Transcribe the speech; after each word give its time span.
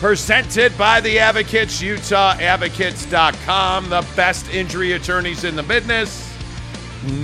presented 0.00 0.76
by 0.78 1.00
the 1.00 1.18
Advocates, 1.18 1.82
UtahAdvocates.com, 1.82 3.90
the 3.90 4.06
best 4.14 4.48
injury 4.50 4.92
attorneys 4.92 5.42
in 5.44 5.56
the 5.56 5.62
business. 5.62 6.24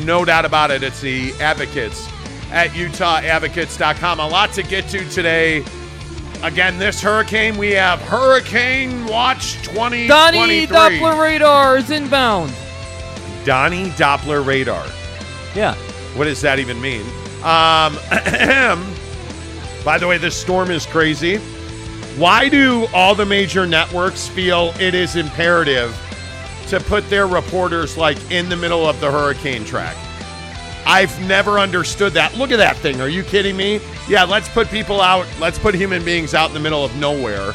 No 0.05 0.25
doubt 0.25 0.45
about 0.45 0.71
it, 0.71 0.83
it's 0.83 1.01
the 1.01 1.33
Advocates 1.41 2.09
at 2.51 2.71
UtahAdvocates.com. 2.71 4.21
A 4.21 4.29
lot 4.29 4.53
to 4.53 4.63
get 4.63 4.89
to 4.89 5.09
today. 5.11 5.65
Again, 6.43 6.79
this 6.79 7.01
hurricane, 7.01 7.57
we 7.57 7.71
have 7.73 8.01
Hurricane 8.03 9.07
Watch 9.07 9.55
2023. 9.65 10.09
Donnie 10.09 10.67
Doppler 10.67 11.21
radar 11.21 11.79
is 11.79 11.91
inbound. 11.91 12.53
Donnie 13.45 13.91
Doppler 13.91 14.45
radar. 14.45 14.85
Yeah. 15.55 15.75
What 16.17 16.25
does 16.25 16.41
that 16.43 16.59
even 16.59 16.81
mean? 16.81 17.03
Um, 17.43 17.97
by 19.85 19.99
the 19.99 20.07
way, 20.07 20.19
this 20.19 20.39
storm 20.39 20.71
is 20.71 20.87
crazy. 20.87 21.41
Why 22.17 22.49
do 22.49 22.87
all 22.95 23.17
the 23.17 23.27
major 23.27 23.67
networks 23.67 24.29
feel 24.29 24.73
it 24.79 24.95
is 24.95 25.17
imperative 25.17 25.93
to 26.69 26.79
put 26.79 27.09
their 27.11 27.27
reporters 27.27 27.97
like 27.97 28.31
in 28.31 28.49
the 28.49 28.57
middle 28.57 28.89
of 28.89 29.01
the 29.01 29.11
hurricane 29.11 29.65
track? 29.65 29.97
I've 30.87 31.19
never 31.27 31.59
understood 31.59 32.13
that. 32.13 32.37
Look 32.37 32.53
at 32.53 32.59
that 32.59 32.77
thing. 32.77 33.01
Are 33.01 33.09
you 33.09 33.25
kidding 33.25 33.57
me? 33.57 33.81
Yeah, 34.07 34.23
let's 34.23 34.49
put 34.49 34.69
people 34.69 35.01
out. 35.01 35.27
Let's 35.41 35.59
put 35.59 35.75
human 35.75 36.05
beings 36.05 36.35
out 36.35 36.51
in 36.51 36.55
the 36.55 36.61
middle 36.61 36.85
of 36.85 36.95
nowhere. 36.97 37.53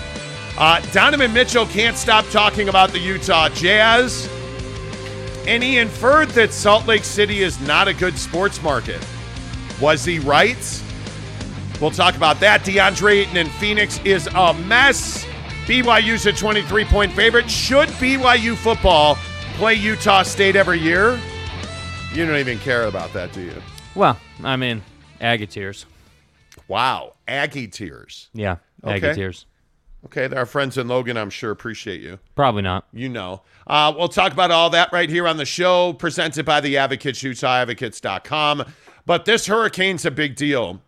Uh, 0.57 0.81
Donovan 0.91 1.31
Mitchell 1.31 1.65
can't 1.67 1.95
stop 1.95 2.27
talking 2.29 2.67
about 2.67 2.89
the 2.89 2.99
Utah 2.99 3.47
Jazz. 3.47 4.27
And 5.47 5.63
he 5.63 5.77
inferred 5.77 6.29
that 6.31 6.51
Salt 6.51 6.85
Lake 6.85 7.05
City 7.05 7.43
is 7.43 7.61
not 7.61 7.87
a 7.87 7.93
good 7.93 8.17
sports 8.17 8.61
market. 8.61 9.01
Was 9.79 10.03
he 10.03 10.19
right? 10.19 10.83
We'll 11.81 11.91
talk 11.91 12.15
about 12.15 12.39
that. 12.41 12.61
DeAndre 12.61 13.21
Ayton 13.21 13.37
in 13.37 13.47
Phoenix 13.47 13.99
is 14.03 14.27
a 14.35 14.53
mess. 14.53 15.25
BYU's 15.65 16.25
a 16.25 16.33
23 16.33 16.85
point 16.85 17.11
favorite. 17.13 17.49
Should 17.49 17.89
BYU 17.89 18.55
football 18.55 19.15
play 19.55 19.75
Utah 19.75 20.23
State 20.23 20.55
every 20.55 20.79
year? 20.79 21.19
You 22.13 22.25
don't 22.25 22.37
even 22.37 22.57
care 22.59 22.85
about 22.85 23.13
that, 23.13 23.31
do 23.33 23.41
you? 23.41 23.53
Well, 23.95 24.17
I 24.43 24.55
mean, 24.55 24.81
Aggie 25.21 25.47
tears. 25.47 25.85
Wow. 26.67 27.13
Aggie 27.27 27.67
tears. 27.67 28.29
Yeah, 28.33 28.57
Aggie 28.83 29.05
Okay. 29.07 29.15
tears. 29.15 29.45
Okay, 30.05 30.33
our 30.33 30.45
friends 30.45 30.77
in 30.77 30.87
Logan, 30.87 31.17
I'm 31.17 31.29
sure, 31.29 31.51
appreciate 31.51 31.99
you. 32.01 32.19
Probably 32.35 32.61
not. 32.61 32.85
You 32.93 33.09
know. 33.09 33.41
Uh, 33.67 33.93
we'll 33.95 34.07
talk 34.07 34.31
about 34.31 34.49
all 34.49 34.69
that 34.71 34.91
right 34.93 35.09
here 35.09 35.27
on 35.27 35.37
the 35.37 35.45
show, 35.45 35.93
presented 35.93 36.45
by 36.45 36.61
the 36.61 36.77
Advocates, 36.77 37.21
UtahAdvocates.com. 37.21 38.63
But 39.05 39.25
this 39.25 39.47
hurricane's 39.47 40.05
a 40.05 40.11
big 40.11 40.35
deal. 40.35 40.81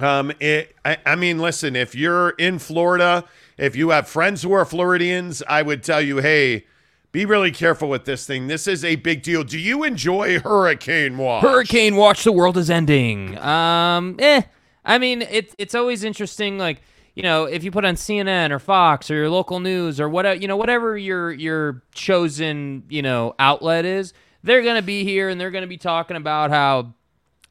Um, 0.00 0.32
it, 0.40 0.74
I, 0.84 0.98
I 1.06 1.16
mean, 1.16 1.38
listen, 1.38 1.76
if 1.76 1.94
you're 1.94 2.30
in 2.30 2.58
Florida, 2.58 3.24
if 3.56 3.76
you 3.76 3.90
have 3.90 4.08
friends 4.08 4.42
who 4.42 4.52
are 4.52 4.64
Floridians, 4.64 5.42
I 5.48 5.62
would 5.62 5.82
tell 5.82 6.00
you, 6.00 6.18
hey, 6.18 6.66
be 7.12 7.24
really 7.24 7.52
careful 7.52 7.88
with 7.88 8.04
this 8.04 8.26
thing. 8.26 8.48
This 8.48 8.66
is 8.66 8.84
a 8.84 8.96
big 8.96 9.22
deal. 9.22 9.44
Do 9.44 9.56
you 9.56 9.84
enjoy 9.84 10.40
hurricane 10.40 11.16
watch? 11.16 11.44
Hurricane 11.44 11.94
Watch, 11.94 12.24
the 12.24 12.32
world 12.32 12.56
is 12.56 12.68
ending. 12.68 13.38
Um, 13.38 14.16
eh. 14.18 14.42
I 14.84 14.98
mean, 14.98 15.22
it's 15.22 15.54
it's 15.56 15.76
always 15.76 16.02
interesting. 16.02 16.58
Like, 16.58 16.82
you 17.14 17.22
know, 17.22 17.44
if 17.44 17.62
you 17.62 17.70
put 17.70 17.84
on 17.84 17.94
CNN 17.94 18.50
or 18.50 18.58
Fox 18.58 19.12
or 19.12 19.14
your 19.14 19.30
local 19.30 19.60
news 19.60 20.00
or 20.00 20.08
whatever, 20.08 20.40
you 20.40 20.48
know, 20.48 20.56
whatever 20.56 20.98
your 20.98 21.30
your 21.32 21.84
chosen 21.94 22.82
you 22.88 23.00
know 23.00 23.36
outlet 23.38 23.84
is, 23.84 24.12
they're 24.42 24.62
gonna 24.62 24.82
be 24.82 25.04
here 25.04 25.28
and 25.28 25.40
they're 25.40 25.52
gonna 25.52 25.68
be 25.68 25.78
talking 25.78 26.16
about 26.16 26.50
how 26.50 26.94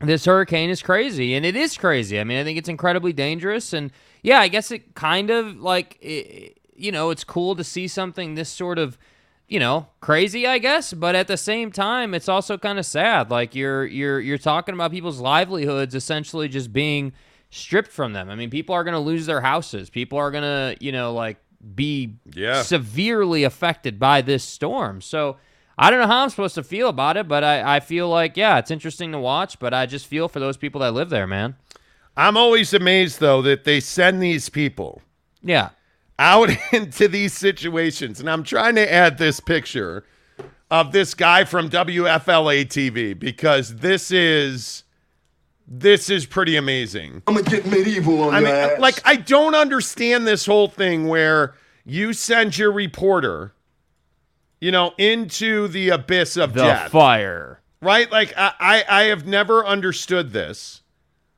this 0.04 0.26
hurricane 0.26 0.70
is 0.70 0.82
crazy 0.82 1.34
and 1.34 1.46
it 1.46 1.56
is 1.56 1.78
crazy. 1.78 2.20
I 2.20 2.24
mean 2.24 2.38
i 2.40 2.44
think 2.44 2.58
it's 2.58 2.70
incredibly 2.70 3.14
dangerous 3.14 3.74
and 3.74 3.92
yeah 4.22 4.40
i 4.40 4.48
guess 4.48 4.72
it 4.72 4.96
kind 4.96 5.30
of 5.30 5.58
like 5.58 5.98
it, 6.02 6.58
you 6.76 6.92
know 6.92 7.10
it's 7.10 7.24
cool 7.24 7.56
to 7.56 7.64
see 7.64 7.88
something 7.88 8.36
this 8.36 8.50
sort 8.50 8.80
of 8.80 8.98
you 9.48 9.60
know 9.60 9.88
crazy 10.02 10.48
i 10.48 10.58
guess 10.58 10.94
but 10.94 11.16
at 11.16 11.28
the 11.28 11.38
same 11.38 11.72
time 11.72 12.14
it's 12.14 12.30
also 12.30 12.58
kind 12.58 12.80
of 12.80 12.86
sad. 12.86 13.30
Like 13.30 13.56
you're 13.56 13.86
you're 13.86 14.20
you're 14.20 14.38
talking 14.38 14.74
about 14.74 14.92
people's 14.92 15.20
livelihoods 15.20 15.94
essentially 15.96 16.48
just 16.48 16.72
being 16.74 17.14
stripped 17.50 17.92
from 17.92 18.14
them. 18.14 18.30
I 18.30 18.36
mean 18.36 18.50
people 18.50 18.74
are 18.76 18.84
going 18.84 18.96
to 18.96 19.00
lose 19.00 19.26
their 19.26 19.42
houses. 19.42 19.90
People 19.90 20.18
are 20.18 20.32
going 20.32 20.44
to 20.44 20.76
you 20.84 20.92
know 20.92 21.14
like 21.14 21.38
be 21.76 22.16
Yeah. 22.34 22.62
severely 22.64 23.44
affected 23.44 24.00
by 24.00 24.22
this 24.22 24.44
storm. 24.44 25.00
So 25.02 25.38
I 25.78 25.90
don't 25.90 26.00
know 26.00 26.08
how 26.08 26.24
I'm 26.24 26.30
supposed 26.30 26.56
to 26.56 26.64
feel 26.64 26.88
about 26.90 27.18
it, 27.18 27.28
but 27.28 27.44
I, 27.44 27.78
I 27.78 27.80
feel 27.80 28.08
like, 28.10 28.38
yeah, 28.38 28.60
it's 28.60 28.70
interesting 28.72 29.12
to 29.12 29.20
watch, 29.20 29.58
but 29.60 29.74
I 29.74 29.86
just 29.88 30.06
feel 30.06 30.28
for 30.28 30.40
those 30.40 30.58
people 30.58 30.82
that 30.82 30.94
live 30.94 31.10
there, 31.10 31.26
man. 31.28 31.56
I'm 32.16 32.38
always 32.38 32.74
amazed, 32.74 33.20
though, 33.20 33.42
that 33.42 33.64
they 33.64 33.80
send 33.80 34.22
these 34.22 34.50
people 34.50 35.02
Yeah. 35.42 35.70
out 36.20 36.50
into 36.72 37.08
these 37.08 37.34
situations. 37.34 38.20
And 38.20 38.30
I'm 38.30 38.44
trying 38.44 38.76
to 38.76 38.92
add 38.94 39.18
this 39.18 39.40
picture 39.40 40.06
of 40.70 40.92
this 40.92 41.14
guy 41.16 41.44
from 41.44 41.70
WFLA 41.70 42.66
TV 42.66 43.18
because 43.18 43.78
this 43.78 44.12
is 44.12 44.84
this 45.68 46.10
is 46.10 46.26
pretty 46.26 46.56
amazing. 46.56 47.24
I'm 47.26 47.36
gonna 47.36 47.50
get 47.50 47.66
medieval 47.66 48.22
on 48.24 48.36
I 48.36 48.40
your 48.40 48.48
mean, 48.48 48.56
ass. 48.56 48.80
like 48.80 49.02
I 49.06 49.16
don't 49.16 49.56
understand 49.56 50.28
this 50.28 50.46
whole 50.46 50.68
thing 50.68 51.08
where 51.08 51.56
you 51.86 52.12
send 52.14 52.58
your 52.58 52.72
reporter, 52.72 53.53
you 54.64 54.72
know, 54.72 54.94
into 54.98 55.68
the 55.68 55.90
abyss 55.90 56.38
of 56.38 56.54
The 56.54 56.64
death, 56.64 56.92
fire. 56.92 57.60
right? 57.82 58.10
Like 58.10 58.34
I, 58.38 58.54
I, 58.60 58.86
I 58.88 59.04
have 59.04 59.28
never 59.28 59.66
understood 59.66 60.32
this. 60.32 60.80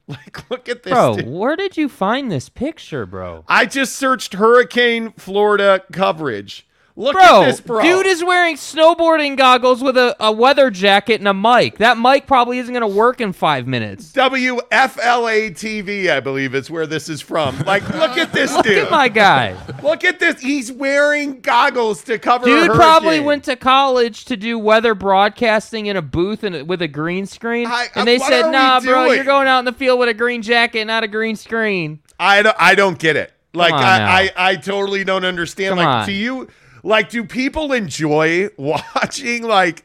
Like, 0.07 0.51
look 0.51 0.69
at 0.69 0.83
this, 0.83 0.93
Bro, 0.93 1.15
dude. 1.15 1.27
where 1.27 1.55
did 1.55 1.77
you 1.77 1.89
find 1.89 2.31
this 2.31 2.47
picture, 2.47 3.07
bro? 3.07 3.43
I 3.47 3.65
just 3.65 3.95
searched 3.95 4.33
Hurricane 4.35 5.11
Florida 5.17 5.81
coverage. 5.91 6.64
Look 6.97 7.11
Bro, 7.13 7.41
at 7.41 7.45
this, 7.47 7.59
bro. 7.59 7.81
dude 7.81 8.05
is 8.05 8.23
wearing 8.23 8.55
snowboarding 8.55 9.35
goggles 9.35 9.83
with 9.83 9.97
a, 9.97 10.15
a 10.17 10.31
weather 10.31 10.69
jacket 10.71 11.19
and 11.19 11.27
a 11.27 11.33
mic. 11.33 11.77
That 11.79 11.97
mic 11.97 12.25
probably 12.25 12.57
isn't 12.59 12.73
going 12.73 12.89
to 12.89 12.97
work 12.97 13.19
in 13.19 13.33
five 13.33 13.67
minutes. 13.67 14.13
WFLA 14.13 15.51
TV, 15.51 16.09
I 16.09 16.21
believe 16.21 16.55
is 16.55 16.71
where 16.71 16.87
this 16.87 17.09
is 17.09 17.19
from. 17.19 17.59
Like, 17.65 17.83
look 17.89 18.17
at 18.17 18.31
this 18.31 18.53
Look 18.53 18.65
dude. 18.65 18.77
at 18.77 18.91
my 18.91 19.09
guy. 19.09 19.57
Look 19.83 20.05
at 20.05 20.19
this. 20.19 20.39
He's 20.39 20.71
wearing 20.71 21.41
goggles 21.41 22.01
to 22.05 22.17
cover. 22.17 22.45
Dude 22.45 22.71
probably 22.71 23.19
went 23.19 23.43
to 23.45 23.57
college 23.57 24.23
to 24.25 24.37
do 24.37 24.57
weather 24.57 24.95
broadcasting 24.95 25.87
in 25.87 25.97
a 25.97 26.01
booth 26.01 26.43
and 26.43 26.65
with 26.67 26.81
a 26.81 26.87
green 26.87 27.25
screen. 27.25 27.67
I- 27.67 27.87
and 27.95 28.07
they 28.07 28.19
said, 28.19 28.51
"Nah, 28.51 28.79
bro, 28.79 29.05
doing?" 29.05 29.15
you're 29.15 29.25
going 29.25 29.47
out 29.49 29.59
in 29.59 29.65
the 29.65 29.73
field 29.73 29.99
with 29.99 30.07
a 30.09 30.13
green 30.13 30.41
jacket, 30.41 30.85
not 30.85 31.03
a 31.03 31.07
green 31.09 31.35
screen." 31.35 31.99
I 32.19 32.41
don't, 32.41 32.55
I 32.57 32.75
don't 32.75 32.97
get 32.97 33.17
it. 33.17 33.33
Like, 33.53 33.73
I. 33.73 34.27
I, 34.35 34.51
I 34.51 34.55
totally 34.55 35.03
don't 35.03 35.25
understand. 35.25 35.71
Come 35.71 35.77
like, 35.79 35.87
on. 35.87 36.05
do 36.05 36.11
you, 36.13 36.47
like, 36.85 37.09
do 37.09 37.23
people 37.23 37.73
enjoy 37.73 38.49
watching, 38.57 39.43
like, 39.43 39.83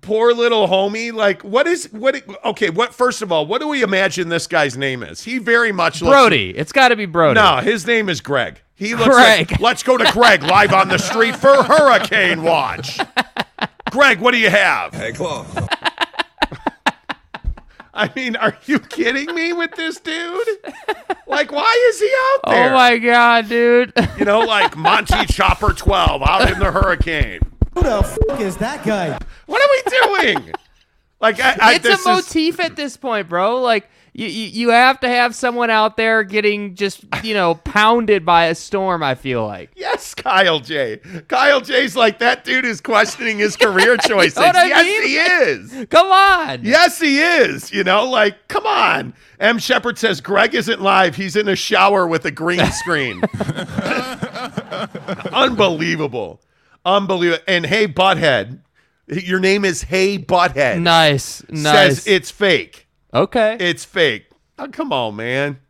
poor 0.00 0.32
little 0.32 0.66
homie? 0.66 1.12
Like, 1.12 1.42
what 1.42 1.66
is, 1.66 1.92
what, 1.92 2.20
okay, 2.44 2.70
what, 2.70 2.94
first 2.94 3.22
of 3.22 3.30
all, 3.30 3.46
what 3.46 3.60
do 3.60 3.68
we 3.68 3.82
imagine 3.82 4.30
this 4.30 4.46
guy's 4.46 4.76
name 4.76 5.02
is? 5.02 5.22
He 5.22 5.38
very 5.38 5.70
much 5.70 6.00
looks. 6.02 6.12
Brody, 6.12 6.50
it's 6.50 6.72
got 6.72 6.88
to 6.88 6.96
be 6.96 7.06
Brody. 7.06 7.38
No, 7.38 7.58
his 7.58 7.86
name 7.86 8.08
is 8.08 8.20
Greg. 8.20 8.60
He 8.74 8.94
looks 8.94 9.14
Greg. 9.14 9.50
like, 9.50 9.60
let's 9.60 9.82
go 9.82 9.96
to 9.96 10.10
Greg 10.12 10.42
live 10.42 10.72
on 10.72 10.88
the 10.88 10.98
street 10.98 11.36
for 11.36 11.62
Hurricane 11.62 12.42
Watch. 12.42 12.98
Greg, 13.90 14.18
what 14.18 14.32
do 14.32 14.38
you 14.38 14.50
have? 14.50 14.94
hey, 14.94 15.12
Claw. 15.12 15.46
I 17.96 18.10
mean, 18.16 18.34
are 18.36 18.56
you 18.66 18.80
kidding 18.80 19.32
me 19.34 19.52
with 19.52 19.70
this 19.76 20.00
dude? 20.00 20.48
Like, 21.26 21.52
why 21.52 21.86
is 21.90 22.00
he 22.00 22.06
out 22.06 22.40
oh 22.44 22.50
there? 22.50 22.70
Oh 22.70 22.74
my 22.74 22.98
god, 22.98 23.48
dude. 23.48 23.92
You 24.18 24.24
know, 24.24 24.40
like 24.40 24.76
Monty 24.76 25.24
Chopper 25.28 25.72
12 25.72 26.22
out 26.22 26.50
in 26.50 26.58
the 26.58 26.70
hurricane. 26.72 27.40
Who 27.74 27.82
the 27.82 27.98
f- 27.98 28.40
is 28.40 28.56
that 28.58 28.84
guy? 28.84 29.16
What 29.46 29.62
are 29.62 29.68
we 29.70 30.32
doing? 30.34 30.54
Like, 31.20 31.40
I, 31.40 31.56
I, 31.60 31.74
it's 31.76 31.84
a 31.84 31.88
this 31.88 32.00
is- 32.00 32.06
motif 32.06 32.60
at 32.60 32.76
this 32.76 32.96
point, 32.96 33.28
bro. 33.28 33.60
Like 33.60 33.88
you, 34.16 34.28
you, 34.28 34.46
you 34.46 34.68
have 34.68 35.00
to 35.00 35.08
have 35.08 35.34
someone 35.34 35.70
out 35.70 35.96
there 35.96 36.22
getting 36.22 36.76
just 36.76 37.04
you 37.24 37.34
know 37.34 37.54
pounded 37.64 38.24
by 38.24 38.46
a 38.46 38.54
storm. 38.54 39.02
I 39.02 39.16
feel 39.16 39.44
like. 39.44 39.72
Yes, 39.74 40.14
Kyle 40.14 40.60
J. 40.60 40.98
Kyle 41.26 41.60
J's 41.60 41.96
like, 41.96 42.20
that 42.20 42.44
dude 42.44 42.64
is 42.64 42.80
questioning 42.80 43.38
his 43.38 43.56
career 43.56 43.96
choices. 44.06 44.36
what 44.36 44.54
I 44.54 44.66
yes, 44.66 44.84
mean? 44.84 45.02
he 45.02 45.16
is. 45.16 45.86
Come 45.90 46.06
on. 46.06 46.64
Yes, 46.64 47.00
he 47.00 47.18
is. 47.20 47.72
You 47.72 47.82
know, 47.82 48.08
like, 48.08 48.46
come 48.48 48.66
on. 48.66 49.14
M. 49.40 49.58
Shepard 49.58 49.98
says 49.98 50.20
Greg 50.20 50.54
isn't 50.54 50.80
live. 50.80 51.16
He's 51.16 51.34
in 51.34 51.48
a 51.48 51.56
shower 51.56 52.06
with 52.06 52.24
a 52.24 52.30
green 52.30 52.64
screen. 52.70 53.20
Unbelievable. 55.32 56.40
Unbelievable. 56.84 57.42
And 57.48 57.66
hey, 57.66 57.88
Butthead, 57.88 58.60
Your 59.08 59.40
name 59.40 59.64
is 59.64 59.82
Hey 59.82 60.18
Butthead. 60.18 60.80
Nice, 60.80 61.42
nice. 61.48 61.96
Says 62.04 62.06
it's 62.06 62.30
fake. 62.30 62.83
Okay. 63.14 63.56
It's 63.60 63.84
fake. 63.84 64.26
Oh, 64.58 64.68
come 64.68 64.92
on, 64.92 65.16
man. 65.16 65.60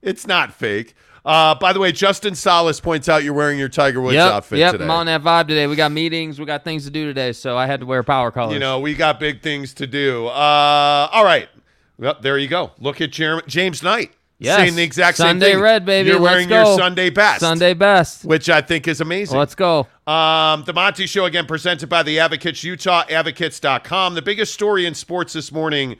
It's 0.00 0.26
not 0.26 0.52
fake. 0.52 0.94
Uh, 1.24 1.54
by 1.54 1.72
the 1.72 1.78
way, 1.78 1.92
Justin 1.92 2.34
Solis 2.34 2.80
points 2.80 3.08
out 3.08 3.22
you're 3.22 3.32
wearing 3.32 3.58
your 3.58 3.68
Tiger 3.68 4.00
Woods 4.00 4.14
yep, 4.14 4.32
outfit 4.32 4.58
yep. 4.58 4.72
today. 4.72 4.84
I'm 4.84 4.90
on 4.90 5.06
that 5.06 5.22
vibe 5.22 5.46
today. 5.46 5.68
We 5.68 5.76
got 5.76 5.92
meetings, 5.92 6.40
we 6.40 6.46
got 6.46 6.64
things 6.64 6.84
to 6.84 6.90
do 6.90 7.04
today, 7.04 7.32
so 7.32 7.56
I 7.56 7.66
had 7.66 7.80
to 7.80 7.86
wear 7.86 8.02
power 8.02 8.32
colors. 8.32 8.54
You 8.54 8.58
know, 8.58 8.80
we 8.80 8.94
got 8.94 9.20
big 9.20 9.40
things 9.40 9.72
to 9.74 9.86
do. 9.86 10.26
Uh, 10.26 11.08
all 11.12 11.24
right. 11.24 11.48
Well, 11.96 12.16
there 12.20 12.38
you 12.38 12.48
go. 12.48 12.72
Look 12.80 13.00
at 13.00 13.12
Jer- 13.12 13.42
James 13.46 13.82
Knight 13.82 14.12
Yes. 14.42 14.56
saying 14.56 14.74
the 14.74 14.82
exact 14.82 15.18
same 15.18 15.28
Sunday 15.28 15.52
thing. 15.52 15.60
red, 15.60 15.84
baby. 15.84 16.08
You're 16.08 16.18
Let's 16.18 16.32
wearing 16.32 16.48
your. 16.48 16.76
Sunday 16.76 17.10
best. 17.10 17.40
Sunday 17.40 17.74
best. 17.74 18.24
Which 18.24 18.50
I 18.50 18.60
think 18.60 18.88
is 18.88 19.00
amazing. 19.00 19.38
Let's 19.38 19.54
go. 19.54 19.86
Um, 20.04 20.64
the 20.64 20.72
Monty 20.72 21.06
Show 21.06 21.26
again 21.26 21.46
presented 21.46 21.88
by 21.88 22.02
the 22.02 22.18
Advocates, 22.18 22.64
Utah 22.64 23.04
Advocates.com. 23.08 24.14
The 24.14 24.22
biggest 24.22 24.52
story 24.52 24.84
in 24.84 24.94
sports 24.94 25.32
this 25.32 25.52
morning, 25.52 25.96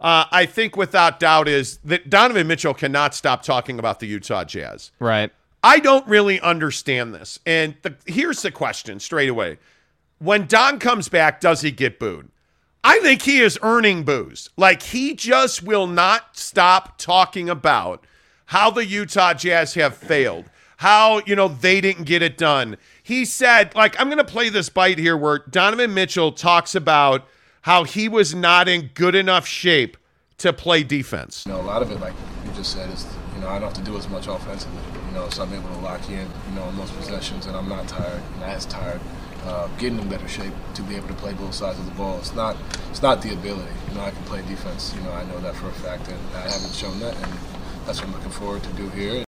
uh, 0.00 0.24
I 0.30 0.46
think 0.46 0.76
without 0.76 1.18
doubt, 1.20 1.48
is 1.48 1.78
that 1.84 2.10
Donovan 2.10 2.46
Mitchell 2.46 2.74
cannot 2.74 3.14
stop 3.14 3.42
talking 3.42 3.78
about 3.78 4.00
the 4.00 4.06
Utah 4.06 4.44
Jazz. 4.44 4.90
Right. 4.98 5.32
I 5.62 5.80
don't 5.80 6.06
really 6.06 6.40
understand 6.40 7.14
this. 7.14 7.40
And 7.44 7.76
the, 7.82 7.94
here's 8.06 8.42
the 8.42 8.50
question 8.50 9.00
straight 9.00 9.28
away. 9.28 9.58
When 10.18 10.46
Don 10.46 10.78
comes 10.78 11.08
back, 11.08 11.40
does 11.40 11.62
he 11.62 11.70
get 11.70 11.98
booed? 11.98 12.28
I 12.84 13.00
think 13.00 13.22
he 13.22 13.40
is 13.40 13.58
earning 13.62 14.04
boos. 14.04 14.50
Like 14.56 14.82
he 14.82 15.14
just 15.14 15.62
will 15.62 15.88
not 15.88 16.36
stop 16.36 16.98
talking 16.98 17.48
about 17.50 18.04
how 18.46 18.70
the 18.70 18.86
Utah 18.86 19.34
Jazz 19.34 19.74
have 19.74 19.96
failed, 19.96 20.44
how, 20.76 21.20
you 21.26 21.34
know, 21.34 21.48
they 21.48 21.80
didn't 21.80 22.04
get 22.04 22.22
it 22.22 22.38
done. 22.38 22.76
He 23.02 23.24
said, 23.24 23.74
like, 23.74 23.98
I'm 24.00 24.06
going 24.06 24.18
to 24.18 24.24
play 24.24 24.50
this 24.50 24.68
bite 24.68 24.98
here 24.98 25.16
where 25.16 25.38
Donovan 25.38 25.94
Mitchell 25.94 26.30
talks 26.30 26.76
about 26.76 27.26
how 27.66 27.82
he 27.82 28.08
was 28.08 28.32
not 28.32 28.68
in 28.68 28.88
good 28.94 29.16
enough 29.16 29.44
shape 29.44 29.96
to 30.38 30.52
play 30.52 30.84
defense. 30.84 31.44
You 31.44 31.52
know, 31.52 31.60
a 31.60 31.62
lot 31.62 31.82
of 31.82 31.90
it, 31.90 31.98
like 31.98 32.14
you 32.44 32.52
just 32.52 32.72
said, 32.72 32.88
is 32.90 33.04
you 33.34 33.40
know 33.40 33.48
I 33.48 33.58
don't 33.58 33.74
have 33.74 33.84
to 33.84 33.90
do 33.90 33.98
as 33.98 34.08
much 34.08 34.28
offensively. 34.28 34.80
You 35.08 35.14
know, 35.14 35.28
so 35.30 35.42
I'm 35.42 35.52
able 35.52 35.68
to 35.70 35.78
lock 35.78 36.08
in, 36.08 36.28
you 36.48 36.54
know, 36.54 36.62
on 36.62 36.76
those 36.76 36.92
possessions, 36.92 37.46
and 37.46 37.56
I'm 37.56 37.68
not 37.68 37.88
tired, 37.88 38.22
not 38.38 38.50
as 38.50 38.66
tired. 38.66 39.00
Uh, 39.44 39.66
getting 39.78 39.98
in 39.98 40.08
better 40.08 40.28
shape 40.28 40.52
to 40.74 40.82
be 40.82 40.94
able 40.94 41.08
to 41.08 41.14
play 41.14 41.32
both 41.32 41.54
sides 41.54 41.78
of 41.80 41.86
the 41.86 41.92
ball. 41.92 42.18
It's 42.18 42.34
not, 42.34 42.56
it's 42.90 43.02
not 43.02 43.20
the 43.20 43.32
ability. 43.32 43.72
You 43.88 43.94
know, 43.96 44.02
I 44.02 44.10
can 44.12 44.22
play 44.24 44.42
defense. 44.42 44.94
You 44.94 45.02
know, 45.02 45.12
I 45.12 45.24
know 45.24 45.40
that 45.40 45.56
for 45.56 45.68
a 45.68 45.72
fact, 45.72 46.08
and 46.08 46.18
I 46.36 46.42
haven't 46.42 46.72
shown 46.72 47.00
that, 47.00 47.16
and 47.16 47.32
that's 47.84 48.00
what 48.00 48.08
I'm 48.08 48.12
looking 48.14 48.30
forward 48.30 48.62
to 48.62 48.72
do 48.74 48.88
here. 48.90 49.24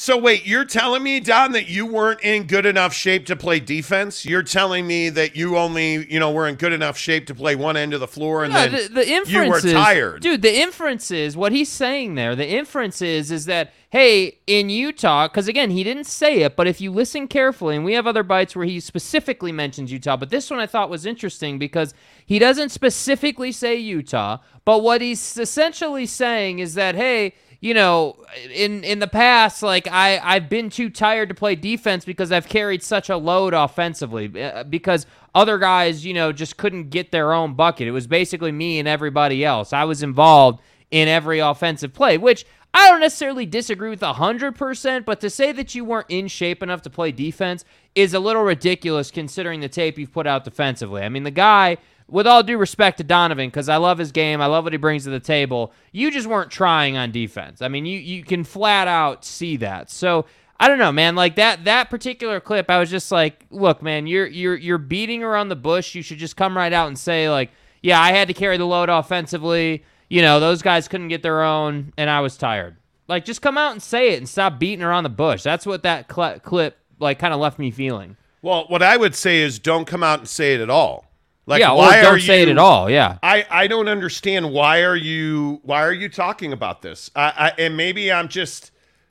So 0.00 0.16
wait, 0.16 0.46
you're 0.46 0.64
telling 0.64 1.02
me, 1.02 1.20
Don, 1.20 1.52
that 1.52 1.68
you 1.68 1.84
weren't 1.84 2.22
in 2.22 2.44
good 2.44 2.64
enough 2.64 2.94
shape 2.94 3.26
to 3.26 3.36
play 3.36 3.60
defense? 3.60 4.24
You're 4.24 4.42
telling 4.42 4.86
me 4.86 5.10
that 5.10 5.36
you 5.36 5.58
only, 5.58 6.10
you 6.10 6.18
know, 6.18 6.30
were 6.30 6.48
in 6.48 6.54
good 6.54 6.72
enough 6.72 6.96
shape 6.96 7.26
to 7.26 7.34
play 7.34 7.54
one 7.54 7.76
end 7.76 7.92
of 7.92 8.00
the 8.00 8.08
floor, 8.08 8.42
and 8.42 8.54
No, 8.54 8.66
then 8.66 8.72
the, 8.72 8.94
the 8.94 9.06
you 9.06 9.16
inference 9.16 9.50
were 9.62 9.68
is, 9.68 9.74
tired, 9.74 10.22
dude. 10.22 10.40
The 10.40 10.58
inference 10.58 11.10
is 11.10 11.36
what 11.36 11.52
he's 11.52 11.68
saying 11.68 12.14
there. 12.14 12.34
The 12.34 12.48
inference 12.48 13.02
is 13.02 13.30
is 13.30 13.44
that 13.44 13.74
hey, 13.90 14.38
in 14.46 14.70
Utah, 14.70 15.28
because 15.28 15.48
again, 15.48 15.70
he 15.70 15.84
didn't 15.84 16.04
say 16.04 16.44
it, 16.44 16.56
but 16.56 16.66
if 16.66 16.80
you 16.80 16.90
listen 16.90 17.28
carefully, 17.28 17.76
and 17.76 17.84
we 17.84 17.92
have 17.92 18.06
other 18.06 18.22
bites 18.22 18.56
where 18.56 18.64
he 18.64 18.80
specifically 18.80 19.52
mentions 19.52 19.92
Utah, 19.92 20.16
but 20.16 20.30
this 20.30 20.48
one 20.48 20.60
I 20.60 20.66
thought 20.66 20.88
was 20.88 21.04
interesting 21.04 21.58
because 21.58 21.92
he 22.24 22.38
doesn't 22.38 22.70
specifically 22.70 23.52
say 23.52 23.76
Utah, 23.76 24.38
but 24.64 24.82
what 24.82 25.02
he's 25.02 25.36
essentially 25.36 26.06
saying 26.06 26.58
is 26.58 26.72
that 26.72 26.94
hey. 26.94 27.34
You 27.60 27.74
know, 27.74 28.16
in 28.54 28.84
in 28.84 29.00
the 29.00 29.06
past, 29.06 29.62
like 29.62 29.86
I 29.86 30.18
I've 30.22 30.48
been 30.48 30.70
too 30.70 30.88
tired 30.88 31.28
to 31.28 31.34
play 31.34 31.54
defense 31.54 32.06
because 32.06 32.32
I've 32.32 32.48
carried 32.48 32.82
such 32.82 33.10
a 33.10 33.18
load 33.18 33.52
offensively 33.52 34.42
uh, 34.42 34.64
because 34.64 35.06
other 35.34 35.58
guys, 35.58 36.04
you 36.04 36.14
know, 36.14 36.32
just 36.32 36.56
couldn't 36.56 36.88
get 36.88 37.12
their 37.12 37.32
own 37.32 37.54
bucket. 37.54 37.86
It 37.86 37.92
was 37.92 38.06
basically 38.06 38.50
me 38.50 38.78
and 38.78 38.88
everybody 38.88 39.44
else. 39.44 39.74
I 39.74 39.84
was 39.84 40.02
involved 40.02 40.60
in 40.90 41.06
every 41.06 41.38
offensive 41.38 41.92
play, 41.92 42.16
which 42.18 42.46
I 42.72 42.88
don't 42.88 43.00
necessarily 43.00 43.46
disagree 43.46 43.90
with 43.90 44.00
100%, 44.00 45.04
but 45.04 45.20
to 45.20 45.30
say 45.30 45.50
that 45.52 45.74
you 45.74 45.84
weren't 45.84 46.06
in 46.08 46.28
shape 46.28 46.62
enough 46.62 46.82
to 46.82 46.90
play 46.90 47.10
defense 47.10 47.64
is 47.94 48.14
a 48.14 48.20
little 48.20 48.42
ridiculous 48.42 49.10
considering 49.10 49.60
the 49.60 49.68
tape 49.68 49.98
you've 49.98 50.12
put 50.12 50.26
out 50.26 50.44
defensively. 50.44 51.02
I 51.02 51.08
mean, 51.08 51.24
the 51.24 51.32
guy, 51.32 51.78
with 52.10 52.26
all 52.26 52.42
due 52.42 52.58
respect 52.58 52.98
to 52.98 53.04
Donovan, 53.04 53.48
because 53.48 53.68
I 53.68 53.76
love 53.76 53.98
his 53.98 54.12
game, 54.12 54.40
I 54.40 54.46
love 54.46 54.64
what 54.64 54.72
he 54.72 54.78
brings 54.78 55.04
to 55.04 55.10
the 55.10 55.20
table, 55.20 55.72
you 55.92 56.10
just 56.10 56.26
weren't 56.26 56.50
trying 56.50 56.96
on 56.96 57.12
defense. 57.12 57.62
I 57.62 57.68
mean, 57.68 57.86
you, 57.86 57.98
you 57.98 58.24
can 58.24 58.44
flat 58.44 58.88
out 58.88 59.24
see 59.24 59.56
that. 59.58 59.90
So, 59.90 60.26
I 60.58 60.68
don't 60.68 60.78
know, 60.78 60.92
man. 60.92 61.14
Like 61.14 61.36
that 61.36 61.64
that 61.64 61.88
particular 61.88 62.38
clip, 62.38 62.68
I 62.68 62.78
was 62.78 62.90
just 62.90 63.10
like, 63.10 63.46
look, 63.50 63.82
man, 63.82 64.06
you're 64.06 64.26
you're 64.26 64.56
you're 64.56 64.76
beating 64.78 65.22
around 65.22 65.48
the 65.48 65.56
bush. 65.56 65.94
You 65.94 66.02
should 66.02 66.18
just 66.18 66.36
come 66.36 66.54
right 66.54 66.72
out 66.72 66.88
and 66.88 66.98
say 66.98 67.30
like, 67.30 67.50
yeah, 67.82 67.98
I 67.98 68.12
had 68.12 68.28
to 68.28 68.34
carry 68.34 68.58
the 68.58 68.66
load 68.66 68.90
offensively. 68.90 69.84
You 70.10 70.20
know, 70.20 70.38
those 70.38 70.60
guys 70.60 70.86
couldn't 70.86 71.08
get 71.08 71.22
their 71.22 71.42
own, 71.42 71.94
and 71.96 72.10
I 72.10 72.20
was 72.20 72.36
tired. 72.36 72.76
Like, 73.08 73.24
just 73.24 73.40
come 73.40 73.56
out 73.56 73.72
and 73.72 73.82
say 73.82 74.12
it 74.12 74.18
and 74.18 74.28
stop 74.28 74.58
beating 74.58 74.84
around 74.84 75.04
the 75.04 75.08
bush. 75.08 75.42
That's 75.42 75.64
what 75.64 75.82
that 75.84 76.12
cl- 76.12 76.40
clip 76.40 76.76
like 76.98 77.18
kind 77.18 77.32
of 77.32 77.40
left 77.40 77.58
me 77.58 77.70
feeling. 77.70 78.16
Well, 78.42 78.66
what 78.68 78.82
I 78.82 78.96
would 78.96 79.14
say 79.14 79.40
is 79.40 79.58
don't 79.58 79.86
come 79.86 80.02
out 80.02 80.18
and 80.20 80.28
say 80.28 80.54
it 80.54 80.60
at 80.60 80.70
all. 80.70 81.09
Like, 81.50 81.58
yeah, 81.58 81.72
why 81.72 82.00
don't 82.00 82.20
say 82.20 82.42
it 82.42 82.48
at 82.48 82.58
all. 82.58 82.88
Yeah. 82.88 83.18
I, 83.24 83.44
I 83.50 83.66
don't 83.66 83.88
understand 83.88 84.52
why 84.52 84.84
are 84.84 84.94
you 84.94 85.60
why 85.64 85.82
are 85.82 85.92
you 85.92 86.08
talking 86.08 86.52
about 86.52 86.80
this? 86.80 87.10
I, 87.16 87.32
I 87.36 87.52
and 87.58 87.76
maybe 87.76 88.12
I'm 88.12 88.28
just 88.28 88.70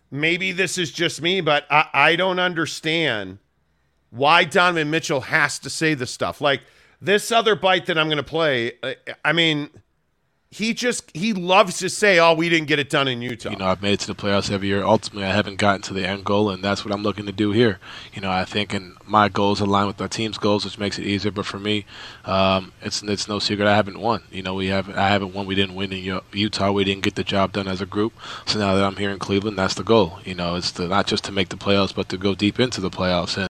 maybe 0.09 0.53
this 0.53 0.77
is 0.77 0.89
just 0.89 1.21
me, 1.21 1.41
but 1.41 1.65
I, 1.69 1.89
I 1.93 2.15
don't 2.15 2.39
understand 2.39 3.39
why 4.09 4.45
Donovan 4.45 4.89
Mitchell 4.89 5.19
has 5.19 5.59
to 5.59 5.69
say 5.69 5.95
this 5.95 6.11
stuff. 6.11 6.39
Like 6.39 6.61
this 7.01 7.29
other 7.29 7.55
bite 7.55 7.87
that 7.87 7.97
I'm 7.97 8.07
going 8.07 8.15
to 8.15 8.23
play. 8.23 8.71
I, 8.81 8.95
I 9.25 9.33
mean, 9.33 9.69
he 10.51 10.73
just 10.73 11.15
he 11.15 11.31
loves 11.31 11.77
to 11.77 11.89
say, 11.89 12.17
"Oh, 12.17 12.33
we 12.33 12.49
didn't 12.49 12.67
get 12.67 12.79
it 12.79 12.89
done 12.89 13.07
in 13.07 13.21
Utah." 13.21 13.51
You 13.51 13.57
know, 13.57 13.67
I've 13.67 13.83
made 13.83 13.93
it 13.93 13.99
to 14.01 14.07
the 14.07 14.15
playoffs 14.15 14.49
every 14.51 14.67
year. 14.67 14.83
Ultimately, 14.83 15.27
I 15.27 15.31
haven't 15.31 15.57
gotten 15.57 15.83
to 15.83 15.93
the 15.93 16.07
end 16.07 16.25
goal, 16.25 16.49
and 16.49 16.63
that's 16.63 16.83
what 16.83 16.91
I'm 16.91 17.03
looking 17.03 17.27
to 17.27 17.31
do 17.31 17.51
here. 17.51 17.77
You 18.13 18.21
know, 18.21 18.31
I 18.31 18.45
think, 18.45 18.73
and 18.73 18.95
my 19.05 19.29
goals 19.29 19.61
align 19.61 19.85
with 19.85 20.01
our 20.01 20.07
team's 20.07 20.39
goals, 20.39 20.65
which 20.65 20.79
makes 20.79 20.97
it 20.97 21.05
easier. 21.05 21.31
But 21.31 21.45
for 21.45 21.59
me, 21.59 21.85
um, 22.25 22.71
it's 22.81 23.03
it's 23.03 23.27
no 23.27 23.37
secret 23.37 23.67
I 23.67 23.75
haven't 23.75 23.99
won. 23.99 24.23
You 24.31 24.41
know, 24.41 24.55
we 24.55 24.67
haven't 24.67 24.97
I 24.97 25.09
haven't 25.09 25.35
won. 25.35 25.45
We 25.45 25.53
didn't 25.53 25.75
win 25.75 25.93
in 25.93 26.21
Utah. 26.31 26.71
We 26.71 26.83
didn't 26.83 27.03
get 27.03 27.13
the 27.13 27.23
job 27.23 27.51
done 27.51 27.67
as 27.67 27.79
a 27.79 27.85
group. 27.85 28.13
So 28.47 28.57
now 28.57 28.73
that 28.73 28.83
I'm 28.83 28.95
here 28.95 29.11
in 29.11 29.19
Cleveland, 29.19 29.57
that's 29.59 29.75
the 29.75 29.83
goal. 29.83 30.19
You 30.25 30.33
know, 30.33 30.55
it's 30.55 30.71
to, 30.73 30.87
not 30.87 31.05
just 31.05 31.23
to 31.25 31.31
make 31.31 31.49
the 31.49 31.57
playoffs, 31.57 31.93
but 31.93 32.09
to 32.09 32.17
go 32.17 32.33
deep 32.33 32.59
into 32.59 32.81
the 32.81 32.89
playoffs. 32.89 33.37
And 33.37 33.48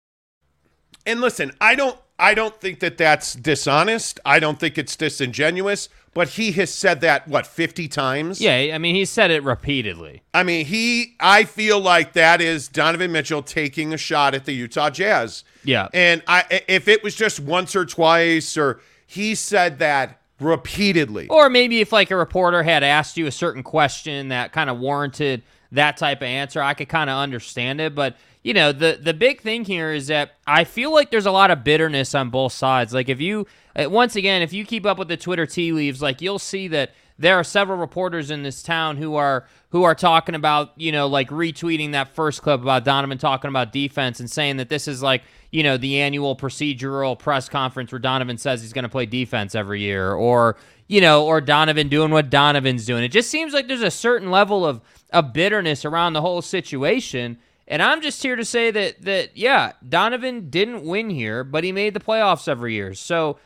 And 1.05 1.21
listen, 1.21 1.51
I 1.59 1.75
don't 1.75 1.97
I 2.19 2.33
don't 2.33 2.59
think 2.59 2.79
that 2.79 2.97
that's 2.97 3.33
dishonest. 3.33 4.19
I 4.23 4.39
don't 4.39 4.59
think 4.59 4.77
it's 4.77 4.95
disingenuous, 4.95 5.89
but 6.13 6.29
he 6.29 6.51
has 6.53 6.73
said 6.73 7.01
that 7.01 7.27
what 7.27 7.47
50 7.47 7.87
times? 7.87 8.39
Yeah. 8.39 8.71
I 8.73 8.77
mean, 8.77 8.95
he 8.95 9.03
said 9.03 9.31
it 9.31 9.43
repeatedly. 9.43 10.21
I 10.33 10.43
mean, 10.43 10.65
he 10.65 11.15
I 11.19 11.43
feel 11.43 11.79
like 11.79 12.13
that 12.13 12.41
is 12.41 12.67
Donovan 12.67 13.11
Mitchell 13.11 13.43
taking 13.43 13.93
a 13.93 13.97
shot 13.97 14.35
at 14.35 14.45
the 14.45 14.53
Utah 14.53 14.89
Jazz. 14.89 15.43
Yeah. 15.63 15.89
And 15.93 16.21
I 16.27 16.63
if 16.67 16.87
it 16.87 17.03
was 17.03 17.15
just 17.15 17.39
once 17.39 17.75
or 17.75 17.85
twice 17.85 18.57
or 18.57 18.79
he 19.05 19.35
said 19.35 19.79
that 19.79 20.21
repeatedly. 20.39 21.27
Or 21.29 21.49
maybe 21.49 21.81
if 21.81 21.91
like 21.91 22.11
a 22.11 22.15
reporter 22.15 22.63
had 22.63 22.83
asked 22.83 23.17
you 23.17 23.27
a 23.27 23.31
certain 23.31 23.63
question 23.63 24.29
that 24.29 24.51
kind 24.51 24.69
of 24.69 24.79
warranted 24.79 25.43
that 25.71 25.97
type 25.97 26.19
of 26.19 26.27
answer, 26.27 26.61
I 26.61 26.73
could 26.73 26.89
kind 26.89 27.09
of 27.09 27.17
understand 27.17 27.81
it. 27.81 27.95
But 27.95 28.15
you 28.43 28.53
know, 28.53 28.71
the 28.71 28.99
the 29.01 29.13
big 29.13 29.41
thing 29.41 29.63
here 29.63 29.91
is 29.91 30.07
that 30.07 30.33
I 30.45 30.65
feel 30.65 30.91
like 30.91 31.11
there's 31.11 31.25
a 31.25 31.31
lot 31.31 31.49
of 31.49 31.63
bitterness 31.63 32.13
on 32.13 32.29
both 32.29 32.51
sides. 32.51 32.93
Like 32.93 33.09
if 33.09 33.21
you 33.21 33.47
uh, 33.75 33.89
once 33.89 34.15
again, 34.15 34.41
if 34.41 34.51
you 34.51 34.65
keep 34.65 34.85
up 34.85 34.97
with 34.97 35.07
the 35.07 35.17
Twitter 35.17 35.45
tea 35.45 35.71
leaves, 35.71 36.01
like 36.01 36.21
you'll 36.21 36.39
see 36.39 36.67
that 36.67 36.91
there 37.17 37.37
are 37.37 37.43
several 37.43 37.77
reporters 37.77 38.31
in 38.31 38.43
this 38.43 38.61
town 38.61 38.97
who 38.97 39.15
are 39.15 39.47
who 39.69 39.83
are 39.83 39.95
talking 39.95 40.35
about 40.35 40.71
you 40.75 40.91
know 40.91 41.07
like 41.07 41.29
retweeting 41.29 41.93
that 41.93 42.09
first 42.09 42.41
clip 42.41 42.61
about 42.61 42.83
Donovan 42.83 43.17
talking 43.17 43.47
about 43.47 43.71
defense 43.71 44.19
and 44.19 44.29
saying 44.29 44.57
that 44.57 44.67
this 44.67 44.87
is 44.87 45.01
like 45.01 45.23
you 45.51 45.63
know 45.63 45.77
the 45.77 46.01
annual 46.01 46.35
procedural 46.35 47.17
press 47.17 47.47
conference 47.47 47.91
where 47.91 47.99
Donovan 47.99 48.37
says 48.37 48.61
he's 48.61 48.73
going 48.73 48.83
to 48.83 48.89
play 48.89 49.05
defense 49.05 49.55
every 49.55 49.81
year 49.81 50.13
or 50.13 50.57
you 50.87 50.99
know 50.99 51.25
or 51.25 51.39
Donovan 51.39 51.87
doing 51.87 52.11
what 52.11 52.29
Donovan's 52.29 52.85
doing. 52.85 53.03
It 53.03 53.11
just 53.11 53.29
seems 53.29 53.53
like 53.53 53.67
there's 53.67 53.81
a 53.81 53.91
certain 53.91 54.31
level 54.31 54.65
of 54.65 54.81
of 55.11 55.31
bitterness 55.31 55.85
around 55.85 56.13
the 56.13 56.21
whole 56.21 56.41
situation. 56.41 57.37
And 57.67 57.81
I'm 57.81 58.01
just 58.01 58.21
here 58.21 58.35
to 58.35 58.45
say 58.45 58.71
that 58.71 59.01
that 59.03 59.37
yeah, 59.37 59.73
Donovan 59.87 60.49
didn't 60.49 60.83
win 60.83 61.09
here, 61.09 61.43
but 61.43 61.63
he 61.63 61.71
made 61.71 61.93
the 61.93 61.99
playoffs 61.99 62.47
every 62.47 62.73
year. 62.73 62.93
So 62.93 63.37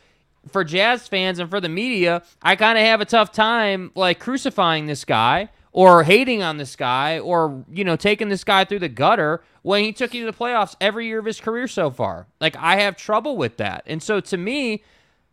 for 0.48 0.64
Jazz 0.64 1.06
fans 1.06 1.38
and 1.38 1.50
for 1.50 1.60
the 1.60 1.68
media, 1.68 2.22
I 2.42 2.56
kind 2.56 2.78
of 2.78 2.84
have 2.84 3.00
a 3.00 3.04
tough 3.04 3.32
time 3.32 3.92
like 3.94 4.18
crucifying 4.18 4.86
this 4.86 5.04
guy 5.04 5.50
or 5.72 6.02
hating 6.02 6.42
on 6.42 6.56
this 6.56 6.74
guy 6.74 7.18
or 7.18 7.64
you 7.70 7.84
know 7.84 7.96
taking 7.96 8.28
this 8.28 8.44
guy 8.44 8.64
through 8.64 8.80
the 8.80 8.88
gutter 8.88 9.42
when 9.62 9.84
he 9.84 9.92
took 9.92 10.14
you 10.14 10.24
to 10.24 10.32
the 10.32 10.36
playoffs 10.36 10.74
every 10.80 11.06
year 11.06 11.18
of 11.18 11.24
his 11.24 11.40
career 11.40 11.68
so 11.68 11.90
far. 11.90 12.26
Like 12.40 12.56
I 12.56 12.80
have 12.80 12.96
trouble 12.96 13.36
with 13.36 13.56
that. 13.58 13.84
And 13.86 14.02
so 14.02 14.20
to 14.20 14.36
me, 14.36 14.82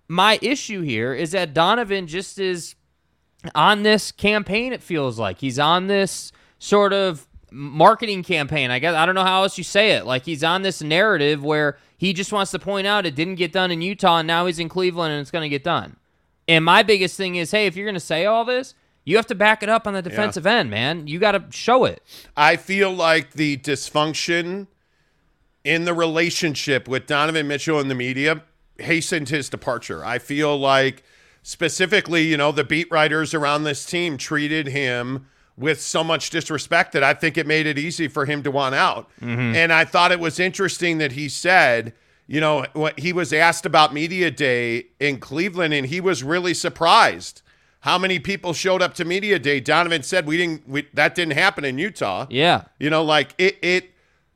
my 0.07 0.37
issue 0.41 0.81
here 0.81 1.13
is 1.13 1.31
that 1.31 1.53
Donovan 1.53 2.07
just 2.07 2.39
is 2.39 2.75
on 3.53 3.83
this 3.83 4.11
campaign 4.11 4.73
it 4.73 4.83
feels 4.83 5.17
like. 5.17 5.39
He's 5.39 5.59
on 5.59 5.87
this 5.87 6.31
sort 6.59 6.93
of 6.93 7.27
marketing 7.55 8.21
campaign. 8.21 8.69
I 8.69 8.79
guess 8.79 8.95
I 8.95 9.05
don't 9.05 9.15
know 9.15 9.23
how 9.23 9.43
else 9.43 9.57
you 9.57 9.63
say 9.63 9.91
it. 9.91 10.05
Like 10.05 10.25
he's 10.25 10.43
on 10.43 10.61
this 10.61 10.81
narrative 10.81 11.43
where 11.43 11.77
he 11.97 12.11
just 12.11 12.33
wants 12.33 12.51
to 12.51 12.59
point 12.59 12.85
out 12.85 13.05
it 13.05 13.15
didn't 13.15 13.35
get 13.35 13.53
done 13.53 13.71
in 13.71 13.81
Utah 13.81 14.17
and 14.17 14.27
now 14.27 14.45
he's 14.45 14.59
in 14.59 14.67
Cleveland 14.67 15.13
and 15.13 15.21
it's 15.21 15.31
going 15.31 15.43
to 15.43 15.49
get 15.49 15.63
done. 15.63 15.95
And 16.47 16.65
my 16.65 16.83
biggest 16.83 17.15
thing 17.15 17.35
is, 17.35 17.51
hey, 17.51 17.65
if 17.65 17.75
you're 17.75 17.85
going 17.85 17.95
to 17.95 17.99
say 17.99 18.25
all 18.25 18.45
this, 18.45 18.75
you 19.05 19.15
have 19.15 19.27
to 19.27 19.35
back 19.35 19.63
it 19.63 19.69
up 19.69 19.87
on 19.87 19.93
the 19.93 20.01
defensive 20.01 20.45
end, 20.45 20.69
man. 20.69 21.07
You 21.07 21.17
got 21.17 21.31
to 21.31 21.45
show 21.49 21.85
it. 21.85 22.03
I 22.35 22.57
feel 22.57 22.91
like 22.91 23.31
the 23.31 23.57
dysfunction 23.57 24.67
in 25.63 25.85
the 25.85 25.93
relationship 25.93 26.87
with 26.87 27.07
Donovan 27.07 27.47
Mitchell 27.47 27.79
and 27.79 27.89
the 27.89 27.95
media 27.95 28.43
hastened 28.77 29.29
his 29.29 29.47
departure. 29.49 30.03
I 30.03 30.19
feel 30.19 30.57
like 30.57 31.03
specifically, 31.41 32.23
you 32.23 32.37
know, 32.37 32.51
the 32.51 32.63
beat 32.63 32.91
writers 32.91 33.33
around 33.33 33.63
this 33.63 33.85
team 33.85 34.17
treated 34.17 34.67
him 34.67 35.27
with 35.57 35.81
so 35.81 36.03
much 36.03 36.29
disrespect 36.29 36.91
that 36.93 37.03
I 37.03 37.13
think 37.13 37.37
it 37.37 37.47
made 37.47 37.65
it 37.65 37.77
easy 37.77 38.07
for 38.07 38.25
him 38.25 38.43
to 38.43 38.51
want 38.51 38.75
out. 38.75 39.09
Mm-hmm. 39.21 39.55
And 39.55 39.71
I 39.71 39.85
thought 39.85 40.11
it 40.11 40.19
was 40.19 40.39
interesting 40.39 40.97
that 40.97 41.13
he 41.13 41.29
said, 41.29 41.93
you 42.27 42.41
know, 42.41 42.65
what 42.73 42.99
he 42.99 43.13
was 43.13 43.31
asked 43.31 43.65
about 43.65 43.93
media 43.93 44.31
day 44.31 44.87
in 44.99 45.19
Cleveland 45.19 45.73
and 45.73 45.85
he 45.85 46.01
was 46.01 46.23
really 46.23 46.53
surprised 46.53 47.41
how 47.81 47.97
many 47.97 48.19
people 48.19 48.51
showed 48.51 48.81
up 48.81 48.95
to 48.95 49.05
media 49.05 49.37
day. 49.37 49.59
Donovan 49.59 50.03
said 50.03 50.25
we 50.25 50.37
didn't 50.37 50.67
we, 50.67 50.87
that 50.93 51.15
didn't 51.15 51.35
happen 51.35 51.63
in 51.63 51.77
Utah. 51.77 52.25
Yeah. 52.29 52.63
You 52.79 52.89
know, 52.89 53.03
like 53.03 53.33
it, 53.37 53.57
it, 53.61 53.91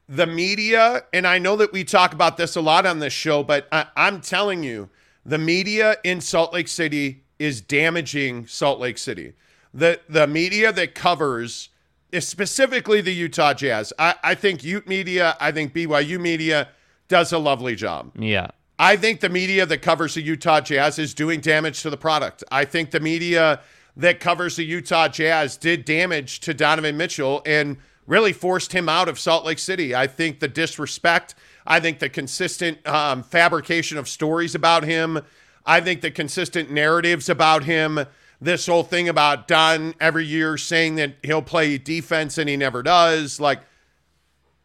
the 0.08 0.26
media, 0.26 1.04
and 1.14 1.28
I 1.28 1.38
know 1.38 1.56
that 1.58 1.72
we 1.72 1.84
talk 1.84 2.14
about 2.14 2.38
this 2.38 2.56
a 2.56 2.62
lot 2.62 2.86
on 2.86 3.00
this 3.00 3.14
show, 3.14 3.44
but 3.44 3.68
I, 3.72 3.86
I'm 3.96 4.22
telling 4.22 4.64
you, 4.64 4.90
the 5.24 5.38
media 5.38 5.98
in 6.04 6.22
Salt 6.22 6.52
Lake 6.52 6.68
City 6.68 7.24
is 7.38 7.62
damaging 7.62 8.48
Salt 8.48 8.80
Lake 8.80 8.98
City. 8.98 9.34
The 9.74 10.00
the 10.10 10.28
media 10.28 10.72
that 10.74 10.96
covers 10.96 11.70
specifically 12.18 13.02
the 13.02 13.14
Utah 13.14 13.54
Jazz, 13.54 13.94
I, 14.00 14.16
I 14.24 14.36
think 14.36 14.64
Ute 14.64 14.88
Media, 14.88 15.38
I 15.40 15.52
think 15.52 15.74
BYU 15.74 16.20
Media 16.20 16.70
does 17.08 17.32
a 17.32 17.38
lovely 17.38 17.76
job. 17.76 18.12
Yeah. 18.18 18.48
I 18.80 18.96
think 18.96 19.20
the 19.20 19.30
media 19.30 19.66
that 19.66 19.82
covers 19.82 20.14
the 20.14 20.22
Utah 20.22 20.62
Jazz 20.62 20.98
is 20.98 21.14
doing 21.14 21.42
damage 21.42 21.82
to 21.82 21.90
the 21.90 21.98
product. 21.98 22.44
I 22.50 22.64
think 22.66 22.92
the 22.92 23.02
media 23.02 23.60
that 23.98 24.22
covers 24.22 24.56
the 24.56 24.64
Utah 24.64 25.10
Jazz 25.10 25.58
did 25.58 25.84
damage 25.84 26.40
to 26.42 26.54
Donovan 26.54 26.96
Mitchell 26.96 27.42
and 27.46 27.78
really 28.08 28.32
forced 28.32 28.72
him 28.72 28.88
out 28.88 29.10
of 29.10 29.20
Salt 29.20 29.46
Lake 29.46 29.60
City. 29.60 29.94
I 29.94 30.08
think 30.08 30.40
the 30.40 30.48
disrespect, 30.48 31.36
I 31.68 31.82
think 31.82 32.00
the 32.00 32.10
consistent 32.10 32.86
um, 32.88 33.22
fabrication 33.22 33.98
of 33.98 34.08
stories 34.08 34.56
about 34.56 34.84
him, 34.84 35.20
I 35.66 35.82
think 35.82 36.00
the 36.00 36.10
consistent 36.10 36.72
narratives 36.72 37.28
about 37.28 37.66
him, 37.66 38.00
this 38.42 38.68
whole 38.68 38.84
thing 38.84 39.10
about 39.10 39.48
Don 39.48 39.94
every 40.00 40.26
year 40.26 40.58
saying 40.58 40.96
that 40.96 41.16
he'll 41.24 41.42
play 41.42 41.78
defense 41.78 42.38
and 42.38 42.50
he 42.50 42.56
never 42.56 42.82
does. 42.82 43.40
Like, 43.40 43.62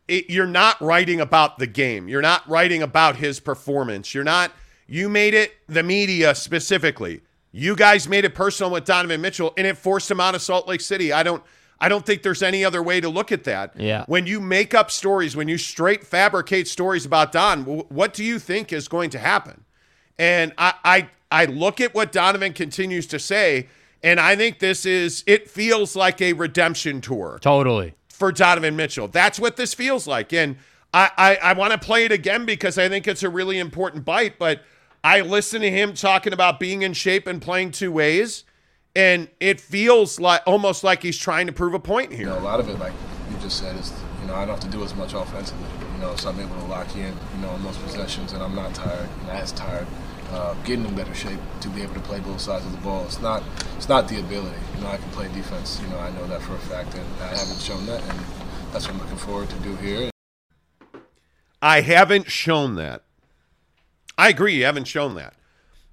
it, 0.07 0.31
you're 0.31 0.47
not 0.47 0.81
writing 0.81 1.21
about 1.21 1.59
the 1.59 1.67
game. 1.67 2.09
You're 2.09 2.23
not 2.23 2.49
writing 2.49 2.83
about 2.83 3.17
his 3.17 3.41
performance. 3.41 4.15
You're 4.15 4.25
not. 4.25 4.53
You 4.87 5.09
made 5.09 5.35
it 5.35 5.53
the 5.67 5.83
media 5.83 6.35
specifically. 6.35 7.23
You 7.53 7.75
guys 7.75 8.09
made 8.09 8.25
it 8.25 8.35
personal 8.35 8.71
with 8.71 8.85
Donovan 8.85 9.21
Mitchell, 9.21 9.55
and 9.57 9.67
it 9.67 9.79
forced 9.79 10.11
him 10.11 10.21
out 10.21 10.35
of 10.35 10.43
Salt 10.43 10.69
Lake 10.69 10.81
City. 10.81 11.13
I 11.13 11.23
don't. 11.23 11.43
I 11.81 11.89
don't 11.89 12.07
think 12.07 12.23
there's 12.23 12.43
any 12.43 12.65
other 12.65 12.83
way 12.83 13.01
to 13.01 13.09
look 13.09 13.33
at 13.33 13.45
that. 13.45 13.79
Yeah. 13.79 14.05
When 14.07 14.27
you 14.27 14.41
make 14.41 14.75
up 14.75 14.91
stories, 14.91 15.37
when 15.37 15.49
you 15.49 15.59
straight 15.59 16.05
fabricate 16.05 16.69
stories 16.69 17.05
about 17.05 17.33
Don, 17.33 17.65
what 17.65 18.15
do 18.15 18.25
you 18.25 18.39
think 18.39 18.73
is 18.73 18.89
going 18.89 19.11
to 19.11 19.19
happen? 19.19 19.65
And 20.19 20.53
I, 20.57 20.75
I, 20.85 21.09
I 21.35 21.47
look 21.47 21.81
at 21.81 21.95
what 21.95 22.13
Donovan 22.13 22.53
continues 22.53 23.07
to 23.09 23.19
say, 23.19 23.69
and 24.03 24.21
I 24.21 24.37
think 24.37 24.61
this 24.61 24.87
is. 24.87 25.25
It 25.27 25.51
feels 25.51 25.97
like 25.97 26.21
a 26.23 26.33
redemption 26.33 27.01
tour 27.01 27.39
Totally. 27.41 27.95
for 28.09 28.31
Donovan 28.31 28.77
Mitchell. 28.77 29.09
That's 29.09 29.41
what 29.41 29.57
this 29.57 29.75
feels 29.75 30.07
like. 30.07 30.33
And 30.33 30.57
I, 30.93 31.11
I, 31.17 31.37
I 31.37 31.53
want 31.55 31.73
to 31.73 31.79
play 31.79 32.05
it 32.05 32.13
again 32.13 32.45
because 32.47 32.79
I 32.79 32.89
think 32.89 33.09
it's 33.09 33.23
a 33.25 33.29
really 33.29 33.59
important 33.59 34.05
bite. 34.05 34.39
But 34.39 34.63
I 35.03 35.23
listen 35.23 35.61
to 35.63 35.71
him 35.71 35.95
talking 35.95 36.33
about 36.33 36.61
being 36.61 36.83
in 36.83 36.93
shape 36.93 37.27
and 37.27 37.43
playing 37.43 37.73
two 37.73 37.91
ways. 37.91 38.45
And 38.97 39.29
it 39.41 39.61
feels 39.61 40.21
like 40.21 40.43
almost 40.47 40.85
like 40.85 41.03
he's 41.03 41.19
trying 41.19 41.49
to 41.49 41.53
prove 41.53 41.75
a 41.75 41.81
point 41.81 42.13
You 42.13 42.17
here. 42.19 42.27
know, 42.27 42.39
a 42.39 42.41
lot 42.41 42.61
of 42.61 42.69
it, 42.69 42.79
like 42.79 42.93
you 43.29 43.37
just 43.39 43.59
said, 43.59 43.75
is 43.77 43.93
you 44.21 44.29
know 44.29 44.35
I 44.37 44.45
don't 44.47 44.55
have 44.55 44.71
to 44.71 44.77
do 44.77 44.85
as 44.85 44.95
much 44.95 45.15
offensively. 45.15 45.67
You 45.95 46.01
know, 46.01 46.15
so 46.15 46.29
I'm 46.31 46.39
able 46.39 46.55
to 46.61 46.67
lock 46.67 46.95
in, 46.95 47.13
you 47.35 47.41
know, 47.43 47.49
on 47.51 47.63
those 47.65 47.77
possessions, 47.79 48.33
and 48.35 48.43
I'm 48.43 48.55
not 48.55 48.73
tired, 48.75 49.09
not 49.27 49.37
as 49.37 49.51
tired. 49.53 49.87
Uh, 50.31 50.55
getting 50.65 50.85
in 50.85 50.95
better 50.97 51.15
shape 51.15 51.39
to 51.61 51.69
be 51.69 51.83
able 51.83 51.95
to 51.95 52.01
play 52.01 52.19
both 52.19 52.41
sides 52.41 52.67
of 52.67 52.73
the 52.73 52.79
ball. 52.79 53.05
It's 53.05 53.21
not, 53.21 53.43
it's 53.77 53.89
not 53.89 54.09
the 54.09 54.19
ability. 54.19 54.59
You 54.75 54.83
know, 54.83 54.89
I 54.89 54.97
can 54.97 55.09
play 55.11 55.29
defense. 55.29 55.81
You 55.81 55.89
know, 55.89 55.99
I 55.99 56.11
know 56.11 56.27
that 56.27 56.43
for 56.43 56.55
a 56.55 56.59
fact, 56.59 56.95
and 56.95 57.07
I 57.23 57.29
haven't 57.29 57.61
shown 57.61 57.87
that, 57.87 58.03
and 58.03 58.19
that's 58.73 58.87
what 58.87 58.95
I'm 58.95 59.01
looking 59.01 59.19
forward 59.19 59.49
to 59.51 59.57
do 59.57 59.77
here. 59.77 60.11
I 61.63 61.83
haven't 61.83 62.31
shown 62.31 62.75
that. 62.77 63.05
I 64.19 64.29
agree, 64.29 64.55
you 64.57 64.65
haven't 64.65 64.89
shown 64.89 65.15
that. 65.15 65.35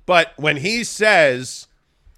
But 0.06 0.34
when 0.38 0.58
he 0.58 0.84
says, 0.84 1.68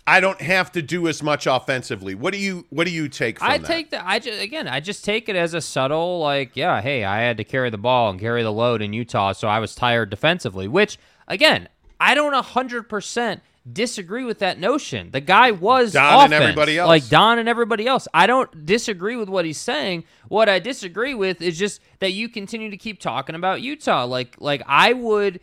I 0.08 0.20
don't 0.20 0.42
have 0.42 0.72
to 0.74 0.82
do 0.82 1.08
as 1.08 1.22
much 1.22 1.46
offensively, 1.46 2.16
what 2.16 2.34
do 2.34 2.40
you 2.40 2.66
what 2.70 2.88
do 2.88 2.92
you 2.94 3.10
take 3.10 3.40
from 3.40 3.50
I 3.50 3.58
that? 3.58 3.68
take 3.68 3.90
that. 3.92 4.04
I 4.06 4.20
just 4.20 4.42
again, 4.42 4.68
I 4.68 4.80
just 4.80 5.04
take 5.04 5.30
it 5.30 5.36
as 5.36 5.54
a 5.54 5.62
subtle, 5.62 6.20
like, 6.20 6.56
yeah, 6.56 6.82
hey, 6.82 7.04
I 7.04 7.20
had 7.22 7.38
to 7.38 7.44
carry 7.44 7.70
the 7.70 7.78
ball 7.78 8.10
and 8.10 8.20
carry 8.20 8.44
the 8.44 8.52
load 8.52 8.82
in 8.82 8.94
Utah, 8.94 9.34
so 9.34 9.48
I 9.48 9.60
was 9.60 9.76
tired 9.76 10.10
defensively. 10.10 10.68
Which, 10.68 10.98
again, 11.28 11.70
I 12.04 12.16
don't 12.16 12.34
hundred 12.34 12.90
percent 12.90 13.42
disagree 13.72 14.26
with 14.26 14.40
that 14.40 14.60
notion. 14.60 15.12
The 15.12 15.22
guy 15.22 15.52
was 15.52 15.94
Don 15.94 16.26
and 16.26 16.34
everybody 16.34 16.78
else. 16.78 16.88
like 16.88 17.08
Don 17.08 17.40
and 17.40 17.48
everybody 17.48 17.88
else. 17.88 18.10
I 18.14 18.28
don't 18.28 18.66
disagree 18.66 19.16
with 19.16 19.30
what 19.30 19.46
he's 19.46 19.58
saying. 19.58 20.04
What 20.28 20.50
I 20.50 20.60
disagree 20.60 21.14
with 21.14 21.42
is 21.42 21.58
just 21.58 21.80
that 22.00 22.12
you 22.12 22.28
continue 22.28 22.70
to 22.70 22.76
keep 22.76 23.00
talking 23.00 23.36
about 23.36 23.62
Utah. 23.62 24.04
Like, 24.04 24.36
like 24.40 24.62
I 24.68 24.92
would, 24.92 25.40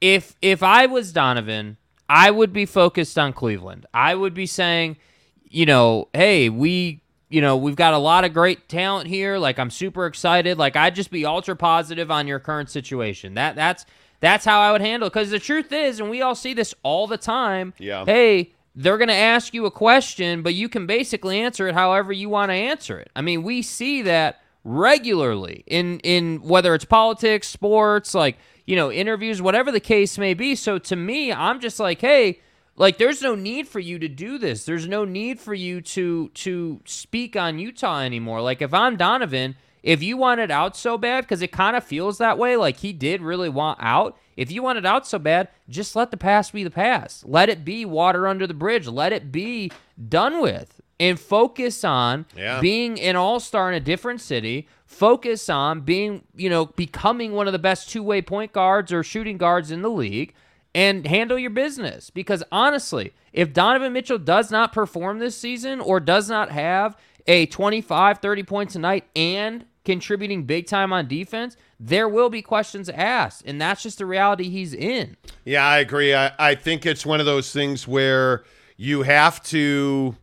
if 0.00 0.34
if 0.42 0.64
I 0.64 0.86
was 0.86 1.12
Donovan, 1.12 1.76
I 2.08 2.32
would 2.32 2.52
be 2.52 2.66
focused 2.66 3.16
on 3.16 3.32
Cleveland. 3.32 3.86
I 3.94 4.16
would 4.16 4.34
be 4.34 4.46
saying, 4.46 4.96
you 5.44 5.64
know, 5.64 6.08
hey, 6.12 6.48
we, 6.48 7.02
you 7.28 7.40
know, 7.40 7.56
we've 7.56 7.76
got 7.76 7.94
a 7.94 7.98
lot 7.98 8.24
of 8.24 8.32
great 8.32 8.68
talent 8.68 9.06
here. 9.06 9.38
Like, 9.38 9.60
I'm 9.60 9.70
super 9.70 10.06
excited. 10.06 10.58
Like, 10.58 10.74
I'd 10.74 10.96
just 10.96 11.12
be 11.12 11.24
ultra 11.24 11.54
positive 11.54 12.10
on 12.10 12.26
your 12.26 12.40
current 12.40 12.68
situation. 12.68 13.34
That 13.34 13.54
that's 13.54 13.86
that's 14.20 14.44
how 14.44 14.60
I 14.60 14.72
would 14.72 14.80
handle 14.80 15.06
it. 15.08 15.12
Because 15.12 15.30
the 15.30 15.38
truth 15.38 15.72
is, 15.72 16.00
and 16.00 16.10
we 16.10 16.22
all 16.22 16.34
see 16.34 16.54
this 16.54 16.74
all 16.82 17.06
the 17.06 17.18
time. 17.18 17.74
Yeah. 17.78 18.04
Hey, 18.04 18.52
they're 18.74 18.98
gonna 18.98 19.12
ask 19.12 19.52
you 19.52 19.66
a 19.66 19.70
question, 19.70 20.42
but 20.42 20.54
you 20.54 20.68
can 20.68 20.86
basically 20.86 21.40
answer 21.40 21.66
it 21.66 21.74
however 21.74 22.12
you 22.12 22.28
want 22.28 22.50
to 22.50 22.54
answer 22.54 22.98
it. 22.98 23.10
I 23.16 23.22
mean, 23.22 23.42
we 23.42 23.62
see 23.62 24.02
that 24.02 24.40
regularly 24.62 25.64
in 25.66 26.00
in 26.00 26.42
whether 26.42 26.74
it's 26.74 26.84
politics, 26.84 27.48
sports, 27.48 28.14
like 28.14 28.38
you 28.66 28.76
know, 28.76 28.92
interviews, 28.92 29.42
whatever 29.42 29.72
the 29.72 29.80
case 29.80 30.16
may 30.16 30.34
be. 30.34 30.54
So 30.54 30.78
to 30.78 30.94
me, 30.94 31.32
I'm 31.32 31.58
just 31.58 31.80
like, 31.80 32.00
hey, 32.00 32.40
like 32.76 32.98
there's 32.98 33.20
no 33.20 33.34
need 33.34 33.66
for 33.66 33.80
you 33.80 33.98
to 33.98 34.08
do 34.08 34.38
this. 34.38 34.64
There's 34.64 34.86
no 34.86 35.04
need 35.04 35.40
for 35.40 35.54
you 35.54 35.80
to 35.80 36.28
to 36.28 36.80
speak 36.84 37.36
on 37.36 37.58
Utah 37.58 38.00
anymore. 38.00 38.40
Like 38.40 38.62
if 38.62 38.72
I'm 38.72 38.96
Donovan, 38.96 39.56
if 39.82 40.02
you 40.02 40.16
want 40.16 40.40
it 40.40 40.50
out 40.50 40.76
so 40.76 40.98
bad 40.98 41.24
because 41.24 41.42
it 41.42 41.52
kind 41.52 41.76
of 41.76 41.84
feels 41.84 42.18
that 42.18 42.38
way, 42.38 42.56
like 42.56 42.78
he 42.78 42.92
did 42.92 43.22
really 43.22 43.48
want 43.48 43.78
out. 43.80 44.16
If 44.36 44.50
you 44.50 44.62
want 44.62 44.78
it 44.78 44.86
out 44.86 45.06
so 45.06 45.18
bad, 45.18 45.48
just 45.68 45.94
let 45.96 46.10
the 46.10 46.16
past 46.16 46.52
be 46.52 46.64
the 46.64 46.70
past. 46.70 47.26
Let 47.26 47.48
it 47.48 47.64
be 47.64 47.84
water 47.84 48.26
under 48.26 48.46
the 48.46 48.54
bridge. 48.54 48.86
Let 48.86 49.12
it 49.12 49.30
be 49.30 49.70
done 50.08 50.40
with. 50.40 50.80
And 50.98 51.18
focus 51.18 51.82
on 51.84 52.26
Yeah. 52.36 52.60
being 52.60 53.00
an 53.00 53.16
all-star 53.16 53.68
in 53.70 53.74
a 53.74 53.80
different 53.80 54.20
city. 54.20 54.66
Focus 54.84 55.48
on 55.48 55.80
being, 55.80 56.24
you 56.36 56.50
know, 56.50 56.66
becoming 56.66 57.32
one 57.32 57.46
of 57.46 57.52
the 57.52 57.58
best 57.58 57.88
two-way 57.90 58.20
point 58.22 58.52
guards 58.52 58.92
or 58.92 59.02
shooting 59.02 59.38
guards 59.38 59.70
in 59.70 59.82
the 59.82 59.90
league 59.90 60.34
and 60.74 61.06
handle 61.06 61.38
your 61.38 61.50
business. 61.50 62.10
Because 62.10 62.42
honestly, 62.52 63.12
if 63.32 63.52
Donovan 63.52 63.92
Mitchell 63.92 64.18
does 64.18 64.50
not 64.50 64.72
perform 64.72 65.18
this 65.18 65.36
season 65.36 65.80
or 65.80 66.00
does 66.00 66.28
not 66.28 66.50
have 66.50 66.96
a 67.26 67.46
25, 67.46 68.18
30 68.18 68.42
points 68.42 68.74
a 68.74 68.78
night 68.78 69.04
and 69.14 69.64
contributing 69.84 70.44
big 70.44 70.66
time 70.66 70.92
on 70.92 71.08
defense, 71.08 71.56
there 71.78 72.08
will 72.08 72.30
be 72.30 72.42
questions 72.42 72.88
asked. 72.88 73.42
And 73.46 73.60
that's 73.60 73.82
just 73.82 73.98
the 73.98 74.06
reality 74.06 74.48
he's 74.50 74.74
in. 74.74 75.16
Yeah, 75.44 75.64
I 75.64 75.78
agree. 75.78 76.14
I, 76.14 76.32
I 76.38 76.54
think 76.54 76.86
it's 76.86 77.06
one 77.06 77.20
of 77.20 77.26
those 77.26 77.52
things 77.52 77.88
where 77.88 78.44
you 78.76 79.02
have 79.02 79.42
to 79.44 80.16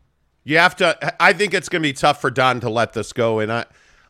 you 0.43 0.57
have 0.57 0.75
to 0.77 1.15
I 1.21 1.33
think 1.33 1.53
it's 1.53 1.69
gonna 1.69 1.81
be 1.81 1.93
tough 1.93 2.21
for 2.21 2.31
Don 2.31 2.59
to 2.61 2.69
let 2.69 2.93
this 2.93 3.13
go. 3.13 3.39
And 3.39 3.51
I 3.51 3.65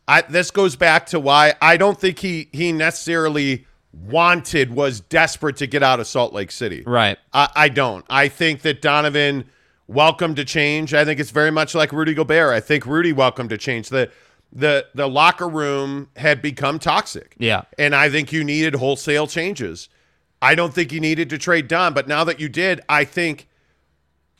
I 0.06 0.22
this 0.22 0.50
goes 0.50 0.76
back 0.76 1.06
to 1.06 1.20
why 1.20 1.54
I 1.60 1.76
don't 1.76 1.98
think 1.98 2.18
he 2.18 2.48
he 2.52 2.72
necessarily 2.72 3.66
wanted 3.92 4.72
was 4.74 5.00
desperate 5.00 5.56
to 5.56 5.66
get 5.66 5.82
out 5.82 6.00
of 6.00 6.06
Salt 6.06 6.32
Lake 6.32 6.50
City. 6.50 6.82
Right. 6.86 7.18
I, 7.32 7.48
I 7.54 7.68
don't. 7.68 8.04
I 8.08 8.28
think 8.28 8.62
that 8.62 8.82
Donovan 8.82 9.44
welcome 9.86 10.34
to 10.34 10.44
change. 10.44 10.94
I 10.94 11.04
think 11.04 11.18
it's 11.18 11.30
very 11.30 11.50
much 11.50 11.74
like 11.74 11.92
Rudy 11.92 12.14
Gobert. 12.14 12.52
I 12.52 12.60
think 12.60 12.86
Rudy 12.86 13.12
welcome 13.12 13.48
to 13.48 13.58
change. 13.58 13.88
The 13.88 14.10
the 14.52 14.86
the 14.94 15.08
locker 15.08 15.48
room 15.48 16.08
had 16.16 16.40
become 16.40 16.78
toxic. 16.78 17.34
Yeah. 17.38 17.62
And 17.78 17.94
I 17.94 18.08
think 18.10 18.32
you 18.32 18.44
needed 18.44 18.76
wholesale 18.76 19.26
changes. 19.26 19.88
I 20.40 20.54
don't 20.54 20.72
think 20.72 20.92
you 20.92 21.00
needed 21.00 21.30
to 21.30 21.38
trade 21.38 21.68
Don, 21.68 21.94
but 21.94 22.06
now 22.06 22.24
that 22.24 22.38
you 22.40 22.48
did, 22.48 22.80
I 22.88 23.04
think 23.04 23.48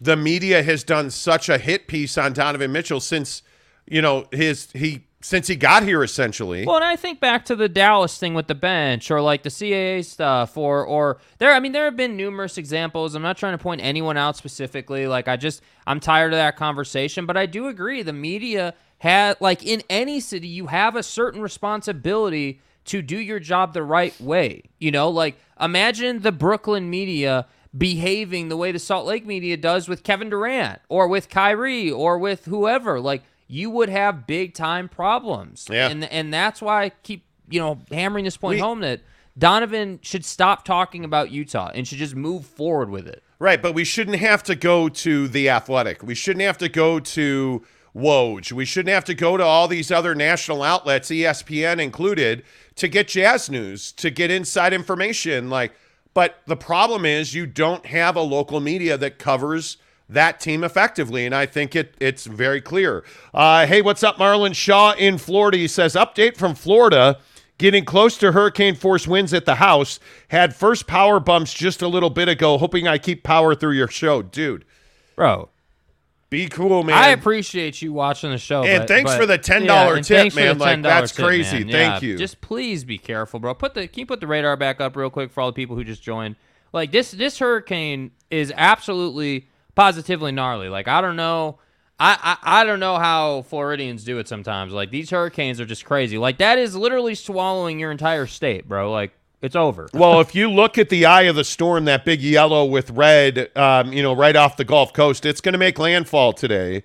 the 0.00 0.16
media 0.16 0.62
has 0.62 0.84
done 0.84 1.10
such 1.10 1.48
a 1.48 1.58
hit 1.58 1.88
piece 1.88 2.16
on 2.16 2.32
Donovan 2.32 2.70
Mitchell 2.70 3.00
since, 3.00 3.42
you 3.86 4.00
know, 4.00 4.28
his 4.30 4.70
he 4.72 5.04
since 5.20 5.48
he 5.48 5.56
got 5.56 5.82
here, 5.82 6.04
essentially. 6.04 6.64
Well, 6.64 6.76
and 6.76 6.84
I 6.84 6.94
think 6.94 7.18
back 7.18 7.44
to 7.46 7.56
the 7.56 7.68
Dallas 7.68 8.16
thing 8.18 8.34
with 8.34 8.46
the 8.46 8.54
bench, 8.54 9.10
or 9.10 9.20
like 9.20 9.42
the 9.42 9.48
CAA 9.48 10.04
stuff, 10.04 10.56
or 10.56 10.84
or 10.84 11.18
there. 11.38 11.52
I 11.52 11.60
mean, 11.60 11.72
there 11.72 11.84
have 11.86 11.96
been 11.96 12.16
numerous 12.16 12.56
examples. 12.58 13.14
I'm 13.14 13.22
not 13.22 13.36
trying 13.36 13.58
to 13.58 13.62
point 13.62 13.80
anyone 13.82 14.16
out 14.16 14.36
specifically. 14.36 15.08
Like 15.08 15.26
I 15.26 15.36
just, 15.36 15.62
I'm 15.86 15.98
tired 15.98 16.32
of 16.32 16.38
that 16.38 16.56
conversation. 16.56 17.26
But 17.26 17.36
I 17.36 17.46
do 17.46 17.66
agree, 17.66 18.02
the 18.02 18.12
media 18.12 18.74
had, 18.98 19.36
like 19.40 19.64
in 19.64 19.82
any 19.88 20.20
city, 20.20 20.48
you 20.48 20.66
have 20.66 20.96
a 20.96 21.02
certain 21.02 21.40
responsibility 21.40 22.60
to 22.86 23.02
do 23.02 23.18
your 23.18 23.38
job 23.38 23.74
the 23.74 23.82
right 23.82 24.18
way. 24.20 24.62
You 24.78 24.90
know, 24.90 25.08
like 25.08 25.38
imagine 25.60 26.20
the 26.22 26.32
Brooklyn 26.32 26.88
media 26.90 27.46
behaving 27.76 28.48
the 28.48 28.56
way 28.56 28.72
the 28.72 28.78
Salt 28.78 29.06
Lake 29.06 29.26
media 29.26 29.56
does 29.56 29.88
with 29.88 30.02
Kevin 30.02 30.30
Durant, 30.30 30.80
or 30.88 31.06
with 31.06 31.28
Kyrie, 31.28 31.90
or 31.90 32.18
with 32.18 32.46
whoever. 32.46 32.98
Like 32.98 33.22
you 33.46 33.70
would 33.70 33.88
have 33.88 34.26
big 34.26 34.54
time 34.54 34.88
problems. 34.88 35.66
Yeah. 35.70 35.88
And 35.88 36.04
and 36.04 36.32
that's 36.32 36.60
why 36.62 36.84
I 36.84 36.88
keep, 37.02 37.24
you 37.48 37.60
know, 37.60 37.78
hammering 37.92 38.24
this 38.24 38.36
point 38.36 38.56
We- 38.56 38.60
home 38.60 38.80
that 38.80 39.00
Donovan 39.36 40.00
should 40.02 40.24
stop 40.24 40.64
talking 40.64 41.04
about 41.04 41.30
Utah 41.30 41.70
and 41.72 41.86
should 41.86 41.98
just 41.98 42.16
move 42.16 42.44
forward 42.44 42.90
with 42.90 43.06
it. 43.06 43.22
Right, 43.38 43.62
but 43.62 43.72
we 43.72 43.84
shouldn't 43.84 44.16
have 44.18 44.42
to 44.44 44.56
go 44.56 44.88
to 44.88 45.28
the 45.28 45.48
athletic. 45.48 46.02
We 46.02 46.16
shouldn't 46.16 46.42
have 46.42 46.58
to 46.58 46.68
go 46.68 46.98
to 46.98 47.62
Woj. 47.98 48.52
We 48.52 48.64
shouldn't 48.64 48.94
have 48.94 49.04
to 49.06 49.14
go 49.14 49.36
to 49.36 49.44
all 49.44 49.68
these 49.68 49.90
other 49.90 50.14
national 50.14 50.62
outlets, 50.62 51.08
ESPN 51.10 51.80
included, 51.80 52.44
to 52.76 52.88
get 52.88 53.08
jazz 53.08 53.50
news, 53.50 53.92
to 53.92 54.10
get 54.10 54.30
inside 54.30 54.72
information. 54.72 55.50
Like, 55.50 55.72
but 56.14 56.40
the 56.46 56.56
problem 56.56 57.04
is 57.04 57.34
you 57.34 57.46
don't 57.46 57.84
have 57.86 58.16
a 58.16 58.22
local 58.22 58.60
media 58.60 58.96
that 58.98 59.18
covers 59.18 59.76
that 60.08 60.40
team 60.40 60.64
effectively, 60.64 61.26
and 61.26 61.34
I 61.34 61.44
think 61.46 61.76
it 61.76 61.94
it's 62.00 62.24
very 62.24 62.60
clear. 62.60 63.04
Uh, 63.34 63.66
hey, 63.66 63.82
what's 63.82 64.02
up, 64.02 64.16
Marlon 64.16 64.54
Shaw 64.54 64.94
in 64.94 65.18
Florida? 65.18 65.58
He 65.58 65.68
says 65.68 65.94
update 65.94 66.36
from 66.36 66.54
Florida. 66.54 67.18
Getting 67.58 67.84
close 67.84 68.16
to 68.18 68.30
hurricane 68.30 68.76
force 68.76 69.08
winds 69.08 69.34
at 69.34 69.44
the 69.44 69.56
house. 69.56 69.98
Had 70.28 70.54
first 70.54 70.86
power 70.86 71.18
bumps 71.18 71.52
just 71.52 71.82
a 71.82 71.88
little 71.88 72.08
bit 72.08 72.28
ago. 72.28 72.56
Hoping 72.56 72.86
I 72.86 72.98
keep 72.98 73.24
power 73.24 73.56
through 73.56 73.72
your 73.72 73.88
show, 73.88 74.22
dude. 74.22 74.64
Bro, 75.16 75.48
Be 76.30 76.46
cool, 76.48 76.82
man. 76.82 76.96
I 76.96 77.08
appreciate 77.08 77.80
you 77.80 77.92
watching 77.94 78.30
the 78.30 78.38
show. 78.38 78.62
And 78.62 78.80
but- 78.82 78.88
thanks 78.88 79.10
but- 79.12 79.18
for 79.20 79.26
the 79.26 79.38
$10 79.38 79.64
yeah, 79.64 79.94
tip, 80.02 80.04
thanks 80.06 80.34
for 80.34 80.40
the 80.40 80.46
man. 80.46 80.58
Like, 80.58 80.78
$10 80.78 80.82
that's 80.82 81.12
tip, 81.12 81.24
crazy. 81.24 81.64
man. 81.64 81.72
Thank 81.72 82.02
Yeah, 82.02 82.08
you. 82.08 82.18
Just 82.18 82.40
please 82.42 82.84
be 82.84 82.98
careful, 82.98 83.40
bro. 83.40 83.54
Put 83.54 83.74
the 83.74 83.88
can 83.88 84.00
you 84.00 84.06
put 84.06 84.20
the 84.20 84.26
radar 84.26 84.56
back 84.56 84.80
up 84.80 84.94
real 84.96 85.08
quick 85.10 85.30
for 85.30 85.40
all 85.40 85.48
the 85.48 85.54
people 85.54 85.74
who 85.76 85.84
just 85.84 86.02
joined? 86.02 86.36
Like 86.72 86.92
this 86.92 87.12
this 87.12 87.38
hurricane 87.38 88.10
is 88.30 88.52
absolutely 88.54 89.48
positively 89.74 90.32
gnarly. 90.32 90.68
Like 90.68 90.86
I 90.86 91.00
don't 91.00 91.16
know. 91.16 91.58
I, 92.00 92.36
I, 92.44 92.60
I 92.60 92.64
don't 92.64 92.78
know 92.78 92.96
how 92.98 93.42
Floridians 93.42 94.04
do 94.04 94.18
it 94.18 94.28
sometimes. 94.28 94.72
Like 94.72 94.90
these 94.90 95.10
hurricanes 95.10 95.60
are 95.60 95.66
just 95.66 95.84
crazy. 95.84 96.16
Like 96.18 96.38
that 96.38 96.58
is 96.58 96.76
literally 96.76 97.14
swallowing 97.14 97.80
your 97.80 97.90
entire 97.90 98.26
state, 98.26 98.68
bro. 98.68 98.92
Like 98.92 99.12
it's 99.42 99.56
over. 99.56 99.88
well, 99.94 100.20
if 100.20 100.34
you 100.34 100.50
look 100.50 100.78
at 100.78 100.88
the 100.88 101.06
eye 101.06 101.22
of 101.22 101.36
the 101.36 101.44
storm, 101.44 101.84
that 101.86 102.04
big 102.04 102.20
yellow 102.20 102.64
with 102.64 102.90
red, 102.90 103.50
um, 103.56 103.92
you 103.92 104.02
know, 104.02 104.12
right 104.12 104.36
off 104.36 104.56
the 104.56 104.64
Gulf 104.64 104.92
Coast, 104.92 105.24
it's 105.26 105.40
going 105.40 105.52
to 105.52 105.58
make 105.58 105.78
landfall 105.78 106.32
today, 106.32 106.82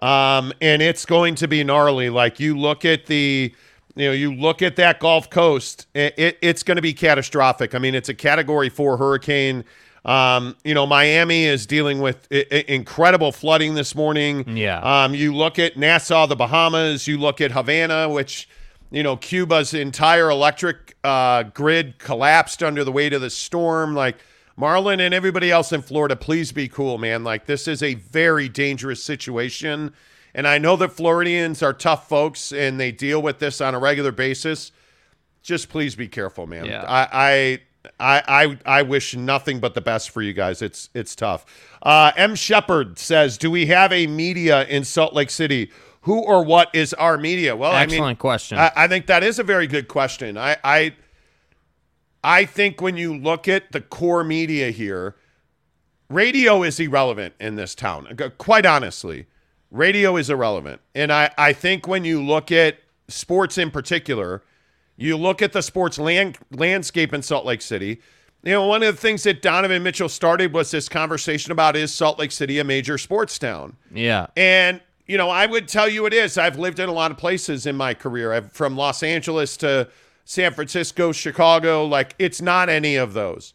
um, 0.00 0.52
and 0.60 0.82
it's 0.82 1.04
going 1.06 1.34
to 1.36 1.48
be 1.48 1.62
gnarly. 1.64 2.10
Like 2.10 2.40
you 2.40 2.58
look 2.58 2.84
at 2.84 3.06
the, 3.06 3.54
you 3.94 4.06
know, 4.06 4.12
you 4.12 4.34
look 4.34 4.60
at 4.62 4.76
that 4.76 5.00
Gulf 5.00 5.30
Coast, 5.30 5.86
it, 5.94 6.14
it, 6.18 6.38
it's 6.42 6.62
going 6.62 6.76
to 6.76 6.82
be 6.82 6.92
catastrophic. 6.92 7.74
I 7.74 7.78
mean, 7.78 7.94
it's 7.94 8.08
a 8.08 8.14
Category 8.14 8.68
Four 8.68 8.96
hurricane. 8.96 9.64
Um, 10.04 10.54
you 10.64 10.74
know, 10.74 10.84
Miami 10.86 11.44
is 11.44 11.64
dealing 11.64 12.00
with 12.00 12.28
I- 12.30 12.44
I- 12.52 12.64
incredible 12.68 13.32
flooding 13.32 13.74
this 13.74 13.94
morning. 13.94 14.44
Yeah. 14.54 14.80
Um, 14.80 15.14
you 15.14 15.34
look 15.34 15.58
at 15.58 15.78
Nassau, 15.78 16.26
the 16.26 16.36
Bahamas. 16.36 17.06
You 17.06 17.16
look 17.16 17.40
at 17.40 17.52
Havana, 17.52 18.10
which, 18.10 18.46
you 18.94 19.02
know, 19.02 19.16
Cuba's 19.16 19.74
entire 19.74 20.30
electric 20.30 20.96
uh, 21.02 21.42
grid 21.42 21.98
collapsed 21.98 22.62
under 22.62 22.84
the 22.84 22.92
weight 22.92 23.12
of 23.12 23.20
the 23.20 23.30
storm. 23.30 23.94
Like 23.94 24.16
Marlon 24.58 25.00
and 25.00 25.12
everybody 25.12 25.50
else 25.50 25.72
in 25.72 25.82
Florida, 25.82 26.14
please 26.14 26.52
be 26.52 26.68
cool, 26.68 26.96
man. 26.98 27.24
Like 27.24 27.46
this 27.46 27.66
is 27.66 27.82
a 27.82 27.94
very 27.94 28.48
dangerous 28.48 29.02
situation. 29.02 29.92
And 30.32 30.46
I 30.46 30.58
know 30.58 30.76
that 30.76 30.92
Floridians 30.92 31.62
are 31.62 31.72
tough 31.72 32.08
folks 32.08 32.52
and 32.52 32.78
they 32.78 32.92
deal 32.92 33.20
with 33.20 33.40
this 33.40 33.60
on 33.60 33.74
a 33.74 33.78
regular 33.78 34.12
basis. 34.12 34.70
Just 35.42 35.68
please 35.68 35.96
be 35.96 36.08
careful, 36.08 36.46
man. 36.46 36.66
Yeah. 36.66 36.84
I, 36.86 37.08
I 37.12 37.60
I 37.98 38.22
I 38.66 38.78
I 38.78 38.82
wish 38.82 39.14
nothing 39.14 39.60
but 39.60 39.74
the 39.74 39.80
best 39.80 40.10
for 40.10 40.22
you 40.22 40.32
guys. 40.32 40.62
It's 40.62 40.88
it's 40.94 41.14
tough. 41.14 41.44
Uh, 41.82 42.12
M. 42.16 42.34
Shepard 42.34 42.98
says, 42.98 43.36
"Do 43.36 43.50
we 43.50 43.66
have 43.66 43.92
a 43.92 44.06
media 44.06 44.64
in 44.66 44.84
Salt 44.84 45.12
Lake 45.12 45.30
City? 45.30 45.70
Who 46.04 46.20
or 46.20 46.44
what 46.44 46.74
is 46.74 46.94
our 46.94 47.18
media?" 47.18 47.54
Well, 47.54 47.72
I 47.72 47.86
mean, 47.86 47.94
Excellent 47.94 48.18
question. 48.18 48.58
I, 48.58 48.72
I 48.74 48.88
think 48.88 49.06
that 49.06 49.22
is 49.22 49.38
a 49.38 49.44
very 49.44 49.66
good 49.66 49.88
question. 49.88 50.38
I, 50.38 50.56
I 50.64 50.94
I 52.24 52.46
think 52.46 52.80
when 52.80 52.96
you 52.96 53.14
look 53.16 53.48
at 53.48 53.72
the 53.72 53.82
core 53.82 54.24
media 54.24 54.70
here, 54.70 55.14
radio 56.08 56.62
is 56.62 56.80
irrelevant 56.80 57.34
in 57.38 57.56
this 57.56 57.74
town. 57.74 58.16
Quite 58.38 58.64
honestly, 58.64 59.26
radio 59.70 60.16
is 60.16 60.30
irrelevant. 60.30 60.80
And 60.94 61.12
I, 61.12 61.30
I 61.36 61.52
think 61.52 61.86
when 61.86 62.04
you 62.04 62.22
look 62.22 62.50
at 62.50 62.78
sports 63.08 63.58
in 63.58 63.70
particular, 63.70 64.42
you 64.96 65.16
look 65.18 65.42
at 65.42 65.52
the 65.52 65.62
sports 65.62 65.98
land, 65.98 66.38
landscape 66.50 67.12
in 67.12 67.20
Salt 67.20 67.44
Lake 67.44 67.60
City. 67.60 68.00
You 68.42 68.52
know, 68.52 68.66
one 68.66 68.82
of 68.82 68.94
the 68.94 69.00
things 69.00 69.22
that 69.24 69.42
Donovan 69.42 69.82
Mitchell 69.82 70.08
started 70.08 70.54
was 70.54 70.70
this 70.70 70.88
conversation 70.88 71.52
about 71.52 71.76
is 71.76 71.92
Salt 71.92 72.18
Lake 72.18 72.32
City 72.32 72.58
a 72.58 72.64
major 72.64 72.96
sports 72.96 73.38
town? 73.38 73.76
yeah. 73.92 74.28
And 74.36 74.80
you 75.06 75.18
know, 75.18 75.30
I 75.30 75.46
would 75.46 75.68
tell 75.68 75.88
you 75.88 76.06
it 76.06 76.14
is. 76.14 76.38
I've 76.38 76.58
lived 76.58 76.78
in 76.78 76.88
a 76.88 76.92
lot 76.92 77.10
of 77.10 77.16
places 77.16 77.66
in 77.66 77.76
my 77.76 77.94
career. 77.94 78.32
I've 78.32 78.52
from 78.52 78.76
Los 78.76 79.02
Angeles 79.02 79.56
to 79.58 79.88
San 80.24 80.52
Francisco, 80.52 81.12
Chicago. 81.12 81.84
Like 81.84 82.14
it's 82.18 82.40
not 82.40 82.68
any 82.68 82.96
of 82.96 83.12
those. 83.12 83.54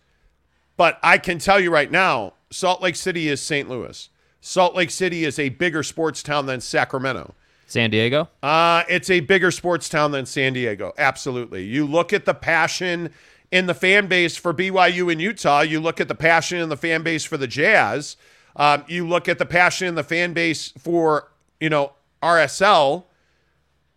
But 0.77 0.99
I 1.03 1.17
can 1.17 1.39
tell 1.39 1.59
you 1.59 1.71
right 1.71 1.91
now, 1.91 2.33
Salt 2.51 2.81
Lake 2.81 2.95
City 2.95 3.27
is 3.27 3.41
St. 3.41 3.67
Louis. 3.67 4.09
Salt 4.41 4.75
Lake 4.75 4.91
City 4.91 5.25
is 5.25 5.38
a 5.38 5.49
bigger 5.49 5.83
sports 5.83 6.23
town 6.23 6.45
than 6.45 6.62
Sacramento. 6.62 7.33
San 7.67 7.89
Diego? 7.89 8.29
Uh, 8.41 8.83
it's 8.89 9.09
a 9.09 9.19
bigger 9.19 9.51
sports 9.51 9.89
town 9.89 10.12
than 10.12 10.25
San 10.25 10.53
Diego. 10.53 10.93
Absolutely. 10.97 11.65
You 11.65 11.85
look 11.85 12.13
at 12.13 12.25
the 12.25 12.33
passion 12.33 13.12
in 13.51 13.65
the 13.65 13.73
fan 13.73 14.07
base 14.07 14.38
for 14.38 14.53
BYU 14.53 15.12
in 15.12 15.19
Utah. 15.19 15.62
You 15.62 15.79
look 15.79 15.99
at 15.99 16.07
the 16.07 16.15
passion 16.15 16.59
in 16.59 16.69
the 16.69 16.77
fan 16.77 17.03
base 17.03 17.25
for 17.25 17.38
the 17.38 17.47
Jazz. 17.47 18.17
Um, 18.55 18.83
you 18.88 19.07
look 19.07 19.27
at 19.29 19.38
the 19.38 19.45
passion 19.45 19.88
in 19.88 19.95
the 19.95 20.03
fan 20.03 20.33
base 20.33 20.73
for 20.79 21.28
you 21.59 21.69
know 21.69 21.93
RSL. 22.21 23.05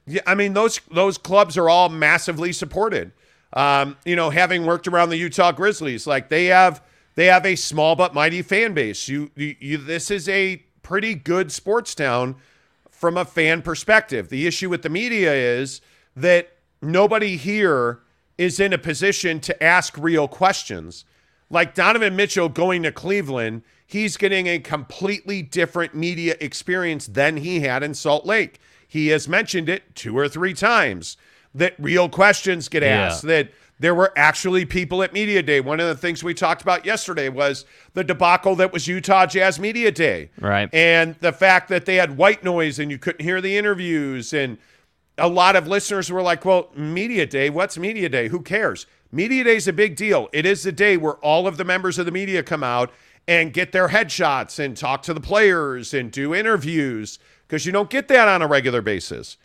Yeah, 0.06 0.22
I 0.26 0.34
mean 0.34 0.54
those 0.54 0.80
those 0.90 1.18
clubs 1.18 1.56
are 1.56 1.68
all 1.68 1.88
massively 1.88 2.52
supported. 2.52 3.12
Um, 3.54 3.96
you 4.04 4.16
know, 4.16 4.30
having 4.30 4.64
worked 4.64 4.88
around 4.88 5.10
the 5.10 5.16
Utah 5.16 5.52
Grizzlies, 5.52 6.06
like 6.06 6.28
they 6.28 6.46
have 6.46 6.82
they 7.14 7.26
have 7.26 7.44
a 7.44 7.56
small 7.56 7.96
but 7.96 8.14
mighty 8.14 8.42
fan 8.42 8.74
base. 8.74 9.08
You, 9.08 9.30
you, 9.36 9.56
you 9.60 9.76
this 9.78 10.10
is 10.10 10.28
a 10.28 10.62
pretty 10.82 11.14
good 11.14 11.52
sports 11.52 11.94
town 11.94 12.36
from 12.90 13.16
a 13.16 13.24
fan 13.24 13.62
perspective. 13.62 14.28
The 14.28 14.46
issue 14.46 14.70
with 14.70 14.82
the 14.82 14.88
media 14.88 15.32
is 15.32 15.80
that 16.16 16.56
nobody 16.80 17.36
here 17.36 18.00
is 18.38 18.58
in 18.58 18.72
a 18.72 18.78
position 18.78 19.40
to 19.40 19.62
ask 19.62 19.96
real 19.98 20.28
questions. 20.28 21.04
Like 21.50 21.74
Donovan 21.74 22.16
Mitchell 22.16 22.48
going 22.48 22.82
to 22.84 22.92
Cleveland, 22.92 23.62
he's 23.92 24.16
getting 24.16 24.46
a 24.46 24.58
completely 24.58 25.42
different 25.42 25.94
media 25.94 26.34
experience 26.40 27.06
than 27.06 27.36
he 27.36 27.60
had 27.60 27.82
in 27.82 27.92
Salt 27.94 28.24
Lake. 28.24 28.58
He 28.88 29.08
has 29.08 29.28
mentioned 29.28 29.68
it 29.68 29.94
two 29.94 30.16
or 30.18 30.28
three 30.28 30.54
times 30.54 31.16
that 31.54 31.74
real 31.78 32.08
questions 32.08 32.68
get 32.68 32.82
Yeah. 32.82 33.06
asked, 33.06 33.22
that 33.22 33.48
there 33.78 33.94
were 33.94 34.12
actually 34.16 34.64
people 34.64 35.02
at 35.02 35.12
Media 35.12 35.42
Day. 35.42 35.60
One 35.60 35.80
of 35.80 35.86
the 35.88 35.96
things 35.96 36.22
we 36.22 36.34
talked 36.34 36.62
about 36.62 36.86
yesterday 36.86 37.28
was 37.28 37.64
the 37.94 38.04
debacle 38.04 38.54
that 38.56 38.72
was 38.72 38.86
Utah 38.86 39.26
Jazz 39.26 39.58
Media 39.58 39.90
Day. 39.90 40.30
Right. 40.40 40.68
And 40.72 41.16
the 41.20 41.32
fact 41.32 41.68
that 41.68 41.84
they 41.84 41.96
had 41.96 42.16
white 42.16 42.44
noise 42.44 42.78
and 42.78 42.90
you 42.90 42.98
couldn't 42.98 43.22
hear 43.24 43.40
the 43.40 43.56
interviews. 43.58 44.32
And 44.32 44.56
a 45.18 45.28
lot 45.28 45.56
of 45.56 45.66
listeners 45.66 46.10
were 46.10 46.22
like, 46.22 46.44
well, 46.44 46.70
Media 46.76 47.26
Day, 47.26 47.50
what's 47.50 47.76
Media 47.76 48.08
Day? 48.08 48.28
Who 48.28 48.40
cares? 48.40 48.86
Media 49.10 49.44
Day 49.44 49.56
is 49.56 49.68
a 49.68 49.72
big 49.72 49.96
deal. 49.96 50.28
It 50.32 50.46
is 50.46 50.62
the 50.62 50.72
day 50.72 50.96
where 50.96 51.14
all 51.16 51.46
of 51.46 51.56
the 51.58 51.64
members 51.64 51.98
of 51.98 52.06
the 52.06 52.12
media 52.12 52.42
come 52.42 52.62
out 52.62 52.90
and 53.28 53.52
get 53.52 53.72
their 53.72 53.88
headshots 53.88 54.58
and 54.58 54.76
talk 54.76 55.02
to 55.04 55.14
the 55.14 55.20
players 55.20 55.94
and 55.94 56.10
do 56.10 56.34
interviews 56.34 57.18
because 57.46 57.64
you 57.66 57.72
don't 57.72 57.90
get 57.90 58.08
that 58.08 58.28
on 58.28 58.42
a 58.42 58.46
regular 58.46 58.82
basis 58.82 59.36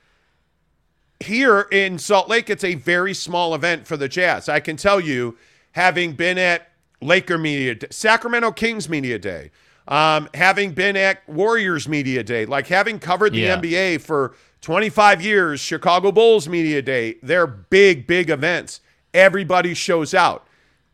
here 1.19 1.61
in 1.71 1.97
Salt 1.97 2.29
Lake, 2.29 2.49
it's 2.49 2.63
a 2.63 2.75
very 2.75 3.13
small 3.13 3.55
event 3.55 3.87
for 3.87 3.97
the 3.97 4.07
Jazz. 4.07 4.49
I 4.49 4.59
can 4.59 4.77
tell 4.77 4.99
you, 4.99 5.37
having 5.71 6.13
been 6.13 6.37
at 6.37 6.69
Laker 7.01 7.37
Media, 7.37 7.75
Day, 7.75 7.87
Sacramento 7.89 8.51
Kings 8.51 8.89
Media 8.89 9.17
Day, 9.19 9.51
um, 9.87 10.29
having 10.33 10.71
been 10.71 10.95
at 10.95 11.27
Warriors 11.27 11.87
Media 11.87 12.23
Day, 12.23 12.45
like 12.45 12.67
having 12.67 12.99
covered 12.99 13.33
the 13.33 13.39
Yeah. 13.39 13.57
NBA 13.57 13.97
for 13.99 14.35
25 14.61 15.21
years, 15.21 15.59
Chicago 15.59 16.11
Bulls 16.11 16.47
Media 16.47 16.81
Day, 16.81 17.15
they're 17.23 17.47
big, 17.47 18.05
big 18.05 18.29
events. 18.29 18.81
Everybody 19.13 19.73
shows 19.73 20.13
out. 20.13 20.46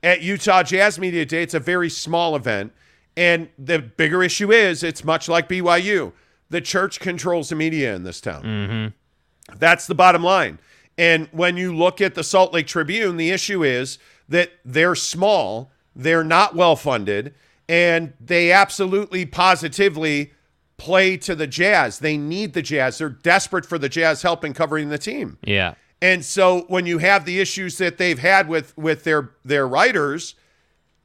At 0.03 0.21
Utah 0.21 0.63
Jazz 0.63 0.99
Media 0.99 1.25
Day, 1.25 1.41
it's 1.41 1.53
a 1.53 1.59
very 1.59 1.89
small 1.89 2.35
event. 2.35 2.73
And 3.15 3.49
the 3.57 3.79
bigger 3.79 4.21
issue 4.21 4.51
is 4.51 4.83
it's 4.83 5.03
much 5.03 5.29
like 5.29 5.47
BYU. 5.47 6.11
The 6.49 6.61
church 6.61 6.99
controls 6.99 7.49
the 7.49 7.55
media 7.55 7.95
in 7.95 8.03
this 8.03 8.19
town. 8.19 8.43
Mm-hmm. 8.43 9.57
That's 9.57 9.87
the 9.87 9.95
bottom 9.95 10.23
line. 10.23 10.59
And 10.97 11.27
when 11.31 11.57
you 11.57 11.75
look 11.75 12.01
at 12.01 12.15
the 12.15 12.23
Salt 12.23 12.53
Lake 12.53 12.67
Tribune, 12.67 13.17
the 13.17 13.31
issue 13.31 13.63
is 13.63 13.97
that 14.29 14.51
they're 14.63 14.95
small, 14.95 15.71
they're 15.95 16.23
not 16.23 16.55
well 16.55 16.75
funded, 16.75 17.33
and 17.67 18.13
they 18.19 18.51
absolutely 18.51 19.25
positively 19.25 20.33
play 20.77 21.17
to 21.17 21.33
the 21.33 21.47
Jazz. 21.47 21.99
They 21.99 22.17
need 22.17 22.53
the 22.53 22.61
Jazz. 22.61 22.97
They're 22.97 23.09
desperate 23.09 23.65
for 23.65 23.77
the 23.77 23.89
Jazz 23.89 24.21
help 24.21 24.43
in 24.43 24.53
covering 24.53 24.89
the 24.89 24.97
team. 24.97 25.37
Yeah. 25.43 25.75
And 26.03 26.25
so 26.25 26.65
when 26.67 26.85
you 26.85 26.97
have 26.97 27.23
the 27.23 27.39
issues 27.39 27.77
that 27.77 27.97
they've 27.97 28.19
had 28.19 28.49
with 28.49 28.77
with 28.77 29.05
their 29.05 29.31
their 29.45 29.65
writers, 29.65 30.35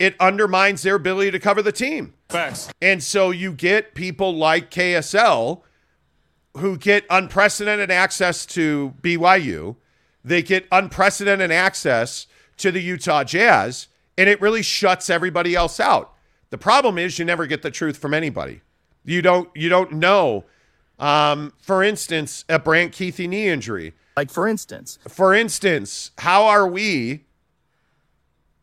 it 0.01 0.17
undermines 0.19 0.83
their 0.83 0.97
ability 0.97 1.31
to 1.31 1.39
cover 1.39 1.63
the 1.63 1.71
team. 1.71 2.15
Facts. 2.29 2.69
And 2.83 3.01
so 3.01 3.31
you 3.31 3.53
get 3.53 3.95
people 3.95 4.35
like 4.35 4.73
KSL 4.73 5.63
who 6.57 6.77
get 6.77 7.05
unprecedented 7.11 7.93
access 7.93 8.45
to 8.47 8.95
BYU. 9.01 9.77
They 10.25 10.43
get 10.43 10.67
unprecedented 10.73 11.53
access 11.53 12.27
to 12.57 12.73
the 12.73 12.83
Utah 12.83 13.23
Jazz, 13.23 13.87
and 14.19 14.29
it 14.29 14.41
really 14.41 14.63
shuts 14.63 15.09
everybody 15.09 15.55
else 15.55 15.79
out. 15.79 16.13
The 16.51 16.59
problem 16.59 16.99
is 16.99 17.21
you 17.21 17.25
never 17.25 17.47
get 17.47 17.63
the 17.63 17.71
truth 17.71 17.99
from 17.99 18.15
anybody. 18.15 18.63
You 19.05 19.23
don't 19.23 19.49
you 19.55 19.69
don't 19.69 19.93
know. 19.93 20.47
Um, 20.99 21.53
for 21.61 21.85
instance, 21.85 22.45
a 22.49 22.59
Brant 22.59 22.93
Keithy 22.93 23.29
knee 23.29 23.47
injury. 23.47 23.95
Like 24.19 24.31
for 24.33 24.49
instance, 24.49 24.99
For 25.07 25.33
instance, 25.33 26.11
how 26.19 26.47
are 26.47 26.67
we? 26.67 27.25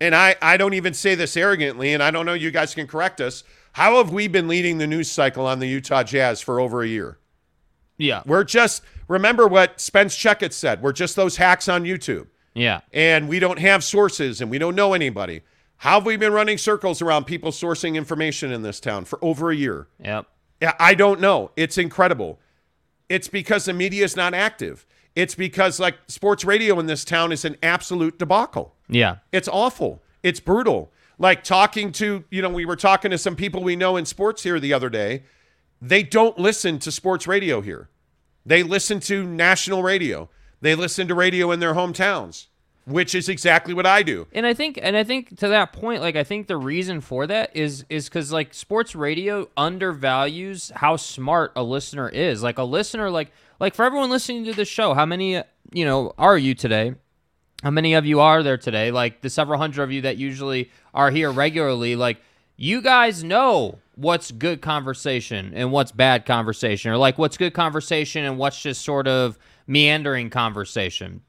And 0.01 0.13
I, 0.13 0.35
I 0.41 0.57
don't 0.57 0.73
even 0.73 0.93
say 0.93 1.15
this 1.15 1.37
arrogantly, 1.37 1.93
and 1.93 2.03
I 2.03 2.11
don't 2.11 2.25
know 2.25 2.33
you 2.33 2.51
guys 2.51 2.75
can 2.75 2.87
correct 2.87 3.21
us. 3.21 3.45
How 3.71 3.95
have 3.95 4.11
we 4.11 4.27
been 4.27 4.49
leading 4.49 4.79
the 4.79 4.85
news 4.85 5.09
cycle 5.09 5.45
on 5.47 5.59
the 5.59 5.67
Utah 5.69 6.03
Jazz 6.03 6.41
for 6.41 6.59
over 6.59 6.83
a 6.83 6.87
year? 6.87 7.19
Yeah. 7.97 8.21
We're 8.25 8.43
just 8.43 8.83
remember 9.07 9.47
what 9.47 9.79
Spence 9.79 10.13
Checketts 10.17 10.51
said. 10.53 10.81
We're 10.81 10.91
just 10.91 11.15
those 11.15 11.37
hacks 11.37 11.69
on 11.69 11.85
YouTube, 11.85 12.27
Yeah. 12.53 12.81
and 12.91 13.29
we 13.29 13.39
don't 13.39 13.59
have 13.59 13.81
sources, 13.81 14.41
and 14.41 14.51
we 14.51 14.57
don't 14.57 14.75
know 14.75 14.93
anybody. 14.93 15.39
How 15.77 15.93
have 15.99 16.05
we 16.05 16.17
been 16.17 16.33
running 16.33 16.57
circles 16.57 17.01
around 17.01 17.23
people 17.27 17.51
sourcing 17.51 17.95
information 17.95 18.51
in 18.51 18.61
this 18.61 18.81
town 18.81 19.05
for 19.05 19.19
over 19.23 19.51
a 19.51 19.55
year? 19.55 19.87
Yep. 20.03 20.25
Yeah, 20.61 20.73
I 20.81 20.95
don't 20.95 21.21
know. 21.21 21.51
It's 21.55 21.77
incredible. 21.77 22.41
It's 23.07 23.29
because 23.29 23.63
the 23.63 23.73
media 23.73 24.03
is 24.03 24.17
not 24.17 24.33
active. 24.33 24.85
It's 25.15 25.35
because 25.35 25.79
like 25.79 25.97
sports 26.07 26.43
radio 26.43 26.79
in 26.79 26.87
this 26.87 27.05
town 27.05 27.31
is 27.31 27.45
an 27.45 27.55
absolute 27.63 28.19
debacle. 28.19 28.75
Yeah. 28.89 29.17
It's 29.31 29.47
awful. 29.47 30.03
It's 30.23 30.39
brutal. 30.39 30.91
Like 31.17 31.43
talking 31.43 31.91
to, 31.93 32.25
you 32.29 32.41
know, 32.41 32.49
we 32.49 32.65
were 32.65 32.75
talking 32.75 33.11
to 33.11 33.17
some 33.17 33.35
people 33.35 33.63
we 33.63 33.75
know 33.75 33.95
in 33.95 34.05
sports 34.05 34.43
here 34.43 34.59
the 34.59 34.73
other 34.73 34.89
day. 34.89 35.23
They 35.81 36.03
don't 36.03 36.37
listen 36.37 36.79
to 36.79 36.91
sports 36.91 37.27
radio 37.27 37.61
here. 37.61 37.89
They 38.45 38.63
listen 38.63 38.99
to 39.01 39.23
national 39.25 39.83
radio. 39.83 40.29
They 40.61 40.75
listen 40.75 41.07
to 41.07 41.15
radio 41.15 41.51
in 41.51 41.59
their 41.59 41.73
hometowns, 41.73 42.47
which 42.85 43.15
is 43.15 43.29
exactly 43.29 43.73
what 43.73 43.85
I 43.85 44.03
do. 44.03 44.27
And 44.33 44.45
I 44.45 44.53
think 44.53 44.79
and 44.81 44.97
I 44.97 45.03
think 45.03 45.37
to 45.39 45.47
that 45.47 45.73
point, 45.73 46.01
like 46.01 46.15
I 46.15 46.23
think 46.23 46.47
the 46.47 46.57
reason 46.57 47.01
for 47.01 47.27
that 47.27 47.55
is 47.55 47.85
is 47.89 48.05
because 48.05 48.31
like 48.31 48.53
sports 48.53 48.95
radio 48.95 49.49
undervalues 49.55 50.71
how 50.75 50.95
smart 50.95 51.51
a 51.55 51.63
listener 51.63 52.09
is. 52.09 52.43
Like 52.43 52.57
a 52.57 52.63
listener, 52.63 53.09
like 53.09 53.31
like 53.59 53.75
for 53.75 53.85
everyone 53.85 54.09
listening 54.09 54.45
to 54.45 54.53
this 54.53 54.67
show, 54.67 54.93
how 54.93 55.05
many 55.05 55.41
you 55.71 55.85
know 55.85 56.13
are 56.17 56.37
you 56.37 56.55
today? 56.55 56.95
How 57.63 57.71
many 57.71 57.93
of 57.93 58.05
you 58.05 58.19
are 58.19 58.43
there 58.43 58.57
today? 58.57 58.91
Like 58.91 59.21
the 59.21 59.29
several 59.29 59.59
hundred 59.59 59.83
of 59.83 59.91
you 59.91 60.01
that 60.01 60.17
usually 60.17 60.71
are 60.93 61.11
here 61.11 61.31
regularly, 61.31 61.95
like 61.95 62.21
you 62.57 62.81
guys 62.81 63.23
know 63.23 63.79
what's 63.95 64.31
good 64.31 64.61
conversation 64.61 65.51
and 65.55 65.71
what's 65.71 65.91
bad 65.91 66.25
conversation, 66.25 66.91
or 66.91 66.97
like 66.97 67.17
what's 67.17 67.37
good 67.37 67.53
conversation 67.53 68.23
and 68.23 68.37
what's 68.37 68.61
just 68.61 68.81
sort 68.83 69.07
of 69.07 69.37
meandering 69.67 70.29
conversation. 70.29 71.21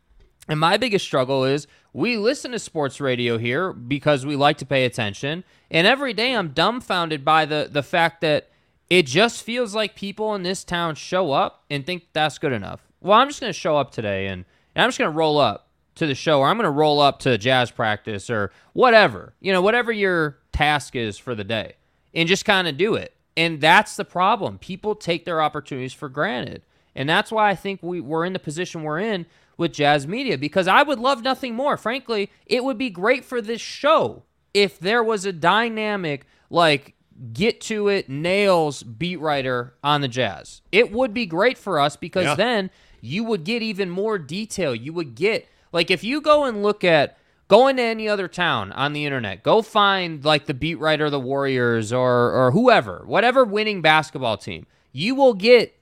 And 0.48 0.60
my 0.60 0.76
biggest 0.76 1.04
struggle 1.04 1.44
is 1.44 1.66
we 1.92 2.16
listen 2.16 2.52
to 2.52 2.58
sports 2.58 3.00
radio 3.00 3.38
here 3.38 3.72
because 3.72 4.26
we 4.26 4.36
like 4.36 4.58
to 4.58 4.66
pay 4.66 4.84
attention. 4.84 5.42
And 5.70 5.86
every 5.86 6.12
day 6.12 6.34
I'm 6.34 6.50
dumbfounded 6.50 7.24
by 7.24 7.46
the 7.46 7.68
the 7.70 7.82
fact 7.82 8.20
that 8.20 8.50
it 8.88 9.06
just 9.06 9.42
feels 9.42 9.74
like 9.74 9.94
people 9.94 10.34
in 10.34 10.42
this 10.42 10.64
town 10.64 10.94
show 10.94 11.32
up 11.32 11.64
and 11.70 11.84
think 11.84 12.06
that's 12.12 12.38
good 12.38 12.52
enough. 12.52 12.86
Well, 13.00 13.18
I'm 13.18 13.28
just 13.28 13.40
going 13.40 13.52
to 13.52 13.58
show 13.58 13.76
up 13.76 13.90
today 13.90 14.28
and, 14.28 14.44
and 14.74 14.82
I'm 14.82 14.88
just 14.88 14.98
going 14.98 15.10
to 15.10 15.16
roll 15.16 15.38
up 15.38 15.68
to 15.96 16.06
the 16.06 16.14
show 16.14 16.40
or 16.40 16.48
I'm 16.48 16.56
going 16.56 16.64
to 16.64 16.70
roll 16.70 17.00
up 17.00 17.18
to 17.20 17.36
jazz 17.38 17.70
practice 17.70 18.30
or 18.30 18.52
whatever. 18.72 19.34
You 19.40 19.52
know, 19.52 19.62
whatever 19.62 19.90
your 19.90 20.38
task 20.52 20.94
is 20.94 21.18
for 21.18 21.34
the 21.34 21.44
day 21.44 21.74
and 22.14 22.28
just 22.28 22.44
kind 22.44 22.68
of 22.68 22.76
do 22.76 22.94
it. 22.94 23.14
And 23.36 23.60
that's 23.60 23.96
the 23.96 24.04
problem. 24.04 24.58
People 24.58 24.94
take 24.94 25.24
their 25.24 25.42
opportunities 25.42 25.92
for 25.92 26.08
granted. 26.08 26.62
And 26.94 27.08
that's 27.08 27.30
why 27.30 27.50
I 27.50 27.54
think 27.54 27.82
we, 27.82 28.00
we're 28.00 28.24
in 28.24 28.32
the 28.32 28.38
position 28.38 28.82
we're 28.82 29.00
in 29.00 29.26
with 29.58 29.72
Jazz 29.72 30.06
Media 30.06 30.38
because 30.38 30.66
I 30.66 30.82
would 30.82 30.98
love 30.98 31.22
nothing 31.22 31.54
more. 31.54 31.76
Frankly, 31.76 32.30
it 32.46 32.64
would 32.64 32.78
be 32.78 32.88
great 32.88 33.24
for 33.24 33.42
this 33.42 33.60
show 33.60 34.22
if 34.54 34.78
there 34.78 35.04
was 35.04 35.26
a 35.26 35.32
dynamic, 35.32 36.26
like, 36.48 36.94
get 37.32 37.60
to 37.62 37.88
it, 37.88 38.08
nails 38.08 38.82
beat 38.82 39.20
writer 39.20 39.74
on 39.82 40.00
the 40.00 40.08
Jazz. 40.08 40.62
It 40.72 40.92
would 40.92 41.14
be 41.14 41.26
great 41.26 41.56
for 41.58 41.78
us 41.80 41.96
because 41.96 42.24
Yeah. 42.24 42.34
then 42.34 42.70
you 43.00 43.24
would 43.24 43.44
get 43.44 43.62
even 43.62 43.90
more 43.90 44.18
detail. 44.18 44.74
You 44.74 44.92
would 44.92 45.14
get, 45.14 45.46
like, 45.72 45.90
if 45.90 46.02
you 46.04 46.20
go 46.20 46.44
and 46.44 46.62
look 46.62 46.82
at, 46.84 47.16
go 47.48 47.68
into 47.68 47.82
any 47.82 48.08
other 48.08 48.28
town 48.28 48.72
on 48.72 48.92
the 48.92 49.04
internet, 49.04 49.42
go 49.42 49.62
find, 49.62 50.24
like, 50.24 50.46
the 50.46 50.54
beat 50.54 50.76
writer 50.80 51.08
the 51.10 51.20
Warriors 51.20 51.92
or, 51.92 52.32
or 52.32 52.50
whoever, 52.52 53.02
whatever 53.06 53.44
winning 53.44 53.82
basketball 53.82 54.36
team, 54.36 54.66
you 54.92 55.14
will 55.14 55.34
get 55.34 55.72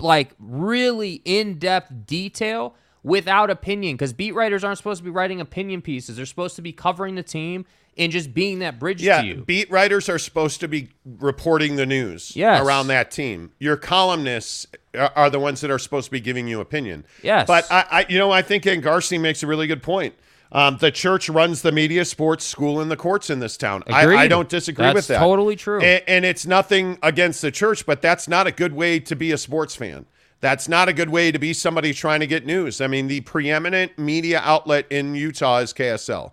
like 0.00 0.32
really 0.40 1.22
in-depth 1.24 2.04
detail 2.04 2.74
without 3.04 3.48
opinion 3.48 3.94
because 3.94 4.12
beat 4.12 4.34
writers 4.34 4.64
aren't 4.64 4.76
supposed 4.76 4.98
to 4.98 5.04
be 5.04 5.10
writing 5.10 5.40
opinion 5.40 5.80
pieces 5.80 6.16
they're 6.16 6.26
supposed 6.26 6.56
to 6.56 6.62
be 6.62 6.72
covering 6.72 7.14
the 7.14 7.22
team 7.22 7.64
and 7.96 8.10
just 8.12 8.34
being 8.34 8.58
that 8.60 8.78
bridge 8.78 9.02
Yeah, 9.02 9.20
to 9.22 9.26
you 9.26 9.34
beat 9.36 9.70
writers 9.70 10.08
are 10.08 10.18
supposed 10.18 10.60
to 10.60 10.68
be 10.68 10.88
reporting 11.04 11.76
the 11.76 11.86
news 11.86 12.34
Yes. 12.36 12.64
around 12.64 12.88
that 12.88 13.10
team. 13.10 13.52
Your 13.58 13.76
columnists 13.76 14.66
are, 14.94 15.30
the 15.30 15.40
ones 15.40 15.60
that 15.60 15.70
are 15.70 15.78
supposed 15.78 16.06
to 16.06 16.10
be 16.10 16.20
giving 16.20 16.46
you 16.48 16.60
opinion. 16.60 17.04
Yes. 17.22 17.46
but 17.46 17.66
I, 17.70 17.86
I 17.90 18.06
you 18.08 18.18
know, 18.18 18.30
I 18.30 18.42
think 18.42 18.64
Garcia 18.82 19.18
makes 19.18 19.42
a 19.42 19.46
really 19.46 19.66
good 19.66 19.82
point. 19.82 20.14
Um, 20.52 20.76
the 20.78 20.92
church 20.92 21.28
runs 21.28 21.62
the 21.62 21.72
media, 21.72 22.04
sports, 22.04 22.44
school, 22.44 22.80
and 22.80 22.88
the 22.88 22.96
courts 22.96 23.28
in 23.28 23.40
this 23.40 23.56
town. 23.56 23.82
I, 23.88 24.06
I 24.06 24.28
don't 24.28 24.48
disagree 24.48 24.84
That's 24.84 24.94
with 24.94 25.06
that. 25.08 25.18
totally 25.18 25.56
true. 25.56 25.80
And, 25.80 26.02
and 26.06 26.24
it's 26.24 26.46
nothing 26.46 26.96
against 27.02 27.42
the 27.42 27.50
church, 27.50 27.84
but 27.84 28.00
that's 28.00 28.28
not 28.28 28.46
a 28.46 28.52
good 28.52 28.72
way 28.72 29.00
to 29.00 29.16
be 29.16 29.32
a 29.32 29.38
sports 29.38 29.74
fan. 29.74 30.06
That's 30.40 30.68
not 30.68 30.88
a 30.88 30.92
good 30.92 31.08
way 31.10 31.32
to 31.32 31.38
be 31.40 31.54
somebody 31.54 31.92
trying 31.92 32.20
to 32.20 32.26
get 32.28 32.46
news. 32.46 32.80
I 32.80 32.86
mean, 32.86 33.08
the 33.08 33.22
preeminent 33.22 33.98
media 33.98 34.40
outlet 34.44 34.86
in 34.90 35.14
Utah 35.16 35.58
is 35.58 35.72
KSL. 35.72 36.32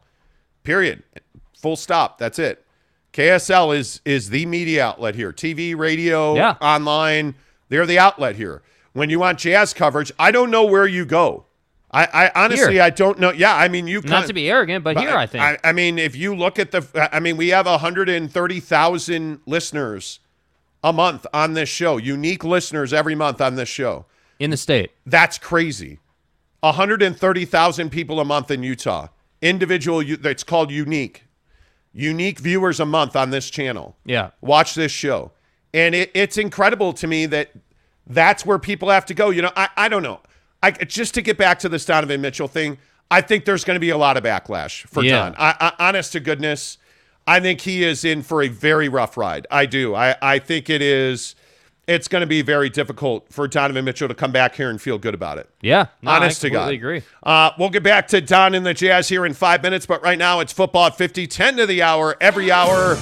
Period. 0.64 1.02
Full 1.62 1.76
stop. 1.76 2.18
That's 2.18 2.40
it. 2.40 2.66
KSL 3.14 3.76
is 3.78 4.02
is 4.06 4.30
the 4.30 4.46
media 4.46 4.86
outlet 4.86 5.16
here. 5.16 5.32
TV, 5.34 5.76
radio, 5.76 6.36
Yeah. 6.36 6.56
online. 6.62 7.36
They're 7.70 7.86
the 7.86 8.00
outlet 8.00 8.36
here. 8.36 8.62
When 8.94 9.10
you 9.10 9.20
want 9.20 9.40
jazz 9.40 9.74
coverage, 9.74 10.12
I 10.20 10.32
don't 10.32 10.50
know 10.52 10.66
where 10.66 10.88
you 10.88 11.06
go. 11.06 11.46
I, 11.94 12.08
I 12.14 12.44
honestly 12.46 12.74
Here. 12.74 12.84
I 12.84 12.90
don't 12.90 13.20
know. 13.20 13.32
Yeah, 13.32 13.54
I 13.56 13.68
mean 13.68 13.86
you 13.88 14.02
not 14.02 14.28
to 14.28 14.34
be 14.34 14.50
arrogant 14.50 14.82
but, 14.84 14.98
here 14.98 15.12
i 15.16 15.26
think 15.26 15.44
I, 15.44 15.58
I 15.62 15.74
mean, 15.74 16.00
if 16.00 16.16
you 16.16 16.34
look 16.34 16.58
at 16.58 16.72
the, 16.72 17.10
I 17.14 17.20
mean, 17.20 17.36
we 17.36 17.50
have 17.50 17.66
130,000 17.66 19.42
listeners 19.46 20.20
a 20.84 20.94
month 20.94 21.26
on 21.34 21.54
this 21.54 21.68
show, 21.70 21.98
unique 21.98 22.44
listeners 22.46 22.94
every 22.94 23.14
month 23.14 23.42
on 23.42 23.56
this 23.56 23.68
show. 23.70 24.06
in 24.40 24.52
the 24.52 24.58
state 24.58 24.92
That's 25.06 25.38
crazy. 25.38 26.00
130,000 26.62 27.90
people 27.90 28.20
a 28.20 28.26
month 28.26 28.52
in 28.52 28.64
Utah. 28.64 29.08
Individual, 29.42 30.02
it's 30.02 30.44
called 30.44 30.72
unique. 30.72 31.26
Unique 31.94 32.40
viewers 32.40 32.80
a 32.80 32.86
month 32.86 33.16
on 33.16 33.30
this 33.32 33.50
channel. 33.50 33.96
yeah 34.06 34.32
Watch 34.42 34.76
this 34.76 34.92
show. 34.92 35.32
And 35.74 35.96
it, 35.96 36.12
it's 36.14 36.38
incredible 36.38 36.94
to 36.94 37.08
me 37.08 37.26
that 37.28 37.52
that's 38.08 38.46
where 38.46 38.60
people 38.60 38.90
have 38.90 39.06
to 39.08 39.14
go. 39.14 39.30
You 39.30 39.44
know, 39.44 39.52
I, 39.56 39.70
I 39.78 39.90
don't 39.90 40.04
know. 40.04 40.20
I, 40.64 40.72
just 40.72 41.14
to 41.16 41.22
get 41.22 41.38
back 41.38 41.60
to 41.60 41.70
this 41.70 41.86
Donovan 41.86 42.22
Mitchell 42.22 42.48
thing, 42.48 42.78
I 43.10 43.22
think 43.22 43.46
there's 43.46 43.64
going 43.64 43.76
to 43.76 43.82
be 43.82 43.90
a 43.90 43.98
lot 43.98 44.16
of 44.18 44.24
backlash 44.24 44.86
for 44.88 45.04
Yeah. 45.04 45.30
Don. 45.30 45.36
I, 45.38 45.56
I, 45.60 45.88
honest 45.88 46.14
to 46.14 46.20
goodness, 46.20 46.78
I 47.28 47.40
think 47.40 47.62
he 47.62 47.84
is 47.84 48.06
in 48.06 48.22
for 48.24 48.42
a 48.42 48.48
very 48.48 48.90
rough 48.90 49.18
ride. 49.18 49.48
I 49.52 49.66
do. 49.66 49.96
I, 49.96 50.16
I 50.22 50.40
think 50.40 50.70
it 50.70 50.82
is. 50.82 51.36
It's 51.88 52.08
going 52.08 52.22
to 52.22 52.28
be 52.28 52.42
very 52.42 52.70
difficult 52.70 53.26
for 53.34 53.48
Donovan 53.48 53.84
Mitchell 53.86 54.08
to 54.08 54.14
come 54.14 54.32
back 54.32 54.56
here 54.56 54.70
and 54.70 54.80
feel 54.82 54.98
good 54.98 55.14
about 55.16 55.38
it. 55.40 55.50
yeah 55.62 55.88
no, 56.02 56.12
Honest 56.12 56.44
I 56.46 56.48
to 56.48 56.54
God. 56.54 56.72
agree 56.72 57.02
Uh, 57.24 57.52
we'll 57.58 57.70
get 57.72 57.84
back 57.84 58.08
to 58.10 58.22
Don 58.22 58.54
and 58.54 58.66
the 58.66 58.74
Jazz 58.74 59.10
here 59.10 59.26
in 59.26 59.34
five 59.34 59.64
minutes, 59.64 59.86
but 59.86 60.02
right 60.04 60.18
now 60.18 60.40
it's 60.42 60.54
football 60.54 60.86
at 60.88 60.96
50, 60.98 61.28
10 61.28 61.58
to 61.58 61.66
the 61.66 61.82
hour. 61.82 62.16
Every 62.22 62.52
hour, 62.52 62.98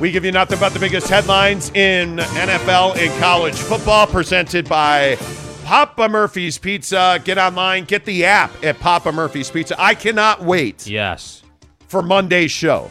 we 0.00 0.10
give 0.10 0.24
you 0.24 0.32
nothing 0.32 0.58
but 0.58 0.72
the 0.72 0.80
biggest 0.80 1.08
headlines 1.08 1.70
in 1.70 2.16
NFL 2.16 2.96
and 2.96 3.20
college 3.22 3.54
football, 3.56 4.06
presented 4.08 4.68
by 4.68 5.16
Papa 5.64 6.08
Murphy's 6.08 6.58
Pizza. 6.58 7.20
Get 7.24 7.38
online, 7.38 7.84
get 7.84 8.04
the 8.04 8.24
app 8.24 8.50
at 8.64 8.78
Papa 8.80 9.12
Murphy's 9.12 9.50
Pizza. 9.50 9.76
I 9.80 9.94
cannot 9.94 10.42
wait 10.42 10.86
yes 10.86 11.42
for 11.86 12.02
Monday's 12.02 12.50
show. 12.50 12.90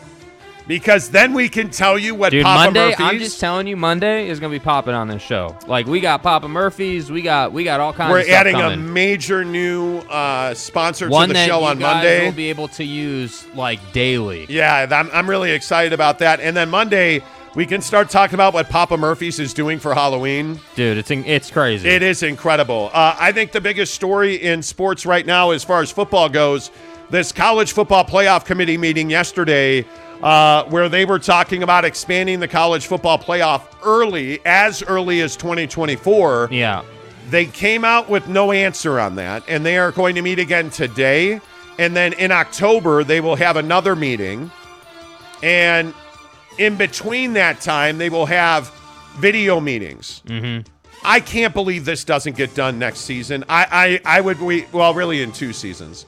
Because 0.68 1.10
then 1.10 1.34
we 1.34 1.50
can 1.50 1.70
tell 1.70 1.98
you 1.98 2.16
what 2.16 2.32
Dude, 2.32 2.44
Papa 2.44 2.66
Monday, 2.66 2.90
Murphy's. 2.90 3.00
I'm 3.06 3.20
just 3.20 3.40
telling 3.40 3.68
you, 3.68 3.76
Monday 3.78 4.30
is 4.30 4.40
gonna 4.40 4.52
be 4.52 4.60
popping 4.60 4.94
on 4.94 5.08
this 5.08 5.22
show. 5.22 5.58
Like 5.68 5.88
we 5.88 6.00
got 6.00 6.24
Papa 6.24 6.48
Murphy's, 6.48 7.12
we 7.12 7.22
got 7.22 7.52
we 7.52 7.64
got 7.64 7.80
all 7.80 7.94
kinds. 7.94 8.10
Of. 8.10 8.14
We're 8.14 8.20
of 8.20 8.26
stuff 8.26 8.36
adding 8.40 8.56
a 8.62 8.78
major 8.78 9.44
new 9.44 10.00
uh, 10.00 10.54
sponsor 10.54 11.10
one 11.10 11.28
to 11.30 11.34
the 11.34 11.40
that 11.40 11.48
show 11.48 11.60
you 11.60 11.66
on 11.66 11.80
guys 11.80 11.96
Monday. 11.96 12.26
will 12.26 12.34
be 12.36 12.50
able 12.50 12.68
to 12.70 12.84
use 12.84 13.46
like 13.56 13.80
daily. 13.94 14.46
Yeah, 14.50 14.88
I'm, 14.92 15.10
I'm 15.12 15.30
really 15.30 15.52
excited 15.52 15.94
about 15.94 16.20
that. 16.20 16.40
And 16.40 16.56
then 16.56 16.70
Monday, 16.70 17.22
we 17.56 17.66
can 17.66 17.82
start 17.82 18.10
talking 18.10 18.36
about 18.36 18.54
what 18.54 18.70
Papa 18.70 18.98
Murphy's 18.98 19.40
is 19.40 19.54
doing 19.54 19.80
for 19.80 19.94
Halloween. 19.94 20.60
Dude, 20.76 20.98
it's 20.98 21.12
in- 21.12 21.26
it's 21.26 21.52
crazy. 21.52 21.88
It 21.88 22.02
is 22.02 22.24
incredible. 22.24 22.90
Uh, 22.94 23.16
I 23.20 23.32
think 23.32 23.52
the 23.52 23.62
biggest 23.62 23.94
story 23.94 24.36
in 24.36 24.64
sports 24.64 25.06
right 25.06 25.26
now, 25.26 25.52
as 25.52 25.64
far 25.64 25.82
as 25.82 25.92
football 25.92 26.30
goes, 26.30 26.72
this 27.10 27.32
college 27.32 27.74
football 27.74 28.04
playoff 28.06 28.44
committee 28.46 28.78
meeting 28.78 29.10
yesterday, 29.10 29.86
uh, 30.24 30.64
where 30.66 30.88
they 30.88 31.04
were 31.04 31.20
talking 31.20 31.64
about 31.64 31.84
expanding 31.84 32.40
the 32.40 32.48
college 32.48 32.88
football 32.88 33.20
playoff 33.20 33.64
early, 33.84 34.40
as 34.46 34.82
early 34.82 35.20
as 35.20 35.36
2024. 35.36 36.48
Yeah. 36.50 36.84
They 37.30 37.46
came 37.46 37.84
out 37.84 38.10
with 38.10 38.30
no 38.30 38.54
answer 38.54 39.00
on 39.00 39.16
that, 39.16 39.44
and 39.50 39.66
they 39.66 39.78
are 39.78 39.92
going 39.92 40.16
to 40.16 40.22
meet 40.22 40.40
again 40.40 40.70
today. 40.70 41.42
And 41.78 41.96
then 41.96 42.14
in 42.14 42.32
October, 42.32 43.04
they 43.04 43.20
will 43.20 43.36
have 43.36 43.58
another 43.58 43.96
meeting. 43.96 44.50
And 45.42 45.94
in 46.58 46.78
between 46.78 47.34
that 47.34 47.60
time, 47.60 47.98
they 47.98 48.10
will 48.10 48.26
have 48.26 48.72
video 49.18 49.60
meetings. 49.60 50.22
Mm-hmm. 50.26 50.70
I 51.04 51.20
can't 51.20 51.54
believe 51.54 51.84
this 51.84 52.06
doesn't 52.06 52.38
get 52.38 52.56
done 52.56 52.80
next 52.80 53.00
season. 53.02 53.44
I, 53.50 54.00
I, 54.06 54.18
I 54.18 54.22
would, 54.22 54.40
we, 54.40 54.68
well, 54.72 54.94
really 54.94 55.22
in 55.22 55.34
two 55.34 55.52
seasons. 55.52 56.06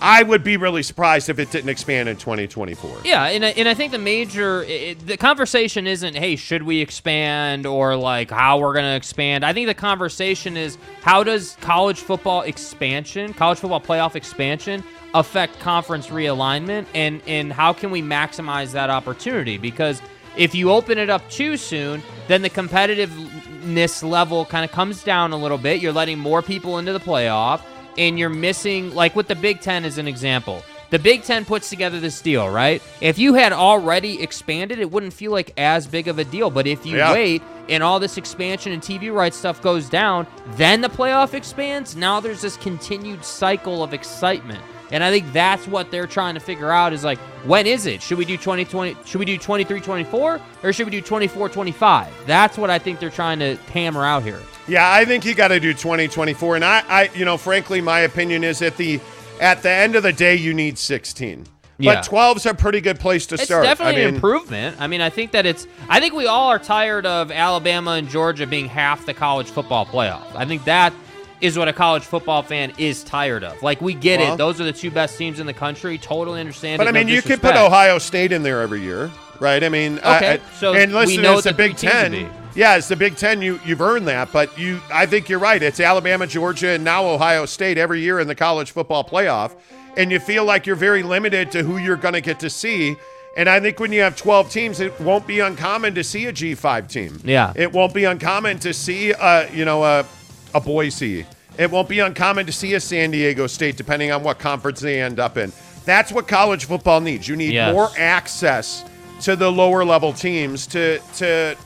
I 0.00 0.22
would 0.22 0.42
be 0.42 0.56
really 0.56 0.82
surprised 0.82 1.28
if 1.28 1.38
it 1.38 1.50
didn't 1.50 1.68
expand 1.68 2.08
in 2.08 2.16
2024. 2.16 3.02
Yeah, 3.04 3.26
and 3.26 3.44
I, 3.44 3.48
and 3.50 3.68
I 3.68 3.74
think 3.74 3.92
the 3.92 3.98
major 3.98 4.62
it, 4.62 5.06
the 5.06 5.16
conversation 5.16 5.86
isn't 5.86 6.16
hey 6.16 6.36
should 6.36 6.62
we 6.62 6.80
expand 6.80 7.66
or 7.66 7.96
like 7.96 8.30
how 8.30 8.58
we're 8.58 8.72
going 8.72 8.86
to 8.86 8.96
expand. 8.96 9.44
I 9.44 9.52
think 9.52 9.66
the 9.66 9.74
conversation 9.74 10.56
is 10.56 10.78
how 11.02 11.22
does 11.22 11.56
college 11.60 12.00
football 12.00 12.42
expansion, 12.42 13.34
college 13.34 13.58
football 13.58 13.80
playoff 13.80 14.16
expansion 14.16 14.82
affect 15.12 15.58
conference 15.60 16.06
realignment 16.06 16.86
and 16.94 17.20
and 17.26 17.52
how 17.52 17.72
can 17.72 17.90
we 17.90 18.00
maximize 18.00 18.72
that 18.72 18.90
opportunity 18.90 19.58
because 19.58 20.00
if 20.36 20.54
you 20.54 20.70
open 20.70 20.96
it 20.96 21.10
up 21.10 21.28
too 21.28 21.56
soon, 21.56 22.02
then 22.28 22.40
the 22.40 22.48
competitiveness 22.48 24.08
level 24.08 24.44
kind 24.44 24.64
of 24.64 24.70
comes 24.70 25.02
down 25.02 25.32
a 25.32 25.36
little 25.36 25.58
bit. 25.58 25.82
You're 25.82 25.92
letting 25.92 26.18
more 26.18 26.40
people 26.40 26.78
into 26.78 26.92
the 26.92 27.00
playoff 27.00 27.60
and 27.98 28.18
you're 28.18 28.28
missing 28.28 28.94
like 28.94 29.14
with 29.16 29.28
the 29.28 29.34
Big 29.34 29.60
10 29.60 29.84
as 29.84 29.98
an 29.98 30.08
example. 30.08 30.62
The 30.90 30.98
Big 30.98 31.22
Ten 31.22 31.44
puts 31.44 31.70
together 31.70 32.00
this 32.00 32.20
deal, 32.20 32.48
right? 32.50 32.82
If 33.00 33.18
you 33.18 33.34
had 33.34 33.52
already 33.52 34.20
expanded, 34.22 34.80
it 34.80 34.90
wouldn't 34.90 35.12
feel 35.12 35.30
like 35.30 35.52
as 35.56 35.86
big 35.86 36.08
of 36.08 36.18
a 36.18 36.24
deal. 36.24 36.50
But 36.50 36.66
if 36.66 36.84
you 36.84 36.96
Yeah. 36.98 37.12
wait 37.12 37.42
and 37.68 37.82
all 37.82 38.00
this 38.00 38.16
expansion 38.16 38.72
and 38.72 38.82
TV 38.82 39.10
rights 39.14 39.36
stuff 39.36 39.62
goes 39.62 39.88
down, 39.88 40.26
then 40.56 40.80
the 40.80 40.88
playoff 40.88 41.32
expands. 41.32 41.94
Now 41.94 42.18
there's 42.18 42.42
this 42.42 42.56
continued 42.56 43.24
cycle 43.24 43.84
of 43.84 43.94
excitement. 43.94 44.58
And 44.92 45.04
I 45.04 45.12
think 45.12 45.32
that's 45.32 45.68
what 45.68 45.92
they're 45.92 46.08
trying 46.08 46.34
to 46.34 46.40
figure 46.40 46.72
out 46.72 46.92
is 46.92 47.04
like, 47.04 47.18
when 47.44 47.64
is 47.68 47.86
it? 47.86 48.02
Should 48.02 48.18
we 48.18 48.24
do 48.24 48.36
2020? 48.36 48.96
Should 49.04 49.20
we 49.20 49.24
do 49.24 49.38
23 49.38 49.80
24? 49.80 50.40
Or 50.64 50.72
should 50.72 50.86
we 50.86 50.90
do 50.90 51.00
24 51.00 51.48
25? 51.48 52.08
That's 52.26 52.58
what 52.58 52.70
I 52.70 52.80
think 52.80 52.98
they're 52.98 53.08
trying 53.10 53.38
to 53.38 53.54
hammer 53.72 54.04
out 54.04 54.24
here. 54.24 54.40
Yeah, 54.66 54.90
I 54.92 55.04
think 55.04 55.24
you 55.24 55.34
got 55.34 55.48
to 55.48 55.60
do 55.60 55.72
2024. 55.72 56.56
And 56.56 56.64
I, 56.64 56.82
I, 56.88 57.10
you 57.14 57.24
know, 57.24 57.36
frankly, 57.36 57.80
my 57.80 58.00
opinion 58.00 58.42
is 58.42 58.58
that 58.58 58.76
the 58.76 58.98
at 59.40 59.62
the 59.62 59.70
end 59.70 59.96
of 59.96 60.02
the 60.02 60.12
day, 60.12 60.36
you 60.36 60.54
need 60.54 60.78
16. 60.78 61.46
Yeah. 61.78 61.94
But 61.94 62.04
12's 62.04 62.44
a 62.46 62.52
pretty 62.54 62.80
good 62.82 63.00
place 63.00 63.26
to 63.28 63.36
It's 63.36 63.44
start. 63.44 63.64
definitely 63.64 63.94
I 64.02 64.04
mean, 64.04 64.08
an 64.10 64.14
improvement. 64.16 64.76
I 64.78 64.86
mean, 64.86 65.00
I 65.00 65.08
think 65.08 65.30
that 65.32 65.46
it's. 65.46 65.66
I 65.88 65.98
think 65.98 66.12
we 66.14 66.26
all 66.26 66.48
are 66.48 66.58
tired 66.58 67.06
of 67.06 67.30
Alabama 67.30 67.92
and 67.92 68.06
Georgia 68.08 68.46
being 68.46 68.68
half 68.68 69.06
the 69.06 69.14
college 69.14 69.48
football 69.48 69.86
playoff. 69.86 70.26
I 70.34 70.44
think 70.44 70.64
that 70.64 70.92
is 71.40 71.56
what 71.58 71.68
a 71.68 71.72
college 71.72 72.02
football 72.02 72.42
fan 72.42 72.74
is 72.76 73.02
tired 73.02 73.42
of. 73.42 73.62
Like 73.62 73.80
we 73.80 73.94
get 73.94 74.20
Well- 74.20 74.34
it; 74.34 74.36
those 74.36 74.60
are 74.60 74.64
the 74.64 74.74
two 74.74 74.90
best 74.90 75.16
teams 75.16 75.40
in 75.40 75.46
the 75.46 75.54
country. 75.54 75.96
Totally 75.96 76.38
understand. 76.38 76.76
But 76.78 76.86
it, 76.86 76.90
I 76.90 76.92
no 76.92 76.98
mean, 76.98 77.08
you 77.08 77.22
could 77.22 77.40
put. 77.40 77.56
Ohio 77.56 77.96
State 77.98 78.30
in 78.30 78.42
there 78.42 78.60
every 78.60 78.82
year, 78.82 79.10
right? 79.40 79.62
I 79.64 79.68
mean, 79.68 79.98
Okay, 79.98 80.34
I- 80.34 80.40
so 80.58 80.74
and 80.74 80.92
listen, 80.92 81.22
know 81.22 81.34
it's 81.34 81.44
the 81.44 81.52
Big 81.52 81.76
Ten. 81.76 82.30
Yeah, 82.54 82.76
it's 82.76 82.88
the 82.88 82.96
Big 82.96 83.16
Ten. 83.16 83.40
You 83.42 83.60
you've 83.64 83.80
earned 83.80 84.06
that, 84.08 84.32
but 84.32 84.58
you, 84.58 84.80
I 84.92 85.06
think 85.06 85.28
you're 85.28 85.38
right. 85.38 85.62
It's 85.62 85.80
Alabama, 85.80 86.26
Georgia, 86.26 86.70
and 86.70 86.84
now 86.84 87.04
Ohio 87.06 87.46
State 87.46 87.78
every 87.78 88.00
year 88.00 88.18
in 88.20 88.26
the 88.28 88.34
college 88.34 88.72
football 88.72 89.04
playoff, 89.04 89.54
and 89.96 90.10
you 90.10 90.18
feel 90.18 90.44
like 90.44 90.66
you're 90.66 90.76
very 90.76 91.02
limited 91.02 91.52
to 91.52 91.62
who 91.62 91.78
you're 91.78 91.96
going 91.96 92.14
to 92.14 92.20
get 92.20 92.40
to 92.40 92.50
see. 92.50 92.96
And 93.36 93.48
I 93.48 93.60
think 93.60 93.78
when 93.78 93.92
you 93.92 94.00
have 94.00 94.16
12 94.16 94.50
teams, 94.50 94.80
it 94.80 95.00
won't 95.00 95.24
be 95.24 95.38
uncommon 95.38 95.94
to 95.94 96.02
see 96.02 96.26
a 96.26 96.32
G5 96.32 96.88
team. 96.88 97.20
Yeah. 97.24 97.52
it 97.54 97.72
won't 97.72 97.94
be 97.94 98.02
uncommon 98.04 98.58
to 98.58 98.74
see, 98.74 99.14
uh, 99.14 99.46
you 99.52 99.64
know, 99.64 99.84
a 99.84 100.04
a 100.52 100.60
Boise. 100.60 101.24
It 101.56 101.70
won't 101.70 101.88
be 101.88 102.00
uncommon 102.00 102.46
to 102.46 102.52
see 102.52 102.74
a 102.74 102.80
San 102.80 103.12
Diego 103.12 103.46
State, 103.46 103.76
depending 103.76 104.10
on 104.10 104.24
what 104.24 104.40
conference 104.40 104.80
they 104.80 105.00
end 105.00 105.20
up 105.20 105.36
in. 105.38 105.52
That's 105.84 106.10
what 106.10 106.26
college 106.26 106.64
football 106.64 107.00
needs. 107.00 107.28
You 107.28 107.36
need 107.36 107.52
Yes. 107.52 107.72
more 107.72 107.88
access 107.96 108.84
to 109.20 109.36
the 109.36 109.50
lower 109.50 109.84
level 109.84 110.12
teams 110.12 110.66
to 110.68 110.98
to 111.16 111.56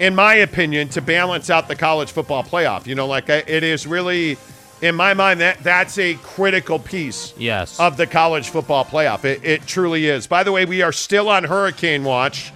in 0.00 0.14
my 0.14 0.34
opinion 0.36 0.88
to 0.88 1.00
balance 1.00 1.50
out 1.50 1.68
the 1.68 1.76
college 1.76 2.10
football 2.12 2.42
playoff 2.42 2.86
you 2.86 2.94
know 2.94 3.06
like 3.06 3.28
it 3.28 3.62
is 3.62 3.86
really 3.86 4.36
in 4.82 4.94
my 4.94 5.14
mind 5.14 5.40
that 5.40 5.58
that's 5.62 5.98
a 5.98 6.14
critical 6.16 6.78
piece 6.78 7.32
Yes. 7.38 7.80
of 7.80 7.96
the 7.96 8.06
college 8.06 8.48
football 8.50 8.84
playoff 8.84 9.24
it, 9.24 9.42
it 9.44 9.66
truly 9.66 10.06
is 10.06 10.26
by 10.26 10.42
the 10.42 10.52
way 10.52 10.64
we 10.66 10.82
are 10.82 10.92
still 10.92 11.28
on 11.28 11.44
hurricane 11.44 12.04
watch 12.04 12.52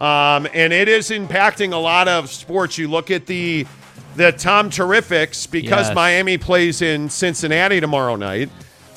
um, 0.00 0.46
and 0.52 0.72
it 0.72 0.88
is 0.88 1.10
impacting 1.10 1.72
a 1.72 1.76
lot 1.76 2.08
of 2.08 2.30
sports 2.30 2.76
you 2.76 2.88
look 2.88 3.10
at 3.10 3.26
the 3.26 3.66
the 4.16 4.32
tom 4.32 4.68
terrifics 4.68 5.50
because 5.50 5.86
Yes. 5.88 5.94
miami 5.94 6.36
plays 6.36 6.82
in 6.82 7.08
cincinnati 7.08 7.80
tomorrow 7.80 8.16
night 8.16 8.50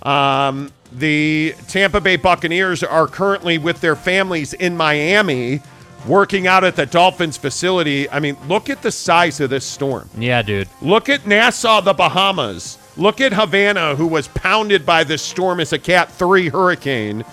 um, 0.04 0.72
the 0.98 1.54
Tampa 1.68 2.00
Bay 2.00 2.16
Buccaneers 2.16 2.84
are 2.84 3.08
currently 3.08 3.58
with 3.58 3.82
their 3.82 3.96
families 3.96 4.54
in 4.54 4.78
Miami, 4.78 5.62
working 6.08 6.48
out 6.48 6.64
at 6.64 6.76
the 6.76 6.86
Dolphins 6.86 7.38
facility. 7.38 8.10
I 8.10 8.20
mean, 8.20 8.38
look 8.48 8.70
at 8.70 8.82
the 8.82 8.92
size 8.92 9.40
of 9.42 9.50
this 9.50 9.66
storm. 9.66 10.10
yeah, 10.18 10.42
dude. 10.42 10.70
Look 10.82 11.10
at 11.10 11.26
Nassau, 11.28 11.82
the 11.82 11.94
Bahamas. 11.94 12.78
Look 12.98 13.20
at 13.20 13.34
Havana, 13.34 13.96
who 13.96 14.08
was 14.08 14.28
pounded 14.30 14.86
by 14.86 15.04
this 15.04 15.22
storm 15.22 15.60
as 15.60 15.74
a 15.74 15.80
Cat 15.80 16.10
3 16.12 16.48
hurricane, 16.48 17.26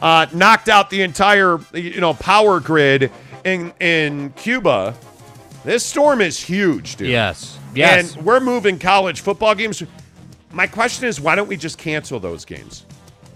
uh, 0.00 0.26
knocked 0.32 0.68
out 0.70 0.88
the 0.88 1.02
entire 1.02 1.58
you 1.74 2.00
know 2.00 2.14
power 2.14 2.58
grid 2.58 3.10
in 3.44 3.72
in 3.80 4.30
Cuba. 4.30 4.94
This 5.62 5.84
storm 5.84 6.22
is 6.22 6.40
huge, 6.40 6.96
dude. 6.96 7.10
Yes. 7.10 7.58
Yes. 7.74 8.16
And 8.16 8.24
we're 8.24 8.40
moving 8.40 8.78
college 8.78 9.20
football 9.20 9.54
games. 9.54 9.82
My 10.52 10.66
question 10.66 11.04
is, 11.06 11.20
why 11.20 11.34
don't 11.34 11.48
we 11.48 11.56
just 11.58 11.76
cancel 11.76 12.18
those 12.18 12.46
games? 12.46 12.86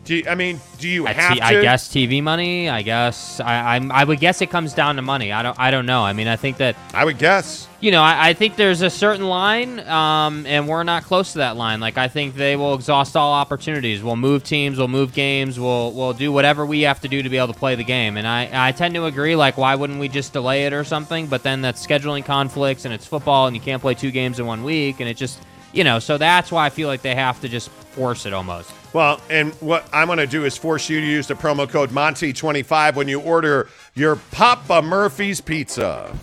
Do 0.05 0.17
you, 0.17 0.25
I 0.29 0.35
mean, 0.35 0.61
do 0.79 0.87
you 0.87 1.07
I, 1.07 1.13
have 1.15 1.33
t- 1.33 1.41
to? 1.41 1.47
I 1.47 1.63
guess 1.63 1.89
TV 1.89 2.23
money. 2.23 2.69
I 2.69 2.83
guess 2.83 3.41
I, 3.41 3.77
I'm. 3.77 3.91
I 3.91 4.05
would 4.05 4.21
guess 4.21 4.43
it 4.43 4.51
comes 4.51 4.75
down 4.75 4.97
to 4.97 5.03
money. 5.03 5.33
I 5.33 5.43
don't. 5.43 5.59
I 5.59 5.71
don't 5.71 5.87
know. 5.87 6.03
I 6.03 6.13
mean, 6.13 6.29
I 6.29 6.37
think 6.37 6.59
that 6.59 6.77
I 6.93 7.07
would 7.07 7.17
guess. 7.17 7.67
you 7.81 7.91
know, 7.91 8.03
I, 8.03 8.29
I 8.29 8.33
think 8.35 8.57
there's 8.57 8.83
a 8.83 8.91
certain 8.91 9.27
line, 9.29 9.81
um, 9.89 10.45
and 10.45 10.69
we're 10.69 10.83
not 10.83 11.05
close 11.05 11.33
to 11.33 11.39
that 11.39 11.57
line. 11.57 11.81
Like 11.81 11.97
I 11.97 12.09
think 12.09 12.35
they 12.35 12.55
will 12.55 12.75
exhaust 12.75 13.17
all 13.17 13.33
opportunities. 13.33 14.03
We'll 14.03 14.17
move 14.17 14.45
teams, 14.45 14.77
we'll 14.77 14.89
move 14.89 15.15
games, 15.15 15.59
we'll 15.59 15.93
we'll 15.93 16.13
do 16.13 16.31
whatever 16.31 16.67
we 16.67 16.83
have 16.83 17.01
to 17.01 17.09
do 17.09 17.23
to 17.23 17.29
be 17.31 17.39
able 17.39 17.55
to 17.55 17.59
play 17.59 17.75
the 17.75 17.85
game. 17.85 18.19
And 18.19 18.27
I, 18.27 18.51
I 18.53 18.73
tend 18.73 18.95
to 18.97 19.07
agree. 19.07 19.37
Like, 19.37 19.57
why 19.57 19.75
wouldn't 19.75 19.99
we 19.99 20.09
just 20.09 20.35
delay 20.35 20.67
it 20.67 20.75
or 20.75 20.85
something? 20.85 21.29
But 21.29 21.43
then 21.43 21.63
that's 21.63 21.85
scheduling 21.85 22.27
conflicts, 22.27 22.85
and 22.85 22.93
it's 22.93 23.07
football, 23.07 23.47
and 23.47 23.57
you 23.57 23.63
can't 23.63 23.81
play 23.81 23.95
two 23.95 24.11
games 24.11 24.39
in 24.39 24.45
one 24.45 24.65
week, 24.65 25.01
and 25.01 25.09
it 25.09 25.17
just 25.17 25.41
you 25.73 25.83
know. 25.83 25.99
So 25.99 26.19
that's 26.19 26.53
why 26.53 26.67
I 26.67 26.69
feel 26.71 26.89
like 26.89 27.01
they 27.01 27.15
have 27.15 27.41
to 27.41 27.49
just 27.49 27.71
force 27.71 28.27
it 28.27 28.35
almost. 28.35 28.71
Well, 28.95 29.21
and 29.29 29.53
what 29.55 29.89
I'm 29.93 30.07
going 30.07 30.19
to 30.19 30.27
do 30.27 30.45
is 30.45 30.57
force 30.57 30.89
you 30.89 31.01
to 31.01 31.07
use 31.07 31.27
the 31.27 31.35
promo 31.35 31.69
code 31.69 31.91
Monty25 31.91 32.95
when 32.95 33.09
you 33.09 33.21
order 33.21 33.69
your 33.95 34.15
Papa 34.31 34.83
Murphy's 34.83 35.41
pizza. 35.41 36.17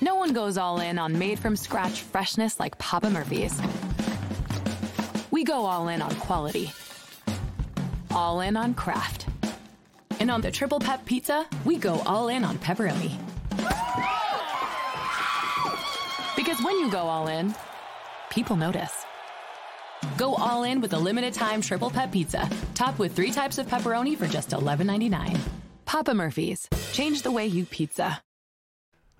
No 0.00 0.14
one 0.14 0.32
goes 0.32 0.56
all 0.56 0.80
in 0.80 0.98
on 0.98 1.18
made 1.18 1.38
from 1.38 1.54
scratch 1.54 2.00
freshness 2.00 2.58
like 2.58 2.78
Papa 2.78 3.10
Murphy's. 3.10 3.60
We 5.30 5.44
go 5.44 5.66
all 5.66 5.88
in 5.88 6.00
on 6.00 6.14
quality, 6.14 6.72
all 8.10 8.40
in 8.40 8.56
on 8.56 8.72
craft. 8.72 9.26
And 10.20 10.30
on 10.30 10.40
the 10.40 10.50
triple 10.50 10.80
pep 10.80 11.04
pizza, 11.04 11.46
we 11.66 11.76
go 11.76 12.00
all 12.06 12.28
in 12.28 12.42
on 12.42 12.56
pepperoni. 12.56 13.18
Because 16.36 16.58
when 16.62 16.78
you 16.78 16.90
go 16.90 17.00
all 17.00 17.28
in, 17.28 17.54
people 18.30 18.56
notice. 18.56 19.03
Go 20.16 20.34
all 20.34 20.62
in 20.64 20.80
with 20.80 20.92
a 20.92 20.98
limited 20.98 21.34
time 21.34 21.60
triple 21.60 21.90
pep 21.90 22.12
pizza, 22.12 22.48
topped 22.74 22.98
with 22.98 23.14
three 23.14 23.30
types 23.30 23.58
of 23.58 23.66
pepperoni 23.66 24.16
for 24.16 24.26
just 24.26 24.50
$11.99. 24.50 25.38
Papa 25.84 26.14
Murphy's. 26.14 26.68
Change 26.92 27.22
the 27.22 27.30
way 27.30 27.46
you 27.46 27.64
pizza. 27.66 28.22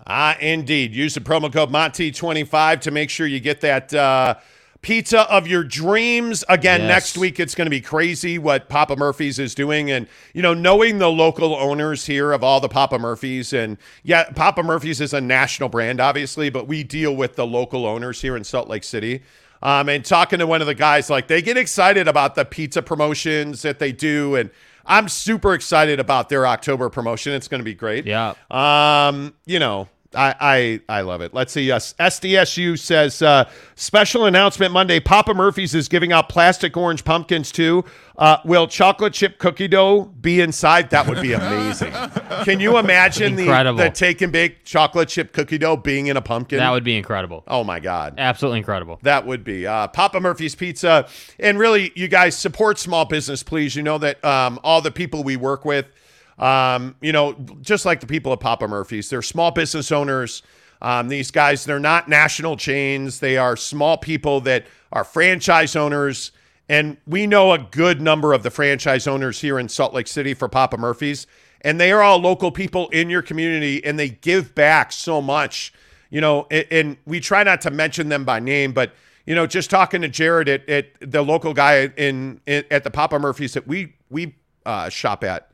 Ah, 0.07 0.37
indeed. 0.39 0.93
Use 0.93 1.13
the 1.15 1.19
promo 1.21 1.51
code 1.51 1.69
Monty25 1.71 2.81
to 2.81 2.91
make 2.91 3.09
sure 3.09 3.25
you 3.25 3.39
get 3.39 3.61
that 3.61 3.93
uh, 3.93 4.35
pizza 4.81 5.21
of 5.31 5.47
your 5.47 5.63
dreams. 5.63 6.43
Again, 6.49 6.81
Yes. 6.81 6.89
next 6.89 7.17
week 7.17 7.39
it's 7.39 7.55
going 7.55 7.65
to 7.65 7.69
be 7.71 7.81
crazy 7.81 8.37
what 8.37 8.69
Papa 8.69 8.95
Murphy's 8.95 9.39
is 9.39 9.55
doing. 9.55 9.89
And, 9.89 10.07
you 10.33 10.41
know, 10.41 10.53
knowing 10.53 10.97
the 10.99 11.09
local 11.09 11.55
owners 11.55 12.05
here 12.05 12.31
of 12.33 12.43
all 12.43 12.59
the 12.59 12.69
Papa 12.69 12.99
Murphy's, 12.99 13.51
and 13.53 13.77
yeah, 14.03 14.29
Papa 14.31 14.61
Murphy's 14.63 15.01
is 15.01 15.13
a 15.13 15.21
national 15.21 15.69
brand, 15.69 15.99
obviously, 15.99 16.49
but 16.49 16.67
we 16.67 16.83
deal 16.83 17.15
with 17.15 17.35
the 17.35 17.47
local 17.47 17.85
owners 17.85 18.21
here 18.21 18.35
in 18.37 18.43
Salt 18.43 18.67
Lake 18.67 18.83
City. 18.83 19.23
Um, 19.65 19.89
and 19.89 20.05
talking 20.05 20.37
to 20.37 20.45
one 20.45 20.61
of 20.61 20.67
the 20.67 20.75
guys, 20.75 21.09
like 21.09 21.27
they 21.27 21.41
get 21.41 21.57
excited 21.57 22.07
about 22.07 22.35
the 22.35 22.45
pizza 22.45 22.83
promotions 22.83 23.63
that 23.63 23.79
they 23.79 23.91
do. 23.91 24.35
And 24.35 24.51
I'm 24.85 25.09
super 25.09 25.55
excited 25.55 25.99
about 25.99 26.29
their 26.29 26.45
October 26.45 26.87
promotion. 26.87 27.33
It's 27.33 27.47
going 27.47 27.61
to 27.61 27.65
be 27.65 27.73
great. 27.73 28.05
Yeah. 28.05 28.35
Um, 28.51 29.33
you 29.47 29.57
know, 29.57 29.89
I 30.15 30.35
I 30.39 30.97
I 30.97 31.01
love 31.01 31.21
it. 31.21 31.33
Let's 31.33 31.51
see. 31.53 31.63
Yes, 31.63 31.93
SDSU 31.99 32.79
says 32.79 33.21
uh, 33.21 33.49
special 33.75 34.25
announcement 34.25 34.71
Monday. 34.71 34.99
Papa 34.99 35.33
Murphy's 35.33 35.75
is 35.75 35.87
giving 35.87 36.11
out 36.11 36.29
plastic 36.29 36.75
orange 36.77 37.03
pumpkins 37.03 37.51
too. 37.51 37.83
Uh, 38.17 38.37
will 38.45 38.65
chocolate 38.65 39.11
chip 39.11 39.37
cookie 39.39 39.67
dough 39.67 40.05
be 40.21 40.39
inside? 40.39 40.89
That 40.91 41.05
would 41.07 41.21
be 41.21 41.33
amazing. 41.33 41.91
Can 42.45 42.61
you 42.61 42.77
imagine 42.77 43.35
the, 43.35 43.43
Incredible. 43.43 43.77
the 43.83 43.89
take 43.89 44.21
and 44.21 44.31
bake 44.31 44.63
chocolate 44.63 45.09
chip 45.09 45.33
cookie 45.33 45.57
dough 45.57 45.75
being 45.75 46.07
in 46.07 46.15
a 46.15 46.21
pumpkin? 46.21 46.59
That 46.59 46.71
would 46.71 46.85
be 46.85 46.95
incredible. 46.97 47.43
oh 47.47 47.65
my 47.65 47.81
god. 47.81 48.13
Absolutely 48.17 48.59
incredible. 48.59 48.99
That 49.03 49.25
would 49.25 49.43
be 49.43 49.67
uh, 49.67 49.87
Papa 49.89 50.21
Murphy's 50.21 50.55
Pizza. 50.55 51.09
And 51.39 51.59
really, 51.59 51.91
you 51.95 52.07
guys 52.07 52.37
support 52.37 52.79
small 52.79 53.03
business, 53.03 53.43
please. 53.43 53.75
You 53.75 53.83
know 53.83 53.97
that 53.97 54.23
um, 54.23 54.59
all 54.63 54.79
the 54.81 54.91
people 54.91 55.23
we 55.25 55.35
work 55.35 55.65
with, 55.65 55.85
um, 56.37 56.95
you 57.01 57.11
know, 57.11 57.33
just 57.61 57.85
like 57.85 57.99
the 57.99 58.07
people 58.07 58.33
at 58.33 58.39
Papa 58.39 58.67
Murphy's, 58.67 59.09
they're 59.09 59.21
small 59.21 59.51
business 59.51 59.91
owners. 59.91 60.43
Um, 60.81 61.07
these 61.07 61.31
guys, 61.31 61.65
they're 61.65 61.79
not 61.79 62.09
national 62.09 62.57
chains. 62.57 63.19
They 63.19 63.37
are 63.37 63.55
small 63.55 63.97
people 63.97 64.41
that 64.41 64.65
are 64.91 65.03
franchise 65.03 65.75
owners. 65.75 66.31
And 66.67 66.97
we 67.07 67.27
know 67.27 67.53
a 67.53 67.59
good 67.59 68.01
number 68.01 68.33
of 68.33 68.43
the 68.43 68.51
franchise 68.51 69.07
owners 69.07 69.39
here 69.39 69.59
in 69.59 69.69
Salt 69.69 69.93
Lake 69.93 70.07
City 70.07 70.33
for 70.33 70.49
Papa 70.49 70.77
Murphy's. 70.77 71.27
And 71.61 71.79
they 71.79 71.91
are 71.91 72.01
all 72.01 72.17
local 72.19 72.51
people 72.51 72.89
in 72.89 73.09
your 73.09 73.21
community 73.21 73.83
and 73.83 73.97
they 73.97 74.09
give 74.09 74.53
back 74.53 74.91
so 74.91 75.21
much 75.21 75.73
you 76.09 76.21
know, 76.21 76.47
and, 76.49 76.65
and 76.71 76.97
we 77.05 77.19
try 77.19 77.43
not 77.43 77.61
to 77.61 77.71
mention 77.71 78.09
them 78.09 78.23
by 78.25 78.39
name, 78.39 78.71
but 78.71 78.93
you 79.25 79.35
know, 79.35 79.45
just 79.45 79.69
talking 79.69 80.01
to 80.01 80.07
Jared 80.07 80.47
at, 80.47 80.69
at 80.69 80.87
the 81.01 81.21
local 81.21 81.53
guy 81.53 81.91
in, 81.97 82.39
in 82.45 82.63
at 82.71 82.83
the 82.83 82.91
Papa 82.91 83.19
Murphy's 83.19 83.53
that 83.53 83.67
we 83.67 83.95
we 84.09 84.35
uh, 84.65 84.87
shop 84.87 85.23
at, 85.23 85.51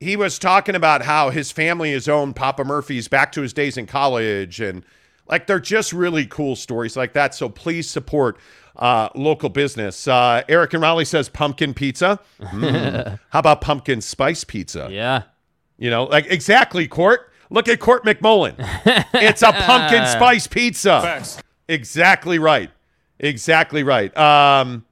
he 0.00 0.16
was 0.16 0.38
talking 0.38 0.74
about 0.74 1.02
how 1.02 1.30
his 1.30 1.50
family 1.50 1.92
has 1.92 2.08
owned 2.08 2.36
Papa 2.36 2.64
Murphy's 2.64 3.08
back 3.08 3.32
to 3.32 3.42
his 3.42 3.52
days 3.52 3.76
in 3.76 3.86
college, 3.86 4.60
and 4.60 4.84
like 5.26 5.46
they're 5.46 5.60
just 5.60 5.92
really 5.92 6.26
cool 6.26 6.56
stories 6.56 6.96
like 6.96 7.12
that. 7.14 7.34
So 7.34 7.48
please 7.48 7.88
support 7.88 8.38
uh, 8.76 9.08
local 9.14 9.48
business. 9.48 10.06
Uh, 10.08 10.42
Eric 10.48 10.74
and 10.74 10.82
Raleigh 10.82 11.04
says 11.04 11.28
pumpkin 11.28 11.74
pizza. 11.74 12.20
Mm. 12.40 13.18
How 13.30 13.38
about 13.38 13.60
pumpkin 13.60 14.00
spice 14.00 14.44
pizza? 14.44 14.88
Yeah. 14.90 15.22
You 15.78 15.90
know, 15.90 16.04
like 16.04 16.26
exactly, 16.26 16.86
Court. 16.86 17.30
Look 17.50 17.68
at 17.68 17.78
Court 17.78 18.04
McMullen. 18.04 18.54
it's 19.14 19.42
a 19.42 19.52
pumpkin 19.52 20.06
spice 20.06 20.46
pizza. 20.46 21.24
Exactly 21.68 22.38
right. 22.38 22.70
Exactly 23.18 23.82
right. 23.82 24.16
Um, 24.16 24.84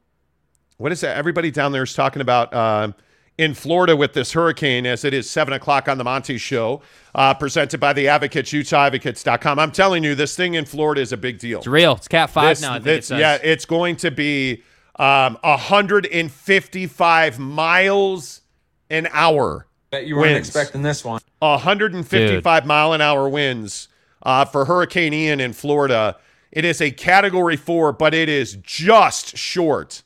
what 0.78 0.92
is 0.92 1.00
that? 1.00 1.16
Everybody 1.16 1.50
down 1.50 1.72
there 1.72 1.82
is 1.82 1.94
talking 1.94 2.22
about 2.22 2.52
um, 2.54 2.94
in 3.38 3.54
Florida 3.54 3.96
with 3.96 4.12
this 4.12 4.32
hurricane 4.32 4.86
as 4.86 5.04
it 5.04 5.14
is 5.14 5.28
7 5.28 5.52
o'clock 5.54 5.88
on 5.88 5.98
the 5.98 6.04
Monty 6.04 6.38
Show, 6.38 6.82
uh, 7.14 7.34
presented 7.34 7.80
by 7.80 7.92
the 7.92 8.08
Advocates, 8.08 8.52
UtahAdvocates.com. 8.52 9.58
I'm 9.58 9.72
telling 9.72 10.04
you, 10.04 10.14
this 10.14 10.36
thing 10.36 10.54
in 10.54 10.64
Florida 10.64 11.00
is 11.00 11.12
a 11.12 11.16
big 11.16 11.38
deal. 11.38 11.58
It's 11.58 11.66
real. 11.66 11.94
It's 11.94 12.08
Cat 12.08 12.30
5 12.30 12.48
This- 12.48 12.62
now, 12.62 12.70
I 12.70 12.74
think 12.74 12.84
this- 12.84 13.10
it. 13.10 13.18
Yeah, 13.18 13.38
it's 13.42 13.64
going 13.64 13.96
to 13.96 14.10
be 14.10 14.62
um, 14.98 15.38
155 15.42 17.38
miles 17.38 18.42
an 18.90 19.08
hour. 19.12 19.66
Bet 19.90 20.06
you 20.06 20.16
weren't 20.16 20.34
Wins. 20.34 20.48
expecting 20.48 20.82
this 20.82 21.04
one. 21.04 21.20
155 21.38 22.66
mile 22.66 22.92
an 22.92 23.00
hour 23.00 23.28
winds 23.28 23.88
uh, 24.22 24.44
for 24.44 24.66
Hurricane 24.66 25.12
Ian 25.14 25.40
in 25.40 25.52
Florida. 25.52 26.16
It 26.50 26.64
is 26.64 26.80
a 26.80 26.90
category 26.90 27.56
four, 27.56 27.92
but 27.92 28.12
it 28.14 28.28
is 28.28 28.56
just 28.62 29.36
short 29.36 30.02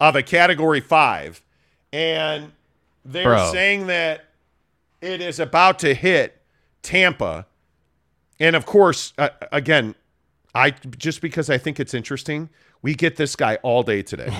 of 0.00 0.14
a 0.16 0.22
category 0.22 0.80
five. 0.80 1.42
And 1.92 2.52
they're 3.04 3.24
Bro. 3.24 3.52
saying 3.52 3.86
that 3.88 4.24
it 5.00 5.20
is 5.20 5.40
about 5.40 5.78
to 5.80 5.94
hit 5.94 6.40
Tampa. 6.82 7.46
And 8.40 8.56
of 8.56 8.66
course, 8.66 9.12
uh, 9.18 9.28
again, 9.50 9.94
I 10.54 10.70
just 10.70 11.20
because 11.20 11.50
I 11.50 11.58
think 11.58 11.80
it's 11.80 11.94
interesting, 11.94 12.50
we 12.82 12.94
get 12.94 13.16
this 13.16 13.36
guy 13.36 13.56
all 13.62 13.82
day 13.82 14.02
today. 14.02 14.32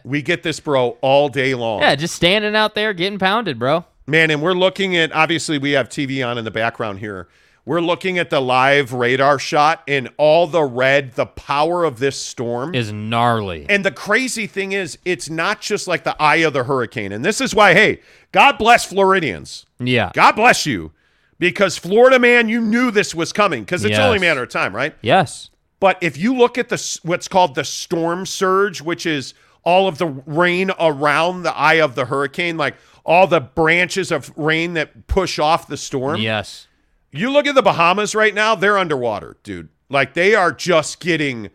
we 0.04 0.22
get 0.22 0.42
this 0.42 0.60
bro 0.60 0.96
all 1.00 1.28
day 1.28 1.54
long. 1.54 1.80
Yeah, 1.80 1.94
just 1.94 2.14
standing 2.14 2.54
out 2.56 2.74
there 2.74 2.92
getting 2.94 3.18
pounded, 3.18 3.58
bro. 3.58 3.84
Man, 4.06 4.30
and 4.30 4.40
we're 4.40 4.54
looking 4.54 4.96
at 4.96 5.12
obviously 5.12 5.58
we 5.58 5.72
have 5.72 5.88
TV 5.88 6.26
on 6.26 6.38
in 6.38 6.44
the 6.44 6.50
background 6.50 7.00
here. 7.00 7.28
We're 7.66 7.80
looking 7.80 8.16
at 8.16 8.30
the 8.30 8.40
live 8.40 8.92
radar 8.92 9.38
shot 9.40 9.82
and 9.88 10.08
all 10.18 10.46
the 10.46 10.62
red, 10.62 11.14
the 11.14 11.26
power 11.26 11.82
of 11.84 11.98
this 11.98 12.16
storm. 12.16 12.74
Is 12.76 12.92
gnarly. 12.92 13.66
and 13.68 13.84
the 13.84 13.90
crazy 13.90 14.46
thing 14.46 14.70
is, 14.72 14.98
it's 15.04 15.28
not 15.28 15.60
just 15.60 15.88
like 15.88 16.04
the 16.04 16.16
eye 16.22 16.36
of 16.36 16.52
the 16.52 16.62
hurricane. 16.64 17.10
And 17.10 17.24
this 17.24 17.40
is 17.40 17.54
why, 17.56 17.74
hey, 17.74 18.00
God 18.30 18.56
bless 18.56 18.84
Floridians. 18.84 19.66
Yeah. 19.80 20.12
God 20.14 20.36
bless 20.36 20.64
you. 20.64 20.92
Because 21.40 21.76
Florida, 21.76 22.18
man, 22.20 22.48
you 22.48 22.60
knew 22.60 22.90
this 22.92 23.14
was 23.14 23.32
coming 23.32 23.62
because 23.64 23.84
it's 23.84 23.90
Yes. 23.98 24.00
only 24.00 24.18
a 24.18 24.20
matter 24.20 24.44
of 24.44 24.48
time, 24.48 24.74
right? 24.74 24.94
Yes. 25.02 25.50
But 25.80 25.98
if 26.00 26.16
you 26.16 26.34
look 26.34 26.56
at 26.56 26.68
the 26.70 26.98
what's 27.02 27.28
called 27.28 27.54
the 27.56 27.64
storm 27.64 28.24
surge, 28.26 28.80
which 28.80 29.04
is 29.04 29.34
all 29.64 29.88
of 29.88 29.98
the 29.98 30.06
rain 30.06 30.70
around 30.80 31.42
the 31.42 31.54
eye 31.54 31.74
of 31.74 31.94
the 31.96 32.04
hurricane, 32.06 32.56
like 32.56 32.76
all 33.04 33.26
the 33.26 33.40
branches 33.40 34.10
of 34.12 34.32
rain 34.38 34.74
that 34.74 35.08
push 35.08 35.38
off 35.40 35.66
the 35.68 35.76
storm. 35.76 36.20
Yes. 36.20 36.68
You 37.12 37.30
look 37.30 37.46
at 37.46 37.54
the 37.54 37.62
Bahamas 37.62 38.14
right 38.14 38.34
now, 38.34 38.54
they're 38.54 38.78
underwater, 38.78 39.36
dude. 39.42 39.68
Like 39.88 40.14
they 40.14 40.34
are 40.34 40.52
just 40.52 41.00
getting 41.00 41.50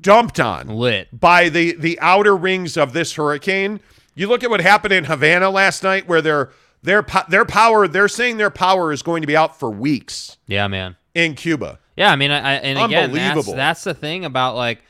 dumped 0.00 0.40
on 0.40 0.68
Lit. 0.68 1.08
by 1.18 1.48
the 1.48 1.74
the 1.76 1.98
outer 2.00 2.36
rings 2.36 2.76
of 2.76 2.92
this 2.92 3.14
hurricane. 3.14 3.80
You 4.14 4.28
look 4.28 4.44
at 4.44 4.50
what 4.50 4.60
happened 4.60 4.92
in 4.94 5.04
Havana 5.04 5.50
last 5.50 5.82
night 5.82 6.08
where 6.08 6.22
their 6.22 6.50
their 6.82 7.04
their 7.28 7.44
power, 7.44 7.88
they're 7.88 8.08
saying 8.08 8.36
their 8.36 8.50
power 8.50 8.92
is 8.92 9.02
going 9.02 9.20
to 9.22 9.26
be 9.26 9.36
out 9.36 9.58
for 9.58 9.70
weeks 9.70 10.36
Yeah, 10.46 10.68
man. 10.68 10.96
in 11.14 11.34
Cuba. 11.34 11.78
Yeah, 11.96 12.10
I 12.10 12.16
mean, 12.16 12.30
I, 12.30 12.38
I 12.38 12.52
and 12.56 12.78
again, 12.78 13.12
that's, 13.12 13.52
that's 13.52 13.84
the 13.84 13.94
thing 13.94 14.24
about 14.24 14.56
like, 14.56 14.82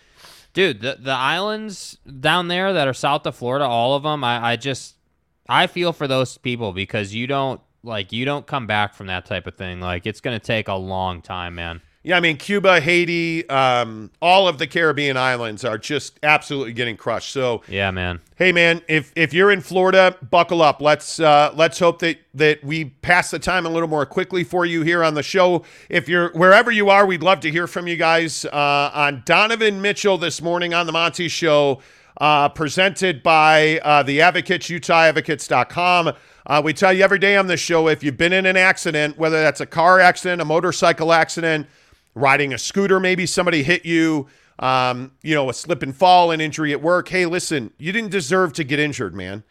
dude, 0.54 0.80
the 0.80 0.96
the 1.00 1.12
islands 1.12 1.98
down 2.20 2.48
there 2.48 2.72
that 2.72 2.88
are 2.88 2.94
south 2.94 3.26
of 3.26 3.34
Florida, 3.36 3.64
all 3.66 3.94
of 3.96 4.02
them. 4.04 4.24
I, 4.24 4.52
I 4.52 4.56
just, 4.56 4.94
I 5.48 5.66
feel 5.66 5.92
for 5.92 6.06
those 6.08 6.38
people 6.38 6.72
because 6.72 7.14
you 7.14 7.26
don't 7.26 7.60
like 7.84 8.12
you 8.12 8.24
don't 8.24 8.46
come 8.46 8.66
back 8.66 8.94
from 8.94 9.06
that 9.06 9.26
type 9.26 9.46
of 9.46 9.54
thing. 9.56 9.80
Like 9.80 10.06
it's 10.06 10.20
gonna 10.20 10.38
take 10.40 10.68
a 10.68 10.74
long 10.74 11.22
time, 11.22 11.54
man. 11.54 11.80
Yeah, 12.06 12.18
I 12.18 12.20
mean 12.20 12.36
Cuba, 12.36 12.82
Haiti, 12.82 13.48
um, 13.48 14.10
all 14.20 14.46
of 14.46 14.58
the 14.58 14.66
Caribbean 14.66 15.16
islands 15.16 15.64
are 15.64 15.78
just 15.78 16.18
absolutely 16.22 16.74
getting 16.74 16.98
crushed. 16.98 17.30
So, 17.32 17.62
Yeah, 17.66 17.90
man. 17.92 18.20
hey 18.36 18.52
man, 18.52 18.82
if 18.88 19.10
if 19.16 19.32
you're 19.32 19.50
in 19.50 19.62
Florida, 19.62 20.14
buckle 20.30 20.60
up. 20.60 20.82
Let's 20.82 21.18
uh, 21.18 21.52
let's 21.54 21.78
hope 21.78 22.00
that 22.00 22.18
that 22.34 22.62
we 22.62 22.84
pass 22.86 23.30
the 23.30 23.38
time 23.38 23.64
a 23.64 23.70
little 23.70 23.88
more 23.88 24.04
quickly 24.04 24.44
for 24.44 24.66
you 24.66 24.82
here 24.82 25.02
on 25.02 25.14
the 25.14 25.22
show. 25.22 25.64
If 25.88 26.06
you're 26.06 26.28
wherever 26.32 26.70
you 26.70 26.90
are, 26.90 27.06
we'd 27.06 27.22
love 27.22 27.40
to 27.40 27.50
hear 27.50 27.66
from 27.66 27.86
you 27.88 27.96
guys 27.96 28.44
uh, 28.44 28.90
on 28.92 29.22
Donovan 29.24 29.80
Mitchell 29.80 30.18
this 30.18 30.42
morning 30.42 30.74
on 30.74 30.84
the 30.84 30.92
Monty 30.92 31.28
Show, 31.28 31.80
uh, 32.20 32.50
presented 32.50 33.22
by 33.22 33.78
uh, 33.78 34.02
the 34.02 34.20
Advocates, 34.20 34.68
UtahAdvocates.com. 34.68 36.12
Uh, 36.46 36.60
we 36.62 36.74
tell 36.74 36.92
you 36.92 37.02
every 37.02 37.18
day 37.18 37.36
on 37.36 37.46
this 37.46 37.60
show 37.60 37.88
if 37.88 38.04
you've 38.04 38.18
been 38.18 38.32
in 38.32 38.44
an 38.44 38.56
accident, 38.56 39.16
whether 39.16 39.42
that's 39.42 39.60
a 39.60 39.66
car 39.66 39.98
accident, 39.98 40.42
a 40.42 40.44
motorcycle 40.44 41.12
accident, 41.12 41.66
riding 42.14 42.52
a 42.52 42.58
scooter, 42.58 43.00
maybe 43.00 43.24
somebody 43.24 43.62
hit 43.62 43.86
you, 43.86 44.26
um, 44.58 45.12
you 45.22 45.34
know, 45.34 45.48
a 45.48 45.54
slip 45.54 45.82
and 45.82 45.96
fall, 45.96 46.30
an 46.30 46.40
injury 46.42 46.72
at 46.72 46.82
work. 46.82 47.08
Hey, 47.08 47.24
listen, 47.24 47.72
you 47.78 47.92
didn't 47.92 48.10
deserve 48.10 48.52
to 48.54 48.64
get 48.64 48.78
injured, 48.78 49.14
man. 49.14 49.42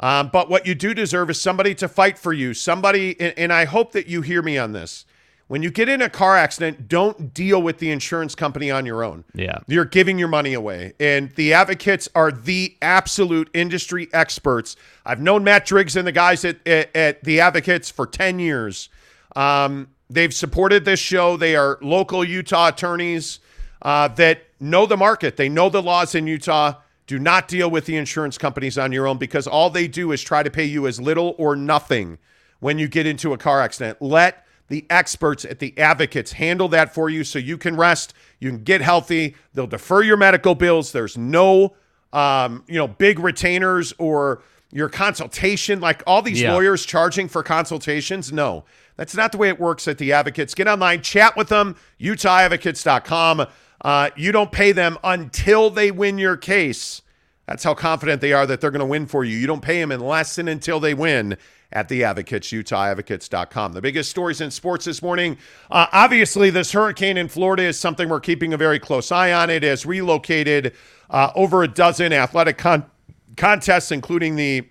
Um, 0.00 0.28
but 0.32 0.50
what 0.50 0.66
you 0.66 0.74
do 0.74 0.92
deserve 0.92 1.30
is 1.30 1.40
somebody 1.40 1.74
to 1.76 1.88
fight 1.88 2.18
for 2.18 2.32
you. 2.32 2.52
Somebody, 2.52 3.18
and, 3.20 3.32
and 3.38 3.52
I 3.52 3.64
hope 3.64 3.92
that 3.92 4.08
you 4.08 4.22
hear 4.22 4.42
me 4.42 4.58
on 4.58 4.72
this. 4.72 5.04
When 5.50 5.64
you 5.64 5.72
get 5.72 5.88
in 5.88 6.00
a 6.00 6.08
car 6.08 6.36
accident, 6.36 6.86
don't 6.86 7.34
deal 7.34 7.60
with 7.60 7.78
the 7.78 7.90
insurance 7.90 8.36
company 8.36 8.70
on 8.70 8.86
your 8.86 9.02
own. 9.02 9.24
Yeah. 9.34 9.58
You're 9.66 9.84
giving 9.84 10.16
your 10.16 10.28
money 10.28 10.54
away. 10.54 10.92
And 11.00 11.32
the 11.32 11.54
advocates 11.54 12.08
are 12.14 12.30
the 12.30 12.76
absolute 12.80 13.50
industry 13.52 14.06
experts. 14.12 14.76
I've 15.04 15.20
known 15.20 15.42
Matt 15.42 15.66
Driggs 15.66 15.96
and 15.96 16.06
the 16.06 16.12
guys 16.12 16.44
at, 16.44 16.64
at, 16.68 16.94
at 16.94 17.24
the 17.24 17.40
advocates 17.40 17.90
for 17.90 18.06
10 18.06 18.38
years. 18.38 18.90
Um, 19.34 19.88
they've 20.08 20.32
supported 20.32 20.84
this 20.84 21.00
show. 21.00 21.36
They 21.36 21.56
are 21.56 21.78
local 21.82 22.22
Utah 22.22 22.68
attorneys 22.68 23.40
uh, 23.82 24.06
that 24.06 24.42
know 24.60 24.86
the 24.86 24.96
market, 24.96 25.36
they 25.36 25.48
know 25.48 25.68
the 25.68 25.82
laws 25.82 26.14
in 26.14 26.28
Utah. 26.28 26.74
Do 27.08 27.18
not 27.18 27.48
deal 27.48 27.68
with 27.68 27.86
the 27.86 27.96
insurance 27.96 28.38
companies 28.38 28.78
on 28.78 28.92
your 28.92 29.08
own 29.08 29.18
because 29.18 29.48
all 29.48 29.68
they 29.68 29.88
do 29.88 30.12
is 30.12 30.22
try 30.22 30.44
to 30.44 30.50
pay 30.50 30.66
you 30.66 30.86
as 30.86 31.00
little 31.00 31.34
or 31.38 31.56
nothing 31.56 32.18
when 32.60 32.78
you 32.78 32.86
get 32.86 33.04
into 33.04 33.32
a 33.32 33.36
car 33.36 33.60
accident. 33.60 34.00
Let 34.00 34.46
the 34.70 34.86
experts 34.88 35.44
at 35.44 35.58
the 35.58 35.76
advocates 35.78 36.32
handle 36.32 36.68
that 36.68 36.94
for 36.94 37.10
you 37.10 37.24
so 37.24 37.38
you 37.38 37.58
can 37.58 37.76
rest, 37.76 38.14
you 38.38 38.48
can 38.50 38.62
get 38.62 38.80
healthy. 38.80 39.34
They'll 39.52 39.66
defer 39.66 40.02
your 40.02 40.16
medical 40.16 40.54
bills. 40.54 40.92
There's 40.92 41.18
no, 41.18 41.74
um, 42.12 42.64
you 42.68 42.76
know, 42.76 42.88
big 42.88 43.18
retainers 43.18 43.92
or 43.98 44.42
your 44.72 44.88
consultation, 44.88 45.80
like 45.80 46.02
all 46.06 46.22
these 46.22 46.40
Yeah. 46.40 46.54
lawyers 46.54 46.86
charging 46.86 47.28
for 47.28 47.42
consultations. 47.42 48.32
No, 48.32 48.64
that's 48.96 49.16
not 49.16 49.32
the 49.32 49.38
way 49.38 49.48
it 49.48 49.58
works 49.58 49.88
at 49.88 49.98
the 49.98 50.12
advocates. 50.12 50.54
Get 50.54 50.68
online, 50.68 51.02
chat 51.02 51.36
with 51.36 51.48
them, 51.48 51.74
utahadvocates.com. 52.00 53.46
Uh, 53.82 54.10
you 54.16 54.30
don't 54.30 54.52
pay 54.52 54.72
them 54.72 54.98
until 55.02 55.70
they 55.70 55.90
win 55.90 56.18
your 56.18 56.36
case. 56.36 57.02
That's 57.50 57.64
how 57.64 57.74
confident 57.74 58.20
they 58.20 58.32
are 58.32 58.46
that 58.46 58.60
they're 58.60 58.70
going 58.70 58.78
to 58.78 58.86
win 58.86 59.06
for 59.06 59.24
you. 59.24 59.36
You 59.36 59.48
don't 59.48 59.60
pay 59.60 59.80
them 59.80 59.90
unless 59.90 60.38
and 60.38 60.48
until 60.48 60.78
they 60.78 60.94
win 60.94 61.36
at 61.72 61.88
the 61.88 62.04
advocates, 62.04 62.52
utahadvocates.com. 62.52 63.72
The 63.72 63.82
biggest 63.82 64.08
stories 64.08 64.40
in 64.40 64.52
sports 64.52 64.84
this 64.84 65.02
morning. 65.02 65.36
Uh, 65.68 65.86
obviously, 65.90 66.50
this 66.50 66.70
hurricane 66.70 67.16
in 67.16 67.26
Florida 67.26 67.64
is 67.64 67.76
something 67.76 68.08
we're 68.08 68.20
keeping 68.20 68.52
a 68.52 68.56
very 68.56 68.78
close 68.78 69.10
eye 69.10 69.32
on. 69.32 69.50
It 69.50 69.64
has 69.64 69.84
relocated 69.84 70.76
uh, 71.10 71.32
over 71.34 71.64
a 71.64 71.68
dozen 71.68 72.12
athletic 72.12 72.56
con- 72.56 72.88
contests, 73.36 73.90
including 73.90 74.36
the 74.36 74.68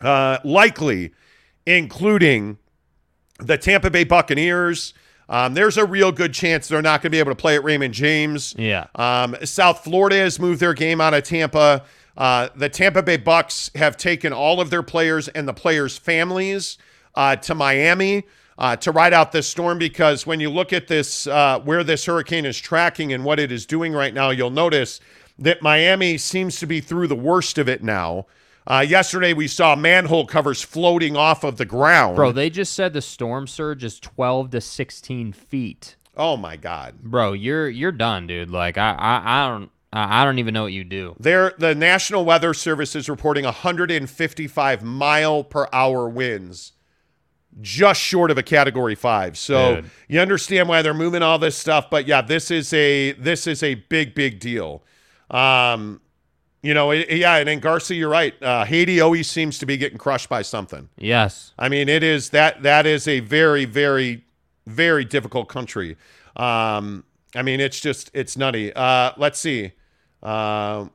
uh, 0.00 0.38
likely, 0.42 1.12
including 1.64 2.58
the 3.38 3.56
Tampa 3.56 3.88
Bay 3.88 4.02
Buccaneers. 4.02 4.94
Um, 5.28 5.54
there's 5.54 5.76
a 5.76 5.84
real 5.84 6.10
good 6.10 6.34
chance 6.34 6.66
they're 6.66 6.82
not 6.82 7.02
going 7.02 7.10
to 7.12 7.14
be 7.14 7.20
able 7.20 7.30
to 7.30 7.36
play 7.36 7.54
at 7.54 7.62
Raymond 7.62 7.94
James. 7.94 8.52
Yeah. 8.58 8.88
Um, 8.96 9.36
South 9.44 9.84
Florida 9.84 10.16
has 10.16 10.40
moved 10.40 10.58
their 10.58 10.74
game 10.74 11.00
out 11.00 11.14
of 11.14 11.22
Tampa. 11.22 11.84
Uh, 12.16 12.48
the 12.56 12.68
Tampa 12.68 13.02
Bay 13.02 13.16
Bucks 13.16 13.70
have 13.74 13.96
taken 13.96 14.32
all 14.32 14.60
of 14.60 14.70
their 14.70 14.82
players 14.82 15.28
and 15.28 15.46
the 15.48 15.54
players' 15.54 15.96
families 15.96 16.76
uh, 17.14 17.36
to 17.36 17.54
Miami 17.54 18.24
uh, 18.58 18.76
to 18.76 18.92
ride 18.92 19.12
out 19.14 19.32
this 19.32 19.48
storm 19.48 19.78
because 19.78 20.26
when 20.26 20.38
you 20.40 20.50
look 20.50 20.72
at 20.72 20.86
this, 20.88 21.26
uh, 21.26 21.58
where 21.60 21.82
this 21.82 22.04
hurricane 22.04 22.44
is 22.44 22.58
tracking 22.58 23.12
and 23.12 23.24
what 23.24 23.38
it 23.40 23.50
is 23.50 23.64
doing 23.64 23.92
right 23.92 24.12
now, 24.12 24.30
you'll 24.30 24.50
notice 24.50 25.00
that 25.38 25.62
Miami 25.62 26.18
seems 26.18 26.58
to 26.60 26.66
be 26.66 26.80
through 26.80 27.06
the 27.06 27.14
worst 27.14 27.56
of 27.56 27.68
it 27.68 27.82
now. 27.82 28.26
Uh, 28.66 28.84
yesterday, 28.86 29.32
we 29.32 29.48
saw 29.48 29.74
manhole 29.74 30.26
covers 30.26 30.60
floating 30.62 31.16
off 31.16 31.42
of 31.42 31.56
the 31.56 31.64
ground. 31.64 32.14
Bro, 32.16 32.32
they 32.32 32.50
just 32.50 32.74
said 32.74 32.92
the 32.92 33.00
storm 33.00 33.46
surge 33.46 33.82
is 33.82 33.98
12 33.98 34.50
to 34.50 34.60
16 34.60 35.32
feet. 35.32 35.96
oh 36.16 36.36
my 36.36 36.56
God! 36.56 37.00
Bro, 37.02 37.32
you're 37.32 37.68
you're 37.70 37.90
done, 37.92 38.26
dude. 38.26 38.50
Like 38.50 38.76
I 38.76 38.92
I, 38.92 39.22
I 39.24 39.48
don't 39.48 39.70
I 39.92 40.22
I 40.22 40.24
don't 40.24 40.38
even 40.38 40.54
know 40.54 40.62
what 40.62 40.72
you 40.72 40.84
do. 40.84 41.16
There, 41.18 41.54
the 41.58 41.74
National 41.74 42.24
Weather 42.24 42.54
Service 42.54 42.94
is 42.94 43.08
reporting 43.08 43.44
155 43.44 44.82
mile 44.82 45.44
per 45.44 45.68
hour 45.72 46.08
winds, 46.08 46.72
just 47.60 48.00
short 48.00 48.30
of 48.30 48.38
a 48.38 48.42
Category 48.42 48.94
Five. 48.94 49.36
So 49.36 49.76
Dude. 49.76 49.90
you 50.08 50.20
understand 50.20 50.68
why 50.68 50.82
they're 50.82 50.94
moving 50.94 51.22
all 51.22 51.38
this 51.38 51.56
stuff. 51.56 51.90
But 51.90 52.06
yeah, 52.06 52.22
this 52.22 52.50
is 52.50 52.72
a 52.72 53.12
this 53.12 53.46
is 53.46 53.62
a 53.62 53.74
big 53.74 54.14
big 54.14 54.40
deal. 54.40 54.82
Um, 55.30 56.00
you 56.62 56.74
know, 56.74 56.90
it, 56.90 57.10
yeah, 57.10 57.36
and 57.36 57.48
then 57.48 57.58
Garcia, 57.58 57.96
you're 57.96 58.10
right. 58.10 58.40
Uh, 58.42 58.64
Haiti 58.64 59.00
always 59.00 59.30
seems 59.30 59.58
to 59.58 59.66
be 59.66 59.76
getting 59.76 59.96
crushed 59.98 60.28
by 60.28 60.42
something. 60.42 60.88
Yes. 60.98 61.52
I 61.58 61.68
mean, 61.68 61.88
it 61.88 62.02
is 62.02 62.30
that 62.30 62.62
that 62.62 62.86
is 62.86 63.08
a 63.08 63.20
very, 63.20 63.64
very, 63.64 64.24
very 64.66 65.04
difficult 65.04 65.48
country. 65.48 65.96
Um, 66.36 67.04
I 67.34 67.42
mean, 67.42 67.60
it's 67.60 67.80
just 67.80 68.10
it's 68.12 68.36
nutty. 68.36 68.72
Uh, 68.74 69.12
let's 69.16 69.38
see. 69.38 69.72
Uh, 70.22 70.86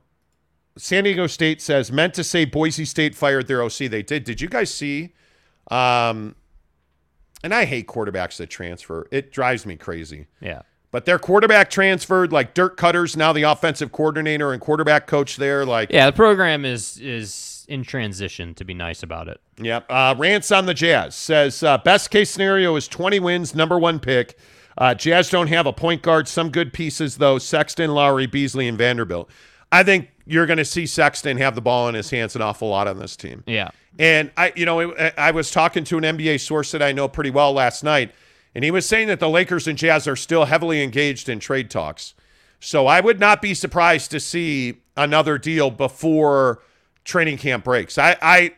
San 0.77 1.05
Diego 1.05 1.27
State 1.27 1.61
says 1.61 1.91
meant 1.91 2.13
to 2.15 2.23
say 2.23 2.45
Boise 2.45 2.85
State 2.85 3.15
fired 3.15 3.47
their 3.47 3.63
OC. 3.63 3.77
They 3.89 4.03
did. 4.03 4.23
Did 4.23 4.41
you 4.41 4.49
guys 4.49 4.73
see? 4.73 5.13
Um, 5.71 6.35
and 7.43 7.53
I 7.53 7.65
hate 7.65 7.87
quarterbacks 7.87 8.37
that 8.37 8.49
transfer. 8.49 9.07
It 9.11 9.31
drives 9.31 9.65
me 9.65 9.75
crazy. 9.75 10.27
Yeah. 10.41 10.63
But 10.91 11.05
their 11.05 11.19
quarterback 11.19 11.69
transferred, 11.69 12.31
like 12.31 12.53
Dirk 12.53 12.77
Koetter's 12.77 13.17
now 13.17 13.33
the 13.33 13.43
offensive 13.43 13.91
coordinator 13.91 14.53
and 14.53 14.61
quarterback 14.61 15.07
coach 15.07 15.35
there. 15.37 15.65
Like, 15.65 15.91
Yeah, 15.91 16.05
the 16.05 16.13
program 16.13 16.63
is 16.63 16.97
is 16.99 17.65
in 17.67 17.83
transition 17.83 18.53
to 18.55 18.63
be 18.63 18.73
nice 18.73 19.03
about 19.03 19.27
it. 19.27 19.41
Yep. 19.57 19.85
Uh, 19.89 20.15
Rants 20.17 20.51
on 20.51 20.65
the 20.65 20.73
Jazz 20.73 21.15
says 21.15 21.63
uh, 21.63 21.77
best 21.79 22.11
case 22.11 22.29
scenario 22.29 22.75
is 22.75 22.87
20 22.87 23.19
wins, 23.19 23.53
number 23.55 23.77
one 23.77 23.99
pick. 23.99 24.37
Uh, 24.77 24.93
Jazz 24.93 25.29
don't 25.29 25.47
have 25.47 25.65
a 25.65 25.73
point 25.73 26.01
guard. 26.01 26.27
Some 26.27 26.49
good 26.49 26.73
pieces 26.73 27.17
though: 27.17 27.37
Sexton, 27.37 27.91
Lauri, 27.91 28.25
Beasley, 28.25 28.67
and 28.67 28.77
Vanderbilt. 28.77 29.29
I 29.71 29.83
think 29.83 30.09
you're 30.25 30.45
going 30.45 30.57
to 30.57 30.65
see 30.65 30.85
Sexton 30.85 31.37
have 31.37 31.55
the 31.55 31.61
ball 31.61 31.87
in 31.87 31.95
his 31.95 32.09
hands 32.09 32.35
an 32.35 32.41
awful 32.41 32.69
lot 32.69 32.87
on 32.87 32.99
this 32.99 33.15
team. 33.15 33.43
Yeah. 33.45 33.69
And 33.97 34.31
I, 34.37 34.53
you 34.55 34.65
know, 34.65 34.93
I 34.95 35.13
I 35.17 35.31
was 35.31 35.51
talking 35.51 35.83
to 35.85 35.97
an 35.97 36.03
NBA 36.03 36.39
source 36.41 36.71
that 36.71 36.81
I 36.81 36.91
know 36.91 37.07
pretty 37.07 37.31
well 37.31 37.53
last 37.53 37.83
night, 37.83 38.11
and 38.53 38.63
he 38.63 38.71
was 38.71 38.85
saying 38.85 39.07
that 39.07 39.19
the 39.19 39.29
Lakers 39.29 39.67
and 39.67 39.77
Jazz 39.77 40.07
are 40.07 40.15
still 40.15 40.45
heavily 40.45 40.83
engaged 40.83 41.29
in 41.29 41.39
trade 41.39 41.69
talks. 41.69 42.13
So 42.59 42.87
I 42.87 42.99
would 42.99 43.19
not 43.19 43.41
be 43.41 43.53
surprised 43.53 44.11
to 44.11 44.19
see 44.19 44.81
another 44.97 45.37
deal 45.37 45.69
before 45.69 46.61
training 47.03 47.37
camp 47.37 47.63
breaks. 47.63 47.97
I, 47.97 48.17
I, 48.21 48.53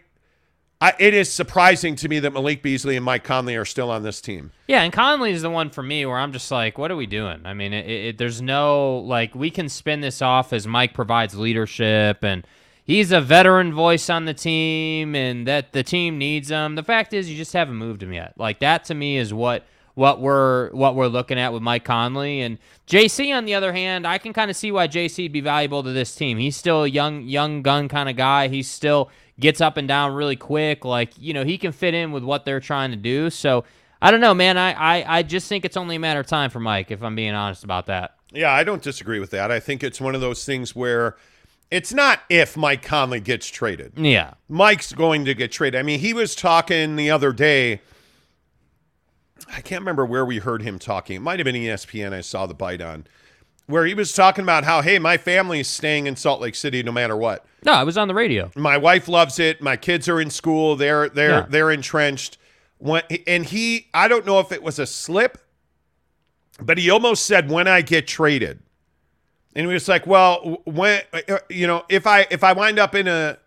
I 0.80 0.94
it 1.00 1.14
is 1.14 1.32
surprising 1.32 1.96
to 1.98 2.10
me 2.10 2.20
that 2.20 2.34
Malik 2.34 2.62
Beasley 2.62 2.96
and 2.96 3.04
Mike 3.04 3.24
Conley 3.24 3.56
are 3.56 3.66
still 3.66 3.90
on 3.90 4.04
this 4.04 4.22
team. 4.22 4.52
Yeah, 4.68 4.84
and 4.84 4.94
Conley 4.94 5.32
is 5.32 5.42
the 5.42 5.50
one 5.50 5.70
for 5.72 5.82
me 5.82 6.06
where 6.06 6.18
I'm 6.18 6.32
just 6.32 6.52
like, 6.52 6.78
what 6.78 6.92
are 6.92 6.96
we 6.96 7.08
doing? 7.08 7.42
I 7.46 7.54
mean, 7.54 7.74
it, 7.74 7.90
it, 7.90 8.18
there's 8.18 8.42
no 8.42 8.98
like 9.00 9.34
we 9.34 9.50
can 9.50 9.70
spin 9.70 10.02
this 10.02 10.22
off 10.22 10.54
as 10.54 10.68
Mike 10.68 10.94
provides 10.94 11.34
leadership 11.36 12.24
and 12.24 12.46
he's 12.84 13.12
a 13.12 13.22
veteran 13.22 13.74
voice 13.74 14.10
on 14.10 14.26
the 14.26 14.34
team 14.36 15.16
and 15.16 15.48
that 15.48 15.74
the 15.74 15.84
team 15.84 16.20
needs 16.20 16.50
him. 16.50 16.76
The 16.76 16.84
fact 16.84 17.14
is, 17.14 17.30
you 17.30 17.36
just 17.36 17.54
haven't 17.54 17.76
moved 17.76 18.04
him 18.04 18.14
yet. 18.14 18.34
Like 18.38 18.60
that 18.60 18.86
to 18.86 18.94
me 18.94 19.18
is 19.18 19.34
what 19.34 19.66
what 19.98 20.22
we're 20.22 20.70
what 20.74 20.94
we're 20.94 21.08
looking 21.08 21.40
at 21.40 21.52
with 21.52 21.64
Mike 21.64 21.84
Conley 21.84 22.42
and 22.42 22.60
JC. 22.86 23.36
On 23.36 23.46
the 23.46 23.56
other 23.56 23.74
hand, 23.74 24.06
I 24.06 24.20
can 24.20 24.32
kind 24.32 24.52
of 24.52 24.56
see 24.56 24.72
why 24.72 24.88
JC 24.88 25.24
would 25.24 25.32
be 25.32 25.42
valuable 25.42 25.82
to 25.82 25.92
this 25.92 26.14
team. 26.14 26.38
He's 26.38 26.56
still 26.56 26.84
a 26.84 26.88
young 26.88 27.24
young 27.24 27.64
gun 27.64 27.90
kind 27.90 28.08
of 28.08 28.16
guy. 28.16 28.48
He 28.48 28.62
still 28.62 29.10
gets 29.40 29.60
up 29.60 29.76
and 29.76 29.88
down 29.88 30.14
really 30.14 30.36
quick. 30.36 30.86
Like 30.86 31.14
you 31.18 31.34
know, 31.34 31.44
he 31.44 31.58
can 31.58 31.72
fit 31.72 31.96
in 31.96 32.12
with 32.12 32.24
what 32.24 32.46
they're 32.46 32.60
trying 32.60 32.92
to 32.92 32.98
do. 32.98 33.30
So. 33.30 33.66
I 34.00 34.12
don't 34.12 34.22
know, 34.22 34.36
man. 34.36 34.60
I, 34.60 34.74
I, 34.74 35.18
I 35.18 35.24
just 35.24 35.50
think 35.50 35.66
it's 35.66 35.76
only 35.76 35.96
a 35.96 36.00
matter 36.00 36.20
of 36.20 36.28
time 36.28 36.52
for 36.52 36.60
Mike, 36.60 36.92
if 36.92 37.02
I'm 37.02 37.16
being 37.16 37.34
honest 37.34 37.64
about 37.64 37.88
that. 37.88 38.14
Yeah, 38.32 38.52
I 38.52 38.64
don't 38.64 38.84
disagree 38.84 39.20
with 39.20 39.32
that. 39.32 39.50
I 39.50 39.60
think 39.60 39.84
it's 39.84 40.00
one 40.00 40.14
of 40.14 40.22
those 40.22 40.46
things 40.46 40.76
where 40.76 41.18
it's 41.72 41.92
not 41.92 42.20
if 42.30 42.56
Mike 42.56 42.84
Conley 42.84 43.20
gets 43.20 43.48
traded. 43.48 43.94
Yeah. 43.98 44.36
Mike's 44.50 44.94
going 44.94 45.26
to 45.26 45.34
get 45.34 45.52
traded. 45.52 45.80
I 45.80 45.82
mean, 45.82 46.00
he 46.00 46.14
was 46.14 46.36
talking 46.36 46.96
the 46.96 47.10
other 47.10 47.34
day. 47.34 47.82
I 49.56 49.62
can't 49.62 49.82
remember 49.82 50.06
where 50.06 50.26
we 50.26 50.38
heard 50.40 50.62
him 50.62 50.80
talking. 50.80 51.16
It 51.16 51.22
might 51.22 51.40
have 51.40 51.46
been 51.46 51.56
ESPN. 51.56 52.14
I 52.14 52.22
saw 52.22 52.46
the 52.46 52.54
bite 52.54 52.82
on 52.82 53.06
where 53.68 53.86
he 53.86 53.94
was 53.94 54.14
talking 54.14 54.44
about 54.44 54.64
how, 54.64 54.82
hey, 54.82 54.98
my 54.98 55.18
family 55.18 55.60
is 55.60 55.68
staying 55.68 56.08
in 56.08 56.16
Salt 56.16 56.40
Lake 56.40 56.56
City 56.56 56.82
no 56.84 56.92
matter 56.92 57.18
what. 57.18 57.46
No, 57.66 57.74
I 57.74 57.84
was 57.84 57.98
on 57.98 58.08
the 58.08 58.14
radio. 58.14 58.50
My 58.56 58.78
wife 58.78 59.08
loves 59.10 59.40
it. 59.40 59.62
My 59.62 59.76
kids 59.76 60.08
are 60.08 60.22
in 60.22 60.30
school. 60.30 60.76
They're 60.76 61.10
they're 61.10 61.30
Yeah. 61.30 61.46
they're 61.50 61.72
entrenched. 61.72 62.38
When 62.80 63.02
and 63.26 63.46
he, 63.46 63.88
I 63.94 64.08
don't 64.08 64.26
know 64.26 64.40
if 64.40 64.52
it 64.52 64.62
was 64.64 64.80
a 64.80 64.86
slip, 64.86 65.38
but 66.62 66.78
he 66.78 66.90
almost 66.90 67.26
said, 67.26 67.50
"When 67.50 67.68
I 67.68 67.82
get 67.82 68.08
traded," 68.08 68.60
and 69.56 69.66
he 69.68 69.74
was 69.74 69.88
like, 69.88 70.06
"Well, 70.08 70.62
when 70.66 71.02
you 71.50 71.66
know, 71.68 71.84
if 71.90 72.06
I 72.08 72.28
if 72.30 72.44
I 72.44 72.54
wind 72.54 72.78
up 72.80 72.94
in 72.96 73.08
a," 73.08 73.38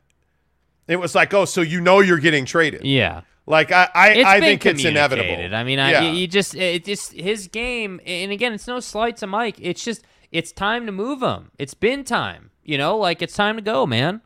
it 0.88 0.96
was 0.96 1.14
like, 1.14 1.32
"Oh, 1.32 1.44
so 1.44 1.60
you 1.60 1.80
know 1.80 2.00
you're 2.00 2.18
getting 2.18 2.44
traded." 2.44 2.84
Yeah. 2.84 3.20
Like 3.50 3.72
I 3.72 3.88
I, 3.94 4.08
It's 4.12 4.28
I 4.28 4.40
think 4.40 4.64
it's 4.64 4.84
inevitable. 4.84 5.54
I 5.54 5.64
mean, 5.64 5.78
I, 5.78 5.90
Yeah. 5.90 6.02
you, 6.02 6.10
you 6.20 6.26
just 6.28 6.54
it 6.54 6.84
just 6.84 7.12
his 7.12 7.48
game, 7.48 8.00
and 8.06 8.30
again, 8.30 8.52
it's 8.52 8.66
no 8.68 8.78
slight 8.80 9.16
to 9.18 9.26
Mike. 9.26 9.56
It's 9.60 9.84
just 9.84 10.02
it's 10.30 10.52
time 10.52 10.86
to 10.86 10.92
move 10.92 11.20
him. 11.22 11.50
It's 11.58 11.74
been 11.74 12.04
time. 12.04 12.50
You 12.62 12.78
know, 12.78 12.96
like 12.96 13.20
it's 13.22 13.34
time 13.34 13.56
to 13.56 13.62
go, 13.62 13.86
man. 13.86 14.20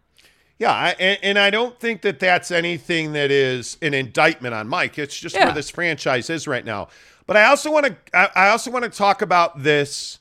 Yeah, 0.58 0.72
I, 0.72 0.90
and, 1.00 1.18
and 1.22 1.38
I 1.38 1.50
don't 1.50 1.80
think 1.80 2.02
that 2.02 2.20
that's 2.20 2.50
anything 2.50 3.12
that 3.14 3.30
is 3.30 3.76
an 3.82 3.92
indictment 3.94 4.54
on 4.54 4.68
Mike. 4.68 4.98
It's 4.98 5.18
just 5.18 5.34
Yeah. 5.34 5.46
where 5.46 5.54
this 5.54 5.70
franchise 5.70 6.30
is 6.30 6.46
right 6.46 6.64
now. 6.64 6.88
But 7.26 7.36
I 7.38 7.46
also 7.46 7.72
want 7.72 7.86
to 7.86 7.96
I, 8.16 8.28
I 8.34 8.48
also 8.50 8.70
want 8.70 8.84
to 8.84 8.90
talk 8.90 9.22
about 9.22 9.62
this 9.62 10.18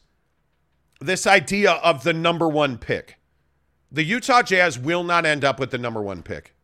this 1.02 1.28
idea 1.28 1.72
of 1.74 2.04
the 2.04 2.14
number 2.14 2.48
one 2.48 2.78
pick. 2.78 3.18
The 3.92 4.04
Utah 4.04 4.42
Jazz 4.42 4.80
will 4.80 5.04
not 5.04 5.26
end 5.26 5.44
up 5.44 5.60
with 5.60 5.72
the 5.72 5.78
number 5.78 6.02
one 6.02 6.24
pick. 6.24 6.56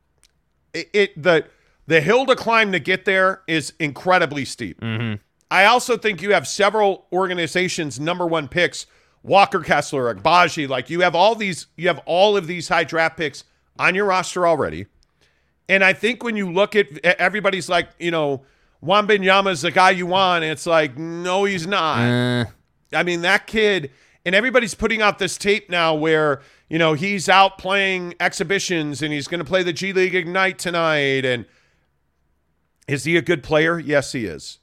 It, 0.74 0.90
it 0.94 1.22
the 1.22 1.46
the 1.90 2.02
hill 2.02 2.26
to 2.28 2.36
climb 2.36 2.72
to 2.72 2.80
get 2.80 3.06
there 3.06 3.42
is 3.48 3.74
incredibly 3.80 4.46
steep. 4.46 4.78
I 5.52 5.66
also 5.66 5.98
think 5.98 6.22
you 6.22 6.34
have 6.34 6.48
several 6.48 7.08
organizations 7.12 8.00
number 8.00 8.28
one 8.28 8.48
picks, 8.48 8.86
Walker 9.24 9.62
Kessler, 9.62 10.14
Agbaji, 10.14 10.70
like 10.70 10.92
you 10.92 11.02
have 11.02 11.16
all 11.16 11.34
these 11.34 11.66
you 11.76 11.88
have 11.88 12.00
all 12.06 12.38
of 12.38 12.46
these 12.46 12.70
high 12.70 12.84
draft 12.84 13.18
picks 13.18 13.44
on 13.80 13.96
your 13.96 14.06
roster 14.06 14.48
already. 14.48 14.86
And 15.68 15.84
I 15.84 15.94
think 15.94 16.24
when 16.24 16.36
you 16.36 16.52
look 16.52 16.76
at 16.76 17.04
everybody's 17.04 17.70
like, 17.70 17.90
you 17.98 18.12
know, 18.12 18.44
Wembanyama's 18.84 19.62
the 19.62 19.72
guy 19.72 19.90
you 19.90 20.06
want. 20.06 20.44
It's 20.44 20.68
like, 20.68 20.96
no, 20.96 21.46
he's 21.46 21.66
not. 21.66 22.00
Uh, 22.00 22.46
I 22.94 23.02
mean, 23.04 23.22
that 23.22 23.48
kid, 23.48 23.92
and 24.26 24.36
everybody's 24.36 24.76
putting 24.76 25.02
out 25.02 25.18
this 25.18 25.38
tape 25.38 25.70
now 25.70 25.96
where, 25.96 26.42
you 26.70 26.78
know, 26.78 26.94
he's 26.94 27.28
out 27.28 27.58
playing 27.58 28.14
exhibitions 28.20 29.02
and 29.02 29.12
he's 29.12 29.28
going 29.28 29.40
to 29.40 29.46
play 29.46 29.64
the 29.64 29.74
G 29.74 29.92
League 29.92 30.16
Ignite 30.16 30.60
tonight. 30.60 31.26
And 31.26 31.46
is 32.90 33.04
he 33.06 33.16
a 33.18 33.22
good 33.22 33.44
player? 33.44 33.80
Yes, 33.80 34.12
he 34.12 34.26
is. 34.26 34.60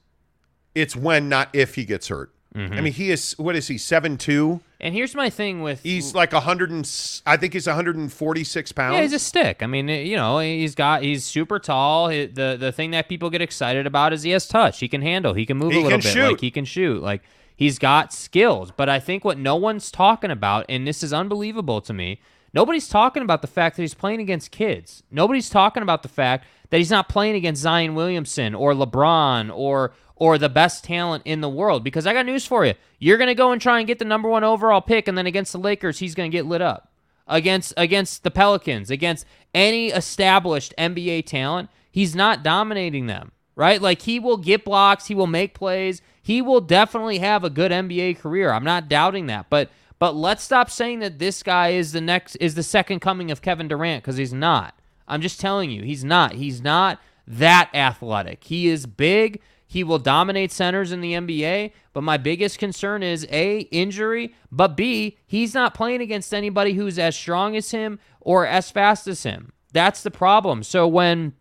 It's 0.74 0.94
when, 0.94 1.28
not 1.28 1.48
if 1.54 1.74
he 1.76 1.84
gets 1.84 2.08
hurt. 2.08 2.32
Mm-hmm. 2.54 2.72
I 2.74 2.80
mean, 2.80 2.92
he 2.94 3.10
is 3.10 3.32
what 3.38 3.54
is 3.54 3.68
he? 3.68 3.76
Seven 3.76 4.16
two. 4.16 4.60
And 4.80 4.94
here's 4.94 5.14
my 5.14 5.28
thing 5.30 5.62
with 5.62 5.82
He's 5.82 6.14
like 6.14 6.32
a 6.32 6.40
hundred 6.40 6.70
and 6.70 6.84
s- 6.84 7.22
I 7.26 7.36
think 7.36 7.52
he's 7.54 7.66
146 7.66 8.72
pounds. 8.72 8.94
Yeah, 8.94 9.02
he's 9.02 9.12
a 9.12 9.18
stick. 9.18 9.62
I 9.62 9.66
mean, 9.66 9.88
you 9.88 10.16
know, 10.16 10.38
he's 10.38 10.74
got 10.74 11.02
he's 11.02 11.24
super 11.24 11.58
tall. 11.58 12.08
He- 12.08 12.26
The 12.26 12.56
the 12.58 12.72
thing 12.72 12.92
that 12.92 13.08
people 13.08 13.28
get 13.30 13.42
excited 13.42 13.86
about 13.86 14.12
is 14.14 14.22
he 14.22 14.30
has 14.30 14.46
touch. 14.48 14.80
He 14.80 14.88
can 14.88 15.02
handle. 15.02 15.34
He 15.34 15.44
can 15.46 15.56
move 15.58 15.72
He 15.72 15.80
a 15.80 15.82
little 15.82 15.98
can 15.98 16.04
bit. 16.04 16.12
shoot. 16.12 16.28
Like 16.32 16.40
he 16.40 16.50
can 16.50 16.64
shoot. 16.64 17.02
Like 17.02 17.22
he's 17.54 17.78
got 17.78 18.12
skills. 18.14 18.70
But 18.74 18.88
I 18.88 19.00
think 19.00 19.22
what 19.24 19.38
no 19.38 19.56
one's 19.56 19.90
talking 19.90 20.30
about, 20.30 20.64
and 20.68 20.86
this 20.86 21.02
is 21.02 21.12
unbelievable 21.12 21.80
to 21.82 21.92
me, 21.92 22.20
nobody's 22.54 22.88
talking 22.88 23.22
about 23.22 23.42
the 23.42 23.48
fact 23.48 23.76
that 23.76 23.82
he's 23.82 23.94
playing 23.94 24.20
against 24.20 24.50
kids. 24.50 25.02
Nobody's 25.10 25.50
talking 25.50 25.82
about 25.82 26.02
the 26.02 26.08
fact 26.08 26.46
that 26.70 26.78
he's 26.78 26.90
not 26.90 27.08
playing 27.08 27.36
against 27.36 27.62
Zion 27.62 27.94
Williamson 27.94 28.54
or 28.54 28.72
LeBron 28.72 29.54
or 29.54 29.92
or 30.18 30.38
the 30.38 30.48
best 30.48 30.82
talent 30.82 31.22
in 31.26 31.42
the 31.42 31.48
world. 31.48 31.84
Because 31.84 32.06
I 32.06 32.12
got 32.14 32.26
news 32.26 32.46
for 32.46 32.64
you. 32.64 32.74
You're 32.98 33.18
gonna 33.18 33.34
go 33.34 33.52
and 33.52 33.60
try 33.60 33.78
and 33.78 33.86
get 33.86 33.98
the 33.98 34.04
number 34.04 34.28
one 34.28 34.44
overall 34.44 34.80
pick, 34.80 35.08
and 35.08 35.16
then 35.16 35.26
against 35.26 35.52
the 35.52 35.58
Lakers, 35.58 35.98
he's 35.98 36.14
gonna 36.14 36.28
get 36.28 36.46
lit 36.46 36.62
up 36.62 36.92
against 37.26 37.74
against 37.76 38.22
the 38.22 38.30
Pelicans, 38.30 38.90
against 38.90 39.26
any 39.54 39.88
established 39.88 40.74
NBA 40.78 41.26
talent, 41.26 41.70
he's 41.90 42.14
not 42.14 42.42
dominating 42.42 43.06
them, 43.06 43.32
right? 43.54 43.80
Like 43.80 44.02
he 44.02 44.18
will 44.18 44.36
get 44.36 44.64
blocks, 44.64 45.06
he 45.06 45.14
will 45.14 45.26
make 45.26 45.54
plays, 45.54 46.02
he 46.22 46.40
will 46.40 46.60
definitely 46.60 47.18
have 47.18 47.44
a 47.44 47.50
good 47.50 47.72
NBA 47.72 48.18
career. 48.18 48.52
I'm 48.52 48.64
not 48.64 48.88
doubting 48.88 49.26
that, 49.26 49.46
but 49.50 49.70
but 49.98 50.14
let's 50.14 50.42
stop 50.42 50.70
saying 50.70 51.00
that 51.00 51.18
this 51.18 51.42
guy 51.42 51.70
is 51.70 51.92
the 51.92 52.00
next 52.00 52.36
is 52.36 52.54
the 52.54 52.62
second 52.62 53.00
coming 53.00 53.30
of 53.30 53.42
Kevin 53.42 53.68
Durant 53.68 54.02
because 54.02 54.16
he's 54.16 54.34
not. 54.34 54.78
I'm 55.08 55.20
just 55.20 55.40
telling 55.40 55.70
you, 55.70 55.82
he's 55.82 56.04
not. 56.04 56.34
He's 56.34 56.62
not 56.62 57.00
that 57.26 57.70
athletic. 57.74 58.44
He 58.44 58.68
is 58.68 58.86
big. 58.86 59.40
He 59.66 59.82
will 59.82 59.98
dominate 59.98 60.52
centers 60.52 60.92
in 60.92 61.00
the 61.00 61.14
NBA, 61.14 61.72
but 61.92 62.02
my 62.02 62.16
biggest 62.16 62.58
concern 62.58 63.02
is 63.02 63.26
A, 63.30 63.60
injury, 63.72 64.34
but 64.52 64.76
B, 64.76 65.18
he's 65.26 65.54
not 65.54 65.74
playing 65.74 66.00
against 66.00 66.32
anybody 66.32 66.74
who's 66.74 66.98
as 66.98 67.16
strong 67.16 67.56
as 67.56 67.72
him 67.72 67.98
or 68.20 68.46
as 68.46 68.70
fast 68.70 69.08
as 69.08 69.24
him. 69.24 69.52
That's 69.72 70.02
the 70.02 70.10
problem. 70.10 70.62
So 70.62 70.86
when 70.86 71.34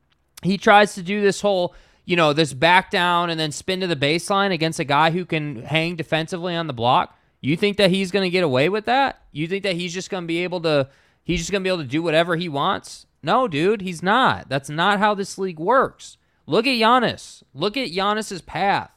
he 0.43 0.57
tries 0.57 0.95
to 0.95 1.03
do 1.03 1.22
this 1.22 1.41
whole, 1.41 1.76
you 2.03 2.16
know, 2.16 2.34
this 2.34 2.53
back 2.53 2.89
down 2.89 3.30
and 3.30 3.39
then 3.39 3.51
spin 3.51 3.82
to 3.82 3.88
the 3.88 3.95
baseline 3.95 4.51
against 4.51 4.80
a 4.80 4.84
guy 4.84 5.11
who 5.11 5.24
can 5.24 5.61
hang 5.63 5.95
defensively 5.95 6.55
on 6.55 6.66
the 6.66 6.74
block, 6.74 7.18
you 7.41 7.55
think 7.55 7.78
that 7.78 7.91
he's 7.91 8.11
going 8.11 8.24
to 8.24 8.30
get 8.32 8.43
away 8.43 8.70
with 8.70 8.86
that? 8.86 9.22
You 9.32 9.47
think 9.47 9.63
that 9.63 9.76
he's 9.76 9.93
just 9.93 10.09
going 10.09 10.24
to 10.24 10.28
be 10.28 10.43
able 10.43 10.61
to 10.61 10.89
he's 11.24 11.39
just 11.39 11.51
going 11.51 11.61
to 11.61 11.68
be 11.68 11.70
able 11.70 11.84
to 11.84 11.89
do 11.89 12.01
whatever 12.01 12.36
he 12.36 12.49
wants? 12.49 13.05
No, 13.26 13.47
dude, 13.47 13.82
he's 13.82 14.03
not. 14.03 14.49
That's 14.49 14.69
not 14.69 14.99
how 14.99 15.15
this 15.15 15.38
league 15.39 15.59
works. 15.59 16.17
Look 16.45 16.67
at 16.67 16.78
Giannis. 16.78 17.41
Look 17.55 17.76
at 17.76 17.89
Giannis's 17.89 18.41
path. 18.43 18.91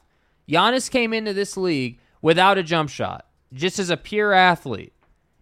Giannis 0.47 0.89
came 0.89 1.13
into 1.13 1.33
this 1.33 1.57
league 1.57 1.99
without 2.21 2.57
a 2.59 2.63
jump 2.63 2.89
shot, 2.89 3.25
just 3.51 3.79
as 3.79 3.89
a 3.89 3.97
pure 3.97 4.33
athlete. 4.33 4.93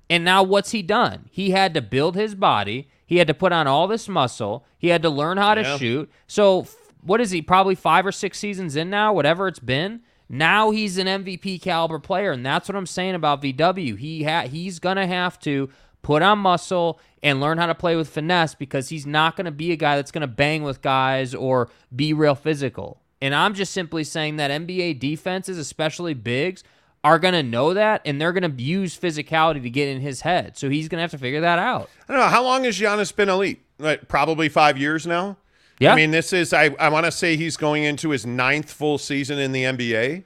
And 0.10 0.24
now 0.24 0.42
what's 0.42 0.72
he 0.72 0.82
done? 0.82 1.28
He 1.32 1.52
had 1.52 1.74
to 1.74 1.82
build 1.82 2.16
his 2.16 2.34
body. 2.34 2.88
He 3.06 3.18
had 3.18 3.28
to 3.28 3.34
put 3.34 3.52
on 3.52 3.68
all 3.68 3.88
this 3.88 4.08
muscle. 4.08 4.66
He 4.78 4.88
had 4.88 5.02
to 5.02 5.10
learn 5.10 5.38
how 5.38 5.54
to 5.56 5.62
Yeah. 5.64 5.78
shoot. 5.78 6.10
So 6.28 6.66
what 7.02 7.20
is 7.20 7.32
he? 7.32 7.42
Probably 7.42 7.76
5 7.76 8.06
or 8.06 8.12
6 8.14 8.40
seasons 8.40 8.78
in 8.78 8.90
now, 8.90 9.12
whatever 9.12 9.50
it's 9.50 9.60
been. 9.60 10.00
Now 10.30 10.72
he's 10.72 10.98
an 10.98 11.08
MVP 11.08 11.58
caliber 11.62 12.00
player 12.00 12.32
and 12.32 12.46
that's 12.46 12.68
what 12.70 12.76
I'm 12.78 12.86
saying 12.86 13.16
about 13.16 13.42
VW. 13.42 13.96
He 13.98 14.24
ha- 14.24 14.48
he's 14.48 14.80
going 14.80 14.98
to 14.98 15.08
have 15.08 15.40
to 15.42 15.70
put 16.02 16.22
on 16.22 16.40
muscle 16.40 17.00
and 17.24 17.42
learn 17.42 17.58
how 17.58 17.66
to 17.66 17.76
play 17.76 17.96
with 17.96 18.10
finesse 18.10 18.56
because 18.56 18.90
he's 18.90 19.06
not 19.06 19.36
going 19.36 19.46
to 19.46 19.52
be 19.52 19.72
a 19.72 19.76
guy 19.76 19.96
that's 19.96 20.12
going 20.12 20.22
to 20.22 20.28
bang 20.28 20.64
with 20.64 20.82
guys 20.82 21.34
or 21.36 21.70
be 21.96 22.14
real 22.14 22.36
physical. 22.36 23.02
And 23.22 23.34
I'm 23.34 23.54
just 23.54 23.74
simply 23.74 24.04
saying 24.04 24.38
that 24.38 24.52
NBA 24.52 25.00
defenses, 25.00 25.58
especially 25.58 26.14
bigs, 26.14 26.64
are 27.04 27.20
going 27.20 27.34
to 27.34 27.44
know 27.44 27.74
that 27.74 28.02
and 28.06 28.20
they're 28.22 28.34
going 28.34 28.56
to 28.56 28.64
use 28.64 28.98
physicality 28.98 29.62
to 29.64 29.70
get 29.70 29.88
in 29.88 30.02
his 30.02 30.22
head. 30.22 30.58
So 30.58 30.70
he's 30.70 30.88
going 30.88 30.98
to 30.98 31.02
have 31.02 31.12
to 31.12 31.18
figure 31.18 31.42
that 31.42 31.60
out. 31.60 31.90
I 32.08 32.14
don't 32.14 32.22
know 32.22 32.30
how 32.30 32.44
long 32.44 32.64
has 32.64 32.78
Giannis 32.78 33.16
been 33.16 33.30
elite. 33.30 33.62
Like 33.80 34.08
probably 34.08 34.50
five 34.50 34.78
years 34.78 35.06
now. 35.06 35.38
Yeah. 35.80 35.94
I 35.94 35.96
mean, 35.96 36.12
this 36.12 36.34
is 36.34 36.54
I 36.54 36.76
I 36.80 36.90
want 36.90 37.06
to 37.06 37.12
say 37.12 37.36
he's 37.38 37.58
going 37.58 37.84
into 37.84 38.10
his 38.10 38.26
ninth 38.26 38.72
full 38.72 38.98
season 38.98 39.38
in 39.38 39.52
the 39.52 39.64
NBA, 39.64 40.24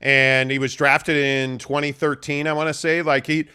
and 0.00 0.50
he 0.50 0.60
was 0.60 0.74
drafted 0.74 1.16
in 1.16 1.58
2013. 1.58 2.46
I 2.46 2.52
want 2.52 2.68
to 2.68 2.74
say 2.74 3.02
like 3.02 3.26
he. 3.26 3.48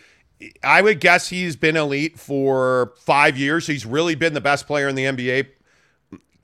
I 0.63 0.81
would 0.81 0.99
guess 0.99 1.29
he's 1.29 1.55
been 1.55 1.75
elite 1.75 2.19
for 2.19 2.93
five 2.97 3.37
years. 3.37 3.67
He's 3.67 3.85
really 3.85 4.15
been 4.15 4.33
the 4.33 4.41
best 4.41 4.67
player 4.67 4.87
in 4.87 4.95
the 4.95 5.05
NBA 5.05 5.47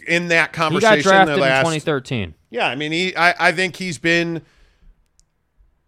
in 0.07 0.29
that 0.29 0.53
conversation. 0.53 0.97
He 0.97 1.03
got 1.03 1.09
drafted 1.09 1.39
the 1.39 1.43
in 1.43 1.61
2013. 1.61 2.33
Yeah, 2.49 2.67
I 2.67 2.75
mean, 2.75 2.91
he. 2.91 3.15
I, 3.15 3.49
I 3.49 3.51
think 3.51 3.75
he's 3.75 3.97
been. 3.97 4.41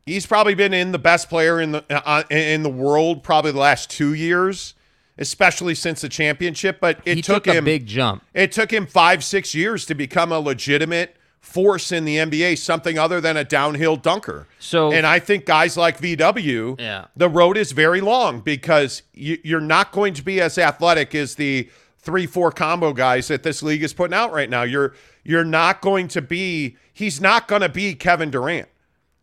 He's 0.05 0.27
probably 0.27 0.53
been 0.53 0.73
in 0.73 0.91
the 0.91 0.99
best 0.99 1.29
player 1.29 1.59
in 1.59 1.71
the 1.71 1.83
uh, 1.89 2.23
in 2.29 2.61
the 2.63 2.69
world 2.69 3.23
probably 3.23 3.51
the 3.51 3.59
last 3.59 3.89
two 3.89 4.13
years, 4.13 4.75
especially 5.17 5.73
since 5.73 6.01
the 6.01 6.09
championship. 6.09 6.79
But 6.79 6.99
it 7.05 7.23
took, 7.23 7.45
took, 7.45 7.55
him 7.55 7.63
a 7.63 7.65
big 7.65 7.87
jump. 7.87 8.23
It 8.33 8.51
took 8.51 8.71
him 8.71 8.85
five 8.85 9.23
six 9.23 9.55
years 9.55 9.85
to 9.87 9.95
become 9.95 10.31
a 10.31 10.39
legitimate 10.39 11.17
force 11.45 11.91
in 11.91 12.03
the 12.05 12.17
NBA, 12.17 12.57
something 12.57 12.97
other 12.97 13.21
than 13.21 13.37
a 13.37 13.43
downhill 13.43 13.95
dunker. 13.95 14.47
So- 14.59 14.91
and 14.91 15.05
I 15.05 15.19
think 15.19 15.45
guys 15.45 15.77
like 15.77 15.99
VW, 15.99 16.75
Yeah. 16.79 17.05
the 17.15 17.29
road 17.29 17.55
is 17.55 17.71
very 17.71 18.01
long 18.01 18.41
because 18.41 19.03
you, 19.13 19.37
you're 19.43 19.61
not 19.61 19.91
going 19.91 20.13
to 20.15 20.23
be 20.23 20.41
as 20.41 20.57
athletic 20.57 21.13
as 21.15 21.35
the 21.35 21.69
three 21.99 22.25
four 22.25 22.51
combo 22.51 22.93
guys 22.93 23.27
that 23.29 23.43
this 23.43 23.63
league 23.63 23.83
is 23.83 23.93
putting 23.93 24.13
out 24.13 24.33
right 24.33 24.49
now. 24.49 24.63
You're 24.63 24.93
you're 25.23 25.45
not 25.45 25.81
going 25.81 26.07
to 26.09 26.21
be. 26.21 26.75
He's 26.93 27.19
not 27.21 27.47
going 27.47 27.61
to 27.61 27.69
be 27.69 27.93
Kevin 27.95 28.29
Durant. 28.31 28.67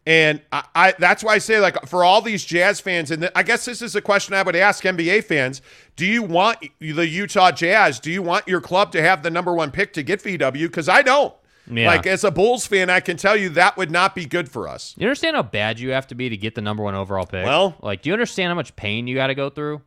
And 0.04 0.40
I, 0.50 0.64
I 0.74 0.94
that's 0.98 1.22
why 1.22 1.34
I 1.34 1.38
say 1.38 1.60
like 1.60 1.86
for 1.86 2.02
all 2.02 2.20
these 2.22 2.44
Jazz 2.44 2.80
fans, 2.80 3.10
and 3.12 3.30
I 3.36 3.42
guess 3.44 3.64
this 3.66 3.82
is 3.82 3.94
a 3.94 4.00
question 4.00 4.34
I 4.34 4.42
would 4.42 4.56
ask 4.56 4.82
NBA 4.84 5.24
fans: 5.24 5.60
Do 5.96 6.06
you 6.06 6.22
want 6.22 6.58
the 6.80 7.06
Utah 7.06 7.52
Jazz? 7.52 8.00
Do 8.00 8.10
you 8.10 8.22
want 8.22 8.48
your 8.48 8.60
club 8.60 8.90
to 8.92 9.02
have 9.02 9.22
the 9.22 9.30
number 9.30 9.52
one 9.54 9.70
pick 9.70 9.92
to 9.92 10.02
get 10.02 10.22
VW? 10.22 10.62
Because 10.62 10.88
I 10.88 11.02
don't. 11.02 11.32
Yeah. 11.76 11.86
Like 11.88 12.06
as 12.06 12.24
a 12.24 12.30
Bulls 12.30 12.66
fan, 12.66 12.90
I 12.90 13.00
can 13.00 13.16
tell 13.16 13.36
you 13.36 13.48
that 13.50 13.76
would 13.76 13.90
not 13.90 14.14
be 14.14 14.24
good 14.26 14.48
for 14.48 14.68
us. 14.68 14.94
You 14.96 15.06
understand 15.06 15.36
how 15.36 15.42
bad 15.42 15.80
you 15.80 15.90
have 15.90 16.06
to 16.08 16.14
be 16.14 16.28
to 16.28 16.36
get 16.36 16.54
the 16.54 16.60
number 16.60 16.82
one 16.82 16.94
overall 16.94 17.26
pick? 17.26 17.44
Well- 17.44 17.76
like, 17.82 18.02
do 18.02 18.10
you 18.10 18.14
understand 18.14 18.48
how 18.48 18.54
much 18.54 18.74
pain 18.76 19.06
you 19.06 19.14
got 19.14 19.28
to 19.28 19.34
go 19.34 19.50
through? 19.50 19.82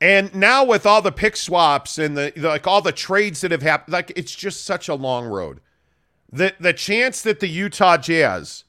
And 0.00 0.32
now 0.34 0.64
with 0.64 0.86
all 0.86 1.02
the 1.02 1.10
pick 1.10 1.36
swaps 1.36 1.98
and 1.98 2.16
the, 2.16 2.32
the 2.36 2.48
like 2.48 2.66
all 2.66 2.80
the 2.80 2.92
trades 2.92 3.40
that 3.40 3.50
have 3.50 3.62
happened, 3.62 3.92
like 3.92 4.12
it's 4.14 4.34
just 4.34 4.64
such 4.64 4.88
a 4.88 4.94
long 4.94 5.26
road. 5.26 5.60
The 6.32 6.54
the 6.60 6.72
chance 6.72 7.22
that 7.22 7.40
the 7.40 7.48
Utah 7.48 7.96
Jazz 7.96 8.62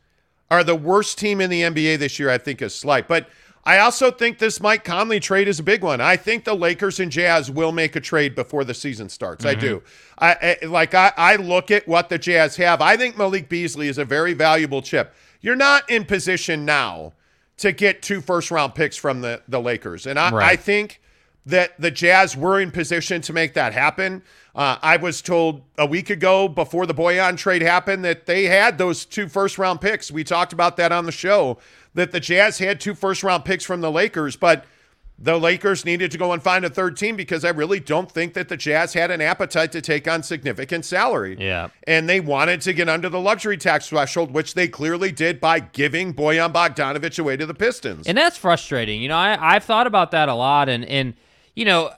are 0.49 0.63
the 0.63 0.75
worst 0.75 1.19
team 1.19 1.39
in 1.39 1.51
the 1.51 1.61
NBA 1.61 1.99
this 1.99 2.17
year, 2.17 2.31
I 2.31 2.39
think, 2.39 2.61
is 2.63 2.73
slight. 2.73 3.07
But 3.07 3.29
I 3.63 3.79
also 3.79 4.09
think 4.09 4.39
this 4.39 4.61
Mike 4.61 4.83
Conley 4.83 5.19
trade 5.19 5.47
is 5.47 5.59
a 5.59 5.63
big 5.63 5.83
one. 5.83 6.01
I 6.01 6.15
think 6.15 6.43
the 6.43 6.55
Lakers 6.55 6.99
and 6.99 7.11
Jazz 7.11 7.51
will 7.51 7.71
make 7.71 7.95
a 7.95 7.99
trade 7.99 8.33
before 8.33 8.63
the 8.63 8.73
season 8.73 9.09
starts. 9.09 9.45
I 9.45 9.53
do. 9.53 9.83
I, 10.17 10.57
I 10.61 10.65
like 10.65 10.93
I, 10.93 11.11
I 11.17 11.35
look 11.35 11.69
at 11.69 11.87
what 11.87 12.09
the 12.09 12.17
Jazz 12.17 12.55
have. 12.55 12.81
I 12.81 12.97
think 12.97 13.17
Malik 13.17 13.49
Beasley 13.49 13.87
is 13.87 13.97
a 13.97 14.05
very 14.05 14.33
valuable 14.33 14.81
chip. 14.81 15.13
You're 15.41 15.55
not 15.55 15.89
in 15.89 16.05
position 16.05 16.65
now 16.65 17.13
to 17.57 17.71
get 17.71 18.01
two 18.01 18.21
first 18.21 18.51
round 18.51 18.75
picks 18.75 18.97
from 18.97 19.21
the, 19.21 19.41
the 19.47 19.59
Lakers. 19.59 20.07
And 20.07 20.17
I, 20.17 20.31
I 20.51 20.55
think 20.55 21.01
that 21.45 21.79
the 21.79 21.91
Jazz 21.91 22.37
were 22.37 22.59
in 22.59 22.71
position 22.71 23.21
to 23.21 23.33
make 23.33 23.53
that 23.53 23.73
happen. 23.73 24.23
Uh, 24.55 24.77
I 24.81 24.97
was 24.97 25.21
told 25.21 25.61
a 25.77 25.85
week 25.85 26.09
ago 26.09 26.47
before 26.47 26.85
the 26.85 26.93
Bojan 26.93 27.37
trade 27.37 27.61
happened 27.61 28.03
that 28.05 28.25
they 28.25 28.45
had 28.45 28.77
those 28.77 29.05
two 29.05 29.27
first 29.27 29.57
round 29.57 29.81
picks. 29.81 30.11
We 30.11 30.23
talked 30.23 30.53
about 30.53 30.77
that 30.77 30.91
on 30.91 31.05
the 31.05 31.11
show 31.11 31.57
that 31.93 32.11
the 32.11 32.19
Jazz 32.19 32.59
had 32.59 32.79
two 32.79 32.93
first 32.93 33.23
round 33.23 33.45
picks 33.45 33.63
from 33.63 33.81
the 33.81 33.91
Lakers, 33.91 34.35
but 34.35 34.65
the 35.21 35.37
Lakers 35.37 35.83
needed 35.83 36.11
to 36.11 36.17
go 36.17 36.31
and 36.31 36.41
find 36.41 36.63
a 36.63 36.69
third 36.69 36.95
team 36.95 37.17
because 37.17 37.43
I 37.43 37.49
really 37.49 37.81
don't 37.81 38.09
think 38.09 38.33
that 38.35 38.47
the 38.47 38.55
Jazz 38.55 38.93
had 38.93 39.11
an 39.11 39.19
appetite 39.19 39.71
to 39.73 39.81
take 39.81 40.07
on 40.07 40.23
significant 40.23 40.85
salary. 40.85 41.35
Yeah. 41.37 41.69
And 41.85 42.07
they 42.07 42.21
wanted 42.21 42.61
to 42.61 42.73
get 42.73 42.87
under 42.87 43.09
the 43.09 43.19
luxury 43.19 43.57
tax 43.57 43.89
threshold, 43.89 44.31
which 44.31 44.53
they 44.53 44.69
clearly 44.69 45.11
did 45.11 45.41
by 45.41 45.59
giving 45.59 46.13
Bojan 46.13 46.53
Bogdanović 46.53 47.19
away 47.19 47.35
to 47.35 47.45
the 47.45 47.53
Pistons. 47.53 48.07
And 48.07 48.17
that's 48.17 48.37
frustrating. 48.37 49.01
You 49.01 49.09
know, 49.09 49.17
I, 49.17 49.55
I've 49.55 49.65
thought 49.65 49.87
about 49.87 50.11
that 50.11 50.29
a 50.29 50.35
lot. 50.35 50.69
And, 50.69 50.85
and, 50.85 51.15
you 51.53 51.65
know, 51.65 51.91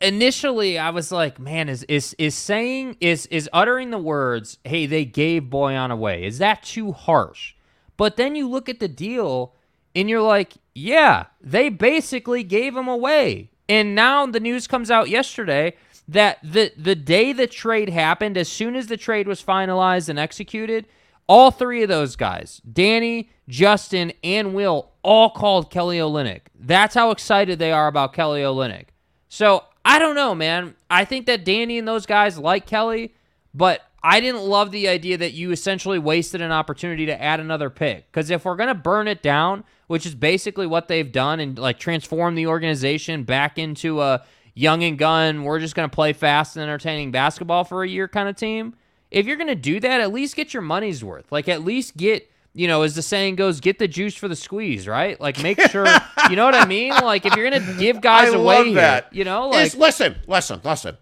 initially 0.00 0.78
I 0.78 0.90
was 0.90 1.12
like, 1.12 1.38
man, 1.38 1.68
is, 1.68 1.82
is, 1.84 2.14
is 2.18 2.34
saying, 2.34 2.96
is, 3.00 3.26
is 3.26 3.50
uttering 3.52 3.90
the 3.90 3.98
words, 3.98 4.56
hey, 4.64 4.86
they 4.86 5.04
gave 5.04 5.44
Bojan 5.44 5.90
away. 5.90 6.24
Is 6.24 6.38
that 6.38 6.62
too 6.62 6.92
harsh? 6.92 7.52
But 7.96 8.16
then 8.16 8.34
you 8.34 8.48
look 8.48 8.68
at 8.68 8.80
the 8.80 8.88
deal 8.88 9.54
and 9.94 10.08
you're 10.10 10.22
like, 10.22 10.54
yeah, 10.74 11.26
they 11.40 11.68
basically 11.68 12.42
gave 12.42 12.76
him 12.76 12.88
away. 12.88 13.50
And 13.68 13.94
now 13.94 14.26
the 14.26 14.40
news 14.40 14.66
comes 14.66 14.90
out 14.90 15.08
yesterday 15.08 15.74
that 16.08 16.38
the 16.42 16.72
the 16.76 16.94
day 16.94 17.32
the 17.32 17.46
trade 17.46 17.88
happened, 17.88 18.36
as 18.36 18.48
soon 18.48 18.76
as 18.76 18.86
the 18.86 18.96
trade 18.96 19.26
was 19.26 19.42
finalized 19.42 20.08
and 20.08 20.18
executed, 20.18 20.86
all 21.26 21.50
three 21.50 21.82
of 21.82 21.88
those 21.88 22.14
guys, 22.14 22.60
Danny, 22.70 23.30
Justin, 23.48 24.12
and 24.22 24.54
Will, 24.54 24.90
all 25.02 25.30
called 25.30 25.70
Kelly 25.70 25.98
Olynyk. 25.98 26.42
That's 26.58 26.94
how 26.94 27.10
excited 27.10 27.58
they 27.58 27.72
are 27.72 27.88
about 27.88 28.12
Kelly 28.12 28.42
Olynyk. 28.42 28.86
So 29.28 29.64
I 29.84 29.98
don't 29.98 30.14
know, 30.14 30.34
man. 30.34 30.74
I 30.90 31.04
think 31.04 31.26
that 31.26 31.44
Danny 31.44 31.78
and 31.78 31.88
those 31.88 32.06
guys 32.06 32.38
like 32.38 32.66
Kelly, 32.66 33.14
but 33.52 33.82
I 34.08 34.20
didn't 34.20 34.42
love 34.42 34.70
the 34.70 34.86
idea 34.86 35.18
that 35.18 35.32
you 35.32 35.50
essentially 35.50 35.98
wasted 35.98 36.40
an 36.40 36.52
opportunity 36.52 37.06
to 37.06 37.20
add 37.20 37.40
another 37.40 37.70
pick. 37.70 38.06
Because 38.06 38.30
if 38.30 38.44
we're 38.44 38.54
gonna 38.54 38.72
burn 38.72 39.08
it 39.08 39.20
down, 39.20 39.64
which 39.88 40.06
is 40.06 40.14
basically 40.14 40.64
what 40.64 40.86
they've 40.86 41.10
done, 41.10 41.40
and 41.40 41.58
like 41.58 41.80
transform 41.80 42.36
the 42.36 42.46
organization 42.46 43.24
back 43.24 43.58
into 43.58 44.00
a 44.00 44.22
young 44.54 44.84
and 44.84 44.96
gun, 44.96 45.42
we're 45.42 45.58
just 45.58 45.74
gonna 45.74 45.88
play 45.88 46.12
fast 46.12 46.54
and 46.56 46.62
entertaining 46.62 47.10
basketball 47.10 47.64
for 47.64 47.82
a 47.82 47.88
year 47.88 48.06
kind 48.06 48.28
of 48.28 48.36
team. 48.36 48.74
If 49.10 49.26
you're 49.26 49.36
gonna 49.36 49.56
do 49.56 49.80
that, 49.80 50.00
at 50.00 50.12
least 50.12 50.36
get 50.36 50.54
your 50.54 50.62
money's 50.62 51.02
worth. 51.02 51.32
Like 51.32 51.48
at 51.48 51.64
least 51.64 51.96
get 51.96 52.30
you 52.54 52.68
know, 52.68 52.82
as 52.82 52.94
the 52.94 53.02
saying 53.02 53.34
goes, 53.34 53.58
get 53.60 53.80
the 53.80 53.88
juice 53.88 54.14
for 54.14 54.28
the 54.28 54.36
squeeze, 54.36 54.86
right? 54.86 55.20
Like 55.20 55.42
make 55.42 55.60
sure 55.60 55.84
you 56.30 56.36
know 56.36 56.44
what 56.44 56.54
I 56.54 56.64
mean. 56.64 56.90
Like 56.90 57.26
if 57.26 57.34
you're 57.34 57.50
gonna 57.50 57.74
give 57.76 58.00
guys 58.00 58.32
I 58.32 58.36
away 58.36 58.56
love 58.58 58.66
here, 58.66 58.74
that. 58.76 59.12
you 59.12 59.24
know, 59.24 59.48
like 59.48 59.66
Is- 59.66 59.74
listen, 59.74 60.14
listen, 60.28 60.60
listen. 60.62 60.96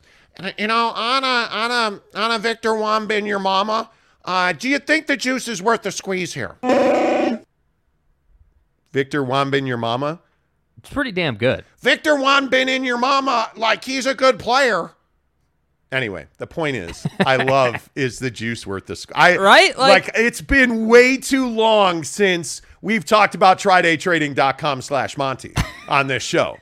You 0.59 0.67
know, 0.67 0.93
Anna, 0.97 1.49
Anna, 1.53 2.01
Anna 2.15 2.39
Victor 2.39 2.71
Wambin, 2.71 3.27
your 3.27 3.39
mama. 3.39 3.91
Uh, 4.25 4.53
do 4.53 4.69
you 4.69 4.79
think 4.79 5.07
the 5.07 5.17
juice 5.17 5.47
is 5.49 5.63
worth 5.63 5.83
the 5.83 5.93
squeeze 5.93 6.35
here? 6.35 6.57
Victor 8.93 9.23
Wambin, 9.23 9.67
your 9.67 9.77
mama. 9.77 10.21
it's 10.79 10.91
pretty 10.91 11.13
damn 11.13 11.37
good. 11.37 11.65
Victor 11.81 12.13
Wambin 12.15 12.69
in 12.69 12.85
your 12.85 12.99
mama, 12.99 13.51
like 13.57 13.85
he's 13.85 14.07
a 14.07 14.15
good 14.15 14.39
player. 14.39 14.91
Anyway, 15.93 16.27
the 16.39 16.47
point 16.47 16.77
is, 16.77 17.07
I 17.25 17.37
love 17.45 17.89
is 17.95 18.19
the 18.19 18.31
juice 18.31 18.67
worth 18.67 18.87
the 18.87 18.95
squ- 18.95 19.13
I 19.15 19.37
Right? 19.37 19.77
Like, 19.79 20.07
Like- 20.07 20.15
it's 20.17 20.41
been 20.41 20.87
way 20.89 21.17
too 21.17 21.49
long 21.49 22.03
since 22.03 22.63
we've 22.83 23.05
talked 23.05 23.35
about 23.35 23.59
trydaytrading.com 23.59 24.83
slash 24.83 25.17
Monty 25.17 25.55
on 25.89 26.07
this 26.09 26.23
show. 26.23 26.57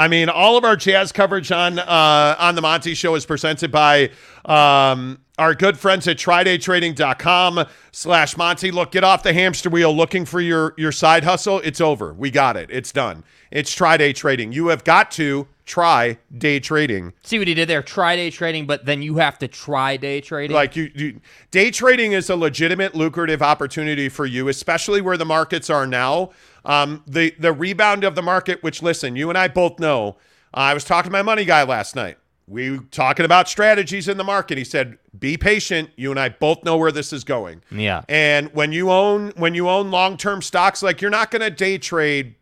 I 0.00 0.08
mean, 0.08 0.30
all 0.30 0.56
of 0.56 0.64
our 0.64 0.76
jazz 0.76 1.12
coverage 1.12 1.52
on 1.52 1.78
uh, 1.78 2.34
on 2.38 2.54
the 2.54 2.62
Monty 2.62 2.94
Show 2.94 3.16
is 3.16 3.26
presented 3.26 3.70
by 3.70 4.10
um, 4.46 5.18
our 5.36 5.54
good 5.54 5.78
friends 5.78 6.08
at 6.08 6.16
trydaytrading.com 6.16 7.66
slash 7.92 8.34
Monty. 8.34 8.70
Look, 8.70 8.92
get 8.92 9.04
off 9.04 9.22
the 9.22 9.34
hamster 9.34 9.68
wheel 9.68 9.94
looking 9.94 10.24
for 10.24 10.40
your 10.40 10.72
your 10.78 10.90
side 10.90 11.24
hustle. 11.24 11.58
It's 11.58 11.82
over. 11.82 12.14
We 12.14 12.30
got 12.30 12.56
it. 12.56 12.70
It's 12.72 12.92
done. 12.92 13.24
It's 13.50 13.74
try 13.74 13.98
day 13.98 14.14
trading. 14.14 14.52
You 14.52 14.68
have 14.68 14.84
got 14.84 15.10
to 15.12 15.46
try 15.66 16.16
day 16.36 16.60
trading. 16.60 17.12
See 17.22 17.38
what 17.38 17.46
he 17.46 17.52
did 17.52 17.68
there? 17.68 17.82
Try 17.82 18.16
day 18.16 18.30
trading, 18.30 18.66
but 18.66 18.86
then 18.86 19.02
you 19.02 19.16
have 19.16 19.38
to 19.40 19.48
try 19.48 19.98
day 19.98 20.22
trading. 20.22 20.54
Like 20.54 20.76
you, 20.76 20.90
you 20.94 21.20
day 21.50 21.70
trading 21.70 22.12
is 22.12 22.30
a 22.30 22.36
legitimate 22.36 22.94
lucrative 22.94 23.42
opportunity 23.42 24.08
for 24.08 24.24
you, 24.24 24.48
especially 24.48 25.02
where 25.02 25.18
the 25.18 25.26
markets 25.26 25.68
are 25.68 25.86
now. 25.86 26.30
Um, 26.64 27.02
the 27.06 27.34
the 27.38 27.52
rebound 27.52 28.04
of 28.04 28.14
the 28.14 28.22
market, 28.22 28.62
which 28.62 28.82
listen, 28.82 29.16
you 29.16 29.28
and 29.28 29.38
I 29.38 29.48
both 29.48 29.78
know. 29.78 30.16
uh, 30.54 30.58
I 30.58 30.74
was 30.74 30.84
talking 30.84 31.10
to 31.10 31.12
my 31.12 31.22
money 31.22 31.44
guy 31.44 31.62
last 31.62 31.96
night. 31.96 32.18
We 32.46 32.70
were 32.70 32.84
talking 32.90 33.24
about 33.24 33.48
strategies 33.48 34.08
in 34.08 34.16
the 34.16 34.24
market. 34.24 34.58
He 34.58 34.64
said, 34.64 34.98
"Be 35.16 35.36
patient." 35.36 35.90
You 35.96 36.10
and 36.10 36.18
I 36.18 36.30
both 36.30 36.64
know 36.64 36.76
where 36.76 36.90
this 36.92 37.12
is 37.12 37.22
going. 37.22 37.62
Yeah. 37.70 38.02
And 38.08 38.52
when 38.52 38.72
you 38.72 38.90
own 38.90 39.32
when 39.36 39.54
you 39.54 39.68
own 39.68 39.90
long 39.90 40.16
term 40.16 40.42
stocks, 40.42 40.82
like 40.82 41.00
you're 41.00 41.10
not 41.10 41.30
going 41.30 41.42
to 41.42 41.50
day 41.50 41.78
trade 41.78 42.34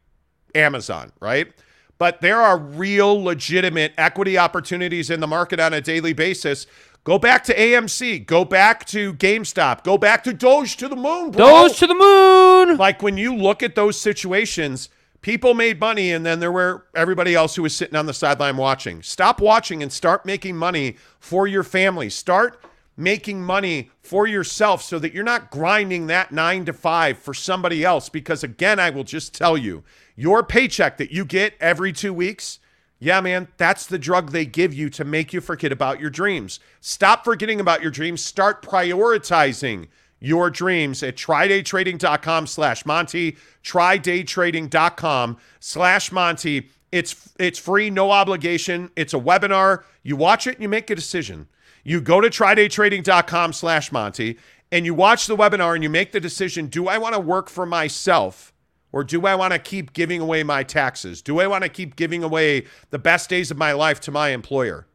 Amazon, 0.55 1.13
right? 1.21 1.53
But 1.99 2.21
there 2.21 2.41
are 2.41 2.57
real 2.57 3.23
legitimate 3.23 3.93
equity 3.99 4.39
opportunities 4.39 5.11
in 5.11 5.19
the 5.21 5.27
market 5.27 5.59
on 5.59 5.75
a 5.75 5.81
daily 5.81 6.13
basis. 6.13 6.67
Go 7.09 7.19
back 7.19 7.43
to 7.45 7.57
AMC, 7.57 8.27
go 8.27 8.45
back 8.45 8.85
to 8.89 9.15
GameStop, 9.15 9.83
go 9.83 9.97
back 9.97 10.23
to 10.25 10.35
Doge 10.35 10.77
to 10.77 10.89
the 10.89 10.95
moon, 10.95 11.31
bro. 11.31 11.47
Goes 11.47 11.79
to 11.79 11.87
the 11.87 11.95
moon. 11.95 12.77
like 12.77 13.01
when 13.01 13.17
you 13.17 13.35
look 13.35 13.63
at 13.63 13.75
those 13.75 13.99
situations, 13.99 14.91
people 15.23 15.55
made 15.55 15.81
money 15.81 16.13
and 16.13 16.27
then 16.27 16.39
there 16.39 16.53
were 16.53 16.85
everybody 16.95 17.35
else 17.35 17.57
who 17.57 17.63
was 17.63 17.75
sitting 17.75 17.97
on 17.97 18.05
the 18.05 18.13
sideline 18.13 18.59
watching. 18.59 19.03
Stop 19.03 19.41
watching 19.41 19.83
and 19.83 19.91
start 19.91 20.27
making 20.27 20.55
money 20.59 20.97
for 21.19 21.47
your 21.47 21.63
family. 21.63 22.11
Start 22.11 22.63
making 22.95 23.43
money 23.43 23.91
for 24.03 24.27
yourself 24.27 24.83
so 24.83 24.99
that 24.99 25.15
you're 25.15 25.25
not 25.25 25.51
grinding 25.51 26.09
that 26.09 26.31
9 26.31 26.67
to 26.67 26.75
5 26.75 27.19
for 27.19 27.33
somebody 27.33 27.87
else 27.87 28.11
because 28.11 28.45
again, 28.45 28.79
I 28.79 28.91
will 28.91 29.05
just 29.05 29.33
tell 29.33 29.57
you, 29.57 29.83
your 30.15 30.43
paycheck 30.43 30.99
that 30.99 31.11
you 31.11 31.25
get 31.25 31.55
every 31.59 31.91
2 31.91 32.13
weeks, 32.13 32.59
yeah, 32.99 33.21
man, 33.21 33.49
that's 33.57 33.87
the 33.87 33.99
drug 33.99 34.33
they 34.33 34.45
give 34.45 34.75
you 34.75 34.91
to 34.91 35.05
make 35.05 35.33
you 35.33 35.41
forget 35.41 35.71
about 35.71 36.01
your 36.01 36.11
dreams. 36.11 36.59
Stop 36.81 37.25
forgetting 37.25 37.61
about 37.61 37.83
your 37.83 37.91
dreams. 37.91 38.25
Start 38.25 38.63
prioritizing 38.63 39.89
your 40.21 40.51
dreams 40.51 41.03
at 41.03 41.17
trydaytrading.com 41.17 42.47
slash 42.47 42.85
Monty. 42.85 43.37
Trydaytrading.com 43.63 45.37
slash 45.61 46.13
Monty. 46.13 46.71
It's 46.91 47.35
it's 47.39 47.59
free, 47.59 47.91
no 47.91 48.11
obligation. 48.11 48.91
It's 48.97 49.15
a 49.15 49.19
webinar. 49.19 49.85
You 50.03 50.17
watch 50.17 50.47
it 50.47 50.55
and 50.55 50.63
you 50.63 50.69
make 50.69 50.91
a 50.91 50.95
decision. 50.95 51.49
You 51.85 52.01
go 52.01 52.21
to 52.21 52.29
trydaytrading.com 52.29 53.53
slash 53.53 53.93
Monty 53.93 54.39
and 54.73 54.85
you 54.85 54.95
watch 54.95 55.27
the 55.27 55.37
webinar 55.37 55.75
and 55.75 55.83
you 55.83 55.91
make 55.91 56.13
the 56.13 56.21
decision, 56.21 56.67
do 56.67 56.89
I 56.89 56.99
want 56.99 57.15
to 57.15 57.21
work 57.21 57.49
for 57.49 57.65
myself? 57.65 58.53
Or 58.93 59.05
do 59.05 59.27
I 59.27 59.35
want 59.35 59.53
to 59.53 59.59
keep 59.59 59.93
giving 59.93 60.21
away 60.21 60.43
my 60.43 60.63
taxes? 60.63 61.21
Do 61.21 61.41
I 61.41 61.47
want 61.47 61.63
to 61.65 61.69
keep 61.69 61.97
giving 61.97 62.23
away 62.23 62.67
the 62.91 62.99
best 62.99 63.29
days 63.29 63.51
of 63.51 63.59
my 63.59 63.73
life 63.73 64.01
to 64.01 64.11
my 64.11 64.31
employer? 64.31 64.87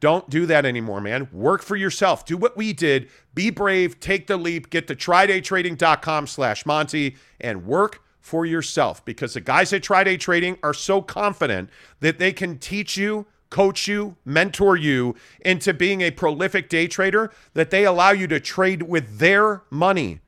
Don't 0.00 0.30
do 0.30 0.46
that 0.46 0.64
anymore, 0.64 1.00
man. 1.00 1.28
Work 1.30 1.62
for 1.62 1.76
yourself. 1.76 2.24
Do 2.24 2.36
what 2.36 2.56
we 2.56 2.72
did. 2.72 3.10
Be 3.34 3.50
brave. 3.50 4.00
Take 4.00 4.28
the 4.28 4.38
leap. 4.38 4.70
Get 4.70 4.88
to 4.88 4.94
trydaytrading.com 4.94 6.26
slash 6.26 6.64
Monty 6.64 7.16
and 7.38 7.66
work 7.66 8.02
for 8.20 8.46
yourself 8.46 9.04
because 9.04 9.34
the 9.34 9.40
guys 9.40 9.72
at 9.72 9.82
Try 9.82 10.04
Day 10.04 10.16
Trading 10.16 10.58
are 10.62 10.74
so 10.74 11.02
confident 11.02 11.68
that 12.00 12.18
they 12.18 12.32
can 12.32 12.58
teach 12.58 12.96
you, 12.96 13.26
coach 13.50 13.88
you, 13.88 14.16
mentor 14.24 14.76
you 14.76 15.14
into 15.40 15.74
being 15.74 16.00
a 16.00 16.10
prolific 16.10 16.68
day 16.68 16.86
trader 16.86 17.30
that 17.54 17.70
they 17.70 17.84
allow 17.84 18.10
you 18.10 18.26
to 18.28 18.40
trade 18.40 18.82
with 18.82 19.18
their 19.18 19.62
money. 19.70 20.20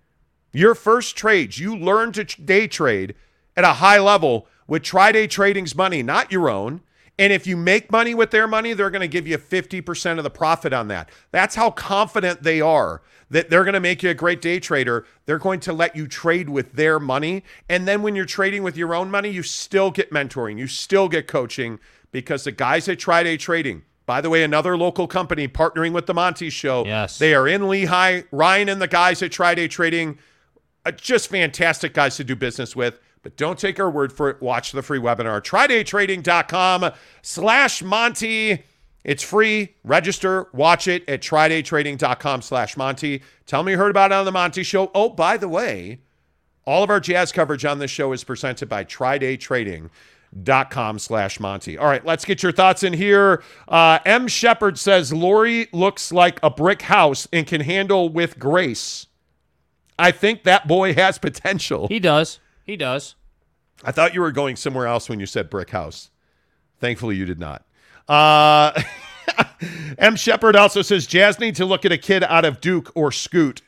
Your 0.53 0.74
first 0.74 1.16
trades, 1.16 1.59
you 1.59 1.76
learn 1.76 2.12
to 2.12 2.24
day 2.24 2.66
trade 2.66 3.14
at 3.57 3.64
a 3.64 3.74
high 3.74 3.98
level 3.98 4.46
with 4.66 4.82
Try 4.82 5.12
Day 5.12 5.26
Trading's 5.26 5.74
money, 5.74 6.03
not 6.03 6.30
your 6.30 6.48
own. 6.50 6.82
And 7.18 7.32
if 7.32 7.46
you 7.46 7.57
make 7.57 7.92
money 7.92 8.14
with 8.14 8.30
their 8.30 8.48
money, 8.48 8.72
they're 8.72 8.90
going 8.90 9.00
to 9.00 9.09
give 9.09 9.26
you 9.26 9.36
50% 9.38 10.18
of 10.18 10.24
the 10.24 10.30
profit 10.30 10.72
on 10.72 10.88
that. 10.88 11.11
That's 11.30 11.55
how 11.55 11.70
confident 11.70 12.42
they 12.42 12.61
are 12.61 13.03
that 13.30 13.48
they're 13.48 13.64
going 13.64 13.74
to 13.74 13.80
make 13.80 14.03
you 14.03 14.11
a 14.11 14.14
great 14.14 14.42
day 14.42 14.61
trader. 14.61 15.07
They're 15.24 15.38
going 15.38 15.61
to 15.61 15.72
let 15.72 15.96
you 15.96 16.07
trade 16.07 16.50
with 16.50 16.72
their 16.74 17.00
money. 17.00 17.44
And 17.68 17.88
then 17.88 18.03
when 18.03 18.14
you're 18.14 18.26
trading 18.26 18.62
with 18.62 18.76
your 18.76 18.94
own 18.94 19.11
money, 19.11 19.30
you 19.30 19.42
still 19.42 19.90
get 19.90 20.11
mentoring, 20.11 20.59
you 20.59 20.66
still 20.66 21.09
get 21.09 21.26
coaching 21.26 21.78
because 22.12 22.44
the 22.44 22.53
guys 22.53 22.88
at 22.88 22.98
Try 22.98 23.22
Day 23.22 23.38
Trading, 23.38 23.84
by 24.05 24.20
the 24.20 24.28
way, 24.28 24.42
another 24.42 24.76
local 24.76 25.07
company 25.07 25.48
partnering 25.48 25.92
with 25.92 26.07
the 26.07 26.12
Monty 26.14 26.50
Show. 26.50 26.84
Yes. 26.84 27.18
They 27.18 27.34
are 27.34 27.48
in 27.48 27.62
Lehi. 27.62 28.26
Ryan 28.30 28.68
and 28.68 28.82
the 28.82 28.88
guys 28.88 29.22
at 29.22 29.32
Try 29.32 29.55
Day 29.55 29.68
Trading 29.68 30.11
uh, 30.12 30.20
just 30.91 31.28
fantastic 31.28 31.95
guys 31.95 32.16
to 32.16 32.24
do 32.24 32.35
business 32.35 32.74
with. 32.74 32.99
But 33.22 33.37
don't 33.37 33.59
take 33.59 33.78
our 33.78 33.91
word 33.91 34.12
for 34.12 34.30
it. 34.30 34.43
Watch 34.43 34.72
the 34.72 34.83
free 34.83 34.99
webinar. 34.99 35.41
TryDayTrading.com 35.41 36.91
slash 37.22 37.83
Monty. 37.83 38.64
It's 39.05 39.22
free. 39.22 39.74
Register. 39.85 40.49
Watch 40.53 40.89
it 40.89 41.09
at 41.09 41.22
TryDayTrading.com 41.22 42.43
slash 42.43 42.76
Monty. 42.76 43.22
Tell 43.47 43.62
me 43.62 43.72
you 43.72 43.78
heard 43.78 43.93
about 43.93 44.11
it 44.11 44.14
on 44.14 44.24
the 44.24 44.33
Monty 44.33 44.64
Show. 44.64 44.91
Oh, 44.95 45.09
by 45.09 45.37
the 45.37 45.49
way, 45.49 46.01
all 46.64 46.83
of 46.83 46.91
our 46.91 47.01
jazz 47.01 47.33
coverage 47.33 47.64
on 47.64 47.78
this 47.78 47.91
show 47.91 48.12
is 48.12 48.24
presented 48.24 48.68
by 48.68 48.85
TryDayTrading.com 48.85 50.99
slash 50.99 51.39
Monty. 51.39 51.78
All 51.78 51.87
right, 51.87 52.05
let's 52.05 52.24
get 52.24 52.43
your 52.43 52.53
thoughts 52.53 52.83
in 52.83 52.93
here. 52.93 53.43
Uh, 53.68 54.01
M. 54.05 54.26
Shepard 54.26 54.78
says 54.78 55.12
Lauri 55.12 55.68
looks 55.72 56.12
like 56.12 56.41
a 56.43 56.51
brick 56.51 56.83
house 56.83 57.28
and 57.33 57.47
can 57.47 57.61
handle 57.61 58.09
with 58.09 58.39
grace. 58.39 59.07
I 60.03 60.11
think 60.11 60.42
that 60.42 60.66
boy 60.66 60.94
has 60.94 61.18
potential. 61.18 61.86
He 61.86 62.00
does. 62.00 62.40
He 62.64 62.76
does. 62.76 63.14
I 63.84 63.92
thought 63.92 64.14
you 64.14 64.20
were 64.20 64.32
going 64.32 64.57
somewhere 64.57 64.86
else 64.86 65.09
when 65.09 65.20
you 65.20 65.26
said 65.26 65.48
brick 65.48 65.70
house. 65.70 66.11
Thankfully, 66.80 67.16
you 67.16 67.24
did 67.24 67.38
not. 67.38 67.64
Uh, 68.09 68.82
M. 69.98 70.16
Shepard 70.16 70.57
also 70.57 70.82
says 70.82 71.07
Jazz 71.07 71.38
need 71.38 71.55
to 71.57 71.64
look 71.64 71.84
at 71.84 71.92
a 71.92 71.98
kid 71.98 72.24
out 72.24 72.44
of 72.44 72.61
Duke 72.61 72.90
or 72.96 73.12
Scoot. 73.12 73.62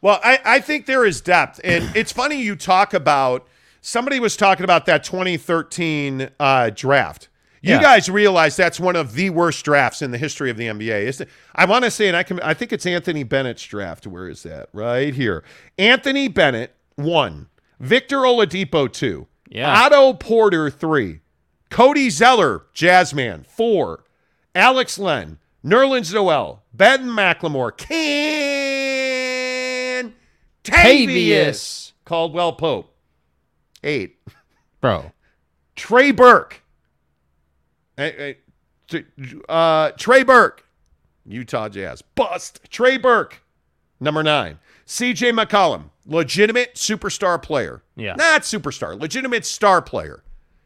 Well, 0.00 0.20
I, 0.22 0.38
I 0.44 0.60
think 0.60 0.86
there 0.86 1.04
is 1.04 1.20
depth. 1.20 1.60
And 1.64 1.90
it's 1.96 2.12
funny 2.12 2.36
you 2.36 2.54
talk 2.54 2.94
about 2.94 3.46
somebody 3.80 4.20
was 4.20 4.36
talking 4.36 4.64
about 4.64 4.86
that 4.86 5.02
2013 5.02 6.30
uh, 6.38 6.70
draft. 6.70 7.28
You 7.64 7.76
Yeah. 7.76 7.80
guys 7.82 8.10
realize 8.10 8.56
that's 8.56 8.78
one 8.78 8.94
of 8.94 9.14
the 9.14 9.30
worst 9.30 9.64
drafts 9.64 10.02
in 10.02 10.10
the 10.10 10.18
history 10.18 10.50
of 10.50 10.58
the 10.58 10.66
NBA. 10.68 11.06
Isn't 11.06 11.26
it? 11.28 11.32
I 11.54 11.64
want 11.64 11.86
to 11.86 11.90
say, 11.90 12.08
and 12.08 12.16
I 12.16 12.22
can, 12.22 12.38
I 12.40 12.52
think 12.52 12.74
it's 12.74 12.84
Anthony 12.84 13.22
Bennett's 13.22 13.64
draft. 13.64 14.06
Where 14.06 14.28
is 14.28 14.42
that? 14.42 14.68
Right 14.74 15.14
here. 15.14 15.42
Anthony 15.78 16.28
Bennett 16.28 16.74
one, 16.96 17.48
Victor 17.80 18.18
Oladipo 18.18 18.92
two, 18.92 19.28
Yeah. 19.48 19.72
Otto 19.82 20.12
Porter 20.12 20.68
three, 20.68 21.20
Cody 21.70 22.10
Zeller 22.10 22.66
Jazzman 22.74 23.46
four, 23.46 24.04
Alex 24.54 24.98
Len, 24.98 25.38
Nerlens 25.64 26.12
Noel, 26.12 26.62
Ben 26.74 27.06
McLemore, 27.06 27.74
Can 27.74 27.94
Tavius, 30.62 31.08
Tavius. 31.08 31.92
Caldwell 32.04 32.52
Pope 32.52 32.94
eight. 33.82 34.18
Bro. 34.82 35.12
Trey 35.76 36.10
Burke. 36.10 36.60
Hey, 37.96 38.36
hey, 38.92 39.04
Uh, 39.48 39.90
Trey 39.92 40.22
Burke. 40.22 40.64
Utah 41.26 41.68
Jazz. 41.68 42.02
Bust. 42.02 42.60
Trey 42.70 42.98
Burke, 42.98 43.42
number 43.98 44.22
nine. 44.22 44.58
CJ 44.86 45.32
McCollum, 45.32 45.84
legitimate 46.06 46.74
superstar 46.74 47.40
player. 47.42 47.82
Yeah. 47.96 48.14
Not 48.16 48.42
superstar, 48.42 49.00
legitimate 49.00 49.46
star 49.46 49.80
player. 49.80 50.22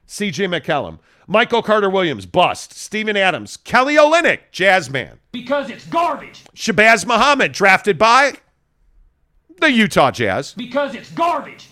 CJ 0.09 0.49
McCollum. 0.49 0.99
Michael 1.29 1.63
Carter 1.63 1.89
Williams, 1.91 2.27
bust. 2.27 2.73
Steven 2.73 3.17
Adams. 3.17 3.57
Kelly 3.59 3.95
Olynyk, 3.97 4.41
jazz 4.51 4.91
man. 4.91 5.21
Because 5.31 5.71
it's 5.71 5.87
garbage. 5.87 6.43
Shabazz 6.57 7.07
Muhammad, 7.07 7.53
drafted 7.53 7.99
by 7.99 8.33
the 9.61 9.71
Utah 9.71 10.11
Jazz. 10.11 10.55
Because 10.55 10.95
it's 10.95 11.11
garbage. 11.13 11.69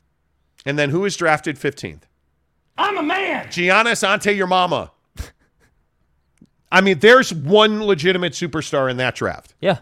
And 0.64 0.78
then 0.78 0.90
who 0.90 1.04
is 1.04 1.16
drafted 1.16 1.56
15th? 1.56 2.02
I'm 2.78 2.98
a 2.98 3.02
man. 3.02 3.46
Giannis 3.46 4.06
Ante 4.06 4.32
your 4.32 4.46
mama. 4.46 4.92
I 6.70 6.80
mean, 6.80 6.98
there's 6.98 7.32
one 7.32 7.84
legitimate 7.84 8.32
superstar 8.32 8.90
in 8.90 8.96
that 8.96 9.14
draft. 9.14 9.54
Yeah. 9.60 9.78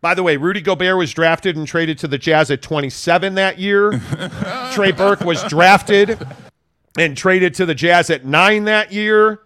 By 0.00 0.14
the 0.14 0.22
way, 0.22 0.36
Rudy 0.36 0.60
Gobert 0.60 0.96
was 0.96 1.12
drafted 1.12 1.56
and 1.56 1.66
traded 1.66 1.98
to 1.98 2.08
the 2.08 2.18
Jazz 2.18 2.50
at 2.50 2.60
27 2.60 3.34
that 3.36 3.58
year. 3.58 4.00
Trey 4.72 4.90
Burke 4.90 5.20
was 5.20 5.42
drafted 5.44 6.26
and 6.98 7.16
traded 7.16 7.54
to 7.54 7.66
the 7.66 7.74
Jazz 7.74 8.10
at 8.10 8.24
9 8.24 8.64
that 8.64 8.92
year. 8.92 9.42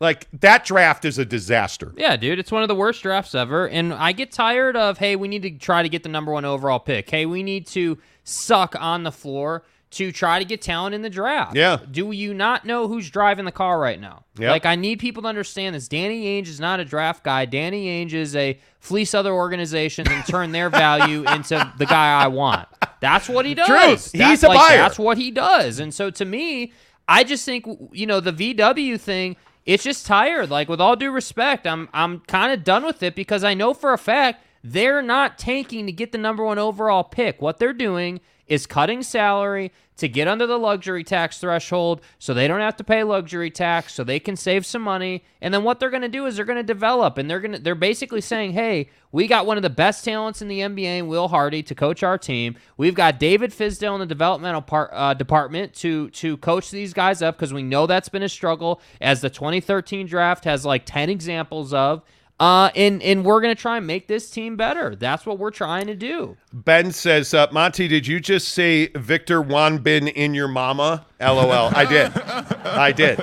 Like 0.00 0.28
that 0.40 0.64
draft 0.64 1.04
is 1.04 1.18
a 1.18 1.26
disaster. 1.26 1.92
Yeah, 1.94 2.16
dude, 2.16 2.38
it's 2.38 2.50
one 2.50 2.62
of 2.62 2.68
the 2.68 2.74
worst 2.74 3.02
drafts 3.02 3.34
ever. 3.34 3.68
And 3.68 3.92
I 3.92 4.12
get 4.12 4.32
tired 4.32 4.74
of, 4.76 4.96
hey, 4.96 5.14
we 5.14 5.28
need 5.28 5.42
to 5.42 5.50
try 5.50 5.82
to 5.82 5.90
get 5.90 6.04
the 6.04 6.08
number 6.08 6.32
one 6.32 6.46
overall 6.46 6.80
pick. 6.80 7.10
Hey, 7.10 7.26
we 7.26 7.42
need 7.42 7.66
to 7.68 7.98
suck 8.24 8.74
on 8.80 9.02
the 9.02 9.12
floor 9.12 9.62
to 9.90 10.12
try 10.12 10.38
to 10.38 10.44
get 10.44 10.62
talent 10.62 10.94
in 10.94 11.02
the 11.02 11.10
draft. 11.10 11.56
Yeah. 11.56 11.78
Do 11.90 12.12
you 12.12 12.32
not 12.32 12.64
know 12.64 12.86
who's 12.86 13.10
driving 13.10 13.44
the 13.44 13.52
car 13.52 13.78
right 13.78 14.00
now? 14.00 14.24
Yep. 14.38 14.50
Like, 14.50 14.66
I 14.66 14.76
need 14.76 15.00
people 15.00 15.22
to 15.22 15.28
understand 15.28 15.74
this. 15.74 15.88
Danny 15.88 16.26
Ainge 16.26 16.46
is 16.46 16.60
not 16.60 16.78
a 16.78 16.84
draft 16.84 17.24
guy. 17.24 17.44
Danny 17.44 17.86
Ainge 17.86 18.12
is 18.12 18.36
a 18.36 18.58
fleece 18.78 19.14
other 19.14 19.32
organizations 19.32 20.08
and 20.08 20.24
turn 20.24 20.52
their 20.52 20.70
value 20.70 21.24
into 21.32 21.72
the 21.78 21.86
guy 21.86 22.22
I 22.22 22.28
want. 22.28 22.68
That's 23.00 23.28
what 23.28 23.46
he 23.46 23.54
does. 23.54 23.66
True. 23.66 23.76
That's 23.76 24.12
He's 24.12 24.44
a 24.44 24.48
like, 24.48 24.58
buyer. 24.58 24.78
That's 24.78 24.98
what 24.98 25.18
he 25.18 25.30
does. 25.30 25.80
And 25.80 25.92
so 25.92 26.10
to 26.10 26.24
me, 26.24 26.72
I 27.08 27.24
just 27.24 27.44
think 27.44 27.66
you 27.92 28.06
know 28.06 28.20
the 28.20 28.32
VW 28.32 29.00
thing. 29.00 29.36
It's 29.66 29.82
just 29.82 30.06
tired. 30.06 30.50
Like 30.50 30.68
with 30.68 30.80
all 30.80 30.96
due 30.96 31.10
respect, 31.10 31.66
I'm 31.66 31.88
I'm 31.92 32.20
kind 32.20 32.52
of 32.52 32.62
done 32.62 32.84
with 32.84 33.02
it 33.02 33.14
because 33.14 33.42
I 33.42 33.54
know 33.54 33.74
for 33.74 33.92
a 33.92 33.98
fact 33.98 34.44
they're 34.62 35.02
not 35.02 35.38
tanking 35.38 35.86
to 35.86 35.92
get 35.92 36.12
the 36.12 36.18
number 36.18 36.44
one 36.44 36.58
overall 36.58 37.04
pick. 37.04 37.40
What 37.40 37.58
they're 37.58 37.72
doing 37.72 38.20
is 38.46 38.66
cutting 38.66 39.02
salary 39.02 39.72
to 39.96 40.08
get 40.08 40.26
under 40.26 40.46
the 40.46 40.58
luxury 40.58 41.04
tax 41.04 41.38
threshold 41.38 42.00
so 42.18 42.34
they 42.34 42.48
don't 42.48 42.60
have 42.60 42.76
to 42.76 42.82
pay 42.82 43.04
luxury 43.04 43.50
tax 43.50 43.94
so 43.94 44.02
they 44.02 44.18
can 44.18 44.34
save 44.34 44.66
some 44.66 44.82
money. 44.82 45.22
And 45.40 45.54
then 45.54 45.62
what 45.62 45.78
they're 45.78 45.90
going 45.90 46.02
to 46.02 46.08
do 46.08 46.26
is 46.26 46.36
they're 46.36 46.44
going 46.44 46.56
to 46.56 46.62
develop 46.62 47.16
and 47.16 47.30
they're 47.30 47.38
going 47.38 47.52
to 47.52 47.58
they're 47.58 47.74
basically 47.74 48.22
saying 48.22 48.52
hey 48.52 48.88
we 49.12 49.26
got 49.26 49.46
one 49.46 49.56
of 49.56 49.62
the 49.62 49.70
best 49.70 50.04
talents 50.04 50.40
in 50.40 50.48
the 50.48 50.60
NBA 50.60 51.06
Will 51.06 51.28
Hardy 51.28 51.62
to 51.62 51.74
coach 51.74 52.02
our 52.02 52.18
team. 52.18 52.56
We've 52.76 52.94
got 52.94 53.18
David 53.20 53.50
Fizdale 53.52 53.94
in 53.94 54.00
the 54.00 54.06
developmental 54.06 54.62
part 54.62 54.90
uh, 54.92 55.14
department 55.14 55.74
to 55.74 56.10
to 56.10 56.36
coach 56.38 56.70
these 56.70 56.92
guys 56.92 57.22
up 57.22 57.36
because 57.36 57.52
we 57.52 57.62
know 57.62 57.86
that's 57.86 58.08
been 58.08 58.22
a 58.22 58.28
struggle 58.28 58.80
as 59.00 59.20
the 59.20 59.30
2013 59.30 60.06
draft 60.06 60.44
has 60.44 60.64
like 60.64 60.86
10 60.86 61.08
examples 61.08 61.72
of 61.72 62.02
uh, 62.40 62.70
and 62.74 63.02
and 63.02 63.24
we're 63.24 63.40
gonna 63.40 63.54
try 63.54 63.76
and 63.76 63.86
make 63.86 64.08
this 64.08 64.30
team 64.30 64.56
better. 64.56 64.96
That's 64.96 65.26
what 65.26 65.38
we're 65.38 65.50
trying 65.50 65.86
to 65.86 65.94
do. 65.94 66.36
Ben 66.52 66.90
says, 66.90 67.34
uh, 67.34 67.46
Monty, 67.52 67.86
did 67.86 68.06
you 68.06 68.18
just 68.18 68.48
say 68.48 68.88
Victor 68.88 69.42
Wanbin 69.42 70.10
in 70.12 70.32
your 70.32 70.48
mama? 70.48 71.06
LOL. 71.20 71.70
I 71.74 71.84
did. 71.84 72.12
I 72.64 72.92
did. 72.92 73.20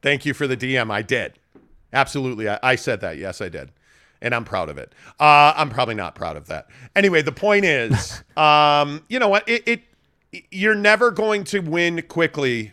Thank 0.00 0.24
you 0.24 0.32
for 0.32 0.46
the 0.46 0.56
DM. 0.56 0.90
I 0.90 1.02
did. 1.02 1.38
Absolutely. 1.92 2.48
I, 2.48 2.58
I 2.62 2.76
said 2.76 3.00
that. 3.02 3.18
Yes, 3.18 3.40
I 3.40 3.50
did. 3.50 3.70
And 4.20 4.34
I'm 4.34 4.44
proud 4.44 4.68
of 4.68 4.78
it. 4.78 4.94
Uh, 5.20 5.52
I'm 5.54 5.68
probably 5.68 5.94
not 5.94 6.14
proud 6.14 6.36
of 6.36 6.46
that. 6.48 6.68
Anyway, 6.96 7.22
the 7.22 7.32
point 7.32 7.64
is, 7.64 8.22
um, 8.36 9.04
you 9.08 9.18
know 9.18 9.28
what? 9.28 9.48
It, 9.48 9.68
it 9.68 9.82
you're 10.50 10.74
never 10.74 11.10
going 11.10 11.44
to 11.44 11.60
win 11.60 12.02
quickly 12.02 12.72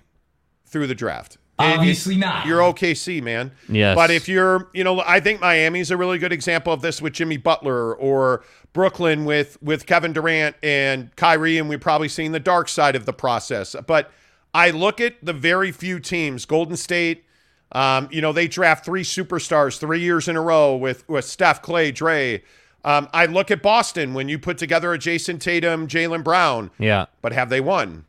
through 0.65 0.87
the 0.87 0.95
draft. 0.95 1.37
Obviously 1.57 2.17
not. 2.17 2.45
You're 2.45 2.59
OKC, 2.59 3.21
man. 3.23 3.51
Yes. 3.69 3.95
But 3.95 4.11
if 4.11 4.27
you're, 4.27 4.69
you 4.73 4.83
know, 4.83 4.99
I 4.99 5.19
think 5.19 5.39
Miami's 5.39 5.89
a 5.89 5.97
really 5.97 6.17
good 6.17 6.33
example 6.33 6.73
of 6.73 6.81
this 6.81 7.01
with 7.01 7.13
Jimmy 7.13 7.37
Butler 7.37 7.95
or 7.95 8.43
Brooklyn 8.73 9.23
with 9.23 9.61
with 9.61 9.85
Kevin 9.85 10.11
Durant 10.11 10.57
and 10.61 11.15
Kyrie, 11.15 11.57
and 11.57 11.69
we've 11.69 11.79
probably 11.79 12.09
seen 12.09 12.33
the 12.33 12.39
dark 12.39 12.67
side 12.67 12.95
of 12.95 13.05
the 13.05 13.13
process. 13.13 13.75
But 13.87 14.11
I 14.53 14.71
look 14.71 14.99
at 14.99 15.15
the 15.23 15.33
very 15.33 15.71
few 15.71 15.99
teams, 15.99 16.45
Golden 16.45 16.75
State, 16.75 17.25
um, 17.71 18.07
you 18.11 18.21
know, 18.21 18.31
they 18.31 18.47
draft 18.47 18.85
three 18.85 19.03
superstars 19.03 19.77
three 19.77 19.99
years 19.99 20.27
in 20.27 20.35
a 20.35 20.41
row 20.41 20.75
with 20.75 21.07
with 21.09 21.25
Steph, 21.25 21.61
Clay, 21.61 21.91
Dre. 21.91 22.43
Um, 22.83 23.09
I 23.13 23.25
look 23.25 23.49
at 23.49 23.61
Boston 23.61 24.13
when 24.13 24.29
you 24.29 24.37
put 24.37 24.57
together 24.57 24.93
a 24.93 24.97
Jayson 24.99 25.39
Tatum, 25.39 25.87
Jaylen 25.87 26.23
Brown. 26.23 26.69
Yeah. 26.77 27.05
But 27.21 27.33
have 27.33 27.49
they 27.49 27.59
won? 27.59 28.05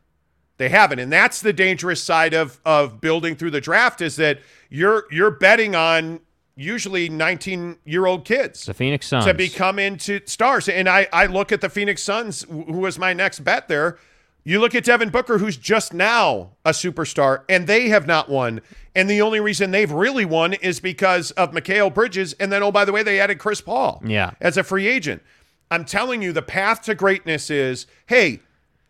They 0.57 0.69
haven't, 0.69 0.99
and 0.99 1.11
that's 1.13 1.41
the 1.41 1.53
dangerous 1.53 2.01
side 2.01 2.33
of 2.33 2.59
of 2.65 2.99
building 2.99 3.35
through 3.35 3.51
the 3.51 3.61
draft 3.61 4.01
is 4.01 4.15
that 4.15 4.39
you're 4.69 5.05
you're 5.11 5.31
betting 5.31 5.75
on 5.75 6.19
usually 6.55 7.07
19 7.09 7.77
year 7.85 8.07
old 8.07 8.25
kids 8.25 8.65
The 8.65 8.73
Phoenix 8.73 9.05
Suns. 9.07 9.25
to 9.25 9.33
become 9.35 9.77
into 9.77 10.19
stars. 10.25 10.67
And 10.67 10.89
I 10.89 11.07
I 11.13 11.27
look 11.27 11.51
at 11.51 11.61
the 11.61 11.69
Phoenix 11.69 12.01
Suns, 12.01 12.43
who 12.49 12.63
was 12.79 12.97
my 12.97 13.13
next 13.13 13.41
bet 13.41 13.67
there. 13.67 13.99
You 14.43 14.59
look 14.61 14.73
at 14.73 14.85
Devin 14.85 15.09
Booker, 15.09 15.37
who's 15.39 15.57
just 15.57 15.93
now 15.93 16.51
a 16.63 16.69
superstar, 16.71 17.43
and 17.49 17.67
they 17.67 17.89
have 17.89 18.07
not 18.07 18.29
won. 18.29 18.61
And 18.95 19.09
the 19.09 19.21
only 19.21 19.41
reason 19.41 19.71
they've 19.71 19.91
really 19.91 20.23
won 20.25 20.53
is 20.53 20.79
because 20.79 21.31
of 21.31 21.51
Mikal 21.51 21.93
Bridges. 21.93 22.31
And 22.39 22.49
then, 22.49 22.63
oh, 22.63 22.71
by 22.71 22.85
the 22.85 22.93
way, 22.93 23.03
they 23.03 23.19
added 23.19 23.39
Chris 23.39 23.59
Paul 23.59 24.01
Yeah. 24.05 24.31
as 24.39 24.55
a 24.57 24.63
free 24.63 24.87
agent. 24.87 25.21
I'm 25.69 25.83
telling 25.83 26.21
you, 26.21 26.31
the 26.31 26.41
path 26.41 26.81
to 26.83 26.95
greatness 26.95 27.49
is 27.49 27.87
hey, 28.07 28.39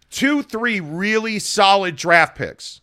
two, 0.10 0.42
three 0.44 0.80
really 0.80 1.40
solid 1.40 1.96
draft 1.96 2.38
picks, 2.38 2.82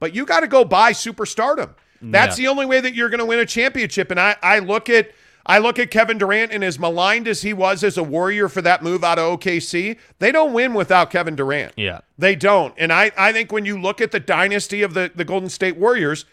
but 0.00 0.14
you 0.14 0.24
got 0.24 0.40
to 0.40 0.48
go 0.48 0.64
buy 0.64 0.92
superstardom. 0.92 1.74
That's 2.00 2.38
Yeah. 2.38 2.44
the 2.44 2.48
only 2.50 2.66
way 2.66 2.80
that 2.80 2.94
you're 2.94 3.08
going 3.08 3.18
to 3.20 3.24
win 3.26 3.38
a 3.40 3.46
championship. 3.46 4.10
And 4.10 4.20
I, 4.20 4.36
I 4.42 4.60
look 4.60 4.88
at 4.88 5.10
I 5.46 5.58
look 5.58 5.78
at 5.78 5.90
Kevin 5.90 6.18
Durant 6.18 6.52
and 6.52 6.62
as 6.62 6.78
maligned 6.78 7.26
as 7.26 7.40
he 7.40 7.54
was 7.54 7.82
as 7.82 7.96
a 7.96 8.02
warrior 8.02 8.48
for 8.50 8.60
that 8.62 8.82
move 8.82 9.02
out 9.02 9.18
of 9.18 9.40
OKC, 9.40 9.96
they 10.18 10.30
don't 10.30 10.52
win 10.52 10.74
without 10.74 11.10
Kevin 11.10 11.34
Durant. 11.36 11.72
Yeah. 11.76 12.00
They 12.18 12.36
don't. 12.36 12.74
And 12.76 12.92
I, 12.92 13.12
I 13.16 13.32
think 13.32 13.50
when 13.50 13.64
you 13.64 13.80
look 13.80 14.02
at 14.02 14.10
the 14.10 14.20
dynasty 14.20 14.82
of 14.82 14.92
the, 14.92 15.10
the 15.14 15.24
Golden 15.24 15.48
State 15.48 15.78
Warriors, 15.78 16.26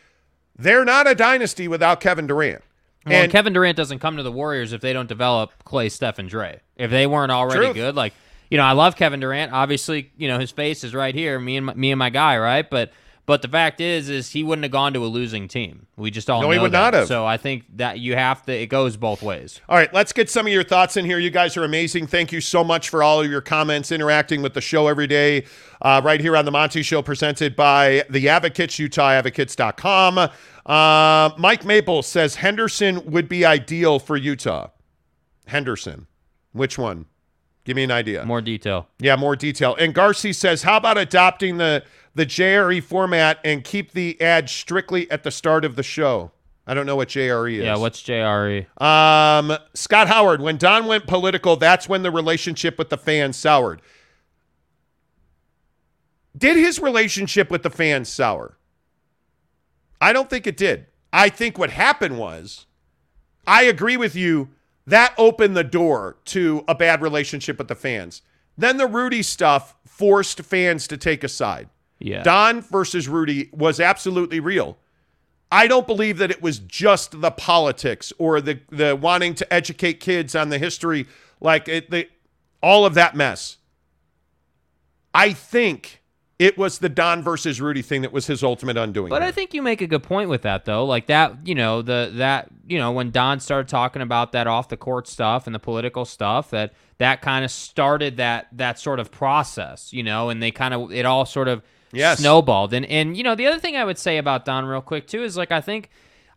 they're 0.58 0.84
not 0.84 1.08
a 1.08 1.16
dynasty 1.16 1.70
without 1.70 2.02
Kevin 2.02 2.28
Durant. 2.28 2.62
Well, 3.06 3.16
and 3.24 3.32
Kevin 3.32 3.54
Durant 3.54 3.78
doesn't 3.78 4.00
come 4.00 4.18
to 4.18 4.24
the 4.24 4.32
Warriors 4.34 4.74
if 4.74 4.82
they 4.82 4.92
don't 4.92 5.08
develop 5.08 5.52
Clay, 5.64 5.88
Steph, 5.90 6.20
and 6.20 6.28
Dre. 6.28 6.60
If 6.76 6.92
they 6.92 7.08
weren't 7.08 7.32
already 7.32 7.68
Truth. 7.68 7.76
good, 7.76 7.96
like 7.96 8.14
you 8.50 8.58
know, 8.58 8.64
I 8.64 8.74
love 8.74 8.96
Kevin 8.96 9.20
Durant. 9.20 9.52
Obviously, 9.54 10.12
you 10.18 10.28
know 10.28 10.40
his 10.40 10.52
face 10.52 10.84
is 10.84 10.94
right 10.94 11.16
here, 11.16 11.40
me 11.40 11.58
and 11.58 11.66
my, 11.66 11.74
me 11.74 11.92
and 11.92 12.00
my 12.00 12.10
guy, 12.10 12.38
right? 12.38 12.70
But 12.70 12.92
but 13.28 13.42
the 13.42 13.48
fact 13.48 13.82
is, 13.82 14.08
is 14.08 14.30
he 14.30 14.44
wouldn't 14.44 14.64
have 14.66 14.72
gone 14.72 14.94
to 14.94 15.04
a 15.04 15.08
losing 15.08 15.48
team. 15.48 15.88
We 15.98 16.12
just 16.12 16.30
all 16.30 16.42
No, 16.42 16.48
know 16.48 16.52
he 16.54 16.60
would 16.60 16.72
that. 16.74 16.78
not 16.80 16.94
have. 16.94 17.08
So 17.08 17.26
I 17.26 17.38
think 17.38 17.64
that 17.78 17.98
you 17.98 18.16
have 18.16 18.46
to. 18.46 18.54
It 18.54 18.68
goes 18.68 18.98
both 18.98 19.24
ways. 19.24 19.60
All 19.68 19.76
right, 19.76 19.92
let's 19.96 20.14
get 20.14 20.30
some 20.30 20.46
of 20.46 20.54
your 20.54 20.64
thoughts 20.64 20.96
in 20.96 21.06
here. 21.06 21.18
You 21.18 21.32
guys 21.32 21.58
are 21.58 21.64
amazing. 21.64 22.06
Thank 22.06 22.32
you 22.32 22.40
so 22.40 22.64
much 22.64 22.90
for 22.90 23.02
all 23.02 23.22
of 23.22 23.32
your 23.32 23.42
comments, 23.42 23.92
interacting 23.92 24.44
with 24.44 24.54
the 24.54 24.62
show 24.62 24.88
every 24.88 25.08
day, 25.08 25.46
uh, 25.82 26.02
right 26.06 26.22
here 26.22 26.38
on 26.38 26.46
the 26.46 26.52
Monty 26.52 26.84
Show, 26.84 27.02
presented 27.02 27.56
by 27.56 28.04
the 28.12 28.30
Advocates, 28.30 28.76
UtahAdvocates.com. 28.76 30.30
Uh, 30.66 31.30
Mike 31.40 31.66
Maple 31.66 32.04
says 32.04 32.36
Henderson 32.36 33.10
would 33.10 33.28
be 33.28 33.44
ideal 33.44 33.98
for 33.98 34.18
Utah. 34.18 34.68
Henderson, 35.48 36.06
which 36.54 36.78
one? 36.78 37.06
Give 37.66 37.76
me 37.76 37.84
an 37.84 37.92
idea. 37.92 38.24
More 38.26 38.42
detail. 38.42 38.88
Yeah, 39.00 39.16
more 39.16 39.36
detail. 39.36 39.76
And 39.76 39.94
Garcia 39.94 40.34
says, 40.34 40.64
how 40.64 40.78
about 40.78 40.98
adopting 40.98 41.58
the 41.58 41.84
the 42.14 42.26
JRE 42.26 42.82
format 42.82 43.40
and 43.44 43.64
keep 43.64 43.92
the 43.92 44.20
ad 44.22 44.50
strictly 44.50 45.10
at 45.12 45.24
the 45.24 45.32
start 45.32 45.66
of 45.66 45.76
the 45.76 45.84
show? 45.84 46.32
I 46.68 46.74
don't 46.74 46.86
know 46.86 46.96
what 46.96 47.10
JRE 47.10 47.58
is. 47.58 47.64
Yeah. 47.64 47.78
What's 47.78 48.02
JRE? 48.02 48.66
Um, 48.82 49.58
Scott 49.74 50.08
Howard, 50.08 50.42
when 50.42 50.58
Don 50.58 50.88
went 50.88 51.06
political, 51.06 51.56
that's 51.58 51.90
when 51.90 52.04
the 52.04 52.12
relationship 52.12 52.78
with 52.78 52.90
the 52.90 52.98
fans 52.98 53.36
soured. 53.36 53.82
Did 56.38 56.58
his 56.58 56.80
relationship 56.80 57.52
with 57.52 57.64
the 57.64 57.70
fans 57.70 58.10
sour? 58.10 58.58
I 60.02 60.12
don't 60.14 60.30
think 60.30 60.48
it 60.48 60.58
did. 60.58 60.88
I 61.14 61.30
think 61.30 61.58
what 61.58 61.70
happened 61.70 62.18
was, 62.18 62.66
I 63.48 63.64
agree 63.64 63.96
with 63.96 64.16
you, 64.16 64.50
that 64.88 65.14
opened 65.18 65.58
the 65.58 65.64
door 65.64 66.18
to 66.26 66.64
a 66.68 66.76
bad 66.76 67.02
relationship 67.02 67.58
with 67.58 67.68
the 67.68 67.76
fans. 67.76 68.22
Then 68.58 68.78
the 68.78 68.88
Rudy 68.88 69.24
stuff 69.24 69.76
forced 69.86 70.42
fans 70.42 70.88
to 70.88 70.98
take 70.98 71.24
a 71.24 71.28
side. 71.28 71.70
Yeah. 72.00 72.24
Don 72.24 72.62
versus 72.62 73.08
Rudy 73.08 73.50
was 73.52 73.80
absolutely 73.80 74.40
real. 74.40 74.78
I 75.52 75.68
don't 75.68 75.88
believe 75.88 76.18
that 76.18 76.32
it 76.32 76.42
was 76.42 76.60
just 76.60 77.22
the 77.22 77.32
politics 77.32 78.12
or 78.18 78.42
the 78.42 78.60
the 78.70 78.96
wanting 78.96 79.36
to 79.36 79.54
educate 79.54 80.00
kids 80.00 80.36
on 80.36 80.50
the 80.50 80.58
history, 80.58 81.08
like 81.40 81.68
it, 81.68 81.90
the 81.90 82.10
all 82.62 82.86
of 82.86 82.94
that 82.96 83.16
mess. 83.16 83.58
I 85.14 85.32
think 85.32 86.02
It 86.38 86.58
was 86.58 86.80
the 86.80 86.90
Don 86.90 87.24
versus 87.24 87.62
Rudy 87.62 87.82
thing 87.82 88.02
that 88.02 88.12
was 88.12 88.28
his 88.28 88.44
ultimate 88.44 88.76
undoing. 88.76 89.10
But 89.10 89.20
there. 89.20 89.28
I 89.30 89.32
think 89.32 89.54
you 89.54 89.62
make 89.62 89.80
a 89.82 89.88
good 89.88 90.04
point 90.04 90.30
with 90.30 90.42
that 90.42 90.66
though. 90.66 90.84
Like 90.86 91.06
that, 91.08 91.48
you 91.48 91.56
know, 91.56 91.82
the 91.82 92.12
that, 92.16 92.50
you 92.68 92.78
know, 92.78 92.92
when 92.92 93.12
Don 93.12 93.40
started 93.40 93.70
talking 93.70 94.02
about 94.02 94.34
that 94.34 94.46
off 94.46 94.68
the 94.68 94.76
court 94.76 95.08
stuff 95.08 95.46
and 95.48 95.56
the 95.56 95.60
political 95.60 96.04
stuff 96.04 96.50
that 96.50 96.74
that 96.98 97.22
kind 97.22 97.46
of 97.46 97.52
started 97.52 98.18
that 98.18 98.48
that 98.52 98.80
sort 98.80 99.00
of 99.00 99.12
process, 99.12 99.94
you 99.94 100.04
know, 100.04 100.30
and 100.30 100.44
they 100.44 100.52
kind 100.52 100.74
of 100.74 100.92
it 100.92 101.06
all 101.06 101.26
sort 101.26 101.48
of 101.48 101.62
Yes. 101.94 102.20
snowballed. 102.20 102.74
And 102.74 102.86
and 102.88 103.16
you 103.16 103.24
know, 103.24 103.36
the 103.36 103.48
other 103.48 103.60
thing 103.60 103.78
I 103.78 103.86
would 103.86 103.98
say 103.98 104.18
about 104.18 104.44
Don 104.44 104.66
real 104.66 104.82
quick 104.82 105.08
too 105.08 105.24
is 105.24 105.38
like 105.38 105.54
I 105.54 105.62
think 105.62 105.90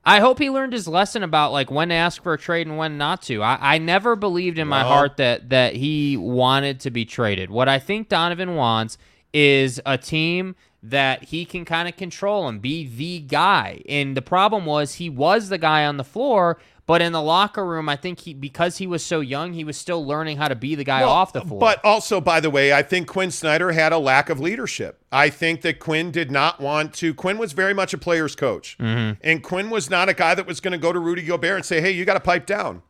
I 0.05 0.21
hope 0.21 0.39
he 0.39 0.49
learned 0.49 0.75
his 0.75 0.87
lesson 0.87 1.25
about 1.25 1.51
like 1.51 1.73
when 1.73 1.89
to 1.89 1.95
ask 1.97 2.23
for 2.23 2.33
a 2.35 2.39
trade 2.39 2.69
and 2.69 2.79
when 2.79 2.99
not 2.99 3.23
to. 3.23 3.43
I, 3.43 3.59
I 3.75 3.79
never 3.79 4.15
believed 4.15 4.59
in 4.61 4.69
my 4.69 4.85
Well- 4.85 4.93
heart 4.93 5.17
that 5.17 5.49
that 5.49 5.75
he 5.75 6.17
wanted 6.17 6.79
to 6.81 6.93
be 6.93 7.05
traded. 7.05 7.51
What 7.51 7.69
I 7.69 7.81
think 7.81 8.09
Donovan 8.09 8.55
wants 8.55 8.97
is 9.33 9.81
a 9.87 9.99
team 9.99 10.55
that 10.83 11.25
he 11.25 11.45
can 11.45 11.65
kind 11.65 11.89
of 11.89 11.97
control 11.97 12.47
and 12.49 12.63
be 12.63 12.87
the 12.87 13.19
guy. 13.21 13.83
And 13.89 14.17
the 14.17 14.23
problem 14.23 14.65
was 14.65 14.95
he 14.95 15.11
was 15.11 15.49
the 15.49 15.59
guy 15.59 15.85
on 15.85 15.97
the 15.97 16.05
floor, 16.05 16.59
but 16.87 17.03
in 17.03 17.13
the 17.13 17.21
locker 17.21 17.67
room, 17.67 17.89
I 17.89 17.97
think 17.97 18.21
he 18.21 18.33
because 18.33 18.79
he 18.79 18.87
was 18.87 19.05
so 19.05 19.21
young, 19.21 19.53
he 19.53 19.65
was 19.65 19.77
still 19.77 20.07
learning 20.07 20.37
how 20.39 20.47
to 20.49 20.55
be 20.55 20.75
the 20.77 20.85
guy 20.85 21.01
Well, 21.01 21.11
off 21.11 21.33
the 21.33 21.43
floor. 21.43 21.59
But 21.61 21.85
also, 21.85 22.21
by 22.21 22.39
the 22.41 22.49
way, 22.49 22.73
I 22.73 22.83
think 22.83 23.09
Quin 23.09 23.31
Snyder 23.33 23.73
had 23.73 23.93
a 23.93 23.99
lack 23.99 24.31
of 24.31 24.39
leadership. 24.41 25.03
I 25.11 25.29
think 25.31 25.63
that 25.63 25.81
Quin 25.81 26.11
did 26.13 26.31
not 26.31 26.61
want 26.61 26.95
to. 26.95 27.13
Quin 27.13 27.39
was 27.39 27.53
very 27.53 27.75
much 27.75 27.93
a 27.93 27.99
player's 27.99 28.35
coach, 28.37 28.77
Mm-hmm. 28.79 29.21
and 29.23 29.43
Quin 29.43 29.69
was 29.71 29.91
not 29.91 30.09
a 30.09 30.15
guy 30.15 30.35
that 30.37 30.47
was 30.47 30.61
going 30.61 30.73
to 30.73 30.79
go 30.79 30.93
to 30.93 30.99
Rudy 30.99 31.23
Gobert 31.23 31.57
and 31.57 31.65
say, 31.67 31.81
"Hey, 31.81 31.91
you 31.91 32.05
got 32.05 32.15
to 32.15 32.21
pipe 32.21 32.47
down." 32.47 32.83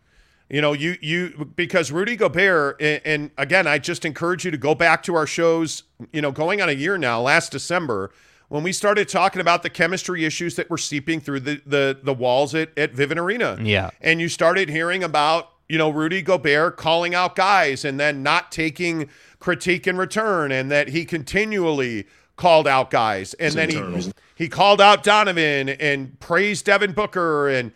You 0.50 0.62
know, 0.62 0.72
you 0.72 0.96
you 1.02 1.50
because 1.56 1.92
Rudy 1.92 2.16
Gobert, 2.16 2.80
and, 2.80 3.00
and 3.04 3.30
again, 3.36 3.66
I 3.66 3.78
just 3.78 4.04
encourage 4.04 4.44
you 4.44 4.50
to 4.50 4.56
go 4.56 4.74
back 4.74 5.02
to 5.04 5.14
our 5.14 5.26
shows. 5.26 5.82
You 6.12 6.22
know, 6.22 6.32
going 6.32 6.62
on 6.62 6.68
a 6.68 6.72
year 6.72 6.96
now, 6.98 7.20
last 7.20 7.52
December. 7.52 8.10
When 8.50 8.62
we 8.62 8.72
started 8.72 9.10
talking 9.10 9.42
about 9.42 9.62
the 9.62 9.68
chemistry 9.68 10.24
issues 10.24 10.56
that 10.56 10.70
were 10.70 10.78
seeping 10.78 11.20
through 11.20 11.40
the 11.40 11.60
the, 11.66 11.98
the 12.02 12.14
walls 12.14 12.54
at, 12.54 12.70
at 12.78 12.94
Vivint 12.94 13.18
Arena, 13.18 13.58
Yeah. 13.60 13.90
and 14.00 14.22
you 14.22 14.30
started 14.30 14.70
hearing 14.70 15.04
about 15.04 15.50
you 15.68 15.76
know 15.76 15.90
Rudy 15.90 16.22
Gobert 16.22 16.78
calling 16.78 17.14
out 17.14 17.36
guys 17.36 17.84
and 17.84 18.00
then 18.00 18.22
not 18.22 18.50
taking 18.50 19.10
critique 19.38 19.86
in 19.86 19.98
return, 19.98 20.50
and 20.50 20.70
that 20.70 20.88
he 20.88 21.04
continually 21.04 22.06
called 22.36 22.66
out 22.66 22.90
guys, 22.90 23.34
and 23.34 23.52
then 23.52 23.68
he 23.68 24.10
he 24.34 24.48
called 24.48 24.80
out 24.80 25.02
Donovan 25.02 25.68
and 25.68 26.18
praised 26.18 26.64
Devin 26.64 26.92
Booker, 26.92 27.50
and 27.50 27.70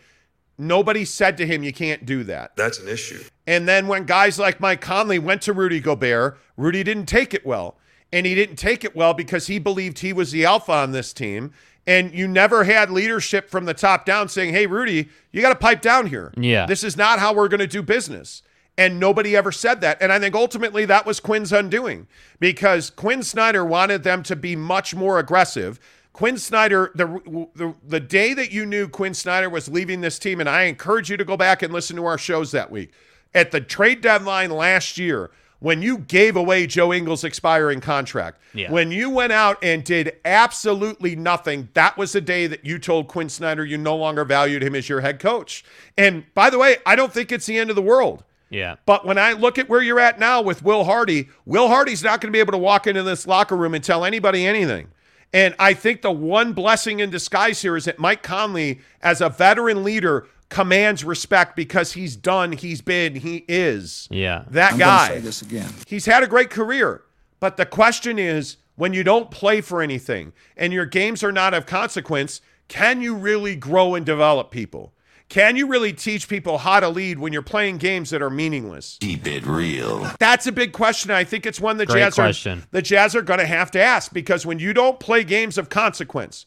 nobody 0.57 1.05
said 1.05 1.37
to 1.37 1.45
him, 1.45 1.63
"You 1.63 1.73
can't 1.73 2.05
do 2.05 2.23
that." 2.25 2.55
That's 2.55 2.79
an 2.79 2.87
issue. 2.87 3.23
And 3.45 3.67
then 3.67 3.87
when 3.87 4.05
guys 4.05 4.39
like 4.39 4.59
Mike 4.59 4.81
Conley 4.81 5.19
went 5.19 5.41
to 5.43 5.53
Rudy 5.53 5.79
Gobert, 5.79 6.37
Rudy 6.57 6.83
didn't 6.83 7.07
take 7.07 7.33
it 7.33 7.45
well. 7.45 7.77
And 8.11 8.27
he 8.27 8.35
didn't 8.35 8.57
take 8.57 8.83
it 8.83 8.95
well 8.95 9.15
because 9.15 9.47
he 9.47 9.57
believed 9.57 9.99
he 9.99 10.13
was 10.13 10.31
the 10.31 10.45
alpha 10.45 10.71
on 10.71 10.91
this 10.91 11.13
team. 11.13 11.51
And 11.87 12.13
you 12.13 12.27
never 12.27 12.63
had 12.63 12.91
leadership 12.91 13.49
from 13.49 13.65
the 13.65 13.73
top 13.73 14.05
down 14.05 14.29
saying, 14.29 14.53
hey, 14.53 14.67
Rudy, 14.67 15.09
you 15.31 15.41
got 15.41 15.49
to 15.49 15.55
pipe 15.55 15.81
down 15.81 16.05
here. 16.05 16.31
Yeah. 16.37 16.67
This 16.67 16.83
is 16.83 16.95
not 16.95 17.19
how 17.19 17.33
we're 17.33 17.47
going 17.47 17.59
to 17.59 17.67
do 17.67 17.81
business. 17.81 18.43
And 18.77 18.99
nobody 18.99 19.35
ever 19.35 19.51
said 19.51 19.81
that. 19.81 19.97
And 19.99 20.13
I 20.13 20.19
think 20.19 20.35
ultimately 20.35 20.85
that 20.85 21.05
was 21.05 21.19
Quin's 21.19 21.51
undoing 21.51 22.07
because 22.39 22.89
Quin 22.91 23.23
Snyder 23.23 23.65
wanted 23.65 24.03
them 24.03 24.23
to 24.23 24.35
be 24.35 24.55
much 24.55 24.95
more 24.95 25.19
aggressive. 25.19 25.79
Quin 26.13 26.37
Snyder, 26.37 26.91
the, 26.93 27.07
the 27.55 27.73
the 27.85 27.99
day 27.99 28.33
that 28.35 28.51
you 28.51 28.65
knew 28.67 28.87
Quin 28.87 29.13
Snyder 29.15 29.49
was 29.49 29.67
leaving 29.67 30.01
this 30.01 30.19
team, 30.19 30.39
and 30.39 30.47
I 30.47 30.63
encourage 30.63 31.09
you 31.09 31.17
to 31.17 31.25
go 31.25 31.35
back 31.35 31.63
and 31.63 31.73
listen 31.73 31.95
to 31.95 32.05
our 32.05 32.17
shows 32.19 32.51
that 32.51 32.69
week. 32.69 32.91
At 33.33 33.49
the 33.51 33.59
trade 33.59 34.01
deadline 34.01 34.51
last 34.51 34.99
year, 34.99 35.31
when 35.59 35.81
you 35.81 35.97
gave 35.97 36.35
away 36.35 36.67
Joe 36.67 36.93
Ingles' 36.93 37.23
expiring 37.23 37.79
contract, 37.81 38.39
Yeah. 38.53 38.69
when 38.69 38.91
you 38.91 39.09
went 39.09 39.31
out 39.33 39.57
and 39.63 39.83
did 39.83 40.17
absolutely 40.23 41.15
nothing, 41.15 41.69
that 41.73 41.97
was 41.97 42.11
the 42.11 42.21
day 42.21 42.45
that 42.45 42.63
you 42.63 42.77
told 42.77 43.07
Quin 43.07 43.27
Snyder 43.29 43.65
you 43.65 43.77
no 43.79 43.95
longer 43.95 44.23
valued 44.23 44.61
him 44.61 44.75
as 44.75 44.87
your 44.87 45.01
head 45.01 45.19
coach. 45.19 45.65
And 45.97 46.25
by 46.35 46.51
the 46.51 46.59
way, 46.59 46.77
I 46.85 46.95
don't 46.95 47.11
think 47.11 47.31
it's 47.31 47.47
the 47.47 47.57
end 47.57 47.71
of 47.71 47.75
the 47.75 47.81
world. 47.81 48.23
yeah. 48.51 48.75
But 48.85 49.03
when 49.03 49.17
I 49.17 49.31
look 49.33 49.57
at 49.57 49.67
where 49.67 49.81
you're 49.81 49.99
at 49.99 50.19
now 50.19 50.41
with 50.43 50.61
Will 50.63 50.83
Hardy, 50.83 51.29
Will 51.47 51.69
Hardy's 51.69 52.03
not 52.03 52.21
going 52.21 52.31
to 52.31 52.35
be 52.35 52.39
able 52.39 52.51
to 52.51 52.57
walk 52.59 52.85
into 52.85 53.01
this 53.01 53.25
locker 53.25 53.55
room 53.57 53.73
and 53.73 53.83
tell 53.83 54.05
anybody 54.05 54.45
anything. 54.45 54.89
And 55.33 55.55
I 55.57 55.73
think 55.73 56.01
the 56.03 56.11
one 56.11 56.53
blessing 56.53 56.99
in 56.99 57.09
disguise 57.09 57.61
here 57.61 57.75
is 57.75 57.85
that 57.85 57.97
Mike 57.99 58.21
Conley, 58.21 58.81
as 59.01 59.19
a 59.19 59.29
veteran 59.29 59.83
leader, 59.83 60.27
commands 60.49 61.03
respect 61.03 61.55
because 61.55 61.93
he's 61.93 62.15
done, 62.15 62.51
he's 62.51 62.81
been, 62.81 63.15
he 63.15 63.43
is 63.47 64.07
Yeah. 64.11 64.43
that 64.51 64.71
guy. 64.71 64.73
I'm 64.73 64.79
gonna 64.79 64.91
guy. 64.91 65.07
say 65.15 65.19
this 65.21 65.41
again. 65.41 65.69
He's 65.87 66.05
had 66.05 66.21
a 66.21 66.27
great 66.27 66.51
career. 66.51 67.01
But 67.39 67.57
the 67.57 67.65
question 67.65 68.19
is 68.19 68.57
when 68.75 68.93
you 68.93 69.03
don't 69.03 69.31
play 69.31 69.61
for 69.61 69.81
anything 69.81 70.31
and 70.55 70.71
your 70.71 70.85
games 70.85 71.23
are 71.23 71.31
not 71.31 71.55
of 71.55 71.65
consequence, 71.65 72.39
can 72.67 73.01
you 73.01 73.15
really 73.15 73.55
grow 73.55 73.95
and 73.95 74.05
develop 74.05 74.51
people? 74.51 74.93
Can 75.29 75.55
you 75.55 75.67
really 75.67 75.93
teach 75.93 76.27
people 76.27 76.59
how 76.59 76.79
to 76.79 76.89
lead 76.89 77.17
when 77.17 77.33
you're 77.33 77.41
playing 77.41 77.77
games 77.77 78.11
that 78.11 78.21
are 78.21 78.29
meaningless? 78.29 78.97
Keep 79.01 79.25
it 79.25 79.45
real. 79.45 80.11
That's 80.19 80.45
a 80.45 80.51
big 80.51 80.73
question. 80.73 81.09
I 81.11 81.23
think 81.23 81.45
it's 81.45 81.59
one 81.59 81.77
the 81.77 81.85
Great 81.87 82.01
Jazz 82.01 82.15
question. 82.15 82.59
are 82.59 82.67
the 82.71 82.81
Jazz 82.81 83.15
are 83.15 83.21
going 83.23 83.39
to 83.39 83.45
have 83.47 83.71
to 83.71 83.81
ask 83.81 84.13
because 84.13 84.45
when 84.45 84.59
you 84.59 84.73
don't 84.73 84.99
play 84.99 85.23
games 85.23 85.57
of 85.57 85.69
consequence, 85.69 86.45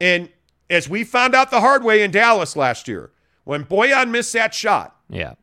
and 0.00 0.30
as 0.68 0.88
we 0.88 1.04
found 1.04 1.34
out 1.34 1.50
the 1.50 1.60
hard 1.60 1.84
way 1.84 2.02
in 2.02 2.10
Dallas 2.10 2.56
last 2.56 2.88
year, 2.88 3.12
when 3.44 3.64
Bojan 3.64 4.10
missed 4.10 4.32
that 4.32 4.52
shot, 4.52 4.96
Yeah. 5.08 5.34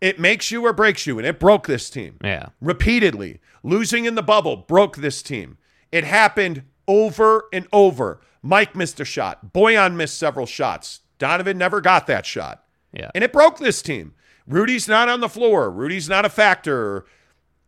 it 0.00 0.18
makes 0.18 0.50
you 0.50 0.64
or 0.64 0.72
breaks 0.72 1.06
you, 1.06 1.18
and 1.18 1.26
it 1.26 1.38
broke 1.38 1.66
this 1.66 1.90
team 1.90 2.16
Yeah. 2.24 2.46
repeatedly. 2.60 3.40
Losing 3.62 4.06
in 4.06 4.14
the 4.14 4.22
bubble 4.22 4.56
broke 4.56 4.96
this 4.96 5.22
team. 5.22 5.58
It 5.92 6.04
happened 6.04 6.62
over 6.88 7.44
and 7.52 7.68
over. 7.72 8.20
Mike 8.42 8.74
missed 8.74 8.98
a 8.98 9.04
shot. 9.04 9.52
Bojan 9.52 9.94
missed 9.94 10.18
several 10.18 10.46
shots. 10.46 11.00
Donovan 11.22 11.56
never 11.56 11.80
got 11.80 12.08
that 12.08 12.26
shot. 12.26 12.64
Yeah. 12.92 13.12
And 13.14 13.22
it 13.22 13.32
broke 13.32 13.58
this 13.58 13.80
team. 13.80 14.14
Rudy's 14.44 14.88
not 14.88 15.08
on 15.08 15.20
the 15.20 15.28
floor. 15.28 15.70
Rudy's 15.70 16.08
not 16.08 16.24
a 16.24 16.28
factor. 16.28 17.04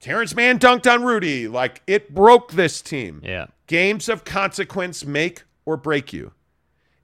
Terance 0.01 0.35
Mann 0.35 0.59
dunked 0.59 0.93
on 0.93 1.05
Rudy. 1.05 1.47
Like 1.47 1.81
it 1.87 2.13
broke 2.13 2.55
this 2.55 2.83
team. 2.83 3.21
Yeah. 3.23 3.47
Games 3.69 4.09
of 4.09 4.25
consequence 4.25 5.05
make 5.05 5.45
or 5.65 5.77
break 5.77 6.13
you. 6.13 6.33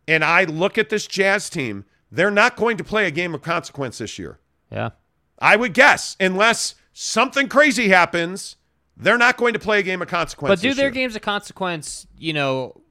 And 0.09 0.25
I 0.25 0.43
look 0.43 0.77
at 0.77 0.89
this 0.89 1.07
Jazz 1.07 1.49
team, 1.49 1.85
they're 2.11 2.33
not 2.33 2.57
going 2.57 2.77
to 2.79 2.85
play 2.85 3.07
a 3.07 3.13
game 3.13 3.33
of 3.33 3.43
consequence 3.43 3.99
this 3.99 4.19
year. 4.19 4.41
Yeah. 4.73 4.91
I 5.39 5.55
would 5.55 5.73
guess, 5.73 6.17
unless 6.19 6.75
something 6.93 7.49
crazy 7.49 7.91
happens, 7.91 8.57
they're 8.97 9.17
not 9.17 9.37
going 9.37 9.53
to 9.53 9.61
play 9.61 9.79
a 9.79 9.83
game 9.85 10.03
of 10.03 10.09
consequence. 10.09 10.61
But 10.61 10.69
do 10.69 10.75
their 10.75 10.87
year. 10.87 10.91
games 10.91 11.15
of 11.15 11.23
consequence, 11.23 12.09
you 12.19 12.33
know, 12.33 12.83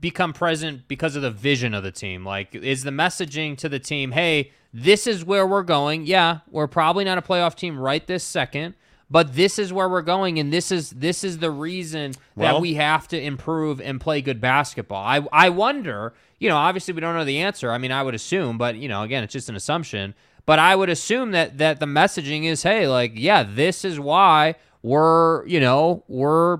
become 0.00 0.32
present 0.32 0.86
because 0.88 1.16
of 1.16 1.22
the 1.22 1.30
vision 1.30 1.74
of 1.74 1.82
the 1.82 1.90
team? 1.92 2.24
Like, 2.24 2.54
is 2.54 2.84
the 2.84 2.90
messaging 2.90 3.56
to 3.58 3.68
the 3.68 3.78
team, 3.78 4.12
hey, 4.12 4.52
this 4.72 5.06
is 5.06 5.24
where 5.24 5.46
we're 5.46 5.62
going? 5.62 6.06
Yeah, 6.06 6.38
we're 6.50 6.66
probably 6.66 7.04
not 7.04 7.18
a 7.18 7.22
playoff 7.22 7.54
team 7.54 7.78
right 7.78 8.06
this 8.06 8.22
second, 8.24 8.74
but 9.10 9.34
this 9.34 9.58
is 9.58 9.72
where 9.72 9.88
we're 9.88 10.02
going, 10.02 10.38
and 10.38 10.52
this 10.52 10.70
is 10.70 10.90
this 10.90 11.24
is 11.24 11.38
the 11.38 11.50
reason 11.50 12.12
Well- 12.36 12.54
that 12.54 12.60
we 12.60 12.74
have 12.74 13.08
to 13.08 13.20
improve 13.20 13.80
and 13.80 14.00
play 14.00 14.20
good 14.20 14.40
basketball. 14.40 15.02
I 15.02 15.26
I 15.32 15.48
wonder, 15.48 16.12
you 16.38 16.48
know, 16.50 16.56
obviously 16.56 16.92
we 16.94 17.00
don't 17.00 17.14
know 17.14 17.24
the 17.24 17.38
answer. 17.38 17.72
I 17.72 17.78
mean, 17.78 17.90
I 17.92 18.02
would 18.02 18.14
assume, 18.14 18.58
but 18.58 18.76
you 18.76 18.88
know, 18.88 19.02
again, 19.02 19.24
it's 19.24 19.32
just 19.32 19.48
an 19.48 19.56
assumption. 19.56 20.14
But 20.44 20.58
I 20.58 20.76
would 20.76 20.88
assume 20.90 21.30
that 21.32 21.58
that 21.58 21.80
the 21.80 21.86
messaging 21.86 22.44
is, 22.44 22.62
hey, 22.62 22.86
like, 22.86 23.12
yeah, 23.14 23.42
this 23.42 23.84
is 23.84 23.98
why 23.98 24.54
we're, 24.82 25.46
you 25.46 25.60
know, 25.60 26.04
we're 26.08 26.58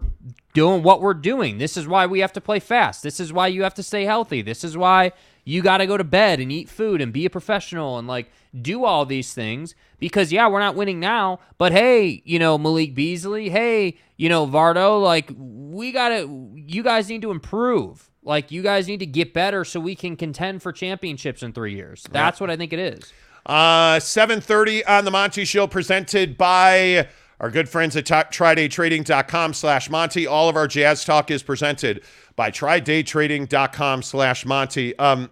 doing 0.59 0.83
what 0.83 1.01
we're 1.01 1.15
doing. 1.15 1.59
This 1.59 1.77
is 1.77 1.87
why 1.87 2.07
we 2.07 2.19
have 2.19 2.33
to 2.33 2.41
play 2.41 2.59
fast. 2.59 3.05
This 3.05 3.21
is 3.21 3.33
why 3.33 3.47
you 3.47 3.63
have 3.63 3.75
to 3.75 3.83
stay 3.85 4.05
healthy. 4.05 4.43
This 4.43 4.65
is 4.65 4.77
why 4.77 5.13
you 5.45 5.63
got 5.63 5.79
to 5.79 5.87
go 5.87 5.97
to 5.97 6.03
bed 6.03 6.41
and 6.41 6.51
eat 6.51 6.69
food 6.69 7.01
and 7.01 7.13
be 7.13 7.25
a 7.25 7.31
professional 7.31 7.97
and 7.97 8.09
like 8.09 8.33
do 8.61 8.85
all 8.85 9.07
these 9.07 9.33
things 9.33 9.77
because 10.01 10.33
yeah, 10.33 10.49
we're 10.49 10.59
not 10.59 10.75
winning 10.75 10.99
now, 10.99 11.39
but 11.59 11.71
hey, 11.71 12.23
you 12.25 12.41
know, 12.41 12.59
Malik 12.59 12.93
Beasley, 12.97 13.51
hey, 13.51 13.99
you 14.17 14.29
know, 14.29 14.49
Vando, 14.49 15.01
like 15.01 15.31
we 15.39 15.93
got 15.93 16.09
to 16.09 16.51
you 16.57 16.83
guys 16.83 17.09
need 17.09 17.23
to 17.23 17.31
improve. 17.31 18.11
Like 18.25 18.51
you 18.51 18.63
guys 18.63 18.89
need 18.89 18.99
to 18.99 19.07
get 19.07 19.33
better 19.33 19.65
so 19.65 19.79
we 19.79 19.95
can 19.95 20.17
contend 20.17 20.61
for 20.61 20.73
championships 20.73 21.45
in 21.45 21.53
3 21.53 21.73
years. 21.73 22.05
That's 22.11 22.41
what 22.41 22.51
I 22.51 22.57
think 22.57 22.73
it 22.73 22.81
is. 22.81 23.13
Uh, 23.47 24.01
7.30 24.01 24.83
on 24.89 25.05
the 25.05 25.13
Monty 25.13 25.45
Show 25.45 25.69
presented 25.69 26.37
by 26.37 27.07
our 27.41 27.51
good 27.51 27.68
friends 27.68 27.97
at 27.97 28.05
TryDayTrading.com 28.05 29.55
slash 29.55 29.89
Monty. 29.91 30.26
All 30.26 30.49
of 30.49 30.57
our 30.57 30.66
Jazz 30.66 31.05
Talk 31.05 31.30
is 31.30 31.43
presented 31.43 32.03
by 32.36 32.51
TryDayTrading.com 32.51 34.03
slash 34.03 34.45
Monty. 34.45 34.99
Um, 34.99 35.30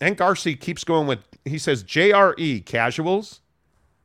and 0.00 0.16
Garcia 0.16 0.56
keeps 0.56 0.84
going 0.84 1.06
with, 1.06 1.20
he 1.44 1.58
says, 1.58 1.82
JRE, 1.84 2.64
casuals? 2.66 3.40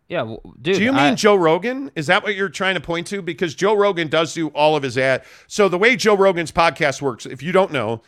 Yeah, 0.07 0.23
well, 0.23 0.41
dude. 0.61 0.75
Do 0.75 0.83
you 0.83 0.91
mean 0.91 1.01
I- 1.01 1.15
Joe 1.15 1.35
Rogan? 1.35 1.91
Is 1.95 2.07
that 2.07 2.23
what 2.23 2.35
you're 2.35 2.49
trying 2.49 2.75
to 2.75 2.81
point 2.81 3.07
to? 3.07 3.21
Because 3.21 3.55
Joe 3.55 3.75
Rogan 3.75 4.07
does 4.09 4.33
do 4.33 4.47
all 4.49 4.75
of 4.75 4.83
his 4.83 4.97
ad. 4.97 5.23
So 5.47 5.69
the 5.69 5.77
way 5.77 5.95
Joe 5.95 6.15
Rogan's 6.17 6.51
podcast 6.51 7.01
works, 7.01 7.25
if 7.25 7.41
you 7.41 7.51
don't 7.53 7.71
know, 7.71 8.01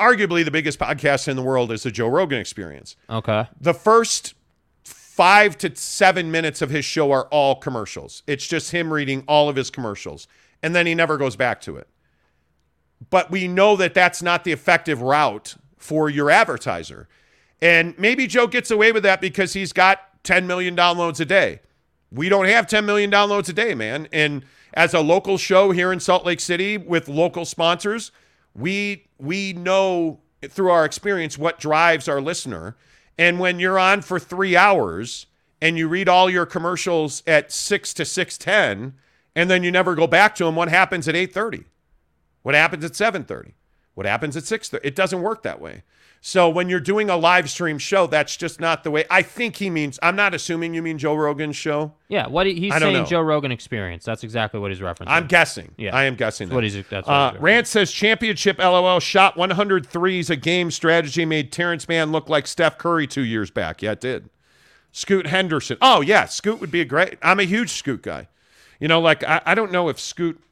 arguably 0.00 0.44
the 0.44 0.50
biggest 0.50 0.78
podcast 0.78 1.28
in 1.28 1.36
the 1.36 1.42
world 1.42 1.70
is 1.72 1.84
the 1.84 1.90
Joe 1.90 2.08
Rogan 2.08 2.38
Experience. 2.40 2.96
Okay. 3.08 3.46
The 3.60 3.74
first 3.74 4.34
five 5.16 5.56
to 5.58 5.74
seven 5.76 6.30
minutes 6.30 6.62
of 6.62 6.70
his 6.70 6.84
show 6.84 7.10
are 7.12 7.26
all 7.28 7.56
commercials. 7.56 8.22
It's 8.26 8.46
just 8.46 8.72
him 8.72 8.92
reading 8.92 9.24
all 9.26 9.48
of 9.48 9.56
his 9.56 9.70
commercials, 9.70 10.28
and 10.62 10.74
then 10.74 10.86
he 10.86 10.94
never 10.94 11.16
goes 11.18 11.36
back 11.36 11.60
to 11.62 11.76
it. 11.76 11.88
but 13.10 13.30
we 13.30 13.46
know 13.48 13.76
that 13.76 13.94
that's 13.94 14.22
not 14.22 14.44
the 14.44 14.52
effective 14.52 15.02
route 15.02 15.56
for 15.76 16.08
your 16.10 16.30
advertiser. 16.30 17.08
And 17.60 17.98
maybe 17.98 18.26
Joe 18.26 18.46
gets 18.46 18.70
away 18.70 18.92
with 18.92 19.02
that 19.04 19.20
because 19.20 19.52
he's 19.52 19.72
got 19.72 20.00
10 20.24 20.46
million 20.46 20.76
downloads 20.76 21.20
a 21.20 21.24
day. 21.24 21.60
We 22.10 22.28
don't 22.28 22.46
have 22.46 22.66
10 22.66 22.86
million 22.86 23.10
downloads 23.10 23.48
a 23.48 23.52
day, 23.52 23.74
man. 23.74 24.08
And 24.12 24.44
as 24.74 24.94
a 24.94 25.00
local 25.00 25.38
show 25.38 25.70
here 25.72 25.92
in 25.92 26.00
Salt 26.00 26.24
Lake 26.26 26.40
City 26.40 26.78
with 26.78 27.08
local 27.08 27.44
sponsors, 27.44 28.12
we 28.54 29.06
we 29.18 29.52
know 29.52 30.20
through 30.48 30.70
our 30.70 30.84
experience 30.84 31.38
what 31.38 31.58
drives 31.58 32.08
our 32.08 32.20
listener. 32.20 32.76
And 33.18 33.38
when 33.38 33.58
you're 33.58 33.78
on 33.78 34.02
for 34.02 34.18
3 34.18 34.56
hours 34.56 35.26
and 35.60 35.78
you 35.78 35.88
read 35.88 36.08
all 36.08 36.28
your 36.28 36.46
commercials 36.46 37.22
at 37.26 37.50
6 37.50 37.94
to 37.94 38.04
6:10 38.04 38.92
and 39.34 39.50
then 39.50 39.62
you 39.62 39.70
never 39.70 39.94
go 39.94 40.06
back 40.06 40.34
to 40.36 40.44
them, 40.44 40.56
what 40.56 40.68
happens 40.68 41.08
at 41.08 41.14
8:30? 41.14 41.64
What 42.42 42.54
happens 42.54 42.84
at 42.84 42.94
7:30? 42.94 43.54
What 43.94 44.06
happens 44.06 44.36
at 44.36 44.44
6:30? 44.44 44.80
It 44.84 44.94
doesn't 44.94 45.22
work 45.22 45.42
that 45.42 45.60
way. 45.60 45.82
So 46.20 46.48
when 46.48 46.68
you're 46.68 46.80
doing 46.80 47.08
a 47.08 47.16
live 47.16 47.48
stream 47.48 47.78
show, 47.78 48.08
that's 48.08 48.36
just 48.36 48.58
not 48.58 48.82
the 48.82 48.90
way. 48.90 49.04
I 49.08 49.22
think 49.22 49.56
he 49.56 49.70
means. 49.70 49.96
I'm 50.02 50.16
not 50.16 50.34
assuming 50.34 50.74
you 50.74 50.82
mean 50.82 50.98
Joe 50.98 51.14
Rogan's 51.14 51.54
show. 51.54 51.92
Yeah, 52.08 52.26
what 52.26 52.46
he- 52.46 52.54
he's 52.54 52.74
saying 52.76 52.92
know. 52.94 53.04
Joe 53.04 53.20
Rogan 53.20 53.52
experience. 53.52 54.04
That's 54.04 54.24
exactly 54.24 54.58
what 54.58 54.72
he's 54.72 54.80
referencing. 54.80 55.04
I'm 55.06 55.28
guessing. 55.28 55.72
Yeah. 55.76 55.94
I 55.94 56.04
am 56.04 56.16
guessing. 56.16 56.48
That's 56.48 56.50
that. 56.50 56.54
what 56.56 56.64
he's- 56.64 56.84
that's 56.90 57.06
what 57.06 57.12
uh, 57.14 57.32
he's 57.32 57.40
Rant 57.40 57.66
says 57.68 57.92
championship. 57.92 58.58
LOL. 58.58 58.98
Shot 58.98 59.36
100 59.36 59.86
threes 59.86 60.28
a 60.28 60.34
game. 60.36 60.72
Strategy 60.72 61.24
made 61.24 61.52
Terance 61.52 61.86
Mann 61.88 62.10
look 62.10 62.28
like 62.28 62.48
Steph 62.48 62.76
Curry 62.76 63.06
two 63.06 63.24
years 63.24 63.50
back. 63.52 63.80
Yeah, 63.80 63.92
it 63.92 64.00
did. 64.00 64.28
Scoot 64.90 65.26
Henderson. 65.28 65.76
Oh 65.80 66.00
yeah, 66.00 66.24
Scoot 66.24 66.58
would 66.60 66.70
be 66.72 66.80
a 66.80 66.84
great. 66.86 67.18
I'm 67.22 67.38
a 67.38 67.44
huge 67.44 67.70
Scoot 67.70 68.02
guy. 68.02 68.28
You 68.80 68.88
know, 68.88 69.00
like 69.00 69.22
I, 69.22 69.42
I 69.46 69.54
don't 69.54 69.70
know 69.70 69.88
if 69.88 70.00
Scoot. 70.00 70.42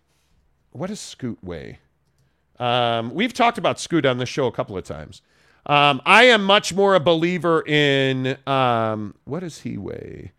What 0.70 0.86
does 0.88 1.00
Scoot 1.00 1.38
weigh? 1.42 1.78
Um, 2.58 3.12
we've 3.14 3.32
talked 3.32 3.58
about 3.58 3.80
Scoot 3.80 4.06
on 4.06 4.18
the 4.18 4.26
show 4.26 4.46
a 4.46 4.52
couple 4.52 4.76
of 4.76 4.84
times. 4.84 5.22
Um, 5.66 6.02
I 6.04 6.24
am 6.24 6.44
much 6.44 6.74
more 6.74 6.94
a 6.94 7.00
believer 7.00 7.66
in 7.66 8.36
um, 8.46 9.14
what 9.24 9.40
does 9.40 9.60
he 9.60 9.78
weigh? 9.78 10.32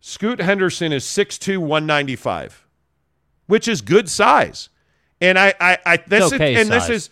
Scoot 0.00 0.40
Henderson 0.40 0.92
is 0.92 1.04
6'2", 1.04 1.58
195, 1.58 2.66
which 3.46 3.68
is 3.68 3.80
good 3.80 4.08
size. 4.08 4.68
And 5.20 5.38
I, 5.38 5.54
I, 5.60 5.78
I 5.86 5.96
this 6.06 6.32
okay 6.32 6.54
is, 6.54 6.60
and 6.60 6.70
this 6.70 6.88
is, 6.88 7.10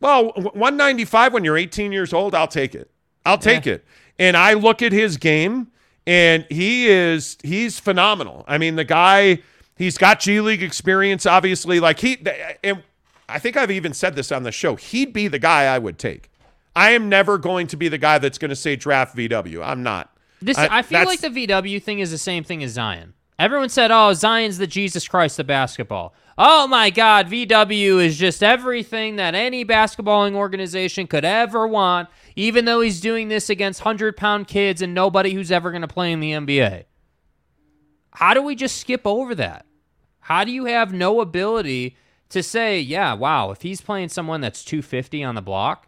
well, 0.00 0.32
195 0.34 1.32
when 1.32 1.44
you're 1.44 1.56
18 1.56 1.92
years 1.92 2.12
old, 2.12 2.34
I'll 2.34 2.48
take 2.48 2.74
it. 2.74 2.90
I'll 3.24 3.38
take 3.38 3.66
it. 3.66 3.84
And 4.18 4.36
I 4.36 4.52
look 4.52 4.82
at 4.82 4.92
his 4.92 5.16
game, 5.16 5.68
and 6.06 6.46
he 6.48 6.88
is 6.88 7.36
he's 7.42 7.80
phenomenal. 7.80 8.44
I 8.46 8.58
mean, 8.58 8.76
the 8.76 8.84
guy, 8.84 9.40
he's 9.76 9.98
got 9.98 10.20
G 10.20 10.40
League 10.40 10.62
experience, 10.62 11.26
obviously. 11.26 11.80
Like 11.80 11.98
he, 11.98 12.18
and 12.62 12.82
I 13.28 13.38
think 13.38 13.56
I've 13.56 13.70
even 13.70 13.92
said 13.92 14.14
this 14.14 14.30
on 14.30 14.42
the 14.42 14.52
show. 14.52 14.76
He'd 14.76 15.12
be 15.12 15.28
the 15.28 15.38
guy 15.38 15.64
I 15.64 15.78
would 15.78 15.98
take. 15.98 16.30
I 16.76 16.90
am 16.90 17.08
never 17.08 17.38
going 17.38 17.66
to 17.68 17.76
be 17.76 17.88
the 17.88 17.98
guy 17.98 18.18
that's 18.18 18.36
going 18.36 18.50
to 18.50 18.56
say 18.56 18.76
draft 18.76 19.16
VW. 19.16 19.64
I'm 19.64 19.82
not. 19.82 20.14
This 20.42 20.58
I, 20.58 20.82
feel 20.82 21.06
like 21.06 21.22
the 21.22 21.30
VW 21.30 21.82
thing 21.82 22.00
is 22.00 22.10
the 22.10 22.18
same 22.18 22.44
thing 22.44 22.62
as 22.62 22.72
Zion. 22.72 23.14
Everyone 23.38 23.70
said, 23.70 23.90
"Oh, 23.90 24.12
Zion's 24.12 24.58
the 24.58 24.66
Jesus 24.66 25.08
Christ 25.08 25.38
of 25.38 25.46
basketball." 25.46 26.14
Oh 26.36 26.66
my 26.66 26.90
God, 26.90 27.28
VW 27.28 28.04
is 28.04 28.18
just 28.18 28.42
everything 28.42 29.16
that 29.16 29.34
any 29.34 29.64
basketballing 29.64 30.34
organization 30.34 31.06
could 31.06 31.24
ever 31.24 31.66
want. 31.66 32.10
Even 32.34 32.66
though 32.66 32.82
he's 32.82 33.00
doing 33.00 33.28
this 33.28 33.48
against 33.48 33.80
hundred-pound 33.80 34.46
kids 34.46 34.82
and 34.82 34.92
nobody 34.92 35.32
who's 35.32 35.50
ever 35.50 35.70
going 35.70 35.82
to 35.82 35.88
play 35.88 36.12
in 36.12 36.20
the 36.20 36.32
NBA. 36.32 36.84
How 38.10 38.34
do 38.34 38.42
we 38.42 38.54
just 38.54 38.76
skip 38.76 39.06
over 39.06 39.34
that? 39.34 39.64
How 40.20 40.44
do 40.44 40.52
you 40.52 40.66
have 40.66 40.92
no 40.92 41.20
ability 41.22 41.96
to 42.28 42.42
say, 42.42 42.78
"Yeah, 42.80 43.14
wow, 43.14 43.50
if 43.50 43.62
he's 43.62 43.80
playing 43.80 44.10
someone 44.10 44.42
that's 44.42 44.62
250 44.64 45.24
on 45.24 45.34
the 45.34 45.42
block, 45.42 45.85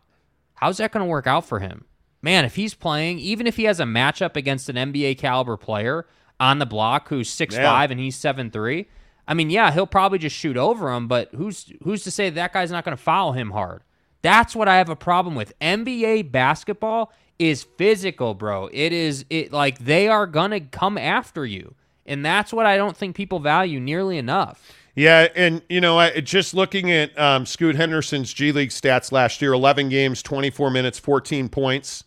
how's 0.61 0.79
that 0.79 0.93
going 0.93 1.05
to 1.05 1.09
work 1.11 1.27
out 1.27 1.45
for 1.47 1.59
him?" 1.61 1.85
man, 2.21 2.45
if 2.45 2.57
he's 2.57 2.75
playing, 2.75 3.19
even 3.21 3.47
if 3.47 3.57
he 3.57 3.63
has 3.65 3.79
a 3.79 3.85
matchup 3.85 4.35
against 4.37 4.69
an 4.69 4.75
NBA 4.77 5.19
caliber 5.19 5.57
player 5.57 6.05
on 6.41 6.59
the 6.59 6.67
block 6.67 7.09
who's 7.11 7.31
six 7.31 7.55
Yeah. 7.55 7.63
five 7.63 7.93
and 7.93 8.01
he's 8.01 8.17
seven 8.17 8.51
three, 8.51 8.89
I 9.29 9.35
mean, 9.35 9.51
yeah, 9.51 9.71
he'll 9.71 9.87
probably 9.87 10.19
just 10.19 10.35
shoot 10.35 10.57
over 10.57 10.93
him. 10.93 11.07
But 11.07 11.29
who's 11.37 11.73
who's 11.85 12.03
to 12.05 12.11
say 12.11 12.29
that 12.31 12.53
guy's 12.53 12.73
not 12.73 12.85
going 12.85 12.97
to 12.97 13.03
foul 13.03 13.33
him 13.33 13.53
hard? 13.53 13.83
That's 14.23 14.57
what 14.57 14.67
I 14.67 14.79
have 14.79 14.89
a 14.89 14.97
problem 14.97 15.37
with. 15.37 15.57
NBA 15.61 16.33
basketball 16.33 17.13
is 17.39 17.63
physical, 17.63 18.35
bro. 18.35 18.69
It 18.73 18.93
is 18.93 19.25
it 19.31 19.53
like 19.53 19.79
they 19.79 20.09
are 20.09 20.27
gonna 20.27 20.61
come 20.61 20.99
after 20.99 21.47
you, 21.47 21.77
and 22.05 22.25
that's 22.25 22.53
what 22.53 22.67
I 22.67 22.77
don't 22.77 22.97
think 22.97 23.15
people 23.15 23.39
value 23.39 23.79
nearly 23.79 24.19
enough. 24.19 24.73
Yeah, 24.99 25.29
and 25.37 25.63
you 25.69 25.81
know, 25.81 25.97
I, 25.97 26.19
just 26.19 26.55
looking 26.55 26.91
at 26.91 27.17
um, 27.17 27.47
Scoot 27.47 27.77
Henderson's 27.77 28.33
G 28.33 28.51
League 28.51 28.71
stats 28.71 29.13
last 29.13 29.41
year: 29.41 29.53
11 29.53 29.91
games, 29.91 30.25
24 30.25 30.73
minutes, 30.73 30.99
14 30.99 31.49
points. 31.49 32.03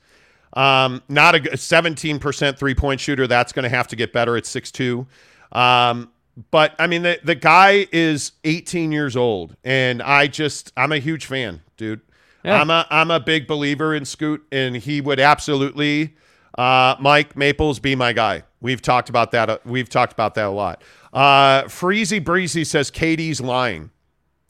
Um, 0.52 1.02
not 1.08 1.34
a 1.36 1.40
17% 1.40 2.58
three 2.58 2.76
point 2.76 3.00
shooter. 3.00 3.28
That's 3.28 3.54
going 3.54 3.64
to 3.64 3.70
have 3.70 3.88
to 3.88 3.96
get 3.96 4.12
better 4.12 4.36
at 4.36 4.44
6'2. 4.44 5.08
Um, 5.54 6.12
but 6.52 6.76
I 6.80 6.88
mean, 6.88 7.04
the, 7.04 7.18
the 7.24 7.34
guy 7.34 7.88
is 7.94 8.34
18 8.44 8.92
years 8.92 9.16
old, 9.16 9.56
and 9.64 10.02
I 10.02 10.28
just, 10.28 10.74
I'm 10.76 10.92
a 10.92 11.00
huge 11.00 11.28
fan, 11.28 11.62
dude. 11.78 12.02
Yeah. 12.44 12.60
I'm 12.60 12.70
a, 12.70 12.86
I'm 12.90 13.10
a 13.10 13.22
big 13.22 13.48
believer 13.48 13.96
in 13.96 14.04
Scoot, 14.04 14.46
and 14.52 14.76
he 14.76 15.00
would 15.00 15.22
absolutely, 15.22 16.18
uh, 16.58 16.98
Mike 17.00 17.38
Maples, 17.38 17.80
be 17.80 17.96
my 17.96 18.12
guy. 18.12 18.44
We've 18.62 18.82
talked 18.82 19.10
about 19.10 19.32
that. 19.32 19.50
uh, 19.50 19.58
We've 19.66 19.90
talked 19.90 20.14
about 20.14 20.36
that 20.36 20.46
a 20.46 20.50
lot. 20.52 20.84
Uh, 21.12 21.64
Freezy 21.64 22.24
Breezy 22.24 22.64
says 22.64 22.92
KD's 22.92 23.42
lying. 23.42 23.90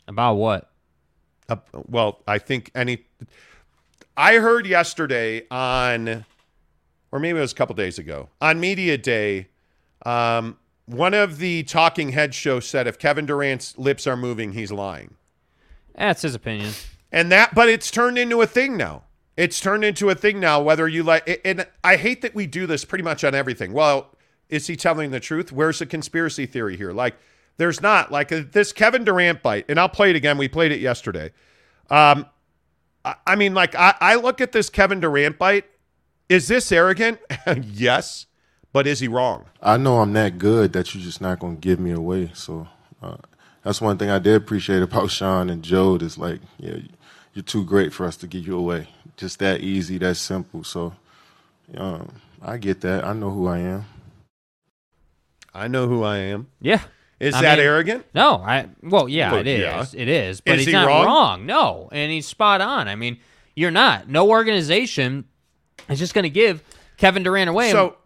About 0.07 0.33
what? 0.35 0.69
Uh, 1.49 1.55
well, 1.73 2.21
I 2.27 2.37
think 2.37 2.71
any. 2.75 3.05
I 4.17 4.35
heard 4.35 4.67
yesterday 4.67 5.47
on, 5.49 6.25
or 7.11 7.19
maybe 7.19 7.37
it 7.37 7.41
was 7.41 7.53
a 7.53 7.55
couple 7.55 7.75
days 7.75 7.97
ago, 7.97 8.29
on 8.41 8.59
Media 8.59 8.97
Day, 8.97 9.47
um, 10.05 10.57
one 10.85 11.13
of 11.13 11.37
the 11.37 11.63
talking 11.63 12.09
head 12.09 12.35
shows 12.35 12.65
said 12.67 12.87
if 12.87 12.99
Kevin 12.99 13.25
Durant's 13.25 13.77
lips 13.77 14.05
are 14.05 14.17
moving, 14.17 14.51
he's 14.51 14.71
lying. 14.71 15.15
That's 15.95 16.21
his 16.23 16.35
opinion. 16.35 16.73
And 17.11 17.31
that, 17.31 17.55
but 17.55 17.69
it's 17.69 17.89
turned 17.91 18.17
into 18.17 18.41
a 18.41 18.47
thing 18.47 18.75
now. 18.77 19.03
It's 19.41 19.59
turned 19.59 19.83
into 19.83 20.07
a 20.11 20.13
thing 20.13 20.39
now, 20.39 20.61
whether 20.61 20.87
you 20.87 21.01
like, 21.01 21.41
and 21.43 21.65
I 21.83 21.95
hate 21.95 22.21
that 22.21 22.35
we 22.35 22.45
do 22.45 22.67
this 22.67 22.85
pretty 22.85 23.03
much 23.03 23.23
on 23.23 23.33
everything. 23.33 23.73
Well, 23.73 24.15
is 24.49 24.67
he 24.67 24.75
telling 24.75 25.09
the 25.09 25.19
truth? 25.19 25.51
Where's 25.51 25.79
the 25.79 25.87
conspiracy 25.87 26.45
theory 26.45 26.77
here? 26.77 26.91
Like, 26.91 27.15
there's 27.57 27.81
not. 27.81 28.11
Like, 28.11 28.31
uh, 28.31 28.43
this 28.51 28.71
Kevin 28.71 29.03
Durant 29.03 29.41
bite, 29.41 29.65
and 29.67 29.79
I'll 29.79 29.89
play 29.89 30.11
it 30.11 30.15
again. 30.15 30.37
We 30.37 30.47
played 30.47 30.71
it 30.71 30.79
yesterday. 30.79 31.31
Um, 31.89 32.27
I, 33.03 33.15
I 33.25 33.35
mean, 33.35 33.55
like, 33.55 33.73
I, 33.73 33.95
I 33.99 34.13
look 34.13 34.41
at 34.41 34.51
this 34.51 34.69
Kevin 34.69 34.99
Durant 34.99 35.39
bite. 35.39 35.65
Is 36.29 36.47
this 36.47 36.71
arrogant? 36.71 37.17
yes. 37.63 38.27
But 38.71 38.85
is 38.85 38.99
he 38.99 39.07
wrong? 39.07 39.45
I 39.59 39.77
know 39.77 40.01
I'm 40.01 40.13
that 40.13 40.37
good 40.37 40.71
that 40.73 40.93
you're 40.93 41.03
just 41.03 41.19
not 41.19 41.39
going 41.39 41.55
to 41.55 41.61
give 41.61 41.79
me 41.79 41.89
away. 41.89 42.29
So 42.35 42.67
uh, 43.01 43.17
that's 43.63 43.81
one 43.81 43.97
thing 43.97 44.11
I 44.11 44.19
did 44.19 44.35
appreciate 44.35 44.83
about 44.83 45.09
Sean 45.09 45.49
and 45.49 45.63
Joe 45.63 45.95
is 45.95 46.19
like, 46.19 46.41
yeah, 46.59 46.77
you're 47.33 47.43
too 47.43 47.63
great 47.63 47.93
for 47.93 48.05
us 48.05 48.17
to 48.17 48.27
give 48.27 48.45
you 48.47 48.57
away. 48.57 48.87
Just 49.17 49.39
that 49.39 49.61
easy, 49.61 49.97
that 49.99 50.15
simple. 50.15 50.63
So 50.63 50.93
um, 51.77 52.13
I 52.41 52.57
get 52.57 52.81
that. 52.81 53.03
I 53.03 53.13
know 53.13 53.29
who 53.31 53.47
I 53.47 53.59
am. 53.59 53.85
I 55.53 55.67
know 55.67 55.87
who 55.87 56.03
I 56.03 56.17
am. 56.17 56.47
Yeah. 56.61 56.81
Is 57.19 57.35
I 57.35 57.41
that 57.43 57.57
mean, 57.59 57.67
arrogant? 57.67 58.05
No, 58.15 58.37
I 58.37 58.67
well, 58.81 59.07
yeah, 59.07 59.31
Well, 59.31 59.41
it 59.41 59.47
is. 59.47 59.61
yeah. 59.61 59.85
It 59.93 60.07
is, 60.07 60.41
but 60.41 60.53
Is 60.55 60.61
he's 60.61 60.67
he 60.67 60.71
not 60.73 60.87
wrong? 60.87 61.05
wrong? 61.05 61.45
No, 61.45 61.87
and 61.91 62.11
he's 62.11 62.25
spot 62.25 62.61
on. 62.61 62.87
I 62.87 62.95
mean, 62.95 63.19
you're 63.55 63.69
not. 63.69 64.09
No 64.09 64.29
organization 64.31 65.25
is 65.87 65.99
just 65.99 66.15
going 66.15 66.23
to 66.23 66.31
give 66.31 66.63
Kevin 66.97 67.21
Durant 67.21 67.47
away. 67.47 67.69
So, 67.71 67.97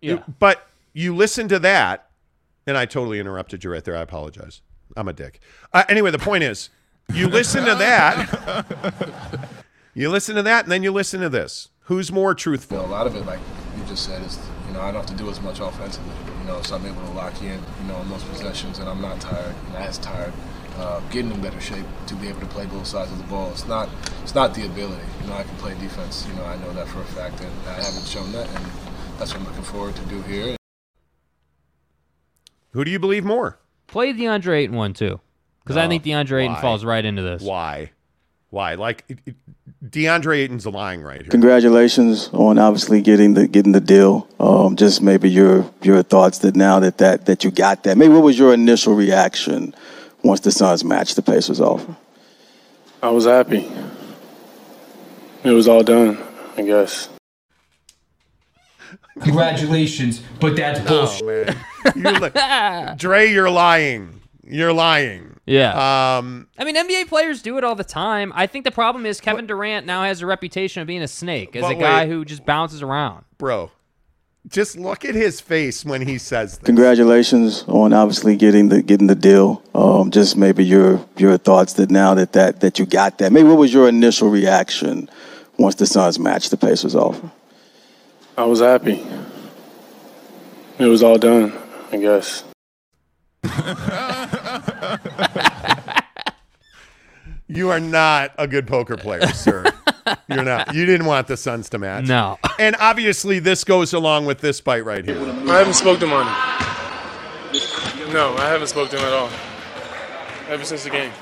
yeah. 0.00 0.22
but 0.38 0.68
you 0.92 1.16
listen 1.16 1.48
to 1.48 1.58
that, 1.58 2.08
and 2.68 2.78
I 2.78 2.86
totally 2.86 3.18
interrupted 3.18 3.64
you 3.64 3.72
right 3.72 3.82
there. 3.82 3.96
I 3.96 4.02
apologize. 4.02 4.60
I'm 4.96 5.08
a 5.08 5.12
dick. 5.12 5.40
Uh, 5.72 5.82
anyway, 5.88 6.12
the 6.12 6.18
point 6.20 6.44
is, 6.44 6.70
you 7.12 7.28
listen 7.28 7.64
to 7.64 7.74
that, 7.74 9.48
you 9.94 10.08
listen 10.10 10.36
to 10.36 10.42
that, 10.42 10.64
and 10.64 10.72
then 10.72 10.82
you 10.82 10.92
listen 10.92 11.20
to 11.20 11.28
this. 11.28 11.68
Who's 11.82 12.10
more 12.10 12.34
truthful? 12.34 12.78
You 12.78 12.82
know, 12.82 12.88
a 12.88 12.92
lot 12.92 13.06
of 13.06 13.14
it, 13.14 13.24
like 13.26 13.40
you 13.76 13.84
just 13.84 14.04
said, 14.04 14.22
is 14.22 14.38
you 14.66 14.74
know 14.74 14.80
I 14.80 14.92
don't 14.92 15.06
have 15.06 15.16
to 15.16 15.22
do 15.22 15.30
as 15.30 15.40
much 15.40 15.60
offensively. 15.60 16.12
You 16.40 16.46
know, 16.46 16.62
so 16.62 16.76
I'm 16.76 16.86
able 16.86 17.02
to 17.02 17.12
lock 17.12 17.40
in, 17.42 17.60
you 17.80 17.88
know, 17.88 18.00
in 18.02 18.08
those 18.08 18.24
possessions, 18.24 18.78
and 18.78 18.88
I'm 18.88 19.00
not 19.00 19.20
tired, 19.20 19.54
not 19.72 19.82
as 19.82 19.98
tired. 19.98 20.32
Uh, 20.78 21.00
getting 21.08 21.30
in 21.32 21.40
better 21.40 21.58
shape 21.58 21.86
to 22.06 22.14
be 22.16 22.28
able 22.28 22.40
to 22.40 22.46
play 22.46 22.66
both 22.66 22.86
sides 22.86 23.10
of 23.10 23.16
the 23.16 23.24
ball. 23.24 23.50
It's 23.50 23.66
not, 23.66 23.88
it's 24.22 24.34
not 24.34 24.52
the 24.52 24.66
ability. 24.66 25.02
You 25.22 25.28
know, 25.28 25.32
I 25.32 25.42
can 25.42 25.56
play 25.56 25.72
defense. 25.80 26.26
You 26.28 26.34
know, 26.34 26.44
I 26.44 26.56
know 26.58 26.70
that 26.74 26.86
for 26.88 27.00
a 27.00 27.04
fact, 27.04 27.40
and 27.40 27.50
I 27.66 27.72
haven't 27.72 28.04
shown 28.06 28.30
that, 28.32 28.46
and 28.46 28.66
that's 29.18 29.32
what 29.32 29.40
I'm 29.40 29.46
looking 29.46 29.62
forward 29.62 29.96
to 29.96 30.02
do 30.02 30.20
here. 30.22 30.54
Who 32.72 32.84
do 32.84 32.90
you 32.90 32.98
believe 32.98 33.24
more? 33.24 33.58
Play 33.86 34.12
DeAndre 34.12 34.58
Ayton 34.58 34.76
one 34.76 34.92
too, 34.92 35.18
because 35.66 35.76
I 35.76 35.88
think 35.88 36.04
DeAndre 36.04 36.42
Ayton 36.42 36.52
Why? 36.54 36.60
falls 36.60 36.84
right 36.84 37.04
into 37.04 37.22
this. 37.22 37.42
Why? 37.42 37.90
Why? 38.50 38.74
Like 38.74 39.04
it- 39.08 39.18
it- 39.26 39.34
DeAndre 39.84 40.38
Ayton's 40.38 40.64
lying 40.66 41.02
right 41.02 41.20
here. 41.20 41.30
Congratulations 41.30 42.30
on 42.32 42.56
obviously 42.58 43.02
getting 43.02 43.34
the 43.34 43.48
getting 43.48 43.72
the 43.72 43.80
deal. 43.80 44.26
Um, 44.40 44.76
just 44.76 45.02
maybe 45.02 45.28
your 45.28 45.68
your 45.82 46.02
thoughts 46.02 46.38
that 46.38 46.54
now 46.54 46.78
that, 46.80 46.98
that 46.98 47.26
that 47.26 47.42
you 47.44 47.50
got 47.50 47.82
that. 47.84 47.98
Maybe 47.98 48.14
what 48.14 48.22
was 48.22 48.38
your 48.38 48.54
initial 48.54 48.94
reaction 48.94 49.74
once 50.22 50.40
the 50.40 50.50
Suns 50.52 50.84
matched 50.84 51.16
the 51.16 51.22
Pacers 51.22 51.60
offer? 51.60 51.96
I 53.02 53.10
was 53.10 53.26
happy. 53.26 53.68
It 55.44 55.50
was 55.50 55.68
all 55.68 55.82
done, 55.82 56.18
I 56.56 56.62
guess. 56.62 57.08
Congratulations, 59.20 60.20
but 60.40 60.56
that's 60.56 60.80
bullshit. 60.88 61.50
Oh 61.50 61.92
man, 61.94 62.14
you 62.14 62.20
li- 62.20 62.94
Dre, 62.96 63.30
you're 63.30 63.50
lying. 63.50 64.20
You're 64.44 64.72
lying. 64.72 65.35
Yeah. 65.46 66.16
Um, 66.18 66.48
I 66.58 66.64
mean, 66.64 66.74
NBA 66.76 67.08
players 67.08 67.40
do 67.40 67.56
it 67.56 67.62
all 67.64 67.76
the 67.76 67.84
time. 67.84 68.32
I 68.34 68.46
think 68.48 68.64
the 68.64 68.72
problem 68.72 69.06
is 69.06 69.20
Kevin 69.20 69.46
Durant 69.46 69.86
now 69.86 70.02
has 70.02 70.20
a 70.20 70.26
reputation 70.26 70.80
of 70.82 70.88
being 70.88 71.02
a 71.02 71.08
snake, 71.08 71.54
as 71.54 71.62
a 71.64 71.68
But 71.68 71.78
guy 71.78 72.00
wait. 72.02 72.08
who 72.10 72.24
just 72.24 72.44
bounces 72.44 72.82
around. 72.82 73.24
bro, 73.38 73.70
just 74.48 74.76
look 74.76 75.04
at 75.04 75.14
his 75.14 75.40
face 75.40 75.84
when 75.84 76.02
he 76.06 76.18
says 76.18 76.58
this. 76.58 76.66
Congratulations 76.66 77.64
on 77.68 77.92
obviously 77.92 78.36
getting 78.36 78.68
the 78.70 78.82
getting 78.82 79.06
the 79.06 79.14
deal. 79.14 79.62
Um, 79.74 80.10
just 80.10 80.36
maybe 80.36 80.64
your 80.64 81.04
your 81.16 81.36
thoughts 81.38 81.74
that 81.74 81.90
now 81.90 82.14
that, 82.14 82.32
that 82.32 82.60
that 82.60 82.78
you 82.80 82.86
got 82.86 83.18
that. 83.18 83.32
Maybe 83.32 83.48
what 83.48 83.58
was 83.58 83.72
your 83.72 83.88
initial 83.88 84.28
reaction 84.30 85.08
once 85.58 85.76
the 85.76 85.86
Suns 85.86 86.18
matched 86.18 86.50
the 86.50 86.56
Pacers 86.56 86.94
offer? 86.96 87.30
I 88.36 88.44
was 88.44 88.60
happy. 88.60 89.04
It 90.78 90.86
was 90.86 91.02
all 91.02 91.18
done, 91.18 91.52
I 91.92 91.96
guess. 91.96 92.44
You 97.48 97.70
are 97.70 97.80
not 97.80 98.32
a 98.38 98.48
good 98.48 98.66
poker 98.66 98.96
player, 98.96 99.26
sir. 99.28 99.64
You're 100.28 100.42
not. 100.42 100.74
You 100.74 100.84
didn't 100.84 101.06
want 101.06 101.28
the 101.28 101.36
Suns 101.36 101.68
to 101.70 101.78
match. 101.78 102.06
No. 102.06 102.38
And 102.58 102.74
obviously, 102.80 103.38
this 103.38 103.64
goes 103.64 103.92
along 103.92 104.26
with 104.26 104.40
this 104.40 104.60
bite 104.60 104.84
right 104.84 105.04
here. 105.04 105.18
I 105.18 105.58
haven't 105.58 105.74
spoke 105.74 106.00
to 106.00 106.06
him 106.06 106.12
on 106.12 106.26
it. 106.26 108.12
No, 108.12 108.34
I 108.36 108.48
haven't 108.48 108.68
spoke 108.68 108.90
to 108.90 108.98
him 108.98 109.04
at 109.04 109.12
all. 109.12 109.30
Ever 110.48 110.64
since 110.64 110.84
the 110.84 110.90
game. 110.90 111.12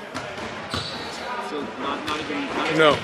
No. 2.77 2.97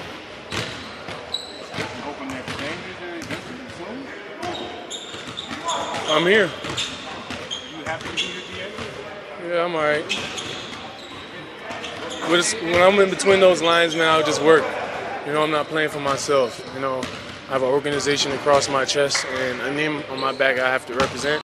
I'm 6.13 6.25
here. 6.25 6.49
Yeah, 9.51 9.65
I'm 9.65 9.75
alright. 9.75 10.05
But 12.29 12.39
it's, 12.39 12.53
when 12.53 12.81
I'm 12.81 12.97
in 13.01 13.09
between 13.09 13.41
those 13.41 13.61
lines, 13.61 13.97
man, 13.97 14.07
I'll 14.07 14.23
just 14.23 14.41
work. 14.41 14.63
You 15.25 15.33
know, 15.33 15.43
I'm 15.43 15.51
not 15.51 15.65
playing 15.65 15.89
for 15.89 15.99
myself. 15.99 16.65
You 16.73 16.79
know, 16.79 17.01
I 17.49 17.51
have 17.51 17.61
an 17.61 17.67
organization 17.67 18.31
across 18.31 18.69
my 18.69 18.85
chest 18.85 19.25
and 19.25 19.59
a 19.59 19.73
name 19.73 20.03
on 20.09 20.21
my 20.21 20.31
back 20.31 20.57
I 20.57 20.69
have 20.69 20.85
to 20.85 20.93
represent. 20.93 21.41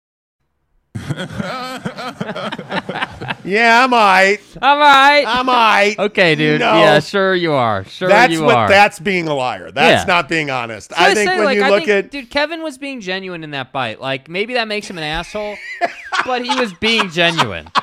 Yeah, 3.44 3.84
I'm 3.84 3.94
all 3.94 4.00
right. 4.00 4.40
I'm 4.62 4.78
all 4.78 4.80
right. 4.80 5.26
I'm 5.28 5.50
all 5.50 5.56
right. 5.56 5.98
Okay, 5.98 6.36
dude. 6.36 6.60
No. 6.60 6.74
Yeah, 6.76 7.00
sure 7.00 7.34
you 7.34 7.54
are. 7.54 7.84
Sure 7.86 8.08
That's 8.08 8.32
you 8.32 8.44
what. 8.44 8.56
are. 8.56 8.70
That's 8.70 9.00
being 9.00 9.28
a 9.28 9.34
liar. 9.34 9.72
That's 9.72 10.04
Yeah. 10.04 10.14
not 10.14 10.30
being 10.30 10.52
honest. 10.52 10.90
So 10.92 10.96
I 10.98 11.14
think 11.14 11.30
say, 11.30 11.36
when 11.38 11.46
like, 11.46 11.58
you 11.58 11.64
I 11.64 11.70
look 11.70 11.86
think, 11.86 12.06
at 12.06 12.12
dude, 12.12 12.30
Kevin 12.30 12.62
was 12.62 12.78
being 12.78 13.02
genuine 13.02 13.44
in 13.44 13.52
that 13.52 13.72
bite. 13.72 14.00
Like 14.00 14.30
maybe 14.30 14.54
that 14.54 14.68
makes 14.68 14.90
him 14.90 14.98
an 14.98 15.04
asshole, 15.04 15.56
but 16.26 16.46
he 16.46 16.60
was 16.60 16.74
being 16.74 17.10
genuine. 17.10 17.70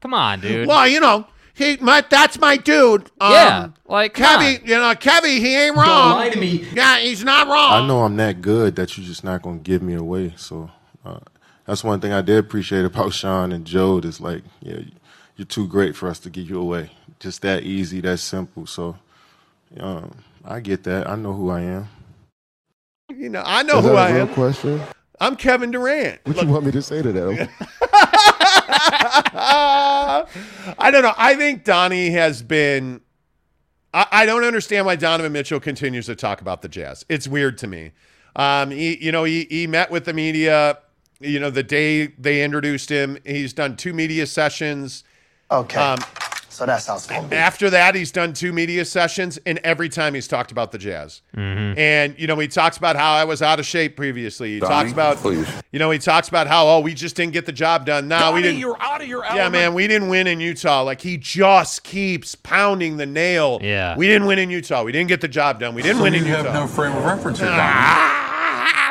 Come 0.00 0.14
on, 0.14 0.40
dude. 0.40 0.68
Well, 0.68 0.86
you 0.86 1.00
know, 1.00 1.26
he 1.54 1.76
my 1.78 2.04
that's 2.08 2.38
my 2.38 2.56
dude. 2.56 3.02
Um, 3.20 3.32
Yeah, 3.32 3.68
like, 3.86 4.14
come 4.14 4.40
Kevy, 4.40 4.60
you 4.66 4.76
know, 4.76 4.94
Kevy, 4.94 5.38
he 5.38 5.56
ain't 5.56 5.76
wrong. 5.76 5.86
Don't 5.86 6.18
lie 6.18 6.30
to 6.30 6.38
me. 6.38 6.64
Yeah, 6.72 6.98
he's 7.00 7.24
not 7.24 7.48
wrong. 7.48 7.84
I 7.84 7.86
know 7.86 8.02
I'm 8.02 8.16
that 8.16 8.40
good 8.40 8.76
that 8.76 8.96
you're 8.96 9.06
just 9.06 9.24
not 9.24 9.42
gonna 9.42 9.58
give 9.58 9.82
me 9.82 9.94
away. 9.94 10.34
So 10.36 10.70
uh, 11.04 11.18
that's 11.64 11.82
one 11.82 12.00
thing 12.00 12.12
I 12.12 12.20
did 12.22 12.38
appreciate 12.38 12.84
about 12.84 13.12
Sean 13.20 13.50
and 13.52 13.64
Joe 13.64 13.98
is 13.98 14.20
like, 14.20 14.42
yeah, 14.60 14.80
you're 15.36 15.46
too 15.46 15.66
great 15.66 15.96
for 15.96 16.08
us 16.08 16.18
to 16.20 16.30
give 16.30 16.48
you 16.48 16.60
away. 16.60 16.90
Just 17.18 17.42
that 17.42 17.64
easy, 17.64 18.00
that 18.02 18.18
simple. 18.18 18.66
So 18.66 18.96
um, 19.80 20.14
I 20.44 20.60
get 20.60 20.84
that. 20.84 21.08
I 21.08 21.16
know 21.16 21.32
who 21.32 21.50
I 21.50 21.62
am. 21.62 21.88
You 23.14 23.30
know, 23.30 23.42
I 23.44 23.62
know 23.64 23.78
Is 23.78 23.84
who 23.84 23.90
that 23.92 23.96
I 23.96 24.08
a 24.10 24.14
real 24.14 24.28
am. 24.28 24.34
question? 24.34 24.80
I'm 25.20 25.34
Kevin 25.34 25.72
Durant. 25.72 26.20
What 26.24 26.40
you 26.40 26.48
want 26.48 26.66
me 26.66 26.70
to 26.72 26.82
say 26.82 27.02
to 27.02 27.10
that? 27.10 27.48
I 30.78 30.90
don't 30.90 31.02
know. 31.02 31.14
I 31.16 31.34
think 31.36 31.64
Donnie 31.64 32.10
has 32.10 32.42
been. 32.42 33.00
I, 33.94 34.06
I 34.12 34.26
don't 34.26 34.44
understand 34.44 34.84
why 34.86 34.96
Donovan 34.96 35.32
Mitchell 35.32 35.60
continues 35.60 36.06
to 36.06 36.14
talk 36.14 36.40
about 36.40 36.62
the 36.62 36.68
Jazz. 36.68 37.06
It's 37.08 37.26
weird 37.26 37.56
to 37.58 37.66
me. 37.66 37.92
Um, 38.36 38.70
he, 38.70 39.02
you 39.02 39.10
know, 39.10 39.24
he, 39.24 39.46
he 39.50 39.66
met 39.66 39.90
with 39.90 40.04
the 40.04 40.12
media. 40.12 40.78
You 41.20 41.40
know, 41.40 41.50
the 41.50 41.62
day 41.62 42.08
they 42.18 42.44
introduced 42.44 42.90
him, 42.90 43.18
he's 43.24 43.52
done 43.52 43.76
two 43.76 43.92
media 43.92 44.26
sessions. 44.26 45.02
Okay. 45.50 45.80
Um, 45.80 45.98
so 46.58 46.66
that's 46.66 46.86
how 46.88 46.96
it's 46.96 47.06
going 47.06 47.22
to 47.22 47.28
be. 47.28 47.36
after 47.36 47.70
that, 47.70 47.94
he's 47.94 48.10
done 48.10 48.32
two 48.32 48.52
media 48.52 48.84
sessions, 48.84 49.38
and 49.46 49.58
every 49.62 49.88
time 49.88 50.14
he's 50.14 50.26
talked 50.26 50.50
about 50.50 50.72
the 50.72 50.78
Jazz. 50.78 51.22
Mm-hmm. 51.36 51.78
And 51.78 52.18
you 52.18 52.26
know, 52.26 52.36
he 52.36 52.48
talks 52.48 52.76
about 52.76 52.96
how 52.96 53.12
I 53.12 53.22
was 53.22 53.42
out 53.42 53.60
of 53.60 53.66
shape 53.66 53.94
previously. 53.96 54.54
He 54.54 54.60
talks 54.60 54.90
about, 54.90 55.18
please. 55.18 55.48
you 55.70 55.78
know, 55.78 55.90
he 55.92 56.00
talks 56.00 56.28
about 56.28 56.48
how 56.48 56.66
oh 56.66 56.80
we 56.80 56.94
just 56.94 57.14
didn't 57.14 57.32
get 57.32 57.46
the 57.46 57.52
job 57.52 57.86
done. 57.86 58.08
No, 58.08 58.32
we 58.32 58.42
didn't. 58.42 58.58
You're 58.58 58.76
out 58.82 59.00
of 59.00 59.06
your 59.06 59.24
element. 59.24 59.44
Yeah, 59.44 59.48
man, 59.50 59.72
we 59.74 59.86
didn't 59.86 60.08
win 60.08 60.26
in 60.26 60.40
Utah. 60.40 60.82
Like 60.82 61.00
he 61.00 61.16
just 61.16 61.84
keeps 61.84 62.34
pounding 62.34 62.96
the 62.96 63.06
nail. 63.06 63.60
Yeah. 63.62 63.96
we 63.96 64.08
didn't 64.08 64.26
win 64.26 64.40
in 64.40 64.50
Utah. 64.50 64.82
We 64.82 64.90
didn't 64.90 65.08
get 65.08 65.20
the 65.20 65.28
job 65.28 65.60
done. 65.60 65.76
We 65.76 65.82
didn't 65.82 65.98
So 65.98 66.02
win 66.02 66.14
you 66.14 66.20
in 66.22 66.26
have 66.26 66.44
Utah. 66.46 66.52
no 66.60 66.66
frame 66.66 66.96
of 66.96 67.04
reference 67.04 67.38
here, 67.38 67.46
Donnie. 67.46 67.60
Ah, 67.62 68.37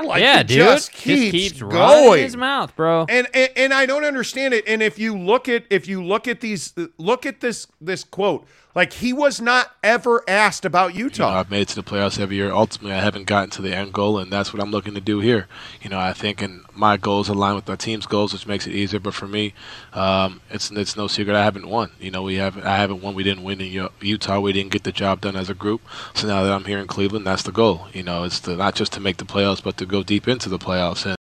like 0.08 0.22
yeah, 0.22 0.43
dude. 0.43 0.58
just 0.58 0.91
keeps, 0.91 1.32
keeps 1.32 1.62
running 1.62 2.05
going. 2.05 2.24
his 2.24 2.36
mouth, 2.36 2.76
bro. 2.76 3.05
And, 3.10 3.28
and 3.34 3.49
and 3.55 3.74
I 3.74 3.86
don't 3.86 4.05
understand 4.05 4.53
it. 4.53 4.68
And 4.68 4.82
if 4.82 4.97
you 4.99 5.18
look 5.18 5.47
at 5.49 5.66
if 5.70 5.88
you 5.88 6.03
look 6.03 6.28
at 6.28 6.41
these 6.41 6.74
look 6.97 7.26
at 7.26 7.41
this 7.41 7.68
this 7.82 8.03
quote, 8.03 8.47
like 8.78 8.94
he 8.94 9.12
was 9.12 9.42
not 9.42 9.76
ever 9.84 10.24
asked 10.28 10.64
about 10.64 10.94
You 10.94 11.00
know, 11.00 11.06
Utah. 11.06 11.40
I've 11.40 11.50
made 11.50 11.62
it 11.62 11.70
to 11.70 11.76
the 11.76 11.82
playoffs 11.82 12.20
every 12.20 12.36
year. 12.36 12.52
Ultimately, 12.52 12.96
I 12.96 13.02
haven't 13.02 13.24
gotten 13.24 13.50
to 13.50 13.62
the 13.64 13.76
end 13.76 13.92
goal, 13.92 14.20
and 14.20 14.32
that's 14.32 14.54
what 14.54 14.62
I'm 14.62 14.70
looking 14.70 14.94
to 14.94 15.02
do 15.02 15.20
here. 15.20 15.48
You 15.82 15.90
know, 15.90 15.98
I 15.98 16.14
think 16.14 16.44
and 16.44 16.64
my 16.76 16.96
goals 16.96 17.28
align 17.28 17.56
with 17.56 17.68
our 17.72 17.76
team's 17.76 18.06
goals, 18.06 18.34
which 18.34 18.46
makes 18.46 18.68
it 18.68 18.76
easier. 18.76 19.00
But 19.00 19.16
for 19.16 19.28
me, 19.28 19.56
um, 19.94 20.42
it's 20.52 20.70
it's 20.70 20.96
no 20.96 21.08
secret 21.08 21.36
I 21.36 21.44
haven't 21.44 21.68
won. 21.68 21.90
You 22.00 22.12
know, 22.12 22.22
we 22.22 22.36
have 22.36 22.56
I 22.64 22.78
haven't 22.78 23.02
won. 23.02 23.16
We 23.16 23.24
didn't 23.24 23.44
win 23.44 23.60
in 23.62 23.90
Utah. 24.00 24.40
We 24.40 24.54
didn't 24.54 24.72
get 24.72 24.84
the 24.84 24.92
job 24.92 25.22
done 25.22 25.36
as 25.36 25.50
a 25.50 25.56
group. 25.56 25.82
So 26.14 26.28
now 26.28 26.44
that 26.44 26.54
I'm 26.54 26.66
here 26.66 26.78
in 26.78 26.86
Cleveland, 26.86 27.26
that's 27.26 27.42
the 27.42 27.52
goal. 27.52 27.88
You 27.94 28.04
know, 28.04 28.26
it's 28.26 28.40
to, 28.42 28.56
not 28.56 28.76
just 28.76 28.94
to 28.94 29.00
make 29.00 29.18
the 29.18 29.26
playoffs, 29.26 29.64
but 29.64 29.78
to 29.78 29.88
go 29.88 30.04
deep 30.04 30.28
into 30.28 30.50
the 30.50 30.60
playoffs. 30.60 31.04
And 31.04 31.16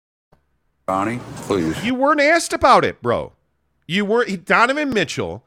Donnie, 0.89 1.21
please. 1.37 1.85
You 1.85 1.97
weren't 1.97 2.23
asked 2.23 2.55
about 2.55 2.83
it, 2.83 3.03
bro. 3.03 3.33
You 3.87 4.07
were 4.07 4.25
he- 4.25 4.39
Donovan 4.39 4.95
Mitchell 4.95 5.45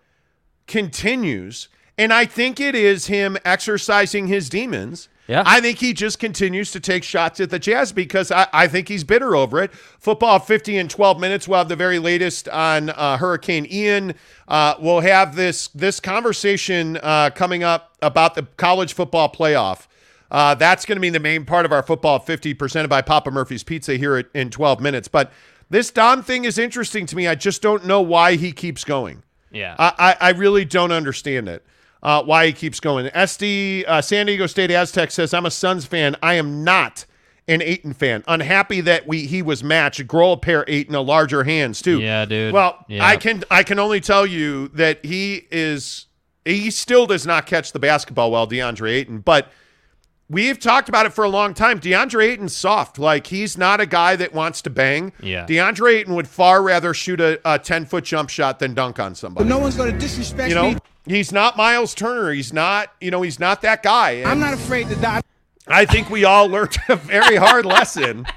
continues, 0.68 1.68
and 1.98 2.14
I 2.14 2.26
think 2.26 2.60
it 2.60 2.76
is 2.76 3.08
him 3.08 3.38
exercising 3.46 4.28
his 4.28 4.50
demons. 4.50 5.10
Yeah. 5.28 5.44
I 5.46 5.60
think 5.60 5.80
he 5.80 5.94
just 5.94 6.20
continues 6.20 6.72
to 6.72 6.80
take 6.80 7.04
shots 7.04 7.40
at 7.40 7.50
the 7.50 7.58
Jazz 7.58 7.92
because 7.92 8.32
I, 8.32 8.48
I 8.54 8.68
think 8.68 8.88
he's 8.88 9.04
bitter 9.04 9.36
over 9.36 9.60
it. 9.62 9.74
Football 9.74 10.38
50 10.38 10.78
and 10.78 10.90
12 10.90 11.20
minutes. 11.20 11.48
We'll 11.48 11.58
have 11.58 11.70
the 11.70 11.76
very 11.76 11.98
latest 11.98 12.48
on 12.50 12.92
uh, 12.92 13.18
Hurricane 13.18 13.66
Ian. 13.70 14.14
Uh, 14.48 14.76
we'll 14.80 15.00
have 15.00 15.36
this 15.36 15.70
this 15.70 16.00
conversation 16.00 17.00
uh, 17.02 17.32
coming 17.32 17.64
up 17.64 17.96
about 18.04 18.36
the 18.36 18.44
college 18.58 18.94
football 18.94 19.32
playoff. 19.32 19.88
Uh, 20.30 20.54
that's 20.54 20.86
going 20.86 20.98
to 20.98 21.02
be 21.02 21.10
the 21.10 21.20
main 21.20 21.46
part 21.46 21.66
of 21.66 21.72
our 21.72 21.84
football 21.84 22.20
50 22.20 22.54
presented 22.56 22.90
by 22.90 23.02
Papa 23.02 23.32
Murphy's 23.32 23.64
Pizza 23.64 23.96
here 23.96 24.18
at, 24.18 24.28
in 24.34 24.50
12 24.50 24.80
minutes. 24.80 25.08
But 25.08 25.32
this 25.70 25.90
Don 25.90 26.22
thing 26.24 26.46
is 26.46 26.58
interesting 26.58 27.06
to 27.08 27.16
me. 27.16 27.28
I 27.28 27.36
just 27.36 27.62
don't 27.62 27.86
know 27.86 28.02
why 28.02 28.36
he 28.36 28.52
keeps 28.52 28.84
going. 28.84 29.24
Yeah. 29.52 29.76
I, 29.80 29.94
I, 29.98 30.28
I 30.28 30.30
really 30.32 30.66
don't 30.66 30.92
understand 30.92 31.48
it. 31.48 31.66
Uh, 32.06 32.22
why 32.24 32.46
he 32.46 32.54
keeps 32.54 32.80
going. 32.80 33.08
SD 33.08 33.84
uh, 33.88 34.00
San 34.00 34.28
Diego 34.28 34.46
State 34.46 34.70
Aztec 34.70 35.10
says, 35.10 35.34
"I'm 35.34 35.48
a 35.48 35.50
Suns 35.52 35.86
fan. 35.86 36.16
I 36.22 36.36
am 36.36 36.64
not 36.64 37.06
an 37.48 37.62
Ayton 37.62 37.94
fan. 37.94 38.24
Unhappy 38.28 38.80
that 38.82 39.08
we 39.08 39.26
he 39.26 39.42
was 39.42 39.64
matched. 39.64 40.06
Grow 40.08 40.34
a 40.34 40.38
pair 40.38 40.66
Ayton 40.68 40.94
a 40.94 41.02
larger 41.02 41.44
hands 41.44 41.82
too. 41.82 42.00
Yeah, 42.00 42.26
dude. 42.26 42.54
Well, 42.54 42.86
Yeah. 42.88 43.04
I 43.04 43.18
can 43.18 43.44
I 43.50 43.64
can 43.64 43.80
only 43.80 44.02
tell 44.02 44.26
you 44.26 44.68
that 44.70 45.04
he 45.04 45.48
is 45.50 46.06
he 46.44 46.70
still 46.70 47.08
does 47.08 47.26
not 47.26 47.48
catch 47.48 47.72
the 47.72 47.80
basketball 47.80 48.32
well, 48.32 48.48
DeAndre 48.48 48.92
Ayton. 48.92 49.20
But 49.20 49.52
we've 50.30 50.60
talked 50.60 50.90
about 50.90 51.08
it 51.08 51.14
for 51.14 51.24
a 51.24 51.30
long 51.30 51.54
time. 51.56 51.80
DeAndre 51.80 52.34
Ayton's 52.34 52.56
soft. 52.56 53.00
Like 53.00 53.28
he's 53.28 53.58
not 53.58 53.82
a 53.82 53.86
guy 53.88 54.16
that 54.16 54.32
wants 54.32 54.62
to 54.64 54.70
bang. 54.70 55.12
Yeah. 55.22 55.46
DeAndre 55.48 55.96
Ayton 55.96 56.14
would 56.16 56.28
far 56.28 56.62
rather 56.62 56.94
shoot 56.94 57.20
a, 57.20 57.40
a 57.46 57.58
10 57.58 57.86
foot 57.86 58.04
jump 58.04 58.30
shot 58.30 58.60
than 58.60 58.74
dunk 58.74 59.00
on 59.00 59.16
somebody. 59.16 59.44
But 59.44 59.50
no 59.50 59.60
one's 59.60 59.76
going 59.76 59.92
to 59.92 59.98
disrespect 59.98 60.50
you 60.50 60.56
know, 60.56 60.72
me. 60.74 60.78
He's 61.06 61.32
not 61.32 61.58
Miles 61.58 61.94
Turner. 61.94 62.32
He's 62.32 62.54
not, 62.54 62.92
you 63.00 63.12
know, 63.12 63.22
he's 63.22 63.40
not 63.40 63.62
that 63.62 63.84
guy. 63.84 64.12
And 64.12 64.28
I'm 64.28 64.40
not 64.40 64.54
afraid 64.54 64.88
to 64.90 64.96
die. 64.96 65.22
I 65.68 65.86
think 65.86 66.10
we 66.10 66.26
all 66.26 66.48
learned 66.48 66.78
a 66.90 66.96
very 66.96 67.36
hard 67.36 67.66
lesson. 67.66 68.28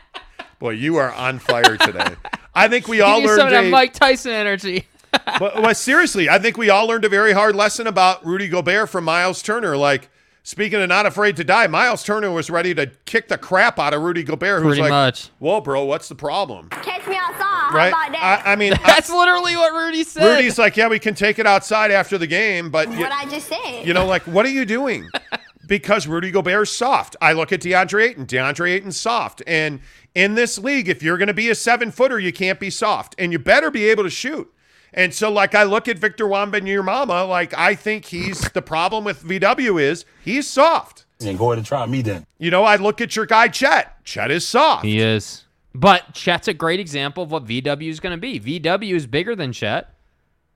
Boy, 0.59 0.71
you 0.71 0.97
are 0.97 1.13
on 1.13 1.39
fire 1.39 1.77
today. 1.77 2.17
I 2.55 2.69
think 2.69 2.89
we 2.89 3.01
all 3.01 3.21
Give 3.21 3.31
you 3.31 3.37
some 3.37 3.47
of 3.47 3.53
learned 3.53 3.67
that 3.67 3.69
a, 3.69 3.71
Mike 3.71 3.93
Tyson 3.93 4.33
energy. 4.33 4.87
but, 5.13 5.55
but 5.55 5.77
seriously, 5.77 6.29
I 6.29 6.39
think 6.39 6.57
we 6.57 6.71
all 6.71 6.87
learned 6.87 7.05
a 7.05 7.09
very 7.09 7.33
hard 7.33 7.55
lesson 7.55 7.87
about 7.87 8.25
Rudy 8.27 8.49
Gobert 8.49 8.89
from 8.89 9.05
Miles 9.05 9.43
Turner. 9.43 9.77
Like 9.77 10.11
Speaking 10.49 10.81
of 10.81 10.89
not 10.89 11.05
afraid 11.05 11.37
to 11.37 11.45
die, 11.45 11.67
Miles 11.67 12.03
Turner 12.03 12.31
was 12.31 12.49
ready 12.49 12.75
to 12.75 12.87
kick 13.05 13.29
the 13.29 13.37
crap 13.37 13.79
out 13.79 13.93
of 13.93 14.01
Rudy 14.01 14.23
Gobert. 14.23 14.63
Who's 14.63 14.79
Pretty 14.79 14.81
like, 14.81 14.89
much. 14.89 15.29
Whoa, 15.41 15.61
bro, 15.61 15.85
what's 15.85 16.09
the 16.09 16.15
problem? 16.15 16.71
Catch 16.71 17.07
me 17.07 17.17
outside. 17.17 17.75
right? 17.75 17.89
About 17.89 18.13
that? 18.13 18.43
I, 18.47 18.53
I 18.53 18.57
mean, 18.57 18.73
That's 18.87 19.11
literally 19.11 19.57
what 19.57 19.75
Rudy 19.75 20.05
said. 20.05 20.25
Rudy's 20.25 20.59
like, 20.59 20.79
yeah, 20.79 20.89
we 20.89 20.99
can 20.99 21.15
take 21.15 21.39
it 21.39 21.47
outside 21.47 21.91
after 21.91 22.17
the 22.17 22.27
game, 22.27 22.71
but 22.71 22.91
you, 22.91 23.01
what 23.01 23.13
I 23.13 23.27
just 23.27 23.47
said. 23.47 23.87
you 23.87 23.93
know, 23.93 24.07
like, 24.07 24.23
what 24.23 24.47
are 24.47 24.51
you 24.51 24.65
doing? 24.65 25.07
because 25.67 26.07
Rudy 26.07 26.31
Gobert's 26.31 26.71
soft. 26.71 27.15
I 27.21 27.35
look 27.35 27.53
at 27.53 27.61
DeAndre 27.61 28.09
Ayton. 28.09 28.25
DeAndre 28.25 28.71
Ayton's 28.71 28.99
soft, 28.99 29.43
and 29.47 29.81
in 30.15 30.35
this 30.35 30.59
league, 30.59 30.89
if 30.89 31.03
you're 31.03 31.19
going 31.19 31.29
to 31.29 31.35
be 31.35 31.51
a 31.51 31.55
seven 31.55 31.91
footer, 31.91 32.19
you 32.19 32.33
can't 32.33 32.59
be 32.59 32.71
soft, 32.71 33.15
and 33.19 33.33
you 33.33 33.39
better 33.39 33.71
be 33.71 33.85
able 33.91 34.05
to 34.05 34.11
shoot. 34.11 34.51
And 34.93 35.13
so, 35.13 35.31
like, 35.31 35.55
I 35.55 35.65
look 35.65 35.87
at 35.89 35.99
Victor 35.99 36.25
Wembanyama, 36.27 37.29
like, 37.29 37.53
I 37.55 37.75
think 37.75 38.07
he's 38.07 38.41
the 38.53 38.63
problem 38.63 39.05
with 39.05 39.23
VW 39.23 39.81
is 39.81 40.05
he's 40.25 40.47
soft. 40.47 41.05
And 41.21 41.39
go 41.39 41.47
ahead 41.47 41.59
and 41.59 41.67
try 41.67 41.85
me 41.87 42.03
then. 42.03 42.27
You 42.39 42.51
know, 42.51 42.65
I 42.65 42.77
look 42.77 43.01
at 43.01 43.17
your 43.17 43.27
guy 43.27 43.49
Chet. 43.49 44.05
Chet 44.05 44.31
is 44.31 44.47
soft. 44.47 44.85
He 44.85 45.01
is. 45.01 45.45
But 45.75 46.15
Chet's 46.15 46.49
a 46.49 46.55
great 46.55 46.81
example 46.81 47.23
of 47.23 47.31
what 47.31 47.45
VW 47.45 47.89
is 47.89 48.01
going 48.01 48.17
to 48.17 48.21
be. 48.21 48.41
VW 48.41 48.95
is 48.95 49.07
bigger 49.07 49.37
than 49.37 49.53
Chet. 49.53 49.93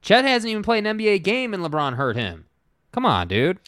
Chet 0.01 0.25
hasn't 0.25 0.51
even 0.51 0.63
played 0.63 0.87
an 0.87 0.99
NBA 0.99 1.23
game 1.23 1.53
and 1.55 1.63
LeBron 1.63 1.95
hurt 1.95 2.17
him. 2.17 2.47
Come 2.93 3.07
on, 3.07 3.29
dude. 3.29 3.59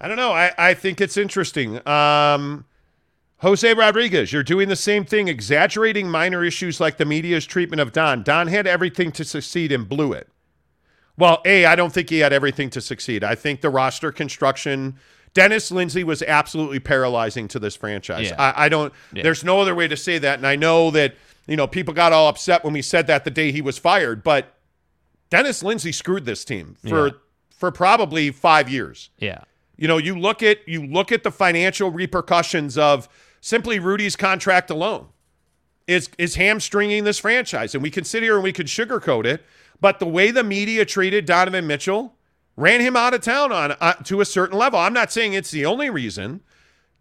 I 0.00 0.08
don't 0.08 0.16
know. 0.16 0.32
I, 0.32 0.52
I 0.58 0.74
think 0.74 1.00
it's 1.00 1.16
interesting. 1.16 1.86
Um, 1.86 2.64
Jose 3.42 3.74
Rodriguez, 3.74 4.32
you're 4.32 4.42
doing 4.44 4.68
the 4.68 4.76
same 4.76 5.04
thing, 5.04 5.26
exaggerating 5.28 6.08
minor 6.08 6.44
issues 6.44 6.80
like 6.80 6.96
the 6.96 7.04
media's 7.04 7.44
treatment 7.44 7.80
of 7.80 7.92
Don. 7.92 8.22
Don 8.22 8.46
had 8.46 8.66
everything 8.68 9.10
to 9.12 9.24
succeed 9.24 9.72
and 9.72 9.88
blew 9.88 10.12
it. 10.12 10.28
Well, 11.18 11.42
A, 11.44 11.66
I 11.66 11.74
don't 11.74 11.92
think 11.92 12.08
he 12.08 12.20
had 12.20 12.32
everything 12.32 12.70
to 12.70 12.80
succeed. 12.80 13.24
I 13.24 13.34
think 13.34 13.60
the 13.60 13.68
roster 13.68 14.12
construction, 14.12 14.96
Dennis 15.34 15.70
Lindsay 15.72 16.04
was 16.04 16.22
absolutely 16.22 16.78
paralyzing 16.78 17.48
to 17.48 17.58
this 17.58 17.74
franchise. 17.74 18.30
Yeah. 18.30 18.36
I, 18.40 18.66
I 18.66 18.68
don't, 18.68 18.92
Yeah. 19.12 19.24
there's 19.24 19.42
no 19.44 19.60
other 19.60 19.74
way 19.74 19.88
to 19.88 19.96
say 19.96 20.18
that. 20.18 20.38
And 20.38 20.46
I 20.46 20.54
know 20.56 20.90
that, 20.92 21.16
you 21.48 21.56
know, 21.56 21.66
people 21.66 21.92
got 21.92 22.12
all 22.12 22.28
upset 22.28 22.62
when 22.64 22.72
we 22.72 22.80
said 22.82 23.08
that 23.08 23.24
the 23.24 23.30
day 23.30 23.50
he 23.50 23.60
was 23.60 23.76
fired, 23.76 24.22
but 24.22 24.54
Dennis 25.30 25.64
Lindsay 25.64 25.90
screwed 25.92 26.24
this 26.26 26.44
team 26.44 26.76
for, 26.88 27.06
Yeah. 27.08 27.12
for 27.50 27.72
probably 27.72 28.30
five 28.30 28.68
years. 28.68 29.10
Yeah. 29.18 29.40
You 29.76 29.88
know, 29.88 29.98
you 29.98 30.16
look 30.16 30.44
at 30.44 30.58
you 30.68 30.86
look 30.86 31.10
at 31.10 31.24
the 31.24 31.32
financial 31.32 31.90
repercussions 31.90 32.78
of 32.78 33.08
simply 33.42 33.78
Rudy's 33.78 34.16
contract 34.16 34.70
alone 34.70 35.08
is 35.86 36.08
is 36.16 36.36
hamstringing 36.36 37.04
this 37.04 37.18
franchise, 37.18 37.74
and 37.74 37.82
we 37.82 37.90
can 37.90 38.04
sit 38.04 38.22
here 38.22 38.36
and 38.36 38.42
we 38.42 38.52
can 38.52 38.64
sugarcoat 38.66 39.26
it, 39.26 39.44
but 39.80 39.98
the 39.98 40.06
way 40.06 40.30
the 40.30 40.44
media 40.44 40.86
treated 40.86 41.26
Donovan 41.26 41.66
Mitchell 41.66 42.14
ran 42.56 42.80
him 42.80 42.96
out 42.96 43.12
of 43.12 43.20
town 43.20 43.52
on 43.52 43.72
uh, 43.72 43.94
to 44.04 44.22
a 44.22 44.24
certain 44.24 44.56
level. 44.56 44.78
I'm 44.78 44.94
not 44.94 45.12
saying 45.12 45.34
it's 45.34 45.50
the 45.50 45.66
only 45.66 45.90
reason. 45.90 46.40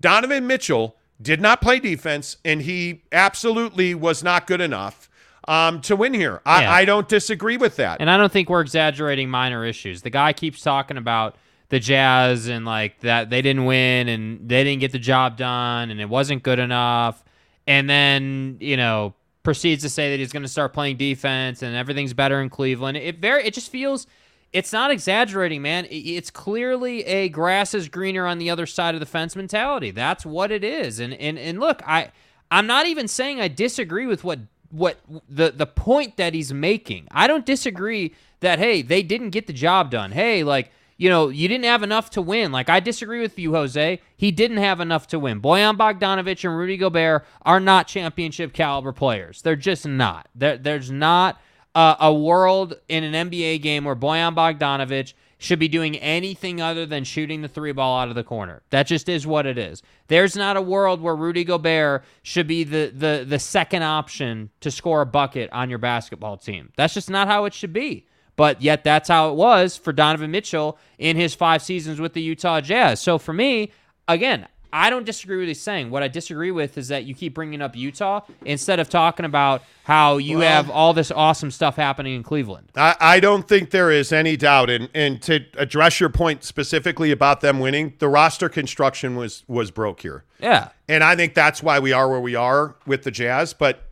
Donovan 0.02 0.48
Mitchell 0.48 0.98
did 1.22 1.40
not 1.40 1.62
play 1.62 1.80
defense, 1.80 2.38
and 2.44 2.64
he 2.64 3.04
absolutely 3.12 3.94
was 3.94 4.24
not 4.24 4.48
good 4.48 4.62
enough 4.62 5.10
um, 5.48 5.80
to 5.82 5.96
win 5.96 6.16
here. 6.16 6.42
I, 6.46 6.62
Yeah. 6.64 6.74
I 6.74 6.86
don't 6.86 7.08
disagree 7.08 7.58
with 7.58 7.76
that. 7.76 8.02
And 8.02 8.10
I 8.10 8.18
don't 8.18 8.32
think 8.32 8.50
we're 8.50 8.62
exaggerating 8.62 9.30
minor 9.30 9.64
issues. 9.64 10.02
The 10.02 10.10
guy 10.10 10.34
keeps 10.34 10.62
talking 10.62 10.98
about 10.98 11.36
the 11.72 11.80
Jazz 11.80 12.48
and 12.48 12.66
like 12.66 13.00
that 13.00 13.30
they 13.30 13.42
didn't 13.42 13.64
win 13.64 14.10
and 14.10 14.48
they 14.48 14.66
didn't 14.66 14.82
get 14.82 14.92
the 14.92 15.00
job 15.00 15.38
done 15.38 15.90
and 15.90 16.02
it 16.02 16.10
wasn't 16.10 16.44
good 16.44 16.60
enough. 16.60 17.24
And 17.66 17.90
then, 17.90 18.58
you 18.60 18.76
know, 18.76 19.14
proceeds 19.44 19.82
to 19.84 19.90
say 19.90 20.12
that 20.12 20.20
he's 20.20 20.34
going 20.34 20.44
to 20.44 20.50
start 20.50 20.74
playing 20.74 20.98
defense 20.98 21.62
and 21.62 21.74
everything's 21.74 22.14
better 22.14 22.42
in 22.42 22.50
Cleveland. 22.50 22.98
It 22.98 23.20
very 23.20 23.46
it 23.46 23.54
just 23.54 23.72
feels 23.72 24.06
it's 24.52 24.74
not 24.74 24.92
exaggerating, 24.92 25.62
man. 25.62 25.88
It's 25.90 26.30
clearly 26.30 27.06
a 27.06 27.30
grass 27.30 27.74
is 27.74 27.88
greener 27.88 28.28
on 28.28 28.38
the 28.38 28.50
other 28.50 28.66
side 28.66 28.94
of 28.94 29.00
the 29.00 29.06
fence 29.06 29.38
mentality. 29.38 29.92
That's 29.92 30.26
what 30.26 30.52
it 30.52 30.66
is. 30.66 31.00
And 31.00 31.14
and 31.14 31.40
and 31.40 31.58
look, 31.62 31.82
I 31.88 32.12
I'm 32.52 32.68
not 32.68 32.86
even 32.86 33.08
saying 33.08 33.40
I 33.40 33.48
disagree 33.48 34.08
with 34.08 34.26
what 34.26 34.40
what 34.72 35.00
the 35.30 35.52
the 35.52 35.68
point 35.68 36.18
that 36.18 36.34
he's 36.34 36.54
making. 36.54 37.08
I 37.12 37.28
don't 37.28 37.46
disagree 37.46 38.14
that 38.42 38.60
hey, 38.60 38.82
they 38.82 39.04
didn't 39.04 39.30
get 39.30 39.48
the 39.48 39.54
job 39.54 39.90
done. 39.90 40.12
Hey, 40.12 40.44
like 40.44 40.70
you 41.02 41.10
know, 41.10 41.30
you 41.30 41.48
didn't 41.48 41.66
have 41.66 41.82
enough 41.82 42.12
to 42.12 42.22
win. 42.22 42.52
Like 42.52 42.70
I 42.70 42.80
disagree 42.80 43.22
with 43.22 43.40
you, 43.40 43.54
Jose. 43.54 44.00
He 44.16 44.30
didn't 44.30 44.58
have 44.58 44.80
enough 44.80 45.08
to 45.08 45.18
win. 45.18 45.42
Bojan 45.42 45.76
Bogdanović 45.76 46.48
and 46.48 46.56
Rudy 46.56 46.78
Gobert 46.78 47.26
are 47.42 47.60
not 47.60 47.88
championship 47.88 48.54
caliber 48.54 48.92
players. 48.92 49.42
They're 49.42 49.56
just 49.56 49.88
not. 49.88 50.30
There, 50.36 50.60
there's 50.60 50.92
not 50.92 51.42
a, 51.74 51.96
a 52.02 52.14
world 52.14 52.76
in 52.88 53.04
an 53.04 53.32
NBA 53.32 53.64
game 53.64 53.86
where 53.86 53.96
Bojan 53.96 54.36
Bogdanović 54.36 55.14
should 55.40 55.58
be 55.58 55.68
doing 55.68 55.96
anything 55.98 56.62
other 56.62 56.86
than 56.86 57.04
shooting 57.04 57.42
the 57.42 57.48
three 57.48 57.72
ball 57.72 58.00
out 58.00 58.10
of 58.10 58.14
the 58.14 58.24
corner. 58.24 58.62
That 58.70 58.86
just 58.86 59.10
is 59.10 59.26
what 59.26 59.48
it 59.48 59.58
is. 59.58 59.82
There's 60.08 60.36
not 60.36 60.56
a 60.56 60.62
world 60.62 61.02
where 61.02 61.16
Rudy 61.16 61.44
Gobert 61.44 62.04
should 62.22 62.46
be 62.46 62.64
the 62.64 62.94
the 62.96 63.26
the 63.28 63.40
second 63.40 63.82
option 63.82 64.52
to 64.60 64.70
score 64.70 65.02
a 65.02 65.08
bucket 65.08 65.50
on 65.52 65.68
your 65.68 65.80
basketball 65.80 66.38
team. 66.38 66.72
That's 66.78 66.94
just 66.94 67.10
not 67.10 67.28
how 67.28 67.46
it 67.46 67.56
should 67.56 67.74
be. 67.74 68.06
But 68.42 68.60
yet 68.60 68.84
that's 68.84 69.08
how 69.08 69.30
it 69.30 69.36
was 69.36 69.78
for 69.78 69.94
Donovan 69.94 70.32
Mitchell 70.32 70.80
in 70.98 71.16
his 71.16 71.36
5 71.36 71.62
seasons 71.62 72.00
with 72.02 72.14
the 72.14 72.24
Utah 72.24 72.60
Jazz. 72.60 73.00
So 73.00 73.20
for 73.20 73.34
me, 73.34 73.72
again, 74.08 74.48
I 74.74 74.90
don't 74.90 75.06
disagree 75.06 75.36
with 75.38 75.44
what 75.44 75.48
he's 75.50 75.62
saying. 75.62 75.92
What 75.92 76.02
I 76.02 76.08
disagree 76.08 76.50
with 76.50 76.76
is 76.76 76.88
that 76.88 77.04
you 77.04 77.14
keep 77.14 77.36
bringing 77.36 77.62
up 77.62 77.76
Utah 77.76 78.22
instead 78.44 78.80
of 78.80 78.90
talking 78.90 79.28
about 79.28 79.62
how 79.84 80.18
you 80.18 80.40
Well- 80.40 80.50
have 80.50 80.72
all 80.72 80.92
this 80.96 81.12
awesome 81.12 81.52
stuff 81.52 81.76
happening 81.76 82.16
in 82.16 82.24
Cleveland. 82.24 82.70
I, 82.76 82.96
I 83.00 83.20
don't 83.20 83.48
think 83.48 83.70
there 83.70 83.92
is 83.92 84.12
any 84.12 84.38
doubt, 84.38 84.72
and 84.72 84.90
and 84.96 85.22
to 85.22 85.42
address 85.56 86.00
your 86.00 86.10
point 86.10 86.44
specifically 86.44 87.12
about 87.12 87.42
them 87.42 87.60
winning, 87.60 87.94
the 88.00 88.10
roster 88.10 88.50
construction 88.50 89.16
was 89.16 89.44
was 89.48 89.70
broke 89.70 90.02
here. 90.02 90.24
Yeah. 90.40 90.70
And 90.90 91.04
I 91.04 91.16
think 91.16 91.36
that's 91.36 91.62
why 91.62 91.78
we 91.78 91.94
are 91.94 92.10
where 92.10 92.20
we 92.20 92.34
are 92.34 92.76
with 92.88 93.04
the 93.04 93.12
Jazz. 93.12 93.54
But 93.54 93.88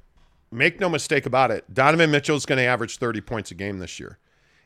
make 0.51 0.79
no 0.79 0.89
mistake 0.89 1.27
about 1.27 1.51
it, 1.51 1.71
Donovan 1.71 2.09
Mitchell's 2.09 2.47
going 2.47 2.57
to 2.57 2.65
average 2.65 2.97
30 2.97 3.21
points 3.21 3.51
a 3.51 3.53
game 3.53 3.77
this 3.77 3.99
year. 3.99 4.17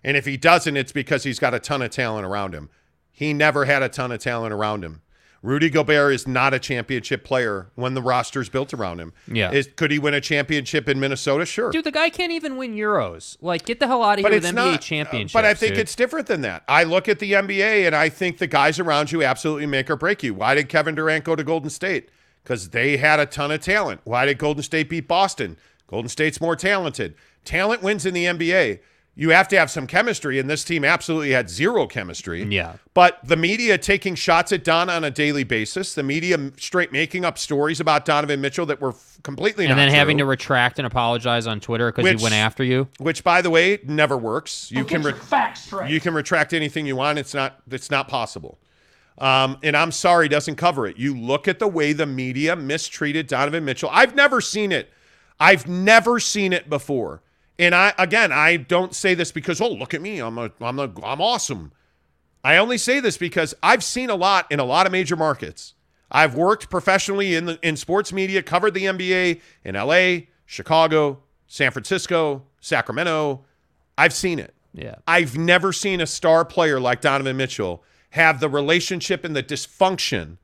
And 0.03 0.17
if 0.17 0.25
he 0.25 0.38
doesn't, 0.38 0.75
it's 0.75 0.91
because 0.91 1.23
he's 1.23 1.39
got 1.39 1.53
a 1.53 1.59
ton 1.59 1.81
of 1.81 1.91
talent 1.91 2.25
around 2.25 2.53
him. 2.53 2.69
He 3.11 3.34
never 3.34 3.65
had 3.65 3.84
a 3.84 3.89
ton 3.89 4.11
of 4.11 4.19
talent 4.19 4.53
around 4.53 4.84
him. 4.84 5.01
Rudy 5.43 5.69
Gobert 5.69 6.13
is 6.13 6.25
not 6.25 6.53
a 6.53 6.59
championship 6.59 7.25
player 7.25 7.69
when 7.75 7.95
the 7.95 8.01
roster's 8.01 8.47
built 8.47 8.73
around 8.73 8.99
him. 8.99 9.11
Yeah. 9.27 9.51
Is, 9.51 9.69
could 9.75 9.91
he 9.91 9.99
win 9.99 10.13
a 10.13 10.21
championship 10.21 10.88
in 10.88 11.01
Minnesota? 11.01 11.45
Sure. 11.45 11.69
Dude, 11.69 11.84
the 11.84 11.91
guy 11.91 12.09
can't 12.09 12.31
even 12.31 12.55
win 12.55 12.73
Euros. 12.73 13.35
Like, 13.41 13.65
get 13.65 13.81
the 13.81 13.88
hell 13.88 14.03
out 14.03 14.19
of 14.19 14.25
here 14.25 14.34
with 14.34 14.45
NBA 14.45 14.75
uh, 14.75 14.77
championships. 14.77 15.34
But 15.34 15.43
I 15.43 15.53
think 15.53 15.73
dude. 15.73 15.81
it's 15.81 15.95
different 15.95 16.27
than 16.27 16.41
that. 16.41 16.63
I 16.69 16.85
look 16.85 17.09
at 17.09 17.19
the 17.19 17.34
NBA 17.34 17.85
and 17.85 17.93
I 17.93 18.07
think 18.07 18.38
the 18.38 18.47
guys 18.47 18.80
around 18.80 19.11
you 19.11 19.21
absolutely 19.21 19.65
make 19.65 19.89
or 19.89 19.97
break 19.97 20.23
you. 20.23 20.34
Why 20.34 20.55
did 20.55 20.69
Kevin 20.69 20.95
Durant 20.95 21.25
go 21.25 21.35
to 21.35 21.43
Golden 21.43 21.69
State? 21.69 22.09
Because 22.41 22.69
they 22.69 22.95
had 22.95 23.19
a 23.19 23.25
ton 23.25 23.51
of 23.51 23.59
talent. 23.59 23.99
Why 24.05 24.25
did 24.25 24.38
Golden 24.38 24.63
State 24.63 24.89
beat 24.89 25.09
Boston? 25.09 25.57
Golden 25.88 26.07
State's 26.07 26.39
more 26.39 26.55
talented. 26.55 27.15
Talent 27.43 27.84
wins 27.84 28.05
in 28.05 28.13
the 28.13 28.25
NBA. 28.25 28.80
You 29.15 29.30
have 29.30 29.48
to 29.49 29.60
have 29.60 29.69
some 29.69 29.85
chemistry, 29.85 30.40
and 30.40 30.49
this 30.49 30.64
team 30.64 30.84
absolutely 30.84 31.31
had 31.31 31.48
zero 31.48 31.85
chemistry. 31.85 32.41
Yeah. 32.44 32.77
But 32.95 33.19
the 33.23 33.35
media 33.38 33.77
taking 33.77 34.15
shots 34.15 34.52
at 34.52 34.64
Don 34.64 34.90
on 34.90 35.03
a 35.03 35.11
daily 35.11 35.44
basis, 35.44 35.94
the 35.94 36.02
media 36.02 36.52
straight 36.57 36.91
making 36.91 37.23
up 37.23 37.38
stories 37.38 37.80
about 37.80 38.06
Donovan 38.06 38.41
Mitchell 38.41 38.65
that 38.65 38.81
were 38.81 38.90
f- 38.90 39.19
completely 39.22 39.65
and 39.65 39.69
not 39.69 39.76
then 39.76 39.90
having 39.94 40.18
to 40.18 40.26
retract 40.26 40.80
and 40.80 40.88
apologize 40.88 41.45
on 41.45 41.60
Twitter 41.60 41.91
because 41.91 42.19
he 42.19 42.23
went 42.23 42.34
after 42.34 42.64
you. 42.64 42.88
which 42.98 43.23
by 43.23 43.41
the 43.44 43.52
way 43.52 43.80
never 43.85 44.18
works 44.18 44.72
you 44.72 44.77
Well, 44.77 44.85
can 44.85 45.02
get 45.03 45.10
your 45.11 45.19
facts 45.19 45.61
straight. 45.65 45.91
you 45.91 45.99
can 46.02 46.14
retract 46.15 46.52
anything 46.52 46.85
you 46.88 46.95
want 46.95 47.19
it's 47.19 47.34
not 47.35 47.61
it's 47.72 47.90
not 47.91 48.07
possible 48.10 48.57
um, 49.19 49.57
and 49.64 49.77
i'm 49.77 49.91
sorry 49.94 50.27
doesn't 50.27 50.56
cover 50.57 50.85
it 50.88 50.98
you 50.98 51.15
look 51.18 51.48
at 51.48 51.60
the 51.60 51.68
way 51.68 51.94
the 51.94 52.06
media 52.06 52.56
mistreated 52.56 53.27
donovan 53.27 53.64
mitchell 53.64 53.90
i've 53.94 54.14
never 54.15 54.41
seen 54.41 54.72
it 54.73 54.90
i've 55.40 55.68
never 55.69 56.19
seen 56.19 56.52
it 56.52 56.69
before 56.69 57.22
and 57.59 57.73
i 57.75 57.93
again 57.97 58.31
i 58.31 58.57
don't 58.57 58.95
say 58.95 59.13
this 59.13 59.31
because 59.31 59.61
oh 59.61 59.71
look 59.71 59.93
at 59.93 60.01
me 60.01 60.19
i'm 60.19 60.38
a 60.38 60.51
i'm 60.61 60.80
a 60.80 60.91
i'm 61.03 61.21
awesome. 61.21 61.71
I 62.45 62.57
only 62.57 62.77
say 62.77 62.99
this 62.99 63.17
because 63.17 63.53
i've 63.63 63.84
seen 63.84 64.09
a 64.09 64.15
lot 64.15 64.51
in 64.51 64.59
a 64.59 64.65
lot 64.65 64.85
of 64.85 64.91
major 64.91 65.15
markets. 65.15 65.75
I've 66.11 66.35
worked 66.35 66.69
professionally 66.69 67.35
in 67.35 67.45
the 67.45 67.59
in 67.61 67.77
sports 67.77 68.11
media 68.11 68.43
covered 68.43 68.73
the 68.73 68.84
nba 68.84 69.39
in 69.63 69.75
la 69.75 70.25
chicago 70.45 71.23
san 71.47 71.71
francisco 71.71 72.43
sacramento. 72.59 73.45
I've 73.97 74.13
seen 74.13 74.39
it. 74.39 74.53
Yeah. 74.73 74.95
I've 75.07 75.38
never 75.38 75.71
seen 75.71 76.01
a 76.01 76.07
star 76.07 76.43
player 76.45 76.80
like 76.80 77.01
Donovan 77.01 77.38
Mitchell 77.38 77.84
have 78.11 78.39
the 78.39 78.49
relationship 78.49 79.23
and 79.23 79.35
the 79.35 79.43
dysfunction, 79.43 80.38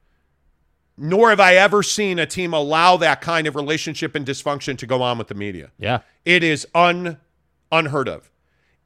nor 0.99 1.30
have 1.30 1.39
I 1.39 1.55
ever 1.55 1.81
seen 1.81 2.19
a 2.19 2.26
team 2.26 2.53
allow 2.53 2.97
that 2.97 3.21
kind 3.21 3.47
of 3.47 3.55
relationship 3.55 4.15
and 4.15 4.26
dysfunction 4.26 4.77
to 4.77 4.85
go 4.85 5.01
on 5.01 5.17
with 5.17 5.30
the 5.30 5.35
media. 5.35 5.71
Yeah. 5.80 5.99
It 6.26 6.43
is 6.43 6.67
un 6.76 7.17
unheard 7.71 8.07
of. 8.09 8.30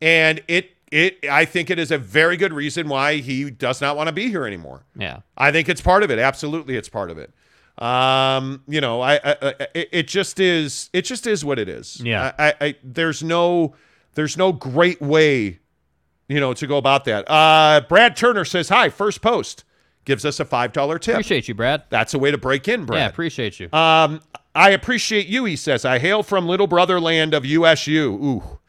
And 0.02 0.42
it 0.48 0.72
it 0.92 1.26
I 1.30 1.46
think 1.46 1.70
it 1.70 1.80
is 1.80 1.92
a 1.92 1.98
very 1.98 2.38
good 2.38 2.54
reason 2.54 2.88
why 2.88 3.16
he 3.16 3.50
does 3.50 3.82
not 3.82 3.98
want 3.98 4.08
to 4.08 4.14
be 4.14 4.30
here 4.30 4.46
anymore. 4.46 4.86
Yeah. 4.96 5.22
I 5.38 5.52
think 5.52 5.68
it's 5.70 5.82
part 5.82 6.04
of 6.04 6.12
it. 6.12 6.20
Absolutely, 6.20 6.78
it's 6.78 6.90
part 6.90 7.10
of 7.10 7.18
it. 7.18 7.32
Um, 7.78 8.62
you 8.68 8.80
know, 8.82 9.02
I, 9.02 9.16
I, 9.16 9.38
I 9.42 9.68
it, 9.74 9.90
it 9.92 10.08
just 10.08 10.40
is. 10.40 10.90
It 10.94 11.04
just 11.04 11.26
is 11.26 11.44
what 11.44 11.58
it 11.58 11.68
is. 11.68 12.00
Yeah. 12.02 12.34
I, 12.38 12.54
I 12.62 12.76
there's 12.84 13.24
no, 13.24 13.74
there's 14.14 14.38
no 14.38 14.52
great 14.52 15.02
way, 15.02 15.60
you 16.28 16.40
know, 16.40 16.54
to 16.54 16.68
go 16.68 16.78
about 16.78 17.06
that. 17.06 17.30
Uh, 17.30 17.82
Brad 17.90 18.16
Turner 18.16 18.46
says 18.46 18.70
hi. 18.70 18.90
First 18.90 19.22
post. 19.22 19.64
Gives 20.06 20.26
us 20.26 20.40
a 20.40 20.46
$5 20.46 21.00
tip. 21.02 21.14
Appreciate 21.14 21.48
you, 21.48 21.54
Brad. 21.54 21.84
That's 21.90 22.14
a 22.14 22.20
way 22.20 22.32
to 22.32 22.38
break 22.38 22.68
in, 22.68 22.86
Brad. 22.86 23.00
Yeah, 23.00 23.08
appreciate 23.08 23.60
you. 23.60 23.72
Um, 23.72 24.22
I 24.56 24.70
appreciate 24.72 25.28
you, 25.28 25.46
he 25.46 25.56
says. 25.56 25.86
I 25.86 26.00
hail 26.00 26.24
from 26.24 26.48
little 26.48 26.68
brother 26.68 27.00
land 27.00 27.34
of 27.34 27.46
USU. 27.46 28.20
Ooh, 28.22 28.60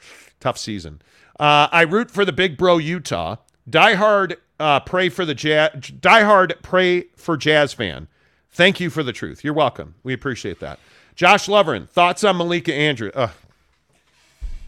tough 0.41 0.59
season. 0.59 1.03
Uh, 1.39 1.69
I 1.71 1.83
root 1.83 2.11
for 2.11 2.25
the 2.25 2.33
big 2.33 2.57
bro 2.57 2.79
Utah. 2.79 3.37
Die 3.69 3.95
hard, 3.95 4.37
uh, 4.61 4.81
pray 4.81 5.09
for 5.09 5.25
the 5.25 5.35
jazz. 5.35 5.89
Die 5.89 6.23
hard, 6.23 6.55
pray 6.63 7.07
for 7.17 7.37
jazz 7.37 7.73
fan. 7.73 8.09
Thank 8.51 8.79
you 8.79 8.89
for 8.89 9.03
the 9.03 9.13
truth. 9.13 9.43
You're 9.43 9.55
welcome. 9.55 9.95
We 10.05 10.13
appreciate 10.13 10.61
that. 10.61 10.79
Josh 11.15 11.47
Loveren, 11.47 11.89
thoughts 11.89 12.25
on 12.25 12.37
Malika 12.37 12.75
Andrews? 12.75 13.13
Uh, 13.15 13.31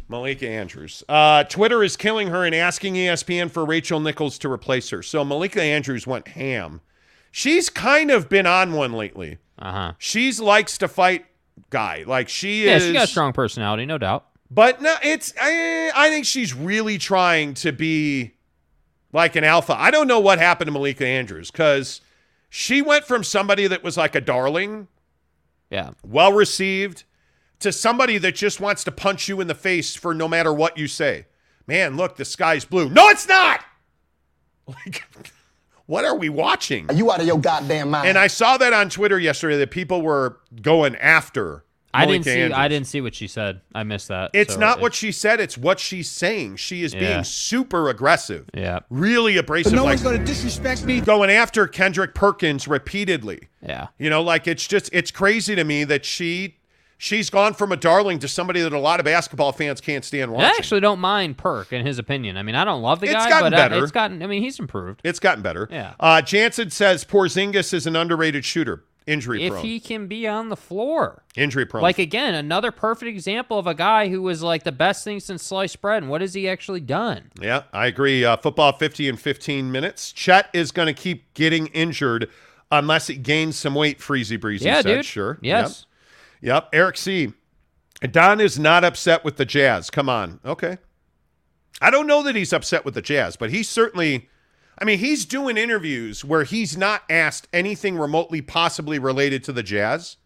Malika 0.08 0.48
Andrews. 0.48 1.02
Uh, 1.08 1.44
Twitter 1.44 1.82
is 1.82 1.96
killing 1.96 2.28
her 2.28 2.44
and 2.44 2.54
asking 2.54 2.94
ESPN 2.94 3.50
for 3.50 3.64
Rachel 3.64 3.98
Nichols 4.00 4.38
to 4.38 4.50
replace 4.50 4.90
her. 4.90 5.02
So 5.02 5.24
Malika 5.24 5.60
Andrews 5.62 6.06
went 6.06 6.28
ham. 6.28 6.80
She's 7.32 7.68
kind 7.68 8.10
of 8.10 8.28
been 8.28 8.46
on 8.46 8.72
one 8.72 8.92
lately. 8.92 9.38
Uh 9.58 9.72
huh. 9.72 9.92
She's 9.98 10.38
likes 10.40 10.78
to 10.78 10.88
fight 10.88 11.26
guy. 11.70 12.04
Like 12.06 12.28
she 12.28 12.66
Yeah, 12.66 12.76
is. 12.76 12.84
she 12.84 12.92
got 12.92 13.04
a 13.04 13.08
strong 13.08 13.32
personality, 13.32 13.84
no 13.86 13.98
doubt. 13.98 14.26
But 14.50 14.80
no, 14.80 14.94
it's. 15.02 15.34
I, 15.40 15.90
I 15.94 16.08
think 16.10 16.24
she's 16.24 16.54
really 16.54 16.98
trying 16.98 17.54
to 17.54 17.72
be 17.72 18.34
like 19.12 19.34
an 19.34 19.42
alpha. 19.44 19.74
I 19.76 19.90
don't 19.90 20.06
know 20.06 20.20
what 20.20 20.38
happened 20.38 20.68
to 20.68 20.72
Malika 20.72 21.04
Andrews 21.06 21.50
because 21.50 22.00
she 22.48 22.80
went 22.80 23.04
from 23.06 23.24
somebody 23.24 23.66
that 23.66 23.82
was 23.82 23.96
like 23.96 24.14
a 24.14 24.20
darling, 24.20 24.86
Yeah. 25.68 25.90
well 26.06 26.32
received, 26.32 27.02
to 27.60 27.72
somebody 27.72 28.18
that 28.18 28.34
just 28.34 28.60
wants 28.60 28.84
to 28.84 28.92
punch 28.92 29.28
you 29.28 29.40
in 29.40 29.46
the 29.48 29.54
face 29.54 29.94
for 29.96 30.14
no 30.14 30.28
matter 30.28 30.52
what 30.52 30.76
you 30.78 30.86
say. 30.88 31.26
Man, 31.66 31.96
look, 31.96 32.16
the 32.16 32.24
sky's 32.24 32.64
blue. 32.64 32.88
No, 32.90 33.08
it's 33.08 33.26
not. 33.28 33.60
Like, 34.68 35.04
what 35.86 36.04
are 36.04 36.16
we 36.16 36.28
watching? 36.28 36.86
Are 36.90 36.94
you 36.94 37.12
out 37.12 37.20
of 37.20 37.26
your 37.28 37.38
goddamn 37.38 37.90
mind. 37.90 38.08
And 38.08 38.18
I 38.18 38.26
saw 38.26 38.56
that 38.56 38.72
on 38.72 38.88
Twitter 38.90 39.16
yesterday 39.16 39.56
that 39.58 39.70
people 39.70 40.02
were 40.02 40.40
going 40.60 40.96
after. 40.96 41.64
I 41.94 42.04
didn't 42.04 42.24
see. 42.24 42.32
Andrews. 42.32 42.52
I 42.58 42.66
didn't 42.66 42.88
see 42.88 43.00
what 43.00 43.14
she 43.14 43.28
said. 43.28 43.60
I 43.76 43.84
missed 43.84 44.08
that. 44.08 44.32
It's 44.34 44.54
So 44.54 44.60
not 44.60 44.78
it- 44.78 44.82
what 44.82 44.92
she 44.92 45.12
said, 45.12 45.38
it's 45.38 45.56
what 45.56 45.78
she's 45.78 46.10
saying. 46.10 46.56
She 46.56 46.82
is 46.82 46.92
Yeah. 46.92 46.98
being 47.00 47.22
super 47.24 47.88
aggressive. 47.88 48.50
Yeah. 48.52 48.80
Really 48.90 49.36
abrasive. 49.36 49.72
no 49.72 49.84
like 49.84 49.90
one's 49.92 50.02
going 50.02 50.18
to 50.18 50.24
disrespect 50.24 50.84
me. 50.84 51.00
going 51.00 51.30
after 51.30 51.68
Kendrick 51.68 52.12
Perkins 52.14 52.66
repeatedly. 52.66 53.48
Yeah. 53.64 53.86
You 53.98 54.10
know, 54.10 54.20
like 54.22 54.48
it's 54.48 54.66
just 54.66 54.90
it's 54.92 55.12
crazy 55.12 55.54
to 55.54 55.62
me 55.62 55.84
that 55.84 56.04
she 56.04 56.56
she's 56.98 57.31
gone 57.31 57.55
from 57.55 57.73
a 57.73 57.77
darling 57.77 58.18
to 58.20 58.28
somebody 58.28 58.60
that 58.62 58.73
a 58.73 58.78
lot 58.78 59.01
of 59.01 59.05
basketball 59.05 59.52
fans 59.52 59.81
can't 59.81 60.05
stand 60.05 60.32
watching. 60.32 60.47
I 60.47 60.55
actually 60.56 60.81
don't 60.81 60.98
mind 61.01 61.36
Perk 61.39 61.73
in 61.73 61.85
his 61.86 61.98
opinion. 61.98 62.36
I 62.36 62.43
mean, 62.43 62.55
I 62.55 62.64
don't 62.64 62.82
love 62.82 63.01
the 63.01 63.06
It's 63.06 63.14
guy, 63.14 63.28
gotten 63.31 63.51
but 63.52 63.59
uh, 63.59 63.68
better. 63.68 63.82
it's 63.82 63.93
gotten. 63.93 64.23
I 64.23 64.27
mean, 64.27 64.43
he's 64.43 64.59
improved. 64.59 65.01
it's 65.05 65.18
gotten 65.18 65.43
better. 65.43 65.68
Yeah. 65.70 65.94
Uh, 66.01 66.23
Jansen 66.23 66.70
says 66.70 67.05
Porzingis 67.05 67.73
is 67.74 67.86
an 67.86 67.97
underrated 67.97 68.44
shooter. 68.44 68.85
Injury 69.06 69.44
If 69.44 69.52
prone. 69.52 69.62
he 69.64 69.78
can 69.78 70.09
be 70.09 70.27
on 70.27 70.48
the 70.48 70.56
floor, 70.56 71.23
Injury 71.36 71.64
prone. 71.64 71.81
like 71.81 72.01
again, 72.01 72.35
another 72.35 72.73
perfect 72.73 73.09
example 73.09 73.56
of 73.56 73.68
a 73.68 73.73
guy 73.74 74.09
who 74.09 74.20
was 74.20 74.43
like 74.43 74.64
the 74.64 74.73
best 74.73 75.05
thing 75.05 75.20
since 75.20 75.44
sliced 75.44 75.81
bread. 75.81 76.02
And 76.02 76.10
what 76.10 76.23
has 76.23 76.35
he 76.35 76.48
actually 76.48 76.81
done? 76.81 77.31
Yeah, 77.40 77.62
I 77.73 77.86
agree. 77.86 78.24
Uh, 78.24 78.36
football 78.36 78.73
50 78.73 79.06
in 79.06 79.16
15 79.16 79.70
minutes. 79.70 80.10
Chet 80.10 80.51
is 80.52 80.73
going 80.73 80.86
to 80.86 80.93
keep 80.93 81.32
getting 81.35 81.68
injured 81.68 82.28
unless 82.73 83.06
he 83.06 83.14
gains 83.14 83.55
some 83.56 83.77
weight, 83.77 84.01
Freezy 84.01 84.40
Breezy 84.40 84.64
Yeah, 84.64 84.81
said. 84.82 84.86
dude. 84.97 85.05
Sure. 85.05 85.39
Yes. 85.40 85.68
Yep. 85.68 85.86
Yep. 86.40 86.68
Eric 86.72 86.96
C. 86.96 87.32
Don 88.10 88.40
is 88.40 88.58
not 88.58 88.84
upset 88.84 89.24
with 89.24 89.36
the 89.36 89.44
Jazz. 89.44 89.90
Come 89.90 90.08
on. 90.08 90.40
Okay. 90.44 90.78
I 91.80 91.90
don't 91.90 92.06
know 92.06 92.22
that 92.22 92.36
he's 92.36 92.52
upset 92.52 92.84
with 92.84 92.94
the 92.94 93.02
Jazz, 93.02 93.36
but 93.36 93.50
he's 93.50 93.68
certainly, 93.68 94.28
I 94.78 94.84
mean, 94.84 94.98
he's 94.98 95.24
doing 95.24 95.56
interviews 95.56 96.24
where 96.24 96.44
he's 96.44 96.76
not 96.76 97.02
asked 97.10 97.48
anything 97.52 97.98
remotely 97.98 98.42
possibly 98.42 98.98
related 98.98 99.44
to 99.44 99.52
the 99.52 99.62
Jazz. 99.62 100.16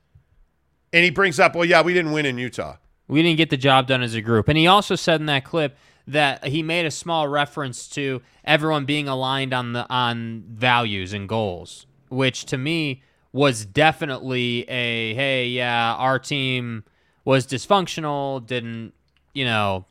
And 0.93 1.05
he 1.05 1.11
brings 1.11 1.39
up, 1.39 1.55
well, 1.55 1.65
yeah, 1.65 1.83
we 1.83 1.95
didn't 1.95 2.13
win 2.13 2.27
in 2.27 2.39
Utah. 2.39 2.77
We 3.07 3.23
didn't 3.23 3.39
get 3.39 3.51
the 3.51 3.57
job 3.57 3.87
done 3.87 4.03
as 4.03 4.15
a 4.15 4.21
group. 4.21 4.49
And 4.49 4.57
he 4.57 4.67
also 4.67 4.95
said 4.95 5.21
in 5.21 5.27
that 5.27 5.45
clip 5.45 5.77
that 6.07 6.45
he 6.45 6.63
made 6.63 6.87
a 6.87 6.91
small 6.91 7.29
reference 7.29 7.89
to 7.89 8.23
everyone 8.45 8.85
being 8.85 9.09
aligned 9.09 9.53
on 9.53 9.73
the 9.73 9.87
on 9.91 10.45
values 10.49 11.13
and 11.13 11.29
goals, 11.29 11.87
which 12.09 12.45
to 12.47 12.59
me 12.59 13.03
was 13.33 13.65
definitely 13.65 14.69
a 14.69 15.15
hey, 15.15 15.47
yeah, 15.49 15.95
our 15.95 16.19
team 16.19 16.85
was 17.25 17.47
dysfunctional, 17.47 18.45
didn't, 18.45 18.93
you 19.35 19.45
know, 19.45 19.85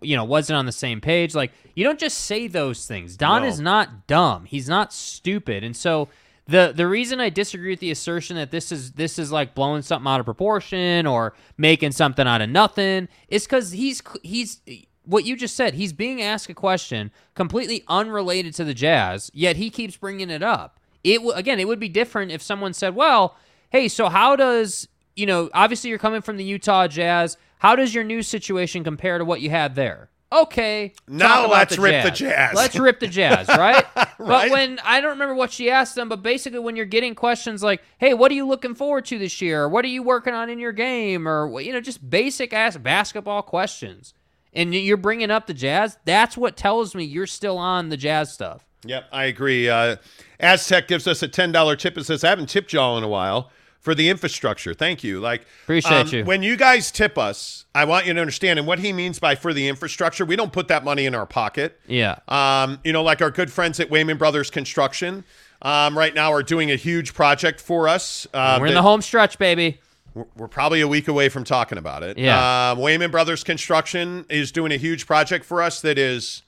you 0.00 0.16
know, 0.16 0.24
wasn't 0.24 0.56
on 0.56 0.64
the 0.66 0.72
same 0.72 1.00
page. 1.00 1.34
Like 1.34 1.52
you 1.74 1.84
don't 1.84 1.98
just 1.98 2.18
say 2.18 2.46
those 2.46 2.86
things. 2.86 3.16
Don 3.16 3.42
No. 3.42 3.48
is 3.48 3.60
not 3.60 4.06
dumb. 4.06 4.44
He's 4.44 4.68
not 4.68 4.92
stupid. 4.92 5.64
And 5.64 5.76
so 5.76 6.08
the 6.46 6.72
the 6.74 6.86
reason 6.86 7.20
I 7.20 7.28
disagree 7.30 7.70
with 7.70 7.80
the 7.80 7.90
assertion 7.90 8.36
that 8.36 8.50
this 8.50 8.72
is 8.72 8.92
this 8.92 9.18
is 9.18 9.30
like 9.32 9.54
blowing 9.54 9.82
something 9.82 10.10
out 10.10 10.20
of 10.20 10.26
proportion 10.26 11.06
or 11.06 11.34
making 11.56 11.92
something 11.92 12.26
out 12.26 12.40
of 12.40 12.48
nothing 12.50 13.08
is 13.28 13.44
because 13.44 13.72
he's 13.72 14.02
he's 14.22 14.60
what 15.04 15.24
you 15.24 15.36
just 15.36 15.56
said. 15.56 15.74
He's 15.74 15.92
being 15.92 16.22
asked 16.22 16.48
a 16.48 16.54
question 16.54 17.10
completely 17.34 17.84
unrelated 17.88 18.54
to 18.54 18.64
the 18.64 18.74
Jazz, 18.74 19.30
yet 19.34 19.56
he 19.56 19.68
keeps 19.68 19.96
bringing 19.96 20.30
it 20.30 20.42
up. 20.42 20.78
It 21.04 21.16
w- 21.16 21.34
again, 21.34 21.58
it 21.60 21.66
would 21.68 21.80
be 21.80 21.88
different 21.88 22.32
if 22.32 22.42
someone 22.42 22.72
said, 22.72 22.94
"Well, 22.94 23.36
hey, 23.70 23.88
so 23.88 24.08
how 24.08 24.36
does 24.36 24.88
you 25.16 25.26
know? 25.26 25.50
Obviously, 25.54 25.90
you're 25.90 25.98
coming 25.98 26.22
from 26.22 26.36
the 26.36 26.44
Utah 26.44 26.86
Jazz. 26.88 27.36
How 27.58 27.76
does 27.76 27.94
your 27.94 28.04
new 28.04 28.22
situation 28.22 28.84
compare 28.84 29.18
to 29.18 29.24
what 29.24 29.40
you 29.40 29.50
had 29.50 29.74
there?" 29.74 30.10
Okay, 30.32 30.94
Now 31.06 31.46
let's 31.46 31.76
rip 31.76 32.04
the 32.04 32.10
Jazz. 32.10 32.54
Let's 32.54 32.76
rip 32.76 33.00
the 33.00 33.06
Jazz, 33.06 33.48
right? 33.48 33.84
Right. 33.94 34.08
But 34.18 34.50
when 34.50 34.78
I 34.82 35.02
don't 35.02 35.10
remember 35.10 35.34
what 35.34 35.52
she 35.52 35.70
asked 35.70 35.94
them, 35.94 36.08
but 36.08 36.22
basically 36.22 36.58
when 36.58 36.74
you're 36.74 36.86
getting 36.86 37.14
questions 37.14 37.62
like, 37.62 37.82
"Hey, 37.98 38.14
what 38.14 38.30
are 38.30 38.34
you 38.34 38.46
looking 38.46 38.74
forward 38.74 39.04
to 39.06 39.18
this 39.18 39.42
year? 39.42 39.68
What 39.68 39.84
are 39.84 39.88
you 39.88 40.02
working 40.02 40.32
on 40.32 40.48
in 40.48 40.58
your 40.58 40.72
game?" 40.72 41.28
or 41.28 41.60
you 41.60 41.70
know, 41.72 41.82
just 41.82 42.08
basic 42.08 42.54
ass 42.54 42.78
basketball 42.78 43.42
questions, 43.42 44.14
and 44.54 44.74
you're 44.74 44.96
bringing 44.96 45.30
up 45.30 45.46
the 45.46 45.52
Jazz, 45.54 45.98
that's 46.06 46.34
what 46.36 46.56
tells 46.56 46.94
me 46.94 47.04
you're 47.04 47.26
still 47.26 47.58
on 47.58 47.90
the 47.90 47.98
Jazz 47.98 48.32
stuff. 48.32 48.64
Yep, 48.84 49.04
I 49.12 49.24
agree. 49.24 49.68
Uh, 49.68 49.96
Aztec 50.40 50.88
gives 50.88 51.06
us 51.06 51.22
a 51.22 51.28
ten 51.28 51.52
dollar 51.52 51.76
tip 51.76 51.96
and 51.96 52.04
says, 52.04 52.24
"I 52.24 52.28
haven't 52.30 52.48
tipped 52.48 52.72
y'all 52.72 52.98
in 52.98 53.04
a 53.04 53.08
while 53.08 53.50
for 53.80 53.94
the 53.94 54.08
infrastructure. 54.08 54.74
Thank 54.74 55.04
you." 55.04 55.20
Like, 55.20 55.46
Appreciate 55.64 55.92
um, 55.92 56.08
you. 56.08 56.24
When 56.24 56.42
you 56.42 56.56
guys 56.56 56.90
tip 56.90 57.16
us, 57.16 57.64
I 57.74 57.84
want 57.84 58.06
you 58.06 58.14
to 58.14 58.20
understand, 58.20 58.58
and 58.58 58.66
what 58.66 58.80
he 58.80 58.92
means 58.92 59.18
by 59.20 59.34
for 59.36 59.52
the 59.52 59.68
infrastructure, 59.68 60.24
we 60.24 60.34
don't 60.36 60.52
put 60.52 60.68
that 60.68 60.82
money 60.84 61.06
in 61.06 61.14
our 61.14 61.26
pocket. 61.26 61.78
Yeah. 61.86 62.18
Um, 62.26 62.80
you 62.82 62.92
know, 62.92 63.02
like 63.04 63.22
our 63.22 63.30
good 63.30 63.52
friends 63.52 63.78
at 63.78 63.88
Wayman 63.88 64.18
Brothers 64.18 64.50
Construction, 64.50 65.22
um, 65.62 65.96
right 65.96 66.14
now 66.14 66.32
are 66.32 66.42
doing 66.42 66.72
a 66.72 66.76
huge 66.76 67.14
project 67.14 67.60
for 67.60 67.86
us. 67.88 68.26
Uh, 68.34 68.58
We're 68.60 68.66
in 68.68 68.74
the 68.74 68.82
home 68.82 69.00
stretch, 69.02 69.38
baby. 69.38 69.78
we're- 70.14 70.28
we're 70.36 70.48
probably 70.48 70.80
a 70.80 70.88
week 70.88 71.06
away 71.08 71.28
from 71.28 71.44
talking 71.44 71.78
about 71.78 72.02
it. 72.02 72.18
Yeah. 72.18 72.72
Um, 72.72 72.78
Wayman 72.80 73.10
Brothers 73.12 73.44
Construction 73.44 74.26
is 74.28 74.50
doing 74.52 74.72
a 74.72 74.76
huge 74.76 75.06
project 75.06 75.44
for 75.44 75.62
us 75.62 75.80
that 75.82 75.96
is 75.98 76.42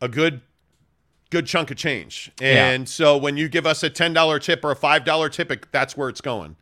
a 0.00 0.08
good 0.08 0.40
good 1.30 1.46
chunk 1.46 1.70
of 1.70 1.76
change. 1.76 2.30
Yeah. 2.40 2.70
And 2.70 2.88
so 2.88 3.16
when 3.16 3.36
you 3.36 3.48
give 3.48 3.66
us 3.66 3.82
a 3.82 3.90
$10 3.90 4.40
tip 4.40 4.64
or 4.64 4.70
a 4.70 4.76
$5 4.76 5.32
tip, 5.32 5.70
that's 5.70 5.96
where 5.96 6.08
it's 6.08 6.20
going. 6.20 6.56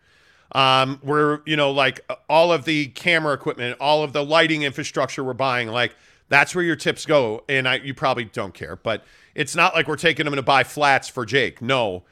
Um, 0.52 1.01
we're, 1.02 1.40
you 1.44 1.56
know, 1.56 1.70
like 1.70 2.09
all 2.28 2.52
of 2.52 2.64
the 2.64 2.86
camera 2.88 3.32
equipment, 3.32 3.76
all 3.80 4.02
of 4.02 4.12
the 4.12 4.24
lighting 4.24 4.62
infrastructure 4.62 5.24
we're 5.24 5.34
buying, 5.34 5.68
like 5.68 5.94
that's 6.28 6.55
where 6.55 6.64
your 6.64 6.76
tips 6.76 7.05
go. 7.05 7.44
And 7.48 7.68
I, 7.68 7.76
you 7.76 7.94
probably 7.94 8.24
don't 8.24 8.55
care, 8.55 8.76
but 8.76 9.05
it's 9.34 9.55
not 9.55 9.74
like 9.74 9.88
we're 9.88 9.97
taking 9.97 10.24
them 10.24 10.34
to 10.34 10.43
buy 10.43 10.64
flats 10.64 11.09
for 11.09 11.26
Jake. 11.26 11.60
No, 11.60 12.05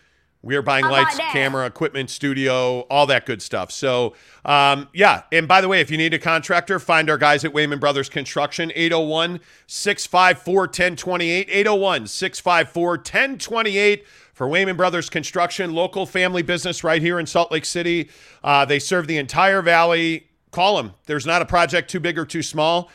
we 0.45 0.57
are 0.57 0.63
buying 0.63 0.85
lights, 0.85 1.17
camera, 1.33 1.67
equipment, 1.67 2.11
studio, 2.11 2.81
all 2.83 3.07
that 3.07 3.25
good 3.25 3.41
stuff. 3.41 3.73
So, 3.73 4.15
um, 4.45 4.89
yeah. 4.93 5.23
And 5.33 5.49
by 5.49 5.61
the 5.61 5.69
way, 5.69 5.81
if 5.81 5.91
you 5.91 5.97
need 5.97 6.13
a 6.13 6.19
contractor, 6.19 6.79
find 6.79 7.09
our 7.09 7.17
guys 7.17 7.45
at 7.45 7.53
Wayman 7.55 7.79
Brothers 7.79 8.11
Construction, 8.11 8.71
801 8.75 9.41
654 9.67 10.61
1028. 10.61 11.49
801 11.49 12.07
654 12.07 12.91
1028 12.91 14.07
for 14.35 14.49
Wayman 14.49 14.77
Brothers 14.77 15.09
Construction, 15.09 15.73
local 15.73 16.05
family 16.05 16.43
business 16.43 16.85
right 16.85 17.01
here 17.01 17.19
in 17.19 17.27
Salt 17.27 17.51
Lake 17.51 17.65
City. 17.65 18.11
Uh, 18.43 18.65
they 18.65 18.79
serve 18.79 19.07
the 19.07 19.17
entire 19.17 19.63
valley. 19.63 20.27
Call 20.51 20.77
them. 20.77 20.93
There's 21.07 21.25
not 21.25 21.41
a 21.41 21.47
project 21.47 21.89
too 21.89 22.01
big 22.01 22.19
or 22.19 22.27
too 22.27 22.43
small. 22.43 22.91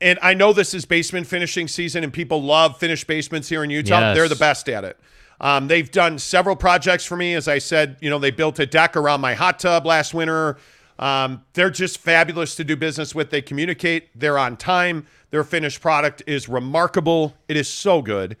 And 0.00 0.18
I 0.22 0.34
know 0.34 0.52
this 0.52 0.72
is 0.74 0.86
basement 0.86 1.26
finishing 1.26 1.68
season, 1.68 2.02
and 2.02 2.12
people 2.12 2.42
love 2.42 2.78
finished 2.78 3.06
basements 3.06 3.48
here 3.48 3.62
in 3.62 3.70
Utah. 3.70 4.00
Yes. 4.00 4.16
They're 4.16 4.28
the 4.28 4.36
best 4.36 4.68
at 4.68 4.84
it. 4.84 4.98
Um, 5.40 5.68
they've 5.68 5.90
done 5.90 6.18
several 6.18 6.54
projects 6.54 7.04
for 7.04 7.16
me. 7.16 7.34
As 7.34 7.48
I 7.48 7.58
said, 7.58 7.96
you 8.00 8.10
know, 8.10 8.18
they 8.18 8.30
built 8.30 8.58
a 8.58 8.66
deck 8.66 8.96
around 8.96 9.20
my 9.20 9.34
hot 9.34 9.58
tub 9.58 9.86
last 9.86 10.12
winter. 10.12 10.58
Um, 10.98 11.42
they're 11.54 11.70
just 11.70 11.98
fabulous 11.98 12.54
to 12.56 12.64
do 12.64 12.76
business 12.76 13.14
with. 13.14 13.30
They 13.30 13.40
communicate, 13.40 14.08
they're 14.14 14.38
on 14.38 14.58
time. 14.58 15.06
Their 15.30 15.44
finished 15.44 15.80
product 15.80 16.22
is 16.26 16.48
remarkable. 16.48 17.34
It 17.48 17.56
is 17.56 17.68
so 17.68 18.02
good. 18.02 18.36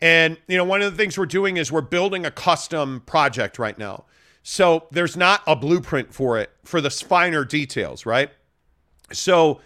And, 0.00 0.38
you 0.46 0.56
know, 0.56 0.64
one 0.64 0.80
of 0.80 0.90
the 0.90 0.96
things 0.96 1.18
we're 1.18 1.26
doing 1.26 1.58
is 1.58 1.70
we're 1.70 1.80
building 1.82 2.24
a 2.24 2.30
custom 2.30 3.02
project 3.04 3.58
right 3.58 3.76
now. 3.76 4.04
So 4.42 4.86
there's 4.90 5.16
not 5.16 5.42
a 5.46 5.54
blueprint 5.54 6.14
for 6.14 6.38
it 6.38 6.50
for 6.64 6.80
the 6.80 6.88
finer 6.88 7.44
details, 7.44 8.06
right? 8.06 8.30
So 9.12 9.60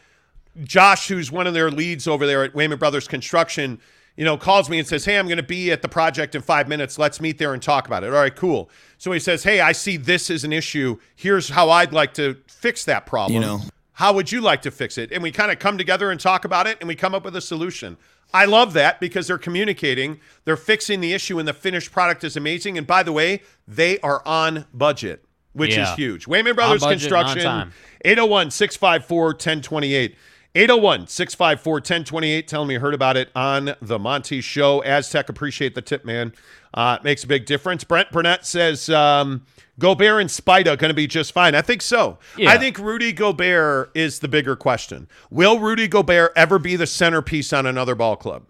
Josh, 0.65 1.09
who's 1.09 1.31
one 1.31 1.47
of 1.47 1.55
their 1.55 1.71
leads 1.71 2.09
over 2.09 2.27
there 2.27 2.43
at 2.43 2.55
Wayman 2.55 2.79
Brothers 2.79 3.07
Construction, 3.07 3.81
you 4.17 4.25
know, 4.25 4.37
calls 4.37 4.69
me 4.69 4.79
and 4.79 4.87
says, 4.87 5.05
Hey, 5.05 5.19
I'm 5.19 5.27
going 5.27 5.37
to 5.39 5.43
be 5.43 5.71
at 5.71 5.83
the 5.83 5.89
project 5.89 6.35
in 6.35 6.43
five 6.43 6.69
minutes. 6.69 6.99
Let's 6.99 7.21
meet 7.21 7.39
there 7.39 7.55
and 7.55 7.63
talk 7.63 7.87
about 7.87 8.05
it. 8.05 8.09
All 8.09 8.21
right, 8.21 8.35
cool. 8.35 8.71
So 8.99 9.13
he 9.13 9.19
says, 9.19 9.43
Hey, 9.45 9.61
I 9.61 9.73
see 9.73 9.97
this 9.97 10.31
is 10.31 10.45
an 10.45 10.53
issue. 10.53 10.99
Here's 11.17 11.49
how 11.49 11.71
I'd 11.71 11.93
like 11.93 12.15
to 12.15 12.37
fix 12.47 12.85
that 12.85 13.07
problem. 13.07 13.35
You 13.35 13.41
know. 13.41 13.61
How 13.95 14.13
would 14.15 14.33
you 14.33 14.41
like 14.41 14.63
to 14.63 14.71
fix 14.71 14.97
it? 14.99 15.13
And 15.13 15.23
we 15.23 15.31
kind 15.31 15.53
of 15.53 15.59
come 15.59 15.77
together 15.77 16.11
and 16.11 16.19
talk 16.19 16.45
about 16.45 16.67
it 16.67 16.79
and 16.81 16.89
we 16.89 16.95
come 16.95 17.15
up 17.15 17.25
with 17.25 17.37
a 17.37 17.41
solution. 17.41 17.97
I 18.35 18.47
love 18.47 18.73
that 18.73 18.99
because 18.99 19.27
they're 19.27 19.37
communicating, 19.39 20.19
they're 20.47 20.57
fixing 20.57 21.01
the 21.01 21.13
issue, 21.13 21.39
and 21.39 21.47
the 21.47 21.53
finished 21.53 21.93
product 21.93 22.25
is 22.25 22.35
amazing. 22.37 22.79
And 22.79 22.87
by 22.87 23.03
the 23.03 23.13
way, 23.13 23.43
they 23.69 23.99
are 24.01 24.27
on 24.27 24.65
budget, 24.73 25.23
which 25.53 25.77
Yeah. 25.77 25.91
is 25.93 25.97
huge. 25.97 26.27
Wayman 26.27 26.55
Brothers 26.55 26.81
budget 26.81 27.01
Construction, 27.01 27.43
time. 27.43 27.73
801 28.05 28.51
654 28.51 29.35
1028. 29.35 30.17
801 30.55 31.07
654 31.07 31.73
1028. 31.75 32.47
Tell 32.47 32.65
me 32.65 32.75
you 32.75 32.81
heard 32.81 32.93
about 32.95 33.17
it 33.17 33.31
on 33.35 33.75
the 33.81 33.99
Monty 33.99 34.41
Show. 34.43 34.83
Aztec, 34.83 35.29
appreciate 35.29 35.75
the 35.75 35.81
tip, 35.81 36.05
man. 36.05 36.35
Uh, 36.75 36.99
it 37.01 37.05
makes 37.05 37.25
a 37.25 37.27
big 37.27 37.47
difference. 37.47 37.85
Brent 37.85 38.11
Burnett 38.11 38.45
says 38.45 38.91
um, 38.91 39.47
Gobert 39.79 40.21
and 40.21 40.31
Spida 40.31 40.77
going 40.79 40.91
to 40.91 40.95
be 40.95 41.07
just 41.07 41.33
fine. 41.33 41.55
I 41.55 41.63
think 41.63 41.81
so. 41.81 42.19
Yeah. 42.37 42.51
I 42.51 42.59
think 42.59 42.79
Rudy 42.79 43.13
Gobert 43.13 43.91
is 43.95 44.19
the 44.19 44.29
bigger 44.29 44.55
question. 44.55 45.09
Will 45.31 45.59
Rudy 45.59 45.89
Gobert 45.89 46.33
ever 46.37 46.59
be 46.59 46.77
the 46.77 46.87
centerpiece 46.87 47.53
on 47.53 47.65
another 47.65 47.95
ball 47.95 48.17
club? 48.17 48.45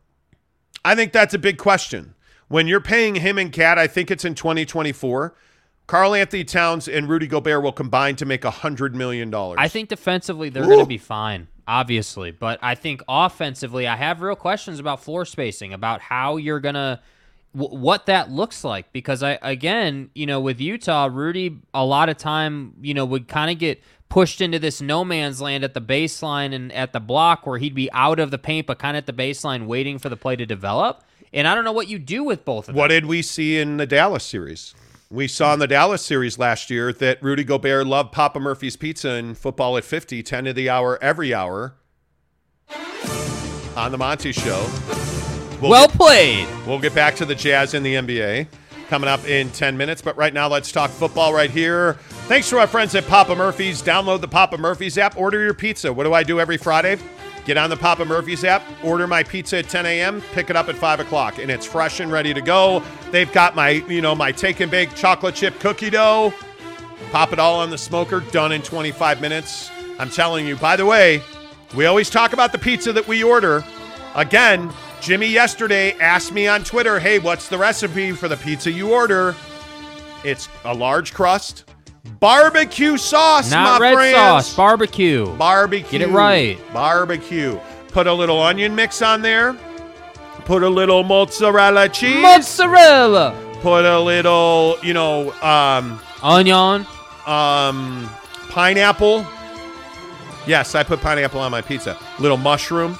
I 0.84 0.96
think 0.96 1.12
that's 1.12 1.34
a 1.34 1.38
big 1.38 1.58
question. 1.58 2.14
When 2.48 2.66
you're 2.66 2.80
paying 2.80 3.14
him 3.14 3.38
and 3.38 3.52
KAT, 3.52 3.78
I 3.78 3.86
think 3.86 4.10
it's 4.10 4.24
in 4.24 4.34
2024. 4.34 5.34
Karl-Anthony 5.86 6.44
Towns 6.44 6.88
and 6.88 7.08
Rudy 7.08 7.26
Gobert 7.26 7.62
will 7.62 7.72
combine 7.72 8.16
to 8.16 8.24
make 8.24 8.44
a 8.44 8.50
$100 8.50 8.92
million. 8.94 9.34
I 9.34 9.68
think 9.68 9.88
defensively 9.88 10.48
they're 10.48 10.64
going 10.64 10.78
to 10.78 10.86
be 10.86 10.98
fine, 10.98 11.48
obviously, 11.72 12.30
but 12.30 12.58
I 12.60 12.74
think 12.74 13.02
offensively 13.08 13.86
I 13.86 13.96
have 13.96 14.20
real 14.20 14.36
questions 14.36 14.78
about 14.78 15.02
floor 15.02 15.24
spacing, 15.24 15.72
about 15.72 16.02
how 16.02 16.36
you're 16.36 16.60
going 16.60 16.74
to 16.74 17.00
w- 17.56 17.78
what 17.78 18.04
that 18.06 18.30
looks 18.30 18.62
like 18.62 18.92
because 18.92 19.22
I 19.22 19.38
again, 19.40 20.10
you 20.14 20.26
know, 20.26 20.38
with 20.38 20.60
Utah, 20.60 21.08
Rudy 21.10 21.60
a 21.72 21.84
lot 21.84 22.10
of 22.10 22.18
time, 22.18 22.74
you 22.82 22.92
know, 22.92 23.06
would 23.06 23.26
kind 23.26 23.50
of 23.50 23.58
get 23.58 23.82
pushed 24.10 24.42
into 24.42 24.58
this 24.58 24.82
no 24.82 25.02
man's 25.02 25.40
land 25.40 25.64
at 25.64 25.72
the 25.72 25.80
baseline 25.80 26.54
and 26.54 26.70
at 26.72 26.92
the 26.92 27.00
block 27.00 27.46
where 27.46 27.56
he'd 27.56 27.74
be 27.74 27.90
out 27.92 28.20
of 28.20 28.30
the 28.30 28.36
paint 28.38 28.66
but 28.66 28.78
kind 28.78 28.94
of 28.94 29.02
at 29.02 29.06
the 29.06 29.22
baseline 29.22 29.64
waiting 29.64 29.98
for 29.98 30.10
the 30.10 30.16
play 30.16 30.36
to 30.36 30.44
develop. 30.44 31.02
And 31.32 31.48
I 31.48 31.54
don't 31.54 31.64
know 31.64 31.72
what 31.72 31.88
you 31.88 31.98
do 31.98 32.22
with 32.22 32.44
both 32.44 32.68
of 32.68 32.74
them. 32.74 32.76
What 32.76 32.88
did 32.88 33.06
we 33.06 33.22
see 33.22 33.58
in 33.58 33.78
the 33.78 33.86
Dallas 33.86 34.24
series? 34.24 34.74
We 35.12 35.28
saw 35.28 35.52
in 35.52 35.58
the 35.58 35.66
Dallas 35.66 36.00
series 36.00 36.38
last 36.38 36.70
year 36.70 36.90
that 36.94 37.22
Rudy 37.22 37.44
Gobert 37.44 37.86
loved 37.86 38.12
Papa 38.12 38.40
Murphy's 38.40 38.76
Pizza 38.76 39.10
and 39.10 39.36
football 39.36 39.76
at 39.76 39.84
50, 39.84 40.22
10 40.22 40.44
to 40.44 40.52
the 40.54 40.70
hour, 40.70 40.98
every 41.02 41.34
hour 41.34 41.74
on 43.76 43.92
the 43.92 43.98
Monty 43.98 44.32
Show. 44.32 44.66
well 45.60 45.86
get- 45.86 45.98
played. 45.98 46.48
We'll 46.66 46.78
get 46.78 46.94
back 46.94 47.14
to 47.16 47.26
the 47.26 47.34
Jazz 47.34 47.74
and 47.74 47.84
the 47.84 47.96
NBA 47.96 48.46
coming 48.88 49.06
up 49.06 49.22
in 49.28 49.50
10 49.50 49.76
minutes. 49.76 50.00
But 50.00 50.16
right 50.16 50.32
now, 50.32 50.48
let's 50.48 50.72
talk 50.72 50.90
football 50.90 51.34
right 51.34 51.50
here. 51.50 51.98
Thanks 52.26 52.48
to 52.48 52.58
our 52.58 52.66
friends 52.66 52.94
at 52.94 53.06
Papa 53.06 53.36
Murphy's. 53.36 53.82
Download 53.82 54.22
the 54.22 54.28
Papa 54.28 54.56
Murphy's 54.56 54.96
app. 54.96 55.18
Order 55.18 55.42
your 55.44 55.52
pizza. 55.52 55.92
What 55.92 56.04
do 56.04 56.14
I 56.14 56.22
do 56.22 56.40
every 56.40 56.56
Friday? 56.56 56.96
Get 57.44 57.56
on 57.56 57.70
the 57.70 57.76
Papa 57.76 58.04
Murphy's 58.04 58.44
app, 58.44 58.62
order 58.84 59.06
my 59.06 59.24
pizza 59.24 59.58
at 59.58 59.68
10 59.68 59.84
a.m., 59.84 60.20
pick 60.32 60.48
it 60.48 60.54
up 60.54 60.68
at 60.68 60.76
5 60.76 61.00
o'clock, 61.00 61.38
and 61.38 61.50
it's 61.50 61.66
fresh 61.66 61.98
and 61.98 62.12
ready 62.12 62.32
to 62.32 62.40
go. 62.40 62.82
They've 63.10 63.30
got 63.32 63.56
my, 63.56 63.70
you 63.70 64.00
know, 64.00 64.14
my 64.14 64.30
take 64.30 64.60
and 64.60 64.70
bake 64.70 64.94
chocolate 64.94 65.34
chip 65.34 65.58
cookie 65.58 65.90
dough. 65.90 66.32
Pop 67.10 67.32
it 67.32 67.40
all 67.40 67.58
on 67.58 67.70
the 67.70 67.78
smoker, 67.78 68.20
done 68.30 68.52
in 68.52 68.62
25 68.62 69.20
minutes. 69.20 69.70
I'm 69.98 70.08
telling 70.08 70.46
you, 70.46 70.56
by 70.56 70.76
the 70.76 70.86
way, 70.86 71.20
we 71.74 71.86
always 71.86 72.10
talk 72.10 72.32
about 72.32 72.52
the 72.52 72.58
pizza 72.58 72.92
that 72.92 73.08
we 73.08 73.24
order. 73.24 73.64
Again, 74.14 74.70
Jimmy 75.00 75.26
yesterday 75.26 75.98
asked 75.98 76.32
me 76.32 76.46
on 76.46 76.62
Twitter, 76.62 77.00
hey, 77.00 77.18
what's 77.18 77.48
the 77.48 77.58
recipe 77.58 78.12
for 78.12 78.28
the 78.28 78.36
pizza 78.36 78.70
you 78.70 78.92
order? 78.92 79.34
It's 80.24 80.48
a 80.64 80.72
large 80.72 81.12
crust, 81.12 81.64
barbecue 82.20 82.96
sauce, 82.96 83.50
Not 83.50 83.80
my 83.80 83.86
red 83.88 83.94
friends. 83.94 84.16
sauce, 84.16 84.56
barbecue. 84.56 85.26
Barbecue. 85.36 85.98
Get 85.98 86.08
it 86.08 86.12
right. 86.12 86.58
Barbecue. 86.72 87.58
Put 87.88 88.06
a 88.06 88.12
little 88.12 88.40
onion 88.40 88.74
mix 88.74 89.02
on 89.02 89.22
there. 89.22 89.54
Put 90.44 90.62
a 90.62 90.68
little 90.68 91.04
mozzarella 91.04 91.88
cheese. 91.88 92.20
Mozzarella. 92.22 93.34
Put 93.60 93.84
a 93.84 94.00
little, 94.00 94.76
you 94.82 94.92
know, 94.94 95.30
um, 95.42 96.00
Onion. 96.22 96.84
um, 97.26 98.10
pineapple. 98.48 99.24
Yes, 100.46 100.74
I 100.74 100.82
put 100.82 101.00
pineapple 101.00 101.38
on 101.40 101.52
my 101.52 101.60
pizza. 101.60 101.96
Little 102.18 102.36
mushroom, 102.36 102.98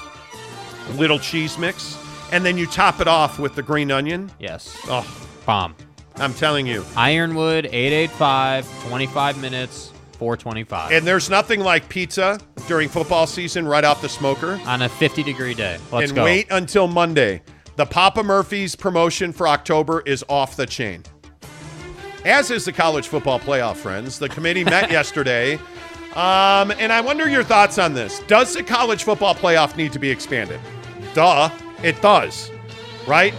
little 0.95 1.19
cheese 1.19 1.57
mix, 1.57 1.97
and 2.31 2.45
then 2.45 2.57
you 2.57 2.65
top 2.65 3.01
it 3.01 3.07
off 3.09 3.39
with 3.39 3.55
the 3.55 3.61
green 3.61 3.91
onion. 3.91 4.31
Yes. 4.39 4.77
Oh, 4.85 5.05
Bomb. 5.45 5.75
I'm 6.15 6.33
telling 6.33 6.67
you. 6.67 6.85
Ironwood 6.95 7.65
885 7.65 8.87
25 8.87 9.41
minutes 9.41 9.91
425 10.19 10.91
And 10.91 11.05
there's 11.07 11.29
nothing 11.29 11.59
like 11.61 11.89
pizza 11.89 12.39
during 12.67 12.87
football 12.87 13.27
season 13.27 13.67
right 13.67 13.83
off 13.83 14.01
the 14.01 14.09
smoker. 14.09 14.59
on 14.65 14.83
a 14.83 14.89
50 14.89 15.23
degree 15.23 15.53
day. 15.53 15.77
Let's 15.91 16.11
and 16.11 16.15
go. 16.15 16.23
wait 16.23 16.47
until 16.51 16.87
Monday. 16.87 17.41
The 17.75 17.85
Papa 17.85 18.23
Murphy's 18.23 18.75
promotion 18.75 19.33
for 19.33 19.47
October 19.47 20.01
is 20.05 20.23
off 20.29 20.55
the 20.55 20.65
chain. 20.67 21.03
As 22.23 22.51
is 22.51 22.63
the 22.65 22.71
college 22.71 23.07
football 23.07 23.39
playoff, 23.39 23.77
friends. 23.77 24.19
The 24.19 24.29
committee 24.29 24.63
met 24.63 24.91
yesterday. 24.91 25.55
Um, 26.15 26.71
and 26.77 26.93
I 26.93 27.01
wonder 27.01 27.27
your 27.27 27.43
thoughts 27.43 27.79
on 27.79 27.93
this. 27.95 28.19
Does 28.27 28.53
the 28.53 28.61
college 28.63 29.03
football 29.03 29.33
playoff 29.33 29.75
need 29.75 29.91
to 29.93 29.99
be 29.99 30.09
expanded? 30.11 30.59
Duh, 31.15 31.49
it 31.81 31.99
does, 32.01 32.51
right? 33.07 33.33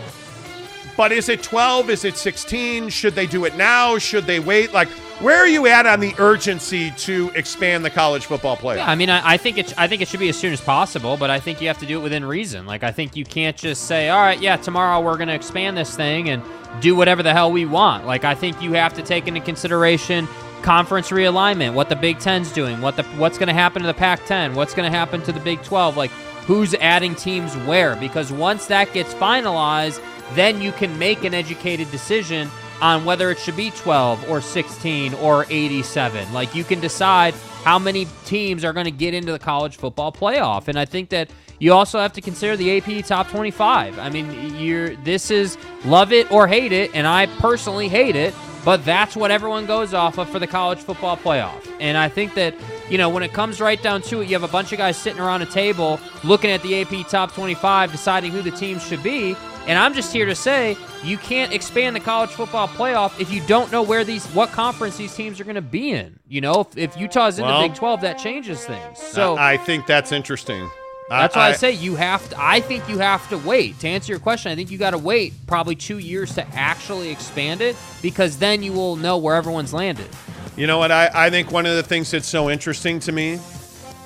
But 0.96 1.12
is 1.12 1.28
it 1.28 1.42
12? 1.42 1.90
Is 1.90 2.04
it 2.04 2.16
16? 2.16 2.88
Should 2.88 3.14
they 3.14 3.26
do 3.26 3.44
it 3.44 3.56
now? 3.56 3.98
Should 3.98 4.24
they 4.24 4.38
wait? 4.38 4.72
Like, 4.72 4.88
where 5.20 5.36
are 5.38 5.46
you 5.46 5.66
at 5.66 5.86
on 5.86 6.00
the 6.00 6.14
urgency 6.18 6.90
to 6.92 7.30
expand 7.34 7.84
the 7.84 7.90
college 7.90 8.26
football 8.26 8.56
playoff? 8.56 8.76
Yeah, 8.76 8.90
I 8.90 8.94
mean, 8.94 9.10
I, 9.10 9.34
I 9.34 9.36
think 9.36 9.58
it. 9.58 9.72
I 9.78 9.88
think 9.88 10.02
it 10.02 10.08
should 10.08 10.20
be 10.20 10.28
as 10.28 10.36
soon 10.36 10.52
as 10.52 10.60
possible, 10.60 11.16
but 11.16 11.30
I 11.30 11.40
think 11.40 11.60
you 11.60 11.68
have 11.68 11.78
to 11.78 11.86
do 11.86 11.98
it 11.98 12.02
within 12.02 12.24
reason. 12.24 12.66
Like, 12.66 12.82
I 12.82 12.92
think 12.92 13.16
you 13.16 13.24
can't 13.24 13.56
just 13.56 13.84
say, 13.86 14.08
"All 14.08 14.20
right, 14.20 14.40
yeah, 14.40 14.56
tomorrow 14.56 15.00
we're 15.00 15.16
going 15.16 15.28
to 15.28 15.34
expand 15.34 15.76
this 15.76 15.96
thing 15.96 16.30
and 16.30 16.42
do 16.80 16.96
whatever 16.96 17.22
the 17.22 17.32
hell 17.32 17.52
we 17.52 17.64
want." 17.64 18.06
Like, 18.06 18.24
I 18.24 18.34
think 18.34 18.60
you 18.60 18.72
have 18.72 18.94
to 18.94 19.02
take 19.02 19.28
into 19.28 19.40
consideration 19.40 20.28
conference 20.62 21.10
realignment, 21.10 21.74
what 21.74 21.90
the 21.90 21.96
Big 21.96 22.18
Ten's 22.18 22.50
doing, 22.50 22.80
what 22.80 22.96
the 22.96 23.04
what's 23.18 23.38
going 23.38 23.48
to 23.48 23.54
happen 23.54 23.82
to 23.82 23.86
the 23.86 23.94
Pac-10, 23.94 24.54
what's 24.54 24.74
going 24.74 24.90
to 24.90 24.96
happen 24.96 25.22
to 25.22 25.32
the 25.32 25.40
Big 25.40 25.62
12, 25.62 25.96
like 25.96 26.10
who's 26.46 26.74
adding 26.74 27.14
teams 27.14 27.54
where. 27.58 27.96
Because 27.96 28.32
once 28.32 28.66
that 28.66 28.92
gets 28.92 29.14
finalized, 29.14 30.00
then 30.32 30.60
you 30.60 30.72
can 30.72 30.98
make 30.98 31.24
an 31.24 31.34
educated 31.34 31.90
decision 31.90 32.48
on 32.80 33.04
whether 33.04 33.30
it 33.30 33.38
should 33.38 33.56
be 33.56 33.70
12 33.70 34.28
or 34.28 34.40
16 34.40 35.14
or 35.14 35.46
87. 35.48 36.32
Like 36.32 36.54
you 36.54 36.64
can 36.64 36.80
decide 36.80 37.34
how 37.62 37.78
many 37.78 38.06
teams 38.24 38.64
are 38.64 38.72
going 38.72 38.84
to 38.84 38.90
get 38.90 39.14
into 39.14 39.32
the 39.32 39.38
college 39.38 39.76
football 39.76 40.12
playoff. 40.12 40.68
And 40.68 40.78
I 40.78 40.84
think 40.84 41.08
that 41.10 41.30
you 41.58 41.72
also 41.72 41.98
have 41.98 42.12
to 42.14 42.20
consider 42.20 42.56
the 42.56 42.76
AP 42.76 43.06
top 43.06 43.28
25. 43.28 43.98
I 43.98 44.10
mean, 44.10 44.56
you're 44.56 44.96
this 44.96 45.30
is 45.30 45.56
love 45.84 46.12
it 46.12 46.30
or 46.30 46.46
hate 46.46 46.72
it, 46.72 46.90
and 46.94 47.06
I 47.06 47.26
personally 47.38 47.88
hate 47.88 48.16
it, 48.16 48.34
but 48.64 48.84
that's 48.84 49.16
what 49.16 49.30
everyone 49.30 49.66
goes 49.66 49.94
off 49.94 50.18
of 50.18 50.28
for 50.28 50.38
the 50.38 50.46
college 50.46 50.80
football 50.80 51.16
playoff. 51.16 51.66
And 51.80 51.96
I 51.96 52.08
think 52.08 52.34
that 52.34 52.54
you 52.90 52.98
know, 52.98 53.08
when 53.08 53.22
it 53.22 53.32
comes 53.32 53.60
right 53.60 53.82
down 53.82 54.02
to 54.02 54.20
it, 54.20 54.28
you 54.28 54.34
have 54.34 54.42
a 54.42 54.52
bunch 54.52 54.72
of 54.72 54.78
guys 54.78 54.96
sitting 54.96 55.20
around 55.20 55.40
a 55.40 55.46
table 55.46 55.98
looking 56.22 56.50
at 56.50 56.60
the 56.62 56.82
AP 56.82 57.08
top 57.08 57.32
25, 57.32 57.90
deciding 57.90 58.30
who 58.30 58.42
the 58.42 58.50
teams 58.50 58.86
should 58.86 59.02
be. 59.02 59.34
And 59.66 59.78
I'm 59.78 59.94
just 59.94 60.12
here 60.12 60.26
to 60.26 60.34
say 60.34 60.76
you 61.02 61.16
can't 61.16 61.52
expand 61.52 61.96
the 61.96 62.00
college 62.00 62.30
football 62.30 62.68
playoff 62.68 63.18
if 63.18 63.32
you 63.32 63.40
don't 63.46 63.72
know 63.72 63.82
where 63.82 64.04
these, 64.04 64.26
what 64.28 64.50
conference 64.50 64.96
these 64.98 65.14
teams 65.14 65.40
are 65.40 65.44
going 65.44 65.54
to 65.54 65.62
be 65.62 65.90
in. 65.92 66.18
You 66.28 66.42
know, 66.42 66.60
if, 66.60 66.76
if 66.76 66.96
Utah's 66.98 67.38
in 67.38 67.46
Well- 67.46 67.62
the 67.62 67.68
Big 67.68 67.76
12, 67.76 68.02
that 68.02 68.18
changes 68.18 68.64
things. 68.64 68.98
So 68.98 69.36
I 69.36 69.54
I 69.54 69.56
think 69.56 69.86
that's 69.86 70.10
interesting. 70.12 70.68
that's 71.08 71.36
why 71.36 71.50
I, 71.50 71.52
say 71.52 71.70
you 71.72 71.94
have 71.96 72.28
to. 72.30 72.36
I 72.38 72.60
think 72.60 72.88
you 72.88 72.98
have 72.98 73.26
to 73.28 73.38
wait. 73.38 73.78
To 73.80 73.88
answer 73.88 74.12
your 74.12 74.18
question, 74.18 74.50
I 74.52 74.56
think 74.56 74.70
you 74.70 74.78
got 74.78 74.90
to 74.90 74.98
wait 74.98 75.32
probably 75.46 75.76
two 75.76 75.98
years 75.98 76.34
to 76.34 76.46
actually 76.54 77.10
expand 77.10 77.60
it 77.60 77.76
because 78.02 78.38
then 78.38 78.62
you 78.62 78.72
will 78.72 78.96
know 78.96 79.16
where 79.16 79.36
everyone's 79.36 79.72
landed. 79.72 80.08
You 80.56 80.66
know 80.66 80.78
what? 80.78 80.90
I, 80.92 81.10
I 81.14 81.30
think 81.30 81.52
one 81.52 81.66
of 81.66 81.76
the 81.76 81.82
things 81.82 82.10
that's 82.10 82.26
so 82.26 82.50
interesting 82.50 83.00
to 83.00 83.12
me 83.12 83.38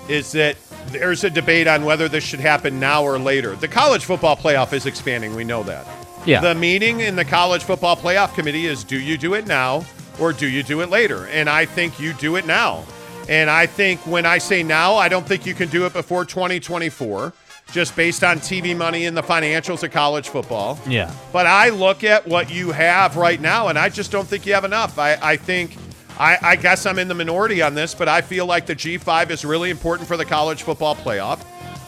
is 0.09 0.32
that 0.32 0.56
there's 0.89 1.24
a 1.24 1.31
debate 1.31 1.66
on 1.66 1.85
whether 1.85 2.09
this 2.09 2.24
should 2.24 2.40
happen 2.40 2.81
now 2.81 3.02
or 3.05 3.19
later. 3.19 3.56
The 3.56 3.69
college 3.69 4.05
football 4.05 4.36
playoff 4.36 4.73
is 4.73 4.86
expanding. 4.86 5.35
We 5.35 5.44
know 5.44 5.62
that. 5.65 5.86
Yeah. 6.27 6.40
The 6.40 6.55
meeting 6.55 7.01
in 7.01 7.16
the 7.16 7.24
college 7.24 7.65
football 7.65 7.97
playoff 7.97 8.35
committee 8.35 8.66
is 8.66 8.85
do 8.85 8.98
you 8.98 9.16
do 9.16 9.35
it 9.35 9.47
now 9.47 9.85
or 10.19 10.32
do 10.32 10.48
you 10.48 10.62
do 10.62 10.81
it 10.81 10.90
later? 10.90 11.27
And 11.28 11.48
I 11.48 11.65
think 11.65 11.98
you 12.01 12.12
do 12.15 12.36
it 12.36 12.47
now. 12.47 12.85
And 13.28 13.51
I 13.51 13.66
think 13.66 14.01
when 14.06 14.24
I 14.24 14.39
say 14.39 14.62
now, 14.62 14.97
I 14.97 15.09
don't 15.09 15.27
think 15.27 15.44
you 15.44 15.55
can 15.55 15.69
do 15.69 15.85
it 15.85 15.93
before 15.93 16.24
2024, 16.24 17.32
just 17.73 17.94
based 17.94 18.24
on 18.24 18.39
TV 18.39 18.74
money 18.74 19.05
and 19.05 19.15
the 19.16 19.23
financials 19.23 19.82
of 19.82 19.90
college 19.90 20.31
football. 20.31 20.78
Yeah. 20.89 21.12
But 21.31 21.47
I 21.47 21.69
look 21.69 22.05
at 22.05 22.27
what 22.27 22.51
you 22.51 22.73
have 22.73 23.16
right 23.16 23.40
now, 23.40 23.69
and 23.69 23.78
I 23.78 23.90
just 23.90 24.10
don't 24.10 24.27
think 24.27 24.47
you 24.47 24.55
have 24.55 24.65
enough. 24.65 24.98
I, 24.98 25.19
I 25.20 25.36
think, 25.36 25.77
I, 26.19 26.39
I 26.43 26.57
guess 26.57 26.85
I'm 26.85 26.99
in 26.99 27.09
the 27.09 27.15
minority 27.15 27.62
on 27.62 27.74
this, 27.74 27.95
but 27.95 28.09
I 28.09 28.20
feel 28.20 28.47
like 28.47 28.66
the 28.66 28.74
G5 28.74 29.31
is 29.31 29.45
really 29.45 29.70
important 29.70 30.09
for 30.09 30.16
the 30.16 30.24
college 30.24 30.65
football 30.65 30.97
playoff. 30.97 31.40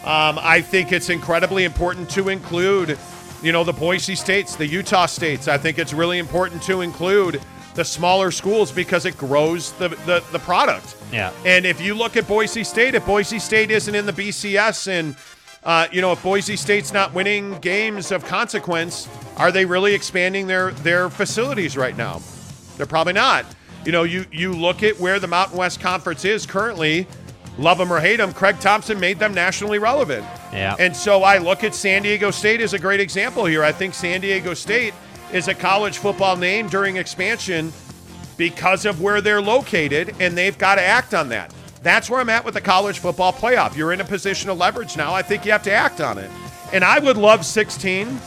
Um, 0.03 0.39
I 0.41 0.61
think 0.61 0.93
it's 0.93 1.11
incredibly 1.11 1.65
important 1.65 2.09
to 2.11 2.29
include 2.29 2.97
you 3.43 3.53
know, 3.53 3.65
the 3.65 3.73
Boise 3.73 4.15
States, 4.15 4.55
the 4.55 4.67
Utah 4.67 5.07
States. 5.07 5.49
I 5.49 5.59
think 5.59 5.79
it's 5.79 5.93
really 5.93 6.19
important 6.19 6.63
to 6.65 6.81
include 6.83 7.41
the 7.75 7.85
smaller 7.85 8.31
schools 8.31 8.71
because 8.71 9.07
it 9.07 9.17
grows 9.17 9.73
the, 9.73 9.89
the, 9.89 10.23
the 10.33 10.39
product. 10.41 10.97
Yeah. 11.13 11.33
And 11.45 11.65
if 11.65 11.81
you 11.81 11.95
look 11.95 12.17
at 12.17 12.27
Boise 12.27 12.65
State, 12.65 12.95
if 12.95 13.07
Boise 13.07 13.39
State 13.39 13.71
isn't 13.71 13.95
in 13.95 14.07
the 14.07 14.13
BCS 14.13 14.89
and, 14.89 15.17
uh, 15.65 15.87
you 15.93 16.01
know, 16.01 16.13
if 16.13 16.23
Boise 16.23 16.57
State's 16.57 16.93
not 16.93 17.15
winning 17.15 17.59
games 17.61 18.11
of 18.11 18.25
consequence, 18.25 19.09
are 19.37 19.53
they 19.53 19.65
really 19.65 19.95
expanding 19.95 20.47
their, 20.47 20.73
their 20.73 21.09
facilities 21.09 21.77
right 21.77 21.97
now? 21.97 22.21
They're 22.77 22.87
probably 22.87 23.13
not. 23.13 23.47
You 23.85 23.93
know, 23.93 24.03
you, 24.03 24.27
you 24.31 24.53
look 24.53 24.83
at 24.83 24.99
where 25.01 25.19
the 25.19 25.27
Mountain 25.27 25.57
West 25.57 25.81
Conference 25.81 26.25
is 26.25 26.45
currently, 26.45 27.07
love 27.59 27.79
them 27.79 27.93
or 27.93 28.01
hate 28.01 28.17
them, 28.17 28.33
Craig 28.33 28.59
Thompson 28.61 29.01
made 29.01 29.19
them 29.19 29.33
nationally 29.33 29.79
relevant. 29.79 30.25
Yeah. 30.53 30.77
And 30.79 30.95
so 30.95 31.23
I 31.23 31.39
look 31.39 31.65
at 31.65 31.75
San 31.75 32.03
Diego 32.03 32.31
State 32.31 32.61
as 32.61 32.75
a 32.75 32.79
great 32.79 33.01
example 33.01 33.45
here. 33.47 33.65
I 33.65 33.73
think 33.73 33.95
San 33.95 34.21
Diego 34.21 34.55
State 34.55 34.93
is 35.33 35.49
a 35.49 35.55
college 35.55 35.99
football 35.99 36.37
name 36.37 36.69
during 36.69 36.97
expansion 36.97 37.73
because 38.37 38.85
of 38.87 39.01
where 39.01 39.21
they're 39.21 39.43
located, 39.43 40.15
and 40.19 40.37
they've 40.37 40.57
got 40.57 40.77
to 40.77 40.83
act 40.83 41.15
on 41.15 41.29
that. 41.29 41.55
That's 41.83 42.11
where 42.11 42.21
I'm 42.21 42.29
at 42.29 42.45
with 42.45 42.55
the 42.55 42.61
college 42.61 42.99
football 42.99 43.33
playoff. 43.33 43.77
You're 43.77 43.93
in 43.93 44.01
a 44.01 44.05
position 44.05 44.51
of 44.51 44.59
leverage 44.59 44.97
now. 44.97 45.15
I 45.15 45.23
think 45.23 45.45
you 45.45 45.53
have 45.53 45.63
to 45.65 45.73
act 45.73 46.01
on 46.01 46.19
it. 46.19 46.31
And 46.73 46.85
I 46.85 46.99
would 46.99 47.17
love 47.17 47.45
16. 47.45 48.19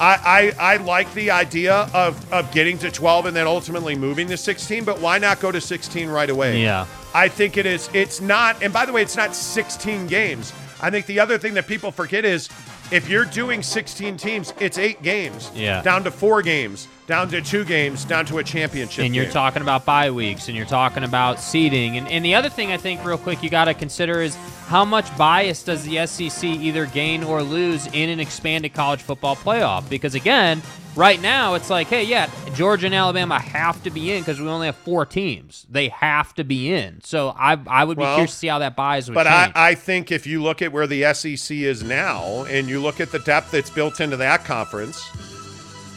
I, 0.00 0.52
I, 0.58 0.74
I 0.74 0.76
like 0.78 1.12
the 1.12 1.30
idea 1.30 1.88
of, 1.92 2.32
of 2.32 2.50
getting 2.52 2.78
to 2.78 2.90
12 2.90 3.26
and 3.26 3.36
then 3.36 3.46
ultimately 3.46 3.94
moving 3.94 4.28
to 4.28 4.36
16, 4.36 4.84
but 4.84 4.98
why 4.98 5.18
not 5.18 5.40
go 5.40 5.52
to 5.52 5.60
16 5.60 6.08
right 6.08 6.30
away? 6.30 6.62
Yeah. 6.62 6.86
I 7.12 7.28
think 7.28 7.58
it 7.58 7.66
is. 7.66 7.90
It's 7.92 8.20
not, 8.20 8.62
and 8.62 8.72
by 8.72 8.86
the 8.86 8.92
way, 8.92 9.02
it's 9.02 9.16
not 9.16 9.36
16 9.36 10.06
games. 10.06 10.54
I 10.80 10.88
think 10.90 11.04
the 11.04 11.20
other 11.20 11.36
thing 11.36 11.52
that 11.54 11.66
people 11.66 11.92
forget 11.92 12.24
is 12.24 12.48
if 12.90 13.10
you're 13.10 13.26
doing 13.26 13.62
16 13.62 14.16
teams, 14.16 14.54
it's 14.58 14.78
eight 14.78 15.02
games. 15.02 15.50
Yeah. 15.54 15.82
Down 15.82 16.02
to 16.04 16.10
four 16.10 16.40
games, 16.40 16.88
down 17.10 17.28
to 17.28 17.42
two 17.42 17.64
games, 17.64 18.04
down 18.04 18.24
to 18.24 18.38
a 18.38 18.44
championship. 18.44 19.04
and 19.04 19.16
you're 19.16 19.24
game. 19.24 19.32
talking 19.32 19.62
about 19.62 19.84
bye 19.84 20.12
weeks 20.12 20.46
and 20.46 20.56
you're 20.56 20.64
talking 20.64 21.02
about 21.02 21.40
seeding 21.40 21.96
and, 21.96 22.06
and 22.06 22.24
the 22.24 22.36
other 22.36 22.48
thing 22.48 22.70
i 22.70 22.76
think 22.76 23.04
real 23.04 23.18
quick 23.18 23.42
you 23.42 23.50
got 23.50 23.64
to 23.64 23.74
consider 23.74 24.22
is 24.22 24.36
how 24.68 24.84
much 24.84 25.04
bias 25.18 25.64
does 25.64 25.82
the 25.84 26.06
sec 26.06 26.44
either 26.44 26.86
gain 26.86 27.24
or 27.24 27.42
lose 27.42 27.88
in 27.88 28.08
an 28.10 28.20
expanded 28.20 28.72
college 28.74 29.02
football 29.02 29.34
playoff 29.34 29.88
because 29.90 30.14
again 30.14 30.62
right 30.94 31.20
now 31.20 31.54
it's 31.54 31.68
like 31.68 31.88
hey 31.88 32.04
yeah 32.04 32.30
georgia 32.54 32.86
and 32.86 32.94
alabama 32.94 33.40
have 33.40 33.82
to 33.82 33.90
be 33.90 34.12
in 34.12 34.20
because 34.20 34.40
we 34.40 34.46
only 34.46 34.66
have 34.66 34.76
four 34.76 35.04
teams 35.04 35.66
they 35.68 35.88
have 35.88 36.32
to 36.32 36.44
be 36.44 36.72
in 36.72 37.00
so 37.02 37.30
i, 37.36 37.58
I 37.66 37.82
would 37.82 37.96
be 37.96 38.02
Well, 38.02 38.14
curious 38.18 38.30
to 38.30 38.38
see 38.38 38.46
how 38.46 38.60
that 38.60 38.76
bias 38.76 39.08
would 39.08 39.14
But 39.14 39.26
I, 39.26 39.50
I 39.56 39.74
think 39.74 40.12
if 40.12 40.28
you 40.28 40.40
look 40.44 40.62
at 40.62 40.70
where 40.70 40.86
the 40.86 41.12
SEC 41.12 41.56
is 41.56 41.82
now 41.82 42.44
and 42.44 42.68
you 42.68 42.80
look 42.80 43.00
at 43.00 43.10
the 43.10 43.18
depth 43.18 43.50
that's 43.50 43.70
built 43.70 44.00
into 44.00 44.16
that 44.18 44.44
conference, 44.44 45.04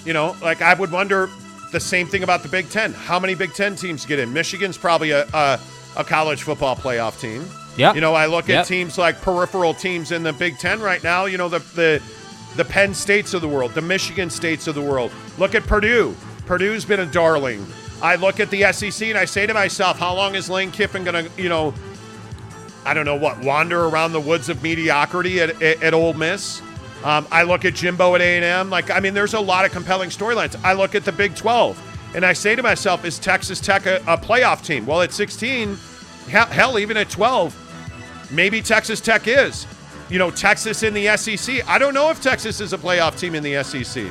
you 0.05 0.13
know, 0.13 0.35
like 0.41 0.61
I 0.61 0.73
would 0.73 0.91
wonder 0.91 1.29
the 1.71 1.79
same 1.79 2.07
thing 2.07 2.23
about 2.23 2.43
the 2.43 2.49
Big 2.49 2.69
Ten. 2.69 2.93
How 2.93 3.19
many 3.19 3.35
Big 3.35 3.53
Ten 3.53 3.75
teams 3.75 4.05
get 4.05 4.19
in? 4.19 4.31
Michigan's 4.31 4.77
probably 4.77 5.11
a, 5.11 5.25
a, 5.33 5.59
a 5.97 6.03
college 6.03 6.43
football 6.43 6.75
playoff 6.75 7.19
team. 7.19 7.45
Yeah. 7.77 7.93
You 7.93 8.01
know, 8.01 8.13
I 8.13 8.27
look 8.27 8.47
Yep. 8.47 8.59
at 8.61 8.65
teams 8.67 8.97
like 8.99 9.19
peripheral 9.21 9.73
teams 9.73 10.11
in 10.11 10.21
the 10.23 10.33
Big 10.33 10.59
Ten 10.59 10.79
right 10.79 11.03
now, 11.03 11.25
you 11.25 11.37
know, 11.39 11.49
the, 11.49 11.59
the, 11.73 12.01
the 12.55 12.63
Penn 12.65 12.93
States 12.93 13.33
of 13.33 13.41
the 13.41 13.47
world, 13.47 13.71
the 13.73 13.81
Michigan 13.81 14.29
States 14.29 14.67
of 14.67 14.75
the 14.75 14.81
world. 14.81 15.11
Look 15.39 15.55
at 15.55 15.63
Purdue. 15.63 16.15
Purdue's 16.45 16.85
been 16.85 16.99
a 16.99 17.05
darling. 17.07 17.65
I 18.03 18.15
look 18.17 18.39
at 18.39 18.51
the 18.51 18.71
SEC 18.71 19.07
and 19.09 19.17
I 19.17 19.25
say 19.25 19.47
to 19.47 19.53
myself, 19.55 19.97
how 19.97 20.13
long 20.13 20.35
is 20.35 20.49
Lane 20.51 20.69
Kiffin 20.71 21.03
going 21.03 21.25
to, 21.25 21.41
you 21.41 21.49
know, 21.49 21.73
I 22.85 22.93
don't 22.93 23.05
know 23.05 23.15
what, 23.15 23.39
wander 23.39 23.85
around 23.85 24.11
the 24.11 24.19
woods 24.19 24.49
of 24.49 24.61
mediocrity 24.61 25.39
at, 25.41 25.59
at, 25.63 25.81
at 25.81 25.93
Ole 25.95 26.13
Miss. 26.13 26.61
Um, 27.03 27.27
I 27.31 27.43
look 27.43 27.65
at 27.65 27.73
Jimbo 27.75 28.15
at 28.15 28.21
A&M. 28.21 28.69
Like, 28.69 28.89
I 28.89 28.99
mean, 28.99 29.13
there's 29.13 29.33
a 29.33 29.39
lot 29.39 29.65
of 29.65 29.71
compelling 29.71 30.09
storylines. 30.09 30.59
I 30.63 30.73
look 30.73 30.95
at 30.95 31.03
the 31.03 31.11
Big 31.11 31.35
12, 31.35 32.11
and 32.15 32.25
I 32.25 32.31
say 32.33 32.55
to 32.55 32.63
myself, 32.63 33.03
is 33.03 33.19
Texas 33.19 33.59
Tech 33.59 33.85
a, 33.85 33.97
a 34.07 34.17
playoff 34.17 34.63
team? 34.63 34.85
Well, 34.85 35.01
at 35.01 35.11
16, 35.11 35.77
hell, 36.29 36.45
hell, 36.45 36.79
even 36.79 36.95
at 36.95 37.09
12, 37.09 38.29
maybe 38.31 38.61
Texas 38.61 39.01
Tech 39.01 39.27
is. 39.27 39.67
You 40.09 40.19
know, 40.19 40.31
Texas 40.31 40.83
in 40.83 40.93
the 40.93 41.15
SEC. 41.17 41.67
I 41.67 41.77
don't 41.77 41.93
know 41.93 42.09
if 42.09 42.21
Texas 42.21 42.61
is 42.61 42.71
a 42.73 42.77
playoff 42.77 43.19
team 43.19 43.35
in 43.35 43.43
the 43.43 43.61
SEC, 43.63 44.05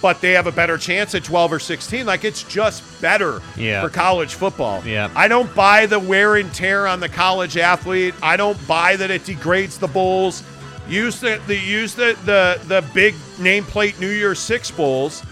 but 0.00 0.20
they 0.20 0.32
have 0.32 0.46
a 0.46 0.52
better 0.52 0.78
chance 0.78 1.14
at 1.14 1.24
12 1.24 1.52
or 1.54 1.58
16. 1.58 2.06
Like, 2.06 2.24
it's 2.24 2.44
just 2.44 2.82
better 3.02 3.42
Yeah. 3.56 3.82
for 3.82 3.88
college 3.90 4.34
football. 4.34 4.82
Yeah. 4.86 5.10
I 5.16 5.26
don't 5.28 5.52
buy 5.54 5.86
the 5.86 5.98
wear 5.98 6.36
and 6.36 6.52
tear 6.54 6.86
on 6.86 7.00
the 7.00 7.08
college 7.08 7.56
athlete. 7.56 8.14
I 8.22 8.36
don't 8.36 8.58
buy 8.68 8.96
that 8.96 9.10
it 9.10 9.24
degrades 9.24 9.78
the 9.78 9.88
bowls. 9.88 10.42
Use 10.88 11.20
the, 11.20 11.40
the 11.46 11.56
use 11.56 11.94
the 11.94 12.16
the 12.24 12.60
the 12.68 12.84
big 12.94 13.14
nameplate 13.38 13.98
New 14.00 14.10
Year's 14.10 14.38
Six 14.38 14.70
bowls, 14.70 15.22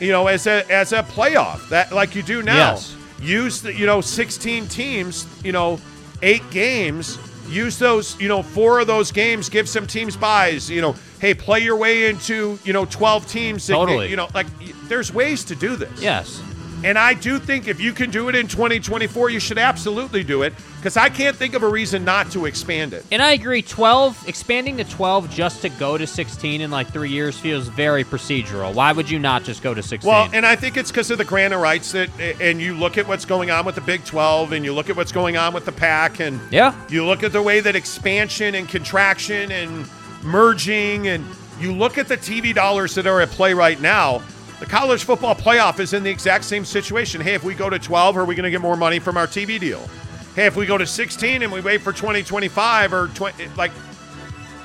you 0.00 0.10
know, 0.10 0.26
as 0.26 0.46
a 0.46 0.70
as 0.72 0.92
a 0.92 1.02
playoff 1.02 1.68
that 1.68 1.92
like 1.92 2.14
you 2.14 2.22
do 2.22 2.42
now. 2.42 2.72
Yes. 2.72 2.96
Use 3.20 3.62
the 3.62 3.72
you 3.74 3.86
know 3.86 4.00
16 4.00 4.66
teams, 4.68 5.26
you 5.44 5.52
know, 5.52 5.78
eight 6.22 6.42
games. 6.50 7.18
Use 7.48 7.78
those, 7.78 8.18
you 8.20 8.28
know, 8.28 8.42
four 8.42 8.80
of 8.80 8.86
those 8.86 9.12
games. 9.12 9.48
Give 9.48 9.68
some 9.68 9.86
teams 9.86 10.16
buys. 10.16 10.70
You 10.70 10.80
know, 10.80 10.94
hey, 11.20 11.34
play 11.34 11.60
your 11.60 11.76
way 11.76 12.08
into 12.08 12.58
you 12.64 12.72
know 12.72 12.84
12 12.86 13.26
teams. 13.28 13.66
that- 13.66 13.74
Totally. 13.74 14.08
You 14.08 14.16
know, 14.16 14.28
like 14.34 14.46
there's 14.88 15.12
ways 15.12 15.44
to 15.44 15.54
do 15.54 15.76
this. 15.76 16.00
yes 16.00 16.40
And 16.84 16.98
I 16.98 17.14
do 17.14 17.38
think 17.38 17.68
if 17.68 17.80
you 17.80 17.92
can 17.92 18.10
do 18.10 18.28
it 18.28 18.34
in 18.34 18.48
2024, 18.48 19.30
you 19.30 19.38
should 19.38 19.58
absolutely 19.58 20.24
do 20.24 20.42
it 20.42 20.52
because 20.76 20.96
I 20.96 21.08
can't 21.08 21.36
think 21.36 21.54
of 21.54 21.62
a 21.62 21.68
reason 21.68 22.04
not 22.04 22.30
to 22.32 22.46
expand 22.46 22.92
it. 22.92 23.04
And 23.12 23.22
I 23.22 23.32
agree, 23.32 23.62
12, 23.62 24.28
expanding 24.28 24.76
to 24.78 24.84
12 24.84 25.30
just 25.30 25.62
to 25.62 25.68
go 25.68 25.96
to 25.96 26.06
16 26.06 26.60
in 26.60 26.70
like 26.70 26.92
three 26.92 27.10
years 27.10 27.38
feels 27.38 27.68
very 27.68 28.02
procedural. 28.02 28.74
Why 28.74 28.92
would 28.92 29.08
you 29.08 29.20
not 29.20 29.44
just 29.44 29.62
go 29.62 29.74
to 29.74 29.82
16? 29.82 30.08
Well, 30.08 30.28
and 30.32 30.44
I 30.44 30.56
think 30.56 30.76
it's 30.76 30.90
because 30.90 31.10
of 31.10 31.18
the 31.18 31.24
grant 31.24 31.54
of 31.54 31.60
rights 31.60 31.92
that, 31.92 32.10
and 32.40 32.60
you 32.60 32.74
look 32.74 32.98
at 32.98 33.06
what's 33.06 33.24
going 33.24 33.50
on 33.50 33.64
with 33.64 33.76
the 33.76 33.80
Big 33.80 34.04
12 34.04 34.52
and 34.52 34.64
you 34.64 34.72
look 34.72 34.90
at 34.90 34.96
what's 34.96 35.12
going 35.12 35.36
on 35.36 35.54
with 35.54 35.64
the 35.64 35.72
PAC 35.72 36.20
and 36.20 36.40
yeah. 36.50 36.74
you 36.88 37.04
look 37.04 37.22
at 37.22 37.32
the 37.32 37.42
way 37.42 37.60
that 37.60 37.76
expansion 37.76 38.56
and 38.56 38.68
contraction 38.68 39.52
and 39.52 39.88
merging 40.24 41.06
and 41.08 41.24
you 41.60 41.72
look 41.72 41.96
at 41.96 42.08
the 42.08 42.16
TV 42.16 42.52
dollars 42.52 42.94
that 42.96 43.06
are 43.06 43.20
at 43.20 43.30
play 43.30 43.54
right 43.54 43.80
now. 43.80 44.22
The 44.62 44.68
college 44.68 45.02
football 45.02 45.34
playoff 45.34 45.80
is 45.80 45.92
in 45.92 46.04
the 46.04 46.10
exact 46.10 46.44
same 46.44 46.64
situation. 46.64 47.20
Hey, 47.20 47.34
if 47.34 47.42
we 47.42 47.52
go 47.52 47.68
to 47.68 47.80
12, 47.80 48.16
are 48.16 48.24
we 48.24 48.36
going 48.36 48.44
to 48.44 48.50
get 48.50 48.60
more 48.60 48.76
money 48.76 49.00
from 49.00 49.16
our 49.16 49.26
TV 49.26 49.58
deal? 49.58 49.90
Hey, 50.36 50.46
if 50.46 50.54
we 50.54 50.66
go 50.66 50.78
to 50.78 50.86
16 50.86 51.42
and 51.42 51.50
we 51.50 51.60
wait 51.60 51.80
for 51.80 51.92
2025 51.92 52.92
or 52.92 53.08
20, 53.08 53.48
like, 53.56 53.72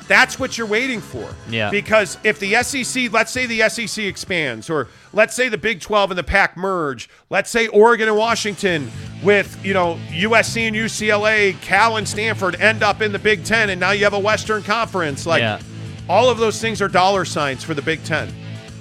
that's 0.08 0.38
what 0.38 0.56
you're 0.56 0.68
waiting 0.68 1.02
for. 1.02 1.28
Yeah. 1.50 1.72
Because 1.72 2.20
if 2.24 2.40
the 2.40 2.62
SEC, 2.62 3.12
let's 3.12 3.32
say 3.32 3.48
the 3.48 3.68
SEC 3.70 4.06
expands, 4.06 4.70
or 4.70 4.88
let's 5.14 5.34
say 5.34 5.50
the 5.50 5.58
Big 5.58 5.82
12 5.82 6.12
and 6.12 6.18
the 6.20 6.24
PAC 6.24 6.58
merge, 6.58 7.10
let's 7.32 7.50
say 7.50 7.66
Oregon 7.70 8.08
and 8.08 8.18
Washington 8.18 8.92
with, 9.24 9.60
you 9.66 9.74
know, 9.74 9.98
USC 10.12 10.68
and 10.68 10.76
UCLA, 10.76 11.60
Cal 11.62 11.98
and 11.98 12.08
Stanford 12.08 12.54
end 12.62 12.84
up 12.84 13.02
in 13.02 13.14
the 13.14 13.20
Big 13.20 13.44
10, 13.44 13.72
and 13.72 13.80
now 13.80 13.90
you 13.90 14.04
have 14.04 14.14
a 14.14 14.20
Western 14.20 14.62
Conference. 14.62 15.26
Like, 15.26 15.42
Yeah. 15.42 15.60
all 16.08 16.30
of 16.30 16.38
those 16.38 16.62
things 16.62 16.84
are 16.84 16.88
dollar 16.88 17.26
signs 17.26 17.64
for 17.64 17.74
the 17.74 17.82
Big 17.82 18.04
10. 18.04 18.32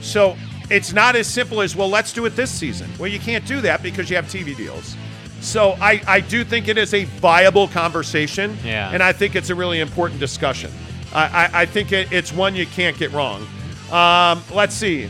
So 0.03 0.37
it's 0.71 0.93
not 0.93 1.17
as 1.17 1.27
simple 1.27 1.61
as, 1.61 1.77
well, 1.77 1.89
let's 1.89 2.13
do 2.13 2.25
it 2.27 2.37
this 2.37 2.51
season. 2.51 2.91
Well, 2.99 3.09
you 3.09 3.19
can't 3.19 3.47
do 3.47 3.61
that 3.61 3.83
because 3.83 4.11
you 4.11 4.17
have 4.17 4.27
TV 4.27 4.57
deals. 4.57 4.97
So 5.41 5.77
I, 5.81 6.03
I 6.07 6.21
do 6.21 6.45
think 6.45 6.69
it 6.69 6.79
is 6.79 6.95
a 6.95 7.05
viable 7.05 7.69
conversation. 7.69 8.57
Yeah. 8.65 8.91
And 8.91 9.03
I 9.03 9.13
think 9.13 9.37
it's 9.37 9.51
a 9.51 9.55
really 9.55 9.81
important 9.81 10.19
discussion. 10.19 10.73
I, 11.13 11.25
I, 11.25 11.51
I 11.63 11.67
think 11.67 11.93
it, 11.93 12.11
it's 12.11 12.33
one 12.33 12.55
you 12.55 12.67
can't 12.67 12.97
get 12.99 13.13
wrong. 13.13 13.47
Um, 13.91 14.43
let's 14.53 14.75
see. 14.75 15.09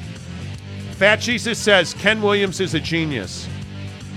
Fat 0.92 1.16
Jesus 1.16 1.58
says 1.58 1.94
Ken 1.94 2.20
Williams 2.20 2.60
is 2.60 2.74
a 2.74 2.80
genius. 2.80 3.48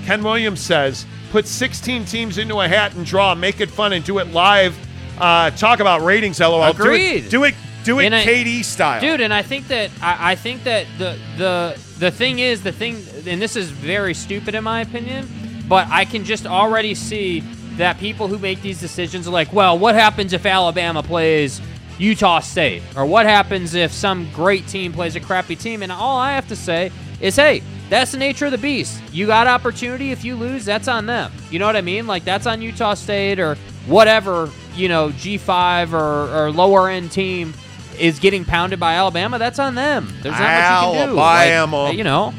Ken 0.06 0.24
Williams 0.24 0.60
says 0.60 1.06
put 1.32 1.48
16 1.48 2.06
teams 2.06 2.38
into 2.38 2.60
a 2.60 2.68
hat 2.68 2.95
and 2.95 3.06
draw, 3.06 3.36
make 3.36 3.61
it 3.61 3.70
fun, 3.70 3.94
and 3.94 4.03
do 4.03 4.18
it 4.20 4.28
live. 4.28 4.78
Uh, 5.20 5.52
talk 5.52 5.80
about 5.80 6.02
ratings, 6.02 6.40
lol. 6.40 6.64
Agreed. 6.64 7.30
Do 7.30 7.44
it, 7.44 7.52
do 7.52 7.56
it, 7.56 7.56
do 7.84 7.99
it 7.99 8.06
And 8.06 8.15
I- 8.15 8.26
KD 8.26 8.64
style. 8.64 9.01
dude 9.01 9.22
and 9.22 9.34
i 9.34 9.41
think 9.41 9.68
that 9.68 9.89
I, 10.01 10.31
I 10.31 10.35
think 10.35 10.64
that 10.64 10.85
the 10.97 11.18
the 11.38 11.80
the 11.99 12.11
thing 12.11 12.39
is 12.39 12.64
the 12.64 12.72
thing 12.72 12.95
and 13.27 13.41
this 13.41 13.56
is 13.56 13.69
very 13.72 14.14
stupid 14.14 14.56
in 14.56 14.64
my 14.64 14.81
opinion 14.81 15.27
but 15.68 15.88
i 15.89 16.06
can 16.06 16.23
just 16.23 16.45
already 16.45 16.95
see 16.95 17.41
that 17.77 17.97
people 17.99 18.27
who 18.27 18.38
make 18.38 18.61
these 18.61 18.80
decisions 18.80 19.27
are 19.27 19.31
like 19.31 19.51
well 19.53 19.77
what 19.77 19.95
happens 19.95 20.34
if 20.34 20.45
alabama 20.45 21.01
plays 21.03 21.61
utah 21.97 22.39
state? 22.39 22.81
Or 22.95 23.06
what 23.06 23.26
happens 23.26 23.73
if 23.73 23.91
some 23.91 24.30
great 24.31 24.65
team 24.68 24.93
plays 24.93 25.18
a 25.18 25.19
crappy 25.19 25.57
team? 25.57 25.84
And 25.84 25.91
all 25.91 26.18
i 26.18 26.31
have 26.31 26.47
to 26.47 26.56
say 26.56 26.91
is 27.19 27.35
hey 27.35 27.61
that's 27.89 28.11
the 28.14 28.18
nature 28.18 28.45
of 28.45 28.51
the 28.51 28.57
beast. 28.57 29.01
You 29.11 29.26
got 29.27 29.47
opportunity. 29.47 30.11
If 30.11 30.23
you 30.23 30.35
lose 30.38 30.64
that's 30.64 30.88
on 30.88 31.07
them. 31.07 31.30
You 31.51 31.60
know 31.60 31.65
what 31.65 31.76
i 31.76 31.81
mean? 31.81 32.07
Like 32.07 32.23
that's 32.23 32.45
on 32.47 32.61
utah 32.61 32.93
state 32.93 33.38
or 33.39 33.56
whatever 33.85 34.49
you 34.76 34.88
know 34.88 35.10
g5 35.10 35.91
or, 35.91 36.45
or 36.45 36.51
lower 36.51 36.88
end 36.89 37.11
team 37.11 37.53
is 37.99 38.19
getting 38.19 38.45
pounded 38.45 38.80
by 38.80 38.95
Alabama, 38.95 39.39
that's 39.39 39.59
on 39.59 39.76
them. 39.76 40.07
There's 40.21 40.38
not 40.38 40.39
much 40.39 40.93
you 40.93 40.99
can 40.99 41.09
do. 41.09 41.19
Alabama. 41.19 41.84
Like, 41.84 41.97
you 41.97 42.03
know, 42.03 42.34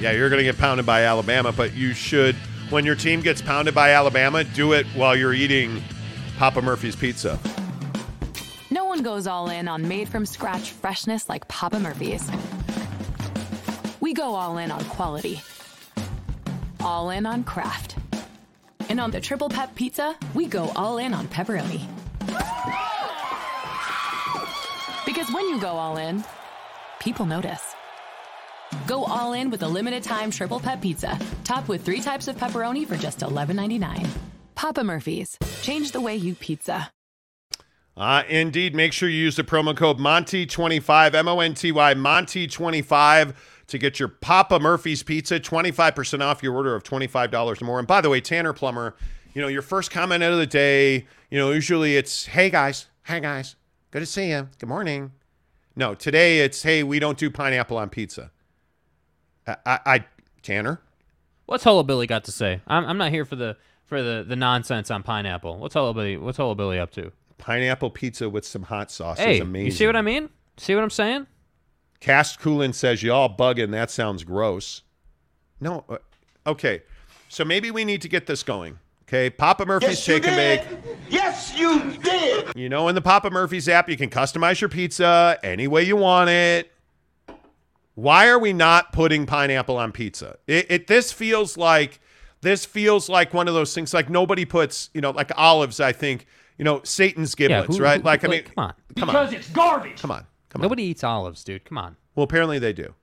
Yeah, 0.00 0.12
you're 0.12 0.28
going 0.28 0.38
to 0.38 0.44
get 0.44 0.58
pounded 0.58 0.86
by 0.86 1.02
Alabama, 1.02 1.52
but 1.52 1.74
you 1.74 1.92
should, 1.92 2.34
when 2.70 2.84
your 2.84 2.96
team 2.96 3.20
gets 3.20 3.42
pounded 3.42 3.74
by 3.74 3.90
Alabama, 3.90 4.44
do 4.44 4.72
it 4.72 4.86
while 4.94 5.16
you're 5.16 5.34
eating 5.34 5.82
Papa 6.38 6.62
Murphy's 6.62 6.96
pizza. 6.96 7.38
No 8.70 8.84
one 8.86 8.92
one 8.92 9.02
goes 9.02 9.26
all 9.26 9.48
in 9.48 9.68
on 9.68 9.88
made 9.88 10.06
from 10.06 10.26
scratch 10.26 10.70
freshness 10.70 11.26
like 11.26 11.48
Papa 11.48 11.80
Murphy's. 11.80 12.30
We 14.00 14.12
go 14.12 14.34
all 14.34 14.58
in 14.58 14.70
on 14.70 14.84
quality, 14.84 15.40
all 16.78 17.08
in 17.08 17.24
on 17.24 17.42
craft. 17.42 17.96
And 18.90 19.00
on 19.00 19.10
the 19.10 19.18
triple 19.18 19.48
pep 19.48 19.74
pizza, 19.74 20.14
we 20.34 20.44
go 20.44 20.70
all 20.76 20.98
in 20.98 21.14
on 21.14 21.26
pepperoni. 21.28 21.80
Because 25.12 25.30
when 25.30 25.46
you 25.46 25.60
go 25.60 25.68
all 25.68 25.98
in, 25.98 26.24
people 26.98 27.26
notice. 27.26 27.74
Go 28.86 29.04
all 29.04 29.34
in 29.34 29.50
with 29.50 29.62
a 29.62 29.68
limited 29.68 30.02
time 30.02 30.30
triple 30.30 30.58
pep 30.58 30.80
pizza, 30.80 31.18
topped 31.44 31.68
with 31.68 31.84
three 31.84 32.00
types 32.00 32.28
of 32.28 32.36
pepperoni 32.36 32.86
for 32.86 32.96
just 32.96 33.18
$11.99. 33.18 34.08
Papa 34.54 34.82
Murphy's. 34.82 35.36
Change 35.60 35.92
the 35.92 36.00
way 36.00 36.16
you 36.16 36.34
pizza. 36.34 36.90
Uh, 37.94 38.22
indeed, 38.26 38.74
make 38.74 38.94
sure 38.94 39.06
you 39.06 39.18
use 39.18 39.36
the 39.36 39.44
promo 39.44 39.76
code 39.76 39.98
Monty25, 39.98 41.12
M 41.12 41.28
O 41.28 41.40
N 41.40 41.52
T 41.52 41.72
Y, 41.72 41.92
Monty25 41.92 43.34
to 43.66 43.76
get 43.76 44.00
your 44.00 44.08
Papa 44.08 44.60
Murphy's 44.60 45.02
pizza, 45.02 45.38
25% 45.38 46.22
off 46.22 46.42
your 46.42 46.54
order 46.54 46.74
of 46.74 46.84
$25 46.84 47.60
or 47.60 47.64
more. 47.66 47.78
And 47.78 47.86
by 47.86 48.00
the 48.00 48.08
way, 48.08 48.22
Tanner 48.22 48.54
Plummer, 48.54 48.94
you 49.34 49.42
know, 49.42 49.48
your 49.48 49.60
first 49.60 49.90
comment 49.90 50.22
of 50.22 50.38
the 50.38 50.46
day, 50.46 51.06
you 51.30 51.38
know, 51.38 51.50
usually 51.50 51.98
it's, 51.98 52.24
hey 52.24 52.48
guys, 52.48 52.86
hey 53.04 53.20
guys, 53.20 53.56
good 53.92 54.00
to 54.00 54.06
see 54.06 54.30
you. 54.30 54.48
Good 54.58 54.68
morning. 54.68 55.12
No, 55.76 55.94
today 55.94 56.40
it's, 56.40 56.62
hey, 56.62 56.82
we 56.82 56.98
don't 56.98 57.16
do 57.16 57.30
pineapple 57.30 57.78
on 57.78 57.88
pizza. 57.88 58.30
I, 59.46 59.56
I, 59.64 59.80
I 59.86 60.04
Tanner, 60.42 60.80
What's 61.46 61.64
Hullabilly 61.64 62.08
got 62.08 62.24
to 62.24 62.32
say? 62.32 62.60
I'm, 62.66 62.84
I'm 62.84 62.98
not 62.98 63.10
here 63.10 63.24
for 63.24 63.36
the 63.36 63.56
for 63.86 64.02
the, 64.02 64.24
the 64.26 64.36
nonsense 64.36 64.90
on 64.90 65.02
pineapple. 65.02 65.58
What's 65.58 65.74
Hullabilly 65.74 66.18
What's 66.20 66.38
Hullabilly 66.38 66.80
up 66.80 66.90
to? 66.92 67.12
pineapple 67.38 67.90
pizza 67.90 68.28
with 68.30 68.46
some 68.46 68.62
hot 68.62 68.90
sauce 68.90 69.18
hey, 69.18 69.34
is 69.36 69.40
amazing. 69.40 69.66
you 69.66 69.72
see 69.72 69.86
what 69.86 69.96
I 69.96 70.02
mean? 70.02 70.28
See 70.56 70.74
what 70.76 70.84
I'm 70.84 70.90
saying? 70.90 71.26
Cast 71.98 72.40
Coolin 72.40 72.72
says, 72.72 73.02
y'all 73.02 73.34
bugging. 73.36 73.70
That 73.72 73.90
sounds 73.90 74.24
gross. 74.24 74.82
No. 75.60 75.84
uh, 75.88 75.98
Okay. 76.46 76.82
So 77.28 77.44
maybe 77.44 77.70
we 77.70 77.84
need 77.84 78.02
to 78.02 78.08
get 78.08 78.26
this 78.26 78.42
going. 78.42 78.78
Okay. 79.12 79.28
Papa 79.28 79.66
Murphy's 79.66 79.90
Yes, 79.90 80.08
you 80.08 80.14
Take 80.14 80.26
and 80.26 80.36
Bake. 80.36 80.68
did. 80.84 80.96
Yes, 81.10 81.52
you 81.54 81.92
did. 82.02 82.52
You 82.56 82.70
know, 82.70 82.88
in 82.88 82.94
the 82.94 83.02
Papa 83.02 83.28
Murphy's 83.30 83.68
app, 83.68 83.90
you 83.90 83.96
can 83.98 84.08
customize 84.08 84.58
your 84.58 84.70
pizza 84.70 85.38
any 85.42 85.68
way 85.68 85.82
you 85.82 85.96
want 85.96 86.30
it. 86.30 86.72
Why 87.94 88.28
are 88.28 88.38
we 88.38 88.54
not 88.54 88.90
putting 88.94 89.26
pineapple 89.26 89.76
on 89.76 89.92
pizza? 89.92 90.38
It, 90.46 90.66
it 90.70 90.86
this 90.86 91.12
feels 91.12 91.58
like 91.58 92.00
this 92.40 92.64
feels 92.64 93.10
like 93.10 93.34
one 93.34 93.48
of 93.48 93.54
those 93.54 93.74
things. 93.74 93.92
Like 93.92 94.08
nobody 94.08 94.46
puts, 94.46 94.88
you 94.94 95.02
know, 95.02 95.10
like 95.10 95.30
olives. 95.36 95.78
I 95.78 95.92
think, 95.92 96.26
you 96.56 96.64
know, 96.64 96.80
Satan's 96.82 97.34
giblets, 97.34 97.76
who- 97.76 97.82
right? 97.82 98.00
who- 98.00 98.06
like 98.06 98.24
I 98.24 98.28
like, 98.28 98.44
mean, 98.46 98.54
come 98.54 98.64
on. 98.64 98.74
come 98.96 99.08
Because 99.08 99.28
on, 99.28 99.34
it's 99.34 99.48
garbage. 99.50 100.00
come 100.00 100.10
on, 100.10 100.24
come 100.48 100.60
on. 100.60 100.62
Nobody 100.62 100.84
eats 100.84 101.04
olives, 101.04 101.44
dude. 101.44 101.66
Come 101.66 101.76
on. 101.76 101.96
Well, 102.14 102.24
apparently 102.24 102.58
they 102.58 102.72
do. 102.72 102.94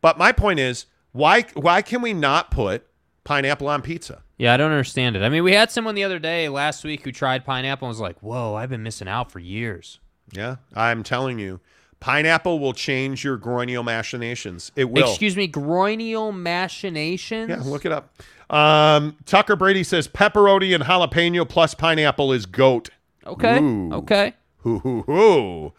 But 0.00 0.16
my 0.16 0.30
point 0.30 0.60
is, 0.60 0.86
why 1.10 1.42
why 1.54 1.82
can 1.82 2.02
we 2.02 2.14
not 2.14 2.52
put 2.52 2.86
pineapple 3.24 3.68
on 3.68 3.82
pizza? 3.82 4.22
Yeah, 4.36 4.54
I 4.54 4.56
don't 4.56 4.70
understand 4.70 5.16
it. 5.16 5.22
I 5.22 5.28
mean, 5.28 5.44
we 5.44 5.52
had 5.52 5.70
someone 5.70 5.94
the 5.94 6.04
other 6.04 6.18
day 6.18 6.48
last 6.48 6.84
week 6.84 7.02
who 7.04 7.12
tried 7.12 7.44
pineapple 7.44 7.86
and 7.88 7.90
was 7.90 8.00
like, 8.00 8.18
"Whoa, 8.20 8.54
I've 8.54 8.70
been 8.70 8.82
missing 8.82 9.08
out 9.08 9.30
for 9.32 9.38
years." 9.38 10.00
Yeah, 10.32 10.56
I'm 10.74 11.02
telling 11.02 11.38
you, 11.38 11.60
pineapple 12.00 12.58
will 12.58 12.72
change 12.72 13.24
your 13.24 13.38
groinial 13.38 13.84
machinations. 13.84 14.72
It 14.76 14.90
will. 14.90 15.08
Excuse 15.08 15.36
me, 15.36 15.48
groinial 15.48 16.34
machinations. 16.34 17.48
Yeah, 17.48 17.62
look 17.64 17.84
it 17.84 17.92
up. 17.92 18.14
Um, 18.50 19.16
Tucker 19.24 19.56
Brady 19.56 19.84
says 19.84 20.06
pepperoni 20.08 20.74
and 20.74 20.84
jalapeno 20.84 21.48
plus 21.48 21.74
pineapple 21.74 22.32
is 22.32 22.46
goat. 22.46 22.90
Okay. 23.26 23.58
Ooh. 23.58 23.92
Okay. 23.94 24.34
Hoo 24.58 24.78
hoo 24.80 25.02
hoo. 25.02 25.72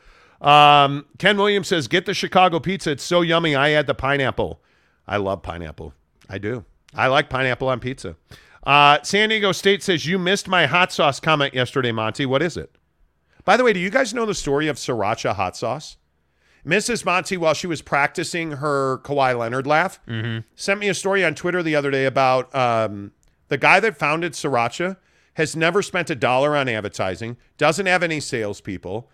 Um, 0.47 1.05
Ken 1.17 1.37
Williams 1.37 1.67
says, 1.67 1.87
"Get 1.87 2.05
the 2.05 2.13
Chicago 2.13 2.59
pizza. 2.59 2.91
It's 2.91 3.03
so 3.03 3.21
yummy. 3.21 3.55
I 3.55 3.71
add 3.71 3.87
the 3.87 3.93
pineapple. 3.95 4.61
I 5.07 5.17
love 5.17 5.41
pineapple. 5.43 5.93
I 6.29 6.37
do. 6.37 6.65
I 6.95 7.07
like 7.07 7.29
pineapple 7.29 7.67
on 7.69 7.79
pizza." 7.79 8.15
Uh, 8.65 8.97
San 9.03 9.29
Diego 9.29 9.51
State 9.51 9.83
says, 9.83 10.05
"You 10.05 10.17
missed 10.17 10.47
my 10.47 10.65
hot 10.65 10.91
sauce 10.91 11.19
comment 11.19 11.53
yesterday, 11.53 11.91
Monty. 11.91 12.25
What 12.25 12.41
is 12.41 12.57
it?" 12.57 12.75
By 13.43 13.57
the 13.57 13.63
way, 13.63 13.73
do 13.73 13.79
you 13.79 13.89
guys 13.91 14.13
know 14.13 14.25
the 14.25 14.33
story 14.33 14.67
of 14.67 14.77
sriracha 14.77 15.35
hot 15.35 15.55
sauce? 15.55 15.97
Mrs. 16.65 17.05
Monty, 17.05 17.37
while 17.37 17.53
she 17.53 17.67
was 17.67 17.83
practicing 17.83 18.53
her 18.53 18.97
Kawhi 19.03 19.37
Leonard 19.37 19.67
laugh, 19.67 19.99
sent 20.55 20.79
me 20.79 20.89
a 20.89 20.95
story 20.95 21.23
on 21.23 21.35
Twitter 21.35 21.61
the 21.61 21.75
other 21.75 21.91
day 21.91 22.05
about 22.05 22.53
um, 22.55 23.11
the 23.49 23.57
guy 23.59 23.79
that 23.79 23.97
founded 23.99 24.33
Sriracha 24.33 24.97
has 25.35 25.55
never 25.55 25.83
spent 25.83 26.09
a 26.09 26.15
dollar 26.15 26.55
on 26.55 26.67
advertising, 26.67 27.37
doesn't 27.59 27.85
have 27.85 28.01
any 28.01 28.19
salespeople. 28.19 29.11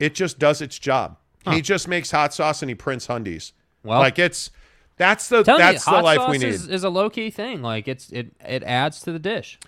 It 0.00 0.14
just 0.14 0.38
does 0.38 0.62
its 0.62 0.78
job. 0.78 1.18
He 1.50 1.60
just 1.60 1.86
makes 1.86 2.10
hot 2.12 2.32
sauce 2.32 2.62
and 2.62 2.70
he 2.70 2.74
prints 2.74 3.08
hundies. 3.08 3.52
Well- 3.82 3.98
like 4.00 4.18
it's 4.18 4.50
that's 4.96 5.28
the 5.28 5.42
Tell 5.42 5.58
that's 5.58 5.86
you, 5.86 5.90
the 5.90 5.96
hot 5.96 6.04
life 6.04 6.18
sauce 6.18 6.30
we 6.30 6.38
need. 6.38 6.48
Is, 6.48 6.68
is 6.68 6.84
a 6.84 6.88
low 6.90 7.10
key 7.10 7.30
thing. 7.30 7.62
Like 7.62 7.88
it's 7.88 8.10
it 8.10 8.32
it 8.46 8.62
adds 8.62 9.00
to 9.02 9.12
the 9.12 9.18
dish. 9.18 9.58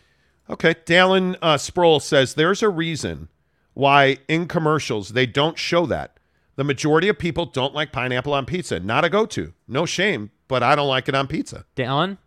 Okay, 0.50 0.74
Dallin 0.86 1.36
uh, 1.42 1.58
Sproul 1.58 2.00
says 2.00 2.34
there's 2.34 2.62
a 2.62 2.68
reason 2.70 3.28
why 3.74 4.18
in 4.28 4.46
commercials 4.48 5.10
they 5.10 5.26
don't 5.26 5.58
show 5.58 5.84
that. 5.86 6.18
The 6.56 6.64
majority 6.64 7.08
of 7.08 7.18
people 7.18 7.46
don't 7.46 7.74
like 7.74 7.92
pineapple 7.92 8.32
on 8.32 8.44
pizza. 8.46 8.80
Not 8.80 9.04
a 9.04 9.08
go-to. 9.08 9.52
No 9.68 9.86
shame, 9.86 10.30
but 10.48 10.62
I 10.62 10.74
don't 10.74 10.88
like 10.88 11.08
it 11.08 11.14
on 11.14 11.28
pizza. 11.28 11.66
Dallin, 11.76 12.18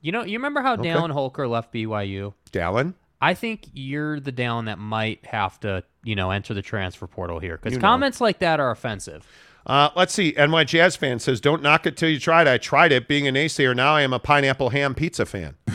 you 0.00 0.12
know, 0.12 0.22
you 0.22 0.38
remember 0.38 0.60
how 0.60 0.74
Okay. 0.74 0.84
Dallin 0.90 1.10
Holker 1.10 1.48
left 1.48 1.72
BYU? 1.72 2.34
Dallin, 2.52 2.94
I 3.20 3.34
think 3.34 3.66
you're 3.72 4.20
the 4.20 4.30
Dallin 4.30 4.66
that 4.66 4.78
might 4.78 5.26
have 5.26 5.58
to, 5.60 5.82
you 6.04 6.14
know, 6.14 6.30
enter 6.30 6.54
the 6.54 6.62
transfer 6.62 7.06
portal 7.08 7.40
here 7.40 7.56
because 7.56 7.72
You 7.72 7.78
know. 7.80 7.88
comments 7.88 8.20
like 8.20 8.38
that 8.38 8.60
are 8.60 8.70
offensive. 8.70 9.26
Uh, 9.70 9.88
let's 9.94 10.12
see. 10.12 10.34
NY 10.36 10.64
Jazz 10.64 10.96
fan 10.96 11.20
says, 11.20 11.40
"Don't 11.40 11.62
knock 11.62 11.86
it 11.86 11.96
till 11.96 12.08
you 12.08 12.18
try 12.18 12.42
it." 12.42 12.48
I 12.48 12.58
tried 12.58 12.90
it. 12.90 13.06
Being 13.06 13.28
a 13.28 13.32
naysayer, 13.32 13.76
now 13.76 13.94
I 13.94 14.02
am 14.02 14.12
a 14.12 14.18
pineapple 14.18 14.70
ham 14.70 14.96
pizza 14.96 15.24
fan. 15.24 15.54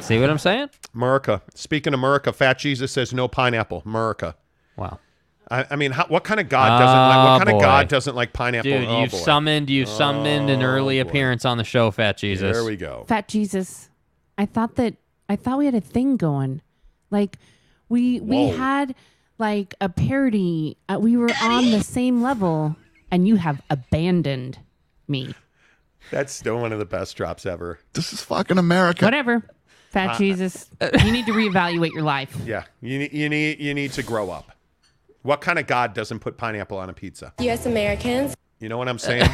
See 0.00 0.18
what 0.18 0.30
I'm 0.30 0.38
saying? 0.38 0.70
America. 0.94 1.42
Speaking 1.54 1.94
of 1.94 2.00
America, 2.00 2.32
Fat 2.32 2.58
Jesus 2.58 2.92
says 2.92 3.12
no 3.12 3.28
pineapple. 3.28 3.82
America. 3.86 4.36
Wow. 4.76 4.98
I, 5.50 5.66
I 5.70 5.76
mean, 5.76 5.92
how, 5.92 6.06
what 6.06 6.24
kind 6.24 6.40
of 6.40 6.48
God 6.48 6.78
doesn't 6.78 6.98
like? 6.98 7.16
What 7.16 7.34
Oh, 7.34 7.38
kind 7.44 7.56
of. 7.56 7.62
God 7.62 7.88
doesn't 7.88 8.14
like 8.16 8.32
pineapple? 8.32 8.70
Dude, 8.70 8.88
Oh, 8.88 9.00
you've 9.02 9.10
boy. 9.10 9.18
summoned 9.18 9.70
you've 9.70 9.88
summoned 9.88 10.50
an 10.50 10.62
early 10.62 10.98
appearance 10.98 11.44
on 11.44 11.58
the 11.58 11.64
show, 11.64 11.90
Fat 11.90 12.16
Jesus. 12.16 12.56
There 12.56 12.64
we 12.64 12.76
go. 12.76 13.04
Fat 13.08 13.28
Jesus. 13.28 13.90
I 14.38 14.46
thought 14.46 14.76
that 14.76 14.94
I 15.28 15.36
thought 15.36 15.58
we 15.58 15.66
had 15.66 15.74
a 15.74 15.80
thing 15.80 16.16
going. 16.16 16.62
Like 17.10 17.38
we 17.88 18.20
we 18.20 18.46
Whoa. 18.48 18.56
had 18.56 18.94
like 19.42 19.74
a 19.80 19.88
parody. 19.88 20.76
Uh, 20.88 20.98
we 21.00 21.16
were 21.16 21.32
on 21.42 21.72
the 21.72 21.82
same 21.82 22.22
level, 22.22 22.76
and 23.10 23.26
you 23.26 23.34
have 23.36 23.60
abandoned 23.68 24.56
me. 25.08 25.34
That's 26.12 26.32
still 26.32 26.60
one 26.60 26.72
of 26.72 26.78
the 26.78 26.84
best 26.84 27.16
drops 27.16 27.44
ever. 27.44 27.80
This 27.92 28.12
is 28.12 28.22
fucking 28.22 28.56
America. 28.56 29.04
Whatever. 29.04 29.42
Fat 29.90 30.10
Uh, 30.10 30.18
Jesus, 30.18 30.70
you 31.04 31.10
need 31.10 31.26
to 31.26 31.32
reevaluate 31.32 31.92
your 31.92 32.04
life. 32.04 32.34
Yeah, 32.46 32.64
you 32.80 33.00
need 33.00 33.12
you 33.12 33.28
need 33.28 33.58
you 33.58 33.74
need 33.74 33.92
to 33.94 34.02
grow 34.04 34.30
up. 34.30 34.52
What 35.22 35.40
kind 35.40 35.58
of 35.58 35.66
God 35.66 35.92
doesn't 35.92 36.20
put 36.20 36.36
pineapple 36.36 36.78
on 36.78 36.88
a 36.88 36.92
pizza? 36.92 37.34
U.S. 37.40 37.66
Americans. 37.66 38.36
You 38.60 38.68
know 38.68 38.78
what 38.78 38.88
I'm 38.88 38.98
saying? 38.98 39.28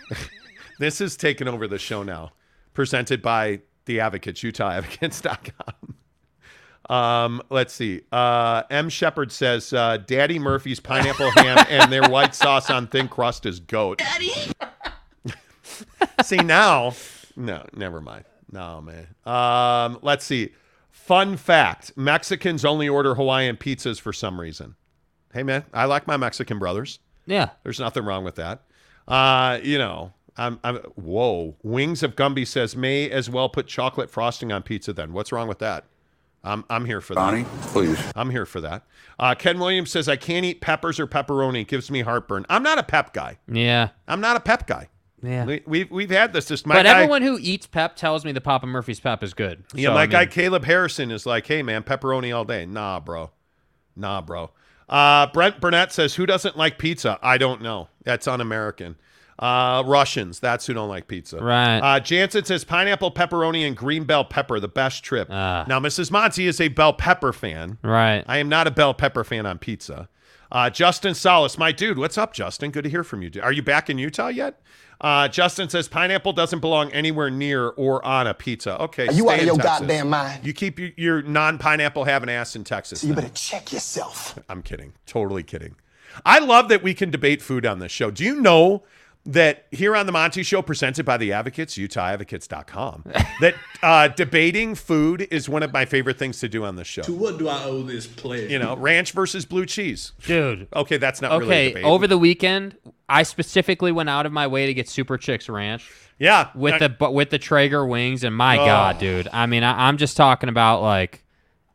this 0.78 1.00
is 1.02 1.16
taking 1.16 1.48
over 1.48 1.68
the 1.68 1.78
show 1.78 2.02
now. 2.02 2.32
Presented 2.72 3.20
by 3.20 3.60
the 3.84 4.00
Advocates, 4.00 4.40
UtahAdvocates.com. 4.40 5.94
Um, 6.90 7.42
let's 7.50 7.72
see. 7.72 8.02
Uh, 8.12 8.62
M. 8.70 8.88
Shepard 8.88 9.32
says 9.32 9.72
uh, 9.72 9.98
Daddy 9.98 10.38
Murphy's 10.38 10.80
pineapple 10.80 11.30
ham 11.30 11.64
and 11.68 11.90
their 11.92 12.08
white 12.08 12.34
sauce 12.34 12.70
on 12.70 12.86
thin 12.86 13.08
crust 13.08 13.46
is 13.46 13.60
goat. 13.60 14.02
see 16.24 16.36
now, 16.36 16.94
no, 17.36 17.64
never 17.74 18.00
mind. 18.00 18.24
No 18.50 18.82
man. 18.82 19.08
Um, 19.24 19.98
let's 20.02 20.24
see. 20.24 20.50
Fun 20.90 21.36
fact: 21.36 21.92
Mexicans 21.96 22.64
only 22.64 22.88
order 22.88 23.14
Hawaiian 23.14 23.56
pizzas 23.56 24.00
for 24.00 24.12
some 24.12 24.40
reason. 24.40 24.76
Hey 25.32 25.42
man, 25.42 25.64
I 25.72 25.86
like 25.86 26.06
my 26.06 26.16
Mexican 26.16 26.58
brothers. 26.58 27.00
Yeah. 27.26 27.50
There's 27.62 27.80
nothing 27.80 28.04
wrong 28.04 28.24
with 28.24 28.36
that. 28.36 28.62
Uh, 29.08 29.58
you 29.62 29.78
know, 29.78 30.12
I'm, 30.36 30.60
I'm 30.62 30.76
whoa. 30.94 31.56
Wings 31.62 32.02
of 32.02 32.16
Gumby 32.16 32.46
says 32.46 32.76
may 32.76 33.10
as 33.10 33.28
well 33.28 33.48
put 33.48 33.66
chocolate 33.66 34.10
frosting 34.10 34.52
on 34.52 34.62
pizza 34.62 34.92
then. 34.92 35.12
What's 35.12 35.32
wrong 35.32 35.48
with 35.48 35.58
that? 35.58 35.84
I'm 36.44 36.64
I'm 36.68 36.84
here 36.84 37.00
for 37.00 37.14
that. 37.14 37.20
Donnie, 37.20 37.46
please. 37.62 37.98
I'm 38.14 38.30
here 38.30 38.46
for 38.46 38.60
that. 38.60 38.84
Uh, 39.18 39.34
Ken 39.34 39.58
Williams 39.58 39.90
says 39.90 40.08
I 40.08 40.16
can't 40.16 40.44
eat 40.44 40.60
peppers 40.60 41.00
or 41.00 41.06
pepperoni. 41.06 41.62
It 41.62 41.68
gives 41.68 41.90
me 41.90 42.02
heartburn. 42.02 42.44
I'm 42.48 42.62
not 42.62 42.78
a 42.78 42.82
pep 42.82 43.12
guy. 43.14 43.38
Yeah. 43.48 43.88
I'm 44.06 44.20
not 44.20 44.36
a 44.36 44.40
pep 44.40 44.66
guy. 44.66 44.88
Yeah. 45.22 45.46
We, 45.46 45.62
we've 45.66 45.90
we've 45.90 46.10
had 46.10 46.32
this. 46.34 46.46
this 46.46 46.66
my 46.66 46.74
but 46.74 46.82
guy, 46.82 46.90
everyone 46.90 47.22
who 47.22 47.38
eats 47.40 47.66
pep 47.66 47.96
tells 47.96 48.24
me 48.26 48.32
the 48.32 48.42
Papa 48.42 48.66
Murphy's 48.66 49.00
pep 49.00 49.22
is 49.22 49.32
good. 49.32 49.64
Yeah, 49.74 49.88
So, 49.88 49.94
my 49.94 50.02
I 50.02 50.06
guy 50.06 50.20
mean, 50.20 50.28
Caleb 50.28 50.64
Harrison 50.64 51.10
is 51.10 51.24
like, 51.24 51.46
hey 51.46 51.62
man, 51.62 51.82
pepperoni 51.82 52.36
all 52.36 52.44
day. 52.44 52.66
Nah, 52.66 53.00
bro. 53.00 53.30
Nah, 53.96 54.20
bro. 54.20 54.50
Uh, 54.86 55.28
Brent 55.32 55.62
Burnett 55.62 55.92
says, 55.92 56.14
who 56.16 56.26
doesn't 56.26 56.58
like 56.58 56.76
pizza? 56.76 57.18
I 57.22 57.38
don't 57.38 57.62
know. 57.62 57.88
That's 58.02 58.28
un-American. 58.28 58.96
Uh, 59.44 59.82
Russians, 59.84 60.40
that's 60.40 60.66
who 60.66 60.72
don't 60.72 60.88
like 60.88 61.06
pizza. 61.06 61.36
Right. 61.36 61.78
Uh, 61.78 62.00
Jansen 62.00 62.46
says 62.46 62.64
pineapple, 62.64 63.10
pepperoni, 63.12 63.66
and 63.66 63.76
green 63.76 64.04
bell 64.04 64.24
pepper, 64.24 64.58
the 64.58 64.68
best 64.68 65.04
trip. 65.04 65.28
Ah. 65.30 65.66
now, 65.68 65.78
Mrs. 65.78 66.10
Monty 66.10 66.46
is 66.46 66.62
a 66.62 66.68
bell 66.68 66.94
pepper 66.94 67.30
fan. 67.30 67.76
Right. 67.82 68.24
I 68.26 68.38
am 68.38 68.48
not 68.48 68.66
a 68.66 68.70
bell 68.70 68.94
pepper 68.94 69.22
fan 69.22 69.44
on 69.44 69.58
pizza. 69.58 70.08
Uh, 70.50 70.70
Justin 70.70 71.14
Solis, 71.14 71.58
my 71.58 71.72
dude, 71.72 71.98
what's 71.98 72.16
up, 72.16 72.32
Justin? 72.32 72.70
Good 72.70 72.84
to 72.84 72.90
hear 72.90 73.04
from 73.04 73.20
you. 73.20 73.30
Are 73.42 73.52
you 73.52 73.62
back 73.62 73.90
in 73.90 73.98
Utah 73.98 74.28
yet? 74.28 74.62
Uh, 75.00 75.28
Justin 75.28 75.68
says 75.68 75.88
pineapple 75.88 76.32
doesn't 76.32 76.60
belong 76.60 76.90
anywhere 76.92 77.28
near 77.28 77.68
or 77.68 78.02
on 78.02 78.26
a 78.26 78.32
pizza. 78.32 78.80
Okay, 78.80 79.08
Are 79.08 79.12
you 79.12 79.24
stay 79.24 79.34
out 79.34 79.40
of 79.40 79.46
your 79.46 79.56
Texas. 79.56 79.80
goddamn 79.80 80.08
mind? 80.08 80.46
You 80.46 80.54
keep 80.54 80.78
your, 80.78 80.90
your 80.96 81.22
non-pineapple 81.22 82.04
having 82.04 82.30
ass 82.30 82.56
in 82.56 82.64
Texas. 82.64 83.02
So 83.02 83.08
you 83.08 83.14
then. 83.14 83.24
better 83.24 83.34
check 83.34 83.72
yourself. 83.72 84.38
I'm 84.48 84.62
kidding. 84.62 84.94
Totally 85.04 85.42
kidding. 85.42 85.74
I 86.24 86.38
love 86.38 86.68
that 86.68 86.82
we 86.82 86.94
can 86.94 87.10
debate 87.10 87.42
food 87.42 87.66
on 87.66 87.80
this 87.80 87.92
show. 87.92 88.10
Do 88.10 88.24
you 88.24 88.40
know 88.40 88.84
that 89.26 89.66
here 89.70 89.96
on 89.96 90.06
the 90.06 90.12
Monty 90.12 90.42
Show, 90.42 90.60
presented 90.62 91.04
by 91.06 91.16
the 91.16 91.32
Advocates, 91.32 91.76
UtahAdvocates.com, 91.78 93.04
that 93.40 93.54
uh, 93.82 94.08
debating 94.08 94.74
food 94.74 95.26
is 95.30 95.48
one 95.48 95.62
of 95.62 95.72
my 95.72 95.84
favorite 95.84 96.18
things 96.18 96.40
to 96.40 96.48
do 96.48 96.64
on 96.64 96.76
the 96.76 96.84
show. 96.84 97.02
To 97.02 97.12
what 97.14 97.38
do 97.38 97.48
I 97.48 97.64
owe 97.64 97.82
this 97.82 98.06
pledge? 98.06 98.50
You 98.50 98.58
know, 98.58 98.76
ranch 98.76 99.12
versus 99.12 99.44
blue 99.44 99.66
cheese. 99.66 100.12
Dude. 100.26 100.68
Okay, 100.74 100.96
that's 100.98 101.20
not 101.22 101.30
really 101.40 101.42
a 101.42 101.46
Okay, 101.46 101.68
debate. 101.70 101.84
over 101.84 102.06
the 102.06 102.18
weekend, 102.18 102.76
I 103.08 103.22
specifically 103.22 103.92
went 103.92 104.08
out 104.10 104.26
of 104.26 104.32
my 104.32 104.46
way 104.46 104.66
to 104.66 104.74
get 104.74 104.88
Super 104.88 105.16
Chicks 105.16 105.48
Ranch. 105.48 105.90
Yeah, 106.18 106.50
with 106.54 106.74
I- 106.74 106.78
the 106.78 106.88
bu- 106.90 107.10
with 107.10 107.30
the 107.30 107.38
Traeger 107.38 107.84
wings, 107.86 108.22
and 108.24 108.36
my 108.36 108.56
Oh. 108.58 108.64
God, 108.66 108.98
dude! 108.98 109.28
I 109.32 109.46
mean, 109.46 109.62
I, 109.64 109.88
I'm 109.88 109.96
just 109.96 110.16
talking 110.16 110.48
about 110.48 110.80
like 110.82 111.24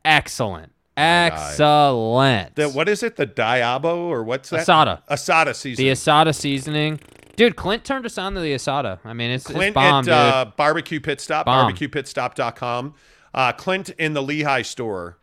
excellent, 0.06 0.72
excellent. 0.96 2.56
The, 2.56 2.70
what 2.70 2.88
is 2.90 3.04
it? 3.04 3.16
The 3.16 3.26
Diabo 3.26 4.08
or 4.08 4.24
what's 4.24 4.50
that? 4.52 4.66
Asada. 4.66 5.02
Asada 5.10 5.56
season. 5.56 5.84
The 5.84 5.92
asada 5.92 6.34
seasoning, 6.34 7.00
dude. 7.40 7.56
Clint 7.56 7.84
turned 7.84 8.06
us 8.06 8.18
on 8.18 8.34
to 8.36 8.40
the 8.40 8.54
asada. 8.54 9.00
I 9.04 9.14
mean, 9.14 9.32
it's, 9.32 9.46
Clint 9.46 9.70
it's 9.70 9.74
bomb, 9.76 10.08
at 10.08 10.12
uh, 10.12 10.52
Barbecue 10.56 11.00
Pit 11.00 11.20
Stop, 11.20 11.46
Bomb. 11.48 11.74
barbecuepitstop.com. 11.74 12.94
Uh, 13.34 13.52
Clint 13.54 13.90
in 13.98 14.14
the 14.14 14.22
Lehi 14.22 14.66
store. 14.66 15.18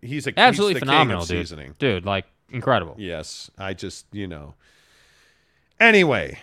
He's 0.00 0.26
a 0.26 0.38
Absolutely 0.38 0.74
he's 0.74 0.80
the 0.80 0.86
phenomenal, 0.86 1.20
dude. 1.24 1.28
seasoning. 1.46 1.74
Dude, 1.78 2.04
like 2.06 2.24
incredible. 2.50 2.94
Yes, 2.98 3.50
I 3.58 3.74
just 3.74 4.06
you 4.12 4.26
know. 4.26 4.54
Anyway, 5.80 6.38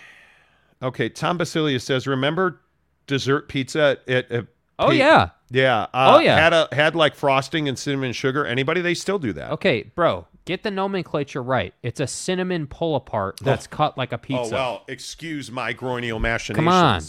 okay. 0.82 1.10
Tom 1.10 1.38
Basilius 1.38 1.84
says, 1.84 2.08
"Remember 2.08 2.60
dessert 3.08 3.48
pizza 3.48 3.98
at, 4.08 4.32
at 4.32 4.48
Oh, 4.78 4.90
Pete- 4.90 5.00
yeah. 5.00 5.30
yeah, 5.52 5.84
uh, 5.94 6.16
Oh, 6.16 6.20
yeah. 6.20 6.36
Had 6.38 6.52
a 6.54 6.68
had 6.74 6.96
like 6.96 7.16
frosting 7.16 7.70
and 7.70 7.80
cinnamon 7.80 8.12
sugar. 8.12 8.46
Anybody? 8.46 8.82
They 8.82 8.94
still 8.94 9.20
do 9.20 9.32
that. 9.34 9.52
Okay, 9.52 9.84
bro, 9.96 10.28
get 10.46 10.64
the 10.64 10.72
nomenclature 10.72 11.44
right. 11.44 11.74
It's 11.84 12.00
a 12.00 12.08
cinnamon 12.08 12.68
pull 12.68 12.96
apart 12.96 13.40
that's 13.42 13.68
cut 13.68 13.98
like 13.98 14.12
a 14.12 14.18
pizza. 14.18 14.56
Oh 14.56 14.58
well, 14.58 14.84
excuse 14.88 15.52
my 15.52 15.74
groinial 15.74 16.22
machinations. 16.22 16.56
Come 16.56 16.68
on. 16.68 17.02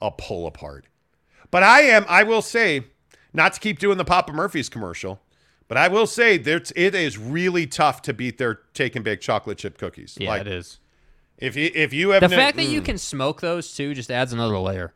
a 0.00 0.10
pull 0.10 0.46
apart. 0.46 0.86
But 1.50 1.62
I 1.62 1.82
am. 1.82 2.04
I 2.08 2.24
will 2.24 2.42
say, 2.42 2.84
not 3.32 3.54
to 3.54 3.60
keep 3.60 3.78
doing 3.78 3.96
the 3.96 4.04
Papa 4.04 4.32
Murphy's 4.32 4.68
commercial, 4.68 5.20
but 5.68 5.78
I 5.78 5.88
will 5.88 6.06
say 6.06 6.36
that 6.38 6.72
it 6.76 6.94
is 6.94 7.16
really 7.16 7.66
tough 7.66 8.02
to 8.02 8.12
beat 8.12 8.38
their 8.38 8.60
take 8.74 8.96
and 8.96 9.04
bake 9.04 9.20
chocolate 9.20 9.58
chip 9.58 9.78
cookies. 9.78 10.16
Yeah, 10.20 10.30
like, 10.30 10.42
it 10.42 10.48
is. 10.48 10.78
If 11.38 11.56
you 11.56 11.70
if 11.74 11.92
you 11.92 12.10
have 12.10 12.20
The 12.20 12.28
no- 12.28 12.36
fact 12.36 12.56
that 12.56 12.66
you 12.66 12.80
mm. 12.80 12.84
can 12.84 12.98
smoke 12.98 13.40
those 13.40 13.74
too 13.74 13.94
just 13.94 14.10
adds 14.10 14.32
another 14.32 14.58
layer. 14.58 14.92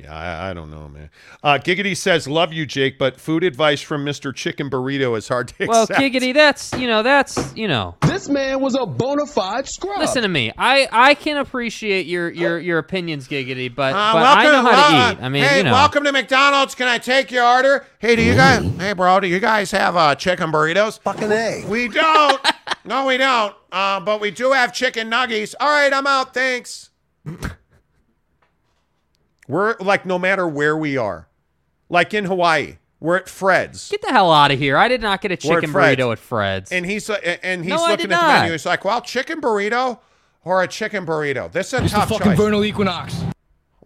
Yeah, 0.00 0.14
I, 0.14 0.50
I 0.50 0.54
don't 0.54 0.70
know, 0.70 0.88
man. 0.88 1.10
Uh, 1.42 1.58
Giggity 1.58 1.94
says, 1.96 2.26
"Love 2.26 2.52
you, 2.52 2.64
Jake, 2.64 2.98
but 2.98 3.20
food 3.20 3.44
advice 3.44 3.82
from 3.82 4.04
Mister 4.04 4.32
Chicken 4.32 4.70
Burrito 4.70 5.16
is 5.18 5.28
hard 5.28 5.48
to 5.48 5.54
accept. 5.54 5.68
Well, 5.68 5.82
accept." 5.82 6.00
giggity, 6.00 6.32
that's 6.32 6.72
you 6.72 6.86
know, 6.88 7.02
that's 7.02 7.54
you 7.54 7.68
know. 7.68 7.96
This 8.00 8.28
man 8.28 8.60
was 8.60 8.74
a 8.74 8.86
bona 8.86 9.26
fide 9.26 9.68
scrub. 9.68 9.98
Listen 9.98 10.22
to 10.22 10.28
me. 10.28 10.50
I 10.56 10.88
I 10.90 11.14
can 11.14 11.36
appreciate 11.36 12.06
your 12.06 12.30
your 12.30 12.58
your 12.58 12.78
opinions, 12.78 13.28
giggity, 13.28 13.72
but 13.74 13.92
Uh, 13.94 14.12
but 14.14 14.38
I 14.38 14.44
know 14.44 14.62
how 14.62 14.70
to 14.70 14.96
uh, 14.96 15.12
eat. 15.12 15.22
I 15.22 15.28
mean, 15.28 15.44
hey, 15.44 15.58
you 15.58 15.64
know. 15.64 15.72
welcome 15.72 16.04
to 16.04 16.12
McDonald's. 16.12 16.74
Can 16.74 16.88
I 16.88 16.98
take 16.98 17.30
your 17.30 17.44
order? 17.44 17.84
Hey, 17.98 18.16
do 18.16 18.22
you 18.22 18.34
guys? 18.34 18.64
Hey, 18.78 18.94
bro, 18.94 19.20
do 19.20 19.26
you 19.28 19.40
guys 19.40 19.70
have 19.72 19.94
uh, 19.96 20.14
chicken 20.14 20.50
burritos? 20.50 21.00
Fucking 21.00 21.30
A. 21.30 21.64
We 21.68 21.88
don't. 21.88 22.40
no, 22.86 23.06
we 23.06 23.18
don't. 23.18 23.54
Uh, 23.70 24.00
but 24.00 24.20
we 24.20 24.30
do 24.30 24.52
have 24.52 24.72
chicken 24.72 25.10
nuggies. 25.10 25.54
All 25.60 25.68
right, 25.68 25.92
I'm 25.92 26.06
out. 26.06 26.32
Thanks. 26.32 26.90
We're 29.48 29.76
like, 29.80 30.06
no 30.06 30.18
matter 30.18 30.46
where 30.46 30.76
we 30.76 30.96
are, 30.96 31.28
like 31.88 32.14
in 32.14 32.24
Hawaii, 32.26 32.76
we're 33.00 33.16
at 33.16 33.28
Fred's. 33.28 33.88
Get 33.90 34.02
the 34.02 34.08
hell 34.12 34.32
out 34.32 34.50
of 34.52 34.58
here! 34.58 34.76
I 34.76 34.88
did 34.88 35.00
not 35.02 35.20
get 35.20 35.30
a 35.32 35.48
We're 35.48 35.56
at 35.58 35.60
chicken 35.62 35.72
Fred's. 35.72 36.00
burrito 36.00 36.12
at 36.12 36.18
Fred's. 36.18 36.70
And 36.72 36.86
he's 36.86 37.10
uh, 37.10 37.14
and 37.42 37.62
he's 37.64 37.70
No, 37.70 37.84
I 37.84 37.90
looking 37.90 37.96
did 38.08 38.12
at 38.12 38.20
the 38.20 38.26
not. 38.26 38.38
menu. 38.40 38.52
He's 38.52 38.64
like, 38.66 38.84
well, 38.84 39.00
chicken 39.00 39.40
burrito 39.40 39.98
or 40.44 40.62
a 40.62 40.68
chicken 40.68 41.04
burrito. 41.04 41.50
This 41.50 41.68
is 41.72 41.80
a 41.80 41.84
It's 41.84 41.92
the 41.92 41.98
tough 42.00 42.08
fucking 42.10 42.26
choice. 42.32 42.38
vernal 42.38 42.64
equinox. 42.64 43.20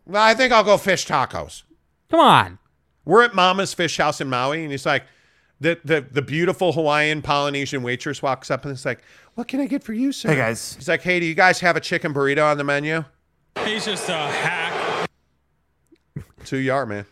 Well, 0.07 0.23
I 0.23 0.35
think 0.35 0.53
I'll 0.53 0.62
go 0.65 0.77
fish 0.77 1.07
tacos. 1.07 1.62
Come 2.11 2.20
on. 2.20 2.59
We're 3.05 3.23
at 3.23 3.35
Mama's 3.35 3.73
Fish 3.74 3.97
House 3.97 4.20
in 4.20 4.28
Maui, 4.28 4.62
and 4.62 4.70
he's 4.70 4.85
like, 4.87 5.05
the 5.61 5.81
the 5.85 6.03
the 6.03 6.20
beautiful 6.23 6.73
Hawaiian 6.73 7.23
Polynesian 7.23 7.83
waitress 7.83 8.20
walks 8.23 8.51
up 8.51 8.65
and 8.66 8.74
is 8.74 8.85
like, 8.85 9.01
"What 9.37 9.49
can 9.49 9.61
I 9.61 9.66
get 9.66 9.83
for 9.83 9.95
you, 9.95 10.12
sir?" 10.12 10.28
Hey, 10.28 10.37
guys. 10.37 10.74
He's 10.74 10.89
like, 10.89 11.01
"Hey, 11.03 11.19
do 11.19 11.24
you 11.24 11.35
guys 11.35 11.61
have 11.61 11.77
a 11.77 11.81
chicken 11.81 12.12
burrito 12.12 12.45
on 12.45 12.59
the 12.59 12.65
menu?" 12.65 13.05
He's 13.65 13.87
just 13.87 14.09
a 14.11 14.12
hack. 14.12 14.74
It's 16.47 16.52
who 16.52 16.59
you 16.59 16.73
are, 16.73 16.86
man. 16.86 17.06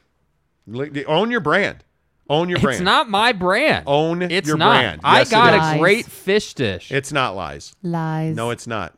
Own 1.08 1.28
your 1.32 1.40
brand. 1.40 1.82
Own 2.30 2.48
your 2.48 2.60
brand. 2.60 2.76
It's 2.76 2.84
not 2.84 3.10
my 3.10 3.32
brand. 3.32 3.82
Own 3.88 4.22
It's 4.22 4.46
your 4.46 4.56
not. 4.56 4.68
brand. 4.78 5.00
I 5.02 5.18
Yes, 5.18 5.28
it 5.28 5.30
got 5.32 5.74
a 5.74 5.78
great 5.80 6.06
fish 6.06 6.54
dish. 6.54 6.92
It's 6.92 7.10
not 7.10 7.34
lies. 7.34 7.74
Lies. 7.82 8.36
No, 8.36 8.50
it's 8.50 8.68
not. 8.68 8.96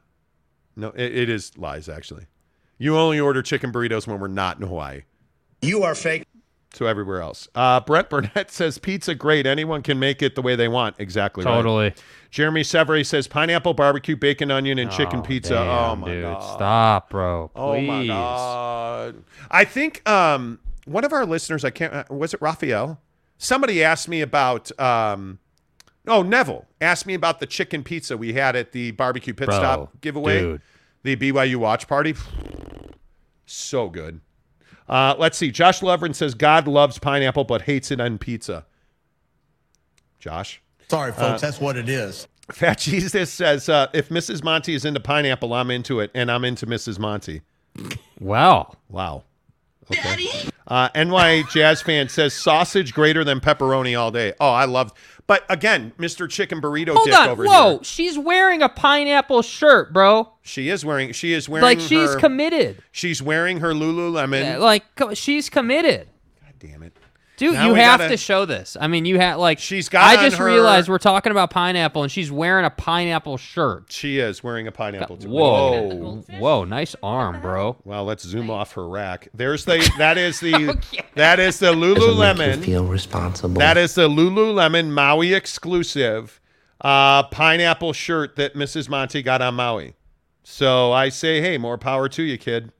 No, 0.76 0.88
it, 0.88 1.16
it 1.16 1.30
is 1.30 1.56
lies. 1.56 1.88
Actually, 1.88 2.26
you 2.76 2.98
only 2.98 3.18
order 3.18 3.40
chicken 3.40 3.72
burritos 3.72 4.06
when 4.06 4.20
we're 4.20 4.28
not 4.28 4.60
in 4.60 4.66
Hawaii. 4.66 5.04
You 5.62 5.84
are 5.84 5.94
fake. 5.94 6.24
So 6.74 6.84
everywhere 6.84 7.22
else. 7.22 7.48
Uh, 7.54 7.80
Brett 7.80 8.10
Burnett 8.10 8.50
says 8.50 8.76
pizza 8.76 9.14
great. 9.14 9.46
Anyone 9.46 9.80
can 9.80 9.98
make 9.98 10.20
it 10.20 10.34
the 10.34 10.42
way 10.42 10.54
they 10.54 10.68
want. 10.68 10.96
Exactly. 10.98 11.46
right. 11.46 11.64
Jeremy 12.30 12.62
Severi 12.64 13.04
says 13.04 13.26
pineapple, 13.28 13.74
barbecue, 13.74 14.16
bacon, 14.16 14.50
onion, 14.50 14.78
and 14.78 14.90
chicken 14.90 15.20
Oh, 15.20 15.22
pizza. 15.22 15.54
damn, 15.54 15.68
oh 15.68 15.96
my 15.96 16.06
dude. 16.08 16.22
god! 16.24 16.54
Stop, 16.56 17.10
bro. 17.10 17.50
Oh 17.54 17.80
my 17.80 18.06
god! 18.06 19.24
I 19.50 19.64
think 19.64 20.06
um, 20.08 20.58
one 20.84 21.04
of 21.04 21.12
our 21.12 21.24
listeners, 21.24 21.64
I 21.64 21.70
can't. 21.70 21.92
uh, 21.94 22.04
Was 22.10 22.34
it 22.34 22.40
Raphael? 22.42 23.00
Somebody 23.38 23.82
asked 23.84 24.08
me 24.08 24.20
about. 24.20 24.78
Um, 24.80 25.38
oh, 26.06 26.22
Neville 26.22 26.66
asked 26.80 27.06
me 27.06 27.14
about 27.14 27.40
the 27.40 27.46
chicken 27.46 27.82
pizza 27.82 28.16
we 28.16 28.32
had 28.32 28.56
at 28.56 28.72
the 28.72 28.90
barbecue 28.92 29.32
pit 29.34 29.46
Bro, 29.46 29.56
stop 29.58 30.00
giveaway. 30.00 30.40
dude. 30.40 30.60
The 31.04 31.16
BYU 31.16 31.56
watch 31.56 31.86
party. 31.86 32.14
So 33.46 33.88
good. 33.88 34.20
Uh, 34.88 35.14
let's 35.18 35.38
see. 35.38 35.50
Josh 35.52 35.82
Levering 35.82 36.14
says 36.14 36.34
God 36.34 36.66
loves 36.66 36.98
pineapple 36.98 37.44
but 37.44 37.62
hates 37.62 37.90
it 37.92 38.00
on 38.00 38.18
pizza. 38.18 38.66
Josh. 40.18 40.60
Sorry, 40.88 41.12
folks. 41.12 41.42
Uh, 41.42 41.46
that's 41.46 41.60
what 41.60 41.76
it 41.76 41.88
is. 41.88 42.28
Fat 42.52 42.78
Jesus 42.78 43.32
says, 43.32 43.68
uh, 43.68 43.88
if 43.92 44.08
Mrs. 44.08 44.44
Monty 44.44 44.74
is 44.74 44.84
into 44.84 45.00
pineapple, 45.00 45.52
I'm 45.52 45.70
into 45.70 45.98
it, 46.00 46.10
and 46.14 46.30
I'm 46.30 46.44
into 46.44 46.64
Mrs. 46.66 46.98
Monty. 46.98 47.42
Wow. 48.20 48.74
Wow. 48.88 49.24
Okay. 49.90 50.28
Uh, 50.68 50.88
NY 50.96 51.44
Jazz 51.52 51.80
fan 51.82 52.08
says 52.08 52.34
sausage 52.34 52.92
greater 52.92 53.22
than 53.24 53.38
pepperoni 53.40 53.98
all 53.98 54.10
day. 54.10 54.32
Oh, 54.40 54.50
I 54.50 54.64
love. 54.64 54.92
But 55.28 55.44
again, 55.48 55.92
Mr. 55.98 56.28
Chicken 56.28 56.60
Burrito 56.60 56.94
Hold 56.94 57.06
Dick 57.06 57.16
on. 57.16 57.28
over 57.28 57.44
Whoa. 57.44 57.70
here. 57.70 57.84
She's 57.84 58.18
wearing 58.18 58.62
a 58.62 58.68
pineapple 58.68 59.42
shirt, 59.42 59.92
bro. 59.92 60.32
She 60.42 60.68
is 60.68 60.84
wearing. 60.84 61.12
She 61.12 61.32
is 61.32 61.48
wearing. 61.48 61.62
Like 61.62 61.78
she's 61.80 62.14
her- 62.14 62.18
committed. 62.18 62.82
She's 62.90 63.22
wearing 63.22 63.60
her 63.60 63.72
Lululemon. 63.74 64.42
Yeah, 64.42 64.58
like 64.58 64.84
co- 64.96 65.14
she's 65.14 65.48
committed. 65.48 66.08
God 66.44 66.54
damn 66.58 66.82
it. 66.82 66.96
Dude, 67.36 67.52
Now 67.54 67.66
you 67.68 67.74
have 67.74 68.00
gotta- 68.00 68.10
to 68.10 68.16
show 68.16 68.46
this. 68.46 68.76
I 68.80 68.86
mean, 68.88 69.04
you 69.04 69.18
have 69.18 69.38
like 69.38 69.58
She's 69.58 69.88
got 69.90 70.04
I 70.04 70.24
just 70.24 70.36
her- 70.38 70.46
realized 70.46 70.88
we're 70.88 70.98
talking 70.98 71.30
about 71.30 71.50
pineapple, 71.50 72.02
and 72.02 72.10
she's 72.10 72.30
wearing 72.32 72.64
a 72.64 72.70
pineapple 72.70 73.36
shirt. 73.36 73.84
She 73.92 74.18
is 74.18 74.42
wearing 74.42 74.66
a 74.66 74.72
pineapple. 74.72 75.18
too. 75.18 75.28
Whoa, 75.28 76.24
whoa, 76.38 76.64
nice 76.64 76.96
arm, 77.02 77.40
bro. 77.42 77.76
Well, 77.84 78.04
let's 78.04 78.24
zoom 78.26 78.48
off 78.50 78.72
her 78.72 78.88
rack. 78.88 79.28
There's 79.34 79.64
the. 79.64 79.88
That 79.98 80.16
is 80.18 80.40
the. 80.40 80.78
That 81.16 81.40
is 81.40 81.58
the 81.60 81.72
Lululemon. 81.72 82.62
feel 82.62 82.84
responsible. 82.84 83.58
That 83.58 83.78
is 83.78 83.94
the 83.94 84.06
Lululemon 84.06 84.90
Maui 84.90 85.32
exclusive 85.32 86.40
uh, 86.82 87.22
pineapple 87.24 87.94
shirt 87.94 88.36
that 88.36 88.54
Mrs. 88.54 88.88
Monty 88.90 89.22
got 89.22 89.40
on 89.40 89.54
Maui. 89.54 89.94
So 90.44 90.92
I 90.92 91.08
say, 91.08 91.40
hey, 91.40 91.56
more 91.58 91.78
power 91.78 92.08
to 92.10 92.22
you, 92.22 92.36
kid. 92.38 92.70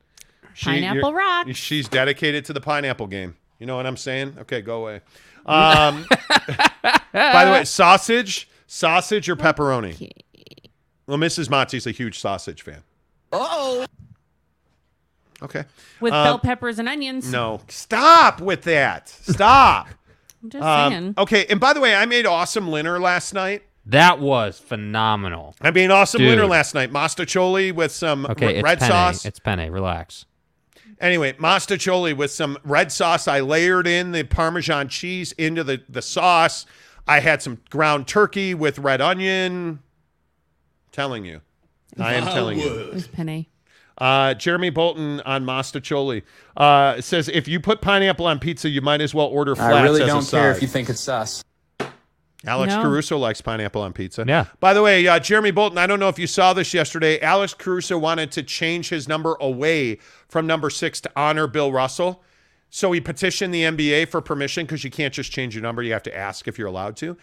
Pineapple 0.62 1.10
you're- 1.12 1.52
She's 1.54 1.88
dedicated 1.88 2.44
to 2.46 2.52
the 2.52 2.60
pineapple 2.60 3.06
game. 3.06 3.36
You 3.58 3.66
know 3.66 3.76
what 3.76 3.86
I'm 3.86 3.96
saying? 3.96 4.36
Okay, 4.40 4.60
go 4.62 4.82
away. 4.82 5.00
Um, 5.46 6.06
by 7.12 7.44
the 7.44 7.50
way, 7.52 7.64
sausage, 7.64 8.48
sausage 8.66 9.28
or 9.28 9.36
pepperoni? 9.36 10.10
Well, 11.06 11.18
Mrs. 11.18 11.48
Monty's 11.48 11.86
a 11.86 11.90
huge 11.92 12.18
sausage 12.18 12.62
fan. 12.62 12.82
Oh. 13.32 13.86
Okay. 15.42 15.64
With 16.00 16.12
Um, 16.12 16.24
bell 16.24 16.38
peppers 16.38 16.78
and 16.78 16.88
onions. 16.88 17.30
No, 17.30 17.60
stop 17.68 18.40
with 18.40 18.62
that. 18.62 19.08
Stop. 19.08 19.88
I'm 20.42 20.50
just 20.50 20.64
Um, 20.64 20.92
saying. 20.92 21.14
okay, 21.18 21.46
and 21.46 21.58
by 21.60 21.72
the 21.72 21.80
way, 21.80 21.94
I 21.94 22.06
made 22.06 22.26
awesome 22.26 22.70
dinner 22.70 22.98
last 22.98 23.34
night. 23.34 23.62
That 23.86 24.18
was 24.18 24.58
phenomenal. 24.58 25.54
I 25.60 25.70
mean, 25.70 25.90
awesome 25.92 26.18
Dude. 26.20 26.30
winner 26.30 26.46
last 26.46 26.74
night. 26.74 26.92
Mostaccioli 26.92 27.72
with 27.72 27.92
some 27.92 28.26
Okay, 28.26 28.46
r- 28.46 28.50
it's 28.52 28.62
red 28.64 28.78
penne. 28.80 28.88
sauce. 28.90 29.24
It's 29.24 29.38
penne. 29.38 29.70
Relax. 29.70 30.24
Anyway, 31.01 31.32
mostaccioli 31.35 32.16
with 32.16 32.31
some 32.31 32.59
red 32.64 32.90
sauce. 32.90 33.28
I 33.28 33.40
layered 33.40 33.86
in 33.86 34.12
the 34.12 34.24
Parmesan 34.24 34.89
cheese 34.89 35.32
into 35.32 35.62
the, 35.62 35.82
the 35.89 36.02
sauce. 36.02 36.66
I 37.06 37.20
had 37.20 37.43
some 37.43 37.60
ground 37.70 38.09
turkey 38.09 38.55
with 38.55 38.78
red 38.78 39.01
onion. 39.01 39.81
Telling 40.93 41.24
you. 41.24 41.43
I 41.98 42.14
am 42.14 42.24
telling 42.24 42.59
you. 42.59 42.81
It 42.81 42.94
was 42.94 43.06
penne. 43.06 43.47
Uh, 43.98 44.35
Jeremy 44.35 44.70
Bolton 44.70 45.20
on 45.23 45.44
Mostaccioli 45.44 46.23
uh, 46.56 47.01
says 47.01 47.28
if 47.28 47.48
you 47.48 47.60
put 47.60 47.81
pineapple 47.81 48.27
on 48.27 48.39
pizza, 48.39 48.68
you 48.68 48.82
might 48.82 49.01
as 49.01 49.14
well 49.14 49.27
order 49.27 49.55
flats 49.55 49.74
I 49.74 49.82
really 49.85 50.02
as 50.02 50.09
don't 50.09 50.27
care 50.27 50.51
if 50.51 50.60
you 50.60 50.68
think 50.68 50.90
it's 50.90 51.01
sus. 51.01 51.43
Alex 52.44 52.74
No. 52.74 52.82
Caruso 52.82 53.16
likes 53.18 53.40
pineapple 53.40 53.82
on 53.82 53.93
pizza. 53.93 54.24
Yeah. 54.27 54.44
By 54.60 54.74
the 54.74 54.82
way, 54.82 55.06
uh, 55.09 55.18
Jeremy 55.18 55.51
Bolton, 55.51 55.78
I 55.78 55.86
don't 55.86 55.98
know 55.98 56.09
if 56.09 56.18
you 56.18 56.27
saw 56.27 56.52
this 56.52 56.74
yesterday. 56.74 57.18
Alex 57.20 57.55
Caruso 57.55 57.98
wanted 57.98 58.31
to 58.32 58.43
change 58.43 58.89
his 58.89 59.09
number 59.09 59.36
away 59.40 59.98
from 60.28 60.46
number 60.46 60.70
six 60.70 61.00
to 61.02 61.10
honor 61.16 61.46
Bill 61.46 61.72
Russell. 61.72 62.22
So 62.70 62.92
he 62.92 63.00
petitioned 63.00 63.54
the 63.54 63.62
NBA 63.62 64.08
for 64.08 64.20
permission 64.20 64.66
because 64.66 64.84
you 64.84 64.90
can't 64.90 65.14
just 65.14 65.32
change 65.32 65.54
your 65.54 65.62
number. 65.62 65.82
You 65.82 65.92
have 65.92 66.02
to 66.04 66.16
ask 66.16 66.48
if 66.48 66.58
you're 66.58 66.68
allowed 66.68 66.96
to. 66.98 67.16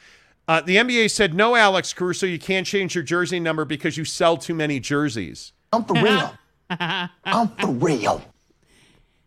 Uh, 0.47 0.61
the 0.61 0.77
NBA 0.77 1.09
said, 1.11 1.34
no, 1.34 1.55
Alex 1.55 1.93
Caruso, 1.93 2.25
you 2.25 2.39
can't 2.39 2.67
change 2.67 2.95
your 2.95 3.03
jersey 3.03 3.39
number 3.39 3.63
because 3.65 3.97
you 3.97 4.03
sell 4.03 4.35
too 4.35 4.53
many 4.53 4.80
jerseys. 4.80 5.53
I'm 5.71 5.85
for 5.85 5.93
real. 5.93 6.34
I'm 6.69 7.47
for 7.49 7.67
real. 7.67 8.21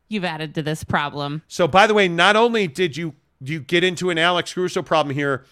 You've 0.08 0.24
added 0.24 0.54
to 0.54 0.62
this 0.62 0.84
problem. 0.84 1.42
So, 1.48 1.66
by 1.66 1.86
the 1.86 1.94
way, 1.94 2.06
not 2.06 2.36
only 2.36 2.68
did 2.68 2.96
you 2.96 3.14
you 3.40 3.60
get 3.60 3.84
into 3.84 4.10
an 4.10 4.18
Alex 4.18 4.52
Caruso 4.52 4.82
problem 4.82 5.14
here, 5.14 5.44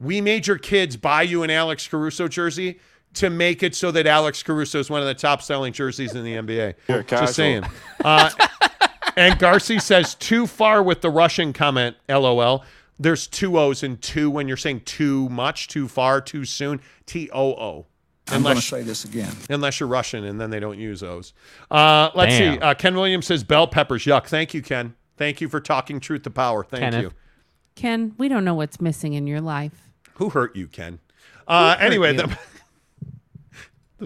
we 0.00 0.20
made 0.20 0.46
your 0.46 0.58
kids 0.58 0.96
buy 0.96 1.22
you 1.22 1.42
an 1.42 1.50
Alex 1.50 1.86
Caruso 1.86 2.28
jersey 2.28 2.80
to 3.14 3.30
make 3.30 3.62
it 3.62 3.74
so 3.74 3.90
that 3.90 4.06
Alex 4.06 4.42
Caruso 4.42 4.78
is 4.78 4.88
one 4.90 5.00
of 5.00 5.06
the 5.06 5.14
top 5.14 5.42
selling 5.42 5.72
jerseys 5.72 6.14
in 6.14 6.24
the 6.24 6.34
NBA. 6.34 6.74
You're 6.88 7.02
casual. 7.02 7.26
Just 7.26 7.36
saying. 7.36 7.64
Uh, 8.04 8.30
and 9.16 9.38
Garcia 9.38 9.80
says 9.80 10.14
too 10.14 10.46
far 10.46 10.82
with 10.82 11.00
the 11.02 11.10
Russian 11.10 11.52
comment. 11.52 11.96
LOL. 12.08 12.64
There's 12.98 13.26
two 13.26 13.58
O's 13.58 13.82
and 13.82 14.00
two 14.00 14.30
when 14.30 14.48
you're 14.48 14.56
saying 14.56 14.82
too 14.84 15.28
much, 15.28 15.68
too 15.68 15.88
far, 15.88 16.20
too 16.20 16.44
soon. 16.44 16.80
T 17.06 17.28
O 17.32 17.52
O. 17.52 17.86
I'm 18.28 18.42
going 18.42 18.56
to 18.56 18.62
say 18.62 18.82
this 18.82 19.04
again. 19.04 19.34
Unless 19.50 19.80
you're 19.80 19.88
Russian 19.88 20.24
and 20.24 20.40
then 20.40 20.50
they 20.50 20.60
don't 20.60 20.78
use 20.78 21.02
O's. 21.02 21.34
Uh, 21.70 22.10
let's 22.14 22.34
see. 22.36 22.58
Uh, 22.58 22.72
Ken 22.74 22.94
Williams 22.94 23.26
says 23.26 23.42
bell 23.44 23.66
peppers. 23.66 24.04
Yuck. 24.04 24.26
Thank 24.26 24.54
you, 24.54 24.62
Ken. 24.62 24.94
Thank 25.16 25.40
you 25.40 25.48
for 25.48 25.60
talking 25.60 26.00
truth 26.00 26.22
to 26.22 26.30
power. 26.30 26.64
Thank 26.64 26.82
Kenneth. 26.82 27.02
you. 27.02 27.12
Ken, 27.74 28.14
we 28.18 28.28
don't 28.28 28.44
know 28.44 28.54
what's 28.54 28.80
missing 28.80 29.14
in 29.14 29.26
your 29.26 29.40
life. 29.40 29.90
Who 30.14 30.30
hurt 30.30 30.54
you, 30.56 30.68
Ken? 30.68 31.00
Uh, 31.48 31.74
hurt 31.76 31.82
anyway, 31.84 32.12
you? 32.12 32.18
the- 32.18 32.38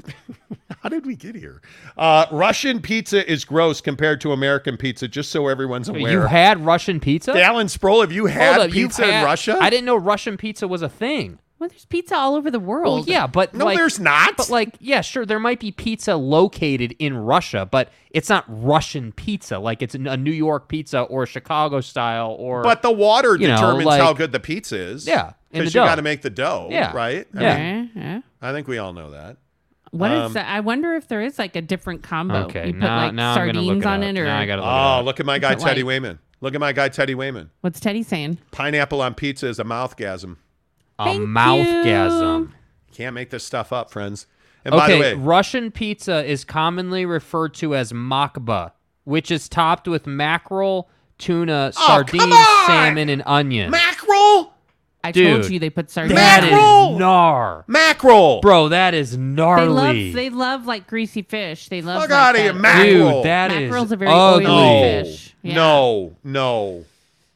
how 0.82 0.88
did 0.88 1.06
we 1.06 1.16
get 1.16 1.34
here? 1.34 1.60
Uh, 1.96 2.26
Russian 2.30 2.80
pizza 2.80 3.28
is 3.30 3.44
gross 3.44 3.80
compared 3.80 4.20
to 4.22 4.32
American 4.32 4.76
pizza, 4.76 5.08
just 5.08 5.30
so 5.30 5.48
everyone's 5.48 5.88
aware. 5.88 6.10
You 6.12 6.20
had 6.22 6.64
Russian 6.64 7.00
pizza? 7.00 7.32
Alan 7.40 7.68
Sproul, 7.68 8.00
have 8.02 8.12
you 8.12 8.26
had 8.26 8.56
Hold 8.56 8.68
up, 8.70 8.74
you've 8.74 8.90
pizza 8.90 9.04
in 9.18 9.24
Russia? 9.24 9.56
I 9.60 9.70
didn't 9.70 9.86
know 9.86 9.96
Russian 9.96 10.36
pizza 10.36 10.66
was 10.68 10.82
a 10.82 10.88
thing. 10.88 11.38
Well, 11.58 11.70
there's 11.70 11.86
pizza 11.86 12.14
all 12.14 12.34
over 12.34 12.50
the 12.50 12.58
Well, 12.60 12.66
world. 12.82 13.08
yeah, 13.08 13.26
but 13.26 13.54
No, 13.54 13.64
like- 13.64 13.78
there's 13.78 13.98
not. 13.98 14.36
But 14.36 14.50
like, 14.50 14.74
yeah, 14.78 15.00
sure, 15.00 15.24
there 15.24 15.38
might 15.40 15.58
be 15.58 15.72
pizza 15.72 16.14
located 16.14 16.94
in 16.98 17.16
Russia, 17.16 17.64
but 17.70 17.90
it's 18.10 18.28
not 18.28 18.44
Russian 18.46 19.10
pizza. 19.12 19.58
Like 19.58 19.80
it's 19.80 19.94
a 19.94 20.18
New 20.18 20.32
York 20.32 20.68
pizza 20.68 21.00
or 21.00 21.24
Chicago 21.24 21.80
style 21.80 22.36
or. 22.38 22.62
But 22.62 22.82
the 22.82 22.92
water 22.92 23.36
you 23.36 23.48
know, 23.48 23.54
determines 23.56 23.86
like- 23.86 24.02
how 24.02 24.12
good 24.12 24.32
the 24.32 24.40
pizza 24.40 24.76
is. 24.76 25.06
Yeah, 25.06 25.32
because 25.50 25.74
you 25.74 25.80
got 25.80 25.94
to 25.94 26.02
make 26.02 26.20
the 26.20 26.28
dough. 26.28 26.68
Yeah. 26.70 26.92
right. 26.94 27.26
I, 27.34 27.40
Yeah. 27.42 27.56
mean, 27.72 27.90
eh. 28.02 28.20
I 28.42 28.52
think 28.52 28.68
we 28.68 28.76
all 28.76 28.92
know 28.92 29.12
that. 29.12 29.38
What 29.92 30.10
is 30.10 30.20
Um, 30.22 30.32
that? 30.34 30.46
I 30.48 30.60
wonder 30.60 30.94
if 30.94 31.08
there 31.08 31.22
is 31.22 31.38
like 31.38 31.56
a 31.56 31.62
different 31.62 32.02
combo. 32.02 32.44
Okay, 32.44 32.66
you 32.68 32.72
put 32.74 32.80
now- 32.80 32.96
like 33.06 33.14
now 33.14 33.32
I'm 33.32 33.46
gonna 33.46 33.60
look 33.60 33.82
sardines 33.82 33.84
it 33.84 33.86
on 33.88 34.02
up. 34.02 34.08
it, 34.08 34.18
or 34.20 34.24
Now 34.24 34.38
I 34.38 34.46
gotta 34.46 34.62
look 34.62 34.68
it 34.68 34.72
Oh, 34.72 34.98
up. 35.00 35.04
look 35.04 35.20
at 35.20 35.26
my 35.26 35.38
guy 35.38 35.54
Put, 35.54 35.64
Teddy 35.64 35.82
like- 35.82 35.88
Wayman. 35.88 36.18
Look 36.42 36.54
at 36.54 36.60
my 36.60 36.72
guy 36.72 36.88
Teddy 36.88 37.14
Wayman. 37.14 37.50
what's 37.62 37.80
Teddy 37.80 38.02
saying? 38.02 38.38
Pineapple 38.50 39.00
on 39.00 39.14
pizza 39.14 39.46
is 39.46 39.58
a 39.58 39.64
mouthgasm. 39.64 40.36
a 40.98 41.04
Thank 41.04 41.28
mouthgasm. 41.28 42.48
Can't 42.92 43.14
make 43.14 43.30
this 43.30 43.44
stuff 43.44 43.72
up, 43.72 43.90
friends. 43.90 44.26
And 44.64 44.72
by 44.72 44.86
the 44.88 44.92
Okay, 44.94 45.00
way, 45.00 45.14
Russian 45.14 45.70
pizza 45.70 46.24
is 46.24 46.42
commonly 46.44 47.04
referred 47.06 47.54
to 47.54 47.74
as 47.76 47.92
makba, 47.92 48.72
which 49.04 49.30
is 49.30 49.48
topped 49.48 49.86
with 49.86 50.06
mackerel, 50.06 50.88
tuna, 51.18 51.70
Oh, 51.76 51.86
sardines, 51.86 52.34
salmon, 52.66 53.08
and 53.08 53.22
onion. 53.26 53.70
mackerel, 53.70 53.95
I 55.06 55.12
Dude, 55.12 55.42
told 55.42 55.52
you 55.52 55.58
they 55.58 55.70
put 55.70 55.90
sardines. 55.90 56.14
That 56.18 56.44
is 56.44 56.50
Mackerel! 56.50 56.98
gnar, 56.98 57.64
mackerel, 57.68 58.40
bro. 58.40 58.68
That 58.68 58.94
is 58.94 59.12
They 59.12 59.16
gnarly. 59.18 59.68
love 60.08 60.14
they 60.14 60.30
love 60.30 60.66
like 60.66 60.86
greasy 60.86 61.22
fish. 61.22 61.68
They 61.68 61.82
love 61.82 62.02
Fuck 62.02 62.10
like 62.10 62.18
outta 62.18 62.38
here, 62.40 62.52
that. 62.52 62.58
mackerel. 62.60 63.12
Dude, 63.22 63.24
that 63.24 63.52
is 63.52 63.58
Mackerel's 63.70 63.92
a 63.92 63.96
very 63.96 64.10
ugly. 64.12 64.46
oily 64.46 64.54
no, 64.54 64.82
fish. 65.04 65.34
Yeah. 65.42 65.54
no, 65.54 66.16
no, 66.24 66.84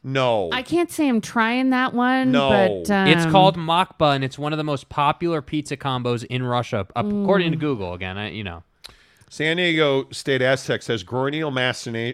no. 0.03 0.49
I 0.51 0.61
can't 0.63 0.91
say 0.91 1.07
I'm 1.07 1.21
trying 1.21 1.69
that 1.71 1.93
one, 1.93 2.31
No. 2.31 2.49
but 2.49 2.91
um, 2.91 3.07
It's 3.07 3.25
called 3.31 3.55
makba, 3.57 4.15
and 4.15 4.23
it's 4.23 4.37
one 4.39 4.51
of 4.53 4.57
the 4.57 4.63
most 4.63 4.89
popular 4.89 5.41
pizza 5.41 5.77
combos 5.77 6.23
in 6.25 6.43
Russia, 6.43 6.87
according 6.95 7.51
to 7.51 7.57
Google. 7.57 7.93
Again, 7.93 8.17
I, 8.17 8.29
you 8.31 8.43
know. 8.43 8.63
San 9.33 9.55
Diego 9.55 10.09
State 10.11 10.41
Aztec 10.41 10.81
says 10.81 11.05
groinial 11.05 11.53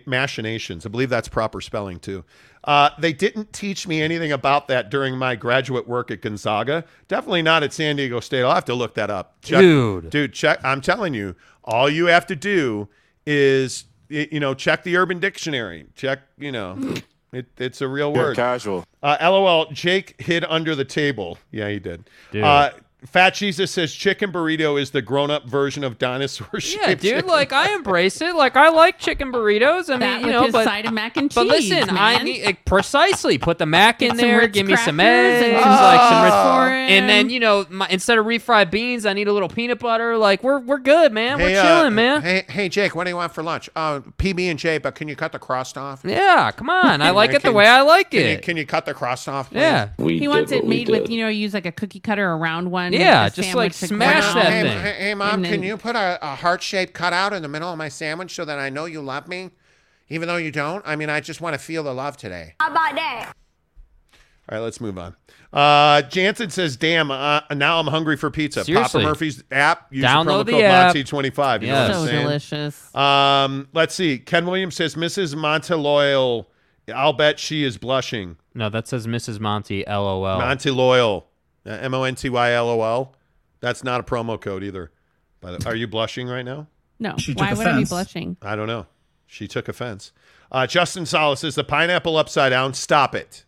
machinations. 0.05 0.85
I 0.85 0.89
believe 0.89 1.09
that's 1.09 1.27
proper 1.27 1.61
spelling 1.61 1.99
too. 1.99 2.23
Uh, 2.63 2.91
they 2.99 3.11
didn't 3.11 3.51
teach 3.53 3.87
me 3.87 4.03
anything 4.03 4.31
about 4.31 4.67
that 4.67 4.91
during 4.91 5.17
my 5.17 5.35
graduate 5.35 5.87
work 5.87 6.11
at 6.11 6.21
Gonzaga. 6.21 6.83
Definitely 7.07 7.41
not 7.41 7.63
at 7.63 7.73
San 7.73 7.95
Diego 7.95 8.19
State. 8.19 8.43
I'll 8.43 8.53
have 8.53 8.65
to 8.65 8.75
look 8.75 8.93
that 8.93 9.09
up. 9.09 9.41
Check- 9.41 9.61
Dude. 9.61 10.11
dude, 10.11 10.31
check. 10.31 10.59
I'm 10.63 10.79
telling 10.79 11.15
you, 11.15 11.35
all 11.63 11.89
you 11.89 12.05
have 12.05 12.27
to 12.27 12.35
do 12.35 12.87
is 13.25 13.85
you 14.09 14.39
know 14.39 14.53
check 14.53 14.83
the 14.83 14.95
Urban 14.95 15.19
Dictionary. 15.19 15.87
Check, 15.95 16.19
you 16.37 16.51
know, 16.51 16.77
it, 17.33 17.47
it's 17.57 17.81
a 17.81 17.87
real 17.87 18.13
You're 18.13 18.25
word. 18.25 18.35
casual. 18.35 18.85
Uh, 19.01 19.17
LOL. 19.21 19.71
Jake 19.71 20.21
hid 20.21 20.45
under 20.47 20.75
the 20.75 20.85
table. 20.85 21.39
Yeah, 21.51 21.67
he 21.69 21.79
did. 21.79 22.07
Dude. 22.31 22.43
Uh, 22.43 22.71
Fat 23.05 23.35
Jesus 23.35 23.69
says 23.69 23.93
chicken 23.93 24.31
burrito 24.31 24.81
is 24.81 24.89
the 24.89 25.03
grown-up 25.03 25.45
version 25.45 25.83
of 25.83 25.99
dinosaur 25.99 26.49
Yeah, 26.63 26.95
dude. 26.95 27.25
Like 27.25 27.53
I 27.53 27.75
embrace 27.75 28.21
it. 28.21 28.35
Like 28.35 28.57
I 28.57 28.69
like 28.69 28.97
chicken 28.97 29.31
burritos. 29.31 29.93
I 29.93 29.97
mean, 29.97 30.21
you 30.21 30.25
with 30.25 30.33
know, 30.33 30.51
but 30.51 30.63
side 30.63 30.87
of 30.87 30.93
mac 30.93 31.15
and 31.15 31.29
cheese. 31.29 31.35
But 31.35 31.45
listen, 31.45 31.89
I 31.91 32.23
need 32.23 32.43
like, 32.43 32.65
precisely 32.65 33.37
put 33.37 33.59
the 33.59 33.67
mac 33.67 34.01
in 34.01 34.09
some 34.09 34.17
there. 34.17 34.39
Ritz 34.39 34.53
Give 34.53 34.65
me 34.65 34.75
some 34.77 34.99
eggs, 34.99 35.45
and 35.45 35.53
like 35.53 36.09
some 36.09 36.23
Ritz, 36.23 36.91
and 36.91 37.07
then 37.07 37.29
you 37.29 37.39
know, 37.39 37.67
my, 37.69 37.87
instead 37.89 38.17
of 38.17 38.25
refried 38.25 38.71
beans, 38.71 39.05
I 39.05 39.13
need 39.13 39.27
a 39.27 39.33
little 39.33 39.49
peanut 39.49 39.77
butter. 39.77 40.17
Like 40.17 40.41
we're 40.41 40.57
we're 40.59 40.79
good, 40.79 41.11
man. 41.13 41.37
we're 41.37 41.49
Hey, 41.49 41.57
uh, 41.57 41.63
chilling, 41.63 41.93
man. 41.93 42.23
Hey, 42.23 42.45
hey, 42.49 42.67
Jake, 42.67 42.95
what 42.95 43.03
do 43.03 43.11
you 43.11 43.15
want 43.15 43.31
for 43.31 43.43
lunch? 43.43 43.69
Uh, 43.75 43.99
PB 44.17 44.49
and 44.49 44.57
J, 44.57 44.79
but 44.79 44.95
can 44.95 45.07
you 45.07 45.15
cut 45.15 45.33
the 45.33 45.39
crust 45.39 45.77
off? 45.77 46.01
Yeah, 46.03 46.49
come 46.51 46.71
on. 46.71 47.03
I 47.03 47.11
like 47.17 47.31
it 47.31 47.43
the 47.43 47.53
way 47.53 47.67
I 47.67 47.81
like 47.81 48.09
Can 48.09 48.21
you, 48.21 48.25
it. 48.27 48.41
can 48.41 48.57
you 48.57 48.65
cut 48.65 48.85
the 48.85 48.95
crust 48.95 49.29
off? 49.29 49.51
please? 49.51 49.59
Yeah. 49.59 49.89
he 49.99 50.27
wants 50.27 50.51
it 50.51 50.65
made 50.65 50.89
with 50.89 51.11
you 51.11 51.21
know 51.21 51.29
use 51.29 51.53
like 51.53 51.67
a 51.67 51.71
cookie 51.71 51.99
cutter 51.99 52.27
around 52.27 52.71
one. 52.71 52.86
Make 52.91 52.99
Yeah, 53.01 53.27
a 53.27 53.29
just, 53.29 53.53
like, 53.55 53.73
smash 53.73 54.33
that 54.33 54.51
hey, 54.51 54.61
thing. 54.63 54.79
Hey, 54.79 54.93
hey, 54.99 55.13
mom, 55.13 55.43
And 55.43 55.45
can 55.53 55.63
you 55.63 55.77
put 55.77 55.95
a, 55.95 56.17
a 56.21 56.35
heart-shaped 56.35 56.93
cutout 56.93 57.33
in 57.33 57.41
the 57.41 57.47
middle 57.47 57.71
of 57.71 57.77
my 57.77 57.89
sandwich 57.89 58.33
so 58.35 58.45
that 58.45 58.59
I 58.59 58.69
know 58.69 58.85
you 58.85 59.01
love 59.01 59.27
me, 59.27 59.51
even 60.09 60.27
though 60.27 60.37
you 60.37 60.51
don't? 60.51 60.83
I 60.87 60.95
mean, 60.95 61.09
I 61.09 61.19
just 61.19 61.41
want 61.41 61.53
to 61.53 61.59
feel 61.59 61.83
the 61.83 61.93
love 61.93 62.17
today. 62.17 62.55
How 62.59 62.71
about 62.71 62.95
that? 62.95 63.33
All 64.49 64.57
right, 64.57 64.63
let's 64.63 64.79
move 64.79 64.97
on. 64.97 65.13
Uh, 65.51 66.01
Jansen 66.03 66.49
says, 66.49 66.77
"Damn, 66.77 67.09
uh, 67.11 67.41
now 67.53 67.79
I'm 67.79 67.87
hungry 67.87 68.15
for 68.15 68.29
pizza." 68.31 68.63
Seriously. 68.63 68.99
Papa 69.01 69.09
Murphy's 69.09 69.43
app. 69.51 69.87
Use 69.91 70.05
Download 70.05 70.39
the 70.39 70.43
the 70.45 70.51
promo 70.53 70.55
code 70.55 70.63
app. 70.63 70.95
Monty25. 70.95 71.61
You 71.61 71.67
know 71.67 71.73
Yes. 71.73 71.89
what 71.89 71.95
I'm 71.97 72.01
So 72.05 72.05
saying? 72.11 72.23
delicious. 72.23 72.95
Um, 72.95 73.67
let's 73.73 73.95
see. 73.95 74.19
Ken 74.19 74.45
Williams 74.45 74.75
says, 74.75 74.95
"Mrs. 74.95 75.35
Monteloyal, 75.35 76.45
I'll 76.93 77.13
bet 77.13 77.39
she 77.39 77.63
is 77.65 77.77
blushing." 77.77 78.37
No, 78.53 78.69
that 78.69 78.87
says 78.87 79.05
Mrs. 79.07 79.39
Monty. 79.41 79.83
LOL. 79.87 80.21
Monty 80.39 80.69
Loyal, 80.71 81.27
uh, 81.27 81.36
M 81.67 81.93
O 81.93 82.03
N 82.03 82.15
T 82.15 82.29
Y 82.29 82.51
L 82.53 82.69
O 82.69 82.81
L. 82.83 83.15
That's 83.59 83.83
not 83.83 83.99
a 83.99 84.03
promo 84.03 84.39
code 84.39 84.63
either. 84.63 84.91
By 85.41 85.51
the, 85.51 85.67
are 85.67 85.75
you 85.75 85.87
blushing 85.87 86.27
right 86.27 86.45
now? 86.45 86.67
No, 86.99 87.15
She 87.17 87.33
why 87.33 87.49
took 87.49 87.59
would 87.59 87.67
I 87.67 87.77
be 87.77 87.85
blushing? 87.85 88.37
I 88.41 88.55
don't 88.55 88.67
know. 88.67 88.87
She 89.27 89.47
took 89.47 89.67
offense. 89.67 90.11
Uh, 90.51 90.65
Justin 90.65 91.05
Salas 91.05 91.41
says 91.41 91.55
the 91.55 91.63
pineapple 91.63 92.17
upside 92.17 92.51
down. 92.51 92.73
Stop 92.73 93.13
it. 93.13 93.43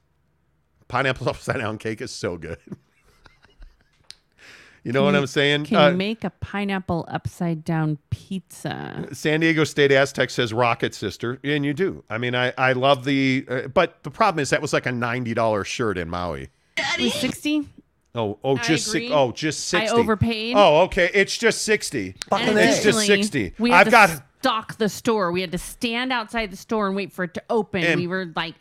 Pineapple 0.88 1.30
upside 1.30 1.58
down 1.58 1.78
cake 1.78 2.02
is 2.02 2.12
so 2.12 2.38
good. 2.38 2.58
you 4.84 4.92
know 4.92 5.04
what 5.04 5.16
I'm 5.16 5.28
saying? 5.28 5.66
Can 5.66 5.78
Uh, 5.78 5.90
you 5.90 5.98
make 5.98 6.24
a 6.24 6.30
pineapple 6.30 7.06
upside 7.10 7.64
down 7.64 7.98
pizza? 8.10 9.08
San 9.14 9.40
Diego 9.40 9.64
State 9.64 9.92
Aztec 9.92 10.30
says 10.30 10.54
Rocket 10.54 10.94
Sister, 10.96 11.40
and 11.44 11.66
you 11.66 11.74
do. 11.74 12.04
I 12.10 12.18
mean, 12.18 12.36
I 12.36 12.54
I 12.58 12.74
love 12.74 13.06
the, 13.06 13.46
uh, 13.50 13.62
but 13.68 14.04
the 14.04 14.12
problem 14.12 14.42
is 14.42 14.50
that 14.52 14.62
was 14.62 14.74
like 14.74 14.86
a 14.86 14.92
ninety 14.92 15.34
dollars 15.34 15.68
shirt 15.68 15.98
in 15.98 16.10
Maui. 16.10 16.50
It 16.78 17.02
was 17.02 17.14
sixty. 17.14 17.68
Oh, 18.16 18.40
oh, 18.44 18.58
I 18.58 18.62
just 18.64 18.86
six, 18.86 18.96
agree. 18.96 19.12
oh, 19.14 19.32
just 19.32 19.66
sixty. 19.68 19.90
I 19.90 20.00
overpaid. 20.00 20.56
Oh, 20.58 20.82
okay. 20.82 21.10
It's 21.14 21.38
just 21.38 21.62
sixty. 21.62 22.16
And 22.32 22.58
It's 22.58 22.82
just 22.84 23.00
additionally, 23.00 23.06
sixty. 23.06 23.54
We 23.60 23.70
had 23.70 23.82
I've 23.82 23.86
to 23.86 23.92
got 23.92 24.24
stock 24.40 24.78
the 24.78 24.90
store. 24.90 25.32
We 25.32 25.42
had 25.42 25.52
to 25.52 25.58
stand 25.60 26.12
outside 26.12 26.52
the 26.52 26.58
store 26.58 26.88
and 26.88 26.96
wait 26.96 27.12
for 27.12 27.26
it 27.26 27.34
to 27.36 27.44
open. 27.50 27.84
And- 27.84 28.00
we 28.00 28.08
were 28.08 28.32
like 28.36 28.56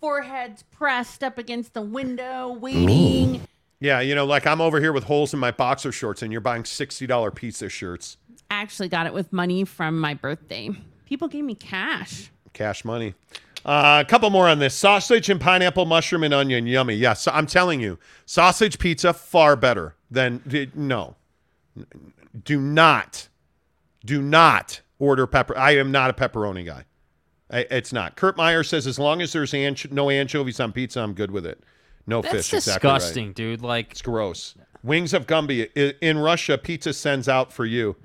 foreheads 0.00 0.62
pressed 0.70 1.22
up 1.22 1.38
against 1.38 1.74
the 1.74 1.82
window, 1.82 2.52
waiting. 2.52 3.42
Yeah, 3.80 4.00
you 4.00 4.14
know, 4.16 4.24
like 4.26 4.46
I'm 4.46 4.60
over 4.60 4.80
here 4.80 4.92
with 4.92 5.04
holes 5.04 5.32
in 5.32 5.38
my 5.38 5.52
boxer 5.52 5.92
shorts, 5.92 6.22
and 6.22 6.32
you're 6.32 6.40
buying 6.40 6.64
sixty 6.64 7.06
dollar 7.06 7.30
pizza 7.30 7.68
shirts, 7.68 8.16
I 8.50 8.60
actually 8.62 8.88
got 8.88 9.06
it 9.06 9.14
with 9.14 9.32
money 9.32 9.64
from 9.64 10.00
my 10.00 10.14
birthday. 10.14 10.70
People 11.06 11.28
gave 11.28 11.44
me 11.44 11.54
cash. 11.54 12.30
cash 12.52 12.84
money. 12.84 13.14
Uh, 13.64 14.02
a 14.06 14.08
couple 14.08 14.30
more 14.30 14.48
on 14.48 14.58
this 14.58 14.74
sausage 14.74 15.28
and 15.28 15.40
pineapple, 15.40 15.84
mushroom 15.84 16.22
and 16.22 16.32
onion, 16.32 16.66
yummy. 16.66 16.94
Yes, 16.94 17.26
I'm 17.28 17.46
telling 17.46 17.80
you, 17.80 17.98
sausage 18.24 18.78
pizza 18.78 19.12
far 19.12 19.56
better 19.56 19.94
than 20.10 20.70
no. 20.74 21.16
Do 22.44 22.60
not, 22.60 23.28
do 24.04 24.22
not 24.22 24.80
order 24.98 25.26
pepper. 25.26 25.56
I 25.56 25.76
am 25.76 25.90
not 25.90 26.10
a 26.10 26.12
pepperoni 26.12 26.64
guy. 26.64 26.84
I, 27.50 27.66
it's 27.70 27.92
not. 27.92 28.16
Kurt 28.16 28.36
Meyer 28.36 28.62
says 28.62 28.86
as 28.86 28.98
long 28.98 29.22
as 29.22 29.32
there's 29.32 29.52
ancho- 29.52 29.90
no 29.90 30.10
anchovies 30.10 30.60
on 30.60 30.72
pizza, 30.72 31.00
I'm 31.00 31.14
good 31.14 31.30
with 31.30 31.46
it. 31.46 31.62
No 32.06 32.22
That's 32.22 32.34
fish. 32.34 32.54
exactly 32.54 32.88
right. 32.88 32.94
disgusting, 32.98 33.32
dude. 33.32 33.62
Like 33.62 33.92
It's 33.92 34.02
gross. 34.02 34.54
Wings 34.82 35.12
of 35.12 35.26
Gumby 35.26 35.68
in 36.00 36.18
Russia. 36.18 36.56
Pizza 36.56 36.92
sends 36.92 37.28
out 37.28 37.52
for 37.52 37.64
you. 37.66 37.96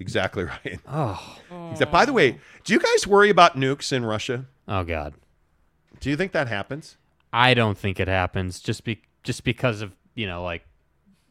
Exactly 0.00 0.44
right. 0.64 0.80
Oh. 0.88 1.36
He 1.70 1.76
said, 1.76 1.92
by 1.92 2.04
the 2.04 2.12
way, 2.12 2.38
do 2.64 2.72
you 2.72 2.80
guys 2.80 3.06
worry 3.06 3.30
about 3.30 3.56
nukes 3.56 3.92
in 3.92 4.04
Russia? 4.04 4.46
Oh 4.66 4.82
God. 4.82 5.14
Do 6.00 6.10
you 6.10 6.16
think 6.16 6.32
that 6.32 6.48
happens? 6.48 6.96
I 7.32 7.54
don't 7.54 7.78
think 7.78 8.00
it 8.00 8.08
happens 8.08 8.58
just 8.60 8.82
be 8.82 9.02
just 9.22 9.44
because 9.44 9.82
of 9.82 9.94
you 10.14 10.26
know 10.26 10.42
like 10.42 10.64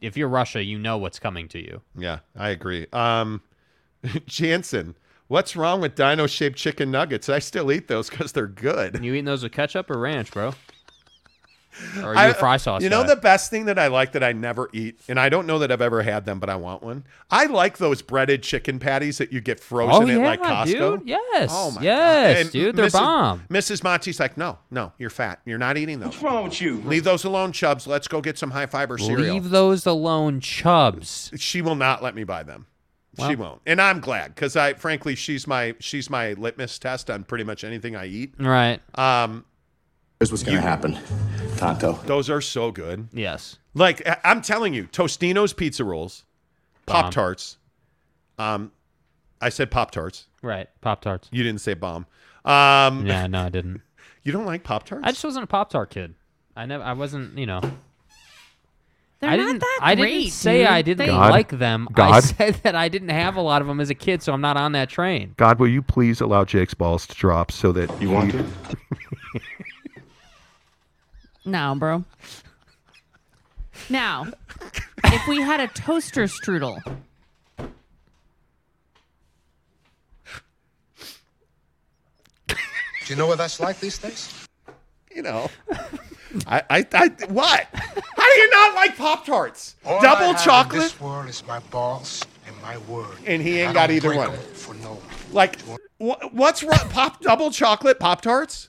if 0.00 0.16
you're 0.16 0.28
Russia, 0.28 0.62
you 0.62 0.78
know 0.78 0.96
what's 0.96 1.18
coming 1.18 1.48
to 1.48 1.58
you. 1.58 1.82
Yeah, 1.94 2.20
I 2.34 2.50
agree. 2.50 2.86
Um, 2.92 3.42
Jansen, 4.26 4.96
what's 5.28 5.56
wrong 5.56 5.82
with 5.82 5.94
dino-shaped 5.94 6.56
chicken 6.56 6.90
nuggets? 6.90 7.28
I 7.28 7.38
still 7.38 7.70
eat 7.70 7.86
those 7.88 8.08
because 8.08 8.32
they're 8.32 8.46
good. 8.46 9.02
You 9.04 9.12
eating 9.12 9.26
those 9.26 9.42
with 9.42 9.52
ketchup 9.52 9.90
or 9.90 9.98
ranch, 9.98 10.30
bro? 10.30 10.54
Or 12.02 12.14
are 12.16 12.28
you 12.28 12.34
fry 12.34 12.56
sauce? 12.56 12.82
You 12.82 12.88
know 12.90 13.02
guy? 13.02 13.10
the 13.14 13.20
best 13.20 13.48
thing 13.50 13.66
that 13.66 13.78
I 13.78 13.86
like 13.86 14.12
that 14.12 14.24
I 14.24 14.32
never 14.32 14.68
eat, 14.72 15.00
and 15.08 15.20
I 15.20 15.28
don't 15.28 15.46
know 15.46 15.58
that 15.60 15.70
I've 15.70 15.80
ever 15.80 16.02
had 16.02 16.24
them, 16.26 16.40
but 16.40 16.50
I 16.50 16.56
want 16.56 16.82
one. 16.82 17.04
I 17.30 17.46
like 17.46 17.78
those 17.78 18.02
breaded 18.02 18.42
chicken 18.42 18.78
patties 18.80 19.18
that 19.18 19.32
you 19.32 19.40
get 19.40 19.60
frozen 19.60 20.10
Oh, 20.10 20.20
at 20.22 20.40
like 20.40 20.40
Costco. 20.42 20.98
dude. 20.98 21.08
Yes. 21.08 21.50
Oh 21.52 21.70
my 21.70 21.82
Yes, 21.82 22.34
God. 22.36 22.40
And 22.42 22.50
dude, 22.52 22.76
they're 22.76 22.86
Mrs. 22.86 22.92
bomb. 22.92 23.42
Mrs. 23.48 23.84
Monty's 23.84 24.18
like, 24.18 24.36
no, 24.36 24.58
no, 24.70 24.92
you're 24.98 25.10
fat. 25.10 25.40
You're 25.44 25.58
not 25.58 25.76
eating 25.76 26.00
those. 26.00 26.08
What's 26.08 26.22
wrong 26.22 26.44
with 26.44 26.60
you? 26.60 26.78
Leave 26.82 27.04
those 27.04 27.24
alone, 27.24 27.52
Chubs. 27.52 27.86
Let's 27.86 28.08
go 28.08 28.20
get 28.20 28.36
some 28.36 28.50
high 28.50 28.66
fiber 28.66 28.98
cereal. 28.98 29.34
Leave 29.34 29.50
those 29.50 29.86
alone, 29.86 30.40
Chubs. 30.40 31.30
She 31.36 31.62
will 31.62 31.76
not 31.76 32.02
let 32.02 32.14
me 32.14 32.24
buy 32.24 32.42
them. 32.42 32.66
she 33.28 33.36
won't, 33.36 33.60
and 33.66 33.80
I'm 33.82 34.00
glad 34.00 34.34
because 34.34 34.56
I, 34.56 34.74
frankly, 34.74 35.14
she's 35.14 35.46
my 35.46 35.74
she's 35.78 36.08
my 36.08 36.32
litmus 36.34 36.78
test 36.78 37.10
on 37.10 37.24
pretty 37.24 37.44
much 37.44 37.64
anything 37.64 37.94
I 37.94 38.06
eat. 38.06 38.34
Right. 38.38 38.80
Um, 38.98 39.44
Here's 40.20 40.30
what's 40.30 40.42
gonna 40.42 40.60
happen, 40.60 40.98
Tonto. 41.56 41.94
those 42.04 42.28
are 42.28 42.42
so 42.42 42.70
good. 42.70 43.08
Yes. 43.10 43.56
Like 43.72 44.06
I- 44.06 44.18
I'm 44.22 44.42
telling 44.42 44.74
you, 44.74 44.84
Tostino's 44.88 45.54
pizza 45.54 45.82
rolls, 45.82 46.24
Bomb. 46.84 47.04
Pop 47.04 47.10
Tarts. 47.14 47.56
Um, 48.38 48.70
I 49.40 49.48
said 49.48 49.70
Pop 49.70 49.90
Tarts. 49.92 50.26
Right. 50.42 50.68
Pop 50.82 51.00
tarts. 51.00 51.30
You 51.32 51.42
didn't 51.42 51.62
say 51.62 51.72
bomb. 51.72 52.04
Um, 52.44 53.06
Yeah, 53.06 53.26
no, 53.28 53.44
I 53.44 53.48
didn't. 53.48 53.80
You 54.22 54.32
don't 54.32 54.44
like 54.44 54.62
Pop 54.62 54.84
Tarts? 54.84 55.02
I 55.06 55.12
just 55.12 55.24
wasn't 55.24 55.44
a 55.44 55.46
Pop 55.46 55.70
Tart 55.70 55.88
kid. 55.88 56.14
I 56.54 56.66
never. 56.66 56.84
I 56.84 56.92
wasn't. 56.92 57.38
You 57.38 57.46
know. 57.46 57.60
They're 59.20 59.30
I 59.30 59.36
not 59.36 59.46
didn't. 59.46 59.60
that 59.60 59.78
I 59.80 59.94
didn't 59.94 60.10
great, 60.10 60.32
say 60.32 60.58
dude. 60.58 60.66
I 60.66 60.82
didn't 60.82 60.98
They- 60.98 61.06
God. 61.06 61.30
like 61.30 61.48
them. 61.58 61.88
I 61.92 61.92
God. 61.94 62.24
said 62.24 62.54
that 62.56 62.74
I 62.74 62.90
didn't 62.90 63.08
have 63.08 63.36
a 63.36 63.40
lot 63.40 63.62
of 63.62 63.68
them 63.68 63.80
as 63.80 63.88
a 63.88 63.94
kid, 63.94 64.22
so 64.22 64.34
I'm 64.34 64.42
not 64.42 64.58
on 64.58 64.72
that 64.72 64.90
train. 64.90 65.32
God, 65.38 65.58
will 65.58 65.68
you 65.68 65.80
please 65.80 66.20
allow 66.20 66.44
Jake's 66.44 66.74
balls 66.74 67.06
to 67.06 67.14
drop 67.14 67.50
so 67.50 67.72
that 67.72 67.90
you 68.02 68.10
want 68.10 68.32
to? 68.32 68.44
No, 71.50 71.74
bro. 71.74 72.04
Now, 73.88 74.28
if 75.06 75.26
we 75.26 75.40
had 75.40 75.58
a 75.58 75.66
toaster 75.66 76.24
strudel, 76.24 76.78
Do 82.48 82.56
you 83.06 83.16
know 83.16 83.26
what 83.26 83.38
that's 83.38 83.58
like 83.60 83.80
these 83.80 83.98
days? 83.98 84.46
You 85.14 85.22
know, 85.22 85.50
I, 86.46 86.62
I, 86.70 86.86
I, 86.92 87.08
what? 87.28 87.66
How 87.72 88.24
do 88.24 88.40
you 88.40 88.50
not 88.50 88.74
like 88.76 88.96
Pop 88.96 89.26
Tarts? 89.26 89.74
All 89.84 89.98
I 89.98 90.02
Double 90.02 90.26
have 90.26 90.36
in 90.36 90.42
chocolate, 90.44 90.82
this 90.82 91.00
world 91.00 91.28
is 91.28 91.44
my 91.46 91.58
balls 91.70 92.22
and 92.46 92.54
my 92.62 92.78
word. 92.78 93.16
and 93.26 93.42
he 93.42 93.58
ain't 93.58 93.70
I 93.70 93.72
got 93.72 93.86
don't 93.88 93.96
either 93.96 94.08
break 94.10 94.18
one. 94.18 94.30
'em 94.30 94.40
For 94.54 94.74
no. 94.74 95.00
Like, 95.32 95.60
wh- 95.98 96.32
what's 96.32 96.62
wrong? 96.62 96.88
Pop 96.90 97.20
double 97.22 97.50
chocolate 97.50 97.98
Pop 97.98 98.20
Tarts 98.20 98.68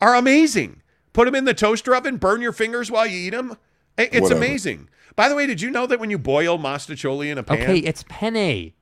are 0.00 0.14
amazing. 0.14 0.80
Put 1.14 1.24
them 1.24 1.34
in 1.34 1.46
the 1.46 1.54
toaster 1.54 1.94
oven, 1.94 2.18
burn 2.18 2.42
your 2.42 2.52
fingers 2.52 2.90
while 2.90 3.06
you 3.06 3.16
eat 3.16 3.30
them. 3.30 3.56
It's 3.96 4.20
Whatever. 4.20 4.34
amazing. 4.38 4.88
By 5.16 5.28
the 5.28 5.36
way, 5.36 5.46
did 5.46 5.60
you 5.62 5.70
know 5.70 5.86
that 5.86 6.00
when 6.00 6.10
you 6.10 6.18
boil 6.18 6.58
mostaccioli 6.58 7.30
in 7.30 7.38
a 7.38 7.42
pan? 7.42 7.62
Okay, 7.62 7.78
it's 7.78 8.04
penne. 8.08 8.72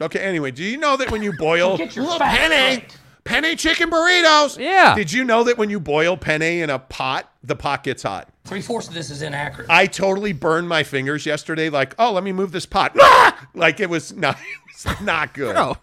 Okay, 0.00 0.18
anyway, 0.20 0.50
do 0.52 0.62
you 0.62 0.76
know 0.78 0.96
that 0.96 1.10
when 1.10 1.22
you 1.22 1.32
boil 1.36 1.76
Get 1.76 1.94
your 1.96 2.04
Little 2.04 2.20
penne, 2.20 2.50
right. 2.78 2.96
penne 3.24 3.56
chicken 3.56 3.90
burritos? 3.90 4.56
Yeah. 4.58 4.94
Did 4.94 5.12
you 5.12 5.24
know 5.24 5.42
that 5.44 5.58
when 5.58 5.68
you 5.68 5.80
boil 5.80 6.16
penne 6.16 6.42
in 6.42 6.70
a 6.70 6.78
pot, 6.78 7.28
the 7.42 7.56
pot 7.56 7.82
gets 7.84 8.04
hot? 8.04 8.28
Three 8.44 8.62
fourths 8.62 8.86
of 8.88 8.94
this 8.94 9.10
is 9.10 9.22
inaccurate. 9.22 9.68
I 9.68 9.86
totally 9.86 10.32
burned 10.32 10.68
my 10.68 10.84
fingers 10.84 11.26
yesterday. 11.26 11.70
Like, 11.70 11.94
oh, 11.98 12.12
let 12.12 12.22
me 12.22 12.32
move 12.32 12.52
this 12.52 12.66
pot. 12.66 12.92
Ah! 13.00 13.48
Like 13.54 13.78
it 13.80 13.88
was 13.90 14.12
not, 14.12 14.36
it 14.68 14.86
was 14.86 15.00
not 15.00 15.34
good. 15.34 15.54
Bro. 15.54 15.76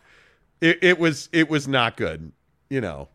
It, 0.62 0.80
it 0.82 1.00
was, 1.00 1.28
it 1.32 1.50
was 1.50 1.68
not 1.68 1.96
good. 1.98 2.32
You 2.70 2.80
know, 2.82 3.10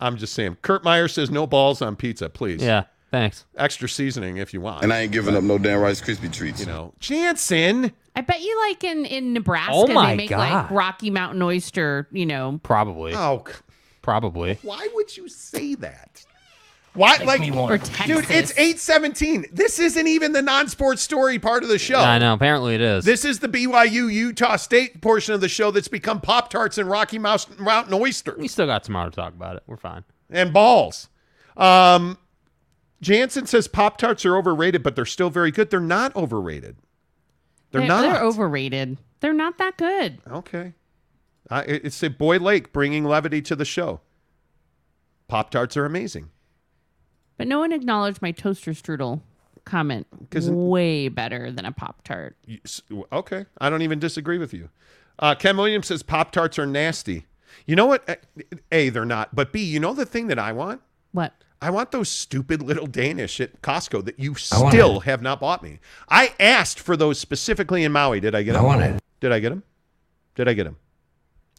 I'm 0.00 0.16
just 0.16 0.32
saying. 0.32 0.58
Kurt 0.62 0.84
Meyer 0.84 1.08
says 1.08 1.30
no 1.30 1.46
balls 1.46 1.82
on 1.82 1.96
pizza, 1.96 2.28
please. 2.28 2.62
Yeah. 2.62 2.84
Thanks. 3.10 3.44
Extra 3.56 3.88
seasoning 3.88 4.36
if 4.38 4.52
you 4.52 4.60
want. 4.60 4.82
And 4.82 4.92
I 4.92 5.00
ain't 5.00 5.12
giving 5.12 5.36
up 5.36 5.42
no 5.44 5.58
damn 5.58 5.80
Rice 5.80 6.00
Krispie 6.00 6.32
treats. 6.32 6.60
You 6.60 6.66
know, 6.66 6.92
Jansen. 6.98 7.92
I 8.16 8.20
bet 8.22 8.40
you 8.40 8.58
like 8.68 8.82
in 8.84 9.04
in 9.06 9.32
Nebraska 9.32 9.72
Oh 9.74 9.86
my 9.86 10.10
they 10.10 10.16
make 10.16 10.30
God. 10.30 10.38
like 10.38 10.70
Rocky 10.70 11.10
Mountain 11.10 11.40
oyster, 11.42 12.08
you 12.10 12.26
know. 12.26 12.60
Probably. 12.62 13.14
Oh, 13.14 13.44
Probably. 14.02 14.58
why 14.62 14.88
would 14.94 15.16
you 15.16 15.28
say 15.28 15.74
that? 15.76 16.24
Why, 16.96 17.12
Makes 17.12 17.24
like, 17.24 17.40
me 17.40 17.50
wonder. 17.50 17.74
Or 17.74 17.78
dude? 17.78 17.86
Texas. 17.86 18.30
It's 18.30 18.58
eight 18.58 18.78
seventeen. 18.80 19.44
This 19.52 19.78
isn't 19.78 20.06
even 20.06 20.32
the 20.32 20.42
non-sports 20.42 21.02
story 21.02 21.38
part 21.38 21.62
of 21.62 21.68
the 21.68 21.78
show. 21.78 22.00
I 22.00 22.18
know. 22.18 22.32
Apparently 22.34 22.74
it 22.74 22.80
is. 22.80 23.04
This 23.04 23.24
is 23.24 23.38
the 23.40 23.48
BYU 23.48 24.12
Utah 24.12 24.56
State 24.56 25.00
portion 25.02 25.34
of 25.34 25.40
the 25.40 25.48
show 25.48 25.70
that's 25.70 25.88
become 25.88 26.20
Pop 26.20 26.50
Tarts 26.50 26.78
and 26.78 26.88
Rocky 26.88 27.18
Mouse 27.18 27.46
Mountain 27.58 27.94
Oyster 27.94 28.34
we 28.38 28.48
still 28.48 28.66
got 28.66 28.82
tomorrow 28.84 29.10
to 29.10 29.16
talk 29.16 29.34
about 29.34 29.56
it. 29.56 29.62
We're 29.66 29.76
fine. 29.76 30.04
and 30.30 30.52
balls. 30.52 31.08
Um, 31.56 32.18
Jansen 33.00 33.46
says 33.46 33.68
Pop 33.68 33.98
Tarts 33.98 34.24
are 34.24 34.36
overrated, 34.36 34.82
but 34.82 34.96
they're 34.96 35.04
still 35.04 35.30
very 35.30 35.50
good. 35.50 35.70
They're 35.70 35.80
not 35.80 36.14
overrated. 36.16 36.76
They're, 37.70 37.86
not. 37.86 38.02
They're 38.02 38.22
overrated. 38.22 38.98
They're 39.20 39.34
not 39.34 39.58
that 39.58 39.76
good. 39.76 40.20
okay. 40.30 40.72
Uh, 41.50 41.62
it's 41.66 42.02
a 42.02 42.10
Boy 42.10 42.38
Lake 42.38 42.72
bringing 42.72 43.04
levity 43.04 43.40
to 43.42 43.54
the 43.54 43.64
show. 43.64 44.00
Pop 45.28 45.50
Tarts 45.50 45.76
are 45.76 45.84
amazing. 45.84 46.30
But 47.36 47.46
no 47.48 47.58
one 47.60 47.72
acknowledged 47.72 48.22
my 48.22 48.30
toaster 48.32 48.72
strudel 48.72 49.20
comment. 49.64 50.06
'Cause- 50.30 50.48
way 50.50 51.08
better 51.08 51.50
than 51.50 51.64
a 51.64 51.72
Pop 51.72 52.02
Tart. 52.04 52.36
You- 52.46 52.60
s- 52.64 52.82
Okay, 53.12 53.46
I 53.60 53.68
don't 53.70 53.82
even 53.82 53.98
disagree 53.98 54.38
with 54.38 54.54
you. 54.54 54.68
Uh, 55.18 55.34
Ken 55.34 55.56
Williams 55.56 55.86
says 55.88 56.02
Pop 56.02 56.30
Tarts 56.30 56.58
are 56.58 56.66
nasty. 56.66 57.26
You 57.66 57.74
know 57.74 57.86
what? 57.86 58.08
Uh, 58.08 58.16
A, 58.70 58.90
they're 58.90 59.04
not. 59.04 59.34
But 59.34 59.52
B, 59.52 59.62
you 59.64 59.80
know 59.80 59.92
the 59.94 60.06
thing 60.06 60.26
that 60.28 60.38
I 60.38 60.52
want? 60.52 60.82
What? 61.12 61.32
I 61.60 61.70
want 61.70 61.90
those 61.90 62.10
stupid 62.10 62.60
little 62.60 62.86
Danish 62.86 63.40
at 63.40 63.62
Costco 63.62 64.04
that 64.04 64.20
you 64.20 64.36
I 64.52 64.60
want 64.60 64.72
still 64.74 65.00
have 65.00 65.22
not 65.22 65.40
bought 65.40 65.62
me. 65.62 65.80
I 66.08 66.34
asked 66.38 66.78
for 66.78 66.96
those 66.98 67.18
specifically 67.18 67.82
in 67.82 67.92
Maui. 67.92 68.20
Did 68.20 68.34
I 68.34 68.42
get 68.42 68.54
I 68.54 68.58
them? 68.58 68.66
want 68.66 68.82
it. 68.82 69.02
Did 69.20 69.32
I 69.32 69.40
get 69.40 69.48
them? 69.50 69.62
Did 70.34 70.48
I 70.48 70.52
get 70.52 70.64
them? 70.64 70.76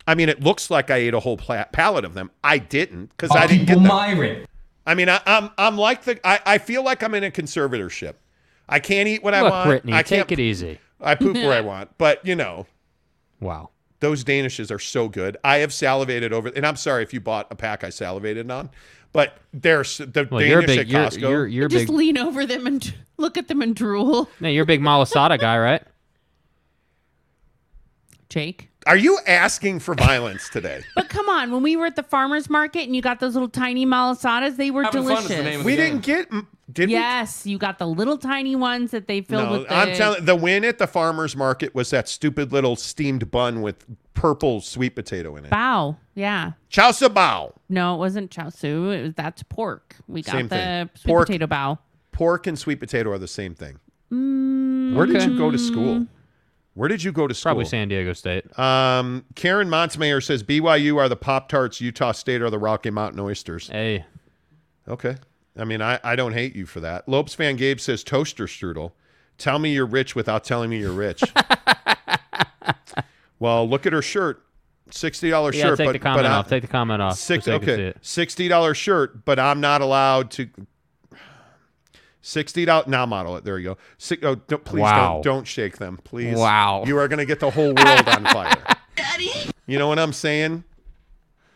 I 0.05 0.13
mean, 0.15 0.29
it 0.29 0.39
looks 0.41 0.69
like 0.69 0.91
I 0.91 0.97
ate 0.97 1.15
a 1.15 1.19
whole 1.19 1.35
pla- 1.35 1.65
pallet 1.73 2.05
of 2.05 2.13
them. 2.13 2.29
I 2.43 2.59
didn't 2.59 3.07
because 3.07 3.31
I 3.31 3.47
didn't 3.47 3.65
get 3.65 3.77
People 3.79 3.81
them. 3.81 3.87
Myron. 3.89 4.45
I 4.87 4.95
mean, 4.95 5.09
I, 5.09 5.21
I'm 5.27 5.51
I'm 5.57 5.77
like 5.77 6.03
the 6.05 6.19
I, 6.27 6.39
I 6.45 6.57
feel 6.57 6.83
like 6.83 7.03
I'm 7.03 7.13
in 7.13 7.23
a 7.23 7.29
conservatorship. 7.29 8.15
I 8.69 8.79
can't 8.79 9.07
eat 9.07 9.21
what 9.23 9.33
I 9.35 9.43
want. 9.43 9.67
Brittany, 9.67 9.93
I 9.93 10.01
can't, 10.01 10.27
take 10.27 10.39
it 10.39 10.41
easy. 10.41 10.79
I 10.99 11.13
poop 11.15 11.35
where 11.35 11.53
I 11.53 11.61
want, 11.73 11.91
but 11.99 12.25
you 12.25 12.35
know, 12.35 12.65
Wow. 13.39 13.69
those 13.99 14.23
Danishes 14.23 14.71
are 14.71 14.79
so 14.79 15.07
good. 15.07 15.37
I 15.43 15.57
have 15.57 15.71
salivated 15.73 16.33
over, 16.33 16.49
and 16.49 16.65
I'm 16.65 16.75
sorry 16.75 17.03
if 17.03 17.13
you 17.13 17.19
bought 17.21 17.47
a 17.51 17.55
pack 17.55 17.83
I 17.83 17.89
salivated 17.89 18.49
on, 18.49 18.69
but 19.13 19.37
they're 19.53 19.83
the 19.83 20.27
Well, 20.31 20.39
Danish 20.39 20.49
you're 20.49 20.59
a 20.59 20.65
big. 20.65 20.79
at 20.79 20.87
You're, 20.87 21.01
Costco. 21.01 21.19
you're, 21.21 21.47
you're 21.47 21.67
Just 21.67 21.87
big. 21.87 21.95
lean 21.95 22.17
over 22.17 22.45
them 22.45 22.65
and 22.67 22.93
look 23.17 23.37
at 23.37 23.47
them 23.47 23.61
and 23.61 23.75
drool. 23.75 24.29
No, 24.39 24.49
you're 24.49 24.63
a 24.63 24.65
big 24.65 24.81
malasada 24.81 25.37
guy, 25.39 25.57
right? 25.59 25.83
Jake. 28.29 28.69
Are 28.85 28.97
you 28.97 29.19
asking 29.27 29.79
for 29.79 29.95
violence 29.95 30.49
today? 30.49 30.81
But 30.95 31.09
come 31.09 31.27
on, 31.29 31.51
when 31.51 31.61
we 31.63 31.75
were 31.75 31.85
at 31.85 31.95
the 31.95 32.03
farmers 32.03 32.49
market 32.49 32.83
and 32.83 32.95
you 32.95 33.01
got 33.01 33.19
those 33.19 33.33
little 33.33 33.49
tiny 33.49 33.85
malasadas, 33.85 34.55
they 34.57 34.71
were 34.71 34.83
Having 34.83 35.03
fun 35.03 35.17
is 35.17 35.23
the 35.23 35.27
delicious. 35.35 35.45
name 35.45 35.59
of 35.61 35.65
we 35.65 35.75
the 35.75 35.81
didn't 35.81 36.03
get. 36.03 36.29
Did 36.71 36.89
yes, 36.89 37.45
you 37.45 37.57
got 37.57 37.79
the 37.79 37.87
little 37.87 38.17
tiny 38.17 38.55
ones 38.55 38.91
that 38.91 39.07
they 39.07 39.21
filled 39.21 39.45
No, 39.45 39.51
with 39.59 39.67
the 39.69 39.73
I'm 39.75 39.95
telling. 39.95 40.25
The 40.25 40.35
win 40.35 40.65
at 40.65 40.77
the 40.79 40.87
farmers 40.87 41.35
market 41.35 41.73
was 41.73 41.89
that 41.91 42.09
stupid 42.09 42.51
little 42.51 42.75
steamed 42.75 43.31
bun 43.31 43.61
with 43.61 43.85
purple 44.13 44.59
sweet 44.61 44.95
potato 44.95 45.35
in 45.37 45.45
it. 45.45 45.51
bao. 45.51 45.97
Yeah. 46.15 46.53
Chow 46.69 46.91
sao 46.91 47.07
bao. 47.09 47.53
No, 47.69 47.95
it 47.95 47.97
wasn't 47.99 48.31
chow 48.31 48.49
su. 48.49 48.89
It 48.91 49.01
was 49.03 49.13
that's 49.13 49.43
pork. 49.43 49.95
We 50.07 50.21
got 50.23 50.31
Same 50.33 50.47
the 50.49 50.55
thing. 50.55 50.89
sweet 50.95 51.07
Pork. 51.11 51.27
potato 51.27 51.47
bao. 51.47 51.77
pork 52.11 52.47
and 52.47 52.57
sweet 52.59 52.79
potato 52.81 53.11
are 53.11 53.17
the 53.19 53.27
same 53.27 53.53
thing. 53.55 53.79
Mm, 54.11 54.93
Where 54.95 55.05
did 55.05 55.23
you 55.23 55.37
go 55.37 55.51
to 55.51 55.57
school? 55.57 56.05
Where 56.77 56.87
did 56.87 57.01
you 57.01 57.11
go 57.11 57.25
to 57.25 57.33
school? 57.33 57.49
Probably 57.49 57.65
San 57.65 57.87
Diego 57.87 58.13
State. 58.13 58.57
Um, 58.59 59.25
Karen 59.33 59.67
Montsmayer 59.67 60.23
says 60.23 60.43
BYU 60.43 60.97
are 60.97 61.09
the 61.09 61.15
Pop 61.15 61.49
Tarts, 61.49 61.81
Utah 61.81 62.11
State 62.11 62.39
are 62.43 62.51
the 62.51 62.59
Rocky 62.59 62.91
Mountain 62.91 63.19
Oysters. 63.19 63.67
Hey. 63.67 64.05
Okay. 64.87 65.15
I 65.57 65.63
mean, 65.63 65.81
I, 65.81 65.99
I 66.03 66.15
don't 66.15 66.33
hate 66.33 66.55
you 66.55 66.67
for 66.67 66.79
that. 66.81 67.09
Lopes 67.09 67.33
fan 67.33 67.55
Gabe 67.55 67.79
says 67.79 68.03
toaster 68.03 68.45
strudel. 68.45 68.91
Tell 69.39 69.57
me 69.57 69.73
you're 69.73 69.87
rich 69.87 70.15
without 70.15 70.43
telling 70.43 70.69
me 70.69 70.77
you're 70.77 70.91
rich. 70.91 71.23
well, 73.39 73.67
look 73.67 73.87
at 73.87 73.93
her 73.93 74.03
shirt. 74.03 74.43
Sixty 74.91 75.31
dollars 75.31 75.55
Yeah, 75.55 75.63
shirt. 75.63 75.79
take 75.79 75.87
but, 75.87 75.93
the 75.93 75.99
comment 75.99 76.25
but 76.25 76.31
I- 76.31 76.35
off. 76.35 76.47
Take 76.47 76.61
the 76.61 76.67
comment 76.67 77.01
off. 77.01 77.17
Six, 77.17 77.45
so 77.45 77.57
they 77.57 77.59
can 77.59 77.67
see 77.75 77.83
okay, 77.87 77.97
sixty 78.03 78.47
dollars 78.47 78.77
shirt, 78.77 79.25
but 79.25 79.39
I'm 79.39 79.59
not 79.59 79.81
allowed 79.81 80.29
to. 80.31 80.47
Sixty 82.27 82.65
dollars 82.65 82.87
now 82.87 83.05
model 83.05 83.37
it. 83.37 83.45
There 83.45 83.57
you 83.57 83.69
go. 83.69 83.77
Six, 83.97 84.21
oh, 84.25 84.35
don't, 84.35 84.61
please 84.65 84.81
Wow. 84.81 85.13
don't 85.13 85.23
don't 85.23 85.47
shake 85.47 85.77
them, 85.77 85.97
please. 86.03 86.35
Wow. 86.37 86.83
you 86.85 86.97
are 86.97 87.07
going 87.07 87.19
to 87.19 87.25
get 87.25 87.39
the 87.39 87.49
whole 87.49 87.73
world 87.73 88.09
on 88.09 88.25
fire. 88.25 88.53
Daddy, 88.97 89.31
You 89.65 89.79
know 89.79 89.87
what 89.87 89.97
I'm 89.97 90.11
saying? 90.11 90.65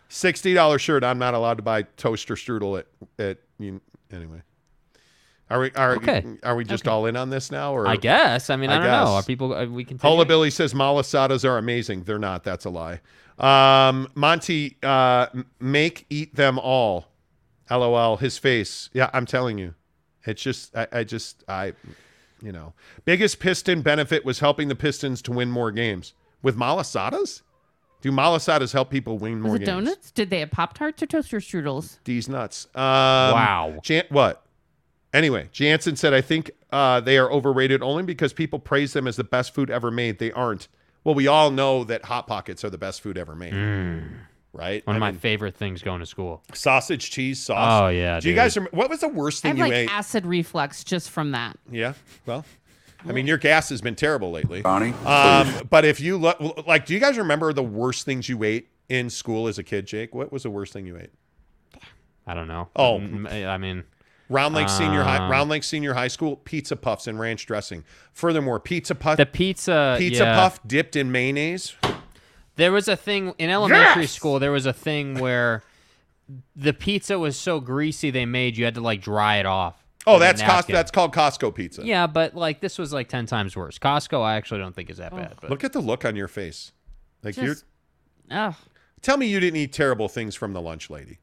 Sixty 0.07 0.53
dollars 0.53 0.81
shirt. 0.81 1.03
I'm 1.03 1.19
not 1.19 1.33
allowed 1.33 1.57
to 1.57 1.61
buy 1.61 1.81
toaster 1.81 2.35
strudel 2.35 2.79
at 2.79 2.87
at 3.19 3.39
you, 3.59 3.81
anyway. 4.13 4.43
Are 5.49 5.59
we 5.59 5.71
are 5.71 5.95
Okay. 5.97 6.25
are 6.41 6.55
we 6.55 6.63
just 6.63 6.87
all 6.87 7.05
in 7.05 7.17
on 7.17 7.29
this 7.29 7.51
now? 7.51 7.73
Or 7.73 7.85
I 7.85 7.97
guess. 7.97 8.49
I 8.49 8.55
mean, 8.55 8.69
I, 8.69 8.77
don't 8.77 8.87
know. 8.87 9.13
Are 9.15 9.23
people? 9.23 9.53
Are 9.53 9.67
we 9.67 9.83
can. 9.83 9.97
Hola 9.97 10.25
Billy 10.25 10.51
says 10.51 10.73
malasadas 10.73 11.43
are 11.43 11.57
amazing. 11.57 12.03
They're 12.03 12.17
not. 12.17 12.45
That's 12.45 12.63
a 12.63 12.69
lie. 12.69 13.01
Um, 13.39 14.07
Monty, 14.15 14.77
uh, 14.83 15.27
make 15.59 16.05
eat 16.09 16.33
them 16.35 16.57
all. 16.59 17.07
LOL. 17.69 18.15
His 18.17 18.37
face. 18.37 18.89
Yeah, 18.93 19.09
I'm 19.13 19.25
telling 19.25 19.57
you, 19.57 19.75
it's 20.25 20.41
just. 20.41 20.75
I, 20.75 20.87
I 20.91 21.03
just. 21.03 21.43
I. 21.47 21.73
You 22.43 22.51
know, 22.51 22.73
biggest 23.05 23.39
piston 23.39 23.83
benefit 23.83 24.25
was 24.25 24.39
helping 24.39 24.67
the 24.67 24.73
Pistons 24.75 25.21
to 25.23 25.31
win 25.31 25.51
more 25.51 25.69
games 25.71 26.13
with 26.41 26.57
malasadas. 26.57 27.43
Do 28.01 28.11
malasadas 28.11 28.73
help 28.73 28.89
people 28.89 29.19
win 29.19 29.39
more 29.41 29.51
Was 29.51 29.61
it 29.61 29.65
games? 29.65 29.85
donuts? 29.85 30.09
Did 30.09 30.31
they 30.31 30.39
have 30.39 30.49
Pop 30.49 30.73
Tarts 30.73 31.03
or 31.03 31.05
toaster 31.05 31.37
strudels? 31.39 31.99
These 32.05 32.27
nuts. 32.27 32.65
Um, 32.73 32.81
Wow. 32.81 33.79
Jan- 33.83 34.05
what? 34.09 34.43
Anyway, 35.13 35.49
Jansen 35.51 35.95
said, 35.95 36.15
I 36.15 36.21
think 36.21 36.49
uh, 36.71 36.99
they 37.01 37.19
are 37.19 37.31
overrated 37.31 37.83
only 37.83 38.01
because 38.01 38.33
people 38.33 38.57
praise 38.57 38.93
them 38.93 39.05
as 39.07 39.17
the 39.17 39.23
best 39.23 39.53
food 39.53 39.69
ever 39.69 39.91
made. 39.91 40.17
They 40.17 40.31
aren't. 40.31 40.67
Well, 41.03 41.13
we 41.13 41.27
all 41.27 41.51
know 41.51 41.83
that 41.83 42.05
Hot 42.05 42.25
Pockets 42.25 42.63
are 42.65 42.71
the 42.71 42.77
best 42.79 43.01
food 43.01 43.19
ever 43.19 43.35
made. 43.35 43.53
Right? 44.53 44.85
One 44.85 44.97
of 44.97 45.01
I 45.01 45.05
my 45.07 45.11
mean, 45.11 45.19
favorite 45.19 45.55
things 45.55 45.81
going 45.81 46.01
to 46.01 46.05
school. 46.05 46.43
sausage, 46.53 47.09
cheese, 47.09 47.39
sauce. 47.41 47.83
Oh, 47.83 47.87
yeah, 47.87 48.19
Do 48.19 48.27
you 48.29 48.35
guys 48.35 48.55
remember? 48.57 48.75
What 48.75 48.89
was 48.89 48.99
the 48.99 49.07
worst 49.07 49.41
thing 49.43 49.51
I 49.51 49.53
thing 49.53 49.59
have 49.59 49.67
you 49.67 49.73
like 49.73 49.89
ate? 49.89 49.93
acid 49.93 50.25
reflux 50.25 50.83
just 50.83 51.09
from 51.09 51.31
that. 51.31 51.57
Yeah. 51.71 51.93
Well, 52.25 52.43
I 53.07 53.13
mean, 53.13 53.27
your 53.27 53.37
gas 53.37 53.69
has 53.69 53.81
been 53.81 53.95
terrible 53.95 54.29
lately. 54.29 54.61
Ronnie, 54.61 54.93
Um, 55.05 55.67
but 55.69 55.85
if 55.85 55.99
you 56.01 56.17
look, 56.17 56.67
like, 56.67 56.85
do 56.85 56.93
you 56.93 56.99
guys 56.99 57.17
remember 57.17 57.53
the 57.53 57.63
worst 57.63 58.05
things 58.05 58.27
you 58.29 58.43
ate 58.43 58.67
in 58.89 59.09
school 59.09 59.47
as 59.47 59.57
a 59.57 59.63
kid, 59.63 59.87
Jake? 59.87 60.13
What 60.13 60.31
was 60.33 60.43
the 60.43 60.49
worst 60.51 60.73
thing 60.73 60.85
you 60.85 60.97
ate? 60.97 61.11
I 62.27 62.33
don't 62.33 62.47
know. 62.47 62.67
Oh. 62.75 62.97
I 62.99 63.57
mean, 63.57 63.85
Round 64.29 64.53
Lake 64.53 64.69
Senior 64.69 65.01
High, 65.03 65.27
Round 65.29 65.49
Lake 65.49 65.63
Senior 65.63 65.93
High 65.93 66.09
School, 66.09 66.35
pizza 66.35 66.75
puffs 66.75 67.07
and 67.07 67.19
ranch 67.19 67.45
dressing. 67.45 67.83
Furthermore, 68.13 68.59
pizza 68.59 68.93
puff, 68.95 69.17
the 69.17 69.25
pizza. 69.25 69.95
pizza 69.97 70.23
yeah. 70.23 70.35
puff 70.35 70.59
dipped 70.67 70.95
in 70.95 71.11
mayonnaise. 71.11 71.73
There 72.55 72.71
was 72.71 72.87
a 72.87 72.95
thing 72.95 73.33
in 73.37 73.49
elementary 73.49 74.03
Yes! 74.03 74.11
school. 74.11 74.39
There 74.39 74.51
was 74.51 74.65
a 74.65 74.73
thing 74.73 75.19
where 75.19 75.63
the 76.55 76.73
pizza 76.73 77.17
was 77.19 77.37
so 77.37 77.59
greasy 77.59 78.09
they 78.11 78.25
made 78.25 78.57
you 78.57 78.65
had 78.65 78.75
to 78.75 78.81
like 78.81 79.01
dry 79.01 79.37
it 79.37 79.45
off. 79.45 79.83
Oh, 80.07 80.17
that's 80.19 80.41
Costco. 80.41 80.71
That's 80.71 80.91
called 80.91 81.13
Costco 81.13 81.53
pizza. 81.53 81.85
Yeah, 81.85 82.07
but 82.07 82.35
like 82.35 82.59
this 82.59 82.77
was 82.79 82.91
like 82.91 83.07
ten 83.09 83.25
times 83.25 83.55
worse. 83.55 83.77
Costco, 83.79 84.21
I 84.21 84.35
actually 84.35 84.59
don't 84.59 84.75
think 84.75 84.89
is 84.89 84.99
Oh. 84.99 85.03
that 85.03 85.15
bad. 85.15 85.33
But 85.41 85.49
Look 85.49 85.63
at 85.63 85.73
the 85.73 85.79
look 85.81 86.05
on 86.05 86.15
your 86.15 86.27
face. 86.27 86.71
Like 87.23 87.37
you're. 87.37 87.53
Just, 87.53 87.65
oh. 88.31 88.55
Tell 89.01 89.17
me 89.17 89.27
you 89.27 89.39
didn't 89.39 89.57
eat 89.57 89.73
terrible 89.73 90.07
things 90.09 90.35
from 90.35 90.53
the 90.53 90.61
lunch 90.61 90.89
lady. 90.89 91.19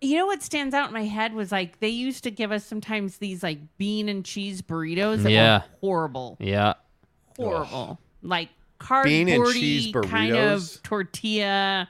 You 0.00 0.16
know 0.16 0.26
what 0.26 0.42
stands 0.42 0.74
out 0.74 0.88
in 0.88 0.94
my 0.94 1.04
head 1.04 1.32
was 1.34 1.52
like 1.52 1.78
they 1.78 1.88
used 1.88 2.24
to 2.24 2.30
give 2.32 2.50
us 2.50 2.64
sometimes 2.64 3.18
these 3.18 3.42
like 3.44 3.58
bean 3.78 4.08
and 4.08 4.24
cheese 4.24 4.60
burritos 4.60 5.22
that 5.22 5.30
Yeah. 5.30 5.58
were 5.58 5.64
horrible. 5.80 6.36
yeah, 6.40 6.74
Horrible. 7.36 8.00
Like 8.22 8.48
Bean 8.48 8.56
and 8.58 8.61
cardboardy 8.82 9.52
cheese 9.52 9.92
kind 9.92 10.32
burritos? 10.32 10.76
of 10.76 10.82
tortilla 10.82 11.88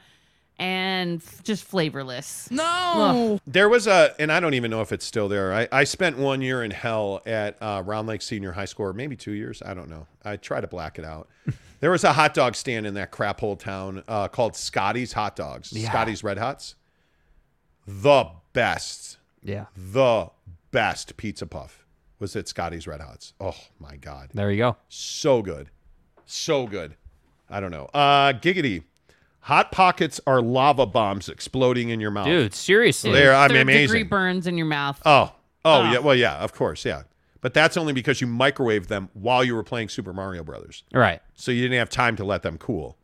and 0.58 1.20
f- 1.20 1.42
just 1.42 1.64
flavorless. 1.64 2.50
No. 2.50 3.40
There 3.46 3.68
was 3.68 3.86
a, 3.86 4.14
and 4.20 4.30
I 4.30 4.38
don't 4.38 4.54
even 4.54 4.70
know 4.70 4.80
if 4.80 4.92
it's 4.92 5.04
still 5.04 5.28
there. 5.28 5.52
I, 5.52 5.66
I 5.72 5.84
spent 5.84 6.18
one 6.18 6.40
year 6.42 6.62
in 6.62 6.70
hell 6.70 7.20
at 7.26 7.56
uh, 7.60 7.82
Round 7.84 8.06
Lake 8.06 8.22
Senior 8.22 8.52
High 8.52 8.66
School, 8.66 8.86
or 8.86 8.92
maybe 8.92 9.16
two 9.16 9.32
years. 9.32 9.62
I 9.64 9.74
don't 9.74 9.88
know. 9.88 10.06
I 10.24 10.36
try 10.36 10.60
to 10.60 10.66
black 10.68 10.98
it 10.98 11.04
out. 11.04 11.28
there 11.80 11.90
was 11.90 12.04
a 12.04 12.12
hot 12.12 12.34
dog 12.34 12.54
stand 12.54 12.86
in 12.86 12.94
that 12.94 13.10
crap 13.10 13.40
hole 13.40 13.56
town 13.56 14.04
uh, 14.06 14.28
called 14.28 14.54
Scotty's 14.54 15.12
Hot 15.14 15.34
Dogs, 15.34 15.72
Yeah. 15.72 15.88
Scotty's 15.88 16.22
Red 16.22 16.38
Hots. 16.38 16.76
The 17.86 18.26
best, 18.52 19.16
yeah. 19.42 19.66
the 19.76 20.30
best 20.70 21.16
pizza 21.16 21.46
puff 21.46 21.84
was 22.20 22.36
at 22.36 22.46
Scotty's 22.46 22.86
Red 22.86 23.00
Hots. 23.00 23.32
Oh 23.40 23.56
my 23.80 23.96
God. 23.96 24.30
There 24.32 24.50
you 24.52 24.58
go. 24.58 24.76
So 24.88 25.42
good. 25.42 25.70
So 26.32 26.66
good. 26.66 26.96
I 27.50 27.60
don't 27.60 27.70
know. 27.70 27.86
Uh 27.92 28.32
Giggity. 28.32 28.84
Hot 29.40 29.72
pockets 29.72 30.20
are 30.26 30.40
lava 30.40 30.86
bombs 30.86 31.28
exploding 31.28 31.88
in 31.90 32.00
your 32.00 32.10
mouth. 32.10 32.26
Dude, 32.26 32.54
seriously. 32.54 33.12
They're 33.12 33.34
I 33.34 33.48
mean 33.48 33.66
Third 33.66 33.72
degree 33.82 34.02
burns 34.04 34.46
in 34.46 34.56
your 34.56 34.66
mouth. 34.66 35.00
Oh. 35.04 35.32
Oh, 35.64 35.82
Oh. 35.82 35.92
yeah. 35.92 35.98
Well, 35.98 36.14
yeah, 36.16 36.36
of 36.38 36.52
course, 36.54 36.84
yeah. 36.84 37.02
But 37.40 37.54
that's 37.54 37.76
only 37.76 37.92
because 37.92 38.20
you 38.20 38.26
microwaved 38.28 38.86
them 38.86 39.08
while 39.14 39.42
you 39.44 39.54
were 39.56 39.64
playing 39.64 39.88
Super 39.88 40.12
Mario 40.12 40.42
Brothers. 40.44 40.84
Right. 40.94 41.20
So 41.34 41.50
you 41.50 41.62
didn't 41.62 41.78
have 41.78 41.90
time 41.90 42.14
to 42.16 42.24
let 42.24 42.42
them 42.42 42.56
cool. 42.56 42.96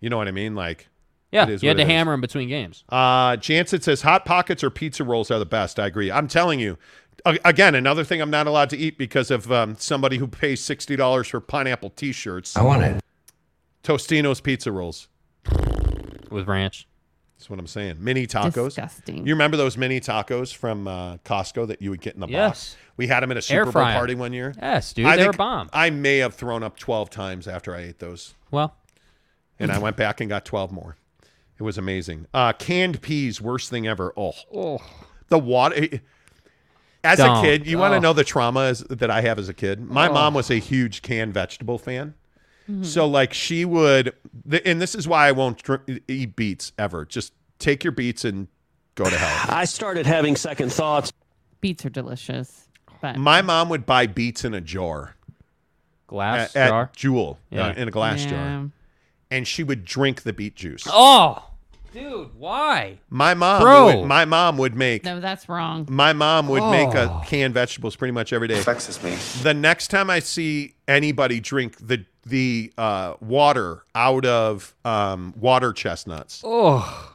You 0.00 0.10
know 0.10 0.16
what 0.18 0.28
I 0.28 0.32
mean? 0.32 0.54
Like 0.56 0.88
Yeah, 1.32 1.44
it 1.44 1.50
is 1.50 1.62
you 1.62 1.68
had 1.68 1.76
what 1.76 1.84
to 1.84 1.88
it 1.88 1.92
is. 1.92 1.96
hammer 1.96 2.12
them 2.12 2.20
between 2.20 2.48
games. 2.48 2.84
Uh, 2.88 3.36
Jansen 3.36 3.80
says 3.80 4.02
hot 4.02 4.24
pockets 4.24 4.62
or 4.64 4.70
pizza 4.70 5.04
rolls 5.04 5.30
are 5.30 5.38
the 5.38 5.46
best. 5.46 5.78
I 5.80 5.86
agree. 5.86 6.10
I'm 6.10 6.28
telling 6.28 6.60
you. 6.60 6.76
A- 7.26 7.38
Again, 7.44 7.74
another 7.74 8.04
thing 8.04 8.20
I'm 8.20 8.30
not 8.30 8.46
allowed 8.46 8.70
to 8.70 8.76
eat 8.76 8.96
because 8.98 9.30
of 9.30 9.50
um, 9.52 9.76
somebody 9.78 10.18
who 10.18 10.26
pays 10.28 10.60
sixty 10.62 10.96
dollars 10.96 11.28
for 11.28 11.40
pineapple 11.40 11.90
T-shirts. 11.90 12.56
I 12.56 12.62
want 12.62 12.82
it. 12.82 13.02
Tostino's 13.82 14.40
pizza 14.40 14.70
rolls. 14.72 15.08
with 16.30 16.46
ranch. 16.46 16.86
That's 17.36 17.48
what 17.48 17.58
I'm 17.60 17.66
saying. 17.68 17.96
Mini 18.00 18.26
tacos. 18.26 18.64
Disgusting. 18.74 19.24
You 19.26 19.32
remember 19.34 19.56
those 19.56 19.76
mini 19.76 20.00
tacos 20.00 20.52
from 20.54 20.88
uh, 20.88 21.18
Costco 21.18 21.68
that 21.68 21.80
you 21.80 21.90
would 21.90 22.00
get 22.00 22.14
in 22.14 22.20
the 22.20 22.26
box? 22.26 22.32
Yes. 22.32 22.76
We 22.96 23.06
had 23.06 23.20
them 23.22 23.30
at 23.30 23.36
a 23.36 23.52
Air 23.54 23.60
Super 23.60 23.64
Bowl 23.66 23.72
fry 23.72 23.92
'em. 23.92 23.96
party 23.96 24.14
one 24.16 24.32
year. 24.32 24.54
Yes, 24.60 24.92
dude, 24.92 25.06
I 25.06 25.16
they 25.16 25.26
were 25.26 25.32
bomb. 25.32 25.70
I 25.72 25.90
may 25.90 26.18
have 26.18 26.34
thrown 26.34 26.64
up 26.64 26.76
12 26.78 27.10
times 27.10 27.46
after 27.46 27.74
I 27.76 27.82
ate 27.82 28.00
those. 28.00 28.34
Well, 28.50 28.74
and 29.60 29.70
I 29.70 29.78
went 29.78 29.96
back 29.96 30.20
and 30.20 30.28
got 30.28 30.44
12 30.44 30.72
more. 30.72 30.96
It 31.58 31.62
was 31.62 31.78
amazing. 31.78 32.26
Uh, 32.34 32.52
canned 32.52 33.02
peas, 33.02 33.40
worst 33.40 33.70
thing 33.70 33.86
ever. 33.86 34.12
Oh, 34.16 34.32
oh. 34.54 34.78
the 35.28 35.38
water. 35.38 36.00
As 37.04 37.18
Don't. 37.18 37.38
a 37.38 37.42
kid, 37.42 37.66
you 37.66 37.78
want 37.78 37.92
to 37.92 37.96
Oh. 37.98 38.00
know 38.00 38.12
the 38.12 38.24
trauma 38.24 38.74
that 38.90 39.10
I 39.10 39.20
have 39.20 39.38
as 39.38 39.48
a 39.48 39.54
kid. 39.54 39.80
My 39.80 40.08
Oh. 40.08 40.12
mom 40.12 40.34
was 40.34 40.50
a 40.50 40.56
huge 40.58 41.02
canned 41.02 41.32
vegetable 41.32 41.78
fan. 41.78 42.14
Mm-hmm. 42.68 42.82
So 42.84 43.06
like 43.06 43.32
she 43.32 43.64
would, 43.64 44.12
and 44.64 44.80
this 44.82 44.94
is 44.94 45.06
why 45.08 45.28
I 45.28 45.32
won't 45.32 45.62
drink, 45.62 45.82
eat 46.08 46.36
beets 46.36 46.72
ever. 46.78 47.04
Just 47.06 47.32
take 47.58 47.82
your 47.84 47.92
beets 47.92 48.24
and 48.24 48.48
go 48.94 49.04
to 49.08 49.16
hell. 49.16 49.46
I 49.56 49.64
started 49.64 50.06
having 50.06 50.36
second 50.36 50.72
thoughts. 50.72 51.12
Beets 51.60 51.86
are 51.86 51.90
delicious. 51.90 52.68
But 53.00 53.16
My 53.16 53.42
mom 53.42 53.68
would 53.68 53.86
buy 53.86 54.06
beets 54.06 54.44
in 54.44 54.52
a 54.54 54.60
jar 54.60 55.14
glass 56.08 56.54
at, 56.56 56.68
jar. 56.68 56.82
at 56.82 56.92
Jewel 56.96 57.38
uh, 57.56 57.74
in 57.76 57.86
a 57.88 57.90
glass 57.90 58.24
Yeah. 58.24 58.30
jar, 58.30 58.70
and 59.30 59.46
she 59.46 59.62
would 59.62 59.84
drink 59.84 60.22
the 60.22 60.32
beet 60.32 60.56
juice. 60.56 60.84
Oh, 60.90 61.47
dude, 61.98 62.34
why? 62.36 62.98
My 63.10 63.34
mom, 63.34 63.62
Bro. 63.62 63.84
would, 64.00 64.06
my 64.08 64.24
mom 64.24 64.56
would 64.58 64.74
make 64.74 65.04
no, 65.04 65.20
that's 65.20 65.48
wrong. 65.48 65.86
My 65.90 66.12
mom 66.12 66.48
would 66.48 66.68
make 66.70 66.94
Oh. 66.94 67.20
a 67.22 67.26
canned 67.26 67.54
vegetables 67.54 67.96
pretty 67.96 68.12
much 68.12 68.32
every 68.32 68.48
day. 68.48 68.58
It 68.58 68.64
vexes 68.64 69.02
me. 69.02 69.16
The 69.42 69.54
next 69.54 69.88
time 69.88 70.10
I 70.10 70.18
see 70.20 70.74
anybody 70.86 71.40
drink 71.40 71.76
the 71.78 72.04
the 72.24 72.72
uh, 72.76 73.14
water 73.20 73.84
out 73.94 74.26
of 74.26 74.74
um, 74.84 75.32
water 75.38 75.72
chestnuts, 75.72 76.42
Oh, 76.44 77.14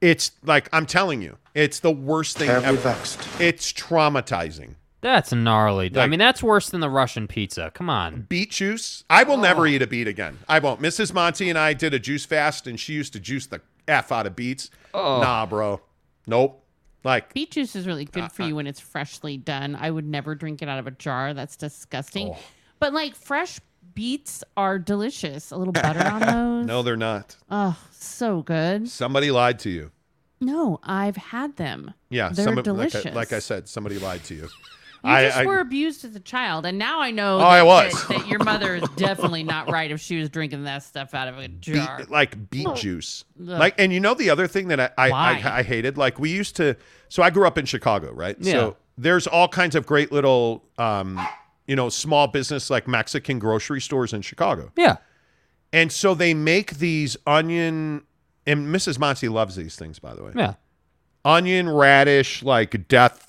it's 0.00 0.30
like 0.44 0.68
I'm 0.72 0.86
telling 0.86 1.20
you, 1.22 1.36
it's 1.54 1.80
the 1.80 1.90
worst 1.90 2.38
thing 2.38 2.46
Terribly 2.48 2.68
ever. 2.68 2.76
vexed. 2.78 3.20
It's 3.40 3.72
traumatizing. 3.72 4.74
that's 5.00 5.32
gnarly. 5.32 5.90
I 5.94 5.98
Like- 5.98 6.10
mean, 6.10 6.18
that's 6.18 6.42
worse 6.42 6.70
than 6.70 6.80
the 6.80 6.88
Russian 6.90 7.26
pizza. 7.28 7.70
Come 7.74 7.88
on. 7.90 8.22
Beet 8.28 8.50
juice. 8.52 9.04
I 9.10 9.22
will 9.22 9.36
never 9.36 9.62
Oh. 9.62 9.66
eat 9.66 9.82
a 9.82 9.86
beet 9.86 10.08
again. 10.08 10.38
I 10.48 10.58
won't. 10.60 10.80
Mrs. 10.82 11.12
Monty 11.12 11.48
and 11.50 11.58
I 11.58 11.72
did 11.74 11.92
a 11.94 11.98
juice 11.98 12.24
fast, 12.24 12.66
and 12.66 12.80
she 12.80 12.94
used 12.94 13.12
to 13.12 13.20
juice 13.20 13.46
the 13.46 13.60
f 13.88 14.12
out 14.12 14.26
of 14.26 14.36
beets. 14.36 14.70
Oh. 14.94 15.20
Nah, 15.20 15.46
bro. 15.46 15.80
Nope. 16.26 16.64
Like 17.04 17.32
Beet 17.32 17.52
juice 17.52 17.74
is 17.76 17.86
really 17.86 18.04
good 18.04 18.24
Uh, 18.24 18.28
for 18.28 18.42
you 18.42 18.56
when 18.56 18.66
it's 18.66 18.80
freshly 18.80 19.36
done. 19.36 19.76
I 19.76 19.90
would 19.90 20.04
never 20.04 20.34
drink 20.34 20.62
it 20.62 20.68
out 20.68 20.78
of 20.78 20.86
a 20.86 20.90
jar. 20.90 21.32
That's 21.32 21.56
disgusting. 21.56 22.30
Oh. 22.30 22.38
But 22.80 22.92
like 22.92 23.14
fresh 23.14 23.60
beets 23.94 24.44
are 24.56 24.78
delicious. 24.78 25.50
A 25.50 25.56
little 25.56 25.72
butter 25.72 26.04
on 26.04 26.20
those. 26.60 26.66
no, 26.66 26.82
they're 26.82 26.96
not. 26.96 27.36
Oh, 27.50 27.76
so 27.92 28.42
good. 28.42 28.88
Somebody 28.88 29.30
lied 29.30 29.58
to 29.60 29.70
you. 29.70 29.90
No, 30.40 30.78
I've 30.84 31.16
had 31.16 31.56
them. 31.56 31.94
Yeah, 32.10 32.28
they're 32.28 32.44
some, 32.44 32.54
like, 32.56 32.64
delicious. 32.64 33.06
I, 33.06 33.10
like 33.10 33.32
I 33.32 33.40
said, 33.40 33.68
somebody 33.68 33.98
lied 33.98 34.22
to 34.24 34.34
you. 34.34 34.48
You 35.04 35.10
I, 35.10 35.24
just 35.26 35.36
I- 35.38 35.46
were 35.46 35.60
abused 35.60 36.04
as 36.04 36.16
a 36.16 36.20
child, 36.20 36.66
and 36.66 36.76
now 36.78 37.00
I 37.00 37.10
know 37.10 37.36
Oh, 37.36 37.38
that, 37.38 37.46
I 37.46 37.62
was. 37.62 37.92
that, 38.08 38.18
that 38.18 38.26
your 38.28 38.42
mother 38.42 38.74
is 38.76 38.88
definitely 38.96 39.42
not 39.44 39.70
right 39.70 39.90
if 39.90 40.00
she 40.00 40.18
was 40.18 40.28
drinking 40.28 40.64
that 40.64 40.82
stuff 40.82 41.14
out 41.14 41.28
of 41.28 41.38
a 41.38 41.48
jar. 41.48 41.98
beet, 41.98 42.10
like 42.10 42.50
beet 42.50 42.74
juice. 42.74 43.24
Ugh. 43.40 43.46
Like, 43.46 43.74
and 43.78 43.92
you 43.92 44.00
know 44.00 44.14
the 44.14 44.30
other 44.30 44.46
thing 44.48 44.68
that 44.68 44.80
I 44.80 44.90
I, 44.98 45.10
I 45.10 45.58
I 45.58 45.62
hated. 45.62 45.96
Like 45.96 46.18
we 46.18 46.30
used 46.30 46.56
to. 46.56 46.76
So 47.08 47.22
I 47.22 47.30
grew 47.30 47.46
up 47.46 47.56
in 47.58 47.64
Chicago, 47.64 48.12
right? 48.12 48.36
Yeah. 48.40 48.52
So 48.52 48.76
there's 48.98 49.26
all 49.26 49.48
kinds 49.48 49.74
of 49.76 49.86
great 49.86 50.10
little, 50.10 50.64
um, 50.78 51.24
you 51.66 51.76
know, 51.76 51.88
small 51.88 52.26
business 52.26 52.68
like 52.68 52.88
Mexican 52.88 53.38
grocery 53.38 53.80
stores 53.80 54.12
in 54.12 54.22
Chicago. 54.22 54.72
Yeah. 54.76 54.96
And 55.72 55.92
so 55.92 56.14
they 56.14 56.34
make 56.34 56.78
these 56.78 57.16
onion, 57.26 58.02
and 58.46 58.74
Mrs. 58.74 58.98
Monty 58.98 59.28
loves 59.28 59.54
these 59.54 59.76
things, 59.76 59.98
by 59.98 60.14
the 60.14 60.24
way. 60.24 60.32
Yeah. 60.34 60.54
Onion 61.24 61.68
radish, 61.68 62.42
like 62.42 62.88
death 62.88 63.27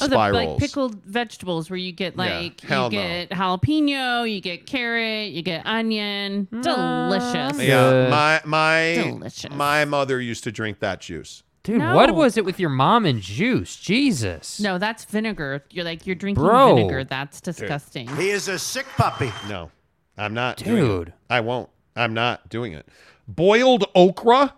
Oh, 0.00 0.06
the 0.08 0.16
like 0.16 0.58
pickled 0.58 1.02
vegetables 1.04 1.70
where 1.70 1.78
you 1.78 1.92
get 1.92 2.16
like 2.16 2.60
hell 2.60 2.92
you 2.92 2.98
no. 2.98 3.02
get 3.04 3.30
jalapeno, 3.30 4.30
you 4.30 4.40
get 4.40 4.66
carrot, 4.66 5.30
you 5.32 5.42
get 5.42 5.64
onion. 5.66 6.48
Mm. 6.52 6.62
Delicious. 6.62 7.62
yeah, 7.62 8.08
my 8.10 8.40
my 8.44 8.94
Delicious. 9.02 9.50
my 9.52 9.84
mother 9.84 10.20
used 10.20 10.44
to 10.44 10.52
drink 10.52 10.80
that 10.80 11.00
juice. 11.00 11.42
Dude, 11.62 11.78
No. 11.78 11.96
what 11.96 12.14
was 12.14 12.36
it 12.36 12.44
with 12.44 12.60
your 12.60 12.70
mom 12.70 13.06
and 13.06 13.20
juice? 13.20 13.76
Jesus. 13.76 14.60
No, 14.60 14.78
that's 14.78 15.04
vinegar. 15.04 15.64
You're 15.70 15.84
like 15.84 16.06
you're 16.06 16.14
drinking 16.14 16.44
Bro. 16.44 16.76
vinegar. 16.76 17.04
That's 17.04 17.40
disgusting. 17.40 18.06
He 18.16 18.30
is 18.30 18.48
a 18.48 18.58
sick 18.58 18.86
puppy. 18.96 19.32
No, 19.48 19.70
I'm 20.16 20.34
not. 20.34 20.58
doing 20.58 20.76
it. 20.76 20.80
Dude. 20.80 21.12
I 21.30 21.40
won't. 21.40 21.70
I'm 21.96 22.14
not 22.14 22.48
doing 22.48 22.72
it. 22.72 22.86
Boiled 23.26 23.86
okra. 23.94 24.54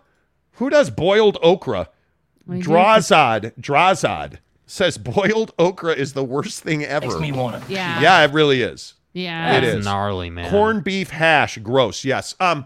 Who 0.53 0.69
does 0.69 0.89
boiled 0.89 1.37
okra? 1.41 1.89
What 2.45 2.59
do? 2.59 2.63
Drazad. 2.65 3.53
Drazad 3.59 4.39
says 4.69 4.97
boiled 4.97 5.51
okra 5.59 5.93
is 5.93 6.13
the 6.13 6.23
worst 6.23 6.61
thing 6.63 6.83
ever. 6.85 7.07
Makes 7.07 7.19
me 7.19 7.31
want 7.31 7.55
it. 7.57 7.69
Yeah. 7.69 7.99
Yeah, 8.01 8.23
it 8.23 8.31
really 8.31 8.61
is. 8.61 8.93
Yeah. 9.13 9.57
It 9.57 9.61
That's 9.61 9.77
is 9.77 9.85
gnarly, 9.85 10.29
man. 10.29 10.49
Corned 10.51 10.83
beef 10.83 11.09
hash. 11.09 11.57
Gross. 11.57 12.05
Yes. 12.05 12.35
Um, 12.39 12.65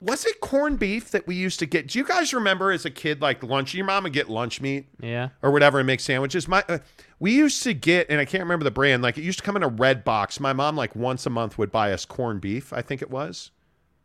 was 0.00 0.24
it 0.24 0.40
corned 0.40 0.78
beef 0.78 1.10
that 1.10 1.26
we 1.26 1.34
used 1.34 1.58
to 1.60 1.66
get? 1.66 1.88
Do 1.88 1.98
you 1.98 2.04
guys 2.04 2.32
remember 2.34 2.72
as 2.72 2.84
a 2.84 2.90
kid, 2.90 3.20
like 3.20 3.42
lunch? 3.42 3.72
Your 3.74 3.84
mom 3.86 4.02
would 4.04 4.12
get 4.12 4.28
lunch 4.28 4.60
meat 4.60 4.86
Yeah. 5.00 5.28
or 5.42 5.50
whatever 5.52 5.78
and 5.78 5.86
make 5.86 6.00
sandwiches. 6.00 6.48
My 6.48 6.64
uh, 6.68 6.78
we 7.20 7.32
used 7.32 7.62
to 7.64 7.72
get, 7.74 8.08
and 8.10 8.20
I 8.20 8.24
can't 8.24 8.42
remember 8.42 8.64
the 8.64 8.70
brand. 8.72 9.02
Like 9.02 9.16
it 9.18 9.22
used 9.22 9.38
to 9.38 9.44
come 9.44 9.56
in 9.56 9.62
a 9.62 9.68
red 9.68 10.02
box. 10.04 10.40
My 10.40 10.52
mom, 10.52 10.76
like 10.76 10.94
once 10.96 11.24
a 11.26 11.30
month, 11.30 11.56
would 11.58 11.70
buy 11.70 11.92
us 11.92 12.04
corned 12.04 12.40
beef. 12.40 12.72
I 12.72 12.82
think 12.82 13.00
it 13.02 13.10
was 13.10 13.50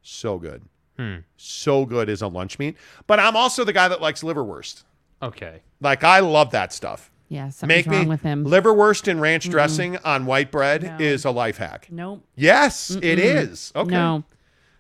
so 0.04 0.38
good, 0.38 0.64
Hmm. 0.98 1.18
so 1.36 1.86
good 1.86 2.10
as 2.10 2.22
a 2.22 2.28
lunch 2.28 2.60
meat. 2.60 2.78
But 3.08 3.20
I'm 3.20 3.36
also 3.36 3.64
the 3.64 3.74
guy 3.74 3.88
that 3.88 4.02
likes 4.02 4.22
liverwurst. 4.24 4.84
Okay. 5.22 5.62
Like 5.82 6.04
I 6.04 6.20
love 6.20 6.52
that 6.52 6.74
stuff. 6.74 7.10
Yeah, 7.30 7.50
something's 7.50 7.86
Make 7.86 7.94
wrong 7.94 8.02
me 8.04 8.08
with 8.08 8.22
him. 8.22 8.46
liverwurst 8.46 9.08
and 9.10 9.20
ranch 9.20 9.50
dressing 9.50 9.98
on 9.98 10.26
white 10.26 10.50
bread 10.52 10.84
No. 10.84 10.98
is 11.00 11.26
a 11.26 11.32
life 11.32 11.58
hack. 11.58 11.88
Nope. 11.92 12.24
Yes, 12.36 12.92
it 12.92 13.02
Mm-mm. 13.20 13.50
is. 13.52 13.72
Okay. 13.76 13.92
No. 13.92 14.24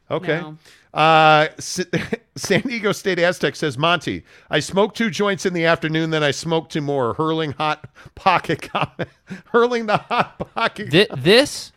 Okay. 0.10 0.40
No. 0.40 0.58
Uh, 0.94 1.48
S- 1.58 1.86
San 2.38 2.62
Diego 2.62 2.94
State 2.94 3.20
Aztec 3.20 3.56
says 3.58 3.78
Monty. 3.78 4.24
I 4.50 4.62
smoked 4.62 4.96
two 4.96 5.10
joints 5.10 5.46
in 5.46 5.54
the 5.54 5.66
afternoon, 5.66 6.10
then 6.12 6.24
I 6.24 6.32
smoked 6.32 6.72
two 6.72 6.82
more. 6.82 7.14
Hurling 7.16 7.52
hot 7.52 7.90
pocket 8.16 8.62
comment. 8.74 9.10
Hurling 9.52 9.86
the 9.88 9.98
hot 9.98 10.40
pocket. 10.56 10.90
Thi- 10.90 11.08
this? 11.18 11.74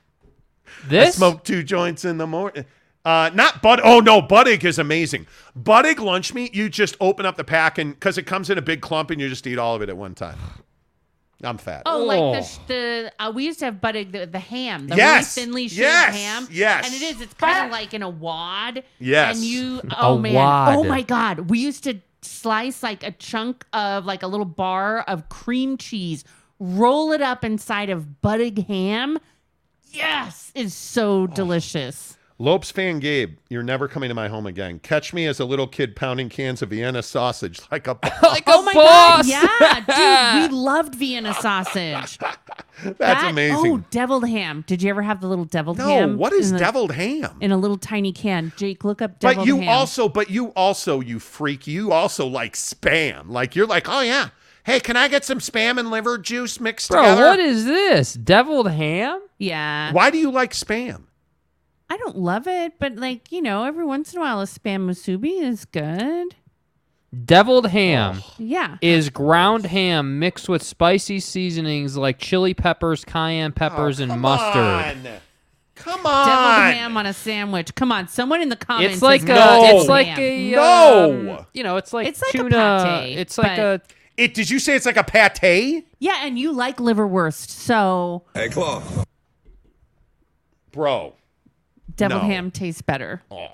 I 0.84 0.88
This? 0.88 1.16
smoked 1.16 1.46
two 1.46 1.64
joints 1.64 2.04
in 2.04 2.16
the 2.18 2.26
morning. 2.28 2.64
Uh, 3.04 3.30
not 3.32 3.62
bud. 3.62 3.80
Oh 3.82 4.00
no, 4.00 4.20
Buddig 4.20 4.62
is 4.64 4.78
amazing. 4.78 5.26
Buddig 5.58 5.98
lunch 5.98 6.34
meat. 6.34 6.54
You 6.54 6.68
just 6.68 6.96
open 7.00 7.24
up 7.24 7.36
the 7.36 7.44
pack 7.44 7.78
and 7.78 7.94
because 7.94 8.18
it 8.18 8.24
comes 8.24 8.50
in 8.50 8.58
a 8.58 8.62
big 8.62 8.82
clump 8.82 9.10
and 9.10 9.20
you 9.20 9.28
just 9.28 9.46
eat 9.46 9.58
all 9.58 9.74
of 9.74 9.82
it 9.82 9.88
at 9.88 9.96
one 9.96 10.14
time. 10.14 10.36
I'm 11.42 11.56
fat. 11.56 11.84
Oh, 11.86 12.04
like 12.04 12.18
the 12.44 12.58
the 12.66 13.12
uh, 13.18 13.32
we 13.34 13.46
used 13.46 13.60
to 13.60 13.64
have 13.64 13.76
Buddig 13.76 14.12
the, 14.12 14.26
the 14.26 14.38
ham, 14.38 14.88
the 14.88 14.96
Yes. 14.96 15.34
really 15.36 15.46
thinly 15.46 15.68
shaved 15.68 15.80
Yes. 15.80 16.14
ham. 16.14 16.48
Yes. 16.50 16.84
and 16.86 16.94
it 16.94 17.02
is. 17.16 17.20
It's 17.22 17.32
kind 17.34 17.64
of 17.64 17.72
like 17.72 17.94
in 17.94 18.02
a 18.02 18.10
wad. 18.10 18.84
Yes. 18.98 19.36
and 19.36 19.44
you. 19.46 19.78
A 19.92 19.96
Oh 20.00 20.18
man. 20.18 20.34
wad. 20.34 20.76
Oh 20.76 20.84
my 20.84 21.00
god. 21.00 21.48
We 21.48 21.58
used 21.58 21.84
to 21.84 22.00
slice 22.20 22.82
like 22.82 23.02
a 23.02 23.12
chunk 23.12 23.64
of 23.72 24.04
like 24.04 24.22
a 24.22 24.26
little 24.26 24.44
bar 24.44 25.00
of 25.00 25.30
cream 25.30 25.78
cheese, 25.78 26.22
roll 26.58 27.12
it 27.12 27.22
up 27.22 27.42
inside 27.42 27.88
of 27.88 28.06
Buddig 28.22 28.66
ham. 28.66 29.18
Yes, 29.92 30.52
it's 30.54 30.74
so 30.74 31.26
delicious. 31.26 32.18
Lopes 32.40 32.70
fan 32.70 33.00
Gabe, 33.00 33.36
you're 33.50 33.62
never 33.62 33.86
coming 33.86 34.08
to 34.08 34.14
my 34.14 34.28
home 34.28 34.46
again. 34.46 34.78
Catch 34.78 35.12
me 35.12 35.26
as 35.26 35.40
a 35.40 35.44
little 35.44 35.66
kid 35.66 35.94
pounding 35.94 36.30
cans 36.30 36.62
of 36.62 36.70
Vienna 36.70 37.02
sausage 37.02 37.60
like 37.70 37.86
a 37.86 37.98
like 38.22 38.44
oh 38.46 38.62
my 38.62 38.72
boss. 38.72 39.28
god, 39.28 39.86
yeah, 39.86 40.40
dude, 40.40 40.50
we 40.50 40.56
loved 40.56 40.94
Vienna 40.94 41.34
sausage. 41.34 42.16
That's 42.82 42.98
That- 42.98 43.30
amazing. 43.30 43.72
Oh, 43.72 43.84
deviled 43.90 44.26
ham. 44.26 44.64
Did 44.66 44.82
you 44.82 44.88
ever 44.88 45.02
have 45.02 45.20
the 45.20 45.26
little 45.28 45.44
deviled 45.44 45.76
no, 45.76 45.86
ham? 45.86 46.12
No, 46.12 46.16
what 46.16 46.32
is 46.32 46.50
the- 46.50 46.58
deviled 46.58 46.92
ham? 46.92 47.36
in 47.42 47.52
a 47.52 47.58
little 47.58 47.76
tiny 47.76 48.10
can? 48.10 48.54
Jake, 48.56 48.84
look 48.84 49.02
up 49.02 49.20
But 49.20 49.44
you 49.44 49.58
ham. 49.58 49.68
also, 49.68 50.08
but 50.08 50.30
you 50.30 50.46
also, 50.56 51.00
you 51.00 51.18
freak, 51.18 51.66
you 51.66 51.92
also 51.92 52.26
like 52.26 52.54
spam. 52.54 53.28
Like 53.28 53.54
you're 53.54 53.66
like, 53.66 53.86
oh 53.86 54.00
yeah, 54.00 54.30
hey, 54.64 54.80
can 54.80 54.96
I 54.96 55.08
get 55.08 55.26
some 55.26 55.40
spam 55.40 55.78
and 55.78 55.90
liver 55.90 56.16
juice 56.16 56.58
mixed 56.58 56.88
Bro, 56.90 57.02
together? 57.02 57.22
what 57.22 57.38
is 57.38 57.66
this? 57.66 58.14
Deviled 58.14 58.70
ham? 58.70 59.20
yeah. 59.36 59.92
Why 59.92 60.08
do 60.08 60.16
you 60.16 60.30
like 60.30 60.52
spam? 60.52 61.02
I 61.92 61.96
don't 61.96 62.16
love 62.16 62.46
it, 62.46 62.74
but 62.78 62.96
like 62.96 63.32
you 63.32 63.42
know, 63.42 63.64
every 63.64 63.84
once 63.84 64.12
in 64.12 64.18
a 64.18 64.22
while, 64.22 64.40
a 64.40 64.44
spam 64.44 64.86
musubi 64.88 65.42
is 65.42 65.64
good. 65.64 66.36
Deviled 67.24 67.66
ham 67.70 68.22
Yeah. 68.38 68.76
is 68.80 69.10
ground 69.10 69.66
ham 69.66 70.20
mixed 70.20 70.48
with 70.48 70.62
spicy 70.62 71.18
seasonings 71.18 71.96
like 71.96 72.18
chili 72.18 72.54
peppers, 72.54 73.04
cayenne 73.04 73.50
peppers, 73.52 73.98
and 73.98 74.20
mustard. 74.20 74.62
On. 75.06 75.12
Come 75.74 76.06
on. 76.06 76.26
Deviled 76.28 76.74
ham 76.76 76.96
on 76.96 77.06
a 77.06 77.12
sandwich. 77.12 77.74
Come 77.74 77.90
on, 77.90 78.06
someone 78.06 78.40
in 78.42 78.48
the 78.48 78.54
comments. 78.56 78.94
It's 78.94 79.02
like 79.02 79.22
says 79.22 79.30
a, 79.30 79.34
deviled 79.34 79.80
it's 79.80 79.88
like 79.88 80.06
ham. 80.06 80.20
a, 80.20 80.50
No. 80.52 81.36
um, 81.38 81.46
you 81.52 81.64
know, 81.64 81.76
it's 81.78 81.92
like 81.92 82.06
It's 82.06 82.22
like 82.22 82.34
a 82.34 82.38
tuna. 82.38 82.84
pate, 83.02 83.18
it's 83.18 83.36
like 83.36 83.56
but- 83.56 83.80
a. 83.80 83.80
It 84.16 84.34
did 84.34 84.48
you 84.50 84.58
say 84.60 84.76
it's 84.76 84.84
like 84.86 84.98
a 84.98 85.02
pate? 85.04 85.86
yeah, 85.98 86.18
and 86.26 86.38
you 86.38 86.52
like 86.52 86.76
liverwurst, 86.76 87.48
so 87.48 88.22
Hey, 88.34 88.50
Claw. 88.50 88.82
Bro. 90.72 91.14
Deviled 92.00 92.22
No. 92.22 92.28
ham 92.28 92.50
tastes 92.50 92.82
better. 92.82 93.22
Oh. 93.30 93.46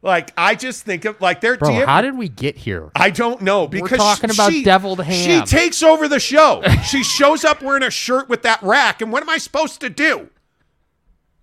Like 0.00 0.30
I 0.36 0.54
just 0.54 0.84
think 0.84 1.04
of 1.04 1.20
like 1.20 1.40
there. 1.40 1.56
Bro, 1.56 1.80
do 1.80 1.84
how 1.86 2.00
did 2.02 2.16
we 2.16 2.28
get 2.28 2.56
here? 2.56 2.90
I 2.94 3.10
don't 3.10 3.42
know 3.42 3.66
because 3.66 3.90
we're 3.90 3.96
talking 3.96 4.30
about 4.30 4.52
she- 4.52 4.62
deviled 4.62 5.00
ham. 5.02 5.44
She 5.44 5.44
takes 5.56 5.82
over 5.82 6.06
the 6.06 6.20
show. 6.20 6.62
she 6.88 7.02
shows 7.02 7.44
up 7.44 7.60
wearing 7.62 7.82
a 7.82 7.90
shirt 7.90 8.28
with 8.28 8.42
that 8.42 8.62
rack, 8.62 9.02
and 9.02 9.10
what 9.10 9.22
am 9.22 9.28
I 9.28 9.38
supposed 9.38 9.80
to 9.80 9.90
do? 9.90 10.30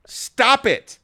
Stop 0.07 0.65
it, 0.65 0.99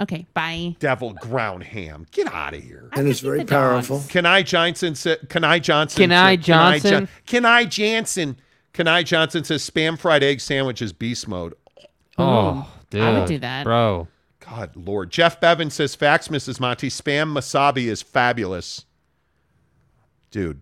Okay, 0.00 0.26
bye. 0.34 0.74
deviled 0.80 1.16
ground 1.20 1.62
ham. 1.62 2.06
Get 2.10 2.26
out 2.32 2.54
of 2.54 2.62
here. 2.62 2.88
And 2.92 3.06
it's 3.06 3.20
very 3.20 3.44
powerful. 3.44 4.02
Can 4.08 4.26
I 4.26 4.42
Johnson? 4.42 4.94
Sa- 4.94 5.16
Can 5.28 5.44
I 5.44 5.58
Johnson? 5.58 5.98
Can 6.02 6.12
I 6.12 6.36
sa- 6.36 6.42
Can 6.42 6.54
I, 6.54 6.78
Johnson? 6.78 7.08
Can 7.26 7.44
I 7.44 7.64
Jansen? 7.66 8.36
Can 8.72 8.88
I 8.88 9.02
Johnson 9.02 9.44
says 9.44 9.68
spam 9.68 9.98
fried 9.98 10.22
egg 10.22 10.40
sandwiches 10.40 10.92
beast 10.92 11.28
mode. 11.28 11.54
Oh, 12.18 12.68
dude. 12.90 13.02
I 13.02 13.18
would 13.18 13.28
do 13.28 13.38
that. 13.38 13.64
Bro. 13.64 14.08
God 14.48 14.74
Lord. 14.76 15.10
Jeff 15.10 15.40
Bevan 15.40 15.70
says 15.70 15.94
facts, 15.94 16.28
Mrs. 16.28 16.60
Monty. 16.60 16.88
Spam 16.88 17.32
masabi 17.32 17.86
is 17.86 18.02
fabulous. 18.02 18.84
Dude. 20.30 20.60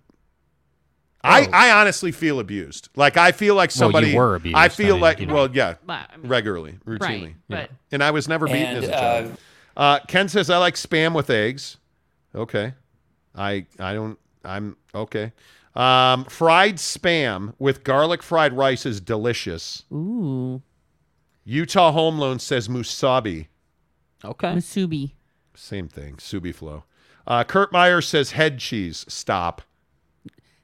I, 1.27 1.49
I 1.53 1.71
honestly 1.81 2.13
feel 2.13 2.39
abused. 2.39 2.91
Like 2.97 3.17
I 3.17 3.33
feel 3.33 3.55
like 3.55 3.71
Well, 3.71 3.75
you 3.75 3.93
somebody 3.93 4.15
were 4.15 4.35
abused, 4.35 4.57
I 4.57 4.65
I 4.65 4.69
feel 4.69 4.97
mean, 4.97 5.01
like 5.03 5.21
you 5.21 5.27
know. 5.27 5.35
well, 5.35 5.51
yeah. 5.51 5.75
But, 5.87 6.11
I 6.13 6.17
mean, 6.19 6.29
regularly, 6.29 6.79
routinely. 6.87 7.23
Right, 7.23 7.35
but- 7.49 7.71
and 7.91 8.03
I 8.05 8.11
was 8.11 8.29
never 8.29 8.47
beaten 8.47 8.77
And, 8.77 8.85
as 8.85 8.89
a 8.89 8.93
child. 8.93 9.37
Uh, 9.77 9.99
Ken 10.07 10.29
says 10.29 10.51
I 10.51 10.59
like 10.59 10.75
spam 10.75 11.15
with 11.15 11.31
eggs. 11.31 11.79
Okay, 12.35 12.75
I 13.35 13.65
I 13.79 13.95
don't. 13.95 14.19
I'm 14.45 14.77
okay. 14.95 15.33
Um, 15.75 16.27
fried 16.27 16.77
spam 16.77 17.55
with 17.59 17.85
garlic 17.85 18.23
fried 18.23 18.53
rice 18.53 18.85
is 18.85 19.01
delicious. 19.01 19.85
Ooh, 19.93 20.61
Utah 21.45 21.91
Home 21.91 22.19
Loan 22.19 22.39
says 22.39 22.69
musabi. 22.69 23.47
Okay. 24.25 24.49
musubi. 24.55 25.13
Same 25.55 25.89
thing. 25.89 26.17
Subi 26.17 26.55
flow. 26.55 26.85
Uh, 27.27 27.45
Kurt 27.45 27.73
Meyer 27.73 28.01
says 28.01 28.33
head 28.33 28.59
cheese. 28.59 29.05
Stop. 29.09 29.63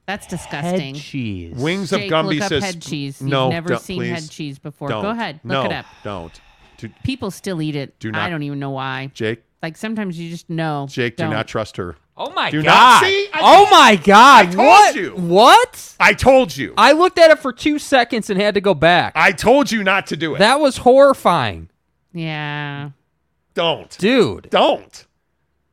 That's 0.05 0.27
disgusting. 0.27 0.95
Head 0.95 1.03
cheese. 1.03 1.55
Wings 1.57 1.91
Jake, 1.91 2.11
of 2.11 2.25
Gumby 2.25 2.33
look 2.35 2.41
up 2.43 2.49
says 2.49 2.63
head 2.63 2.81
cheese. 2.81 3.21
You've 3.21 3.29
No, 3.29 3.49
never 3.49 3.69
don't- 3.69 3.81
seen 3.81 3.99
please. 3.99 4.09
head 4.09 4.29
cheese 4.29 4.59
before. 4.59 4.89
Don't. 4.89 5.01
Go 5.03 5.09
ahead, 5.09 5.39
look 5.43 5.53
no, 5.53 5.65
it 5.65 5.71
up. 5.71 5.85
Don't. 6.03 6.41
Do, 6.77 6.89
People 7.03 7.31
still 7.31 7.61
eat 7.61 7.75
it. 7.75 7.97
Do 7.99 8.11
I 8.13 8.29
don't 8.29 8.43
even 8.43 8.59
know 8.59 8.71
why. 8.71 9.11
Jake. 9.13 9.43
Like 9.61 9.77
sometimes 9.77 10.19
you 10.19 10.29
just 10.31 10.49
know. 10.49 10.87
Jake, 10.89 11.15
do 11.17 11.29
Don't. 11.29 11.47
trust 11.47 11.77
her. 11.77 11.95
Oh 12.17 12.31
my 12.31 12.45
God. 12.45 12.51
Do 12.51 12.63
god. 12.63 12.65
not- 12.65 13.03
see? 13.03 13.29
I 13.33 13.39
oh 13.41 13.67
my 13.71 13.95
god. 13.95 14.47
I 14.47 14.51
told 14.51 14.67
what? 14.67 14.95
you. 14.95 15.09
What? 15.11 15.95
I 15.99 16.13
told 16.13 16.57
you. 16.57 16.73
I 16.77 16.91
looked 16.93 17.19
at 17.19 17.31
it 17.31 17.39
for 17.39 17.53
two 17.53 17.77
seconds 17.79 18.29
and 18.29 18.41
had 18.41 18.55
to 18.55 18.61
go 18.61 18.73
back. 18.73 19.13
I 19.15 19.31
told 19.31 19.71
you 19.71 19.83
not 19.83 20.07
to 20.07 20.17
do 20.17 20.35
it. 20.35 20.39
that 20.39 20.59
was 20.59 20.77
horrifying. 20.77 21.69
Yeah. 22.13 22.89
Don't. 23.53 23.95
Dude. 23.97 24.49
Don't. 24.49 25.05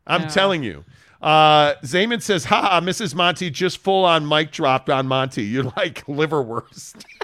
I'm 0.07 0.23
No. 0.23 0.29
telling 0.29 0.63
you. 0.63 0.85
Uh, 1.21 1.75
Zayman 1.83 2.23
says, 2.23 2.45
ha, 2.45 2.81
Mrs. 2.81 3.15
Monty 3.15 3.51
just 3.51 3.79
full 3.79 4.05
on 4.05 4.27
mic 4.29 4.53
dropped 4.53 4.89
on 4.89 5.07
Monty. 5.09 5.45
You're 5.45 5.65
like 5.77 6.05
liverwurst. 6.07 7.05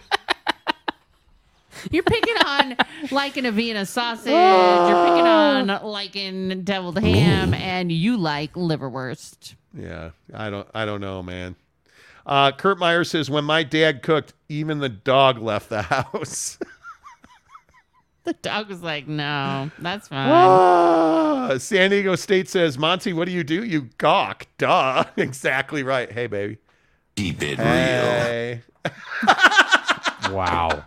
You're 1.90 2.02
picking 2.02 2.36
on 2.46 2.76
liking 3.10 3.44
a 3.44 3.52
Vienna 3.52 3.84
sausage. 3.84 4.26
You're 4.32 5.06
picking 5.06 5.26
on 5.26 5.66
like 5.66 5.82
liking 5.82 6.62
deviled 6.62 6.98
ham, 6.98 7.52
and 7.52 7.92
you 7.92 8.16
like 8.16 8.54
liverwurst. 8.54 9.54
Yeah, 9.76 10.10
I 10.32 10.48
don't 10.50 10.66
I 10.74 10.86
don't 10.86 11.00
know, 11.02 11.22
man. 11.22 11.56
Uh, 12.24 12.52
Kurt 12.52 12.78
Meyer 12.78 13.04
says 13.04 13.28
when 13.28 13.44
my 13.44 13.62
dad 13.64 14.02
cooked, 14.02 14.32
even 14.48 14.78
the 14.78 14.88
dog 14.88 15.38
left 15.38 15.68
the 15.68 15.82
house. 15.82 16.58
The 18.34 18.34
dog 18.34 18.68
was 18.70 18.80
like, 18.82 19.06
"No, 19.06 19.70
that's 19.78 20.08
fine." 20.08 20.30
Ah, 20.30 21.56
San 21.58 21.90
Diego 21.90 22.16
State 22.16 22.48
says, 22.48 22.78
Monty, 22.78 23.12
what 23.12 23.26
do 23.26 23.32
you 23.32 23.44
do? 23.44 23.62
You 23.64 23.90
gawk. 23.98 24.46
Duh. 24.56 25.04
exactly 25.18 25.82
right. 25.82 26.10
Hey, 26.10 26.26
baby. 26.26 26.56
Keep 27.16 27.42
it 27.42 27.58
Hey. 27.58 28.62
wow. 30.30 30.84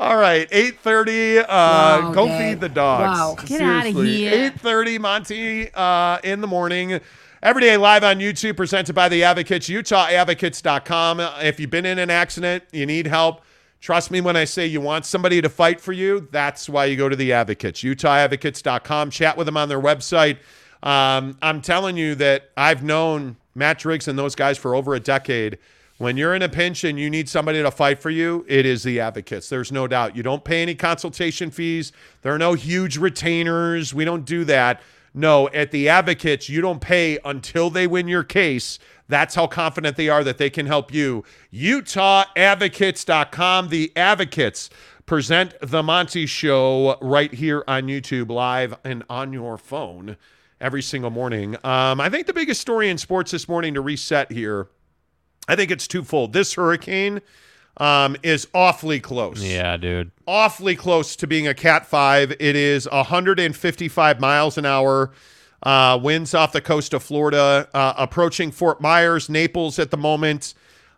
All 0.00 0.16
right, 0.16 0.48
eight 0.50 0.80
thirty. 0.80 1.38
Uh, 1.38 1.44
Wow, 1.48 2.12
go 2.12 2.26
Dad. 2.26 2.38
feed 2.38 2.60
the 2.60 2.68
dogs. 2.70 3.18
Wow. 3.18 3.36
Get 3.46 3.60
outta 3.60 3.82
Seriously. 3.92 4.16
here. 4.16 4.32
Eight 4.46 4.60
thirty, 4.60 4.98
Monty, 4.98 5.70
uh, 5.74 6.18
in 6.24 6.40
the 6.40 6.46
morning. 6.46 6.98
Every 7.42 7.60
day 7.62 7.76
live 7.76 8.02
on 8.02 8.18
YouTube, 8.18 8.56
presented 8.56 8.94
by 8.94 9.08
the 9.10 9.22
Advocates, 9.22 9.68
UtahAdvocates.com. 9.68 11.20
If 11.42 11.60
you've 11.60 11.70
been 11.70 11.84
in 11.86 11.98
an 11.98 12.08
accident, 12.10 12.64
you 12.72 12.86
need 12.86 13.06
help. 13.06 13.42
Trust 13.80 14.10
me 14.10 14.20
when 14.20 14.36
I 14.36 14.44
say 14.44 14.66
you 14.66 14.80
want 14.80 15.04
somebody 15.04 15.40
to 15.42 15.48
fight 15.48 15.80
for 15.80 15.92
you. 15.92 16.28
That's 16.32 16.68
why 16.68 16.86
you 16.86 16.96
go 16.96 17.08
to 17.08 17.16
the 17.16 17.32
Advocates, 17.32 17.82
UtahAdvocates.com. 17.82 19.10
Chat 19.10 19.36
with 19.36 19.46
them 19.46 19.56
on 19.56 19.68
their 19.68 19.80
website. 19.80 20.38
Um, 20.82 21.36
I'm 21.42 21.60
telling 21.60 21.96
you 21.96 22.14
that 22.16 22.50
I've 22.56 22.82
known 22.82 23.36
Matt 23.54 23.78
Driggs 23.78 24.08
and 24.08 24.18
those 24.18 24.34
guys 24.34 24.58
for 24.58 24.74
over 24.74 24.94
a 24.94 25.00
decade. 25.00 25.58
When 25.98 26.18
you're 26.18 26.34
in 26.34 26.42
a 26.42 26.48
pinch 26.48 26.84
and 26.84 26.98
you 26.98 27.08
need 27.08 27.26
somebody 27.26 27.62
to 27.62 27.70
fight 27.70 27.98
for 28.00 28.10
you, 28.10 28.44
it 28.48 28.66
is 28.66 28.82
the 28.82 29.00
advocates. 29.00 29.48
There's 29.48 29.72
no 29.72 29.86
doubt. 29.86 30.14
You 30.14 30.22
don't 30.22 30.44
pay 30.44 30.60
any 30.60 30.74
consultation 30.74 31.50
fees. 31.50 31.90
There 32.20 32.34
are 32.34 32.38
no 32.38 32.52
huge 32.52 32.98
retainers. 32.98 33.94
We 33.94 34.04
don't 34.04 34.26
do 34.26 34.44
that. 34.44 34.82
No, 35.14 35.48
at 35.48 35.70
the 35.70 35.88
advocates, 35.88 36.50
you 36.50 36.60
don't 36.60 36.80
pay 36.80 37.18
until 37.24 37.70
they 37.70 37.86
win 37.86 38.08
your 38.08 38.22
case. 38.22 38.78
That's 39.08 39.34
how 39.34 39.46
confident 39.46 39.96
they 39.96 40.08
are 40.08 40.24
that 40.24 40.38
they 40.38 40.50
can 40.50 40.66
help 40.66 40.92
you. 40.92 41.24
UtahAdvocates.com. 41.52 43.68
The 43.68 43.92
advocates 43.96 44.70
present 45.06 45.54
the 45.60 45.82
Monty 45.82 46.26
Show 46.26 46.98
right 47.00 47.32
here 47.32 47.64
on 47.68 47.84
YouTube, 47.84 48.30
live 48.30 48.74
and 48.84 49.04
on 49.08 49.32
your 49.32 49.56
phone 49.56 50.16
every 50.60 50.82
single 50.82 51.10
morning. 51.10 51.54
Um, 51.64 52.00
I 52.00 52.08
think 52.08 52.26
the 52.26 52.32
biggest 52.32 52.60
story 52.60 52.90
in 52.90 52.98
sports 52.98 53.30
this 53.30 53.48
morning 53.48 53.74
to 53.74 53.80
reset 53.80 54.32
here 54.32 54.68
I 55.48 55.56
think 55.56 55.70
it's 55.70 55.86
twofold. 55.86 56.32
This 56.32 56.54
hurricane 56.54 57.20
um, 57.76 58.16
is 58.22 58.48
awfully 58.54 59.00
close. 59.00 59.42
Yeah, 59.42 59.76
dude. 59.76 60.10
Awfully 60.26 60.76
close 60.76 61.16
to 61.16 61.26
being 61.26 61.46
a 61.46 61.54
Cat 61.54 61.86
5. 61.86 62.32
It 62.32 62.56
is 62.56 62.88
155 62.90 64.20
miles 64.20 64.58
an 64.58 64.66
hour. 64.66 65.12
Uh, 65.62 65.98
winds 66.00 66.34
off 66.34 66.52
the 66.52 66.60
coast 66.60 66.92
of 66.92 67.02
Florida, 67.02 67.68
uh, 67.72 67.94
approaching 67.96 68.50
Fort 68.50 68.80
Myers, 68.80 69.28
Naples 69.28 69.78
at 69.78 69.90
the 69.90 69.96
moment. 69.96 70.54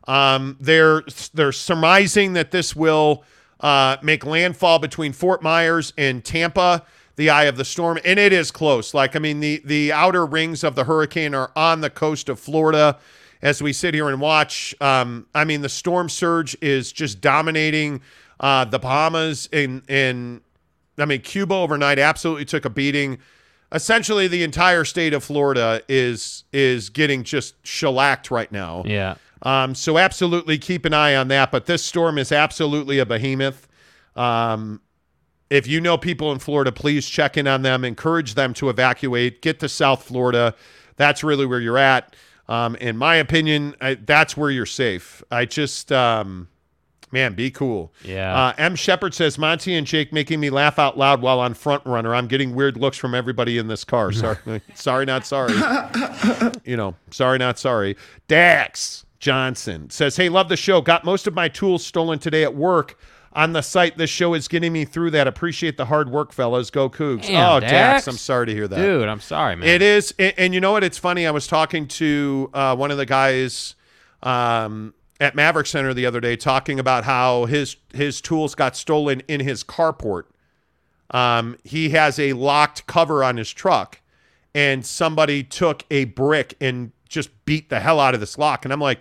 Um, 0.07 0.57
they're 0.61 1.03
they're 1.35 1.53
surmising 1.53 2.33
that 2.33 2.51
this 2.51 2.75
will 2.75 3.25
uh, 3.61 3.99
make 4.03 4.25
landfall 4.25 4.79
between 4.79 5.13
Fort 5.13 5.43
Myers 5.43 5.93
and 5.97 6.25
Tampa, 6.25 6.85
the 7.17 7.31
eye 7.31 7.45
of 7.45 7.57
the 7.57 7.65
storm, 7.65 7.99
and 8.05 8.19
it 8.19 8.33
is 8.33 8.51
close. 8.51 8.95
Like 8.95 9.15
I 9.15 9.19
mean, 9.19 9.41
the 9.41 9.63
the 9.65 9.93
outer 9.93 10.27
rings 10.27 10.65
of 10.65 10.75
the 10.75 10.85
hurricane 10.85 11.35
are 11.35 11.53
on 11.55 11.81
the 11.81 11.91
coast 11.91 12.29
of 12.29 12.41
Florida 12.41 12.99
as 13.43 13.63
we 13.63 13.73
sit 13.73 13.95
here 13.95 14.09
and 14.09 14.21
watch. 14.21 14.75
Um, 14.81 15.27
I 15.35 15.45
mean, 15.45 15.61
the 15.61 15.69
storm 15.69 16.09
surge 16.09 16.57
is 16.61 16.93
just 16.93 17.21
dominating 17.21 18.01
uh, 18.41 18.65
the 18.65 18.79
Bahamas 18.79 19.49
and 19.53 19.83
and 19.89 20.41
I 20.99 21.05
mean 21.05 21.21
Cuba 21.21 21.55
overnight 21.55 21.99
absolutely 21.99 22.45
took 22.45 22.65
a 22.65 22.71
beating. 22.71 23.19
Essentially, 23.71 24.29
the 24.29 24.43
entire 24.43 24.85
state 24.85 25.13
of 25.13 25.23
Florida 25.23 25.83
is 25.89 26.45
is 26.53 26.89
getting 26.91 27.23
just 27.23 27.55
shellacked 27.67 28.31
right 28.31 28.51
now. 28.51 28.83
Yeah. 28.87 29.17
Um, 29.43 29.75
so 29.75 29.99
absolutely 29.99 30.59
keep 30.59 30.85
an 30.85 30.95
eye 30.95 31.15
on 31.15 31.29
that. 31.29 31.53
But 31.53 31.67
this 31.67 31.85
storm 31.85 32.19
is 32.19 32.33
absolutely 32.33 32.99
a 32.99 33.07
behemoth. 33.07 33.69
Um, 34.17 34.81
if 35.51 35.67
you 35.67 35.81
know 35.81 35.97
people 35.97 36.33
in 36.33 36.39
Florida, 36.39 36.73
please 36.73 37.09
check 37.09 37.37
in 37.37 37.47
on 37.47 37.63
them. 37.63 37.85
Encourage 37.85 38.35
them 38.35 38.53
to 38.55 38.69
evacuate. 38.69 39.43
Get 39.43 39.61
to 39.61 39.69
South 39.69 40.03
Florida. 40.03 40.55
That's 40.97 41.23
really 41.23 41.47
where 41.47 41.61
you're 41.61 41.79
at. 41.79 42.17
Um, 42.49 42.77
in 42.77 42.97
my 42.97 43.17
opinion, 43.17 43.75
I, 43.81 43.95
that's 43.95 44.37
where 44.37 44.51
you're 44.51 44.67
safe. 44.67 45.23
I 45.31 45.45
just, 45.45 45.93
um, 45.93 46.49
man, 47.11 47.35
be 47.35 47.51
cool. 47.51 47.93
Yeah. 48.05 48.37
Uh, 48.37 48.53
M. 48.59 48.77
Shepard 48.77 49.15
says 49.15 49.39
Monty 49.39 49.75
and 49.75 49.87
Jake 49.87 50.13
making 50.13 50.41
me 50.41 50.51
laugh 50.51 50.79
out 50.79 50.99
loud 50.99 51.21
while 51.21 51.41
on 51.41 51.55
Front 51.55 51.85
Runner. 51.87 52.15
I'm 52.15 52.27
getting 52.27 52.55
weird 52.55 52.77
looks 52.77 52.97
from 52.97 53.15
everybody 53.15 53.59
in 53.59 53.69
this 53.69 53.85
car. 53.85 54.13
Sorry, 54.13 54.37
sorry, 54.75 55.05
not 55.05 55.27
sorry. 55.27 55.55
you 56.65 56.77
know, 56.77 56.95
sorry, 57.11 57.39
not 57.39 57.59
sorry. 57.59 57.97
Dax 58.27 59.05
Johnson 59.19 59.91
says, 59.91 60.17
Hey, 60.17 60.29
love 60.29 60.49
the 60.49 60.57
show. 60.57 60.81
Got 60.81 61.05
most 61.05 61.27
of 61.27 61.35
my 61.35 61.49
tools 61.49 61.85
stolen 61.85 62.19
today 62.19 62.45
at 62.45 62.55
work. 62.55 62.99
On 63.35 63.53
the 63.53 63.63
site, 63.63 63.99
this 63.99 64.11
show 64.11 64.35
is 64.35 64.49
getting 64.49 64.73
me 64.73 64.85
through 64.85 65.11
that. 65.13 65.27
Appreciate 65.29 65.77
the 65.77 65.85
hard 65.85 66.11
work, 66.11 66.33
fellas. 66.33 66.71
Go 66.71 66.89
Cougs. 66.89 67.27
Damn, 67.27 67.57
oh, 67.57 67.61
Dax. 67.61 67.71
Dax. 67.71 68.09
I'm 68.09 68.17
sorry 68.17 68.47
to 68.47 68.55
hear 68.55 68.67
that. 68.67 68.77
Dude, 68.77 69.07
I'm 69.07 69.21
sorry, 69.21 69.55
man. 69.55 69.69
It 69.69 69.83
is, 69.83 70.15
and, 70.19 70.35
and 70.39 70.55
you 70.55 70.61
know 70.61 70.73
what? 70.73 70.83
It's 70.83 70.99
funny. 70.99 71.27
I 71.27 71.31
was 71.31 71.47
talking 71.47 71.87
to 71.89 72.51
uh, 72.55 72.75
one 72.75 72.91
of 72.91 72.97
the 72.97 73.07
guys 73.07 73.77
um, 74.23 74.95
at 75.21 75.35
Maverik 75.35 75.67
Center 75.67 75.93
the 75.95 76.07
other 76.07 76.21
day, 76.21 76.37
talking 76.37 76.79
about 76.79 77.05
how 77.05 77.47
his 77.47 77.77
his 77.93 78.21
tools 78.21 78.55
got 78.55 78.77
stolen 78.77 79.21
in 79.29 79.41
his 79.41 79.65
carport. 79.65 80.25
Um, 81.11 81.57
he 81.65 81.91
has 81.91 82.19
a 82.19 82.35
locked 82.35 82.87
cover 82.87 83.25
on 83.25 83.37
his 83.37 83.51
truck, 83.51 84.01
and 84.55 84.85
somebody 84.85 85.43
took 85.43 85.85
a 85.91 86.05
brick 86.05 86.55
and 86.61 86.93
just 87.09 87.31
beat 87.47 87.71
the 87.71 87.81
hell 87.81 87.99
out 87.99 88.15
of 88.15 88.21
this 88.21 88.37
lock. 88.39 88.65
And 88.65 88.73
I'm 88.73 88.81
like, 88.81 89.01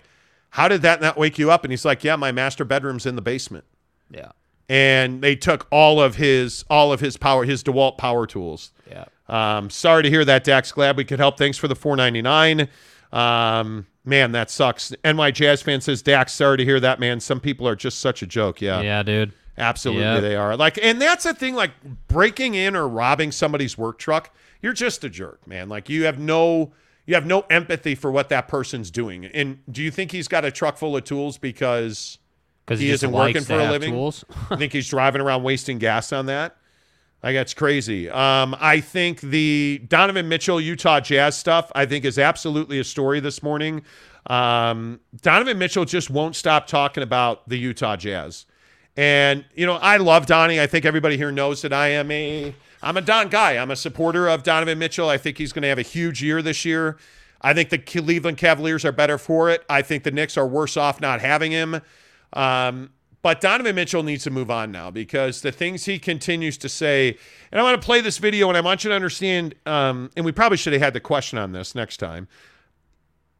"How 0.51 0.67
did 0.67 0.81
that 0.83 1.01
not 1.01 1.17
wake 1.17 1.37
you 1.37 1.51
up?" 1.51 1.63
And 1.65 1.71
he's 1.71 1.83
like, 1.85 2.03
"Yeah, 2.03 2.15
my 2.15 2.31
master 2.31 2.63
bedroom's 2.65 3.05
in 3.05 3.15
the 3.15 3.21
basement." 3.21 3.65
Yeah. 4.09 4.31
and 4.69 5.21
they 5.21 5.35
took 5.35 5.67
all 5.71 6.01
of 6.01 6.15
his 6.15 6.63
all 6.69 6.91
of 6.93 6.99
his 7.01 7.15
power 7.17 7.43
his 7.45 7.61
DeWalt 7.63 7.97
power 7.97 8.25
tools. 8.25 8.71
Yeah. 8.89 9.05
Um, 9.29 9.69
sorry 9.69 10.03
to 10.03 10.09
hear 10.09 10.23
that, 10.25 10.43
Dax. 10.45 10.71
Glad 10.71 10.95
we 10.97 11.03
could 11.05 11.19
help. 11.19 11.37
Thanks 11.37 11.57
for 11.57 11.67
the 11.67 11.75
four 11.75 11.95
ninety 11.97 12.21
nine. 12.21 12.69
Um, 13.11 13.85
man, 14.07 14.31
that 14.31 14.49
sucks. 14.49 14.93
NY 15.03 15.31
Jazz 15.31 15.61
fan 15.61 15.81
says, 15.81 16.01
Dax, 16.01 16.33
sorry 16.33 16.57
to 16.57 16.65
hear 16.65 16.79
that, 16.79 16.99
man. 16.99 17.19
Some 17.19 17.39
people 17.39 17.67
are 17.67 17.75
just 17.75 17.99
such 17.99 18.21
a 18.21 18.27
joke. 18.27 18.61
Yeah. 18.61 18.81
Yeah, 18.81 19.03
dude. 19.03 19.33
Absolutely, 19.57 20.03
Yep. 20.03 20.21
they 20.21 20.35
are. 20.35 20.55
Like, 20.55 20.77
and 20.81 21.01
that's 21.01 21.23
the 21.23 21.33
thing. 21.33 21.55
Like 21.55 21.71
breaking 22.07 22.53
in 22.53 22.75
or 22.75 22.87
robbing 22.87 23.31
somebody's 23.31 23.77
work 23.77 23.97
truck, 23.97 24.33
you're 24.61 24.73
just 24.73 25.03
a 25.03 25.09
jerk, 25.09 25.45
man. 25.47 25.67
Like 25.67 25.89
you 25.89 26.05
have 26.05 26.19
no, 26.19 26.73
you 27.07 27.15
have 27.15 27.25
no 27.25 27.41
empathy 27.49 27.95
for 27.95 28.11
what 28.11 28.29
that 28.29 28.47
person's 28.47 28.91
doing. 28.91 29.25
And 29.25 29.59
do 29.71 29.81
you 29.81 29.89
think 29.91 30.11
he's 30.11 30.27
got 30.27 30.45
a 30.45 30.51
truck 30.51 30.77
full 30.77 30.95
of 30.95 31.03
tools 31.05 31.37
because 31.39 32.19
he, 32.69 32.75
he 32.75 32.89
isn't 32.91 33.11
working 33.11 33.41
for 33.43 33.53
a 33.59 33.71
living? 33.71 33.93
tools? 33.93 34.23
I 34.51 34.57
think 34.57 34.73
he's 34.73 34.87
driving 34.87 35.21
around 35.21 35.41
wasting 35.43 35.79
gas 35.79 36.13
on 36.13 36.27
that. 36.27 36.55
Like 37.23 37.35
that's 37.35 37.53
crazy. 37.53 38.09
Um, 38.09 38.55
I 38.59 38.79
think 38.79 39.21
the 39.21 39.81
Donovan 39.87 40.29
Mitchell 40.29 40.61
Utah 40.61 40.99
Jazz 40.99 41.35
stuff 41.35 41.71
I 41.73 41.85
think 41.85 42.05
is 42.05 42.19
absolutely 42.19 42.79
a 42.79 42.83
story 42.83 43.19
this 43.19 43.41
morning. 43.41 43.81
Um, 44.27 44.99
Donovan 45.21 45.57
Mitchell 45.57 45.85
just 45.85 46.09
won't 46.09 46.35
stop 46.35 46.67
talking 46.67 47.01
about 47.01 47.47
the 47.49 47.57
Utah 47.57 47.95
Jazz. 47.95 48.45
And 48.95 49.45
you 49.55 49.65
know, 49.65 49.75
I 49.75 49.97
love 49.97 50.25
Donnie. 50.25 50.59
I 50.59 50.67
think 50.67 50.85
everybody 50.85 51.17
here 51.17 51.31
knows 51.31 51.61
that 51.63 51.73
I 51.73 51.89
am 51.89 52.11
a 52.11 52.53
I'm 52.81 52.97
a 52.97 53.01
Don 53.01 53.29
guy. 53.29 53.57
I'm 53.57 53.71
a 53.71 53.75
supporter 53.75 54.27
of 54.27 54.43
Donovan 54.43 54.77
Mitchell. 54.77 55.09
I 55.09 55.17
think 55.17 55.37
he's 55.37 55.51
going 55.51 55.63
to 55.63 55.69
have 55.69 55.79
a 55.79 55.83
huge 55.83 56.21
year 56.21 56.41
this 56.41 56.65
year. 56.65 56.97
I 57.41 57.53
think 57.53 57.69
the 57.69 57.77
Cleveland 57.77 58.37
Cavaliers 58.37 58.85
are 58.85 58.91
better 58.91 59.17
for 59.17 59.49
it. 59.49 59.63
I 59.69 59.81
think 59.81 60.03
the 60.03 60.11
Knicks 60.11 60.37
are 60.37 60.47
worse 60.47 60.77
off 60.77 61.01
not 61.01 61.21
having 61.21 61.51
him. 61.51 61.81
Um, 62.33 62.91
but 63.21 63.41
Donovan 63.41 63.75
Mitchell 63.75 64.03
needs 64.03 64.23
to 64.23 64.29
move 64.29 64.51
on 64.51 64.71
now 64.71 64.91
because 64.91 65.41
the 65.41 65.51
things 65.51 65.85
he 65.85 65.99
continues 65.99 66.57
to 66.59 66.69
say, 66.69 67.17
and 67.51 67.59
I 67.59 67.63
want 67.63 67.81
to 67.81 67.85
play 67.85 68.01
this 68.01 68.17
video 68.17 68.47
and 68.47 68.57
I 68.57 68.61
want 68.61 68.83
you 68.83 68.89
to 68.89 68.95
understand, 68.95 69.55
um, 69.65 70.11
and 70.15 70.25
we 70.25 70.31
probably 70.31 70.57
should 70.57 70.73
have 70.73 70.81
had 70.81 70.93
the 70.93 70.99
question 70.99 71.37
on 71.37 71.51
this 71.51 71.75
next 71.75 71.97
time. 71.97 72.27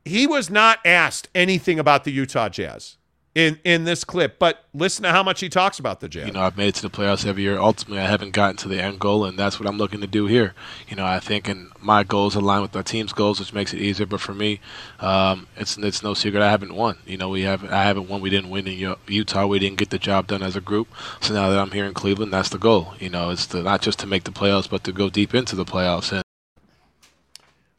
He 0.03 0.25
was 0.25 0.49
not 0.49 0.79
asked 0.85 1.29
anything 1.35 1.79
about 1.79 2.03
the 2.03 2.11
Utah 2.11 2.49
Jazz 2.49 2.97
in 3.37 3.59
in 3.63 3.83
this 3.83 4.03
clip, 4.03 4.39
but 4.39 4.65
listen 4.73 5.03
to 5.03 5.11
how 5.11 5.21
much 5.21 5.41
he 5.41 5.47
talks 5.47 5.77
about 5.77 5.99
the 5.99 6.09
Jazz. 6.09 6.25
You 6.25 6.33
know, 6.33 6.41
I've 6.41 6.57
made 6.57 6.69
it 6.69 6.75
to 6.75 6.81
the 6.81 6.89
playoffs 6.89 7.23
every 7.23 7.43
year. 7.43 7.59
Ultimately, 7.59 8.01
I 8.01 8.07
haven't 8.07 8.31
gotten 8.31 8.57
to 8.57 8.67
the 8.67 8.81
end 8.81 8.99
goal, 8.99 9.25
and 9.25 9.37
that's 9.37 9.59
what 9.59 9.69
I'm 9.69 9.77
looking 9.77 10.01
to 10.01 10.07
do 10.07 10.25
here. 10.25 10.55
You 10.89 10.95
know, 10.95 11.05
I 11.05 11.19
think 11.19 11.47
and 11.47 11.69
my 11.79 12.03
goals 12.03 12.33
align 12.33 12.63
with 12.63 12.75
our 12.75 12.81
team's 12.81 13.13
goals, 13.13 13.39
which 13.39 13.53
makes 13.53 13.75
it 13.75 13.79
easier. 13.79 14.07
But 14.07 14.21
for 14.21 14.33
me, 14.33 14.59
um, 14.99 15.45
it's 15.55 15.77
it's 15.77 16.01
no 16.01 16.15
secret 16.15 16.41
I 16.41 16.49
haven't 16.49 16.73
won. 16.73 16.97
You 17.05 17.17
know, 17.17 17.29
we 17.29 17.43
have 17.43 17.63
I 17.65 17.83
haven't 17.83 18.09
won. 18.09 18.21
We 18.21 18.31
didn't 18.31 18.49
win 18.49 18.67
in 18.67 18.95
Utah. 19.05 19.45
We 19.45 19.59
didn't 19.59 19.77
get 19.77 19.91
the 19.91 19.99
job 19.99 20.25
done 20.25 20.41
as 20.41 20.55
a 20.55 20.61
group. 20.61 20.87
So 21.21 21.35
now 21.35 21.51
that 21.51 21.59
I'm 21.59 21.71
here 21.71 21.85
in 21.85 21.93
Cleveland, 21.93 22.33
that's 22.33 22.49
the 22.49 22.57
goal. 22.57 22.95
You 22.99 23.11
know, 23.11 23.29
it's 23.29 23.45
to, 23.47 23.61
not 23.61 23.83
just 23.83 23.99
to 23.99 24.07
make 24.07 24.23
the 24.23 24.31
playoffs, 24.31 24.67
but 24.67 24.83
to 24.85 24.91
go 24.91 25.11
deep 25.11 25.35
into 25.35 25.55
the 25.55 25.65
playoffs. 25.65 26.11
And 26.11 26.23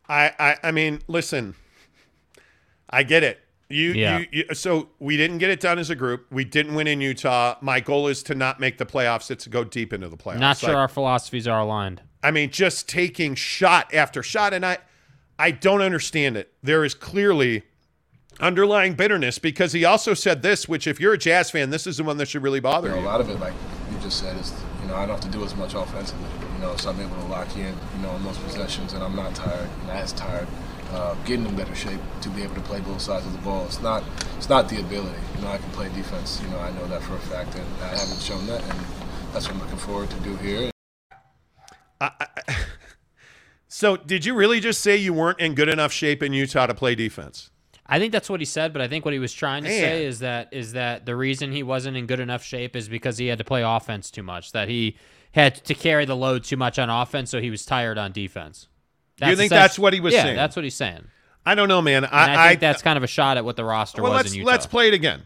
I, 0.09 0.33
I 0.39 0.57
I 0.69 0.71
mean, 0.71 1.03
listen, 1.09 1.57
I 2.89 3.03
get 3.03 3.25
it. 3.25 3.41
You, 3.71 3.93
Yeah. 3.93 4.19
you, 4.19 4.27
you, 4.49 4.55
so 4.55 4.89
we 4.99 5.17
didn't 5.17 5.39
get 5.39 5.51
it 5.51 5.61
done 5.61 5.79
as 5.79 5.91
a 5.91 5.95
group. 5.95 6.27
We 6.31 6.45
didn't 6.45 6.75
win 6.75 6.87
in 6.87 7.01
Utah. 7.01 7.57
My 7.61 7.81
goal 7.81 8.09
is 8.09 8.23
to 8.25 8.35
not 8.35 8.59
make 8.61 8.79
the 8.79 8.87
playoffs. 8.87 9.31
It's 9.31 9.45
to 9.45 9.51
go 9.51 9.63
deep 9.65 9.93
into 9.93 10.09
the 10.09 10.17
playoffs. 10.17 10.39
Not 10.39 10.57
sure 10.59 10.71
Like, 10.71 10.79
our 10.79 10.89
philosophies 10.89 11.47
are 11.47 11.61
aligned. 11.61 12.01
I 12.23 12.31
mean, 12.31 12.51
just 12.51 12.89
taking 12.89 13.35
shot 13.35 13.93
after 13.95 14.23
shot, 14.23 14.55
and 14.55 14.65
I, 14.65 14.79
I 15.39 15.51
don't 15.51 15.83
understand 15.83 16.37
it. 16.37 16.53
There 16.63 16.85
is 16.85 16.95
clearly 16.95 17.63
underlying 18.41 18.95
bitterness 18.95 19.39
because 19.39 19.73
he 19.73 19.85
also 19.85 20.15
said 20.15 20.43
this, 20.43 20.69
which 20.69 20.87
if 20.87 20.99
you're 20.99 21.13
a 21.13 21.19
Jazz 21.19 21.51
fan, 21.51 21.71
this 21.71 21.87
is 21.87 21.99
the 21.99 22.05
one 22.05 22.17
that 22.19 22.27
should 22.29 22.43
really 22.43 22.61
bother 22.61 22.89
You 22.89 22.95
know, 22.95 23.01
you. 23.03 23.07
a 23.07 23.11
lot 23.11 23.21
of 23.21 23.29
it, 23.29 23.39
like 23.39 23.53
you 23.93 23.99
just 24.01 24.19
said, 24.21 24.37
is 24.39 24.53
you 24.83 24.89
know 24.89 24.95
I 24.95 25.01
don't 25.07 25.11
have 25.11 25.21
to 25.21 25.37
do 25.39 25.45
as 25.45 25.55
much 25.57 25.75
offensively. 25.75 26.27
You 26.57 26.63
know, 26.63 26.77
so 26.77 26.91
I'm 26.91 27.01
able 27.01 27.17
to 27.17 27.27
lock 27.27 27.55
in, 27.57 27.75
you 27.97 28.03
know, 28.03 28.11
on 28.11 28.25
those 28.25 28.39
possessions, 28.39 28.93
and 28.95 29.03
I'm 29.03 29.15
not 29.15 29.35
tired, 29.35 29.69
not 29.87 29.97
as 29.97 30.13
tired. 30.13 30.49
Uh, 30.91 31.15
getting 31.27 31.45
in 31.47 31.55
better 31.55 31.75
shape 31.75 32.01
to 32.23 32.31
be 32.31 32.43
able 32.43 32.55
to 32.55 32.63
play 32.63 32.81
both 32.81 33.01
sides 33.01 33.27
of 33.27 33.33
the 33.33 33.39
ball. 33.39 33.67
It's 33.67 33.83
not, 33.83 34.03
it's 34.37 34.49
not 34.49 34.69
the 34.71 34.81
ability. 34.81 35.19
You 35.37 35.43
know, 35.43 35.49
I 35.49 35.59
can 35.59 35.71
play 35.73 35.89
defense. 35.91 36.41
You 36.43 36.49
know, 36.49 36.59
I 36.59 36.71
know 36.73 36.87
that 36.87 37.03
for 37.03 37.15
a 37.15 37.19
fact, 37.19 37.55
and 37.57 37.67
I 37.83 37.89
haven't 37.89 38.21
shown 38.21 38.47
that, 38.47 38.63
and 38.63 38.81
that's 39.33 39.47
what 39.47 39.57
I'm 39.57 39.61
looking 39.61 39.77
forward 39.77 40.09
to 40.11 40.21
do 40.21 40.35
here. 40.37 40.71
I. 42.01 42.27
So, 43.71 43.97
did 43.97 44.25
you 44.25 44.35
really 44.35 44.61
just 44.61 44.81
say 44.81 44.97
you 44.97 45.13
weren't 45.13 45.39
in 45.39 45.55
good 45.55 45.69
enough 45.69 45.93
shape 45.93 46.23
in 46.23 46.33
Utah 46.33 46.67
to 46.67 46.75
play 46.75 46.95
defense? 46.95 47.51
I 47.87 47.99
think 47.99 48.13
that's 48.13 48.29
what 48.29 48.41
he 48.41 48.47
said, 48.47 48.73
but 48.73 48.83
I 48.83 48.89
think 48.89 49.05
what 49.05 49.15
he 49.15 49.21
was 49.21 49.33
trying 49.33 49.63
to 49.63 49.69
Man. 49.69 49.81
say 49.81 50.05
is 50.05 50.19
that 50.19 50.49
is 50.53 50.73
that 50.73 51.07
the 51.07 51.15
reason 51.15 51.53
he 51.53 51.63
wasn't 51.63 51.97
in 51.97 52.07
good 52.07 52.21
enough 52.21 52.43
shape 52.43 52.75
is 52.75 52.89
because 52.89 53.19
he 53.19 53.29
had 53.29 53.39
to 53.39 53.45
play 53.45 53.63
offense 53.63 54.11
too 54.11 54.23
much. 54.23 54.53
That 54.53 54.69
he 54.69 54.97
had 55.33 55.55
to 55.67 55.75
carry 55.75 56.07
the 56.07 56.17
load 56.17 56.45
too 56.45 56.57
much 56.57 56.79
on 56.79 56.91
offense, 56.91 57.31
so 57.31 57.41
he 57.41 57.51
was 57.51 57.65
tired 57.65 57.99
on 57.99 58.13
defense. 58.13 58.69
You 59.21 59.37
think 59.37 59.51
that's 59.51 59.79
what 59.79 59.93
he 59.93 60.01
was 60.01 60.15
yeah, 60.15 60.23
saying? 60.23 60.37
that's 60.37 60.57
what 60.57 60.65
he's 60.65 60.75
saying. 60.77 61.05
I 61.45 61.55
don't 61.55 61.69
know, 61.69 61.81
man. 61.81 62.05
I, 62.05 62.45
I, 62.45 62.49
think 62.49 62.61
that's 62.61 62.83
kind 62.83 62.97
of 62.97 63.03
a 63.03 63.07
shot 63.07 63.37
at 63.39 63.45
what 63.45 63.57
the 63.57 63.65
roster 63.65 64.03
well, 64.03 64.13
was 64.13 64.19
let's 64.19 64.33
in 64.33 64.39
Utah. 64.41 64.51
let's 64.51 64.67
play 64.67 64.89
it 64.89 64.95
again. 64.95 65.23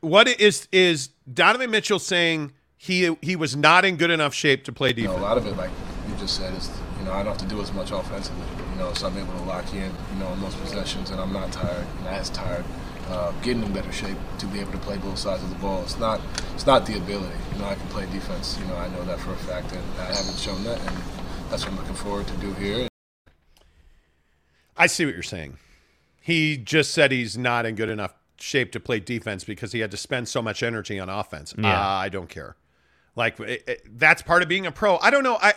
What 0.00 0.26
is 0.28 0.66
is 0.72 1.08
Donovan 1.32 1.70
Mitchell 1.70 1.98
saying 1.98 2.52
he 2.76 3.16
he 3.20 3.36
was 3.36 3.54
not 3.54 3.84
in 3.84 3.96
good 3.96 4.10
enough 4.10 4.34
shape 4.34 4.64
to 4.64 4.72
play 4.72 4.88
You 4.88 4.94
defense? 4.94 5.14
know, 5.14 5.20
a 5.20 5.28
lot 5.28 5.36
of 5.36 5.46
it, 5.46 5.56
like 5.56 5.70
you 6.08 6.16
just 6.16 6.36
said, 6.36 6.54
is 6.54 6.70
you 6.98 7.04
know 7.04 7.12
I 7.12 7.22
don't 7.22 7.38
have 7.38 7.48
to 7.48 7.54
do 7.54 7.60
as 7.60 7.72
much 7.72 7.90
offensively. 7.90 8.42
You 8.72 8.78
know, 8.78 8.92
so 8.94 9.06
I'm 9.06 9.18
able 9.18 9.34
to 9.34 9.42
lock 9.42 9.72
in, 9.74 9.92
you 10.12 10.18
know, 10.18 10.28
on 10.28 10.40
those 10.40 10.54
possessions, 10.54 11.10
and 11.10 11.20
I'm 11.20 11.32
not 11.32 11.52
tired, 11.52 11.86
not 12.04 12.14
as 12.14 12.30
tired. 12.30 12.64
Uh, 13.10 13.30
getting 13.42 13.62
in 13.62 13.72
better 13.72 13.92
shape 13.92 14.16
to 14.38 14.46
be 14.46 14.60
able 14.60 14.72
to 14.72 14.78
play 14.78 14.96
both 14.96 15.18
sides 15.18 15.42
of 15.42 15.50
the 15.50 15.56
ball. 15.56 15.82
It's 15.82 15.98
not, 15.98 16.20
it's 16.54 16.64
not 16.64 16.86
the 16.86 16.96
ability. 16.96 17.36
You 17.52 17.58
know, 17.58 17.66
I 17.66 17.74
can 17.74 17.86
play 17.88 18.06
defense. 18.06 18.56
You 18.58 18.64
know, 18.66 18.76
I 18.76 18.88
know 18.88 19.04
that 19.04 19.18
for 19.20 19.32
a 19.32 19.36
fact, 19.36 19.72
and 19.72 19.82
I 20.00 20.04
haven't 20.04 20.38
shown 20.38 20.64
that, 20.64 20.78
and 20.80 20.96
that's 21.50 21.64
what 21.64 21.72
I'm 21.72 21.78
looking 21.78 21.94
forward 21.94 22.26
to 22.28 22.36
do 22.36 22.54
here. 22.54 22.88
I 24.82 24.86
see 24.88 25.04
what 25.06 25.14
you're 25.14 25.22
saying. 25.22 25.58
He 26.20 26.56
just 26.56 26.92
said 26.92 27.12
he's 27.12 27.36
not 27.38 27.66
in 27.66 27.74
good 27.76 27.88
enough 27.88 28.14
shape 28.36 28.72
to 28.72 28.80
play 28.80 28.98
defense 29.00 29.44
because 29.44 29.70
he 29.72 29.78
had 29.80 29.90
to 29.92 29.96
spend 29.96 30.28
so 30.28 30.42
much 30.42 30.62
energy 30.62 30.98
on 30.98 31.08
offense. 31.08 31.54
Yeah. 31.56 31.78
Uh, 31.80 31.84
I 31.84 32.08
don't 32.08 32.28
care. 32.28 32.56
Like 33.14 33.38
it, 33.40 33.62
it- 33.68 33.98
that's 33.98 34.22
part 34.22 34.42
of 34.42 34.48
being 34.48 34.66
a 34.66 34.72
pro. 34.72 34.98
I 34.98 35.10
don't 35.10 35.22
know. 35.22 35.38
I 35.40 35.54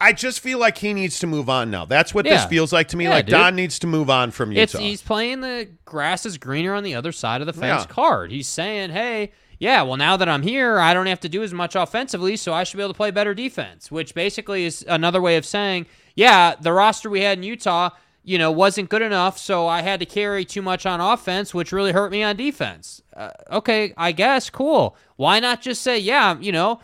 I 0.00 0.12
just 0.12 0.40
feel 0.40 0.58
like 0.58 0.78
he 0.78 0.92
needs 0.94 1.18
to 1.20 1.26
move 1.26 1.48
on 1.48 1.70
now. 1.70 1.84
That's 1.84 2.12
what 2.14 2.24
this 2.24 2.44
feels 2.46 2.72
like 2.72 2.88
to 2.88 2.96
me. 2.96 3.04
Yeah, 3.04 3.10
like 3.10 3.26
dude. 3.26 3.32
Don 3.32 3.54
needs 3.56 3.78
to 3.80 3.86
move 3.86 4.08
on 4.10 4.30
from 4.30 4.50
Utah. 4.52 4.62
It's 4.62 4.72
he's 4.78 5.02
playing 5.02 5.40
the 5.42 5.68
grass 5.84 6.24
is 6.26 6.38
greener 6.38 6.74
on 6.74 6.82
the 6.82 6.94
other 6.94 7.12
side 7.12 7.40
of 7.40 7.46
the 7.46 7.52
fence 7.52 7.82
Yeah. 7.82 7.86
card. 7.94 8.32
He's 8.32 8.48
saying, 8.48 8.90
"Hey, 8.90 9.32
yeah, 9.58 9.82
well 9.82 9.96
now 9.98 10.16
that 10.16 10.28
I'm 10.28 10.42
here, 10.42 10.78
I 10.78 10.92
don't 10.94 11.06
have 11.06 11.20
to 11.20 11.28
do 11.28 11.42
as 11.42 11.52
much 11.54 11.74
offensively, 11.76 12.36
so 12.36 12.52
I 12.54 12.64
should 12.64 12.78
be 12.78 12.82
able 12.82 12.94
to 12.94 12.96
play 12.96 13.10
better 13.10 13.34
defense." 13.34 13.90
Which 13.90 14.14
basically 14.14 14.64
is 14.64 14.84
another 14.88 15.20
way 15.20 15.36
of 15.36 15.44
saying, 15.46 15.86
"Yeah, 16.14 16.54
the 16.60 16.72
roster 16.72 17.08
we 17.10 17.20
had 17.20 17.36
in 17.38 17.44
Utah, 17.44 17.90
you 18.26 18.36
know, 18.36 18.50
wasn't 18.50 18.90
good 18.90 19.00
enough, 19.00 19.38
so 19.38 19.66
I 19.66 19.80
had 19.80 20.00
to 20.00 20.06
carry 20.06 20.44
too 20.44 20.60
much 20.60 20.84
on 20.84 21.00
offense, 21.00 21.54
which 21.54 21.72
really 21.72 21.92
hurt 21.92 22.12
me 22.12 22.22
on 22.22 22.36
defense." 22.36 23.00
Uh, 23.16 23.30
okay, 23.50 23.94
I 23.96 24.12
guess 24.12 24.50
cool. 24.50 24.94
Why 25.16 25.40
not 25.40 25.62
just 25.62 25.80
say, 25.80 25.98
"Yeah, 25.98 26.36
you 26.38 26.52
know, 26.52 26.80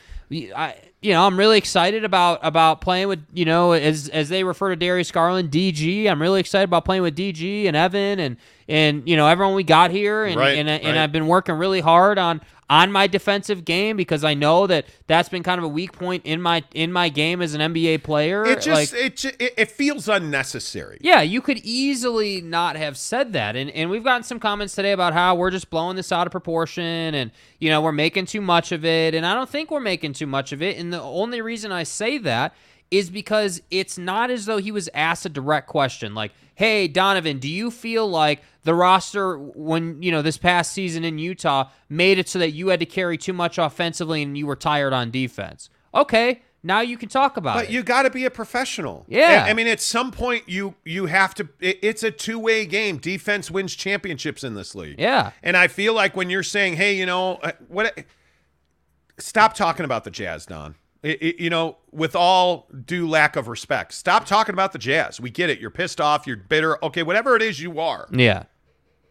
I 0.57 0.77
you 1.03 1.13
know, 1.13 1.27
I'm 1.27 1.37
really 1.37 1.59
excited 1.59 2.05
about 2.05 2.39
about 2.43 2.81
playing 2.81 3.09
with, 3.09 3.27
you 3.35 3.45
know, 3.45 3.73
as 3.73 4.09
as 4.09 4.29
they 4.29 4.45
refer 4.45 4.71
to 4.71 4.77
Darius 4.77 5.11
Garland, 5.11 5.51
DG. 5.51 6.09
I'm 6.09 6.23
really 6.23 6.39
excited 6.39 6.65
about 6.65 6.85
playing 6.85 7.03
with 7.03 7.17
DG 7.17 7.67
and 7.67 7.77
Evan 7.77 8.21
and 8.21 8.37
and 8.73 9.07
you 9.07 9.17
know 9.17 9.29
everyone 9.29 9.55
we 9.55 9.65
got 9.65 9.91
here, 9.91 10.25
and 10.25 10.37
Right, 10.37 10.59
and, 10.59 10.69
and 10.69 10.85
right. 10.85 10.97
I've 10.97 11.13
been 11.13 11.27
working 11.27 11.57
really 11.57 11.81
hard 11.81 12.19
on 12.19 12.41
on 12.71 12.91
my 12.91 13.07
defensive 13.07 13.67
game 13.67 13.99
because 13.99 14.25
I 14.25 14.33
know 14.33 14.67
that 14.67 14.87
that's 15.07 15.29
been 15.29 15.43
kind 15.43 15.59
of 15.59 15.65
a 15.65 15.69
weak 15.69 15.93
point 15.93 16.25
in 16.25 16.41
my 16.41 16.65
in 16.73 16.91
my 16.91 17.11
game 17.11 17.43
as 17.43 17.53
an 17.53 17.61
NBA 17.61 18.03
player. 18.03 18.47
it 18.47 18.63
just 18.63 18.95
like, 18.95 19.03
it, 19.03 19.25
it 19.39 19.55
it 19.59 19.71
feels 19.71 20.09
unnecessary. 20.09 20.97
yeah, 21.03 21.21
you 21.21 21.43
could 21.43 21.59
easily 21.59 22.41
not 22.41 22.77
have 22.77 22.97
said 22.97 23.35
that. 23.35 23.57
And 23.57 23.71
and 23.73 23.91
we've 23.91 24.05
gotten 24.05 24.23
some 24.23 24.41
comments 24.41 24.75
today 24.75 24.93
about 24.93 25.13
how 25.13 25.35
we're 25.35 25.51
just 25.51 25.69
blowing 25.69 25.97
this 25.97 26.11
out 26.11 26.27
of 26.27 26.31
proportion 26.31 27.15
and 27.15 27.31
you 27.59 27.69
know, 27.69 27.83
we're 27.83 27.93
making 27.93 28.25
too 28.25 28.41
much 28.41 28.73
of 28.73 28.87
it. 28.87 29.15
And 29.15 29.27
I 29.27 29.35
don't 29.35 29.51
think 29.51 29.71
we're 29.71 29.81
making 29.81 30.15
too 30.15 30.27
much 30.27 30.53
of 30.53 30.63
it. 30.63 30.79
And 30.79 30.91
the 30.91 31.03
only 31.03 31.43
reason 31.43 31.73
I 31.73 31.83
say 31.83 32.17
that 32.19 32.55
is 32.91 33.11
because 33.11 33.63
it's 33.71 33.97
not 33.99 34.31
as 34.31 34.47
though 34.47 34.59
he 34.59 34.71
was 34.71 34.89
asked 34.95 35.25
a 35.27 35.29
direct 35.29 35.67
question 35.67 36.15
like, 36.15 36.33
"Hey, 36.63 36.87
Donovan, 36.89 37.39
do 37.39 37.49
you 37.49 37.71
feel 37.71 38.09
like 38.09 38.43
the 38.63 38.75
roster 38.75 39.37
when, 39.37 40.03
you 40.03 40.13
know, 40.13 40.23
this 40.23 40.39
past 40.39 40.73
season 40.73 41.05
in 41.05 41.19
Utah 41.19 41.69
made 41.89 42.19
it 42.19 42.29
so 42.29 42.39
that 42.39 42.53
you 42.53 42.69
had 42.69 42.79
to 42.81 42.87
carry 42.87 43.19
too 43.19 43.33
much 43.33 43.59
offensively 43.59 44.23
and 44.23 44.39
you 44.39 44.47
were 44.47 44.57
tired 44.57 44.93
on 44.93 45.11
defense?" 45.11 45.69
Okay, 45.95 46.43
now 46.63 46.81
you 46.81 46.97
can 46.97 47.09
talk 47.09 47.37
about 47.37 47.55
But 47.57 47.65
it. 47.65 47.67
But 47.67 47.73
you 47.73 47.83
got 47.83 48.03
to 48.05 48.11
be 48.11 48.25
a 48.25 48.31
professional. 48.31 49.05
Yeah. 49.09 49.45
I 49.47 49.51
I 49.51 49.55
mean, 49.55 49.67
at 49.67 49.81
some 49.81 50.13
point, 50.13 50.49
you 50.49 50.75
you 50.85 51.07
have 51.07 51.35
to. 51.35 51.49
it- 51.61 51.81
it's 51.83 52.03
a 52.03 52.11
two 52.13 52.39
way 52.39 52.65
game. 52.67 52.99
Defense 52.99 53.51
wins 53.51 53.75
championships 53.75 54.45
in 54.45 54.55
this 54.55 54.75
league. 54.75 55.01
Yeah. 55.01 55.33
And 55.43 55.57
I 55.57 55.67
feel 55.69 55.95
like 55.95 56.17
when 56.17 56.31
you're 56.31 56.45
saying, 56.45 56.77
"Hey, 56.77 56.95
you 56.97 57.07
know 57.07 57.35
uh, 57.43 57.53
what," 57.69 58.05
stop 59.19 59.55
talking 59.55 59.85
about 59.85 60.05
the 60.05 60.11
Jazz, 60.11 60.47
Don. 60.47 60.77
It- 61.03 61.23
it- 61.23 61.41
you 61.41 61.51
know, 61.51 61.79
with 61.91 62.15
all 62.15 62.69
due 62.87 63.09
lack 63.09 63.35
of 63.37 63.49
respect, 63.49 63.93
stop 63.93 64.25
talking 64.25 64.53
about 64.55 64.73
the 64.73 64.79
Jazz. 64.79 65.21
We 65.21 65.31
get 65.31 65.51
it. 65.51 65.59
You're 65.59 65.71
pissed 65.71 66.01
off. 66.01 66.27
You're 66.27 66.37
bitter. 66.37 66.83
Okay, 66.85 67.03
whatever 67.03 67.35
it 67.37 67.43
is 67.43 67.61
you 67.61 67.81
are. 67.81 68.07
yeah. 68.11 68.45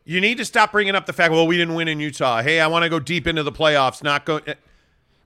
You 0.04 0.20
need 0.20 0.40
to 0.40 0.46
stop 0.46 0.72
bringing 0.72 0.96
up 0.96 1.06
the 1.06 1.14
fact, 1.14 1.32
well, 1.32 1.46
we 1.46 1.58
didn't 1.58 1.76
win 1.76 1.88
in 1.88 2.00
Utah. 2.00 2.42
Hey, 2.42 2.60
I 2.60 2.66
want 2.66 2.82
to 2.84 2.90
go 2.90 3.00
deep 3.00 3.28
into 3.28 3.44
the 3.44 3.52
playoffs, 3.52 4.02
not 4.04 4.26
go. 4.26 4.38
Eh. 4.48 4.56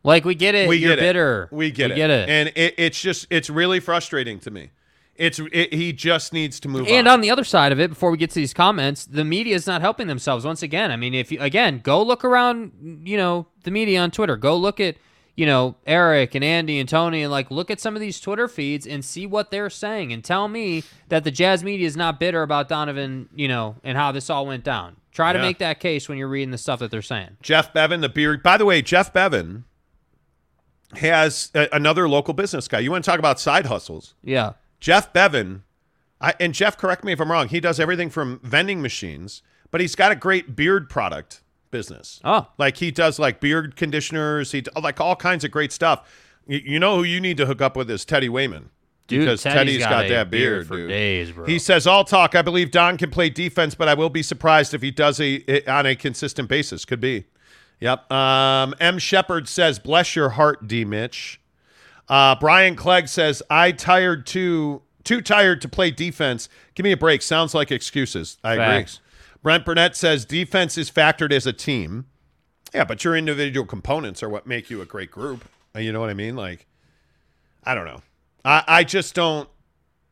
Like 0.04 0.26
we 0.26 0.36
get 0.36 0.54
it. 0.54 0.68
we 0.68 0.76
You're 0.78 0.96
get 0.98 1.02
bitter. 1.02 1.44
It. 1.50 1.56
We 1.56 1.72
get 1.72 1.88
we 1.90 1.94
it. 1.94 1.96
Get 1.96 2.10
it. 2.10 2.30
And 2.30 2.52
it, 2.56 2.76
it's 2.78 3.00
just 3.00 3.26
it's 3.30 3.50
really 3.50 3.80
frustrating 3.80 4.38
to 4.40 4.52
me. 4.52 4.72
It's 5.16 5.40
it, 5.54 5.74
he 5.74 5.94
just 5.94 6.34
needs 6.34 6.60
to 6.60 6.68
move 6.68 6.88
And 6.90 7.08
on. 7.08 7.14
on 7.16 7.22
the 7.22 7.32
other 7.32 7.46
side 7.46 7.72
of 7.72 7.80
it, 7.80 7.90
before 7.90 8.12
we 8.12 8.18
get 8.18 8.32
to 8.32 8.36
these 8.36 8.54
comments, 8.54 9.06
the 9.06 9.24
media 9.24 9.56
is 9.56 9.66
not 9.66 9.80
helping 9.80 10.08
themselves. 10.08 10.44
Once 10.46 10.62
again, 10.62 10.92
I 10.92 10.98
mean, 10.98 11.14
if 11.14 11.32
you 11.32 11.40
again 11.40 11.80
go 11.82 12.04
look 12.04 12.26
around, 12.26 13.02
you 13.06 13.16
know, 13.16 13.48
the 13.64 13.72
media 13.72 14.02
on 14.02 14.12
Twitter, 14.12 14.36
go 14.36 14.58
look 14.58 14.82
at, 14.82 14.98
you 15.36 15.46
know, 15.46 15.76
Eric 15.86 16.34
and 16.34 16.44
Andy 16.44 16.80
and 16.80 16.88
Tony, 16.88 17.22
and 17.22 17.32
like 17.32 17.52
look 17.52 17.70
at 17.70 17.80
some 17.80 17.96
of 17.96 18.02
these 18.02 18.20
Twitter 18.20 18.48
feeds 18.48 18.88
and 18.88 19.04
see 19.04 19.26
what 19.26 19.52
they're 19.52 19.70
saying, 19.70 20.14
and 20.14 20.24
tell 20.24 20.48
me 20.48 20.84
that 21.10 21.24
the 21.24 21.32
Jazz 21.32 21.64
media 21.64 21.86
is 21.86 21.98
not 21.98 22.20
bitter 22.20 22.42
about 22.42 22.70
Donovan, 22.70 23.30
you 23.36 23.48
know, 23.48 23.76
and 23.84 23.98
how 23.98 24.12
this 24.12 24.30
all 24.30 24.46
went 24.46 24.64
down. 24.64 24.96
Try 25.12 25.32
to 25.32 25.40
make 25.40 25.60
that 25.60 25.80
case 25.80 26.10
when 26.10 26.18
you're 26.18 26.28
reading 26.28 26.52
the 26.52 26.58
stuff 26.58 26.80
that 26.80 26.92
they're 26.92 27.02
saying. 27.02 27.38
Jeff 27.42 27.74
Bevan, 27.74 28.02
the 28.02 28.10
beard. 28.10 28.44
By 28.44 28.58
the 28.58 28.66
way, 28.66 28.82
Jeff 28.82 29.14
Bevan 29.14 29.64
has 30.98 31.52
a, 31.56 31.70
another 31.72 32.10
local 32.10 32.34
business 32.34 32.68
guy. 32.68 32.80
You 32.80 32.92
want 32.92 33.06
to 33.06 33.12
talk 33.12 33.20
about 33.20 33.40
side 33.40 33.66
hustles? 33.66 34.14
Yeah. 34.22 34.54
Jeff 34.82 35.14
Bevan, 35.14 35.64
I, 36.20 36.34
and 36.40 36.54
Jeff, 36.54 36.78
correct 36.78 37.06
me 37.06 37.14
if 37.14 37.22
I'm 37.22 37.32
wrong. 37.32 37.48
He 37.48 37.62
does 37.62 37.80
everything 37.80 38.10
from 38.10 38.40
vending 38.44 38.82
machines, 38.82 39.42
but 39.72 39.80
he's 39.80 39.96
got 39.96 40.12
a 40.12 40.16
great 40.16 40.56
beard 40.56 40.90
product 40.90 41.42
business. 41.76 42.22
Oh, 42.24 42.48
like 42.58 42.78
he 42.78 42.90
does 42.90 43.20
like 43.20 43.42
beard 43.42 43.76
conditioners. 43.76 44.54
He 44.54 44.64
like 44.82 45.02
all 45.02 45.18
kinds 45.18 45.44
of 45.44 45.52
great 45.52 45.74
stuff. 45.74 46.10
You, 46.48 46.62
you 46.64 46.80
know 46.80 46.96
who 46.96 47.04
you 47.04 47.20
need 47.20 47.36
to 47.36 47.46
hook 47.46 47.62
up 47.62 47.76
with 47.76 47.92
is 47.92 48.06
Teddy 48.06 48.30
Wayman. 48.30 48.70
Dude, 49.08 49.20
because 49.20 49.44
Teddy's 49.44 49.80
got 49.80 49.90
got, 49.90 50.08
that 50.08 50.32
beard 50.32 50.32
beard, 50.32 50.68
for 50.68 50.78
dude. 50.78 50.90
days, 50.90 51.32
bro. 51.32 51.46
He 51.46 51.60
says, 51.60 51.86
"All 51.86 52.06
talk. 52.06 52.34
I 52.34 52.42
believe 52.42 52.72
Don 52.72 52.98
can 52.98 53.12
play 53.12 53.30
defense, 53.30 53.76
but 53.76 53.90
I 53.90 53.94
will 53.94 54.10
be 54.10 54.24
surprised 54.24 54.74
if 54.74 54.82
he 54.82 54.90
does 54.90 55.20
a, 55.20 55.34
it 55.52 55.68
on 55.68 55.86
a 55.86 55.98
consistent 55.98 56.48
basis. 56.48 56.86
Could 56.86 57.02
be." 57.02 57.26
Yep. 57.82 58.10
Um, 58.10 58.74
M. 58.80 58.98
Shepard 58.98 59.50
says, 59.50 59.80
"Bless 59.80 60.16
your 60.16 60.30
heart, 60.30 60.66
D. 60.66 60.86
Mitch." 60.86 61.42
Uh, 62.08 62.36
Brian 62.40 62.78
Clegg 62.78 63.10
says, 63.10 63.44
"I 63.50 63.74
tired 63.74 64.26
too 64.26 64.82
too 65.04 65.22
tired 65.22 65.62
to 65.62 65.70
play 65.70 65.92
defense. 65.92 66.48
Give 66.74 66.86
me 66.86 66.94
a 66.94 66.98
break. 66.98 67.22
Sounds 67.22 67.54
like 67.54 67.72
excuses." 67.72 68.38
I 68.44 68.56
Facts. 68.56 68.94
agree. 68.96 69.05
Brent 69.46 69.64
Burnett 69.64 69.96
says, 69.96 70.26
"Defense 70.26 70.76
is 70.76 70.90
factored 70.90 71.32
as 71.32 71.46
a 71.46 71.54
team." 71.54 72.08
Yeah, 72.74 72.84
but 72.84 73.04
your 73.04 73.16
individual 73.16 73.68
components 73.68 74.24
are 74.24 74.28
what 74.28 74.48
make 74.48 74.72
you 74.72 74.82
a 74.82 74.86
great 74.86 75.12
group. 75.12 75.46
Uh, 75.76 75.80
You 75.82 75.92
know 75.94 76.00
what 76.00 76.10
I 76.10 76.16
mean? 76.16 76.36
Like, 76.36 76.66
I 77.64 77.76
don't 77.76 77.86
know. 77.86 78.02
I, 78.44 78.64
I 78.68 78.84
just 78.84 79.14
don't. 79.14 79.48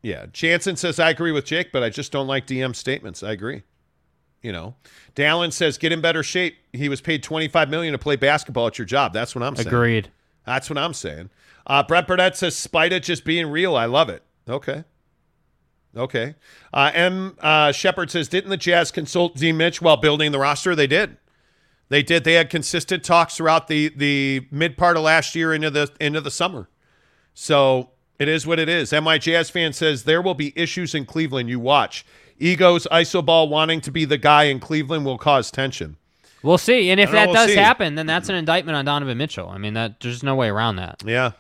Yeah, 0.03 0.27
Jansen 0.31 0.75
says 0.75 0.99
I 0.99 1.09
agree 1.09 1.31
with 1.31 1.45
Jake, 1.45 1.71
but 1.71 1.81
I 1.81 1.89
just 1.89 2.11
don't 2.11 2.27
like 2.27 2.45
DM 2.45 2.75
statements. 2.75 3.23
I 3.23 3.31
agree. 3.31 3.63
You 4.43 4.51
know, 4.51 4.75
Dallin 5.15 5.51
says 5.51 5.79
get 5.79 5.91
in 5.91 5.99
better 5.99 6.21
shape. 6.21 6.55
He 6.71 6.87
was 6.87 7.01
paid 7.01 7.23
twenty 7.23 7.47
five 7.47 7.71
million 7.71 7.93
to 7.93 7.97
play 7.97 8.15
basketball 8.17 8.67
at 8.67 8.77
your 8.77 8.85
job. 8.85 9.13
That's 9.13 9.33
what 9.33 9.41
I'm 9.41 9.55
saying. 9.55 9.67
Agreed. 9.67 10.11
That's 10.45 10.69
what 10.69 10.77
I'm 10.77 10.93
saying. 10.93 11.31
Uh, 11.65 11.81
Brett 11.81 12.05
Burnett 12.05 12.37
says 12.37 12.53
Spida 12.55 13.01
just 13.01 13.25
being 13.25 13.47
real. 13.47 13.75
I 13.75 13.85
love 13.85 14.09
it. 14.09 14.21
Okay. 14.47 14.83
Okay. 15.95 16.35
Uh, 16.73 16.91
M. 16.93 17.37
Uh, 17.39 17.71
Shepard 17.71 18.09
says, 18.09 18.27
didn't 18.27 18.49
the 18.49 18.57
Jazz 18.57 18.91
consult 18.91 19.37
Z. 19.37 19.51
Mitch 19.51 19.81
while 19.81 19.97
building 19.97 20.31
the 20.31 20.39
roster? 20.39 20.75
They 20.75 20.87
did. 20.87 21.17
They 21.89 22.01
did. 22.01 22.23
They 22.23 22.33
had 22.33 22.49
consistent 22.49 23.03
talks 23.03 23.37
throughout 23.37 23.67
the 23.67 23.89
the 23.89 24.47
mid 24.49 24.77
part 24.77 24.97
of 24.97 25.03
last 25.03 25.35
year 25.35 25.53
into 25.53 25.69
the 25.69 25.91
into 25.99 26.21
the 26.21 26.31
summer. 26.31 26.67
So 27.35 27.91
it 28.17 28.27
is 28.27 28.47
what 28.47 28.57
it 28.57 28.69
is. 28.69 28.91
MI 28.91 29.19
Jazz 29.19 29.49
fan 29.51 29.73
says 29.73 30.03
there 30.03 30.21
will 30.21 30.33
be 30.33 30.53
issues 30.55 30.95
in 30.95 31.05
Cleveland. 31.05 31.49
You 31.49 31.59
watch. 31.59 32.05
Egos, 32.39 32.87
isoball 32.91 33.47
wanting 33.47 33.79
to 33.81 33.91
be 33.91 34.05
the 34.05 34.17
guy 34.17 34.45
in 34.45 34.59
Cleveland 34.59 35.05
will 35.05 35.19
cause 35.19 35.51
tension. 35.51 35.97
We'll 36.41 36.57
see. 36.57 36.89
And 36.89 36.99
if 36.99 37.09
know, 37.09 37.15
that 37.15 37.27
we'll 37.27 37.35
does 37.35 37.49
see. 37.51 37.55
happen, 37.55 37.95
then 37.95 38.05
that's 38.05 38.27
an 38.27 38.35
indictment 38.35 38.75
on 38.75 38.85
Donovan 38.85 39.17
Mitchell. 39.17 39.49
I 39.49 39.57
mean, 39.57 39.75
that 39.75 39.99
there's 39.99 40.23
no 40.23 40.35
way 40.35 40.49
around 40.49 40.77
that. 40.77 41.03
Yeah. 41.05 41.31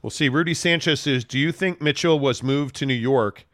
We'll 0.00 0.10
see. 0.10 0.28
Rudy 0.28 0.54
Sanchez 0.54 1.00
says, 1.00 1.24
Do 1.24 1.38
you 1.38 1.52
think 1.52 1.80
Mitchell 1.80 2.18
was 2.18 2.42
moved 2.42 2.74
to 2.76 2.86
New 2.86 2.94
York? 2.94 3.46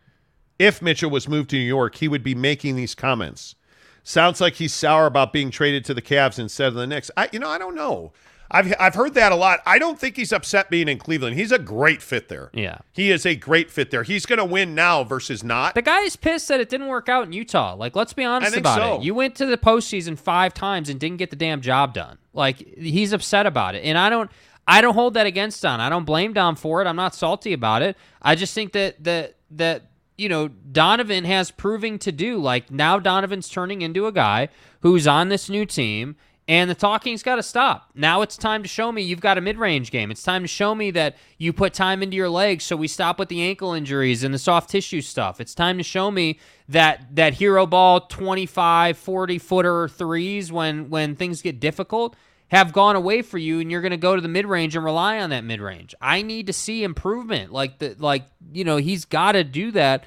If 0.59 0.83
Mitchell 0.83 1.11
was 1.11 1.29
moved 1.29 1.51
to 1.51 1.57
New 1.57 1.63
York, 1.63 1.97
he 1.97 2.09
would 2.09 2.23
be 2.23 2.35
making 2.35 2.77
these 2.77 2.95
comments. 2.95 3.55
Sounds 4.03 4.41
like 4.41 4.55
he's 4.55 4.73
sour 4.73 5.07
about 5.07 5.33
being 5.33 5.51
traded 5.51 5.85
to 5.85 5.95
the 5.95 6.03
Cavs 6.03 6.39
instead 6.39 6.69
of 6.69 6.75
the 6.75 6.87
Knicks. 6.87 7.11
I 7.17 7.29
you 7.33 7.39
know, 7.39 7.49
I 7.49 7.59
don't 7.59 7.75
know. 7.75 8.13
I've 8.51 8.73
I've 8.81 8.95
heard 8.95 9.15
that 9.15 9.33
a 9.33 9.35
lot. 9.37 9.61
I 9.67 9.79
don't 9.79 9.99
think 9.99 10.17
he's 10.17 10.33
upset 10.33 10.71
being 10.71 10.89
in 10.89 10.99
Cleveland. 10.99 11.37
He's 11.37 11.53
a 11.53 11.59
great 11.59 12.01
fit 12.01 12.29
there. 12.29 12.51
Yeah. 12.55 12.79
He 12.93 13.11
is 13.11 13.27
a 13.27 13.35
great 13.35 13.71
fit 13.71 13.91
there. 13.91 14.03
He's 14.03 14.25
going 14.25 14.39
to 14.39 14.45
win 14.45 14.75
now 14.75 15.05
versus 15.05 15.45
not. 15.45 15.75
The 15.75 15.83
guy 15.83 16.01
is 16.01 16.17
pissed 16.17 16.49
that 16.49 16.61
it 16.61 16.71
didn't 16.71 16.87
work 16.87 17.09
out 17.09 17.27
in 17.27 17.33
Utah. 17.33 17.75
Like, 17.75 17.95
let's 17.95 18.15
be 18.15 18.25
honest 18.25 18.57
about 18.57 18.79
so. 18.79 18.95
it. 18.95 19.03
You 19.03 19.15
went 19.15 19.35
to 19.37 19.47
the 19.47 19.59
postseason 19.59 20.19
five 20.19 20.55
times 20.55 20.89
and 20.89 20.99
didn't 20.99 21.19
get 21.19 21.31
the 21.31 21.37
damn 21.37 21.61
job 21.61 21.93
done. 21.93 22.17
Like, 22.33 22.57
he's 22.79 23.13
upset 23.13 23.45
about 23.45 23.75
it, 23.75 23.85
and 23.85 23.99
I 23.99 24.09
don't. 24.11 24.31
I 24.71 24.83
don't 24.83 24.93
hold 24.93 25.15
that 25.15 25.27
against 25.27 25.63
Don. 25.63 25.81
I 25.81 25.89
don't 25.89 26.05
blame 26.05 26.35
Don 26.35 26.55
for 26.55 26.83
it. 26.83 26.87
I'm 26.87 26.97
not 26.97 27.15
salty 27.15 27.55
about 27.55 27.81
it. 27.81 27.97
I 28.21 28.35
just 28.35 28.55
think 28.55 28.73
that 28.73 29.03
that 29.05 29.37
that 29.53 29.91
you 30.19 30.29
know 30.29 30.49
Donovan 30.49 31.25
has 31.25 31.51
proving 31.51 31.99
to 32.01 32.13
do. 32.13 32.39
Like 32.39 32.71
now, 32.71 32.99
Donovan's 32.99 33.49
turning 33.49 33.81
into 33.81 34.07
a 34.07 34.13
guy 34.13 34.49
who's 34.81 35.07
on 35.07 35.29
this 35.29 35.49
new 35.49 35.65
team, 35.65 36.17
and 36.47 36.69
the 36.69 36.75
talking's 36.75 37.23
got 37.23 37.37
to 37.37 37.43
stop. 37.43 37.91
Now 37.95 38.23
it's 38.23 38.37
time 38.37 38.63
to 38.63 38.69
show 38.69 38.91
me 38.93 39.03
you've 39.03 39.21
got 39.21 39.39
a 39.39 39.41
mid-range 39.41 39.91
game. 39.91 40.11
It's 40.11 40.23
time 40.23 40.43
to 40.43 40.49
show 40.49 40.75
me 40.75 40.91
that 40.91 41.17
you 41.39 41.53
put 41.53 41.73
time 41.73 42.03
into 42.03 42.17
your 42.17 42.29
legs, 42.29 42.65
so 42.65 42.77
we 42.77 42.89
stop 42.89 43.19
with 43.19 43.29
the 43.29 43.43
ankle 43.43 43.73
injuries 43.73 44.25
and 44.25 44.35
the 44.35 44.39
soft 44.39 44.69
tissue 44.71 45.01
stuff. 45.01 45.41
It's 45.41 45.55
time 45.55 45.79
to 45.79 45.85
show 45.85 46.11
me 46.11 46.39
that 46.69 47.15
that 47.15 47.35
hero 47.35 47.65
ball 47.65 48.01
25, 48.01 48.99
40 48.99 49.39
footer 49.39 49.89
threes 49.89 50.51
when 50.51 50.91
when 50.91 51.15
things 51.17 51.41
get 51.41 51.61
difficult 51.61 52.17
have 52.49 52.73
gone 52.73 52.97
away 52.97 53.23
for 53.23 53.39
you 53.39 53.61
and 53.61 53.71
you're 53.71 53.81
going 53.83 53.91
to 53.91 53.97
go 53.97 54.15
to 54.17 54.23
the 54.23 54.29
mid-range 54.29 54.75
and 54.75 54.85
rely 54.85 55.19
on 55.21 55.31
that 55.31 55.45
mid-range. 55.45 55.95
I 56.01 56.23
need 56.23 56.47
to 56.47 56.53
see 56.53 56.83
improvement. 56.83 57.53
Like 57.53 57.79
the 57.79 57.95
like 57.99 58.25
you 58.53 58.65
know, 58.65 58.77
he's 58.79 59.05
got 59.05 59.33
to 59.33 59.45
do 59.45 59.71
that 59.73 60.05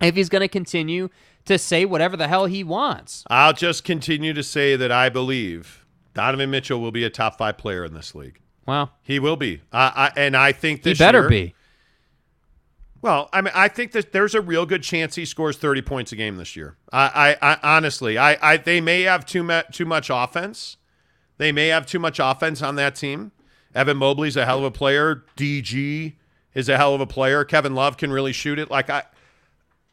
if 0.00 0.14
he's 0.16 0.28
going 0.28 0.40
to 0.40 0.48
continue 0.48 1.08
to 1.44 1.58
say 1.58 1.84
whatever 1.84 2.16
the 2.16 2.28
hell 2.28 2.46
he 2.46 2.62
wants. 2.64 3.24
I'll 3.28 3.52
just 3.52 3.84
continue 3.84 4.32
to 4.32 4.42
say 4.42 4.76
that 4.76 4.90
I 4.92 5.08
believe 5.08 5.84
Donovan 6.14 6.50
Mitchell 6.50 6.80
will 6.80 6.92
be 6.92 7.04
a 7.04 7.10
top 7.10 7.36
five 7.38 7.58
player 7.58 7.84
in 7.84 7.94
this 7.94 8.14
league. 8.14 8.38
Well, 8.66 8.92
he 9.02 9.18
will 9.18 9.36
be. 9.36 9.60
I, 9.72 10.10
I 10.16 10.20
and 10.20 10.36
I 10.36 10.52
think 10.52 10.84
He 10.84 10.90
this 10.90 10.98
better 10.98 11.20
year- 11.22 11.28
be. 11.28 11.54
Well, 13.00 13.28
I 13.32 13.40
mean, 13.40 13.52
I 13.56 13.66
think 13.66 13.90
that 13.92 14.12
there's 14.12 14.34
a 14.36 14.40
real 14.40 14.64
good 14.64 14.84
chance 14.84 15.16
he 15.16 15.24
scores 15.24 15.56
30 15.56 15.82
points 15.82 16.12
a 16.12 16.16
game 16.16 16.36
this 16.36 16.54
year. 16.54 16.76
I, 16.92 17.36
I, 17.42 17.52
I 17.54 17.76
honestly, 17.76 18.16
I, 18.16 18.38
I, 18.52 18.56
they 18.58 18.80
may 18.80 19.02
have 19.02 19.26
too 19.26 19.42
much, 19.42 19.76
too 19.76 19.84
much 19.84 20.08
offense. 20.08 20.76
They 21.42 21.50
may 21.50 21.66
have 21.68 21.86
too 21.86 21.98
much 21.98 22.20
offense 22.22 22.62
on 22.62 22.76
that 22.76 22.94
team. 22.94 23.32
Evan 23.74 23.96
Mobley's 23.96 24.36
a 24.36 24.44
hell 24.46 24.58
of 24.58 24.64
a 24.64 24.70
player. 24.70 25.24
DG 25.36 26.12
is 26.54 26.68
a 26.68 26.76
hell 26.76 26.94
of 26.94 27.00
a 27.00 27.06
player. 27.06 27.44
Kevin 27.44 27.74
Love 27.74 27.96
can 27.96 28.12
really 28.12 28.32
shoot 28.32 28.60
it. 28.60 28.70
Like 28.70 28.88
I, 28.88 29.02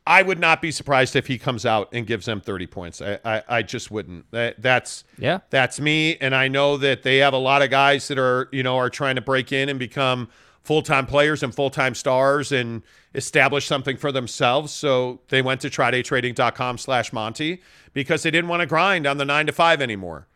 I 0.06 0.22
would 0.22 0.38
not 0.38 0.62
be 0.62 0.70
surprised 0.70 1.16
if 1.16 1.26
he 1.26 1.40
comes 1.40 1.66
out 1.66 1.90
and 1.92 2.06
gives 2.06 2.28
them 2.28 2.40
30 2.40 2.68
points. 2.68 3.02
I, 3.02 3.20
I, 3.26 3.44
I 3.50 3.62
just 3.64 3.90
wouldn't. 3.90 4.30
That, 4.30 4.62
that's 4.62 5.04
Yeah. 5.18 5.40
that's 5.50 5.80
me. 5.80 6.18
And 6.18 6.36
I 6.36 6.50
know 6.50 6.78
that 6.78 7.02
they 7.02 7.18
have 7.18 7.34
a 7.34 7.38
lot 7.40 7.64
of 7.64 7.72
guys 7.72 8.08
that 8.10 8.20
are, 8.20 8.48
you 8.52 8.62
know, 8.62 8.78
are 8.78 8.92
trying 8.92 9.16
to 9.16 9.22
break 9.22 9.52
in 9.52 9.70
and 9.70 9.80
become 9.80 10.30
full-time 10.62 11.08
players 11.08 11.42
and 11.42 11.56
full-time 11.56 11.96
stars 11.96 12.52
and 12.52 12.84
establish 13.16 13.66
something 13.66 13.98
for 13.98 14.12
themselves. 14.12 14.72
So 14.72 15.22
they 15.30 15.42
went 15.42 15.62
to 15.62 15.70
trydaytrading.com 15.72 16.78
slash 16.78 17.12
Monty 17.12 17.64
because 17.94 18.22
they 18.22 18.30
didn't 18.30 18.50
want 18.50 18.60
to 18.62 18.68
grind 18.68 19.08
on 19.08 19.18
the 19.18 19.26
nine 19.26 19.48
to 19.48 19.52
five 19.52 19.82
anymore. 19.82 20.28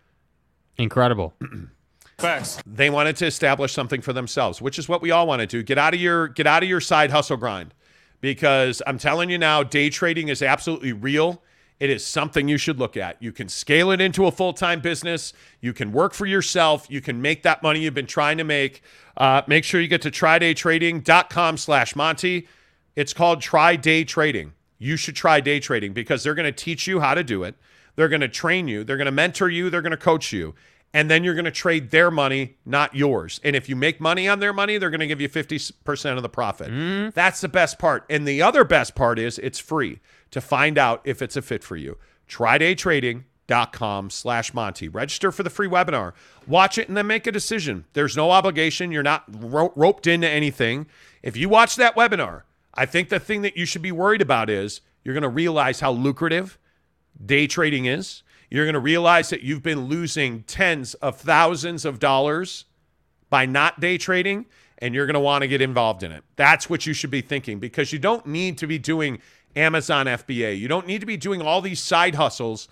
Incredible. 0.77 1.33
Facts. 2.17 2.61
They 2.65 2.89
wanted 2.89 3.15
to 3.17 3.25
establish 3.25 3.73
something 3.73 4.01
for 4.01 4.13
themselves, 4.13 4.61
which 4.61 4.79
is 4.79 4.87
what 4.87 5.01
we 5.01 5.11
all 5.11 5.27
want 5.27 5.41
to 5.41 5.47
do. 5.47 5.63
Get 5.63 5.77
out 5.77 5.93
of 5.93 5.99
your 5.99 6.27
get 6.27 6.47
out 6.47 6.63
of 6.63 6.69
your 6.69 6.81
side 6.81 7.11
hustle 7.11 7.37
grind. 7.37 7.73
Because 8.21 8.81
I'm 8.87 8.97
telling 8.97 9.29
you 9.29 9.37
now, 9.37 9.63
day 9.63 9.89
trading 9.89 10.29
is 10.29 10.41
absolutely 10.41 10.93
real. 10.93 11.41
It 11.81 11.89
is 11.89 12.05
something 12.05 12.47
you 12.47 12.57
should 12.57 12.79
look 12.79 12.95
at. 12.95 13.21
You 13.21 13.33
can 13.33 13.49
scale 13.49 13.91
it 13.91 13.99
into 13.99 14.25
a 14.25 14.31
full-time 14.31 14.79
business. 14.79 15.33
You 15.59 15.73
can 15.73 15.91
work 15.91 16.13
for 16.13 16.25
yourself. 16.25 16.87
You 16.89 17.01
can 17.01 17.21
make 17.21 17.43
that 17.43 17.61
money 17.61 17.81
you've 17.81 17.93
been 17.93 18.05
trying 18.05 18.37
to 18.37 18.45
make. 18.45 18.81
Uh, 19.17 19.41
make 19.47 19.65
sure 19.65 19.81
you 19.81 19.89
get 19.89 20.01
to 20.03 20.11
trydaytrading.com 20.11 21.57
slash 21.57 21.95
Monty. 21.97 22.47
It's 22.95 23.11
called 23.11 23.41
Try 23.41 23.75
Day 23.75 24.05
Trading. 24.05 24.53
You 24.77 24.95
should 24.95 25.15
try 25.15 25.41
day 25.41 25.59
trading 25.59 25.91
because 25.91 26.23
they're 26.23 26.35
going 26.35 26.45
to 26.45 26.51
teach 26.51 26.87
you 26.87 26.99
how 27.01 27.13
to 27.15 27.23
do 27.23 27.43
it. 27.43 27.55
They're 27.95 28.09
going 28.09 28.21
to 28.21 28.27
train 28.27 28.67
you. 28.67 28.83
They're 28.83 28.97
going 28.97 29.05
to 29.05 29.11
mentor 29.11 29.49
you. 29.49 29.69
They're 29.69 29.81
going 29.81 29.91
to 29.91 29.97
coach 29.97 30.31
you. 30.33 30.55
And 30.95 31.09
then 31.09 31.23
you're 31.23 31.33
going 31.33 31.45
to 31.45 31.51
trade 31.51 31.89
their 31.89 32.11
money, 32.11 32.57
not 32.65 32.95
yours. 32.95 33.41
And 33.43 33.55
if 33.55 33.67
you 33.67 33.75
make 33.75 33.99
money 33.99 34.27
on 34.27 34.39
their 34.39 34.53
money, 34.53 34.77
they're 34.77 34.91
going 34.91 34.99
to 34.99 35.07
give 35.07 35.19
you 35.19 35.29
50% 35.29 36.15
of 36.15 36.21
the 36.21 36.29
profit. 36.29 36.69
Mm-hmm. 36.69 37.09
That's 37.15 37.41
the 37.41 37.47
best 37.49 37.79
part. 37.79 38.05
And 38.09 38.27
the 38.27 38.43
other 38.43 38.63
best 38.63 38.93
part 38.93 39.17
is 39.17 39.39
it's 39.39 39.57
free 39.57 39.99
to 40.29 40.39
find 40.39 40.77
out 40.77 41.01
if 41.03 41.21
it's 41.21 41.35
a 41.35 41.41
fit 41.41 41.63
for 41.63 41.75
you. 41.75 41.97
TryDayTrading.com 42.29 44.11
slash 44.11 44.53
Monty. 44.53 44.87
Register 44.87 45.31
for 45.31 45.41
the 45.41 45.49
free 45.49 45.67
webinar. 45.67 46.13
Watch 46.45 46.77
it 46.77 46.87
and 46.87 46.95
then 46.95 47.07
make 47.07 47.25
a 47.25 47.31
decision. 47.31 47.85
There's 47.93 48.15
no 48.15 48.29
obligation. 48.29 48.91
You're 48.91 49.01
not 49.01 49.23
ro- 49.27 49.73
roped 49.75 50.05
into 50.05 50.29
anything. 50.29 50.85
If 51.23 51.35
you 51.35 51.49
watch 51.49 51.75
that 51.77 51.95
webinar, 51.95 52.43
I 52.75 52.85
think 52.85 53.09
the 53.09 53.19
thing 53.19 53.41
that 53.41 53.57
you 53.57 53.65
should 53.65 53.81
be 53.81 53.91
worried 53.91 54.21
about 54.21 54.49
is 54.49 54.81
you're 55.03 55.13
going 55.13 55.23
to 55.23 55.29
realize 55.29 55.79
how 55.79 55.91
lucrative 55.91 56.59
day 57.23 57.47
trading 57.47 57.85
is. 57.85 58.23
You're 58.49 58.65
going 58.65 58.73
to 58.73 58.79
realize 58.79 59.29
that 59.29 59.41
you've 59.41 59.63
been 59.63 59.85
losing 59.85 60.43
tens 60.43 60.93
of 60.95 61.17
thousands 61.17 61.85
of 61.85 61.99
dollars 61.99 62.65
by 63.29 63.47
not 63.47 63.79
day 63.79 63.97
trading, 63.97 64.45
and 64.77 64.93
you're 64.93 65.07
going 65.07 65.15
to 65.15 65.19
want 65.19 65.41
to 65.41 65.47
get 65.47 65.61
involved 65.61 66.03
in 66.03 66.11
it. 66.11 66.23
That's 66.35 66.69
what 66.69 66.85
you 66.85 66.93
should 66.93 67.09
be 67.09 67.21
thinking 67.21 67.59
because 67.59 67.91
you 67.91 67.97
don't 67.97 68.27
need 68.27 68.59
to 68.59 68.67
be 68.67 68.77
doing 68.77 69.19
Amazon 69.55 70.05
FBA. 70.05 70.59
You 70.59 70.67
don't 70.67 70.85
need 70.85 70.99
to 70.99 71.07
be 71.07 71.17
doing 71.17 71.41
all 71.41 71.61
these 71.61 71.79
side 71.79 72.15
hustles 72.15 72.67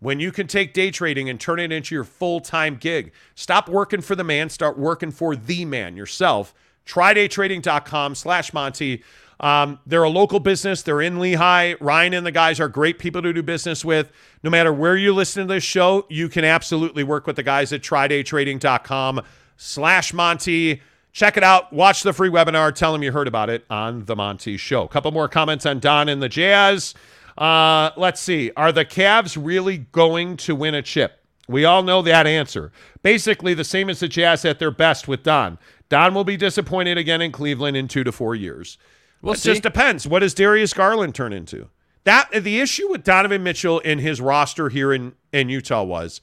when 0.00 0.18
you 0.18 0.32
can 0.32 0.46
take 0.46 0.72
day 0.72 0.90
trading 0.90 1.28
and 1.30 1.38
turn 1.38 1.60
it 1.60 1.70
into 1.70 1.94
your 1.94 2.04
full 2.04 2.40
time 2.40 2.76
gig. 2.76 3.12
Stop 3.34 3.68
working 3.68 4.00
for 4.00 4.16
the 4.16 4.24
man, 4.24 4.48
start 4.48 4.78
working 4.78 5.12
for 5.12 5.36
the 5.36 5.64
man 5.64 5.96
yourself. 5.96 6.54
TryDayTrading.com 6.86 8.14
slash 8.14 8.52
Monty. 8.52 9.04
Um, 9.40 9.78
they're 9.86 10.02
a 10.02 10.10
local 10.10 10.38
business. 10.38 10.82
They're 10.82 11.00
in 11.00 11.16
Lehi. 11.16 11.76
Ryan 11.80 12.14
and 12.14 12.26
the 12.26 12.30
guys 12.30 12.60
are 12.60 12.68
great 12.68 12.98
people 12.98 13.22
to 13.22 13.32
do 13.32 13.42
business 13.42 13.84
with. 13.84 14.12
No 14.42 14.50
matter 14.50 14.72
where 14.72 14.96
you 14.96 15.14
listen 15.14 15.46
to 15.48 15.54
this 15.54 15.64
show, 15.64 16.06
you 16.10 16.28
can 16.28 16.44
absolutely 16.44 17.02
work 17.04 17.26
with 17.26 17.36
the 17.36 17.42
guys 17.42 17.72
at 17.72 17.80
TryDayTrading.com 17.80 19.22
slash 19.56 20.12
Monty. 20.12 20.82
Check 21.12 21.36
it 21.36 21.42
out. 21.42 21.72
Watch 21.72 22.02
the 22.02 22.12
free 22.12 22.28
webinar. 22.28 22.74
Tell 22.74 22.92
them 22.92 23.02
you 23.02 23.12
heard 23.12 23.26
about 23.26 23.50
it 23.50 23.64
on 23.70 24.04
the 24.04 24.14
Monty 24.14 24.56
Show. 24.56 24.86
couple 24.86 25.10
more 25.10 25.28
comments 25.28 25.66
on 25.66 25.80
Don 25.80 26.08
and 26.08 26.22
the 26.22 26.28
Jazz. 26.28 26.94
Uh, 27.36 27.90
let's 27.96 28.20
see. 28.20 28.52
Are 28.56 28.72
the 28.72 28.84
Cavs 28.84 29.38
really 29.40 29.78
going 29.78 30.36
to 30.38 30.54
win 30.54 30.74
a 30.74 30.82
chip? 30.82 31.24
We 31.48 31.64
all 31.64 31.82
know 31.82 32.00
that 32.02 32.26
answer. 32.26 32.70
Basically, 33.02 33.54
the 33.54 33.64
same 33.64 33.90
as 33.90 34.00
the 34.00 34.08
Jazz 34.08 34.44
at 34.44 34.60
their 34.60 34.70
best 34.70 35.08
with 35.08 35.24
Don. 35.24 35.58
Don 35.88 36.14
will 36.14 36.22
be 36.24 36.36
disappointed 36.36 36.96
again 36.96 37.20
in 37.20 37.32
Cleveland 37.32 37.76
in 37.76 37.88
two 37.88 38.04
to 38.04 38.12
four 38.12 38.36
years. 38.36 38.78
We'll 39.22 39.34
it 39.34 39.38
see. 39.38 39.50
just 39.50 39.62
depends. 39.62 40.06
What 40.06 40.20
does 40.20 40.34
Darius 40.34 40.72
Garland 40.72 41.14
turn 41.14 41.32
into? 41.32 41.68
That 42.04 42.30
the 42.32 42.60
issue 42.60 42.88
with 42.90 43.04
Donovan 43.04 43.42
Mitchell 43.42 43.78
in 43.80 43.98
his 43.98 44.20
roster 44.20 44.70
here 44.70 44.92
in, 44.92 45.14
in 45.32 45.48
Utah 45.48 45.82
was 45.82 46.20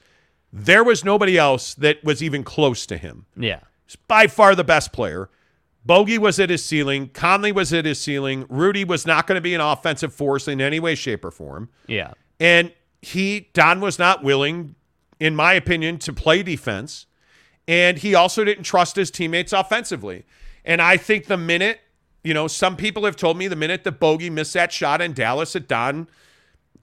there 0.52 0.82
was 0.82 1.04
nobody 1.04 1.38
else 1.38 1.74
that 1.74 2.02
was 2.02 2.22
even 2.22 2.42
close 2.42 2.86
to 2.86 2.96
him. 2.96 3.26
Yeah. 3.36 3.60
He's 3.86 3.96
by 3.96 4.26
far 4.26 4.54
the 4.54 4.64
best 4.64 4.92
player. 4.92 5.30
Bogey 5.84 6.18
was 6.18 6.38
at 6.38 6.50
his 6.50 6.64
ceiling. 6.64 7.08
Conley 7.08 7.52
was 7.52 7.72
at 7.72 7.84
his 7.84 8.00
ceiling. 8.00 8.44
Rudy 8.48 8.84
was 8.84 9.06
not 9.06 9.26
going 9.26 9.36
to 9.36 9.40
be 9.42 9.54
an 9.54 9.60
offensive 9.60 10.12
force 10.12 10.48
in 10.48 10.60
any 10.60 10.80
way, 10.80 10.94
shape, 10.94 11.24
or 11.24 11.30
form. 11.30 11.70
Yeah. 11.86 12.12
And 12.40 12.72
he, 13.00 13.48
Don 13.54 13.80
was 13.80 13.98
not 13.98 14.22
willing, 14.22 14.74
in 15.20 15.34
my 15.34 15.54
opinion, 15.54 15.98
to 16.00 16.12
play 16.12 16.42
defense. 16.42 17.06
And 17.66 17.98
he 17.98 18.14
also 18.14 18.44
didn't 18.44 18.64
trust 18.64 18.96
his 18.96 19.10
teammates 19.10 19.52
offensively. 19.52 20.24
And 20.64 20.82
I 20.82 20.96
think 20.96 21.26
the 21.26 21.36
minute, 21.36 21.80
you 22.28 22.34
know, 22.34 22.46
some 22.46 22.76
people 22.76 23.06
have 23.06 23.16
told 23.16 23.38
me 23.38 23.48
the 23.48 23.56
minute 23.56 23.84
that 23.84 23.92
Bogey 23.92 24.28
missed 24.28 24.52
that 24.52 24.70
shot 24.70 25.00
in 25.00 25.14
Dallas 25.14 25.54
that 25.54 25.66
Don, 25.66 26.08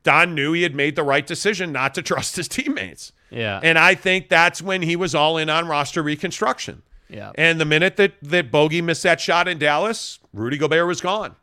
Don 0.01 0.33
knew 0.33 0.53
he 0.53 0.63
had 0.63 0.73
made 0.73 0.95
the 0.95 1.03
right 1.03 1.25
decision 1.25 1.71
not 1.71 1.93
to 1.93 2.01
trust 2.01 2.35
his 2.35 2.47
teammates. 2.47 3.13
Yeah. 3.29 3.59
And 3.61 3.77
I 3.77 3.93
think 3.93 4.27
that's 4.27 4.59
when 4.59 4.81
he 4.81 4.95
was 4.95 5.13
all 5.13 5.37
in 5.37 5.47
on 5.47 5.67
roster 5.67 6.01
reconstruction. 6.01 6.81
Yeah. 7.09 7.31
And 7.35 7.61
the 7.61 7.65
minute 7.65 7.95
that 7.97 8.13
that 8.23 8.49
Bogey 8.49 8.81
missed 8.81 9.03
that 9.03 9.21
shot 9.21 9.47
in 9.47 9.59
Dallas, 9.59 10.17
Rudy 10.33 10.57
Gobert 10.57 10.87
was 10.87 10.99
gone. 10.99 11.35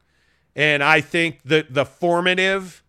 And 0.57 0.83
I 0.83 1.01
think 1.01 1.39
the 1.45 1.65
the 1.71 1.85
formative 1.85 2.83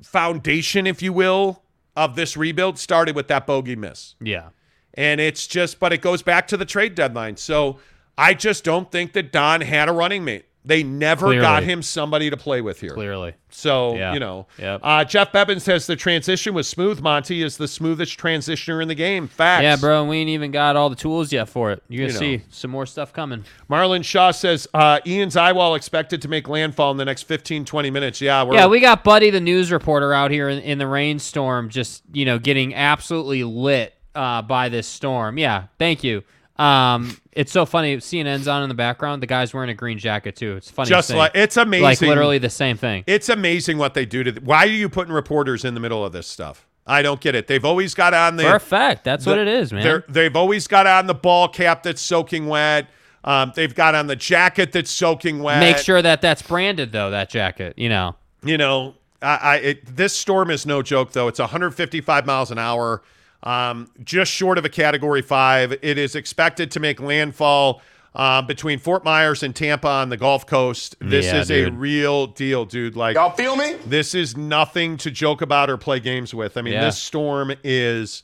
foundation, 0.00 0.86
if 0.86 1.02
you 1.02 1.12
will, 1.12 1.64
of 1.96 2.14
this 2.14 2.36
rebuild 2.36 2.78
started 2.78 3.16
with 3.16 3.26
that 3.26 3.48
bogey 3.48 3.74
miss. 3.74 4.14
Yeah. 4.20 4.50
And 4.94 5.20
it's 5.20 5.48
just, 5.48 5.80
but 5.80 5.92
it 5.92 6.02
goes 6.02 6.22
back 6.22 6.46
to 6.48 6.56
the 6.56 6.64
trade 6.64 6.94
deadline. 6.94 7.36
So 7.36 7.78
I 8.18 8.34
just 8.34 8.64
don't 8.64 8.90
think 8.90 9.12
that 9.14 9.32
Don 9.32 9.60
had 9.62 9.88
a 9.88 9.92
running 9.92 10.24
mate. 10.24 10.44
They 10.64 10.84
never 10.84 11.26
Clearly. 11.26 11.40
got 11.42 11.64
him 11.64 11.82
somebody 11.82 12.30
to 12.30 12.36
play 12.36 12.60
with 12.60 12.80
here. 12.80 12.92
Clearly. 12.94 13.34
So, 13.50 13.96
Yeah. 13.96 14.12
you 14.14 14.20
know, 14.20 14.46
Yep. 14.60 14.80
uh, 14.84 15.04
Jeff 15.04 15.32
Bevan 15.32 15.58
says 15.58 15.88
the 15.88 15.96
transition 15.96 16.54
was 16.54 16.68
smooth. 16.68 17.00
Monty 17.00 17.42
is 17.42 17.56
the 17.56 17.66
smoothest 17.66 18.16
transitioner 18.16 18.80
in 18.80 18.86
the 18.86 18.94
game. 18.94 19.26
Facts. 19.26 19.64
Yeah, 19.64 19.74
bro, 19.74 20.02
and 20.02 20.08
we 20.08 20.18
ain't 20.18 20.28
even 20.30 20.52
got 20.52 20.76
all 20.76 20.88
the 20.88 20.94
tools 20.94 21.32
yet 21.32 21.48
for 21.48 21.72
it. 21.72 21.82
You're 21.88 22.06
gonna 22.06 22.12
know. 22.12 22.20
see 22.20 22.42
some 22.50 22.70
more 22.70 22.86
stuff 22.86 23.12
coming. 23.12 23.44
Marlon 23.68 24.04
Shaw 24.04 24.30
says 24.30 24.68
uh, 24.72 25.00
Ian's 25.04 25.36
eyewall 25.36 25.74
expected 25.74 26.22
to 26.22 26.28
make 26.28 26.48
landfall 26.48 26.92
in 26.92 26.96
the 26.96 27.04
next 27.06 27.22
15, 27.22 27.64
20 27.64 27.90
minutes. 27.90 28.20
Yeah, 28.20 28.44
we're, 28.44 28.54
Yeah, 28.54 28.66
we 28.68 28.78
got 28.78 29.02
Buddy, 29.02 29.30
the 29.30 29.40
news 29.40 29.72
reporter, 29.72 30.14
out 30.14 30.30
here 30.30 30.48
in, 30.48 30.60
in 30.60 30.78
the 30.78 30.86
rainstorm, 30.86 31.70
just 31.70 32.04
you 32.12 32.24
know, 32.24 32.38
getting 32.38 32.72
absolutely 32.72 33.42
lit 33.42 33.94
uh, 34.14 34.42
by 34.42 34.68
this 34.68 34.86
storm. 34.86 35.38
Yeah, 35.38 35.64
thank 35.80 36.04
you. 36.04 36.22
Um, 36.56 37.16
it's 37.32 37.52
so 37.52 37.64
funny. 37.66 37.96
CNN's 37.96 38.48
on 38.48 38.62
in 38.62 38.68
the 38.68 38.74
background. 38.74 39.22
The 39.22 39.26
guy's 39.26 39.54
wearing 39.54 39.70
a 39.70 39.74
green 39.74 39.98
jacket 39.98 40.36
too. 40.36 40.56
It's 40.56 40.70
funny. 40.70 40.88
Just 40.88 41.10
like 41.10 41.32
it's 41.34 41.56
amazing. 41.56 41.84
Like 41.84 42.00
literally 42.00 42.38
the 42.38 42.50
same 42.50 42.76
thing. 42.76 43.04
It's 43.06 43.28
amazing 43.28 43.78
what 43.78 43.94
they 43.94 44.04
do 44.06 44.24
to. 44.24 44.32
Why 44.40 44.64
are 44.64 44.66
you 44.66 44.88
putting 44.88 45.12
reporters 45.12 45.64
in 45.64 45.74
the 45.74 45.80
middle 45.80 46.04
of 46.04 46.12
this 46.12 46.26
stuff? 46.26 46.66
I 46.86 47.02
don't 47.02 47.20
get 47.20 47.34
it. 47.34 47.46
They've 47.46 47.64
always 47.64 47.94
got 47.94 48.12
on 48.12 48.36
the 48.36 48.58
fact, 48.58 49.04
that's 49.04 49.24
what 49.24 49.38
it 49.38 49.46
is, 49.46 49.72
man. 49.72 50.02
They've 50.08 50.34
always 50.34 50.66
got 50.66 50.86
on 50.86 51.06
the 51.06 51.14
ball 51.14 51.48
cap 51.48 51.84
that's 51.84 52.02
soaking 52.02 52.46
wet. 52.46 52.88
Um, 53.24 53.52
they've 53.54 53.74
got 53.74 53.94
on 53.94 54.08
the 54.08 54.16
jacket 54.16 54.72
that's 54.72 54.90
soaking 54.90 55.42
wet. 55.42 55.60
Make 55.60 55.78
sure 55.78 56.02
that 56.02 56.20
that's 56.20 56.42
branded 56.42 56.90
though. 56.92 57.10
That 57.10 57.30
jacket, 57.30 57.74
you 57.76 57.88
know. 57.88 58.16
you 58.42 58.58
know, 58.58 58.96
I, 59.20 59.36
I 59.36 59.56
it, 59.56 59.96
this 59.96 60.12
storm 60.12 60.50
is 60.50 60.66
no 60.66 60.82
joke 60.82 61.12
though. 61.12 61.28
It's 61.28 61.38
155 61.38 62.26
miles 62.26 62.50
an 62.50 62.58
hour, 62.58 63.02
um, 63.42 63.90
just 64.04 64.30
short 64.32 64.58
of 64.58 64.64
a 64.64 64.68
Category 64.68 65.22
Five. 65.22 65.72
It 65.82 65.98
is 65.98 66.14
expected 66.14 66.70
to 66.72 66.80
make 66.80 67.00
landfall 67.00 67.82
uh, 68.14 68.42
between 68.42 68.78
Fort 68.78 69.04
Myers 69.04 69.42
and 69.42 69.56
Tampa 69.56 69.88
on 69.88 70.10
the 70.10 70.16
Gulf 70.16 70.46
Coast. 70.46 70.96
This 71.00 71.26
Yeah, 71.26 71.40
is 71.40 71.50
a 71.50 71.70
real 71.70 72.26
deal, 72.26 72.64
dude. 72.66 72.94
Like, 72.94 73.14
Y'all 73.16 73.30
feel 73.30 73.56
me? 73.56 73.74
this 73.86 74.14
is 74.14 74.36
nothing 74.36 74.96
to 74.98 75.10
joke 75.10 75.40
about 75.42 75.70
or 75.70 75.76
play 75.78 75.98
games 75.98 76.34
with. 76.34 76.56
I 76.58 76.62
mean, 76.62 76.74
Yeah. 76.74 76.84
this 76.84 76.98
storm 76.98 77.52
is 77.64 78.22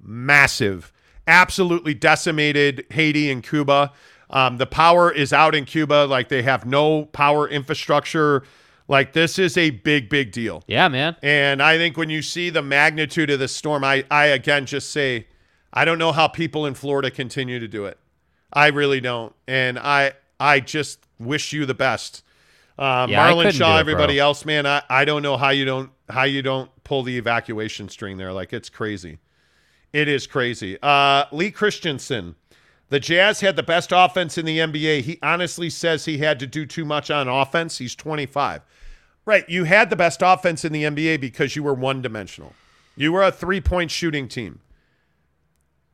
massive, 0.00 0.92
absolutely 1.26 1.94
decimated 1.94 2.84
Haiti 2.90 3.30
and 3.30 3.42
Cuba. 3.42 3.92
Um, 4.30 4.58
the 4.58 4.66
power 4.66 5.10
is 5.10 5.32
out 5.32 5.54
in 5.54 5.64
Cuba. 5.64 6.06
Like 6.08 6.28
they 6.28 6.42
have 6.42 6.64
no 6.66 7.06
power 7.06 7.48
infrastructure. 7.48 8.42
Like 8.86 9.12
this 9.14 9.38
is 9.38 9.56
a 9.56 9.70
big, 9.70 10.08
big 10.08 10.30
deal. 10.30 10.62
Yeah, 10.66 10.88
man. 10.88 11.16
And 11.22 11.62
I 11.62 11.78
think 11.78 11.96
when 11.96 12.10
you 12.10 12.20
see 12.22 12.50
the 12.50 12.62
magnitude 12.62 13.30
of 13.30 13.38
the 13.38 13.48
storm, 13.48 13.82
I, 13.84 14.04
I 14.10 14.26
again 14.26 14.66
just 14.66 14.90
say, 14.90 15.26
I 15.72 15.84
don't 15.84 15.98
know 15.98 16.12
how 16.12 16.28
people 16.28 16.66
in 16.66 16.74
Florida 16.74 17.10
continue 17.10 17.58
to 17.58 17.68
do 17.68 17.86
it. 17.86 17.98
I 18.52 18.68
really 18.68 19.00
don't. 19.00 19.34
And 19.48 19.78
I, 19.78 20.12
I 20.38 20.60
just 20.60 21.00
wish 21.18 21.52
you 21.52 21.66
the 21.66 21.74
best. 21.74 22.22
Um, 22.78 23.10
Yeah, 23.10 23.30
Marlon 23.30 23.52
Shaw, 23.52 23.76
it, 23.76 23.80
everybody 23.80 24.16
bro. 24.16 24.26
else, 24.26 24.44
man, 24.44 24.66
I, 24.66 24.82
I 24.88 25.04
don't 25.04 25.22
know 25.22 25.36
how 25.36 25.50
you 25.50 25.64
don't 25.64 25.90
how 26.08 26.24
you 26.24 26.42
don't 26.42 26.70
pull 26.84 27.02
the 27.02 27.16
evacuation 27.16 27.88
string 27.88 28.16
there. 28.18 28.32
Like 28.32 28.52
it's 28.52 28.68
crazy. 28.68 29.18
It 29.92 30.08
is 30.08 30.26
crazy. 30.26 30.76
Uh, 30.82 31.24
Lee 31.32 31.52
Christensen, 31.52 32.34
the 32.94 33.00
Jazz 33.00 33.40
had 33.40 33.56
the 33.56 33.64
best 33.64 33.90
offense 33.92 34.38
in 34.38 34.46
the 34.46 34.58
NBA. 34.58 35.00
He 35.00 35.18
honestly 35.20 35.68
says 35.68 36.04
he 36.04 36.18
had 36.18 36.38
to 36.38 36.46
do 36.46 36.64
too 36.64 36.84
much 36.84 37.10
on 37.10 37.26
offense. 37.26 37.78
He's 37.78 37.96
25. 37.96 38.62
Right. 39.26 39.48
You 39.48 39.64
had 39.64 39.90
the 39.90 39.96
best 39.96 40.22
offense 40.22 40.64
in 40.64 40.72
the 40.72 40.84
NBA 40.84 41.20
because 41.20 41.56
you 41.56 41.64
were 41.64 41.74
one 41.74 42.02
dimensional. 42.02 42.52
You 42.94 43.10
were 43.12 43.24
a 43.24 43.32
three 43.32 43.60
point 43.60 43.90
shooting 43.90 44.28
team. 44.28 44.60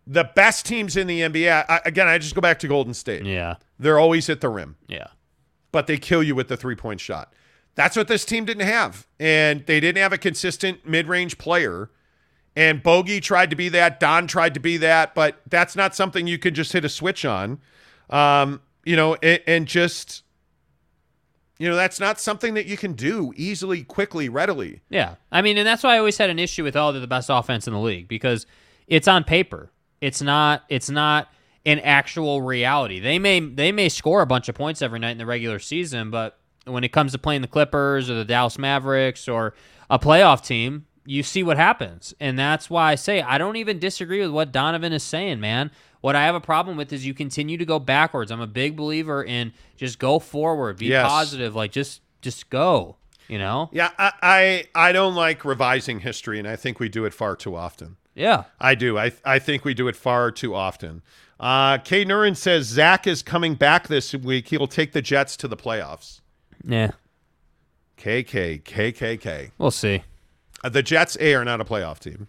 The 0.06 0.24
best 0.36 0.66
teams 0.66 0.94
in 0.94 1.06
the 1.06 1.20
NBA, 1.22 1.64
I, 1.70 1.80
again, 1.86 2.06
I 2.06 2.18
just 2.18 2.34
go 2.34 2.42
back 2.42 2.58
to 2.58 2.68
Golden 2.68 2.92
State. 2.92 3.24
Yeah. 3.24 3.54
They're 3.78 3.98
always 3.98 4.28
at 4.28 4.42
the 4.42 4.50
rim 4.50 4.76
Yeah. 4.86 5.06
but 5.72 5.86
they 5.86 5.96
kill 5.96 6.22
you 6.22 6.34
with 6.34 6.48
the 6.48 6.56
three 6.58 6.76
point 6.76 7.00
shot. 7.00 7.32
That's 7.76 7.96
what 7.96 8.08
this 8.08 8.26
team 8.26 8.44
didn't 8.44 8.66
have. 8.66 9.06
And 9.18 9.64
they 9.64 9.80
didn't 9.80 10.02
have 10.02 10.12
a 10.12 10.18
consistent 10.18 10.86
mid 10.86 11.06
range 11.06 11.38
player. 11.38 11.88
And 12.60 12.82
Bogey 12.82 13.20
tried 13.20 13.48
to 13.48 13.56
be 13.56 13.70
that. 13.70 14.00
Don 14.00 14.26
tried 14.26 14.52
to 14.52 14.60
be 14.60 14.76
that, 14.76 15.14
but 15.14 15.40
that's 15.48 15.74
not 15.74 15.94
something 15.94 16.26
you 16.26 16.36
can 16.36 16.52
just 16.52 16.74
hit 16.74 16.84
a 16.84 16.90
switch 16.90 17.24
on. 17.24 17.58
Um, 18.10 18.60
you 18.84 18.96
know, 18.96 19.14
and, 19.22 19.40
and 19.46 19.66
just, 19.66 20.24
you 21.58 21.70
know, 21.70 21.74
that's 21.74 21.98
not 21.98 22.20
something 22.20 22.52
that 22.52 22.66
you 22.66 22.76
can 22.76 22.92
do 22.92 23.32
easily, 23.34 23.82
quickly, 23.82 24.28
readily. 24.28 24.82
Yeah. 24.90 25.14
I 25.32 25.40
mean, 25.40 25.56
and 25.56 25.66
that's 25.66 25.82
why 25.82 25.94
I 25.94 25.98
always 25.98 26.18
had 26.18 26.28
an 26.28 26.38
issue 26.38 26.62
with 26.62 26.76
all 26.76 26.92
the 26.92 27.06
best 27.06 27.30
offense 27.30 27.66
in 27.66 27.72
the 27.72 27.80
league 27.80 28.08
because 28.08 28.44
it's 28.86 29.08
on 29.08 29.24
paper. 29.24 29.72
It's 30.02 30.20
not 30.20 30.64
it's 30.68 30.90
not 30.90 31.32
an 31.64 31.78
actual 31.78 32.42
reality. 32.42 33.00
They 33.00 33.18
may 33.18 33.40
they 33.40 33.72
may 33.72 33.88
score 33.88 34.20
a 34.20 34.26
bunch 34.26 34.50
of 34.50 34.54
points 34.54 34.82
every 34.82 34.98
night 34.98 35.12
in 35.12 35.18
the 35.18 35.24
regular 35.24 35.60
season, 35.60 36.10
but 36.10 36.38
when 36.66 36.84
it 36.84 36.92
comes 36.92 37.12
to 37.12 37.18
playing 37.18 37.40
the 37.40 37.48
Clippers 37.48 38.10
or 38.10 38.16
the 38.16 38.24
Dallas 38.26 38.58
Mavericks 38.58 39.28
or 39.28 39.54
a 39.88 39.98
playoff 39.98 40.44
team, 40.44 40.84
you 41.06 41.22
see 41.22 41.42
what 41.42 41.56
happens. 41.56 42.14
And 42.20 42.38
that's 42.38 42.68
why 42.70 42.92
I 42.92 42.94
say 42.94 43.22
I 43.22 43.38
don't 43.38 43.56
even 43.56 43.78
disagree 43.78 44.20
with 44.20 44.30
what 44.30 44.52
Donovan 44.52 44.92
is 44.92 45.02
saying, 45.02 45.40
man. 45.40 45.70
What 46.00 46.16
I 46.16 46.24
have 46.24 46.34
a 46.34 46.40
problem 46.40 46.76
with 46.76 46.92
is 46.92 47.04
you 47.06 47.12
continue 47.14 47.58
to 47.58 47.64
go 47.66 47.78
backwards. 47.78 48.30
I'm 48.30 48.40
a 48.40 48.46
big 48.46 48.74
believer 48.76 49.22
in 49.22 49.52
just 49.76 49.98
go 49.98 50.18
forward, 50.18 50.78
be 50.78 50.86
Yes. 50.86 51.06
positive, 51.06 51.54
like 51.54 51.72
just 51.72 52.00
just 52.22 52.48
go, 52.50 52.96
you 53.28 53.38
know? 53.38 53.68
Yeah, 53.72 53.90
I, 53.98 54.12
I 54.22 54.64
I 54.88 54.92
don't 54.92 55.14
like 55.14 55.44
revising 55.44 56.00
history, 56.00 56.38
and 56.38 56.48
I 56.48 56.56
think 56.56 56.80
we 56.80 56.88
do 56.88 57.04
it 57.04 57.12
far 57.14 57.36
too 57.36 57.54
often. 57.56 57.96
Yeah. 58.14 58.44
I 58.60 58.74
do. 58.74 58.98
I 58.98 59.12
I 59.24 59.38
think 59.38 59.64
we 59.64 59.74
do 59.74 59.88
it 59.88 59.96
far 59.96 60.30
too 60.30 60.54
often. 60.54 61.02
Uh, 61.38 61.78
Kay 61.78 62.04
Nurin 62.04 62.36
says 62.36 62.66
Zach 62.66 63.06
is 63.06 63.22
coming 63.22 63.54
back 63.54 63.88
this 63.88 64.12
week. 64.14 64.48
He'll 64.48 64.66
take 64.66 64.92
the 64.92 65.00
Jets 65.02 65.36
to 65.38 65.48
the 65.48 65.56
playoffs. 65.56 66.20
Yeah. 66.66 66.90
KK 67.98 68.62
KKK. 68.62 69.50
We'll 69.58 69.70
see. 69.70 70.02
Uh, 70.62 70.68
the 70.68 70.82
Jets 70.82 71.16
A 71.20 71.34
are 71.34 71.44
not 71.44 71.60
a 71.60 71.64
playoff 71.64 71.98
team. 71.98 72.28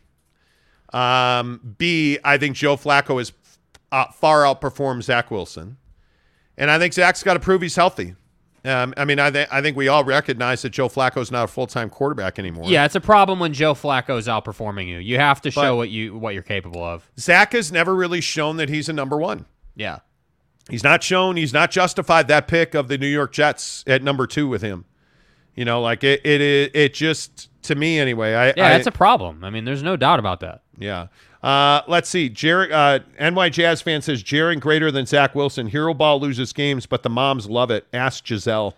Um, 0.93 1.75
B, 1.77 2.19
I 2.23 2.37
think 2.37 2.55
Joe 2.55 2.75
Flacco 2.75 3.21
is 3.21 3.31
uh, 3.91 4.05
far 4.11 4.43
outperformed 4.43 5.03
Zach 5.03 5.31
Wilson, 5.31 5.77
and 6.57 6.69
I 6.69 6.77
think 6.79 6.93
Zach's 6.93 7.23
got 7.23 7.35
to 7.35 7.39
prove 7.39 7.61
he's 7.61 7.75
healthy. 7.75 8.15
Um, 8.63 8.93
I 8.95 9.05
mean, 9.05 9.17
I, 9.19 9.31
th- 9.31 9.47
I 9.51 9.61
think 9.61 9.75
we 9.75 9.87
all 9.87 10.03
recognize 10.03 10.61
that 10.61 10.69
Joe 10.69 10.87
Flacco 10.87 11.19
is 11.21 11.31
not 11.31 11.45
a 11.45 11.47
full 11.47 11.65
time 11.65 11.89
quarterback 11.89 12.37
anymore. 12.37 12.65
Yeah, 12.67 12.85
it's 12.85 12.95
a 12.95 13.01
problem 13.01 13.39
when 13.39 13.53
Joe 13.53 13.73
Flacco 13.73 14.17
is 14.19 14.27
outperforming 14.27 14.87
you. 14.87 14.97
You 14.99 15.17
have 15.17 15.41
to 15.41 15.51
show 15.51 15.61
But- 15.61 15.75
what 15.77 15.89
you 15.89 16.17
what 16.17 16.33
you're 16.33 16.43
capable 16.43 16.83
of. 16.83 17.09
Zach 17.17 17.53
has 17.53 17.71
never 17.71 17.95
really 17.95 18.21
shown 18.21 18.57
that 18.57 18.69
he's 18.69 18.87
a 18.89 18.93
number 18.93 19.17
one. 19.17 19.45
Yeah. 19.75 19.99
He's 20.69 20.83
not 20.83 21.01
shown. 21.03 21.37
He's 21.37 21.53
not 21.53 21.71
justified 21.71 22.27
that 22.27 22.47
pick 22.47 22.75
of 22.75 22.87
the 22.87 22.97
New 22.97 23.07
York 23.07 23.33
Jets 23.33 23.83
at 23.87 24.03
number 24.03 24.27
two 24.27 24.47
with 24.47 24.61
him. 24.61 24.85
You 25.55 25.65
know, 25.65 25.81
like 25.81 26.03
it. 26.03 26.21
It. 26.23 26.39
It, 26.41 26.75
it 26.75 26.93
just 26.93 27.49
to 27.63 27.75
me 27.75 27.99
anyway. 27.99 28.33
I. 28.33 28.47
Yeah, 28.47 28.67
I, 28.67 28.69
that's 28.69 28.87
a 28.87 28.91
problem. 28.91 29.43
I 29.43 29.49
mean, 29.49 29.65
there's 29.65 29.83
no 29.83 29.95
doubt 29.95 30.19
about 30.19 30.39
that. 30.41 30.61
Yeah. 30.77 31.07
Uh, 31.43 31.81
let's 31.87 32.07
see. 32.09 32.29
Jared, 32.29 32.71
uh, 32.71 32.99
NY 33.19 33.49
Jazz 33.49 33.81
fan 33.81 34.01
says 34.01 34.23
Jaren 34.23 34.59
greater 34.59 34.91
than 34.91 35.05
Zach 35.05 35.33
Wilson. 35.33 35.67
Hero 35.67 35.93
ball 35.93 36.19
loses 36.19 36.53
games, 36.53 36.85
but 36.85 37.03
the 37.03 37.09
moms 37.09 37.49
love 37.49 37.71
it. 37.71 37.87
Ask 37.93 38.25
Giselle. 38.25 38.75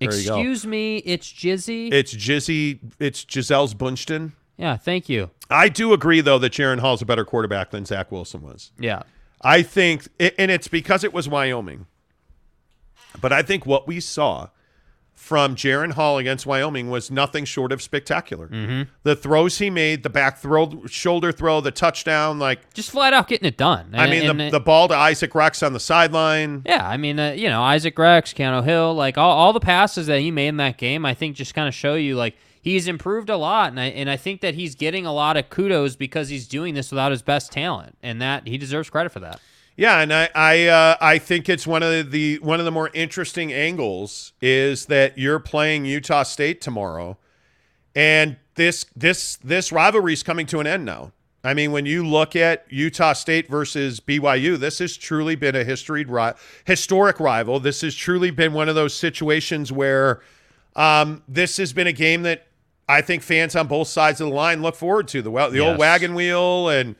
There. 0.00 0.08
Excuse 0.08 0.66
me, 0.66 0.98
it's 0.98 1.30
Jizzy. 1.30 1.90
It's 1.92 2.14
Jizzy. 2.14 2.78
It's 2.98 3.24
Giselle's 3.24 3.74
Bündchen. 3.74 4.32
yeah, 4.58 4.76
thank 4.76 5.08
you. 5.08 5.30
I 5.48 5.68
do 5.68 5.92
agree 5.92 6.20
though 6.20 6.38
that 6.38 6.52
Jaren 6.52 6.80
Hall's 6.80 7.00
a 7.00 7.06
better 7.06 7.24
quarterback 7.24 7.70
than 7.70 7.86
Zach 7.86 8.12
Wilson 8.12 8.42
was. 8.42 8.72
Yeah. 8.78 9.02
I 9.42 9.62
think, 9.62 10.08
and 10.18 10.50
it's 10.50 10.68
because 10.68 11.04
it 11.04 11.12
was 11.14 11.28
Wyoming. 11.28 11.86
But 13.20 13.32
I 13.32 13.42
think 13.42 13.64
what 13.64 13.86
we 13.86 14.00
saw 14.00 14.48
from 15.26 15.56
Jaren 15.56 15.92
Hall 15.94 16.18
against 16.18 16.46
Wyoming 16.46 16.88
was 16.88 17.10
nothing 17.10 17.44
short 17.44 17.72
of 17.72 17.82
spectacular. 17.82 18.46
Mhm. 18.46 18.86
The 19.02 19.16
throws 19.16 19.58
he 19.58 19.70
made, 19.70 20.04
the 20.04 20.08
back 20.08 20.38
throw, 20.38 20.84
shoulder 20.86 21.32
throw, 21.32 21.60
the 21.60 21.72
touchdown, 21.72 22.38
like 22.38 22.72
Just 22.74 22.92
flat 22.92 23.12
out 23.12 23.26
getting 23.26 23.48
it 23.48 23.56
done. 23.56 23.90
I 23.92 24.02
And- 24.04 24.10
mean, 24.12 24.30
and 24.30 24.38
the, 24.40 24.44
it- 24.46 24.50
the 24.52 24.60
ball 24.60 24.86
to 24.86 24.94
Isaac 24.94 25.34
Rex 25.34 25.64
on 25.64 25.72
the 25.72 25.80
sideline. 25.80 26.62
Yeah, 26.64 26.88
I 26.88 26.96
mean, 26.96 27.18
uh, 27.18 27.32
you 27.32 27.48
know, 27.48 27.60
Isaac 27.62 27.98
Rex, 27.98 28.32
Keanu 28.32 28.62
Hill, 28.64 28.94
like 28.94 29.18
all, 29.18 29.32
all 29.36 29.52
the 29.52 29.58
passes 29.60 30.06
that 30.06 30.20
he 30.20 30.30
made 30.30 30.48
in 30.48 30.58
that 30.58 30.78
game, 30.78 31.04
I 31.04 31.12
think 31.14 31.34
just 31.34 31.54
kind 31.54 31.66
of 31.66 31.74
show 31.74 31.96
you 31.96 32.14
like 32.14 32.36
he's 32.62 32.86
improved 32.86 33.28
a 33.28 33.36
lot, 33.36 33.70
and 33.70 33.80
I 33.80 33.86
and 33.86 34.08
I 34.08 34.16
think 34.16 34.40
that 34.42 34.54
he's 34.54 34.74
getting 34.76 35.06
a 35.06 35.12
lot 35.12 35.36
of 35.36 35.50
kudos 35.50 35.96
because 35.96 36.28
he's 36.28 36.46
doing 36.46 36.74
this 36.74 36.90
without 36.92 37.10
his 37.10 37.22
best 37.22 37.50
talent, 37.50 37.96
and 38.02 38.22
that 38.22 38.46
he 38.46 38.58
deserves 38.58 38.90
credit 38.90 39.10
for 39.10 39.20
that. 39.20 39.40
Yeah, 39.76 40.00
and 40.00 40.12
I 40.12 40.28
I 40.34 40.66
uh, 40.66 40.96
I 41.00 41.18
think 41.18 41.48
it's 41.48 41.66
one 41.66 41.82
of 41.82 42.10
the 42.10 42.38
one 42.38 42.58
of 42.58 42.64
the 42.64 42.72
more 42.72 42.90
interesting 42.94 43.52
angles 43.52 44.32
is 44.40 44.86
that 44.86 45.18
you're 45.18 45.38
playing 45.38 45.84
Utah 45.84 46.22
State 46.22 46.60
tomorrow, 46.62 47.18
and 47.94 48.36
this 48.54 48.86
this 48.96 49.36
this 49.36 49.72
rivalry 49.72 50.14
is 50.14 50.22
coming 50.22 50.46
to 50.46 50.60
an 50.60 50.66
end 50.66 50.86
now. 50.86 51.12
I 51.44 51.52
mean, 51.54 51.70
when 51.72 51.86
you 51.86 52.04
look 52.06 52.34
at 52.34 52.64
Utah 52.70 53.12
State 53.12 53.48
versus 53.48 54.00
BYU, 54.00 54.56
this 54.58 54.78
has 54.80 54.96
truly 54.96 55.36
been 55.36 55.54
a 55.54 55.62
history 55.62 56.04
ri- 56.04 56.32
historic 56.64 57.20
rival. 57.20 57.60
This 57.60 57.82
has 57.82 57.94
truly 57.94 58.30
been 58.30 58.52
one 58.52 58.68
of 58.68 58.74
those 58.74 58.94
situations 58.94 59.70
where 59.70 60.22
um, 60.74 61.22
this 61.28 61.58
has 61.58 61.72
been 61.72 61.86
a 61.86 61.92
game 61.92 62.22
that 62.22 62.46
I 62.88 63.00
think 63.02 63.22
fans 63.22 63.54
on 63.54 63.66
both 63.68 63.88
sides 63.88 64.20
of 64.20 64.28
the 64.28 64.34
line 64.34 64.60
look 64.62 64.74
forward 64.74 65.06
to. 65.08 65.22
The 65.22 65.30
the 65.30 65.60
old 65.60 65.78
wagon 65.78 66.14
wheel, 66.14 66.68
and 66.70 66.96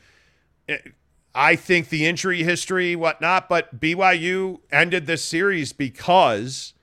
it- 0.68 0.92
I 1.36 1.54
think 1.54 1.90
the 1.90 2.06
injury 2.06 2.42
history, 2.42 2.96
whatnot. 2.96 3.48
But 3.48 3.78
BYU 3.78 4.60
ended 4.72 5.06
this 5.06 5.24
series 5.24 5.72
because 5.72 6.74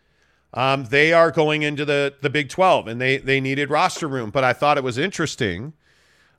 um, 0.53 0.85
they 0.85 1.11
are 1.11 1.31
going 1.31 1.63
into 1.63 1.83
the 1.83 2.13
the 2.21 2.29
Big 2.29 2.49
Twelve, 2.49 2.87
and 2.87 3.01
they 3.01 3.17
they 3.17 3.41
needed 3.41 3.69
roster 3.69 4.07
room. 4.07 4.29
But 4.29 4.43
I 4.43 4.53
thought 4.53 4.77
it 4.77 4.83
was 4.83 4.97
interesting 4.97 5.73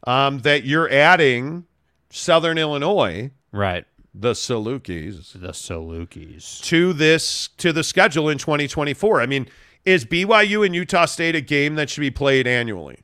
um, 0.07 0.39
that 0.41 0.65
you're 0.65 0.91
adding 0.91 1.67
Southern 2.11 2.57
Illinois, 2.59 3.33
right? 3.53 3.85
The 4.15 4.33
Salukis, 4.33 5.33
the 5.33 5.49
Salukis, 5.49 6.63
to 6.63 6.93
this 6.93 7.49
to 7.59 7.73
the 7.73 7.83
schedule 7.83 8.29
in 8.29 8.39
2024. 8.39 9.21
I 9.21 9.27
mean, 9.27 9.49
is 9.85 10.05
BYU 10.05 10.65
and 10.65 10.75
Utah 10.75 11.07
State 11.07 11.35
a 11.35 11.41
game 11.41 11.75
that 11.75 11.91
should 11.91 12.01
be 12.01 12.13
played 12.13 12.47
annually? 12.47 13.01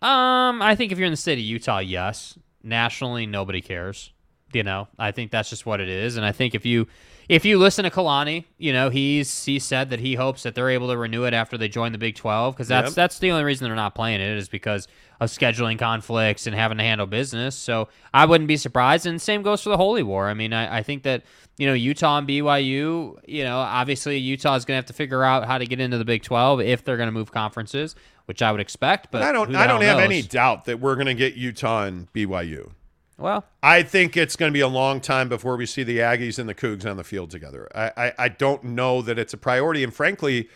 Um, 0.00 0.60
I 0.60 0.74
think 0.74 0.92
if 0.92 0.98
you're 0.98 1.06
in 1.06 1.12
the 1.12 1.16
state 1.16 1.38
of 1.38 1.44
Utah, 1.44 1.78
yes. 1.78 2.38
Nationally, 2.62 3.26
nobody 3.26 3.60
cares. 3.60 4.13
You 4.54 4.62
know, 4.62 4.88
I 4.98 5.10
think 5.12 5.30
that's 5.30 5.50
just 5.50 5.66
what 5.66 5.80
it 5.80 5.88
is. 5.88 6.16
And 6.16 6.24
I 6.24 6.32
think 6.32 6.54
if 6.54 6.64
you 6.64 6.86
if 7.28 7.44
you 7.44 7.58
listen 7.58 7.84
to 7.84 7.90
Kalani, 7.90 8.44
you 8.58 8.72
know, 8.72 8.90
he's 8.90 9.44
he 9.44 9.58
said 9.58 9.90
that 9.90 10.00
he 10.00 10.14
hopes 10.14 10.42
that 10.42 10.54
they're 10.54 10.70
able 10.70 10.88
to 10.88 10.96
renew 10.96 11.24
it 11.24 11.34
after 11.34 11.56
they 11.56 11.68
join 11.68 11.92
the 11.92 11.98
Big 11.98 12.14
Twelve 12.16 12.54
because 12.54 12.68
that's 12.68 12.90
Yep. 12.90 12.94
that's 12.94 13.18
the 13.18 13.30
only 13.30 13.44
reason 13.44 13.66
they're 13.66 13.74
not 13.76 13.94
playing 13.94 14.20
it 14.20 14.36
is 14.36 14.48
because 14.48 14.86
of 15.20 15.30
scheduling 15.30 15.78
conflicts 15.78 16.46
and 16.46 16.54
having 16.54 16.76
to 16.78 16.84
handle 16.84 17.06
business. 17.06 17.54
So 17.56 17.88
I 18.12 18.26
wouldn't 18.26 18.48
be 18.48 18.56
surprised. 18.56 19.06
And 19.06 19.22
same 19.22 19.42
goes 19.42 19.62
for 19.62 19.70
the 19.70 19.76
Holy 19.76 20.02
War. 20.02 20.28
I 20.28 20.34
mean, 20.34 20.52
I, 20.52 20.78
I 20.78 20.82
think 20.82 21.02
that 21.04 21.22
you 21.56 21.66
know 21.66 21.72
Utah 21.72 22.18
and 22.18 22.28
BYU. 22.28 23.18
You 23.26 23.44
know, 23.44 23.58
obviously 23.58 24.18
Utah 24.18 24.56
is 24.56 24.64
going 24.64 24.74
to 24.74 24.78
have 24.78 24.86
to 24.86 24.92
figure 24.92 25.24
out 25.24 25.46
how 25.46 25.58
to 25.58 25.66
get 25.66 25.80
into 25.80 25.98
the 25.98 26.04
Big 26.04 26.22
Twelve 26.22 26.60
if 26.60 26.84
they're 26.84 26.96
going 26.96 27.08
to 27.08 27.12
move 27.12 27.32
conferences, 27.32 27.94
which 28.26 28.42
I 28.42 28.52
would 28.52 28.60
expect. 28.60 29.10
But 29.10 29.22
I 29.22 29.32
don't. 29.32 29.54
I 29.56 29.66
don't 29.66 29.82
have 29.82 29.98
any 29.98 30.22
doubt 30.22 30.66
that 30.66 30.78
we're 30.80 30.94
going 30.94 31.06
to 31.06 31.14
get 31.14 31.34
Utah 31.34 31.84
and 31.84 32.12
BYU. 32.12 32.70
Well, 33.16 33.44
I 33.62 33.82
think 33.82 34.16
it's 34.16 34.34
going 34.34 34.50
to 34.50 34.52
be 34.52 34.60
a 34.60 34.68
long 34.68 35.00
time 35.00 35.28
before 35.28 35.56
we 35.56 35.66
see 35.66 35.84
the 35.84 35.98
Aggies 35.98 36.38
and 36.38 36.48
the 36.48 36.54
Cougs 36.54 36.84
on 36.84 36.96
the 36.96 37.04
field 37.04 37.30
together. 37.30 37.68
I, 37.74 37.92
I, 37.96 38.12
I 38.18 38.28
don't 38.28 38.64
know 38.64 39.02
that 39.02 39.18
it's 39.18 39.32
a 39.32 39.36
priority, 39.36 39.84
and 39.84 39.94
frankly, 39.94 40.48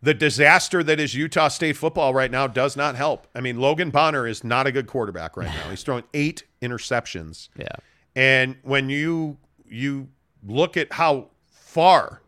the 0.00 0.14
disaster 0.14 0.84
that 0.84 1.00
is 1.00 1.14
Utah 1.14 1.48
State 1.48 1.76
football 1.76 2.14
right 2.14 2.30
now 2.30 2.46
does 2.46 2.76
not 2.76 2.94
help. 2.94 3.26
I 3.34 3.40
mean, 3.40 3.58
Logan 3.58 3.90
Bonner 3.90 4.26
is 4.26 4.44
not 4.44 4.66
a 4.66 4.72
good 4.72 4.86
quarterback 4.86 5.36
right 5.36 5.48
now. 5.48 5.70
He's 5.70 5.82
throwing 5.82 6.04
eight 6.12 6.44
interceptions. 6.62 7.48
Yeah, 7.56 7.66
and 8.14 8.56
when 8.62 8.90
you 8.90 9.38
you 9.66 10.08
look 10.46 10.76
at 10.76 10.92
how 10.92 11.30
far 11.50 12.20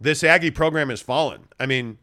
this 0.00 0.22
Aggie 0.22 0.50
program 0.50 0.90
has 0.90 1.00
fallen, 1.00 1.48
I 1.58 1.66
mean, 1.66 1.98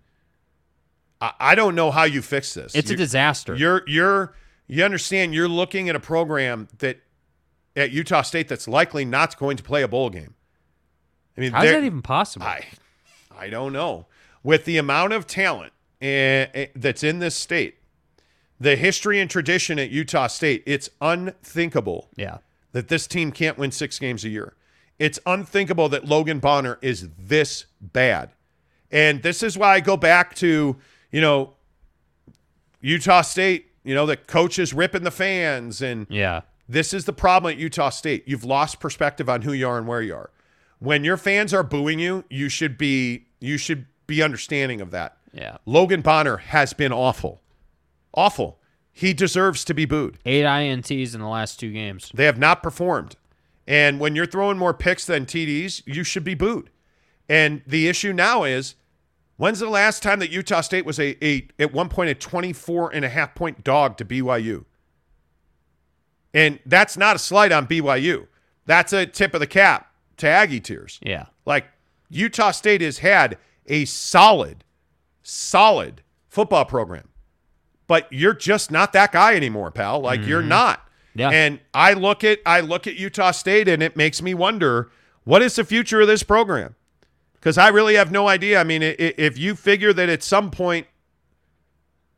I, 1.22 1.32
I 1.40 1.56
don't 1.56 1.76
know 1.76 1.92
how 1.92 2.04
you 2.04 2.22
fix 2.22 2.54
this. 2.54 2.76
It's 2.76 2.92
a 2.92 2.96
disaster. 2.96 3.56
You're 3.56 3.84
you're 3.88 4.34
you 4.72 4.84
understand 4.86 5.34
you're 5.36 5.48
looking 5.50 5.90
at 5.90 5.96
a 5.96 6.00
program 6.00 6.68
that 6.80 7.02
at 7.76 7.92
Utah 7.92 8.22
State 8.22 8.48
that's 8.48 8.68
likely 8.68 9.04
not 9.06 9.38
going 9.38 9.58
to 9.58 9.64
play 9.64 9.82
a 9.84 9.88
bowl 9.88 10.10
game. 10.10 10.34
I 11.38 11.42
mean, 11.42 11.52
How's 11.52 11.66
that 11.66 11.84
even 11.84 12.02
possible? 12.02 12.46
I 12.46 12.66
I 13.38 13.50
don't 13.50 13.74
know. 13.74 14.06
With 14.44 14.66
the 14.66 14.78
amount 14.78 15.14
of 15.14 15.28
talent 15.28 15.74
eh, 16.02 16.48
eh, 16.54 16.66
that's 16.76 17.04
in 17.04 17.20
this 17.20 17.36
state, 17.36 17.80
the 18.60 18.76
history 18.76 19.20
and 19.20 19.30
tradition 19.30 19.78
at 19.80 19.90
Utah 19.90 20.28
State, 20.28 20.64
it's 20.66 20.90
unthinkable 21.02 22.10
Yeah. 22.16 22.38
that 22.72 22.88
this 22.88 23.08
team 23.08 23.32
can't 23.32 23.58
win 23.58 23.72
six 23.72 24.00
games 24.00 24.24
a 24.24 24.30
year. 24.30 24.54
It's 25.00 25.20
unthinkable 25.26 25.90
that 25.90 26.06
Logan 26.06 26.40
Bonner 26.40 26.78
is 26.82 27.10
this 27.18 27.66
bad. 27.82 28.32
And 28.92 29.24
this 29.24 29.42
is 29.44 29.58
why 29.58 29.74
I 29.76 29.80
go 29.80 29.98
back 29.98 30.36
to, 30.36 30.76
you 31.12 31.22
know, 31.22 31.54
Utah 32.82 33.22
State, 33.22 33.71
you 33.84 33.94
know, 33.96 34.06
the 34.06 34.18
coaches 34.18 34.74
ripping 34.74 35.04
the 35.04 35.12
fans. 35.12 35.82
And 35.82 36.08
Yeah. 36.10 36.42
this 36.70 36.94
is 36.94 37.06
the 37.06 37.14
problem 37.14 37.54
at 37.54 37.60
Utah 37.60 37.90
State. 37.90 38.24
You've 38.28 38.44
lost 38.44 38.80
perspective 38.80 39.30
on 39.30 39.42
who 39.44 39.54
you 39.54 39.68
are 39.68 39.78
and 39.78 39.88
where 39.88 40.02
you 40.02 40.16
are. 40.16 40.30
When 40.80 41.04
your 41.04 41.18
fans 41.18 41.54
are 41.54 41.64
booing 41.64 42.00
you, 42.00 42.24
you 42.30 42.50
should 42.50 42.78
be 42.78 43.26
you 43.40 43.58
should 43.58 43.86
be 44.08 44.22
understanding 44.22 44.82
of 44.82 44.92
that. 44.92 45.18
Yeah. 45.34 45.58
Logan 45.66 46.02
Bonner 46.02 46.38
has 46.38 46.74
been 46.74 46.92
awful. 46.92 47.42
Awful. 48.14 48.60
He 48.92 49.14
deserves 49.14 49.64
to 49.66 49.74
be 49.74 49.86
booed. 49.86 50.18
Eight 50.26 50.44
INTs 50.46 51.16
in 51.16 51.22
the 51.22 51.28
last 51.28 51.60
two 51.60 51.72
games. 51.72 52.12
They 52.14 52.26
have 52.26 52.38
not 52.38 52.62
performed. 52.62 53.16
And 53.68 54.00
when 54.00 54.16
you're 54.16 54.26
throwing 54.26 54.58
more 54.58 54.74
picks 54.74 55.06
than 55.06 55.26
TDs, 55.26 55.82
you 55.86 56.04
should 56.04 56.24
be 56.24 56.34
booed. 56.36 56.70
And 57.30 57.62
the 57.66 57.88
issue 57.88 58.12
now 58.12 58.44
is 58.44 58.76
when's 59.42 59.60
the 59.60 59.68
last 59.70 60.04
time 60.04 60.20
that 60.20 60.30
Utah 60.30 60.62
State 60.62 60.86
was 60.86 61.00
a, 61.00 61.18
a 61.26 61.48
at 61.58 61.74
one 61.74 61.90
point 61.90 62.12
a 62.12 62.14
24 62.14 62.94
and 62.94 63.04
a 63.04 63.10
half 63.10 63.34
point 63.34 63.64
dog 63.64 63.98
to 63.98 64.06
BYU? 64.06 64.66
And 66.34 66.60
that's 66.66 66.96
not 66.96 67.16
a 67.16 67.20
slight 67.20 67.52
on 67.52 67.66
BYU. 67.68 68.28
That's 68.68 68.94
a 68.94 69.06
tip 69.06 69.34
of 69.34 69.40
the 69.40 69.48
cap 69.48 69.92
to 70.18 70.28
Aggie 70.28 70.60
tears. 70.60 71.00
Yeah. 71.02 71.26
Like 71.46 71.66
Utah 72.10 72.52
State 72.52 72.82
has 72.82 73.00
had 73.00 73.38
a 73.66 73.86
solid, 73.86 74.64
solid 75.24 76.04
football 76.30 76.66
program. 76.66 77.10
But 77.88 78.08
you're 78.12 78.36
just 78.36 78.70
not 78.72 78.94
that 78.94 79.12
guy 79.12 79.36
anymore, 79.36 79.72
pal. 79.72 80.00
Like 80.00 80.26
you're 80.26 80.44
Mhm. 80.44 80.48
not. 80.48 80.88
Yeah. 81.16 81.30
And 81.30 81.60
I 81.74 81.94
look 81.94 82.24
at 82.24 82.40
I 82.46 82.62
look 82.62 82.86
at 82.88 82.96
Utah 82.96 83.32
State 83.32 83.68
and 83.68 83.82
it 83.84 83.98
makes 83.98 84.22
me 84.22 84.34
wonder 84.34 84.92
what 85.24 85.42
is 85.42 85.56
the 85.56 85.66
future 85.66 86.00
of 86.02 86.08
this 86.08 86.24
program? 86.24 86.76
Because 87.42 87.58
I 87.58 87.70
really 87.70 87.96
have 87.96 88.12
no 88.12 88.28
idea. 88.28 88.62
I 88.62 88.64
mean, 88.64 88.84
if 88.84 89.36
you 89.36 89.56
figure 89.56 89.92
that 89.94 90.10
at 90.10 90.22
some 90.22 90.52
point 90.52 90.86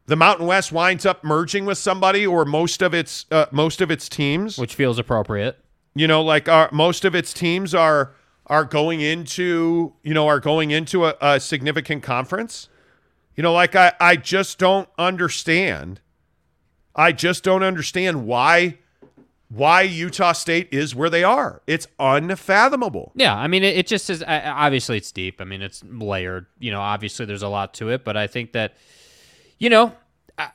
the 0.06 0.18
Mountain 0.18 0.45
West 0.48 0.74
winds 0.74 1.06
up 1.06 1.24
merging 1.24 1.66
with 1.66 1.77
somebody 1.77 2.27
or 2.27 2.43
most 2.43 2.82
of 2.82 2.93
its 2.93 3.26
uh, 3.32 3.45
most 3.52 3.80
of 3.80 3.90
its 3.90 4.10
teams, 4.10 4.58
which 4.58 4.76
feels 4.76 5.00
appropriate. 5.00 5.58
You 5.95 6.08
know, 6.08 6.22
like 6.22 6.50
our, 6.50 6.69
most 6.74 7.06
of 7.06 7.16
its 7.16 7.34
teams 7.34 7.74
are 7.74 8.14
are 8.48 8.66
going 8.66 9.00
into 9.00 9.93
you 10.03 10.14
know 10.14 10.27
are 10.27 10.42
going 10.42 10.72
into 10.72 11.06
a, 11.06 11.16
a 11.22 11.40
significant 11.40 12.03
conference. 12.03 12.68
You 13.35 13.43
know, 13.43 13.53
like 13.53 13.76
I 13.76 13.93
I 14.00 14.18
just 14.18 14.60
don't 14.60 14.90
understand. 14.98 16.02
I 16.95 17.14
just 17.14 17.43
don't 17.43 17.64
understand 17.64 18.27
why 18.27 18.80
why 19.50 19.82
Utah 19.82 20.32
State 20.32 20.70
is 20.72 20.96
where 20.96 21.10
they 21.10 21.24
are. 21.24 21.62
It's 21.68 21.88
unfathomable. 22.00 23.12
Yeah, 23.16 23.36
I 23.36 23.48
mean, 23.48 23.64
it, 23.64 23.78
it 23.78 23.88
just 23.88 24.10
is. 24.10 24.24
Obviously, 24.28 24.98
it's 24.98 25.12
deep. 25.12 25.40
I 25.42 25.44
mean, 25.44 25.62
it's 25.62 25.84
layered. 25.84 26.48
You 26.60 26.72
know, 26.72 26.82
obviously, 26.82 27.26
there's 27.26 27.44
a 27.44 27.50
lot 27.50 27.74
to 27.76 27.90
it, 27.90 28.04
but 28.04 28.18
I 28.18 28.28
think 28.28 28.54
that, 28.54 28.76
you 29.60 29.70
know, 29.70 29.94
I, 30.38 30.50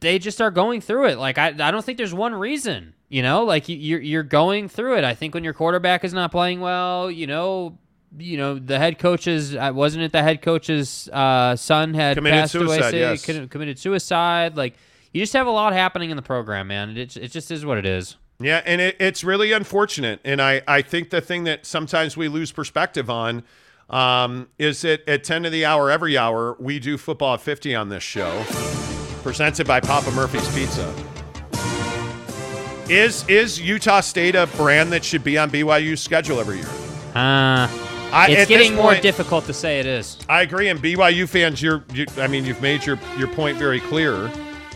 they 0.00 0.18
just 0.18 0.40
are 0.40 0.50
going 0.50 0.80
through 0.80 1.06
it. 1.06 1.18
Like, 1.18 1.38
I, 1.38 1.48
I 1.48 1.70
don't 1.70 1.84
think 1.84 1.98
there's 1.98 2.14
one 2.14 2.34
reason. 2.34 2.94
You 3.08 3.22
know, 3.22 3.42
like 3.42 3.68
you, 3.68 3.76
you're 3.76 4.00
you're 4.00 4.22
going 4.22 4.68
through 4.68 4.98
it. 4.98 5.04
I 5.04 5.14
think 5.14 5.34
when 5.34 5.42
your 5.42 5.52
quarterback 5.52 6.04
is 6.04 6.14
not 6.14 6.30
playing 6.30 6.60
well, 6.60 7.10
you 7.10 7.26
know, 7.26 7.76
you 8.16 8.36
know, 8.36 8.56
the 8.56 8.78
head 8.78 9.00
coach's 9.00 9.52
wasn't 9.54 10.04
it 10.04 10.12
the 10.12 10.22
head 10.22 10.42
coach's 10.42 11.08
uh, 11.12 11.56
son 11.56 11.94
had 11.94 12.16
Committed 12.16 12.38
passed 12.38 12.54
away, 12.54 12.66
suicide, 12.66 12.90
say, 12.92 13.00
yes. 13.00 13.48
committed 13.48 13.80
suicide. 13.80 14.56
Like, 14.56 14.76
you 15.12 15.22
just 15.22 15.32
have 15.32 15.46
a 15.46 15.50
lot 15.50 15.72
happening 15.72 16.10
in 16.10 16.16
the 16.16 16.22
program, 16.22 16.68
man. 16.68 16.96
It 16.96 17.16
it 17.16 17.28
just 17.32 17.50
is 17.50 17.64
what 17.64 17.78
it 17.78 17.86
is. 17.86 18.16
Yeah, 18.42 18.62
and 18.64 18.80
it, 18.80 18.96
it's 18.98 19.22
really 19.22 19.52
unfortunate. 19.52 20.20
And 20.24 20.40
I, 20.40 20.62
I 20.66 20.80
think 20.80 21.10
the 21.10 21.20
thing 21.20 21.44
that 21.44 21.66
sometimes 21.66 22.16
we 22.16 22.26
lose 22.28 22.52
perspective 22.52 23.10
on 23.10 23.42
um, 23.90 24.48
is 24.58 24.80
that 24.80 25.06
at 25.06 25.24
10 25.24 25.42
to 25.42 25.50
the 25.50 25.66
hour 25.66 25.90
every 25.90 26.16
hour, 26.16 26.56
we 26.58 26.78
do 26.78 26.96
football 26.96 27.34
at 27.34 27.42
50 27.42 27.74
on 27.74 27.90
this 27.90 28.02
show, 28.02 28.42
presented 29.22 29.66
by 29.66 29.80
Papa 29.80 30.10
Murphy's 30.12 30.48
Pizza. 30.54 30.94
Is 32.88 33.28
is 33.28 33.60
Utah 33.60 34.00
State 34.00 34.34
a 34.34 34.46
brand 34.56 34.90
that 34.92 35.04
should 35.04 35.22
be 35.22 35.38
on 35.38 35.50
BYU's 35.50 36.00
schedule 36.00 36.40
every 36.40 36.56
year? 36.56 36.68
Uh, 37.14 37.68
I- 38.12 38.26
it's 38.30 38.48
getting 38.48 38.74
more 38.74 38.96
difficult 38.96 39.44
to 39.46 39.52
say 39.52 39.78
it 39.80 39.86
is. 39.86 40.16
I 40.28 40.42
agree, 40.42 40.68
and 40.68 40.80
BYU 40.82 41.28
fans, 41.28 41.62
you're, 41.62 41.84
you, 41.92 42.06
I 42.16 42.26
mean, 42.26 42.44
you've 42.44 42.62
made 42.62 42.84
your 42.84 42.98
your 43.18 43.28
point 43.28 43.58
very 43.58 43.80
clear. 43.80 44.30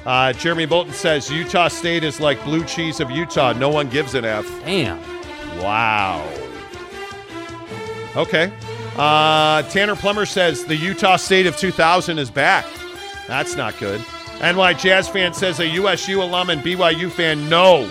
Uh, 0.06 0.32
Jeremy 0.34 0.66
Bolton 0.66 0.92
says 0.92 1.30
Utah 1.30 1.68
State 1.68 2.04
is 2.04 2.20
like 2.20 2.42
blue 2.44 2.64
cheese 2.64 3.00
of 3.00 3.10
Utah. 3.10 3.52
No 3.52 3.70
one 3.70 3.88
gives 3.88 4.14
an 4.14 4.24
F. 4.24 4.46
Damn. 4.64 5.00
Wow. 5.58 6.26
Okay. 8.16 8.52
Uh, 8.96 9.62
Tanner 9.62 9.96
Plummer 9.96 10.26
says 10.26 10.64
the 10.64 10.76
Utah 10.76 11.16
State 11.16 11.46
of 11.46 11.56
2000 11.56 12.18
is 12.18 12.30
back. 12.30 12.66
That's 13.26 13.56
not 13.56 13.78
good. 13.78 14.04
NY 14.40 14.74
Jazz 14.74 15.08
fan 15.08 15.32
says 15.32 15.58
a 15.60 15.66
USU 15.66 16.22
alum 16.22 16.50
and 16.50 16.60
BYU 16.60 17.10
fan, 17.10 17.48
no. 17.48 17.88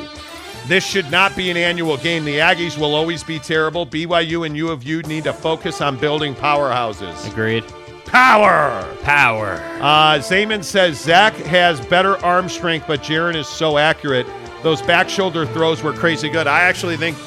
This 0.67 0.85
should 0.85 1.09
not 1.11 1.35
be 1.35 1.49
an 1.49 1.57
annual 1.57 1.97
game. 1.97 2.23
The 2.23 2.37
Aggies 2.37 2.77
will 2.77 2.95
always 2.95 3.23
be 3.23 3.39
terrible. 3.39 3.85
BYU 3.85 4.45
and 4.45 4.55
U 4.55 4.69
of 4.69 4.83
U 4.83 5.01
need 5.03 5.25
to 5.25 5.33
focus 5.33 5.81
on 5.81 5.97
building 5.97 6.35
powerhouses. 6.35 7.29
Agreed. 7.29 7.65
Power. 8.13 8.87
Power. 9.01 9.53
Uh, 9.81 10.19
Zayman 10.19 10.63
says 10.63 11.01
Zach 11.01 11.33
has 11.33 11.83
better 11.87 12.23
arm 12.23 12.47
strength, 12.47 12.85
but 12.87 13.01
Jaren 13.01 13.35
is 13.35 13.47
so 13.47 13.77
accurate. 13.79 14.27
those 14.61 14.81
back 14.83 15.09
shoulder 15.09 15.45
throws 15.47 15.83
were 15.83 15.91
crazy 15.91 16.29
good. 16.29 16.47
I 16.47 16.61
actually 16.61 16.95
think 16.95 17.17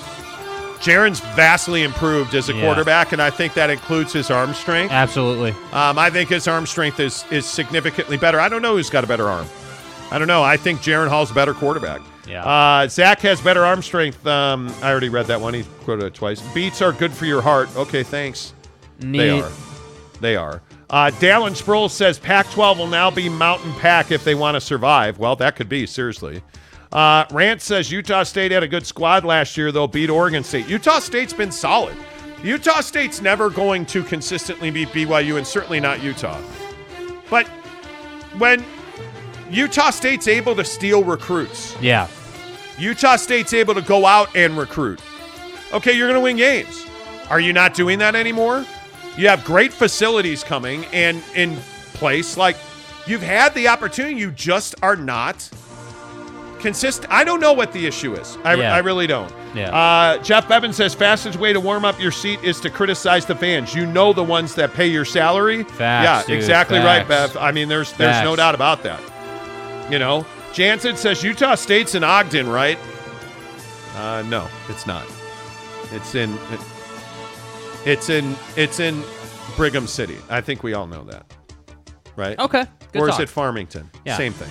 Jaren's 0.80 1.20
vastly 1.34 1.82
improved 1.82 2.34
as 2.34 2.48
a 2.48 2.54
Yeah. 2.54 2.62
quarterback, 2.62 3.12
and 3.12 3.20
I 3.20 3.28
think 3.28 3.52
that 3.54 3.68
includes 3.68 4.10
his 4.12 4.30
arm 4.30 4.54
strength. 4.54 4.90
Absolutely. 4.90 5.50
Um, 5.74 5.98
I 5.98 6.08
think 6.08 6.30
his 6.30 6.48
arm 6.48 6.64
strength 6.66 6.98
is 7.00 7.24
is 7.30 7.44
significantly 7.44 8.16
better. 8.16 8.40
I 8.40 8.48
don't 8.48 8.62
know 8.62 8.76
who's 8.76 8.88
got 8.88 9.04
a 9.04 9.06
better 9.06 9.28
arm. 9.28 9.46
I 10.10 10.18
don't 10.18 10.28
know. 10.28 10.42
I 10.44 10.56
think 10.56 10.80
Jaren 10.80 11.08
Hall's 11.08 11.30
a 11.30 11.34
better 11.34 11.52
quarterback. 11.52 12.00
Yeah. 12.26 12.42
Uh, 12.46 12.88
Zach 12.88 13.20
has 13.22 13.40
better 13.40 13.66
arm 13.66 13.82
strength. 13.82 14.24
Um, 14.26 14.72
I 14.82 14.90
already 14.90 15.08
read 15.10 15.26
that 15.26 15.40
one. 15.40 15.52
He 15.52 15.64
quoted 15.84 16.06
it 16.06 16.14
twice. 16.14 16.40
Beats 16.54 16.80
are 16.80 16.92
good 16.92 17.12
for 17.12 17.26
your 17.26 17.42
heart. 17.42 17.68
Okay, 17.76 18.02
thanks. 18.04 18.54
They 19.00 19.40
are. 19.40 19.50
They 20.22 20.36
are. 20.36 20.62
Uh, 20.88 21.10
Dallin 21.18 21.56
Sproul 21.56 21.88
says 21.88 22.18
Pac 22.18 22.48
12 22.50 22.78
will 22.78 22.86
now 22.86 23.10
be 23.10 23.28
Mountain 23.28 23.72
Pack 23.74 24.12
if 24.12 24.22
they 24.24 24.34
want 24.34 24.54
to 24.54 24.60
survive. 24.60 25.18
Well, 25.18 25.34
that 25.36 25.56
could 25.56 25.68
be, 25.68 25.84
seriously. 25.86 26.42
Uh, 26.92 27.24
Rant 27.32 27.60
says 27.60 27.90
Utah 27.90 28.22
State 28.22 28.52
had 28.52 28.62
a 28.62 28.68
good 28.68 28.86
squad 28.86 29.24
last 29.24 29.56
year, 29.56 29.72
they'll 29.72 29.88
beat 29.88 30.08
Oregon 30.10 30.44
State. 30.44 30.68
Utah 30.68 31.00
State's 31.00 31.32
been 31.32 31.50
solid. 31.50 31.96
Utah 32.44 32.80
State's 32.80 33.20
never 33.20 33.50
going 33.50 33.84
to 33.86 34.04
consistently 34.04 34.70
beat 34.70 34.88
BYU, 34.88 35.36
and 35.36 35.46
certainly 35.46 35.80
not 35.80 36.02
Utah. 36.02 36.40
But 37.28 37.48
when 38.38 38.64
Utah 39.50 39.90
State's 39.90 40.28
able 40.28 40.54
to 40.54 40.64
steal 40.64 41.02
recruits, 41.02 41.76
Yeah. 41.80 42.08
Utah 42.78 43.16
State's 43.16 43.54
able 43.54 43.74
to 43.74 43.80
go 43.80 44.04
out 44.06 44.34
and 44.36 44.56
recruit. 44.56 45.00
Okay, 45.72 45.92
you're 45.92 46.06
going 46.08 46.20
to 46.20 46.22
win 46.22 46.36
games. 46.36 46.86
Are 47.30 47.40
you 47.40 47.52
not 47.54 47.74
doing 47.74 47.98
that 48.00 48.14
anymore? 48.14 48.64
You 49.16 49.28
have 49.28 49.44
great 49.44 49.72
facilities 49.72 50.44
coming 50.44 50.84
and 50.86 51.22
in 51.34 51.56
place. 51.94 52.36
Like 52.36 52.56
you've 53.06 53.22
had 53.22 53.54
the 53.54 53.68
opportunity, 53.68 54.16
you 54.16 54.30
just 54.30 54.74
are 54.82 54.96
not 54.96 55.48
consistent. 56.58 57.10
I 57.12 57.24
don't 57.24 57.40
know 57.40 57.52
what 57.52 57.72
the 57.72 57.86
issue 57.86 58.14
is. 58.14 58.36
I, 58.44 58.54
Yeah. 58.54 58.74
I 58.74 58.78
really 58.78 59.06
don't. 59.06 59.32
Yeah. 59.54 59.74
Uh, 59.74 60.18
Jeff 60.18 60.48
Bevan 60.48 60.72
says 60.72 60.94
fastest 60.94 61.38
way 61.38 61.52
to 61.52 61.60
warm 61.60 61.84
up 61.84 61.98
your 61.98 62.10
seat 62.10 62.40
is 62.42 62.60
to 62.60 62.68
criticize 62.70 63.24
the 63.24 63.34
fans. 63.34 63.74
You 63.74 63.86
know 63.86 64.12
the 64.12 64.22
ones 64.24 64.54
that 64.56 64.74
pay 64.74 64.86
your 64.86 65.04
salary. 65.06 65.62
Facts, 65.64 65.78
yeah, 66.04 66.22
dude, 66.26 66.36
exactly 66.36 66.78
right, 66.78 67.06
facts. 67.06 67.32
Bev. 67.34 67.42
I 67.42 67.52
mean, 67.52 67.68
there's 67.68 67.92
there's 67.94 68.22
no 68.22 68.36
doubt 68.36 68.54
about 68.54 68.82
that. 68.82 69.00
You 69.90 69.98
know, 69.98 70.26
Jansen 70.52 70.96
says 70.96 71.22
Utah 71.22 71.54
State's 71.54 71.94
in 71.94 72.04
Ogden, 72.04 72.48
right? 72.48 72.78
Uh, 73.96 74.22
no, 74.28 74.46
it's 74.68 74.86
not. 74.86 75.06
It's 75.92 76.14
in. 76.14 76.34
It, 76.34 76.60
it's 77.86 78.10
in. 78.10 78.36
It's 78.56 78.80
in 78.80 79.02
Brigham 79.56 79.86
City. 79.86 80.18
I 80.28 80.40
think 80.42 80.62
we 80.62 80.74
all 80.74 80.86
know 80.86 81.04
that, 81.04 81.24
right? 82.16 82.38
Okay, 82.38 82.64
good 82.92 83.02
or 83.02 83.08
is 83.08 83.18
it 83.18 83.28
Farmington? 83.28 83.90
Yeah. 84.04 84.16
Same 84.16 84.32
thing. 84.32 84.50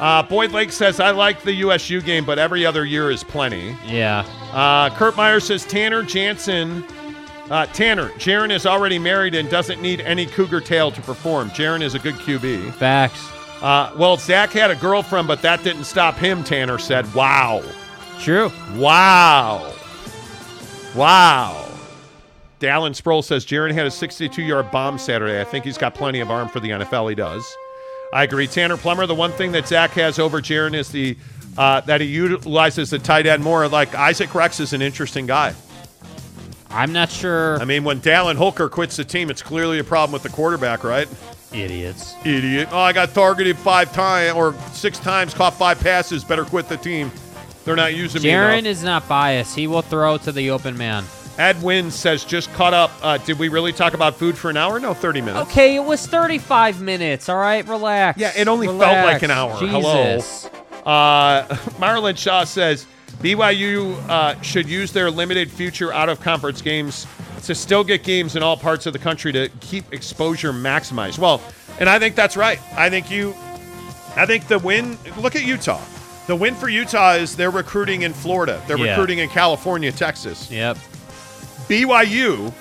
Uh, 0.00 0.22
Boyd 0.22 0.50
Lake 0.50 0.72
says 0.72 0.98
I 0.98 1.12
like 1.12 1.42
the 1.42 1.52
USU 1.52 2.00
game, 2.00 2.24
but 2.24 2.38
every 2.38 2.66
other 2.66 2.84
year 2.84 3.10
is 3.10 3.22
plenty. 3.22 3.76
Yeah. 3.86 4.26
Uh, 4.52 4.90
Kurt 4.96 5.16
Meyer 5.16 5.38
says 5.38 5.64
Tanner 5.64 6.02
Jansen. 6.02 6.84
Uh, 7.50 7.66
Tanner, 7.66 8.08
Jaren 8.10 8.50
is 8.50 8.66
already 8.66 8.98
married 8.98 9.34
and 9.34 9.48
doesn't 9.50 9.82
need 9.82 10.00
any 10.00 10.26
cougar 10.26 10.60
tail 10.60 10.90
to 10.90 11.00
perform. 11.02 11.50
Jaren 11.50 11.82
is 11.82 11.94
a 11.94 11.98
good 11.98 12.14
QB. 12.14 12.72
Facts. 12.74 13.28
Uh, 13.60 13.92
well, 13.96 14.16
Zach 14.16 14.50
had 14.50 14.70
a 14.70 14.74
girlfriend, 14.74 15.28
but 15.28 15.42
that 15.42 15.62
didn't 15.62 15.84
stop 15.84 16.16
him, 16.16 16.42
Tanner 16.42 16.78
said. 16.78 17.12
Wow. 17.14 17.62
True. 18.18 18.50
Wow. 18.74 19.72
Wow. 20.96 21.71
Dallin 22.62 22.94
Sproul 22.94 23.22
says 23.22 23.44
Jaren 23.44 23.72
had 23.72 23.86
a 23.86 23.90
62 23.90 24.40
yard 24.40 24.70
bomb 24.70 24.96
Saturday. 24.96 25.40
I 25.40 25.44
think 25.44 25.64
he's 25.64 25.76
got 25.76 25.96
plenty 25.96 26.20
of 26.20 26.30
arm 26.30 26.48
for 26.48 26.60
the 26.60 26.70
NFL. 26.70 27.08
He 27.08 27.16
does. 27.16 27.44
I 28.12 28.22
agree. 28.22 28.46
Tanner 28.46 28.76
Plummer, 28.76 29.04
the 29.04 29.16
one 29.16 29.32
thing 29.32 29.50
that 29.52 29.66
Zach 29.66 29.90
has 29.92 30.20
over 30.20 30.40
Jaren 30.40 30.72
is 30.72 30.90
the 30.90 31.16
uh, 31.58 31.80
that 31.82 32.00
he 32.00 32.06
utilizes 32.06 32.90
the 32.90 33.00
tight 33.00 33.26
end 33.26 33.42
more. 33.42 33.66
Like 33.66 33.94
Isaac 33.96 34.32
Rex 34.32 34.60
is 34.60 34.72
an 34.72 34.80
interesting 34.80 35.26
guy. 35.26 35.54
I'm 36.70 36.92
not 36.92 37.10
sure. 37.10 37.60
I 37.60 37.64
mean, 37.64 37.82
when 37.82 38.00
Dallin 38.00 38.36
Holker 38.36 38.68
quits 38.68 38.96
the 38.96 39.04
team, 39.04 39.28
it's 39.28 39.42
clearly 39.42 39.80
a 39.80 39.84
problem 39.84 40.12
with 40.12 40.22
the 40.22 40.30
quarterback, 40.30 40.84
right? 40.84 41.08
Idiots. 41.52 42.14
Idiot. 42.24 42.68
Oh, 42.70 42.78
I 42.78 42.92
got 42.92 43.12
targeted 43.12 43.58
five 43.58 43.92
times 43.92 44.34
or 44.36 44.54
six 44.72 45.00
times, 45.00 45.34
caught 45.34 45.54
five 45.54 45.80
passes. 45.80 46.22
Better 46.22 46.44
quit 46.44 46.68
the 46.68 46.76
team. 46.76 47.10
They're 47.64 47.76
not 47.76 47.94
using 47.94 48.22
me. 48.22 48.28
Jaren 48.28 48.64
is 48.64 48.84
not 48.84 49.08
biased. 49.08 49.56
He 49.56 49.66
will 49.66 49.82
throw 49.82 50.16
to 50.18 50.30
the 50.30 50.50
open 50.50 50.78
man. 50.78 51.04
Ed 51.38 51.62
Wynn 51.62 51.90
says, 51.90 52.24
just 52.24 52.52
caught 52.52 52.74
up. 52.74 52.90
Uh, 53.02 53.18
did 53.18 53.38
we 53.38 53.48
really 53.48 53.72
talk 53.72 53.94
about 53.94 54.16
food 54.16 54.36
for 54.36 54.50
an 54.50 54.56
hour? 54.56 54.78
No, 54.78 54.92
30 54.94 55.20
minutes. 55.22 55.50
Okay, 55.50 55.76
it 55.76 55.84
was 55.84 56.06
35 56.06 56.80
minutes. 56.80 57.28
All 57.28 57.38
right, 57.38 57.66
relax. 57.66 58.18
Yeah, 58.18 58.32
it 58.36 58.48
only 58.48 58.66
felt 58.66 58.80
like 58.80 59.22
an 59.22 59.30
hour. 59.30 59.58
Jesus. 59.58 60.46
Hello. 60.46 60.84
Uh, 60.84 61.46
Marlon 61.78 62.16
Shaw 62.18 62.44
says, 62.44 62.86
BYU 63.20 63.94
uh, 64.08 64.40
should 64.42 64.68
use 64.68 64.92
their 64.92 65.10
limited 65.10 65.50
future 65.50 65.92
out 65.92 66.08
of 66.08 66.20
conference 66.20 66.60
games 66.60 67.06
to 67.44 67.54
still 67.54 67.82
get 67.82 68.04
games 68.04 68.36
in 68.36 68.42
all 68.42 68.56
parts 68.56 68.86
of 68.86 68.92
the 68.92 68.98
country 68.98 69.32
to 69.32 69.48
keep 69.60 69.92
exposure 69.92 70.52
maximized. 70.52 71.18
Well, 71.18 71.40
and 71.80 71.88
I 71.88 71.98
think 71.98 72.14
that's 72.14 72.36
right. 72.36 72.60
I 72.76 72.90
think 72.90 73.10
you, 73.10 73.30
I 74.16 74.26
think 74.26 74.48
the 74.48 74.58
win, 74.58 74.98
look 75.18 75.34
at 75.34 75.44
Utah. 75.44 75.80
The 76.26 76.36
win 76.36 76.54
for 76.54 76.68
Utah 76.68 77.14
is 77.14 77.34
they're 77.36 77.50
recruiting 77.50 78.02
in 78.02 78.12
Florida, 78.12 78.62
they're 78.68 78.78
Yeah. 78.78 78.90
recruiting 78.90 79.18
in 79.18 79.28
California, 79.28 79.90
Texas. 79.90 80.50
Yep. 80.50 80.76
BYU 81.68 82.52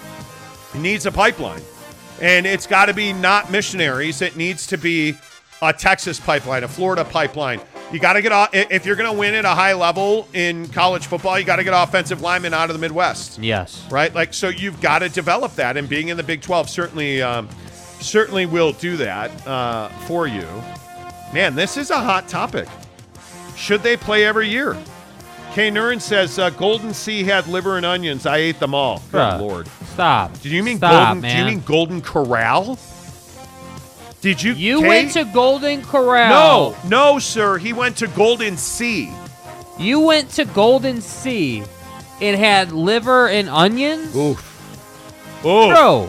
needs 0.76 1.06
a 1.06 1.12
pipeline. 1.12 1.62
And 2.22 2.46
it's 2.46 2.68
got 2.68 2.86
to 2.86 2.94
be 2.94 3.14
not 3.14 3.52
missionaries. 3.52 4.22
It 4.22 4.36
needs 4.36 4.68
to 4.68 4.78
be 4.78 5.16
a 5.62 5.74
Texas 5.74 6.20
pipeline, 6.20 6.64
a 6.64 6.68
Florida 6.68 7.04
pipeline. 7.04 7.60
You 7.92 8.00
got 8.00 8.14
to 8.14 8.22
get 8.22 8.32
off, 8.32 8.50
if 8.54 8.86
you're 8.86 8.96
going 8.96 9.12
to 9.12 9.18
win 9.18 9.34
at 9.34 9.44
a 9.44 9.50
high 9.50 9.74
level 9.74 10.28
in 10.34 10.68
college 10.70 11.08
football, 11.08 11.38
you 11.38 11.46
got 11.46 11.58
to 11.58 11.64
get 11.64 11.74
offensive 11.74 12.22
linemen 12.22 12.54
out 12.54 12.70
of 12.70 12.76
the 12.76 12.80
Midwest, 12.80 13.40
Yes. 13.40 13.86
right? 13.92 14.14
Like, 14.16 14.34
so 14.34 14.48
you've 14.50 14.80
got 14.82 15.00
to 15.00 15.10
develop 15.10 15.56
that. 15.56 15.76
And 15.78 15.90
being 15.90 16.08
in 16.08 16.16
the 16.18 16.24
Big 16.24 16.42
12 16.42 16.70
certainly, 16.70 17.22
um, 17.22 17.50
certainly 18.00 18.46
will 18.46 18.72
do 18.74 18.96
that 18.98 19.46
uh, 19.48 19.90
for 20.08 20.26
you. 20.26 20.48
Man, 21.34 21.54
this 21.56 21.76
is 21.76 21.90
a 21.90 22.00
hot 22.00 22.28
topic. 22.30 22.68
Should 23.58 23.84
they 23.84 23.98
play 23.98 24.26
every 24.26 24.48
year? 24.48 24.78
Kay 25.54 25.70
Nurin 25.70 26.00
says 26.00 26.40
uh, 26.40 26.50
Golden 26.52 26.94
Sea 26.94 27.24
had 27.24 27.46
liver 27.48 27.76
and 27.78 27.86
onions. 27.86 28.26
I 28.26 28.38
ate 28.38 28.60
them 28.60 28.74
all. 28.74 29.00
Good 29.12 29.18
Bruh. 29.20 29.40
lord. 29.42 29.68
Stop. 29.94 30.34
Did 30.40 30.52
you 30.54 30.64
mean 30.64 30.78
Stop, 30.78 31.16
Golden? 31.16 31.30
Do 31.30 31.38
you 31.38 31.46
mean 31.46 31.60
Golden 31.62 32.02
Corral? 32.02 32.80
Did 34.22 34.42
you? 34.42 34.54
You 34.54 34.80
Kay? 34.82 34.88
went 34.88 35.12
to 35.12 35.26
Golden 35.26 35.82
Corral. 35.82 36.72
No, 36.84 36.88
no, 36.88 37.20
sir. 37.20 37.58
He 37.58 37.74
went 37.74 37.98
to 37.98 38.08
Golden 38.08 38.56
Sea. 38.56 39.12
You 39.78 40.00
went 40.00 40.30
to 40.32 40.46
Golden 40.46 41.02
Sea 41.02 41.64
and 42.22 42.38
had 42.40 42.72
liver 42.72 43.28
and 43.28 43.50
onions? 43.50 44.16
Oof. 44.16 44.48
Oh 45.44 45.70
Bro, 45.70 46.06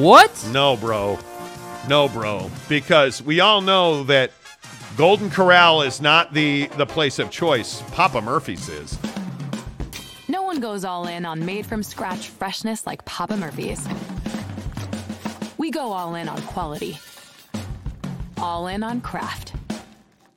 what? 0.00 0.48
no, 0.52 0.76
bro. 0.76 1.18
No, 1.88 2.08
bro. 2.08 2.50
Because 2.68 3.22
we 3.22 3.40
all 3.40 3.60
know 3.60 4.04
that 4.04 4.32
Golden 5.00 5.30
Corral 5.30 5.80
is 5.80 6.02
not 6.02 6.34
the 6.34 6.66
the 6.76 6.84
place 6.84 7.18
of 7.18 7.30
choice. 7.30 7.80
Papa 7.92 8.20
Murphy's 8.20 8.68
is. 8.68 8.98
No 10.28 10.42
one 10.42 10.60
goes 10.60 10.84
all 10.84 11.06
in 11.06 11.24
on 11.24 11.42
made 11.42 11.64
from 11.64 11.82
scratch 11.82 12.28
freshness 12.28 12.86
like 12.86 13.02
Papa 13.06 13.34
Murphy's. 13.34 13.88
We 15.56 15.70
go 15.70 15.90
all 15.92 16.16
in 16.16 16.28
on 16.28 16.42
quality, 16.42 16.98
all 18.36 18.66
in 18.66 18.82
on 18.82 19.00
craft. 19.00 19.54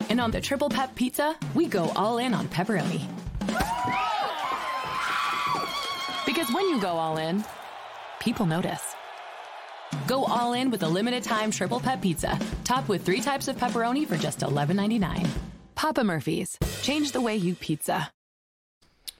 And 0.09 0.21
on 0.21 0.31
the 0.31 0.39
triple 0.39 0.69
pep 0.69 0.95
pizza, 0.95 1.35
we 1.53 1.65
go 1.65 1.91
all 1.97 2.17
in 2.17 2.33
on 2.33 2.47
pepperoni. 2.47 3.05
Because 6.25 6.49
when 6.53 6.69
you 6.69 6.79
go 6.79 6.87
all 6.87 7.17
in, 7.17 7.43
people 8.21 8.45
notice. 8.45 8.92
Go 10.07 10.25
all 10.25 10.53
in 10.53 10.69
with 10.71 10.83
a 10.83 10.87
limited 10.87 11.23
time 11.23 11.51
triple 11.51 11.79
pep 11.79 12.01
pizza, 12.01 12.37
topped 12.63 12.89
with 12.89 13.05
three 13.05 13.21
types 13.21 13.47
of 13.47 13.57
pepperoni 13.57 14.07
for 14.07 14.17
just 14.17 14.39
$11.99. 14.39 15.27
Papa 15.75 16.03
Murphy's. 16.03 16.57
Change 16.81 17.11
the 17.11 17.21
way 17.21 17.35
you 17.35 17.55
pizza. 17.55 18.11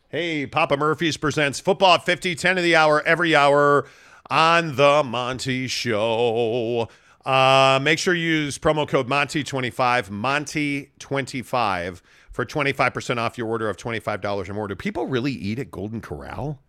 Hey, 0.10 0.46
Papa 0.46 0.78
Murphy's 0.78 1.18
presents 1.18 1.60
football 1.60 1.96
at 1.96 2.06
50, 2.06 2.36
10 2.36 2.58
of 2.58 2.64
the 2.64 2.76
hour, 2.76 3.02
every 3.06 3.36
hour 3.36 3.88
on 4.30 4.76
the 4.76 5.04
Monty 5.04 5.68
Show. 5.68 6.88
Uh, 7.26 7.80
make 7.82 8.00
sure 8.00 8.14
you 8.14 8.30
use 8.30 8.60
promo 8.60 8.88
code 8.88 9.08
Monty25, 9.08 10.10
Monty25 10.10 12.02
for 12.32 12.46
25% 12.46 13.18
off 13.18 13.38
your 13.38 13.48
order 13.48 13.70
of 13.70 13.78
$25 13.78 14.50
or 14.50 14.54
more. 14.54 14.68
Do 14.68 14.76
people 14.76 15.08
really 15.08 15.32
eat 15.32 15.60
at 15.60 15.72
Golden 15.72 16.02
Corral? 16.02 16.60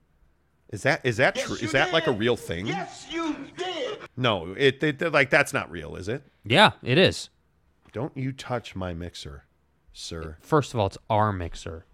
Is 0.74 0.82
that 0.82 1.02
is 1.04 1.18
that 1.18 1.36
true? 1.36 1.54
Is 1.54 1.70
that 1.70 1.92
like 1.92 2.08
a 2.08 2.10
real 2.12 2.34
thing? 2.36 2.66
Yes, 2.66 3.06
you 3.08 3.36
did. 3.56 3.96
No, 4.16 4.54
it, 4.58 4.82
it 4.82 5.12
like 5.12 5.30
that's 5.30 5.52
not 5.52 5.70
real, 5.70 5.94
is 5.94 6.08
it? 6.08 6.24
Yeah, 6.44 6.72
it 6.82 6.98
is. 6.98 7.30
Don't 7.92 8.14
you 8.16 8.32
touch 8.32 8.74
my 8.74 8.92
mixer, 8.92 9.44
sir. 9.92 10.36
First 10.40 10.74
of 10.74 10.80
all, 10.80 10.86
it's 10.88 10.98
our 11.08 11.32
mixer. 11.32 11.86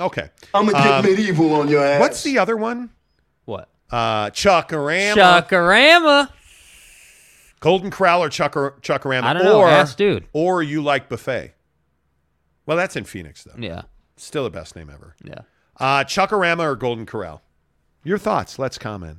Okay. 0.00 0.28
I'ma 0.52 0.72
get 0.72 0.86
Um, 0.90 1.04
medieval 1.04 1.52
on 1.54 1.68
your 1.68 1.84
ass. 1.84 2.00
What's 2.00 2.24
the 2.24 2.36
other 2.38 2.56
one? 2.56 2.90
What? 3.44 3.68
Uh, 3.92 4.30
Chuckarama. 4.30 5.14
Chuckarama. 5.14 6.30
Golden 7.60 7.92
Corral 7.92 8.24
or 8.24 8.28
Chucker, 8.28 8.74
Chuckarama? 8.80 9.22
I 9.22 9.32
don't 9.34 9.44
know. 9.44 9.60
Or, 9.60 9.68
Ask 9.68 9.96
dude. 9.96 10.26
Or 10.32 10.64
you 10.64 10.82
like 10.82 11.08
buffet? 11.08 11.54
Well, 12.66 12.76
that's 12.76 12.96
in 12.96 13.04
Phoenix 13.04 13.44
though. 13.44 13.54
Yeah. 13.56 13.82
Still 14.16 14.42
the 14.42 14.50
best 14.50 14.74
name 14.74 14.90
ever. 14.92 15.14
Yeah. 15.22 15.42
Uh, 15.78 16.04
Chuckarama 16.04 16.60
or 16.60 16.76
Golden 16.76 17.06
Corral? 17.06 17.42
Your 18.04 18.18
thoughts. 18.18 18.58
Let's 18.58 18.78
comment. 18.78 19.18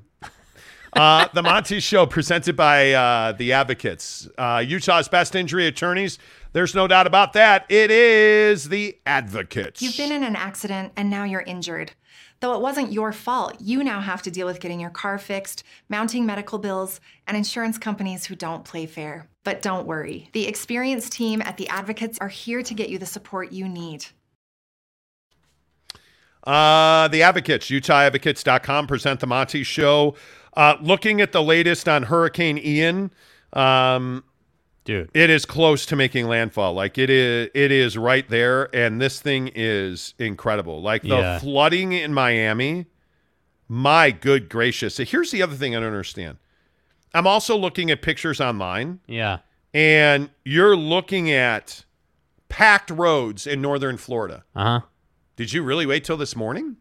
uh, 0.94 1.28
the 1.34 1.44
Monty 1.44 1.80
Show 1.80 2.06
presented 2.06 2.56
by 2.56 2.94
uh, 2.94 3.32
the 3.34 3.54
Advocates, 3.54 4.30
uh, 4.38 4.64
Utah's 4.66 5.08
best 5.08 5.36
injury 5.36 5.68
attorneys. 5.68 6.18
There's 6.54 6.74
no 6.74 6.88
doubt 6.88 7.08
about 7.08 7.34
that. 7.34 7.66
It 7.68 7.92
is 7.92 8.70
the 8.70 8.98
Advocates. 9.06 9.82
You've 9.82 9.98
been 9.98 10.12
in 10.12 10.24
an 10.24 10.36
accident 10.36 10.94
and 10.96 11.10
now 11.10 11.26
you're 11.26 11.42
injured. 11.42 11.92
Though 12.40 12.54
it 12.54 12.62
wasn't 12.62 12.94
your 12.94 13.12
fault, 13.12 13.56
you 13.60 13.84
now 13.84 14.02
have 14.02 14.22
to 14.24 14.32
deal 14.32 14.46
with 14.46 14.60
getting 14.60 14.80
your 14.80 14.90
car 14.90 15.18
fixed, 15.18 15.64
mounting 15.90 16.26
medical 16.26 16.60
bills, 16.60 17.00
and 17.28 17.36
insurance 17.36 17.78
companies 17.78 18.26
who 18.26 18.36
don't 18.36 18.66
play 18.66 18.86
fair. 18.86 19.28
But 19.44 19.62
don't 19.62 19.88
worry, 19.88 20.30
the 20.34 20.48
experienced 20.48 21.14
team 21.14 21.42
at 21.42 21.58
the 21.58 21.68
Advocates 21.70 22.20
are 22.20 22.28
here 22.28 22.62
to 22.62 22.74
get 22.74 22.90
you 22.90 23.00
the 23.00 23.06
support 23.06 23.52
you 23.52 23.68
need. 23.68 24.06
Uh, 26.46 27.08
the 27.08 27.24
Advocates, 27.24 27.68
UtahAdvocates.com 27.70 28.88
present 28.88 29.20
the 29.20 29.28
Monty 29.28 29.64
Show. 29.64 30.16
Uh, 30.56 30.76
looking 30.82 31.20
at 31.22 31.32
the 31.32 31.42
latest 31.44 31.90
on 31.90 32.04
Hurricane 32.04 32.58
Ian, 32.58 33.12
um, 33.54 34.24
dude, 34.86 35.10
it 35.14 35.30
is 35.30 35.46
close 35.46 35.86
to 35.88 35.96
making 35.96 36.28
landfall. 36.28 36.74
Like 36.74 36.98
it 36.98 37.10
is, 37.10 37.50
it 37.54 37.72
is 37.72 37.98
right 37.98 38.28
there, 38.30 38.74
and 38.76 39.02
this 39.02 39.20
thing 39.20 39.52
is 39.56 40.14
incredible. 40.20 40.82
Like 40.82 41.02
the 41.02 41.08
Yeah. 41.10 41.40
flooding 41.40 41.92
in 41.94 42.14
Miami. 42.14 42.86
My 43.68 44.12
good 44.12 44.48
gracious! 44.48 44.98
Here's 44.98 45.32
the 45.32 45.42
other 45.42 45.56
thing 45.56 45.76
I 45.76 45.80
don't 45.80 45.88
understand. 45.88 46.38
I'm 47.16 47.26
also 47.26 47.58
looking 47.58 47.90
at 47.90 48.02
pictures 48.02 48.40
online. 48.40 49.00
Yeah. 49.08 49.40
and 49.74 50.30
you're 50.46 50.78
looking 50.78 51.30
at 51.32 51.84
packed 52.48 52.90
roads 52.92 53.46
in 53.46 53.62
northern 53.62 53.98
Florida. 53.98 54.44
Uh 54.56 54.64
huh. 54.64 54.86
Did 55.36 55.52
you 55.54 55.64
really 55.64 55.86
wait 55.86 56.04
till 56.04 56.18
this 56.18 56.36
morning? 56.36 56.78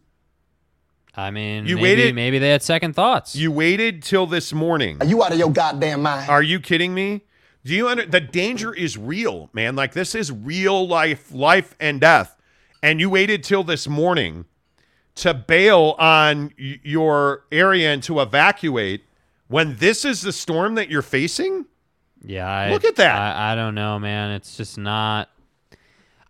I 1.16 1.30
mean, 1.30 1.66
You 1.66 1.76
maybe, 1.76 1.82
waited- 1.82 2.14
Maybe 2.14 2.38
they 2.38 2.50
had 2.50 2.62
second 2.62 2.94
thoughts. 2.94 3.36
You 3.36 3.52
waited 3.52 4.02
till 4.02 4.26
this 4.26 4.52
morning. 4.52 4.98
Are 5.00 5.06
you 5.06 5.22
out 5.22 5.32
of 5.32 5.38
your 5.38 5.50
goddamn 5.50 6.02
mind? 6.02 6.28
Are 6.28 6.42
you 6.42 6.58
kidding 6.60 6.92
me? 6.94 7.22
Do 7.64 7.72
you 7.72 7.88
under 7.88 8.04
the 8.04 8.20
danger 8.20 8.74
is 8.74 8.98
real, 8.98 9.48
man? 9.52 9.74
Like 9.76 9.92
this 9.92 10.14
is 10.14 10.30
real 10.30 10.86
life, 10.86 11.32
life 11.32 11.74
and 11.80 12.00
death. 12.00 12.36
And 12.82 13.00
you 13.00 13.08
waited 13.10 13.42
till 13.42 13.64
this 13.64 13.88
morning 13.88 14.44
to 15.16 15.32
bail 15.32 15.94
on 15.98 16.50
y- 16.58 16.80
your 16.82 17.44
area 17.50 17.92
and 17.92 18.02
to 18.02 18.20
evacuate 18.20 19.04
when 19.48 19.76
this 19.76 20.04
is 20.04 20.20
the 20.22 20.32
storm 20.32 20.74
that 20.74 20.90
you're 20.90 21.00
facing? 21.00 21.64
Yeah, 22.26 22.46
I, 22.50 22.70
Look 22.70 22.84
at 22.84 22.96
that. 22.96 23.14
I, 23.36 23.52
I 23.52 23.54
don't 23.54 23.74
know, 23.74 23.98
man. 23.98 24.32
It's 24.32 24.56
just 24.56 24.76
not. 24.76 25.30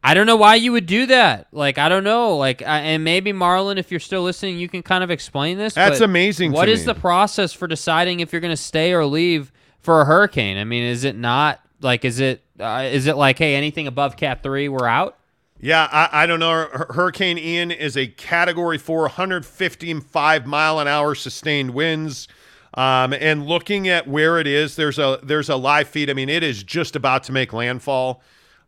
I 0.06 0.12
don't 0.12 0.26
know 0.26 0.36
why 0.36 0.56
you 0.56 0.70
would 0.72 0.84
do 0.84 1.06
that. 1.06 1.46
Like, 1.50 1.78
I 1.78 1.88
don't 1.88 2.04
know. 2.04 2.36
Like, 2.36 2.60
I, 2.60 2.80
and 2.80 3.02
maybe 3.02 3.32
Marlon, 3.32 3.78
if 3.78 3.90
you're 3.90 3.98
still 4.00 4.22
listening, 4.22 4.58
you 4.58 4.68
can 4.68 4.82
kind 4.82 5.02
of 5.02 5.10
explain 5.10 5.56
this. 5.56 5.72
That's 5.72 6.00
amazing 6.00 6.50
to 6.50 6.54
What 6.54 6.68
is 6.68 6.80
me. 6.80 6.92
the 6.92 7.00
process 7.00 7.54
for 7.54 7.66
deciding 7.66 8.20
if 8.20 8.30
you're 8.30 8.42
going 8.42 8.52
to 8.52 8.62
stay 8.62 8.92
or 8.92 9.06
leave 9.06 9.50
for 9.80 10.02
a 10.02 10.04
hurricane? 10.04 10.58
I 10.58 10.64
mean, 10.64 10.82
is 10.84 11.04
it 11.04 11.16
not 11.16 11.60
like? 11.80 12.04
Is 12.04 12.20
it? 12.20 12.42
Uh, 12.60 12.86
is 12.92 13.06
it 13.06 13.16
like, 13.16 13.38
hey, 13.38 13.54
anything 13.54 13.86
above 13.86 14.16
Cat 14.18 14.42
three, 14.42 14.68
we're 14.68 14.86
out? 14.86 15.16
Yeah, 15.58 15.88
I, 15.90 16.24
I 16.24 16.26
don't 16.26 16.40
know. 16.40 16.68
Hurricane 16.90 17.38
Ian 17.38 17.70
is 17.70 17.96
a 17.96 18.06
Category 18.06 18.76
4, 18.76 19.00
155 19.02 20.46
mile 20.46 20.78
an 20.80 20.88
hour 20.88 21.14
sustained 21.14 21.72
winds. 21.72 22.28
Um, 22.74 23.12
and 23.14 23.46
looking 23.46 23.88
at 23.88 24.06
where 24.08 24.38
it 24.38 24.46
is, 24.46 24.76
there's 24.76 24.98
a 24.98 25.20
there's 25.22 25.48
a 25.48 25.56
live 25.56 25.88
feed. 25.88 26.10
I 26.10 26.12
mean, 26.12 26.28
it 26.28 26.42
is 26.42 26.62
just 26.62 26.96
about 26.96 27.22
to 27.24 27.32
make 27.32 27.52
landfall. 27.52 28.20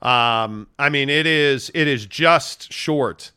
Um, 0.07 0.68
I 0.78 0.89
mean, 0.89 1.09
it 1.09 1.26
is 1.26 1.70
it 1.75 1.89
is 1.89 2.07
just 2.07 2.73
short. 2.73 3.33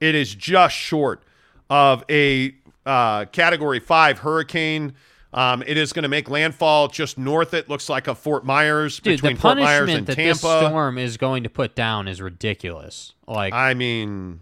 It 0.00 0.14
is 0.14 0.34
just 0.34 0.76
short 0.76 1.24
of 1.68 2.04
a 2.08 2.54
uh, 2.86 3.24
Category 3.26 3.80
Five 3.80 4.20
hurricane. 4.20 4.94
Um, 5.34 5.64
it 5.66 5.76
is 5.76 5.92
going 5.92 6.02
to 6.04 6.08
make 6.08 6.30
landfall 6.30 6.88
just 6.88 7.18
north. 7.18 7.54
It 7.54 7.68
looks 7.68 7.88
like 7.88 8.06
a 8.06 8.14
Fort 8.14 8.44
Myers 8.44 9.00
Dude, 9.00 9.14
between 9.20 9.36
Fort 9.36 9.58
Myers 9.58 9.88
and 9.90 10.06
that 10.06 10.14
Tampa. 10.14 10.28
this 10.28 10.40
storm 10.40 10.98
is 10.98 11.16
going 11.16 11.42
to 11.42 11.50
put 11.50 11.74
down 11.74 12.06
is 12.06 12.20
ridiculous. 12.20 13.14
Like, 13.26 13.52
I 13.54 13.74
mean, 13.74 14.40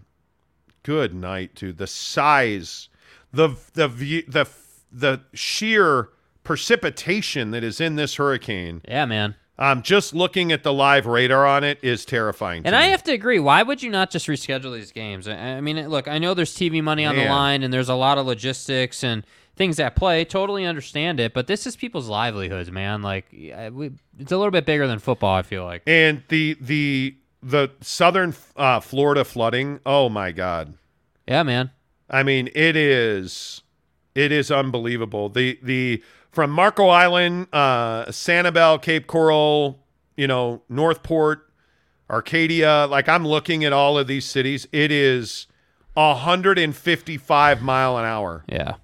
good 0.83 1.15
night, 1.15 1.55
dude. 1.55 1.77
The 1.77 1.87
size, 1.87 2.89
the 3.31 3.55
the 3.73 3.87
view, 3.87 4.23
the 4.27 4.45
the 4.91 5.21
sheer 5.33 6.09
precipitation 6.43 7.51
that 7.51 7.63
is 7.63 7.79
in 7.81 7.95
this 7.95 8.15
hurricane. 8.15 8.81
yeah, 8.87 9.05
man. 9.05 9.35
Um, 9.61 9.83
just 9.83 10.15
looking 10.15 10.51
at 10.51 10.63
the 10.63 10.73
live 10.73 11.05
radar 11.05 11.45
on 11.45 11.63
it 11.63 11.77
is 11.83 12.03
terrifying. 12.03 12.63
And 12.65 12.75
I 12.75 12.85
me. 12.85 12.91
have 12.91 13.03
to 13.03 13.11
agree. 13.11 13.37
Why 13.37 13.61
would 13.61 13.83
you 13.83 13.91
not 13.91 14.09
just 14.09 14.25
reschedule 14.25 14.73
these 14.73 14.91
games? 14.91 15.27
I, 15.27 15.35
I 15.35 15.61
mean, 15.61 15.87
look, 15.87 16.07
I 16.07 16.17
know 16.17 16.33
there's 16.33 16.55
TV 16.55 16.81
money 16.81 17.05
on 17.05 17.15
the 17.15 17.25
line, 17.25 17.61
and 17.61 17.71
there's 17.71 17.87
a 17.87 17.93
lot 17.93 18.17
of 18.17 18.25
logistics 18.25 19.03
and 19.03 19.23
things 19.55 19.79
at 19.79 19.95
play. 19.95 20.25
Totally 20.25 20.65
understand 20.65 21.19
it, 21.19 21.35
but 21.35 21.45
this 21.45 21.67
is 21.67 21.75
people's 21.75 22.09
livelihoods, 22.09 22.71
man. 22.71 23.03
Like, 23.03 23.27
yeah, 23.29 23.69
we, 23.69 23.91
it's 24.17 24.31
a 24.31 24.37
little 24.37 24.49
bit 24.49 24.65
bigger 24.65 24.87
than 24.87 24.97
football. 24.97 25.35
I 25.35 25.43
feel 25.43 25.63
like. 25.63 25.83
and 25.85 26.23
the 26.29 26.57
the 26.59 27.17
the 27.43 27.69
southern 27.81 28.33
uh, 28.55 28.79
Florida 28.79 29.23
flooding. 29.23 29.79
Oh 29.85 30.09
my 30.09 30.31
god. 30.31 30.73
Yeah, 31.27 31.43
man. 31.43 31.69
I 32.09 32.23
mean, 32.23 32.49
it 32.55 32.75
is 32.75 33.61
it 34.15 34.31
is 34.31 34.49
unbelievable. 34.49 35.29
The 35.29 35.59
the 35.61 36.03
from 36.31 36.49
Marco 36.51 36.87
Island, 36.87 37.47
uh, 37.53 38.05
Sanibel, 38.05 38.81
Cape 38.81 39.07
Coral, 39.07 39.79
you 40.15 40.27
know, 40.27 40.61
Northport, 40.69 41.47
Arcadia. 42.09 42.87
Like 42.89 43.09
I'm 43.09 43.27
looking 43.27 43.63
at 43.65 43.73
all 43.73 43.97
of 43.97 44.07
these 44.07 44.25
cities. 44.25 44.67
It 44.71 44.91
is 44.91 45.47
155 45.95 47.61
mile 47.61 47.97
an 47.97 48.05
hour. 48.05 48.43
Yeah. 48.47 48.75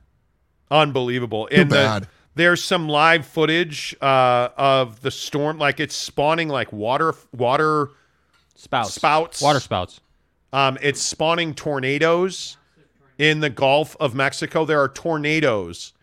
Unbelievable. 0.70 1.48
Too 1.48 1.62
And 1.62 1.72
the- 1.72 2.08
there's 2.36 2.64
some 2.64 2.88
live 2.88 3.26
footage 3.26 3.96
uh, 4.02 4.50
of 4.58 5.02
the 5.02 5.10
storm, 5.10 5.58
like 5.58 5.80
it's 5.80 5.96
spawning 5.96 6.50
like 6.50 6.72
water 6.72 7.16
water 7.36 7.90
Spouts. 8.56 8.94
spouts, 8.94 9.42
Water 9.42 9.60
spouts. 9.60 10.00
um, 10.54 10.78
it's 10.82 11.02
spawning 11.02 11.54
tornadoes 11.56 12.58
in 13.18 13.40
the 13.40 13.50
Gulf 13.50 13.96
of 14.00 14.14
Mexico. 14.16 14.66
There 14.66 14.80
are 14.80 14.88
tornadoes 14.90 15.94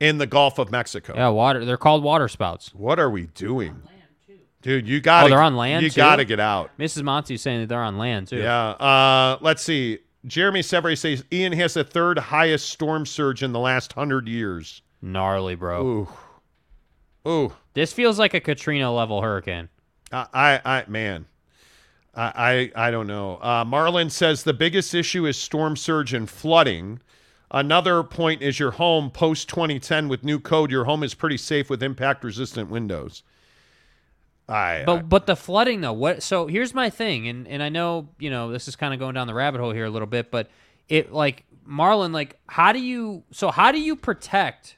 in 0.00 0.18
the 0.18 0.26
Gulf 0.26 0.58
of 0.58 0.70
Mexico. 0.70 1.14
Yeah, 1.14 1.28
water. 1.28 1.64
They're 1.64 1.76
called 1.76 2.02
water 2.02 2.28
spouts. 2.28 2.74
What 2.74 2.98
are 2.98 3.10
we 3.10 3.26
doing? 3.28 3.82
Dude, 4.62 4.88
you 4.88 5.00
got 5.00 5.26
oh, 5.26 5.28
they're 5.28 5.40
on 5.40 5.56
land. 5.56 5.84
You 5.84 5.90
got 5.90 6.16
to 6.16 6.24
get 6.24 6.40
out. 6.40 6.76
Mrs. 6.76 7.04
Monty's 7.04 7.40
saying 7.40 7.60
that 7.60 7.68
they're 7.68 7.82
on 7.82 7.98
land 7.98 8.26
too. 8.26 8.38
Yeah. 8.38 8.70
Uh, 8.70 9.38
let's 9.40 9.62
see. 9.62 10.00
Jeremy 10.26 10.62
Severi 10.62 10.96
says 10.96 11.24
Ian 11.32 11.52
has 11.52 11.74
the 11.74 11.84
third 11.84 12.18
highest 12.18 12.68
storm 12.70 13.06
surge 13.06 13.44
in 13.44 13.52
the 13.52 13.60
last 13.60 13.92
hundred 13.92 14.26
years. 14.26 14.82
Gnarly, 15.00 15.54
bro. 15.54 15.86
Ooh. 15.86 16.08
Ooh. 17.28 17.52
This 17.74 17.92
feels 17.92 18.18
like 18.18 18.34
a 18.34 18.40
Katrina 18.40 18.92
level 18.92 19.22
hurricane. 19.22 19.68
I, 20.10 20.26
I, 20.32 20.60
I 20.64 20.84
man, 20.88 21.26
I, 22.14 22.70
I, 22.74 22.88
I 22.88 22.90
don't 22.90 23.06
know. 23.06 23.36
Uh, 23.36 23.64
Marlon 23.64 24.10
says 24.10 24.42
the 24.42 24.54
biggest 24.54 24.94
issue 24.94 25.26
is 25.26 25.36
storm 25.36 25.76
surge 25.76 26.12
and 26.12 26.28
flooding. 26.28 27.00
Another 27.50 28.02
point 28.02 28.42
is 28.42 28.58
your 28.58 28.72
home 28.72 29.10
post 29.10 29.48
2010 29.48 30.08
with 30.08 30.24
new 30.24 30.40
code. 30.40 30.70
Your 30.70 30.84
home 30.84 31.02
is 31.02 31.14
pretty 31.14 31.36
safe 31.36 31.70
with 31.70 31.82
impact 31.82 32.24
resistant 32.24 32.70
windows. 32.70 33.22
I, 34.48 34.84
But 34.86 35.08
but 35.08 35.26
the 35.26 35.36
flooding 35.36 35.80
though, 35.80 35.92
what? 35.92 36.22
So 36.22 36.46
here's 36.46 36.72
my 36.72 36.88
thing, 36.90 37.26
and 37.26 37.48
and 37.48 37.62
I 37.62 37.68
know 37.68 38.08
you 38.18 38.30
know 38.30 38.50
this 38.52 38.68
is 38.68 38.76
kind 38.76 38.94
of 38.94 39.00
going 39.00 39.14
down 39.14 39.26
the 39.26 39.34
rabbit 39.34 39.60
hole 39.60 39.72
here 39.72 39.84
a 39.84 39.90
little 39.90 40.06
bit, 40.06 40.30
but 40.30 40.50
it 40.88 41.12
like 41.12 41.44
Marlon, 41.68 42.12
like 42.12 42.38
how 42.48 42.72
do 42.72 42.78
you? 42.78 43.24
So 43.32 43.50
how 43.50 43.72
do 43.72 43.80
you 43.80 43.96
protect 43.96 44.76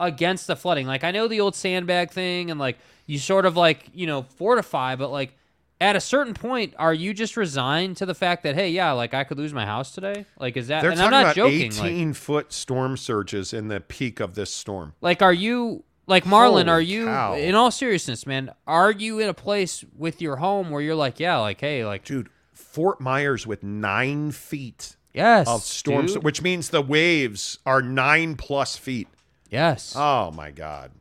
against 0.00 0.48
the 0.48 0.56
flooding? 0.56 0.86
Like 0.86 1.04
I 1.04 1.12
know 1.12 1.28
the 1.28 1.40
old 1.40 1.54
sandbag 1.54 2.10
thing, 2.10 2.50
and 2.50 2.58
like 2.58 2.78
you 3.06 3.18
sort 3.18 3.46
of 3.46 3.56
like 3.56 3.88
you 3.92 4.06
know 4.06 4.22
fortify, 4.22 4.96
but 4.96 5.10
like 5.10 5.37
at 5.80 5.94
a 5.96 6.00
certain 6.00 6.34
point, 6.34 6.74
are 6.78 6.92
you 6.94 7.14
just 7.14 7.36
resigned 7.36 7.96
to 7.98 8.06
the 8.06 8.14
fact 8.14 8.42
that 8.42 8.54
hey, 8.54 8.70
yeah, 8.70 8.92
like 8.92 9.14
I 9.14 9.24
could 9.24 9.38
lose 9.38 9.52
my 9.52 9.64
house 9.66 9.92
today? 9.92 10.26
Like 10.38 10.56
is 10.56 10.68
that? 10.68 10.82
they're 10.82 10.90
and 10.90 10.98
talking 10.98 11.14
I'm 11.14 11.22
not 11.22 11.26
about 11.26 11.36
joking. 11.36 11.70
like- 11.72 11.84
18 11.92 12.12
foot 12.14 12.52
storm 12.52 12.96
surges 12.96 13.52
in 13.52 13.68
the 13.68 13.80
peak 13.80 14.20
of 14.20 14.34
this 14.34 14.52
storm. 14.52 14.94
Like, 15.00 15.22
are 15.22 15.32
you 15.32 15.84
like 16.06 16.24
Marlon? 16.24 16.64
Holy 16.66 16.68
are 16.68 16.80
you, 16.80 17.04
cow. 17.04 17.34
in 17.34 17.54
all 17.54 17.70
seriousness, 17.70 18.26
man? 18.26 18.50
Are 18.66 18.90
you 18.90 19.18
in 19.20 19.28
a 19.28 19.34
place 19.34 19.84
with 19.96 20.20
your 20.20 20.36
home 20.36 20.70
where 20.70 20.80
you're 20.82 20.94
like, 20.94 21.20
yeah, 21.20 21.36
like, 21.38 21.60
hey, 21.60 21.84
like, 21.84 22.04
dude, 22.04 22.28
Fort 22.52 23.00
Myers 23.00 23.46
with 23.46 23.62
nine 23.62 24.32
feet 24.32 24.96
yes, 25.12 25.46
of 25.46 25.62
storms, 25.62 26.18
which 26.18 26.42
means 26.42 26.70
the 26.70 26.82
waves 26.82 27.58
are 27.66 27.82
nine 27.82 28.34
plus 28.36 28.76
feet. 28.76 29.08
yes, 29.50 29.94
Oh 29.96 30.30
my 30.32 30.50
God. 30.50 30.92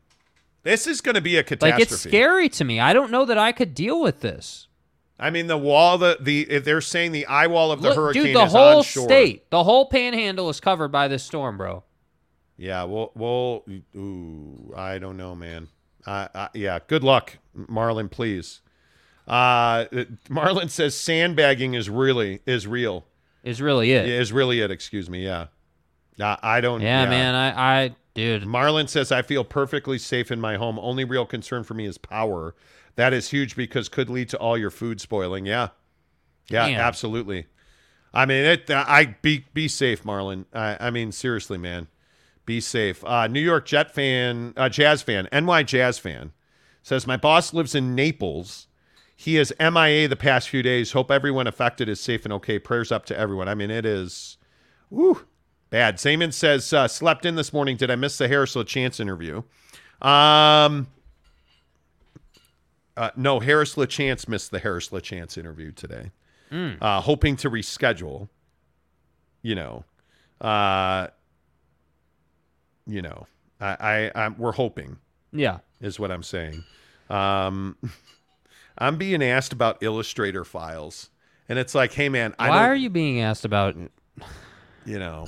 This 0.63 0.85
is 0.85 0.99
going 0.99 1.15
to 1.15 1.21
be 1.21 1.37
a 1.37 1.43
catastrophe. 1.43 1.71
like 1.71 1.79
catastrophe. 1.79 2.09
it's 2.09 2.17
scary 2.17 2.49
to 2.49 2.63
me. 2.65 2.79
I 2.81 2.91
don't 2.91 3.09
know 3.09 3.23
that 3.25 3.37
I 3.37 3.53
could 3.53 3.73
deal 3.73 4.01
with 4.01 4.19
this. 4.19 4.66
I 5.19 5.29
mean, 5.31 5.47
the 5.47 5.57
wall, 5.57 5.97
the 5.97 6.17
the 6.19 6.41
if 6.49 6.63
they're 6.63 6.81
saying 6.81 7.11
the 7.11 7.25
eye 7.25 7.47
wall 7.47 7.71
of 7.71 7.81
the 7.81 7.89
Look, 7.89 7.97
hurricane 7.97 8.23
dude, 8.25 8.35
the 8.35 8.43
is 8.43 8.51
whole 8.51 8.77
onshore. 8.77 9.05
state, 9.05 9.49
the 9.49 9.63
whole 9.63 9.87
panhandle 9.87 10.49
is 10.49 10.59
covered 10.59 10.89
by 10.89 11.07
this 11.07 11.23
storm, 11.23 11.57
bro. 11.57 11.83
Yeah, 12.55 12.83
well, 12.83 13.11
well, 13.15 13.65
ooh, 13.95 14.73
I 14.75 14.97
don't 14.97 15.17
know, 15.17 15.35
man. 15.35 15.69
Uh, 16.05 16.27
uh, 16.33 16.47
yeah, 16.53 16.79
good 16.87 17.03
luck, 17.03 17.37
Marlon. 17.55 18.09
Please. 18.09 18.61
Uh, 19.27 19.85
Marlon 20.29 20.69
says 20.69 20.95
sandbagging 20.95 21.73
is 21.73 21.89
really 21.89 22.41
is 22.45 22.65
real. 22.65 23.05
Is 23.43 23.61
really 23.61 23.91
it. 23.91 24.07
Is 24.07 24.31
really 24.31 24.61
it. 24.61 24.71
Excuse 24.71 25.09
me. 25.09 25.23
Yeah. 25.23 25.47
I, 26.19 26.37
I 26.41 26.61
don't. 26.61 26.81
Yeah, 26.81 27.05
man. 27.05 27.35
I, 27.35 27.83
I, 27.83 27.95
dude. 28.13 28.43
Marlon 28.43 28.89
says 28.89 29.11
I 29.11 29.21
feel 29.21 29.43
perfectly 29.43 29.97
safe 29.97 30.31
in 30.31 30.41
my 30.41 30.55
home. 30.55 30.79
Only 30.79 31.03
real 31.05 31.25
concern 31.25 31.63
for 31.63 31.73
me 31.73 31.85
is 31.85 31.97
power. 31.97 32.55
That 32.97 33.13
is 33.13 33.29
huge 33.29 33.55
because 33.55 33.87
could 33.89 34.09
lead 34.09 34.27
to 34.29 34.37
all 34.37 34.57
your 34.57 34.71
food 34.71 34.99
spoiling. 34.99 35.45
Yeah. 35.45 35.69
Yeah. 36.49 36.65
Absolutely. 36.65 37.45
I 38.13 38.25
mean, 38.25 38.43
it. 38.43 38.69
I 38.69 39.15
be 39.21 39.45
be 39.53 39.67
safe, 39.67 40.03
Marlon. 40.03 40.45
I, 40.51 40.77
I 40.79 40.89
mean, 40.89 41.11
seriously, 41.11 41.57
man, 41.57 41.87
be 42.45 42.59
safe. 42.59 43.05
Uh, 43.05 43.27
New 43.27 43.41
York 43.41 43.65
Jet 43.65 43.93
fan, 43.93 44.53
uh, 44.57 44.69
Jazz 44.69 45.03
fan, 45.03 45.27
NY 45.31 45.63
Jazz 45.63 45.99
fan 45.99 46.31
says 46.81 47.05
my 47.05 47.17
boss 47.17 47.53
lives 47.53 47.75
in 47.75 47.93
Naples. 47.93 48.67
He 49.15 49.37
is 49.37 49.53
MIA 49.59 50.07
the 50.07 50.15
past 50.15 50.49
few 50.49 50.63
days. 50.63 50.93
Hope 50.93 51.11
everyone 51.11 51.45
affected 51.45 51.89
is 51.89 51.99
safe 51.99 52.23
and 52.23 52.33
okay. 52.33 52.57
Prayers 52.59 52.91
up 52.91 53.05
to 53.07 53.17
everyone. 53.17 53.47
I 53.47 53.55
mean, 53.55 53.69
it 53.69 53.85
is, 53.85 54.37
woo, 54.89 55.25
bad. 55.69 55.99
Zaman 55.99 56.31
says 56.31 56.71
uh, 56.71 56.87
slept 56.87 57.25
in 57.25 57.35
this 57.35 57.51
morning. 57.51 57.77
Did 57.77 57.91
I 57.91 57.95
miss 57.95 58.17
the 58.17 58.27
Harris 58.27 58.55
LaChance 58.55 58.99
interview? 58.99 59.43
Um, 60.01 60.87
uh, 62.97 63.11
no, 63.15 63.39
Harris 63.39 63.75
LaChance 63.75 64.27
missed 64.27 64.51
the 64.51 64.59
Harris 64.59 64.89
LaChance 64.89 65.37
interview 65.37 65.71
today 65.71 66.11
Mm. 66.51 66.77
uh, 66.81 67.01
hoping 67.01 67.35
to 67.37 67.49
reschedule. 67.49 68.29
You 69.41 69.55
know, 69.55 69.83
uh, 70.41 71.07
you 72.85 73.01
know, 73.01 73.27
I, 73.59 74.11
I, 74.15 74.23
I'm, 74.25 74.37
we're 74.37 74.53
hoping. 74.53 74.97
Yeah. 75.31 75.59
is 75.81 75.99
what 75.99 76.11
I'm 76.11 76.23
saying. 76.23 76.63
Um, 77.09 77.77
I'm 78.77 78.97
being 78.97 79.23
asked 79.23 79.53
about 79.53 79.77
Illustrator 79.81 80.43
files, 80.45 81.09
and 81.49 81.57
it's 81.59 81.73
like, 81.75 81.93
hey 81.93 82.09
man, 82.09 82.33
I 82.39 82.49
Why 82.49 82.67
are 82.67 82.75
you 82.75 82.89
being 82.89 83.21
asked 83.21 83.43
about? 83.45 83.75
you 84.85 84.99
know, 84.99 85.27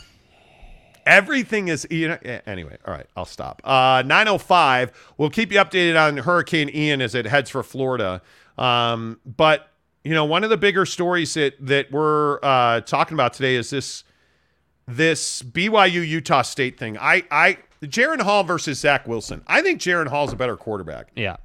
everything 1.09 1.67
is 1.67 1.87
you 1.89 2.07
know. 2.07 2.17
Anyway, 2.45 2.77
all 2.85 2.93
right, 2.93 3.07
I'll 3.17 3.25
stop. 3.25 3.61
Uh, 3.63 4.03
905. 4.05 5.13
We'll 5.17 5.29
keep 5.29 5.51
you 5.51 5.59
updated 5.59 6.01
on 6.01 6.17
Hurricane 6.17 6.69
Ian 6.73 7.01
as 7.01 7.15
it 7.15 7.25
heads 7.25 7.49
for 7.49 7.63
Florida. 7.63 8.21
Um, 8.57 9.19
but 9.25 9.71
you 10.03 10.13
know, 10.13 10.25
one 10.25 10.43
of 10.43 10.49
the 10.49 10.57
bigger 10.57 10.85
stories 10.85 11.33
that 11.33 11.55
that 11.59 11.91
we're 11.91 12.39
uh, 12.43 12.81
talking 12.81 13.15
about 13.15 13.33
today 13.33 13.55
is 13.55 13.71
this 13.71 14.03
this 14.87 15.41
BYU 15.41 16.07
Utah 16.07 16.43
State 16.43 16.79
thing. 16.79 16.97
I 16.97 17.23
I 17.31 17.57
Jaren 17.83 18.21
Hall 18.21 18.43
versus 18.43 18.79
Zach 18.79 19.07
Wilson. 19.07 19.43
I 19.47 19.61
think 19.61 19.81
Jaren 19.81 20.07
Hall's 20.07 20.31
a 20.31 20.35
better 20.35 20.55
quarterback. 20.55 21.11
Yeah. 21.15 21.37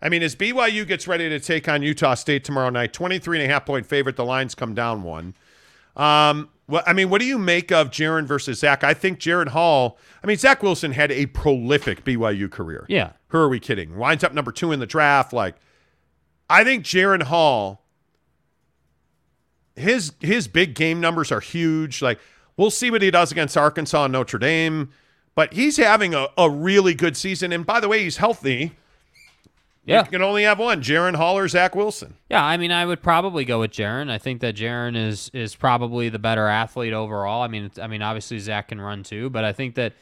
I 0.00 0.08
mean, 0.08 0.22
as 0.22 0.36
BYU 0.36 0.86
gets 0.86 1.08
ready 1.08 1.28
to 1.28 1.40
take 1.40 1.68
on 1.68 1.82
Utah 1.82 2.14
State 2.14 2.44
tomorrow 2.44 2.70
night, 2.70 2.92
23 2.92 3.40
and 3.40 3.50
a 3.50 3.52
half 3.52 3.66
point 3.66 3.84
favorite, 3.84 4.14
the 4.14 4.24
lines 4.24 4.54
come 4.54 4.72
down 4.72 5.02
one. 5.02 5.34
Um, 5.96 6.50
well, 6.68 6.82
I 6.86 6.92
mean, 6.92 7.08
what 7.08 7.20
do 7.20 7.26
you 7.26 7.38
make 7.38 7.72
of 7.72 7.90
Jaren 7.90 8.26
versus 8.26 8.58
Zach? 8.58 8.84
I 8.84 8.92
think 8.92 9.18
Jaren 9.18 9.48
Hall, 9.48 9.98
I 10.22 10.26
mean, 10.26 10.36
Zach 10.36 10.62
Wilson 10.62 10.92
had 10.92 11.10
a 11.10 11.26
prolific 11.26 12.04
BYU 12.04 12.50
career. 12.50 12.84
Yeah. 12.88 13.12
Who 13.28 13.38
are 13.38 13.48
we 13.48 13.58
kidding? 13.58 13.96
Winds 13.96 14.22
up 14.22 14.34
number 14.34 14.52
two 14.52 14.70
in 14.70 14.78
the 14.78 14.86
draft. 14.86 15.32
Like, 15.32 15.56
I 16.50 16.64
think 16.64 16.84
Jaren 16.84 17.22
Hall, 17.22 17.84
his 19.76 20.12
his 20.20 20.46
big 20.46 20.74
game 20.74 21.00
numbers 21.00 21.32
are 21.32 21.40
huge. 21.40 22.02
Like, 22.02 22.20
we'll 22.56 22.70
see 22.70 22.90
what 22.90 23.00
he 23.00 23.10
does 23.10 23.32
against 23.32 23.56
Arkansas 23.56 24.04
and 24.04 24.12
Notre 24.12 24.38
Dame, 24.38 24.90
but 25.34 25.54
he's 25.54 25.78
having 25.78 26.14
a, 26.14 26.28
a 26.36 26.50
really 26.50 26.94
good 26.94 27.16
season. 27.16 27.50
And 27.50 27.64
by 27.64 27.80
the 27.80 27.88
way, 27.88 28.02
he's 28.02 28.18
healthy. 28.18 28.76
Yeah. 29.88 30.04
You 30.04 30.10
can 30.10 30.22
only 30.22 30.42
have 30.42 30.58
one, 30.58 30.82
Jaren 30.82 31.16
Hall 31.16 31.38
or 31.38 31.48
Zach 31.48 31.74
Wilson. 31.74 32.14
Yeah, 32.28 32.44
I 32.44 32.58
mean, 32.58 32.70
I 32.70 32.84
would 32.84 33.02
probably 33.02 33.46
go 33.46 33.60
with 33.60 33.70
Jaren. 33.70 34.10
I 34.10 34.18
think 34.18 34.42
that 34.42 34.54
Jaren 34.54 34.96
is 34.96 35.30
is 35.32 35.54
probably 35.54 36.10
the 36.10 36.18
better 36.18 36.46
athlete 36.46 36.92
overall. 36.92 37.42
I 37.42 37.48
mean, 37.48 37.70
I 37.80 37.86
mean, 37.86 38.02
obviously 38.02 38.38
Zach 38.38 38.68
can 38.68 38.80
run 38.80 39.02
too, 39.02 39.30
but 39.30 39.44
I 39.44 39.52
think 39.52 39.76
that 39.76 39.94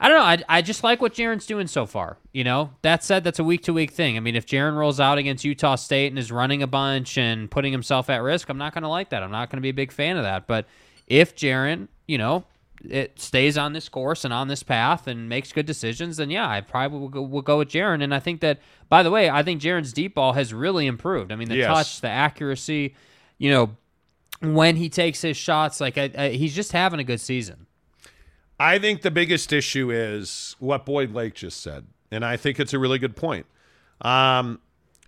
I 0.00 0.08
don't 0.08 0.18
know. 0.18 0.24
I, 0.24 0.58
I 0.58 0.62
just 0.62 0.82
like 0.84 1.00
what 1.00 1.14
Jaren's 1.14 1.46
doing 1.46 1.66
so 1.66 1.86
far. 1.86 2.18
You 2.32 2.44
know, 2.44 2.70
that 2.82 3.02
said, 3.02 3.24
that's 3.24 3.38
a 3.38 3.44
week 3.44 3.62
to 3.64 3.72
week 3.72 3.92
thing. 3.92 4.16
I 4.16 4.20
mean, 4.20 4.36
if 4.36 4.46
Jaren 4.46 4.76
rolls 4.76 5.00
out 5.00 5.18
against 5.18 5.44
Utah 5.44 5.74
State 5.76 6.08
and 6.08 6.18
is 6.18 6.30
running 6.30 6.62
a 6.62 6.68
bunch 6.68 7.18
and 7.18 7.50
putting 7.50 7.72
himself 7.72 8.08
at 8.10 8.22
risk, 8.22 8.48
I'm 8.48 8.58
not 8.58 8.74
going 8.74 8.82
to 8.82 8.88
like 8.88 9.10
that. 9.10 9.22
I'm 9.22 9.32
not 9.32 9.50
going 9.50 9.58
to 9.58 9.62
be 9.62 9.70
a 9.70 9.74
big 9.74 9.92
fan 9.92 10.16
of 10.16 10.22
that. 10.22 10.46
But 10.46 10.66
if 11.06 11.34
Jaren, 11.34 11.88
you 12.06 12.18
know, 12.18 12.44
it 12.84 13.18
stays 13.20 13.58
on 13.58 13.72
this 13.72 13.88
course 13.88 14.24
and 14.24 14.32
on 14.32 14.48
this 14.48 14.62
path 14.62 15.06
and 15.06 15.28
makes 15.28 15.52
good 15.52 15.66
decisions, 15.66 16.16
then 16.18 16.30
yeah, 16.30 16.48
I 16.48 16.60
probably 16.60 16.98
will 16.98 17.08
go, 17.08 17.22
will 17.22 17.42
go 17.42 17.58
with 17.58 17.68
Jaren. 17.68 18.02
And 18.02 18.14
I 18.14 18.20
think 18.20 18.40
that, 18.40 18.60
by 18.88 19.02
the 19.02 19.10
way, 19.10 19.28
I 19.28 19.42
think 19.42 19.60
Jaren's 19.60 19.92
deep 19.92 20.14
ball 20.14 20.32
has 20.34 20.54
really 20.54 20.86
improved. 20.86 21.32
I 21.32 21.36
mean, 21.36 21.48
the 21.48 21.56
Yes. 21.56 21.66
touch, 21.66 22.00
the 22.00 22.08
accuracy, 22.08 22.94
you 23.38 23.50
know, 23.50 23.70
when 24.40 24.76
he 24.76 24.88
takes 24.88 25.20
his 25.22 25.36
shots, 25.36 25.80
like 25.80 25.98
I, 25.98 26.10
I, 26.16 26.28
he's 26.30 26.54
just 26.54 26.72
having 26.72 27.00
a 27.00 27.04
good 27.04 27.20
season. 27.20 27.66
I 28.60 28.78
think 28.78 29.02
the 29.02 29.10
biggest 29.10 29.52
issue 29.52 29.90
is 29.90 30.56
what 30.58 30.84
Boyd 30.84 31.12
Lake 31.12 31.34
just 31.34 31.60
said, 31.60 31.86
and 32.10 32.24
I 32.24 32.36
think 32.36 32.58
it's 32.58 32.72
a 32.72 32.78
really 32.78 32.98
good 32.98 33.14
point. 33.16 33.46
Um, 34.00 34.60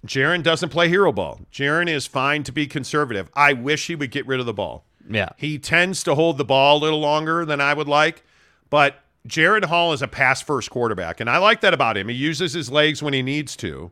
Jaren 0.07 0.43
doesn't 0.43 0.71
play 0.71 0.89
hero 0.89 1.13
ball. 1.13 1.41
Jaren 1.53 1.89
is 1.89 2.07
fine 2.07 2.43
to 2.45 2.53
be 2.53 2.67
conservative. 2.67 3.29
I 3.35 3.53
wish 3.53 3.87
he 3.89 3.95
would 3.95 4.11
get 4.11 4.27
rid 4.27 4.41
of 4.41 4.47
the 4.47 4.53
ball. 4.53 4.85
Yeah. 5.11 5.31
He 5.37 5.59
tends 5.59 6.03
to 6.05 6.15
hold 6.15 6.39
the 6.39 6.45
ball 6.45 6.79
a 6.79 6.81
little 6.81 7.01
longer 7.01 7.45
than 7.45 7.61
I 7.61 7.75
would 7.75 7.89
like, 7.89 8.23
but 8.71 8.97
Jaren 9.29 9.65
Hall 9.65 9.93
is 9.93 10.01
a 10.03 10.09
pass 10.09 10.41
first 10.41 10.71
quarterback, 10.71 11.21
and 11.21 11.29
I 11.29 11.39
like 11.39 11.61
that 11.61 11.75
about 11.75 11.97
him. 11.97 12.09
He 12.09 12.15
uses 12.15 12.53
his 12.55 12.71
legs 12.71 13.03
when 13.03 13.13
he 13.13 13.23
needs 13.23 13.57
to. 13.57 13.91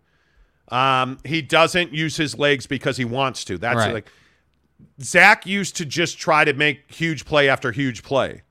Um, 0.68 1.18
he 1.24 1.42
doesn't 1.42 1.92
use 1.92 2.16
his 2.16 2.38
legs 2.38 2.66
because 2.66 2.96
he 2.96 3.04
wants 3.04 3.44
to. 3.44 3.58
That's 3.58 3.76
Right. 3.76 3.94
like 3.94 4.10
Zach 5.02 5.46
used 5.46 5.76
to 5.76 5.84
just 5.84 6.18
try 6.18 6.44
to 6.44 6.52
make 6.52 6.92
huge 6.92 7.24
play 7.24 7.48
after 7.48 7.72
huge 7.72 8.02
play. 8.02 8.42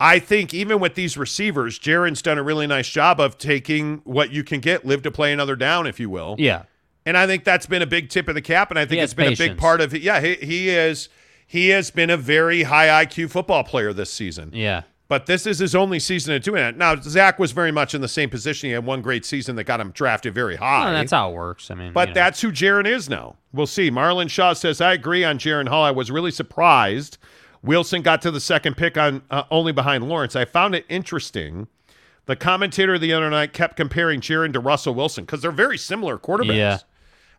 I 0.00 0.18
think 0.18 0.52
even 0.52 0.80
with 0.80 0.94
these 0.96 1.16
receivers, 1.16 1.78
Jaren's 1.78 2.20
done 2.20 2.36
a 2.38 2.42
really 2.42 2.66
nice 2.66 2.88
job 2.88 3.20
of 3.20 3.38
taking 3.38 4.00
what 4.04 4.30
you 4.32 4.42
can 4.44 4.60
get, 4.60 4.84
live 4.84 5.02
to 5.02 5.10
play 5.10 5.32
another 5.32 5.56
down, 5.56 5.86
if 5.86 5.98
you 6.00 6.10
will. 6.10 6.36
Yeah. 6.38 6.64
And 7.06 7.16
I 7.16 7.26
think 7.26 7.44
that's 7.44 7.66
been 7.66 7.82
a 7.82 7.86
big 7.86 8.08
tip 8.08 8.28
of 8.28 8.34
the 8.34 8.42
cap, 8.42 8.70
and 8.70 8.78
I 8.78 8.86
think 8.86 9.02
it's 9.02 9.14
been 9.14 9.32
a 9.32 9.36
big 9.36 9.56
part 9.56 9.80
of 9.80 9.94
it. 9.94 10.02
Yeah, 10.02 10.20
he, 10.20 10.34
he 10.34 10.68
is. 10.70 11.08
He 11.46 11.68
has 11.68 11.90
been 11.90 12.10
a 12.10 12.16
very 12.16 12.64
high 12.64 13.04
IQ 13.04 13.30
football 13.30 13.64
player 13.64 13.92
this 13.92 14.12
season. 14.12 14.50
Yeah. 14.52 14.82
But 15.06 15.26
this 15.26 15.46
is 15.46 15.58
his 15.58 15.74
only 15.74 16.00
season 16.00 16.34
of 16.34 16.42
doing 16.42 16.62
it. 16.62 16.76
Now, 16.78 16.96
Zach 16.96 17.38
was 17.38 17.52
very 17.52 17.70
much 17.70 17.94
in 17.94 18.00
the 18.00 18.08
same 18.08 18.30
position. 18.30 18.68
He 18.68 18.72
had 18.72 18.86
one 18.86 19.02
great 19.02 19.24
season 19.26 19.54
that 19.56 19.64
got 19.64 19.78
him 19.78 19.90
drafted 19.90 20.34
very 20.34 20.56
high. 20.56 20.84
Well, 20.86 20.94
that's 20.94 21.12
how 21.12 21.30
it 21.30 21.34
works. 21.34 21.70
I 21.70 21.74
mean, 21.74 21.92
But 21.92 22.08
you 22.08 22.14
know. 22.14 22.20
that's 22.20 22.40
who 22.40 22.50
Jaren 22.50 22.86
is 22.86 23.08
now. 23.10 23.36
We'll 23.52 23.66
see. 23.66 23.90
Marlon 23.90 24.30
Shaw 24.30 24.54
says, 24.54 24.80
I 24.80 24.94
agree 24.94 25.22
on 25.22 25.38
Jaren 25.38 25.68
Hall. 25.68 25.84
I 25.84 25.90
was 25.90 26.10
really 26.10 26.30
surprised. 26.30 27.18
Wilson 27.62 28.00
got 28.02 28.22
to 28.22 28.30
the 28.30 28.40
second 28.40 28.76
pick 28.76 28.96
on 28.96 29.22
uh, 29.30 29.44
only 29.50 29.72
behind 29.72 30.08
Lawrence. 30.08 30.34
I 30.36 30.46
found 30.46 30.74
it 30.74 30.86
interesting. 30.88 31.68
The 32.26 32.34
commentator 32.36 32.98
the 32.98 33.12
other 33.12 33.28
night 33.28 33.52
kept 33.52 33.76
comparing 33.76 34.20
Jaren 34.22 34.54
to 34.54 34.60
Russell 34.60 34.94
Wilson 34.94 35.24
because 35.24 35.42
they're 35.42 35.50
very 35.52 35.76
similar 35.76 36.18
quarterbacks. 36.18 36.56
Yeah. 36.56 36.78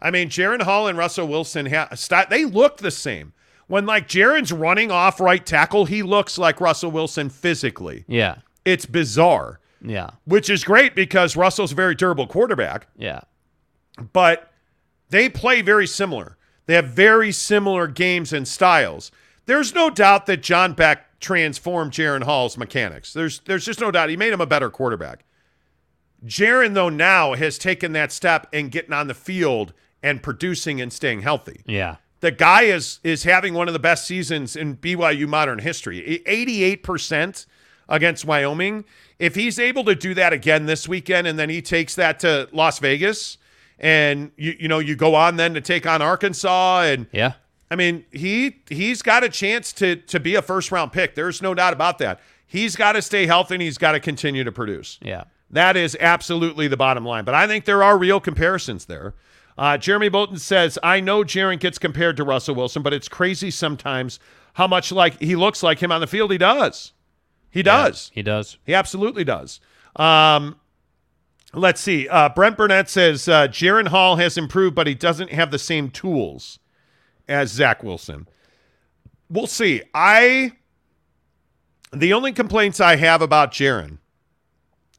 I 0.02 0.12
mean, 0.12 0.30
Jaren 0.30 0.62
Hall 0.62 0.88
and 0.88 0.98
Russell 0.98 1.28
Wilson, 1.28 1.66
ha- 1.66 1.90
they 2.30 2.46
look 2.46 2.78
the 2.78 2.92
same. 2.92 3.34
When 3.68 3.86
like 3.86 4.08
Jaren's 4.08 4.52
running 4.52 4.92
off 4.92 5.20
right 5.20 5.44
tackle, 5.46 5.86
he 5.86 6.04
looks 6.04 6.38
like 6.38 6.62
Russell 6.62 6.92
Wilson 6.92 7.30
physically. 7.30 8.06
Yeah. 8.08 8.36
It's 8.64 8.86
bizarre, 8.86 9.60
Yeah. 9.82 10.12
which 10.26 10.50
is 10.50 10.64
great 10.64 10.96
because 10.96 11.36
Russell's 11.36 11.72
a 11.72 11.76
very 11.76 11.96
durable 11.96 12.28
quarterback 12.28 12.88
Yeah. 12.98 13.22
but 14.14 14.52
they 15.10 15.30
play 15.30 15.62
very 15.62 15.88
similar. 15.88 16.38
They 16.68 16.74
have 16.76 16.88
very 16.90 17.32
similar 17.32 17.88
games 17.88 18.34
and 18.34 18.48
styles. 18.48 19.12
There's 19.46 19.74
no 19.76 19.90
doubt 19.90 20.26
that 20.26 20.42
John 20.42 20.74
Beck 20.74 21.20
transformed 21.20 21.92
Jaren 21.92 22.24
Hall's 22.24 22.58
mechanics. 22.58 23.14
There's 23.14 23.40
there's 23.46 23.66
just 23.66 23.80
no 23.80 23.92
doubt 23.92 24.10
he 24.10 24.18
made 24.18 24.34
him 24.34 24.42
a 24.42 24.46
better 24.48 24.70
quarterback. 24.70 25.24
Jaren 26.26 26.74
though 26.74 26.90
now 26.90 27.34
has 27.34 27.58
taken 27.58 27.94
that 27.94 28.12
step 28.12 28.48
and 28.52 28.72
getting 28.72 28.94
on 28.94 29.08
the 29.08 29.14
field 29.14 29.74
and 30.02 30.22
producing 30.24 30.82
and 30.82 30.92
staying 30.92 31.22
healthy. 31.22 31.62
Yeah. 31.66 31.98
The 32.26 32.32
guy 32.32 32.64
is 32.64 33.00
is 33.04 33.22
having 33.22 33.54
one 33.54 33.68
of 33.68 33.74
the 33.74 33.80
best 33.80 34.08
seasons 34.08 34.56
in 34.56 34.78
BYU 34.78 35.28
modern 35.28 35.60
history. 35.60 36.24
88% 36.26 37.46
against 37.88 38.26
Wyoming. 38.26 38.84
If 39.20 39.36
he's 39.36 39.60
able 39.60 39.84
to 39.84 39.94
do 39.94 40.16
that 40.16 40.34
again 40.34 40.66
this 40.66 40.88
weekend 40.88 41.28
and 41.28 41.38
then 41.38 41.52
he 41.52 41.62
takes 41.62 41.94
that 41.94 42.20
to 42.22 42.50
Las 42.52 42.80
Vegas 42.80 43.38
and 43.78 44.32
you 44.38 44.56
you 44.60 44.68
know 44.68 44.80
you 44.80 44.96
go 44.96 45.14
on 45.14 45.36
then 45.36 45.54
to 45.54 45.62
take 45.62 45.86
on 45.86 46.02
Arkansas 46.02 46.86
and 46.86 47.06
Yeah. 47.12 47.34
I 47.70 47.76
mean, 47.76 48.06
he 48.12 48.56
he's 48.70 49.04
got 49.04 49.24
a 49.24 49.30
chance 49.30 49.72
to 49.74 49.96
to 49.96 50.20
be 50.20 50.34
a 50.34 50.42
first 50.42 50.72
round 50.72 50.94
pick. 50.94 51.14
There's 51.14 51.44
no 51.44 51.54
doubt 51.54 51.74
about 51.74 52.00
that. 52.00 52.22
He's 52.48 52.76
got 52.76 52.94
to 52.94 53.04
stay 53.04 53.28
healthy 53.28 53.54
and 53.54 53.62
he's 53.62 53.78
got 53.78 53.92
to 53.92 54.00
continue 54.00 54.44
to 54.44 54.52
produce. 54.52 54.98
Yeah. 55.00 55.26
That 55.52 55.78
is 55.78 55.96
absolutely 56.00 56.68
the 56.70 56.78
bottom 56.78 57.06
line. 57.06 57.24
But 57.24 57.36
I 57.36 57.46
think 57.46 57.66
there 57.66 57.84
are 57.84 57.96
real 57.96 58.20
comparisons 58.20 58.86
there. 58.86 59.14
Uh, 59.58 59.78
Jeremy 59.78 60.10
Bolton 60.10 60.38
says, 60.38 60.78
I 60.84 61.00
know 61.00 61.24
Jaren 61.24 61.60
gets 61.60 61.78
compared 61.78 62.18
to 62.18 62.24
Russell 62.24 62.56
Wilson, 62.56 62.82
but 62.82 62.94
it's 62.94 63.08
crazy 63.08 63.52
sometimes 63.52 64.20
how 64.54 64.68
much 64.68 64.92
like 64.92 65.20
he 65.22 65.36
looks 65.36 65.64
like 65.64 65.82
him 65.82 65.92
on 65.92 66.02
the 66.02 66.08
field. 66.08 66.32
He 66.32 66.38
does. 66.38 66.94
He 67.50 67.64
does. 67.64 68.12
He 68.14 68.22
does. 68.22 68.58
He 68.66 68.74
absolutely 68.74 69.24
does. 69.24 69.62
Um, 69.96 70.58
Let's 71.56 71.80
see. 71.80 72.08
Uh, 72.10 72.30
Brent 72.30 72.58
Burnett 72.58 72.90
says 72.90 73.30
uh, 73.30 73.48
Jaren 73.48 73.88
Hall 73.88 74.18
has 74.18 74.38
improved, 74.38 74.76
but 74.76 74.88
he 74.88 74.94
doesn't 74.94 75.32
have 75.32 75.52
the 75.52 75.60
same 75.60 75.90
tools 75.90 76.60
as 77.30 77.50
Zach 77.52 77.82
Wilson. 77.82 78.28
We'll 79.30 79.48
see. 79.48 79.82
I 79.94 80.52
the 81.94 82.12
only 82.14 82.34
complaints 82.34 82.82
I 82.82 82.98
have 82.98 83.22
about 83.22 83.52
Jaren 83.52 84.00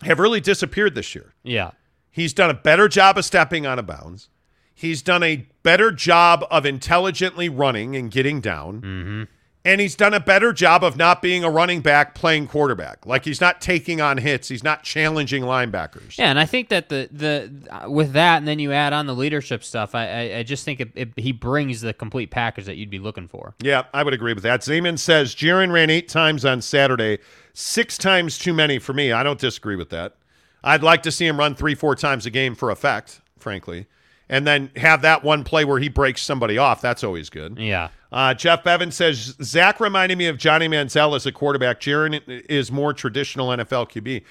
have 0.02 0.18
really 0.18 0.40
disappeared 0.40 0.94
this 0.94 1.14
year. 1.14 1.34
Yeah. 1.42 1.72
He's 2.10 2.32
done 2.32 2.48
a 2.48 2.54
better 2.54 2.88
job 2.88 3.18
of 3.18 3.26
stepping 3.26 3.66
out 3.66 3.78
of 3.78 3.86
bounds. 3.86 4.30
He's 4.78 5.00
done 5.00 5.22
a 5.22 5.48
better 5.62 5.90
job 5.90 6.44
of 6.50 6.66
intelligently 6.66 7.48
running 7.48 7.96
and 7.96 8.10
getting 8.10 8.42
down. 8.42 8.82
Mm-hmm. 8.82 9.22
And 9.64 9.80
he's 9.80 9.96
done 9.96 10.12
a 10.12 10.20
better 10.20 10.52
job 10.52 10.84
of 10.84 10.98
not 10.98 11.22
being 11.22 11.42
a 11.42 11.50
running 11.50 11.80
back 11.80 12.14
playing 12.14 12.46
quarterback. 12.46 13.06
Like 13.06 13.24
he's 13.24 13.40
not 13.40 13.62
taking 13.62 14.02
on 14.02 14.18
hits. 14.18 14.48
He's 14.48 14.62
not 14.62 14.84
challenging 14.84 15.42
linebackers. 15.42 16.18
Yeah, 16.18 16.26
and 16.26 16.38
I 16.38 16.44
think 16.44 16.68
that 16.68 16.90
the 16.90 17.08
the 17.10 17.50
uh, 17.70 17.90
with 17.90 18.12
that, 18.12 18.36
and 18.36 18.46
then 18.46 18.58
you 18.58 18.70
add 18.70 18.92
on 18.92 19.06
the 19.06 19.14
leadership 19.14 19.64
stuff. 19.64 19.94
I 19.94 20.06
I, 20.06 20.38
I 20.38 20.42
just 20.42 20.64
think 20.64 20.80
it, 20.80 20.92
it, 20.94 21.08
he 21.16 21.32
brings 21.32 21.80
the 21.80 21.94
complete 21.94 22.30
package 22.30 22.66
that 22.66 22.76
you'd 22.76 22.90
be 22.90 23.00
looking 23.00 23.26
for. 23.26 23.54
Yeah, 23.60 23.84
I 23.94 24.02
would 24.04 24.14
agree 24.14 24.34
with 24.34 24.44
that. 24.44 24.60
Zeman 24.60 24.98
says 24.98 25.34
Jaren 25.34 25.72
ran 25.72 25.88
eight 25.88 26.08
times 26.08 26.44
on 26.44 26.60
Saturday, 26.60 27.18
six 27.54 27.98
times 27.98 28.38
too 28.38 28.52
many 28.52 28.78
for 28.78 28.92
me. 28.92 29.10
I 29.10 29.22
don't 29.22 29.40
disagree 29.40 29.76
with 29.76 29.90
that. 29.90 30.16
I'd 30.62 30.82
like 30.84 31.02
to 31.04 31.10
see 31.10 31.26
him 31.26 31.38
run 31.38 31.54
three, 31.54 31.74
four 31.74 31.96
times 31.96 32.26
a 32.26 32.30
game 32.30 32.54
for 32.54 32.70
effect, 32.70 33.20
frankly, 33.38 33.86
and 34.28 34.46
then 34.46 34.70
have 34.76 35.02
that 35.02 35.22
one 35.22 35.44
play 35.44 35.64
where 35.64 35.78
he 35.78 35.88
breaks 35.88 36.22
somebody 36.22 36.58
off. 36.58 36.80
That's 36.80 37.04
always 37.04 37.30
good. 37.30 37.58
Yeah. 37.58 37.90
Uh, 38.12 38.34
Jeff 38.34 38.64
Bevan 38.64 38.90
says 38.90 39.36
Zach 39.42 39.80
reminded 39.80 40.16
me 40.18 40.26
of 40.26 40.38
Johnny 40.38 40.68
Manziel 40.68 41.14
as 41.14 41.26
a 41.26 41.32
quarterback. 41.32 41.80
Jaren 41.80 42.20
is 42.26 42.72
more 42.72 42.92
traditional 42.92 43.48
NFL 43.48 43.90
QB. 43.90 44.22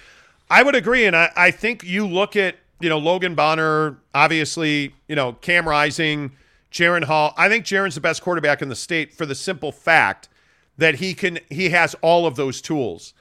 I 0.50 0.64
would 0.64 0.76
agree, 0.76 1.06
and 1.06 1.16
I, 1.16 1.32
I 1.36 1.52
think 1.52 1.84
you 1.84 2.08
look 2.08 2.36
at 2.36 2.56
you 2.80 2.90
know 2.90 2.98
Logan 2.98 3.36
Bonner, 3.36 3.98
obviously 4.14 4.96
you 5.08 5.16
know 5.16 5.34
Cam 5.34 5.68
Rising, 5.68 6.32
Jaren 6.72 7.04
Hall. 7.04 7.34
I 7.38 7.50
think 7.50 7.66
Jaren's 7.66 7.96
the 7.96 8.02
best 8.02 8.22
quarterback 8.22 8.62
in 8.62 8.70
the 8.70 8.76
state 8.76 9.14
for 9.14 9.26
the 9.26 9.36
simple 9.36 9.72
fact 9.72 10.30
that 10.78 10.96
he 10.96 11.14
can 11.14 11.40
he 11.50 11.70
has 11.70 11.96
all 12.02 12.26
of 12.26 12.36
those 12.36 12.62
tools. 12.62 13.14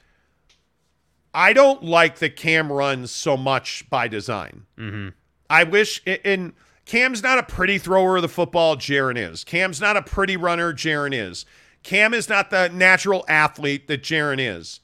I 1.33 1.51
don't 1.51 1.83
like 1.83 2.19
the 2.19 2.29
Cam 2.29 2.71
runs 2.71 3.11
so 3.11 3.35
much 3.35 3.89
by 3.89 4.07
design. 4.07 4.65
Mm-hmm. 4.77 5.09
I 5.49 5.63
wish 5.63 6.01
in 6.05 6.53
Cam's 6.85 7.23
not 7.23 7.39
a 7.39 7.43
pretty 7.43 7.77
thrower 7.77 8.17
of 8.17 8.21
the 8.21 8.29
football, 8.29 8.75
Jaren 8.75 9.17
is. 9.17 9.43
Cam's 9.43 9.81
not 9.81 9.97
a 9.97 10.01
pretty 10.01 10.37
runner, 10.37 10.71
Jaren 10.71 11.13
is. 11.13 11.45
Cam 11.81 12.13
is 12.13 12.29
not 12.29 12.49
the 12.49 12.69
natural 12.69 13.25
athlete 13.27 13.87
that 13.87 14.03
Jaren 14.03 14.39
is. 14.39 14.79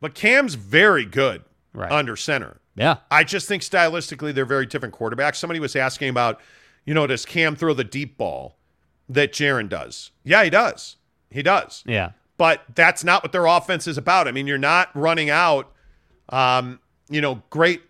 But 0.00 0.14
Cam's 0.14 0.54
very 0.54 1.04
good 1.04 1.44
right. 1.74 1.92
under 1.92 2.16
center. 2.16 2.60
Yeah. 2.74 2.98
I 3.10 3.24
just 3.24 3.46
think 3.46 3.62
stylistically 3.62 4.32
they're 4.32 4.46
very 4.46 4.66
different 4.66 4.94
quarterbacks. 4.94 5.36
Somebody 5.36 5.60
was 5.60 5.76
asking 5.76 6.08
about, 6.08 6.40
you 6.86 6.94
know, 6.94 7.06
does 7.06 7.26
Cam 7.26 7.54
throw 7.54 7.74
the 7.74 7.84
deep 7.84 8.16
ball 8.16 8.56
that 9.08 9.32
Jaren 9.32 9.68
does? 9.68 10.10
Yeah, 10.24 10.44
he 10.44 10.50
does. 10.50 10.96
He 11.30 11.42
does. 11.42 11.82
Yeah. 11.86 12.12
But 12.38 12.62
that's 12.74 13.04
not 13.04 13.22
what 13.22 13.32
their 13.32 13.44
offense 13.44 13.86
is 13.86 13.98
about. 13.98 14.26
I 14.26 14.32
mean, 14.32 14.46
you're 14.46 14.56
not 14.56 14.88
running 14.94 15.28
out, 15.28 15.72
um, 16.30 16.80
you 17.10 17.20
know, 17.20 17.42
great 17.50 17.82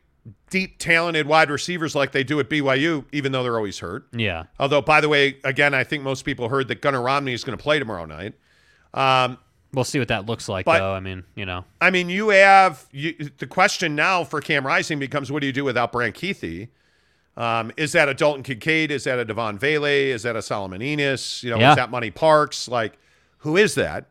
deep, 0.50 0.78
talented 0.78 1.26
wide 1.26 1.50
receivers 1.50 1.94
like 1.94 2.12
they 2.12 2.24
do 2.24 2.40
at 2.40 2.48
BYU, 2.48 3.04
even 3.12 3.32
though 3.32 3.42
they're 3.42 3.56
always 3.56 3.78
hurt. 3.78 4.06
Yeah. 4.12 4.44
Although, 4.58 4.82
by 4.82 5.00
the 5.00 5.08
way, 5.08 5.36
again, 5.44 5.74
I 5.74 5.84
think 5.84 6.02
most 6.02 6.24
people 6.24 6.48
heard 6.48 6.68
that 6.68 6.80
Gunnar 6.80 7.02
Romney 7.02 7.32
is 7.32 7.44
going 7.44 7.56
to 7.56 7.62
play 7.62 7.78
tomorrow 7.78 8.04
night. 8.04 8.34
Um, 8.94 9.38
we'll 9.72 9.84
see 9.84 9.98
what 9.98 10.08
that 10.08 10.26
looks 10.26 10.48
like, 10.48 10.64
but, 10.66 10.78
though. 10.78 10.92
I 10.92 11.00
mean, 11.00 11.24
you 11.34 11.46
know. 11.46 11.64
I 11.80 11.90
mean, 11.90 12.08
you 12.10 12.30
have 12.30 12.86
you, 12.92 13.14
the 13.38 13.46
question 13.46 13.94
now 13.94 14.24
for 14.24 14.40
Cam 14.40 14.66
Rising 14.66 14.98
becomes 14.98 15.30
what 15.30 15.40
do 15.40 15.46
you 15.46 15.52
do 15.52 15.64
without 15.64 15.92
Brant 15.92 16.16
Kuithe? 16.16 16.68
Um, 17.36 17.70
is 17.76 17.92
that 17.92 18.08
a 18.08 18.14
Dalton 18.14 18.42
Kincaid? 18.42 18.90
Is 18.90 19.04
that 19.04 19.18
a 19.18 19.24
Devaughn 19.24 19.58
Vele? 19.58 19.84
Is 19.86 20.24
that 20.24 20.36
a 20.36 20.42
Solomon 20.42 20.80
Enis? 20.82 21.42
You 21.42 21.50
know, 21.50 21.58
Yeah. 21.58 21.70
is 21.70 21.76
that 21.76 21.90
Money 21.90 22.10
Parks? 22.10 22.68
Like, 22.68 22.98
who 23.38 23.56
is 23.56 23.76
that? 23.76 24.06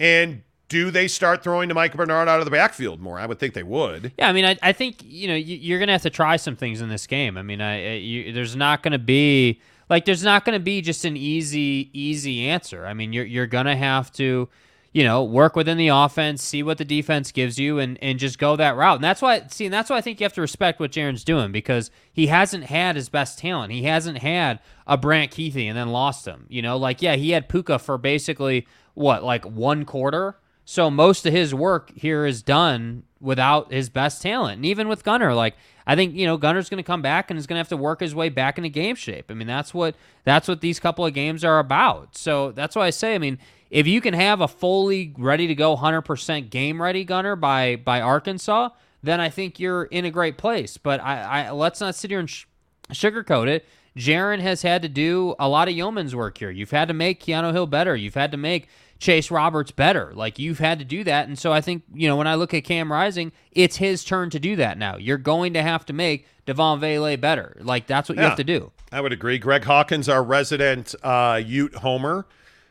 And 0.00 0.42
do 0.74 0.90
they 0.90 1.06
start 1.06 1.40
throwing 1.44 1.68
to 1.68 1.74
Mike 1.74 1.94
Bernard 1.94 2.26
out 2.26 2.40
of 2.40 2.46
the 2.46 2.50
backfield 2.50 3.00
more? 3.00 3.16
I 3.16 3.26
would 3.26 3.38
think 3.38 3.54
they 3.54 3.62
would. 3.62 4.10
Yeah, 4.18 4.28
I 4.28 4.32
mean, 4.32 4.44
I, 4.44 4.58
I 4.60 4.72
think 4.72 5.04
you 5.04 5.28
know 5.28 5.36
you, 5.36 5.56
you're 5.56 5.78
gonna 5.78 5.92
have 5.92 6.02
to 6.02 6.10
try 6.10 6.34
some 6.34 6.56
things 6.56 6.80
in 6.80 6.88
this 6.88 7.06
game. 7.06 7.38
I 7.38 7.42
mean, 7.42 7.60
I, 7.60 7.92
I 7.92 7.92
you, 7.92 8.32
there's 8.32 8.56
not 8.56 8.82
gonna 8.82 8.98
be 8.98 9.60
like 9.88 10.04
there's 10.04 10.24
not 10.24 10.44
gonna 10.44 10.58
be 10.58 10.80
just 10.80 11.04
an 11.04 11.16
easy 11.16 11.90
easy 11.92 12.48
answer. 12.48 12.86
I 12.86 12.92
mean, 12.92 13.12
you're 13.12 13.24
you're 13.24 13.46
gonna 13.46 13.76
have 13.76 14.10
to 14.14 14.48
you 14.92 15.04
know 15.04 15.22
work 15.22 15.54
within 15.54 15.78
the 15.78 15.86
offense, 15.86 16.42
see 16.42 16.64
what 16.64 16.78
the 16.78 16.84
defense 16.84 17.30
gives 17.30 17.56
you, 17.56 17.78
and 17.78 17.96
and 18.02 18.18
just 18.18 18.40
go 18.40 18.56
that 18.56 18.74
route. 18.74 18.96
And 18.96 19.04
that's 19.04 19.22
why 19.22 19.46
see, 19.46 19.66
and 19.66 19.72
that's 19.72 19.90
why 19.90 19.98
I 19.98 20.00
think 20.00 20.18
you 20.18 20.24
have 20.24 20.32
to 20.32 20.40
respect 20.40 20.80
what 20.80 20.90
Jaren's 20.90 21.22
doing 21.22 21.52
because 21.52 21.92
he 22.12 22.26
hasn't 22.26 22.64
had 22.64 22.96
his 22.96 23.08
best 23.08 23.38
talent. 23.38 23.72
He 23.72 23.84
hasn't 23.84 24.18
had 24.18 24.58
a 24.88 24.96
Brant 24.96 25.30
Kuithe 25.30 25.68
and 25.68 25.78
then 25.78 25.90
lost 25.90 26.26
him. 26.26 26.46
You 26.48 26.62
know, 26.62 26.76
like 26.76 27.00
yeah, 27.00 27.14
he 27.14 27.30
had 27.30 27.48
Puka 27.48 27.78
for 27.78 27.96
basically 27.96 28.66
what 28.94 29.22
like 29.22 29.44
one 29.44 29.84
quarter. 29.84 30.36
So 30.64 30.90
most 30.90 31.26
of 31.26 31.32
his 31.32 31.54
work 31.54 31.92
here 31.94 32.24
is 32.24 32.42
done 32.42 33.04
without 33.20 33.72
his 33.72 33.88
best 33.88 34.22
talent. 34.22 34.56
And 34.56 34.66
even 34.66 34.88
with 34.88 35.04
Gunnar, 35.04 35.34
like 35.34 35.54
I 35.86 35.96
think, 35.96 36.14
you 36.14 36.26
know, 36.26 36.36
Gunnar's 36.36 36.68
to 36.68 36.82
come 36.82 37.02
back 37.02 37.30
and 37.30 37.38
is 37.38 37.46
to 37.46 37.54
have 37.56 37.68
to 37.68 37.76
work 37.76 38.00
his 38.00 38.14
way 38.14 38.28
back 38.28 38.56
into 38.56 38.70
game 38.70 38.96
shape. 38.96 39.30
I 39.30 39.34
mean, 39.34 39.46
that's 39.46 39.74
what 39.74 39.94
that's 40.24 40.48
what 40.48 40.60
these 40.60 40.80
couple 40.80 41.04
of 41.04 41.12
games 41.14 41.44
are 41.44 41.58
about. 41.58 42.16
So 42.16 42.52
that's 42.52 42.76
why 42.76 42.86
I 42.86 42.90
say, 42.90 43.14
I 43.14 43.18
mean, 43.18 43.38
if 43.70 43.86
you 43.86 44.00
can 44.00 44.14
have 44.14 44.40
a 44.40 44.48
fully 44.48 45.14
ready 45.18 45.46
to 45.46 45.54
go 45.54 45.76
100% 45.76 46.50
game 46.50 46.80
ready 46.80 47.04
Gunnar 47.04 47.36
by 47.36 47.76
by 47.76 48.00
Arkansas, 48.00 48.70
then 49.02 49.20
I 49.20 49.28
think 49.28 49.60
you're 49.60 49.84
in 49.84 50.04
a 50.04 50.10
great 50.10 50.38
place. 50.38 50.76
But 50.78 51.00
I, 51.00 51.22
I 51.22 51.50
let's 51.50 51.80
not 51.80 51.94
sit 51.94 52.10
here 52.10 52.20
and 52.20 52.30
sh- 52.30 52.46
sugarcoat 52.90 53.48
it. 53.48 53.66
Jaren 53.96 54.40
has 54.40 54.62
had 54.62 54.82
to 54.82 54.88
do 54.88 55.34
a 55.38 55.48
lot 55.48 55.68
of 55.68 55.74
yeoman's 55.74 56.16
work 56.16 56.38
here. 56.38 56.50
You've 56.50 56.72
had 56.72 56.88
to 56.88 56.94
make 56.94 57.22
Keanu 57.22 57.52
Hill 57.52 57.66
better. 57.66 57.94
You've 57.94 58.14
had 58.14 58.32
to 58.32 58.36
make 58.36 58.68
Chase 58.98 59.30
Roberts 59.30 59.70
better. 59.70 60.12
Like 60.14 60.38
you've 60.38 60.58
had 60.58 60.78
to 60.78 60.84
do 60.84 61.04
that. 61.04 61.28
And 61.28 61.38
so 61.38 61.52
I 61.52 61.60
think, 61.60 61.82
you 61.92 62.08
know, 62.08 62.16
when 62.16 62.26
I 62.26 62.36
look 62.36 62.54
at 62.54 62.64
Cam 62.64 62.90
Rising, 62.90 63.32
it's 63.52 63.76
his 63.76 64.04
turn 64.04 64.30
to 64.30 64.40
do 64.40 64.56
that 64.56 64.78
now. 64.78 64.96
You're 64.96 65.18
going 65.18 65.54
to 65.54 65.62
have 65.62 65.84
to 65.86 65.92
make 65.92 66.26
Devaughn 66.46 66.80
Vele 66.80 67.16
better. 67.16 67.56
Like 67.60 67.86
that's 67.86 68.08
what 68.08 68.16
you 68.16 68.24
have 68.24 68.36
to 68.36 68.44
do. 68.44 68.72
I 68.92 69.00
would 69.00 69.12
agree. 69.12 69.38
Greg 69.38 69.64
Hawkins, 69.64 70.08
our 70.08 70.22
resident 70.22 70.94
uh, 71.02 71.40
Ute 71.44 71.74
homer, 71.74 72.26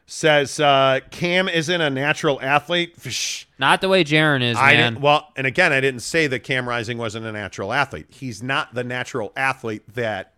says 0.06 0.60
uh, 0.60 1.00
Cam 1.12 1.48
isn't 1.48 1.82
a 1.82 1.90
natural 1.90 2.40
athlete. 2.42 2.96
Not 3.60 3.82
the 3.82 3.90
way 3.90 4.04
Jaren 4.04 4.42
is, 4.42 4.58
I 4.58 4.74
man. 4.74 4.94
didn't, 4.94 5.04
well, 5.04 5.30
and 5.36 5.48
again, 5.48 5.72
I 5.72 5.82
didn't 5.82 6.02
say 6.02 6.28
that 6.28 6.40
Cam 6.40 6.68
Rising 6.68 6.98
wasn't 6.98 7.26
a 7.26 7.32
natural 7.32 7.72
athlete. 7.74 8.08
He's 8.10 8.44
not 8.44 8.74
the 8.74 8.84
natural 8.84 9.32
athlete 9.36 9.84
that 9.96 10.34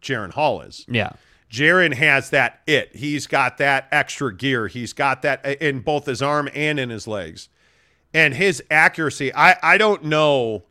Jaren 0.00 0.32
Hall 0.32 0.62
is. 0.62 0.84
Yeah. 0.88 1.12
Jaren 1.52 1.92
has 1.92 2.30
that 2.30 2.62
it. 2.66 2.96
He's 2.96 3.26
got 3.26 3.58
that 3.58 3.86
extra 3.92 4.34
gear. 4.34 4.68
He's 4.68 4.94
got 4.94 5.20
that 5.20 5.44
in 5.60 5.80
both 5.80 6.06
his 6.06 6.22
arm 6.22 6.48
and 6.54 6.80
in 6.80 6.88
his 6.88 7.06
legs. 7.06 7.50
And 8.14 8.32
his 8.32 8.62
accuracy, 8.70 9.34
I, 9.34 9.56
I 9.62 9.76
don't 9.76 10.04
know 10.04 10.64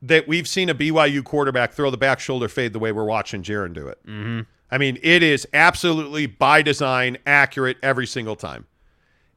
that 0.00 0.28
we've 0.28 0.46
seen 0.46 0.68
a 0.68 0.76
BYU 0.76 1.24
quarterback 1.24 1.72
throw 1.72 1.90
the 1.90 1.96
back 1.96 2.20
shoulder 2.20 2.48
fade 2.48 2.72
the 2.72 2.78
way 2.78 2.92
we're 2.92 3.04
watching 3.04 3.42
Jaren 3.42 3.74
do 3.74 3.88
it. 3.88 3.98
Mm-hmm. 4.06 4.42
I 4.70 4.78
mean, 4.78 4.96
it 5.02 5.24
is 5.24 5.46
absolutely 5.52 6.26
by 6.26 6.62
design 6.62 7.18
accurate 7.26 7.78
every 7.82 8.06
single 8.06 8.36
time. 8.36 8.66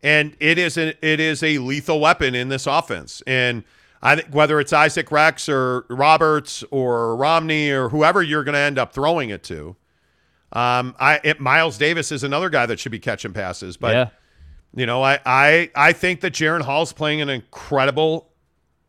And 0.03 0.38
it 0.40 0.59
is 0.59 0.77
a, 0.77 0.90
it 1.03 1.19
is 1.19 1.41
a 1.41 1.58
lethal 1.58 2.00
weapon 2.00 2.35
in 2.35 2.50
this 2.50 2.67
offense. 2.67 3.24
And 3.25 3.64
I 4.03 4.17
think 4.17 4.33
whether 4.33 4.59
it's 4.59 4.74
Isaac 4.74 5.11
Rex 5.11 5.50
or 5.50 5.85
Roberts 5.90 6.64
or 6.69 7.16
Romney 7.16 7.72
or 7.72 7.90
whoever 7.90 8.22
you're 8.22 8.43
going 8.43 8.53
to 8.53 8.59
end 8.59 8.77
up 8.77 8.93
throwing 8.93 9.32
it 9.32 9.41
to, 9.45 9.75
um, 10.53 10.95
I 10.99 11.19
it, 11.23 11.39
Miles 11.39 11.77
Davis 11.77 12.11
is 12.11 12.23
another 12.23 12.49
guy 12.49 12.65
that 12.65 12.80
should 12.80 12.91
be 12.91 12.99
catching 12.99 13.33
passes. 13.33 13.77
But 13.77 13.93
Yeah. 13.95 14.09
you 14.75 14.85
know, 14.85 15.01
I 15.03 15.19
I 15.25 15.71
I 15.75 15.93
think 15.93 16.21
that 16.21 16.33
Jaren 16.33 16.61
Hall's 16.61 16.93
playing 16.93 17.21
an 17.21 17.30
incredible 17.30 18.30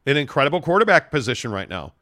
an 0.06 0.16
incredible 0.16 0.60
quarterback 0.60 1.10
position 1.10 1.52
right 1.52 1.68
now. 1.68 1.92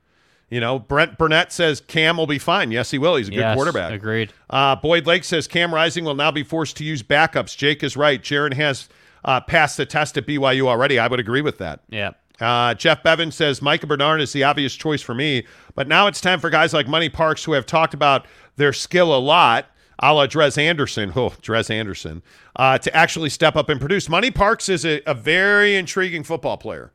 You 0.49 0.59
know, 0.61 0.79
Brent 0.81 1.17
Burnett 1.17 1.53
says 1.53 1.81
Cam 1.81 2.17
will 2.17 2.27
be 2.27 2.39
fine. 2.39 2.73
Yes, 2.73 2.91
he 2.91 2.99
will. 2.99 3.15
He's 3.17 3.29
a 3.29 3.31
good 3.31 3.39
Yes, 3.41 3.55
quarterback. 3.55 3.93
agreed. 3.93 4.33
Uh, 4.49 4.75
Boyd 4.75 5.07
Lake 5.07 5.23
says 5.23 5.47
Cam 5.47 5.73
Rising 5.73 6.05
will 6.05 6.17
now 6.17 6.33
be 6.33 6.43
forced 6.43 6.77
to 6.79 6.85
use 6.85 7.03
backups. 7.05 7.57
Jake 7.57 7.85
is 7.85 7.97
right. 7.97 8.21
Jaren 8.21 8.55
has 8.55 8.89
uh, 9.25 9.41
passed 9.41 9.77
the 9.77 9.87
test 9.87 10.17
at 10.19 10.27
BYU 10.27 10.67
already. 10.67 10.99
I 10.99 11.07
would 11.07 11.21
agree 11.21 11.43
with 11.43 11.59
that. 11.59 11.81
Yeah. 11.89 12.13
Uh, 12.41 12.73
Jeff 12.75 13.03
Bevan 13.03 13.31
says 13.31 13.61
Micah 13.63 13.87
Bernard 13.87 14.21
is 14.23 14.33
the 14.33 14.43
obvious 14.45 14.75
choice 14.75 15.03
for 15.03 15.15
me, 15.15 15.47
but 15.75 15.87
now 15.87 16.07
it's 16.07 16.23
time 16.23 16.41
for 16.41 16.49
guys 16.51 16.73
like 16.73 16.89
Money 16.89 17.11
Parks 17.11 17.45
who 17.45 17.53
have 17.53 17.67
talked 17.67 17.93
about 17.93 18.25
their 18.57 18.73
skill 18.73 19.15
a 19.17 19.19
lot, 19.19 19.67
a 19.99 20.13
la 20.13 20.27
Drez 20.27 20.59
Anderson, 20.59 21.13
oh, 21.17 21.31
Drez 21.43 21.71
Anderson, 21.71 22.23
uh, 22.57 22.79
to 22.79 22.95
actually 22.95 23.31
step 23.31 23.57
up 23.57 23.69
and 23.69 23.81
produce. 23.81 24.09
Money 24.09 24.31
Parks 24.31 24.69
is 24.69 24.85
a, 24.85 25.01
a 25.07 25.15
very 25.15 25.77
intriguing 25.77 26.23
football 26.23 26.57
player. 26.57 26.93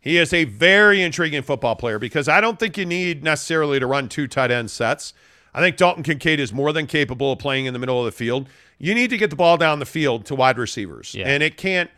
He 0.00 0.18
is 0.18 0.34
a 0.34 0.44
very 0.44 1.02
intriguing 1.02 1.42
football 1.42 1.76
player 1.76 1.98
because 1.98 2.28
I 2.28 2.40
don't 2.42 2.58
think 2.58 2.76
you 2.76 2.84
need 2.84 3.24
necessarily 3.24 3.80
to 3.80 3.86
run 3.86 4.08
two 4.08 4.28
tight 4.28 4.50
end 4.50 4.70
sets. 4.70 5.14
I 5.54 5.60
think 5.60 5.76
Dalton 5.76 6.02
Kincaid 6.02 6.40
is 6.40 6.52
more 6.52 6.72
than 6.72 6.86
capable 6.86 7.32
of 7.32 7.38
playing 7.38 7.66
in 7.66 7.72
the 7.72 7.78
middle 7.78 7.98
of 7.98 8.04
the 8.04 8.12
field. 8.12 8.48
You 8.78 8.94
need 8.94 9.08
to 9.10 9.16
get 9.16 9.30
the 9.30 9.36
ball 9.36 9.56
down 9.56 9.78
the 9.78 9.86
field 9.86 10.26
to 10.26 10.34
wide 10.34 10.58
receivers. 10.58 11.14
Yeah. 11.14 11.28
And 11.28 11.42
it 11.42 11.56
can't 11.56 11.90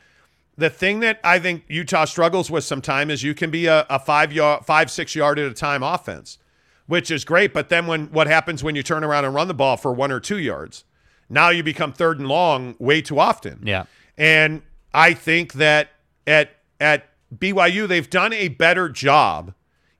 the 0.57 0.71
thing 0.71 1.01
that 1.01 1.21
I 1.23 1.39
think 1.39 1.65
Utah 1.69 2.05
struggles 2.07 2.51
with 2.51 2.65
sometimes 2.65 3.13
is 3.13 3.23
you 3.23 3.35
can 3.35 3.51
be 3.51 3.67
a, 3.67 3.87
a 3.91 3.99
five 3.99 4.33
yard, 4.33 4.65
five 4.65 4.91
six 4.91 5.15
yard 5.15 5.39
at 5.39 5.51
a 5.51 5.55
time 5.55 5.83
offense, 5.83 6.39
which 6.87 7.11
is 7.11 7.25
great. 7.25 7.53
But 7.53 7.69
then 7.69 7.87
when 7.87 8.07
what 8.07 8.27
happens 8.27 8.63
when 8.63 8.75
you 8.75 8.83
turn 8.83 9.05
around 9.05 9.25
and 9.25 9.35
run 9.35 9.49
the 9.49 9.55
ball 9.55 9.77
for 9.77 9.93
one 9.93 10.11
or 10.11 10.21
two 10.21 10.39
yards? 10.39 10.85
Now 11.29 11.51
you 11.51 11.63
become 11.63 11.93
third 11.93 12.19
and 12.19 12.29
long 12.29 12.77
way 12.79 13.03
too 13.03 13.19
often. 13.19 13.61
Yeah. 13.65 13.85
And 14.17 14.63
I 14.95 15.15
think 15.15 15.55
that 15.55 15.91
at 16.27 16.51
at 16.81 17.09
BYU 17.37 17.89
they've 17.89 18.09
done 18.09 18.33
a 18.33 18.49
better 18.49 18.89
job, 18.89 19.53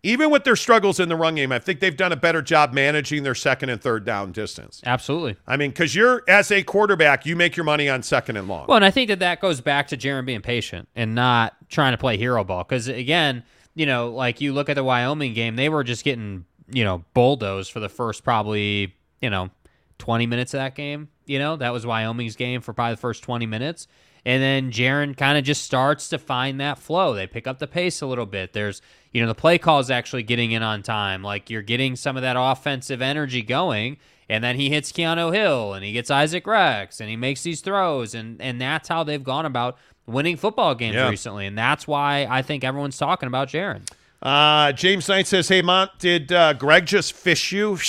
even 0.03 0.31
with 0.31 0.45
their 0.45 0.57
struggles 0.57 1.01
in 1.01 1.09
the 1.09 1.17
run 1.17 1.35
game. 1.35 1.51
I 1.51 1.59
think 1.59 1.81
they've 1.81 1.97
done 1.97 2.13
a 2.13 2.17
better 2.17 2.43
job 2.43 2.73
managing 2.73 3.25
their 3.25 3.35
second 3.35 3.71
and 3.71 3.81
third 3.81 4.05
down 4.05 4.31
distance. 4.31 4.81
Absolutely. 4.87 5.37
I 5.47 5.57
mean, 5.57 5.71
because 5.71 5.95
you're 5.95 6.23
as 6.29 6.53
a 6.53 6.63
quarterback, 6.63 7.27
you 7.27 7.35
make 7.35 7.57
your 7.57 7.65
money 7.65 7.89
on 7.89 8.03
second 8.03 8.37
and 8.37 8.47
long. 8.47 8.67
Well, 8.69 8.77
and 8.77 8.85
I 8.85 8.91
think 8.91 9.09
that 9.09 9.19
that 9.19 9.41
goes 9.41 9.61
back 9.61 9.89
to 9.89 9.97
Jaren 9.97 10.25
being 10.25 10.43
patient 10.43 10.89
and 10.95 11.15
not 11.15 11.57
trying 11.69 11.93
to 11.93 11.99
play 11.99 12.17
hero 12.17 12.45
ball. 12.45 12.63
Because 12.63 12.87
again, 12.87 13.43
you 13.75 13.85
know, 13.85 14.11
like 14.11 14.41
you 14.41 14.53
look 14.53 14.69
at 14.69 14.75
the 14.75 14.85
Wyoming 14.85 15.35
game, 15.35 15.57
they 15.57 15.69
were 15.69 15.83
just 15.85 16.05
getting 16.05 16.45
you 16.71 16.85
know 16.85 17.05
bulldozed 17.15 17.71
for 17.73 17.81
the 17.81 17.89
first 17.89 18.25
probably 18.25 18.95
you 19.21 19.31
know 19.31 19.51
20 19.99 20.27
minutes 20.27 20.53
of 20.55 20.59
that 20.59 20.75
game. 20.75 21.09
You 21.25 21.39
know, 21.39 21.57
that 21.57 21.73
was 21.73 21.85
Wyoming's 21.87 22.37
game 22.37 22.61
for 22.61 22.73
probably 22.73 22.95
the 22.95 23.01
first 23.01 23.23
20 23.25 23.47
minutes. 23.47 23.89
And 24.25 24.43
then 24.43 24.71
Jaren 24.73 25.17
kind 25.17 25.39
of 25.39 25.45
just 25.45 25.63
starts 25.65 26.09
to 26.11 26.19
find 26.19 26.61
that 26.61 26.79
flow. 26.79 27.15
They 27.15 27.27
pick 27.27 27.47
up 27.47 27.59
the 27.61 27.67
pace 27.67 28.01
a 28.03 28.07
little 28.07 28.27
bit. 28.27 28.53
There's, 28.53 28.83
you 29.13 29.21
know, 29.23 29.27
the 29.29 29.35
play 29.35 29.57
call 29.57 29.79
is 29.81 29.91
actually 29.91 30.25
getting 30.25 30.51
in 30.53 30.63
on 30.63 30.83
time. 30.83 31.23
Like 31.23 31.49
you're 31.49 31.63
getting 31.63 31.97
some 31.97 32.17
of 32.17 32.23
that 32.23 32.37
offensive 32.39 33.01
energy 33.01 33.43
going. 33.43 33.97
And 34.29 34.43
then 34.45 34.57
he 34.57 34.69
hits 34.69 34.91
Keanu 34.93 35.33
Hill 35.35 35.73
and 35.75 35.85
he 35.85 35.93
gets 35.93 36.11
Isaac 36.11 36.47
Rex 36.47 37.01
and 37.01 37.09
he 37.09 37.17
makes 37.17 37.43
these 37.43 37.61
throws. 37.61 38.15
And, 38.15 38.41
and 38.43 38.61
that's 38.61 38.89
how 38.89 39.03
they've 39.05 39.23
gone 39.23 39.47
about 39.47 39.79
winning 40.07 40.37
football 40.37 40.75
games 40.75 40.97
Yeah. 40.97 41.09
recently. 41.09 41.47
And 41.47 41.57
that's 41.57 41.87
why 41.89 42.27
I 42.29 42.43
think 42.43 42.65
everyone's 42.65 42.99
talking 42.99 43.29
about 43.29 43.49
Jaren. 43.49 43.89
Uh, 44.23 44.73
James 44.73 45.09
Knight 45.09 45.27
says, 45.27 45.49
"Hey, 45.49 45.63
Mont, 45.63 45.91
did 45.99 46.33
uh, 46.33 46.53
Greg 46.55 46.87
just 46.87 47.13
fish 47.13 47.53
you?" 47.53 47.79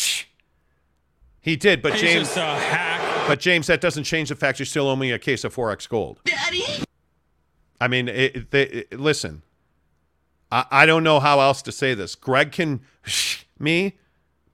He 1.40 1.56
did, 1.56 1.82
but 1.82 1.94
He's 1.94 2.02
James, 2.02 2.28
just 2.28 2.36
a 2.38 2.42
hack. 2.42 3.26
but 3.26 3.40
James, 3.40 3.68
that 3.68 3.80
doesn't 3.80 4.04
change 4.04 4.28
the 4.28 4.36
fact 4.36 4.60
you 4.60 4.66
still 4.66 4.90
owe 4.90 4.98
me 4.98 5.12
a 5.14 5.20
case 5.20 5.46
of 5.46 5.56
XXXX 5.56 5.88
Gold. 5.88 6.20
Daddy. 6.26 6.64
I 7.80 7.88
mean, 7.88 8.10
it, 8.10 8.36
it, 8.36 8.52
they- 8.52 8.64
it- 8.68 9.00
listen, 9.00 9.44
I, 10.52 10.66
I 10.70 10.86
don't 10.86 11.04
know 11.06 11.22
how 11.22 11.40
else 11.40 11.62
to 11.62 11.72
say 11.72 11.94
this. 11.94 12.16
Greg 12.16 12.52
can 12.52 12.82
shh 13.06 13.44
me, 13.60 13.98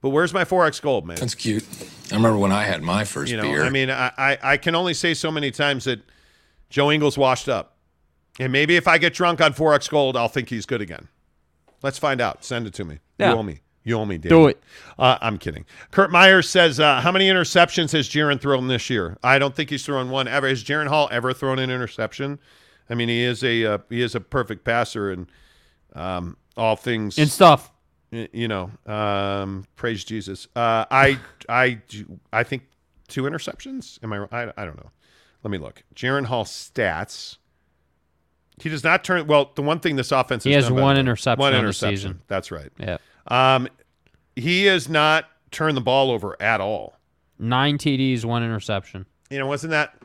but 0.02 0.10
where's 0.10 0.32
my 0.32 0.44
XXXX 0.44 0.82
Gold, 0.82 1.04
man? 1.04 1.16
That's 1.16 1.34
cute. 1.34 1.66
I 2.12 2.14
remember 2.14 2.38
when 2.38 2.52
I 2.52 2.62
had 2.62 2.80
my 2.84 3.02
first 3.04 3.28
you 3.28 3.38
know, 3.38 3.42
beer. 3.42 3.64
I 3.64 3.70
mean, 3.70 3.90
I, 3.90 4.12
I 4.16 4.38
I 4.52 4.56
can 4.56 4.76
only 4.76 4.94
say 4.94 5.14
so 5.14 5.32
many 5.32 5.50
times 5.50 5.86
that 5.86 5.98
Joe 6.70 6.92
Ingles 6.92 7.18
washed 7.18 7.48
up, 7.48 7.76
and 8.38 8.52
maybe 8.52 8.76
if 8.76 8.86
I 8.86 8.98
get 8.98 9.14
drunk 9.14 9.40
on 9.40 9.52
Forex 9.52 9.90
Gold, 9.90 10.16
I'll 10.16 10.28
think 10.28 10.48
he's 10.48 10.64
good 10.64 10.80
again. 10.80 11.08
Let's 11.84 11.98
find 11.98 12.20
out. 12.22 12.42
Send 12.44 12.66
it 12.66 12.72
to 12.74 12.84
me. 12.84 12.98
Yeah. 13.18 13.32
You 13.32 13.38
owe 13.38 13.42
me. 13.42 13.60
You 13.84 13.98
owe 13.98 14.06
me. 14.06 14.16
Damn 14.16 14.30
Do 14.30 14.46
it. 14.48 14.62
Uh, 14.98 15.18
I'm 15.20 15.36
kidding. 15.36 15.66
Kurt 15.90 16.10
Myers 16.10 16.48
says, 16.48 16.80
uh, 16.80 17.02
"How 17.02 17.12
many 17.12 17.28
interceptions 17.28 17.92
has 17.92 18.08
Jaren 18.08 18.40
thrown 18.40 18.66
this 18.68 18.88
year? 18.88 19.18
I 19.22 19.38
don't 19.38 19.54
think 19.54 19.68
he's 19.68 19.84
thrown 19.84 20.08
one 20.08 20.26
ever. 20.26 20.48
Has 20.48 20.64
Jaren 20.64 20.86
Hall 20.88 21.08
ever 21.12 21.34
thrown 21.34 21.58
an 21.58 21.70
interception? 21.70 22.38
I 22.88 22.94
mean, 22.94 23.10
he 23.10 23.22
is 23.22 23.44
a 23.44 23.64
uh, 23.66 23.78
he 23.90 24.00
is 24.00 24.14
a 24.14 24.20
perfect 24.20 24.64
passer 24.64 25.10
and 25.10 25.26
um, 25.94 26.38
all 26.56 26.76
things 26.76 27.18
And 27.18 27.30
stuff. 27.30 27.70
You 28.10 28.48
know, 28.48 28.70
um, 28.86 29.64
praise 29.76 30.04
Jesus. 30.04 30.48
Uh, 30.56 30.86
I 30.90 31.18
I 31.48 31.80
do- 31.88 32.18
I 32.32 32.44
think 32.44 32.62
two 33.08 33.24
interceptions. 33.24 33.98
Am 34.02 34.10
I? 34.14 34.18
wrong? 34.20 34.28
I 34.32 34.50
I 34.56 34.64
don't 34.64 34.76
know. 34.78 34.90
Let 35.42 35.50
me 35.50 35.58
look. 35.58 35.82
Jaren 35.94 36.24
Hall 36.24 36.46
stats. 36.46 37.36
He 38.60 38.68
does 38.68 38.84
not 38.84 39.02
turn 39.04 39.26
well. 39.26 39.50
The 39.54 39.62
one 39.62 39.80
thing 39.80 39.96
this 39.96 40.12
offense 40.12 40.44
He 40.44 40.52
has 40.52 40.70
one 40.70 40.96
interception 40.96 41.40
One 41.40 41.54
interception. 41.54 41.96
season. 41.96 42.20
That's 42.28 42.50
right. 42.50 42.70
Yeah. 42.78 42.98
Um, 43.26 43.68
he 44.36 44.64
has 44.66 44.88
not 44.88 45.26
turned 45.50 45.76
the 45.76 45.80
ball 45.80 46.10
over 46.10 46.36
at 46.40 46.60
all. 46.60 46.96
Nine 47.38 47.78
TDs, 47.78 48.24
one 48.24 48.42
interception. 48.44 49.06
You 49.30 49.38
know, 49.38 49.46
wasn't 49.46 49.72
that 49.72 49.96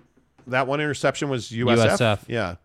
that 0.48 0.66
one 0.68 0.80
interception 0.82 1.30
was 1.30 1.50
USF? 1.52 1.98
USF. 1.98 2.20
Yeah. 2.28 2.56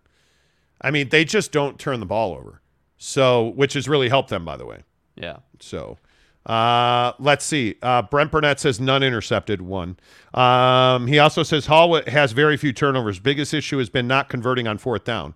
I 0.80 0.90
mean, 0.90 1.08
they 1.10 1.24
just 1.24 1.52
don't 1.52 1.78
turn 1.78 2.00
the 2.00 2.06
ball 2.06 2.32
over. 2.34 2.60
So, 2.96 3.48
which 3.56 3.74
has 3.74 3.88
really 3.88 4.08
helped 4.08 4.30
them, 4.30 4.44
by 4.44 4.56
the 4.56 4.64
way. 4.64 4.84
Yeah. 5.16 5.38
So, 5.60 5.98
uh, 6.46 7.12
let's 7.18 7.44
see. 7.44 7.76
Uh, 7.82 8.02
Brent 8.02 8.30
Burnett 8.30 8.60
says 8.60 8.80
none 8.80 9.02
intercepted, 9.02 9.60
one. 9.62 9.98
Um, 10.32 11.06
he 11.06 11.18
also 11.18 11.42
says 11.42 11.66
Hall 11.66 12.00
has 12.06 12.32
very 12.32 12.56
few 12.56 12.72
turnovers. 12.72 13.18
Biggest 13.18 13.52
issue 13.52 13.78
has 13.78 13.90
been 13.90 14.06
not 14.06 14.28
converting 14.28 14.66
on 14.66 14.78
fourth 14.78 15.04
down. 15.04 15.34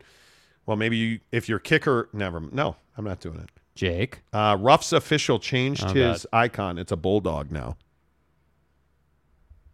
Well, 0.68 0.76
maybe 0.76 0.98
you, 0.98 1.20
if 1.32 1.48
your 1.48 1.58
kicker, 1.58 2.10
never. 2.12 2.40
No, 2.40 2.76
I'm 2.98 3.04
not 3.06 3.20
doing 3.20 3.38
it. 3.40 3.48
Jake. 3.74 4.20
Uh, 4.34 4.54
Ruff's 4.60 4.92
official 4.92 5.38
changed 5.38 5.82
Oh, 5.82 5.94
his 5.94 6.26
icon. 6.30 6.76
It's 6.76 6.92
a 6.92 6.96
bulldog 6.96 7.50
now. 7.50 7.78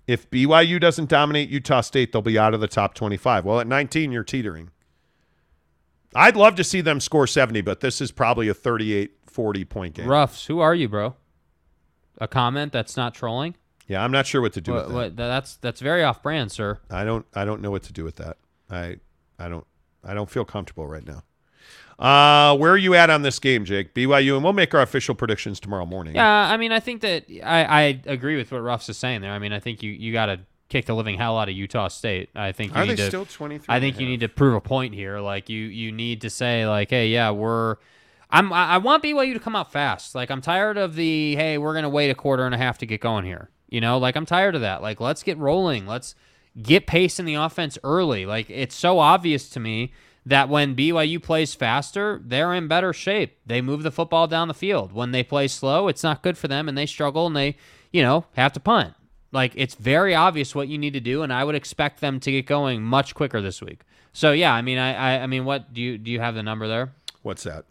If 0.07 0.31
BYU 0.31 0.79
doesn't 0.81 1.09
dominate 1.09 1.49
Utah 1.49 1.81
State, 1.81 2.13
they'll 2.13 2.23
be 2.23 2.39
out 2.39 2.55
of 2.55 2.61
the 2.61 2.69
top 2.69 2.95
25. 2.95 3.45
Well, 3.45 3.59
at 3.59 3.67
19, 3.67 4.13
you're 4.13 4.23
teetering. 4.23 4.71
I'd 6.15 6.37
love 6.37 6.55
to 6.55 6.63
see 6.63 6.81
them 6.81 7.01
score 7.01 7.27
70, 7.27 7.63
but 7.63 7.81
this 7.81 8.01
is 8.01 8.13
probably 8.13 8.47
a 8.47 8.55
38 8.55 9.17
40 9.27 9.65
point 9.65 9.95
game. 9.95 10.07
Ruffs, 10.07 10.47
who 10.47 10.61
are 10.61 10.77
you, 10.77 10.89
bro? 10.89 11.17
A 12.19 12.29
comment 12.29 12.73
that's 12.73 12.97
not 12.97 13.15
trolling? 13.15 13.57
Yeah, 13.89 14.05
I'm 14.05 14.13
not 14.13 14.29
sure 14.29 14.41
what 14.41 14.53
to 14.53 14.61
do 14.61 14.71
What- 14.75 14.83
with 14.85 14.89
that. 14.91 14.95
what- 14.95 15.17
that's 15.17 15.57
that's 15.57 15.81
very 15.81 16.05
off 16.05 16.23
brand, 16.23 16.53
sir. 16.53 16.79
I 16.89 17.03
don't 17.05 17.27
I 17.35 17.45
don't 17.45 17.61
know 17.61 17.73
what 17.73 17.83
to 17.85 17.93
do 17.93 18.05
with 18.05 18.15
that. 18.17 18.37
I 18.71 18.99
I 19.41 19.49
don't 19.49 19.67
I 20.07 20.15
don't 20.15 20.31
feel 20.31 20.45
comfortable 20.45 20.87
right 20.87 21.07
now. 21.07 21.23
Uh, 21.99 22.57
where 22.57 22.73
are 22.73 22.79
you 22.79 22.95
at 22.95 23.09
on 23.09 23.23
this 23.23 23.39
game, 23.39 23.65
Jake? 23.65 23.95
BYU, 23.95 24.35
and 24.35 24.43
we'll 24.43 24.53
make 24.53 24.75
our 24.75 24.83
official 24.83 25.15
predictions 25.15 25.61
tomorrow 25.61 25.87
morning. 25.87 26.17
Yeah, 26.17 26.29
I 26.29 26.57
mean, 26.57 26.73
I 26.73 26.81
think 26.81 27.03
that 27.03 27.25
I, 27.45 27.65
I 27.65 28.01
agree 28.07 28.37
with 28.37 28.51
what 28.51 28.59
Ruffs 28.59 28.89
is 28.89 28.99
saying 28.99 29.21
there. 29.21 29.31
I 29.31 29.39
mean, 29.39 29.53
I 29.53 29.61
think 29.61 29.83
you, 29.83 29.93
you 29.93 30.13
got 30.13 30.27
to 30.27 30.41
kick 30.69 30.87
the 30.87 30.95
living 30.95 31.17
hell 31.17 31.39
out 31.39 31.49
of 31.49 31.55
Utah 31.55 31.87
State. 31.89 32.31
I 32.35 32.51
think 32.51 32.75
you 32.75 32.81
Are 32.81 32.87
need 32.87 32.93
they 32.93 32.97
to, 32.97 33.07
still 33.07 33.27
23 33.27 33.73
I 33.73 33.79
think 33.79 34.01
you 34.01 34.09
need 34.09 34.21
to 34.21 34.29
prove 34.29 34.55
a 34.55 34.61
point 34.61 34.93
here. 34.93 35.21
Like 35.21 35.49
you 35.49 35.61
you 35.61 35.93
need 35.93 36.23
to 36.23 36.31
say 36.31 36.67
like, 36.67 36.91
hey, 36.91 37.09
yeah, 37.09 37.31
we're. 37.31 37.77
I'm 38.31 38.53
I 38.53 38.71
I 38.71 38.79
want 38.79 39.05
BYU 39.05 39.35
to 39.35 39.39
come 39.41 39.55
out 39.55 39.71
fast. 39.71 40.15
Like 40.17 40.31
I'm 40.31 40.41
tired 40.41 40.77
of 40.77 40.97
the 40.97 41.37
hey, 41.37 41.59
we're 41.59 41.75
gonna 41.75 41.89
wait 41.89 42.11
a 42.11 42.15
quarter 42.15 42.45
and 42.45 42.55
a 42.55 42.59
half 42.59 42.79
to 42.79 42.87
get 42.87 43.01
going 43.01 43.25
here. 43.25 43.51
You 43.69 43.81
know, 43.81 43.99
like 43.99 44.17
I'm 44.17 44.27
tired 44.27 44.57
of 44.57 44.63
that. 44.63 44.83
Like 44.83 45.01
let's 45.01 45.23
get 45.23 45.39
rolling. 45.39 45.87
Let's 45.87 46.17
get 46.61 46.87
pace 46.87 47.19
in 47.19 47.27
the 47.27 47.35
offense 47.35 47.79
early. 47.85 48.27
Like 48.27 48.49
it's 48.51 48.75
so 48.75 48.99
obvious 48.99 49.49
to 49.51 49.61
me 49.61 49.93
that 50.27 50.49
when 50.49 50.75
BYU 50.75 51.23
plays 51.23 51.55
faster, 51.55 52.21
they're 52.25 52.55
in 52.55 52.69
better 52.69 52.93
shape. 52.93 53.39
They 53.45 53.61
move 53.61 53.83
the 53.83 53.91
football 53.91 54.27
down 54.27 54.49
the 54.49 54.55
field. 54.55 54.93
When 54.93 55.13
they 55.13 55.23
play 55.23 55.49
slow, 55.49 55.89
it's 55.89 56.03
not 56.03 56.23
good 56.23 56.39
for 56.39 56.49
them 56.49 56.69
and 56.69 56.79
they 56.79 56.87
struggle 56.87 57.27
and 57.27 57.37
they, 57.37 57.57
you 57.93 58.03
know, 58.03 58.25
have 58.35 58.53
to 58.55 58.61
punt. 58.61 58.95
Like 59.33 59.53
it's 59.57 59.75
very 59.75 60.15
obvious 60.15 60.55
what 60.55 60.69
you 60.69 60.79
need 60.79 60.93
to 60.93 61.01
do, 61.01 61.23
and 61.23 61.33
I 61.33 61.43
would 61.43 61.57
expect 61.57 62.01
them 62.01 62.21
to 62.21 62.31
get 62.31 62.47
going 62.47 62.83
much 62.83 63.17
quicker 63.17 63.41
this 63.43 63.61
week. 63.61 63.81
So 64.13 64.31
yeah, 64.31 64.55
I 64.55 64.63
mean, 64.63 64.79
I, 64.79 64.95
I, 65.17 65.23
I 65.25 65.27
mean, 65.27 65.45
what 65.45 65.75
do 65.75 65.83
you 65.83 65.99
do? 65.99 66.09
You 66.13 66.21
have 66.21 66.37
the 66.37 66.43
number 66.45 66.69
there? 66.69 66.93
What's 67.23 67.43
that? 67.43 67.65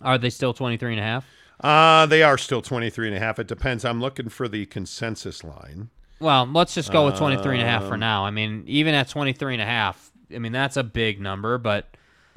Are 0.00 0.16
they 0.16 0.30
still 0.30 0.54
23 0.54 0.92
and 0.92 1.00
a 1.00 1.02
half? 1.02 1.26
Uh, 1.60 2.06
they 2.06 2.22
are 2.22 2.38
still 2.38 2.62
23 2.62 3.08
and 3.08 3.16
a 3.16 3.18
half. 3.18 3.40
It 3.40 3.48
depends. 3.48 3.84
I'm 3.84 4.00
looking 4.00 4.28
for 4.28 4.46
the 4.46 4.64
consensus 4.66 5.42
line. 5.42 5.90
Well, 6.20 6.48
let's 6.52 6.74
just 6.74 6.90
go 6.92 7.06
with 7.06 7.16
23 7.16 7.58
and 7.58 7.62
a 7.62 7.70
half 7.70 7.84
for 7.86 7.94
Um, 7.94 8.00
now. 8.00 8.24
I 8.24 8.30
mean, 8.30 8.64
even 8.66 8.94
at 8.94 9.08
23 9.08 9.54
and 9.54 9.62
a 9.62 9.66
half, 9.66 10.10
I 10.34 10.38
mean, 10.38 10.52
that's 10.52 10.76
a 10.76 10.82
big 10.82 11.20
number, 11.20 11.58
but 11.58 11.86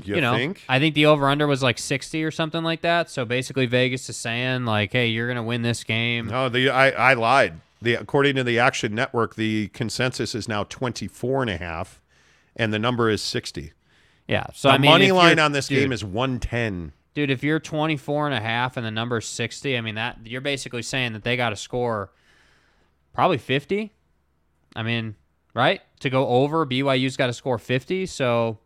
You 0.04 0.16
you, 0.16 0.22
know, 0.22 0.36
think? 0.36 0.64
I 0.70 0.80
think 0.80 0.96
the 0.96 1.08
over 1.08 1.28
under 1.30 1.48
was 1.48 1.62
like 1.64 1.78
60 1.78 2.24
or 2.24 2.32
something 2.32 2.64
like 2.64 2.82
that. 2.82 3.10
So 3.10 3.26
basically 3.26 3.66
Vegas 3.66 4.10
is 4.10 4.18
saying 4.18 4.66
like, 4.66 4.92
"Hey, 4.94 5.08
you're 5.08 5.28
going 5.28 5.38
to 5.38 5.44
win 5.44 5.62
this 5.62 5.84
game." 5.84 6.28
No, 6.28 6.50
the 6.50 6.70
I, 6.70 6.90
I 6.90 7.14
lied. 7.14 7.62
The 7.82 7.96
according 7.96 8.36
to 8.36 8.44
the 8.44 8.60
Action 8.60 8.94
Network, 8.96 9.36
the 9.36 9.68
consensus 9.70 10.36
is 10.36 10.48
now 10.48 10.64
24 10.66 11.42
and 11.42 11.50
a 11.50 11.58
half, 11.58 12.00
and 12.56 12.72
the 12.74 12.80
number 12.80 13.10
is 13.10 13.22
60. 13.22 13.74
Yeah. 14.28 14.46
So 14.54 14.68
the 14.70 14.76
I 14.76 14.78
mean, 14.78 14.92
money 14.92 15.12
line 15.12 15.40
on 15.40 15.52
this 15.52 15.68
dude, 15.68 15.80
game 15.80 15.92
is 15.92 16.04
110. 16.04 16.94
Dude, 17.14 17.30
if 17.30 17.44
you're 17.44 17.60
24 17.60 18.28
and 18.28 18.36
a 18.36 18.40
half 18.40 18.78
and 18.78 18.86
the 18.86 18.92
number's 18.92 19.28
60, 19.28 19.78
I 19.78 19.82
mean 19.82 19.96
that 19.96 20.20
you're 20.24 20.42
basically 20.42 20.82
saying 20.84 21.14
that 21.14 21.24
they 21.24 21.36
got 21.36 21.50
to 21.50 21.56
score 21.56 22.12
probably 23.14 23.38
50. 23.38 23.92
I 24.76 24.84
mean, 24.84 25.16
right? 25.54 25.82
To 26.00 26.10
go 26.10 26.28
over, 26.28 26.66
BYU's 26.66 27.18
got 27.18 27.28
to 27.28 27.34
score 27.34 27.58
50. 27.58 28.06
So, 28.06 28.58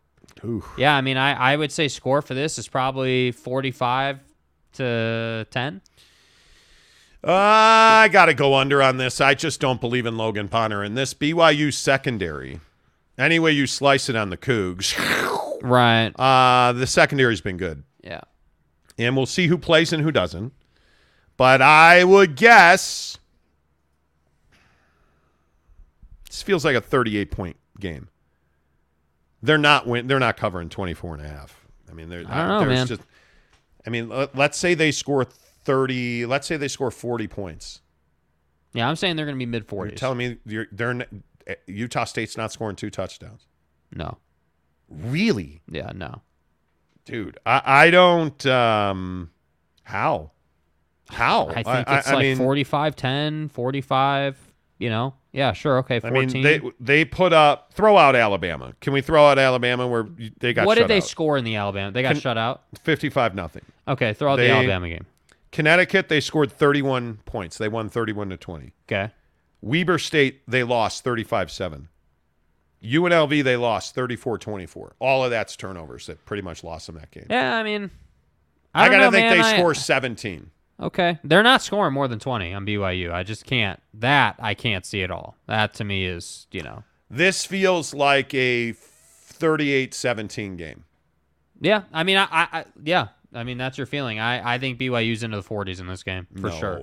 yeah, 0.76 0.96
I 0.96 1.00
mean, 1.00 1.16
I, 1.16 1.52
I 1.52 1.56
would 1.56 1.72
say 1.72 1.88
score 1.88 2.22
for 2.22 2.34
this 2.34 2.58
is 2.58 2.68
probably 2.68 3.32
45 3.32 4.20
to 4.74 5.46
10. 5.50 5.80
Uh, 7.24 7.30
I 7.32 8.08
got 8.12 8.26
to 8.26 8.34
go 8.34 8.54
under 8.54 8.82
on 8.82 8.98
this. 8.98 9.20
I 9.20 9.34
just 9.34 9.60
don't 9.60 9.80
believe 9.80 10.06
in 10.06 10.16
Logan 10.16 10.46
Bonner. 10.46 10.82
And 10.82 10.96
this 10.96 11.12
BYU 11.12 11.72
secondary, 11.72 12.60
any 13.18 13.38
way 13.38 13.50
you 13.50 13.66
slice 13.66 14.08
it 14.08 14.14
on 14.14 14.30
the 14.30 14.36
Cougs, 14.36 14.94
right? 15.62 16.12
Uh, 16.18 16.72
the 16.72 16.86
secondary's 16.86 17.40
been 17.40 17.56
good. 17.56 17.82
Yeah. 18.04 18.20
And 18.96 19.16
we'll 19.16 19.26
see 19.26 19.48
who 19.48 19.58
plays 19.58 19.92
and 19.92 20.02
who 20.02 20.12
doesn't. 20.12 20.52
But 21.36 21.60
I 21.60 22.04
would 22.04 22.36
guess 22.36 23.18
this 26.36 26.42
feels 26.42 26.66
like 26.66 26.76
a 26.76 26.82
38 26.82 27.30
point 27.30 27.56
game. 27.80 28.08
they're 29.42 29.56
not 29.56 29.86
win. 29.86 30.06
They're 30.06 30.18
not 30.18 30.36
covering 30.36 30.68
24 30.68 31.14
and 31.14 31.24
a 31.24 31.28
half. 31.28 31.66
I 31.90 31.94
mean, 31.94 32.10
they're, 32.10 32.24
I 32.28 32.46
don't 32.46 32.48
know, 32.48 32.58
there's 32.60 32.68
man. 32.68 32.86
Just, 32.86 33.00
I 33.86 33.90
mean, 33.90 34.10
let, 34.10 34.36
let's 34.36 34.58
say 34.58 34.74
they 34.74 34.92
score 34.92 35.24
30. 35.24 36.26
Let's 36.26 36.46
say 36.46 36.58
they 36.58 36.68
score 36.68 36.90
40 36.90 37.26
points. 37.26 37.80
Yeah, 38.74 38.86
I'm 38.86 38.96
saying 38.96 39.16
they're 39.16 39.24
going 39.24 39.36
to 39.36 39.38
be 39.38 39.46
mid 39.46 39.64
You're 39.72 39.86
40s. 39.86 39.96
telling 39.96 40.18
me 40.18 40.36
you're, 40.44 40.66
they're 40.72 41.06
Utah 41.66 42.04
State's 42.04 42.36
not 42.36 42.52
scoring 42.52 42.76
two 42.76 42.90
touchdowns. 42.90 43.46
No. 43.90 44.18
Really? 44.90 45.62
Yeah, 45.70 45.92
no. 45.94 46.20
Dude, 47.06 47.38
I, 47.46 47.62
I 47.64 47.90
don't. 47.90 48.44
Um, 48.44 49.30
how? 49.84 50.32
How? 51.08 51.48
I 51.48 51.62
think 51.62 51.88
I, 51.88 51.98
it's 51.98 52.08
I 52.08 52.14
like 52.14 52.22
mean, 52.22 52.36
45 52.36 52.94
10, 52.94 53.48
45, 53.48 54.52
you 54.78 54.90
know? 54.90 55.14
Yeah, 55.36 55.52
sure. 55.52 55.78
Okay, 55.78 56.00
14. 56.00 56.16
I 56.16 56.26
mean, 56.26 56.42
they 56.42 56.60
they 56.80 57.04
put 57.04 57.32
up 57.34 57.72
throw 57.74 57.98
out 57.98 58.16
Alabama. 58.16 58.72
Can 58.80 58.94
we 58.94 59.02
throw 59.02 59.26
out 59.26 59.38
Alabama 59.38 59.86
where 59.86 60.08
they 60.38 60.54
got? 60.54 60.66
what 60.66 60.76
did 60.78 60.88
they 60.88 60.96
out? 60.96 61.04
score 61.04 61.36
in 61.36 61.44
the 61.44 61.56
Alabama? 61.56 61.92
They 61.92 62.00
got 62.00 62.14
Con- 62.14 62.20
shut 62.22 62.38
out? 62.38 62.62
Fifty-five 62.82 63.34
nothing. 63.34 63.62
Okay, 63.86 64.14
throw 64.14 64.32
out 64.32 64.36
They- 64.36 64.46
the 64.48 64.54
Alabama 64.54 64.88
game. 64.88 65.04
Connecticut, 65.52 66.08
they 66.08 66.20
scored 66.20 66.50
thirty-one 66.50 67.18
points. 67.26 67.58
They 67.58 67.68
won 67.68 67.90
thirty-one 67.90 68.30
to 68.30 68.36
twenty. 68.38 68.72
Okay. 68.88 69.12
Weber 69.60 69.98
State, 69.98 70.42
they 70.46 70.62
lost 70.62 71.02
35-7. 71.04 71.88
UNLV, 72.84 73.42
they 73.42 73.56
lost 73.56 73.96
34-24. 73.96 74.92
All 75.00 75.24
of 75.24 75.30
that's 75.30 75.56
turnovers 75.56 76.06
that 76.06 76.24
pretty 76.24 76.42
much 76.42 76.62
lost 76.62 76.86
them 76.86 76.96
that 76.96 77.10
game. 77.10 77.26
Yeah, 77.28 77.56
I 77.56 77.62
mean, 77.62 77.90
I, 78.74 78.84
I, 78.84 78.88
gotta 78.90 79.04
know, 79.06 79.10
think 79.10 79.28
man. 79.30 79.38
they 79.38 79.42
I- 79.44 79.56
score 79.56 79.74
17. 79.74 80.50
Okay. 80.80 81.18
They're 81.24 81.42
not 81.42 81.62
scoring 81.62 81.94
more 81.94 82.08
than 82.08 82.18
20 82.18 82.52
on 82.52 82.66
BYU. 82.66 83.12
I 83.12 83.22
just 83.22 83.46
can't. 83.46 83.80
That 83.94 84.36
I 84.38 84.54
can't 84.54 84.84
see 84.84 85.02
at 85.02 85.10
all. 85.10 85.36
That 85.46 85.74
to 85.74 85.84
me 85.84 86.06
is, 86.06 86.46
you 86.50 86.62
know. 86.62 86.84
This 87.10 87.46
feels 87.46 87.94
like 87.94 88.34
a 88.34 88.72
38-17 88.72 90.56
game. 90.56 90.84
Yeah, 91.60 91.84
I 91.92 92.04
mean, 92.04 92.18
I, 92.18 92.24
I, 92.24 92.48
I 92.52 92.64
yeah, 92.82 93.08
I 93.32 93.44
mean 93.44 93.56
that's 93.56 93.78
your 93.78 93.86
feeling. 93.86 94.18
I, 94.18 94.54
I 94.54 94.58
think 94.58 94.78
BYU's 94.78 95.22
into 95.22 95.40
the 95.40 95.48
40s 95.48 95.80
in 95.80 95.86
this 95.86 96.02
game 96.02 96.26
for 96.38 96.50
sure. 96.50 96.82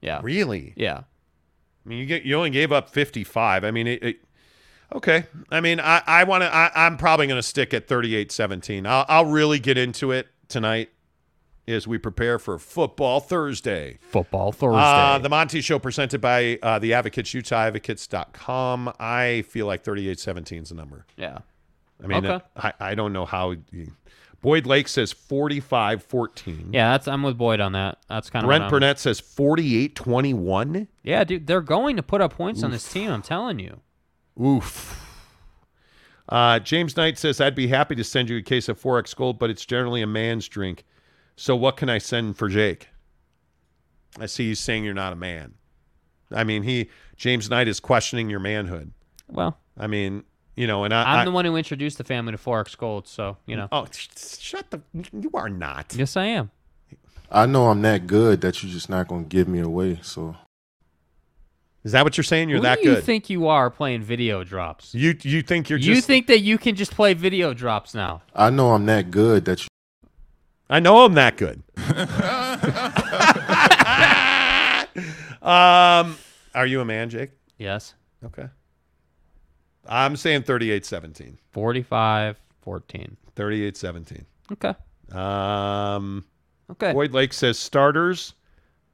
Yeah. 0.00 0.20
Really? 0.22 0.72
Yeah. 0.76 1.02
I 1.84 1.88
mean, 1.88 1.98
you 1.98 2.06
get 2.06 2.22
you 2.22 2.36
only 2.36 2.50
gave 2.50 2.72
up 2.72 2.88
55. 2.88 3.64
I 3.64 3.70
mean, 3.70 3.86
it, 3.86 4.02
it 4.02 4.16
okay. 4.94 5.24
I 5.50 5.60
mean, 5.60 5.80
I 5.80 6.02
I 6.06 6.24
want 6.24 6.42
to. 6.42 6.50
I'm 6.54 6.96
probably 6.96 7.26
going 7.26 7.38
to 7.38 7.42
stick 7.42 7.74
at 7.74 7.86
38-17. 7.88 8.86
I'll 8.86 9.04
I'll 9.08 9.26
really 9.26 9.58
get 9.58 9.76
into 9.76 10.10
it 10.12 10.28
tonight 10.48 10.90
as 11.68 11.86
we 11.86 11.96
prepare 11.98 12.38
for 12.38 12.58
Football 12.58 13.20
Thursday. 13.20 13.98
Football 14.00 14.52
Thursday. 14.52 14.78
Uh, 14.80 15.18
the 15.18 15.28
Monty 15.28 15.60
Show 15.60 15.78
presented 15.78 16.20
by 16.20 16.58
uh, 16.62 16.78
the 16.78 16.94
Advocates, 16.94 17.30
UtahAdvocates.com. 17.30 18.92
I 18.98 19.42
feel 19.48 19.66
like 19.66 19.84
38-17 19.84 20.62
is 20.62 20.68
the 20.70 20.74
number. 20.74 21.06
Yeah. 21.16 21.38
I 22.02 22.06
mean, 22.06 22.26
Okay. 22.26 22.44
I, 22.56 22.72
I 22.80 22.94
don't 22.94 23.12
know 23.12 23.24
how. 23.24 23.54
You, 23.70 23.92
Boyd 24.40 24.66
Lake 24.66 24.88
says 24.88 25.14
45-14. 25.14 26.70
Yeah, 26.72 26.90
that's 26.90 27.06
I'm 27.06 27.22
with 27.22 27.38
Boyd 27.38 27.60
on 27.60 27.72
that. 27.72 27.98
That's 28.08 28.28
kind 28.28 28.44
of 28.44 28.48
Brent 28.48 28.68
Burnett 28.68 28.98
says 28.98 29.20
48-21. 29.20 30.88
Yeah, 31.04 31.22
dude, 31.22 31.46
they're 31.46 31.60
going 31.60 31.94
to 31.96 32.02
put 32.02 32.20
up 32.20 32.34
points 32.34 32.64
on 32.64 32.72
this 32.72 32.90
team. 32.92 33.10
I'm 33.10 33.22
telling 33.22 33.60
you. 33.60 33.80
Oof. 34.42 34.98
Uh, 36.28 36.58
James 36.58 36.96
Knight 36.96 37.18
says, 37.18 37.40
I'd 37.40 37.54
be 37.54 37.68
happy 37.68 37.94
to 37.94 38.02
send 38.02 38.30
you 38.30 38.38
a 38.38 38.42
case 38.42 38.68
of 38.68 38.80
4X 38.80 39.14
Gold, 39.14 39.38
but 39.38 39.50
it's 39.50 39.64
generally 39.66 40.02
a 40.02 40.06
man's 40.06 40.48
drink. 40.48 40.84
So 41.42 41.56
what 41.56 41.76
can 41.76 41.88
I 41.90 41.98
send 41.98 42.36
for 42.36 42.48
Jake? 42.48 42.90
I 44.20 44.26
see 44.26 44.44
you 44.44 44.54
saying 44.54 44.84
you're 44.84 44.94
not 44.94 45.12
a 45.12 45.16
man. 45.16 45.54
I 46.30 46.44
mean, 46.44 46.62
he 46.62 46.88
James 47.16 47.50
Knight 47.50 47.66
is 47.66 47.80
questioning 47.80 48.30
your 48.30 48.38
manhood. 48.38 48.92
Well, 49.26 49.58
I 49.76 49.88
mean, 49.88 50.22
you 50.54 50.68
know, 50.68 50.84
and 50.84 50.94
I, 50.94 51.02
I'm 51.02 51.18
I- 51.18 51.24
the 51.24 51.32
one 51.32 51.44
who 51.44 51.56
introduced 51.56 51.98
the 51.98 52.04
family 52.04 52.30
to 52.30 52.38
XXXX 52.38 52.78
Gold, 52.78 53.08
so 53.08 53.38
you 53.44 53.56
know. 53.56 53.66
Oh, 53.72 53.88
sh- 53.90 54.06
shut 54.38 54.70
the! 54.70 54.82
You 54.94 55.32
are 55.34 55.48
not. 55.48 55.92
Yes, 55.98 56.16
I 56.16 56.26
am. 56.26 56.52
I 57.28 57.46
know 57.46 57.70
I'm 57.70 57.82
that 57.82 58.06
good 58.06 58.40
that 58.42 58.62
you're 58.62 58.70
just 58.70 58.88
not 58.88 59.08
gonna 59.08 59.24
give 59.24 59.48
me 59.48 59.58
away. 59.58 59.98
So 60.00 60.36
Is 61.82 61.90
that 61.90 62.04
what 62.04 62.16
you're 62.16 62.22
saying? 62.22 62.50
You're 62.50 62.58
Who 62.58 62.62
that 62.62 62.78
do 62.82 62.88
you 62.88 62.94
good? 62.94 63.04
think 63.04 63.28
you 63.28 63.48
are 63.48 63.68
playing 63.68 64.02
video 64.02 64.44
drops? 64.44 64.94
You 64.94 65.16
you 65.22 65.42
think 65.42 65.68
you're 65.68 65.80
you 65.80 65.96
just? 65.96 66.06
think 66.06 66.28
that 66.28 66.38
you 66.38 66.56
can 66.56 66.76
just 66.76 66.92
play 66.94 67.14
video 67.14 67.52
drops 67.52 67.94
now? 67.96 68.22
I 68.32 68.50
know 68.50 68.70
I'm 68.74 68.86
that 68.86 69.10
good 69.10 69.44
that 69.46 69.64
you. 69.64 69.71
I 70.72 70.80
know 70.80 71.04
I'm 71.04 71.12
that 71.14 71.36
good. 71.36 71.62
um, 75.42 76.16
are 76.54 76.66
you 76.66 76.80
a 76.80 76.84
man, 76.86 77.10
Jake? 77.10 77.32
Yes. 77.58 77.92
Okay. 78.24 78.48
I'm 79.86 80.16
saying 80.16 80.44
38-17. 80.44 81.36
45 81.52 82.40
14. 82.62 83.16
38-17. 83.36 84.24
Okay. 84.52 84.74
Um, 85.14 86.24
okay. 86.70 86.94
Boyd 86.94 87.12
Lake 87.12 87.34
says 87.34 87.58
starters 87.58 88.32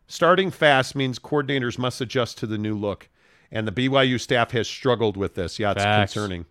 starting 0.09 0.51
fast 0.51 0.97
means 0.97 1.21
coordinators 1.21 1.79
must 1.79 2.01
adjust 2.01 2.39
to 2.39 2.49
the 2.49 2.59
new 2.59 2.77
look, 2.77 3.09
and 3.53 3.69
the 3.69 3.73
BYU 3.73 4.19
staff 4.19 4.51
has 4.51 4.67
struggled 4.67 5.17
with 5.17 5.37
this. 5.37 5.61
Yeah, 5.61 5.71
it's 5.71 5.85
Facts. 5.85 6.13
concerning. 6.13 6.47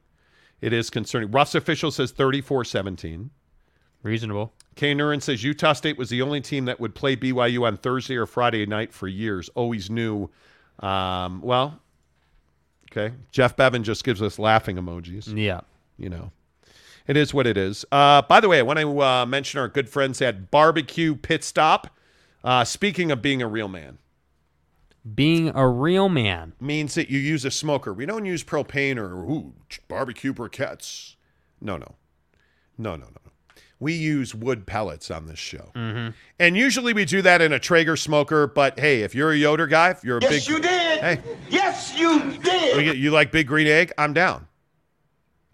It 0.62 0.72
is 0.72 0.90
concerning. 0.90 1.32
Russ 1.32 1.54
official 1.54 1.92
says 1.92 2.14
34-17. 2.14 3.30
Reasonable. 4.04 4.54
Kay 4.78 4.94
Nurin 4.96 5.22
says 5.22 5.44
Utah 5.44 5.74
State 5.74 5.98
was 5.98 6.10
the 6.10 6.22
only 6.22 6.40
team 6.40 6.66
that 6.66 6.80
would 6.80 6.96
play 6.96 7.16
BYU 7.18 7.66
on 7.66 7.76
Thursday 7.78 8.16
or 8.16 8.26
Friday 8.26 8.66
night 8.66 8.94
for 8.94 9.08
years. 9.08 9.50
Always 9.56 9.90
knew. 9.90 10.30
Um, 10.80 11.42
well, 11.42 11.80
okay. 12.92 13.14
Jeff 13.32 13.58
Bevan 13.58 13.84
just 13.84 14.04
gives 14.04 14.22
us 14.22 14.38
laughing 14.40 14.78
emojis. 14.78 15.36
Yeah. 15.36 15.62
You 15.98 16.10
know, 16.10 16.32
it 17.08 17.18
is 17.18 17.34
what 17.34 17.48
it 17.48 17.58
is. 17.58 17.84
Uh, 17.92 18.22
by 18.22 18.40
the 18.40 18.48
way, 18.48 18.60
I 18.60 18.62
want 18.62 18.80
to 18.80 19.02
uh, 19.02 19.26
mention 19.26 19.60
our 19.60 19.68
good 19.68 19.90
friends 19.90 20.22
at 20.22 20.52
Barbecue 20.52 21.16
Pit 21.16 21.44
Stop. 21.44 21.88
Uh, 22.44 22.64
speaking 22.64 23.10
of 23.12 23.20
being 23.22 23.42
a 23.42 23.48
real 23.48 23.68
man, 23.68 23.98
Being 25.16 25.52
a 25.56 25.68
real 25.68 26.08
man. 26.08 26.54
means 26.62 26.94
that 26.94 27.10
you 27.10 27.18
use 27.18 27.44
a 27.46 27.52
smoker. 27.52 27.92
We 27.92 28.06
don't 28.06 28.26
use 28.26 28.44
propane 28.44 28.98
or 28.98 29.16
ooh, 29.16 29.54
barbecue 29.88 30.34
briquettes. 30.34 31.16
No, 31.60 31.78
no, 31.78 31.96
no, 32.78 32.96
no, 32.96 33.08
no. 33.08 33.27
We 33.80 33.94
use 33.94 34.34
wood 34.34 34.66
pellets 34.66 35.12
on 35.12 35.28
this 35.28 35.38
show. 35.38 35.72
Mm-hmm. 35.76 36.10
And 36.40 36.58
usually 36.58 36.94
we 36.94 37.06
do 37.06 37.22
that 37.22 37.42
in 37.42 37.54
a 37.54 37.60
Traeger 37.60 37.96
smoker. 37.96 38.48
But 38.48 38.80
hey, 38.80 39.02
if 39.04 39.14
you're 39.14 39.32
a 39.32 39.36
Yoder 39.38 39.68
guy, 39.68 39.92
if 39.92 40.04
you're 40.04 40.18
a 40.18 40.22
Yes, 40.22 40.32
big, 40.32 40.48
you 40.48 40.60
did. 40.60 41.00
Hey, 41.00 41.22
Yes, 41.50 41.98
you 41.98 42.32
did. 42.40 42.86
you, 42.86 42.94
you 42.94 43.12
like 43.12 43.32
big 43.32 43.48
green 43.48 43.68
egg? 43.68 43.92
I'm 43.98 44.14
down. 44.14 44.48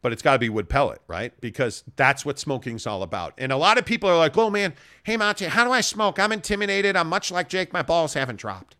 But 0.01 0.11
it's 0.11 0.21
got 0.21 0.33
to 0.33 0.39
be 0.39 0.49
wood 0.49 0.67
pellet, 0.69 1.01
right? 1.07 1.33
Because 1.39 1.83
that's 1.95 2.25
what 2.25 2.37
smoking's 2.37 2.85
all 2.85 3.03
about. 3.03 3.33
And 3.37 3.51
a 3.53 3.57
lot 3.57 3.77
of 3.77 3.85
people 3.85 4.09
are 4.09 4.17
like, 4.17 4.37
"Oh 4.37 4.49
man, 4.49 4.73
hey 5.03 5.15
Monty, 5.15 5.45
how 5.45 5.63
do 5.63 5.71
I 5.71 5.79
smoke? 5.79 6.19
I'm 6.19 6.33
intimidated. 6.33 6.97
I'm 6.97 7.07
much 7.07 7.31
like 7.31 7.47
Jake. 7.47 7.71
My 7.71 7.83
balls 7.83 8.13
haven't 8.13 8.35
dropped." 8.37 8.75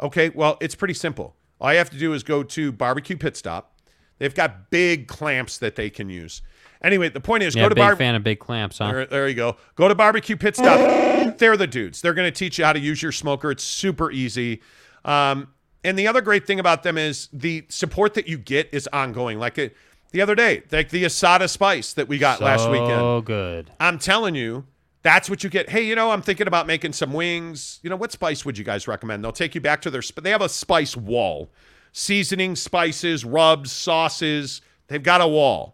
Okay, 0.00 0.28
well, 0.30 0.58
it's 0.60 0.74
pretty 0.74 0.92
simple. 0.92 1.34
All 1.60 1.72
you 1.72 1.78
have 1.78 1.88
to 1.90 1.98
do 1.98 2.12
is 2.12 2.22
go 2.22 2.42
to 2.42 2.72
Barbecue 2.72 3.16
Pit 3.16 3.38
Stop. 3.38 3.80
They've 4.18 4.34
got 4.34 4.68
big 4.70 5.08
clamps 5.08 5.56
that 5.58 5.76
they 5.76 5.88
can 5.88 6.10
use. 6.10 6.42
Anyway, 6.84 7.08
the 7.08 7.18
point 7.20 7.42
is, 7.42 7.54
Yeah, 7.56 7.62
go 7.62 7.68
to 7.70 7.74
big 7.74 7.82
bar- 7.82 7.96
fan 7.96 8.14
of 8.14 8.22
big 8.22 8.38
clamps, 8.38 8.78
huh? 8.78 8.92
there, 8.92 9.06
there 9.06 9.28
you 9.28 9.34
go. 9.34 9.56
Go 9.74 9.88
to 9.88 9.94
Barbecue 9.94 10.36
Pit 10.36 10.54
Stop. 10.56 11.38
They're 11.38 11.56
the 11.56 11.66
dudes. 11.66 12.00
They're 12.02 12.14
going 12.14 12.30
to 12.30 12.38
teach 12.38 12.58
you 12.58 12.64
how 12.64 12.72
to 12.74 12.78
use 12.78 13.02
your 13.02 13.10
smoker. 13.12 13.50
It's 13.50 13.64
super 13.64 14.10
easy. 14.12 14.60
Um, 15.04 15.48
and 15.82 15.98
the 15.98 16.06
other 16.06 16.20
great 16.20 16.46
thing 16.46 16.60
about 16.60 16.82
them 16.82 16.96
is 16.98 17.28
the 17.32 17.64
support 17.68 18.14
that 18.14 18.28
you 18.28 18.38
get 18.38 18.68
is 18.72 18.88
ongoing. 18.92 19.38
Like 19.38 19.58
it, 19.58 19.76
the 20.12 20.20
other 20.20 20.34
day, 20.34 20.62
like 20.70 20.90
the 20.90 21.04
Asada 21.04 21.48
spice 21.48 21.94
that 21.94 22.06
we 22.06 22.18
got 22.18 22.40
last 22.40 22.70
weekend. 22.70 22.92
Oh, 22.92 23.20
good. 23.20 23.70
I'm 23.80 23.98
telling 23.98 24.34
you, 24.34 24.64
that's 25.02 25.28
what 25.28 25.42
you 25.42 25.50
get. 25.50 25.68
Hey, 25.70 25.82
you 25.84 25.94
know, 25.94 26.10
I'm 26.10 26.22
thinking 26.22 26.46
about 26.46 26.66
making 26.66 26.92
some 26.92 27.12
wings. 27.12 27.80
You 27.82 27.90
know, 27.90 27.96
what 27.96 28.12
spice 28.12 28.44
would 28.44 28.56
you 28.56 28.64
guys 28.64 28.86
recommend? 28.86 29.24
They'll 29.24 29.32
take 29.32 29.54
you 29.54 29.60
back 29.60 29.82
to 29.82 29.90
their. 29.90 30.02
They 30.22 30.30
have 30.30 30.40
a 30.42 30.48
spice 30.48 30.96
wall, 30.96 31.50
seasoning, 31.92 32.56
spices, 32.56 33.24
rubs, 33.24 33.72
sauces. 33.72 34.60
They've 34.88 35.02
got 35.02 35.20
a 35.20 35.26
wall, 35.28 35.73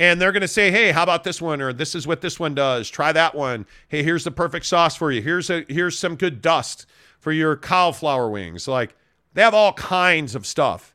and 0.00 0.20
they're 0.20 0.32
going 0.32 0.42
to 0.42 0.48
say, 0.48 0.70
"Hey, 0.70 0.92
how 0.92 1.02
about 1.02 1.24
this 1.24 1.40
one?" 1.40 1.60
Or 1.60 1.72
"This 1.72 1.94
is 1.94 2.06
what 2.06 2.20
this 2.20 2.40
one 2.40 2.54
does. 2.54 2.90
Try 2.90 3.12
that 3.12 3.34
one." 3.34 3.66
Hey, 3.88 4.02
here's 4.02 4.24
the 4.24 4.30
perfect 4.30 4.66
sauce 4.66 4.96
for 4.96 5.12
you. 5.12 5.22
Here's 5.22 5.50
a 5.50 5.64
here's 5.68 5.98
some 5.98 6.16
good 6.16 6.42
dust 6.42 6.86
for 7.20 7.32
your 7.32 7.56
cauliflower 7.56 8.28
wings. 8.28 8.66
Like 8.68 8.96
they 9.34 9.42
have 9.42 9.54
all 9.54 9.72
kinds 9.74 10.34
of 10.34 10.46
stuff, 10.46 10.94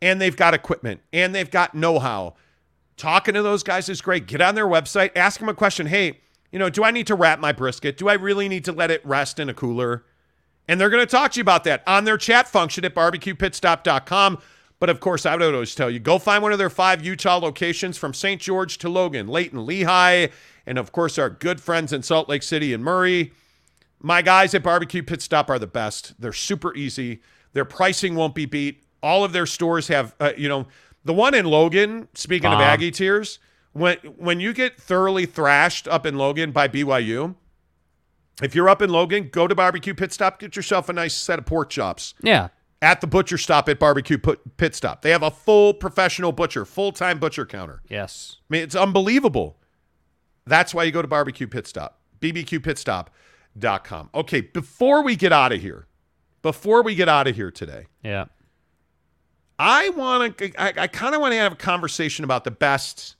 and 0.00 0.20
they've 0.20 0.36
got 0.36 0.54
equipment, 0.54 1.00
and 1.12 1.34
they've 1.34 1.50
got 1.50 1.74
know-how 1.74 2.34
talking 2.98 3.34
to 3.34 3.42
those 3.42 3.62
guys 3.62 3.88
is 3.88 4.02
great. 4.02 4.26
Get 4.26 4.42
on 4.42 4.54
their 4.54 4.66
website, 4.66 5.12
ask 5.16 5.40
them 5.40 5.48
a 5.48 5.54
question. 5.54 5.86
Hey, 5.86 6.18
you 6.52 6.58
know, 6.58 6.68
do 6.68 6.84
I 6.84 6.90
need 6.90 7.06
to 7.06 7.14
wrap 7.14 7.38
my 7.38 7.52
brisket? 7.52 7.96
Do 7.96 8.08
I 8.08 8.14
really 8.14 8.48
need 8.48 8.64
to 8.66 8.72
let 8.72 8.90
it 8.90 9.04
rest 9.06 9.38
in 9.38 9.48
a 9.48 9.54
cooler? 9.54 10.04
And 10.66 10.78
they're 10.78 10.90
going 10.90 11.06
to 11.06 11.10
talk 11.10 11.32
to 11.32 11.38
you 11.38 11.42
about 11.42 11.64
that 11.64 11.82
on 11.86 12.04
their 12.04 12.18
chat 12.18 12.46
function 12.46 12.84
at 12.84 12.94
barbecuepitstop.com. 12.94 14.38
But 14.80 14.90
of 14.90 15.00
course, 15.00 15.26
I 15.26 15.34
would 15.34 15.54
always 15.54 15.74
tell 15.74 15.90
you 15.90 15.98
go 15.98 16.18
find 16.18 16.42
one 16.42 16.52
of 16.52 16.58
their 16.58 16.70
five 16.70 17.04
Utah 17.04 17.38
locations 17.38 17.98
from 17.98 18.14
St. 18.14 18.40
George 18.40 18.78
to 18.78 18.88
Logan, 18.88 19.26
Layton, 19.26 19.60
Lehi, 19.66 20.30
and 20.66 20.78
of 20.78 20.92
course, 20.92 21.18
our 21.18 21.30
good 21.30 21.60
friends 21.60 21.92
in 21.92 22.02
Salt 22.02 22.28
Lake 22.28 22.42
City 22.42 22.72
and 22.72 22.84
Murray. 22.84 23.32
My 24.00 24.22
guys 24.22 24.54
at 24.54 24.62
Barbecue 24.62 25.02
Pit 25.02 25.20
Stop 25.20 25.50
are 25.50 25.58
the 25.58 25.66
best. 25.66 26.20
They're 26.20 26.32
super 26.32 26.74
easy. 26.76 27.20
Their 27.52 27.64
pricing 27.64 28.14
won't 28.14 28.34
be 28.34 28.46
beat. 28.46 28.84
All 29.02 29.24
of 29.24 29.32
their 29.32 29.46
stores 29.46 29.88
have, 29.88 30.14
uh, 30.20 30.32
you 30.36 30.48
know, 30.48 30.66
The 31.04 31.14
one 31.14 31.34
in 31.34 31.46
Logan, 31.46 32.06
speaking 32.14 32.50
of 32.52 32.60
Aggie 32.60 32.90
tears, 32.90 33.38
when 33.72 33.96
when 34.16 34.40
you 34.40 34.52
get 34.52 34.80
thoroughly 34.80 35.26
thrashed 35.26 35.88
up 35.88 36.04
in 36.06 36.16
Logan 36.18 36.52
by 36.52 36.68
BYU, 36.68 37.34
if 38.42 38.54
you're 38.54 38.68
up 38.68 38.82
in 38.82 38.90
Logan, 38.90 39.28
go 39.32 39.46
to 39.48 39.54
barbecue 39.54 39.94
pit 39.94 40.12
stop, 40.12 40.38
get 40.38 40.54
yourself 40.54 40.88
a 40.88 40.92
nice 40.92 41.14
set 41.14 41.38
of 41.38 41.46
pork 41.46 41.70
chops 41.70 42.14
Yeah. 42.22 42.48
At 42.80 43.00
the 43.00 43.06
butcher 43.06 43.38
stop 43.38 43.68
at 43.68 43.78
barbecue 43.78 44.18
pit 44.18 44.74
stop. 44.74 45.02
They 45.02 45.10
have 45.10 45.22
a 45.22 45.30
full 45.30 45.74
professional 45.74 46.32
butcher, 46.32 46.64
full 46.64 46.92
time 46.92 47.18
butcher 47.18 47.44
counter. 47.46 47.82
Yes. 47.88 48.36
I 48.42 48.54
mean, 48.54 48.62
it's 48.62 48.74
unbelievable. 48.76 49.58
That's 50.46 50.72
why 50.72 50.84
you 50.84 50.92
go 50.92 51.02
to 51.02 51.08
barbecue 51.08 51.46
pit 51.46 51.66
stop, 51.66 52.00
bbqpitstop.com. 52.20 54.10
Okay, 54.14 54.40
before 54.42 55.02
we 55.02 55.16
get 55.16 55.32
out 55.32 55.52
of 55.52 55.60
here, 55.60 55.86
before 56.42 56.82
we 56.82 56.94
get 56.94 57.08
out 57.08 57.26
of 57.26 57.34
here 57.36 57.50
today, 57.50 57.86
Yeah. 58.02 58.26
I 59.60 59.88
want 59.90 60.38
to, 60.38 60.52
I, 60.62 60.72
I 60.84 60.86
kind 60.86 61.16
of 61.16 61.20
want 61.20 61.32
to 61.32 61.38
have 61.38 61.52
a 61.52 61.56
conversation 61.56 62.24
about 62.24 62.44
the 62.44 62.52
best 62.52 63.16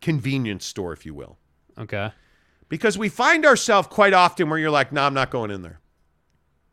convenience 0.00 0.64
store, 0.66 0.92
if 0.92 1.06
you 1.06 1.14
will, 1.14 1.38
Okay. 1.78 2.10
because 2.68 2.98
we 2.98 3.08
find 3.08 3.46
ourselves 3.46 3.86
quite 3.88 4.12
often 4.12 4.50
where 4.50 4.58
you're 4.58 4.70
like, 4.72 4.92
no, 4.92 5.02
I'm 5.04 5.14
not 5.14 5.30
going 5.30 5.50
in 5.52 5.62
there. 5.62 5.80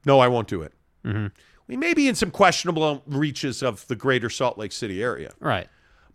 No, 0.06 0.20
I 0.20 0.28
won't 0.30 0.48
do 0.48 0.64
it. 0.64 0.74
Mm-hmm. 1.06 1.28
We 1.68 1.78
may 1.78 1.94
be 1.94 2.08
in 2.08 2.16
some 2.16 2.32
questionable 2.32 3.02
reaches 3.08 3.64
of 3.64 3.88
the 3.88 3.96
greater 3.96 4.30
Salt 4.30 4.58
Lake 4.58 4.72
City 4.72 5.02
area. 5.02 5.32
Right. 5.40 5.68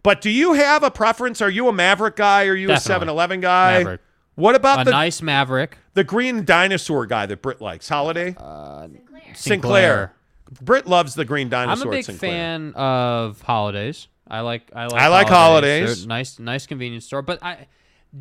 But 0.03 0.21
do 0.21 0.31
you 0.31 0.53
have 0.53 0.83
a 0.83 0.91
preference? 0.91 1.41
Are 1.41 1.51
you 1.51 1.69
a 1.69 1.73
Maverik 1.73 2.17
guy? 2.17 2.47
Are 2.47 2.55
you 2.55 2.67
a 2.67 2.75
Definitely. 2.75 2.93
7 2.95 3.09
Eleven 3.09 3.41
guy? 3.41 3.85
Maverik. 3.85 3.99
What 4.37 4.55
about 4.55 4.83
A 4.83 4.85
the 4.85 4.91
nice 4.91 5.21
Maverik. 5.23 5.73
the 5.95 6.05
green 6.05 6.45
dinosaur 6.45 7.07
guy 7.07 7.25
that 7.27 7.41
Britt 7.43 7.61
likes? 7.61 7.89
Holiday? 7.89 8.37
Uh, 8.39 8.89
Sinclair. 9.35 10.13
Britt 10.61 10.87
loves 10.87 11.15
the 11.15 11.25
green 11.25 11.49
dinosaur. 11.49 11.87
I'm 11.87 11.89
a 11.89 11.97
big 11.97 12.05
Sinclair. 12.05 12.31
fan 12.31 12.73
of 12.75 13.41
holidays. 13.43 14.09
I 14.29 14.41
like 14.41 14.71
I 14.75 14.87
like 14.87 15.01
I 15.01 15.09
like 15.09 15.29
holidays. 15.29 16.01
They're 16.01 16.09
nice 16.09 16.39
nice 16.39 16.67
convenience 16.67 17.05
store, 17.07 17.23
but 17.23 17.43
I 17.43 17.67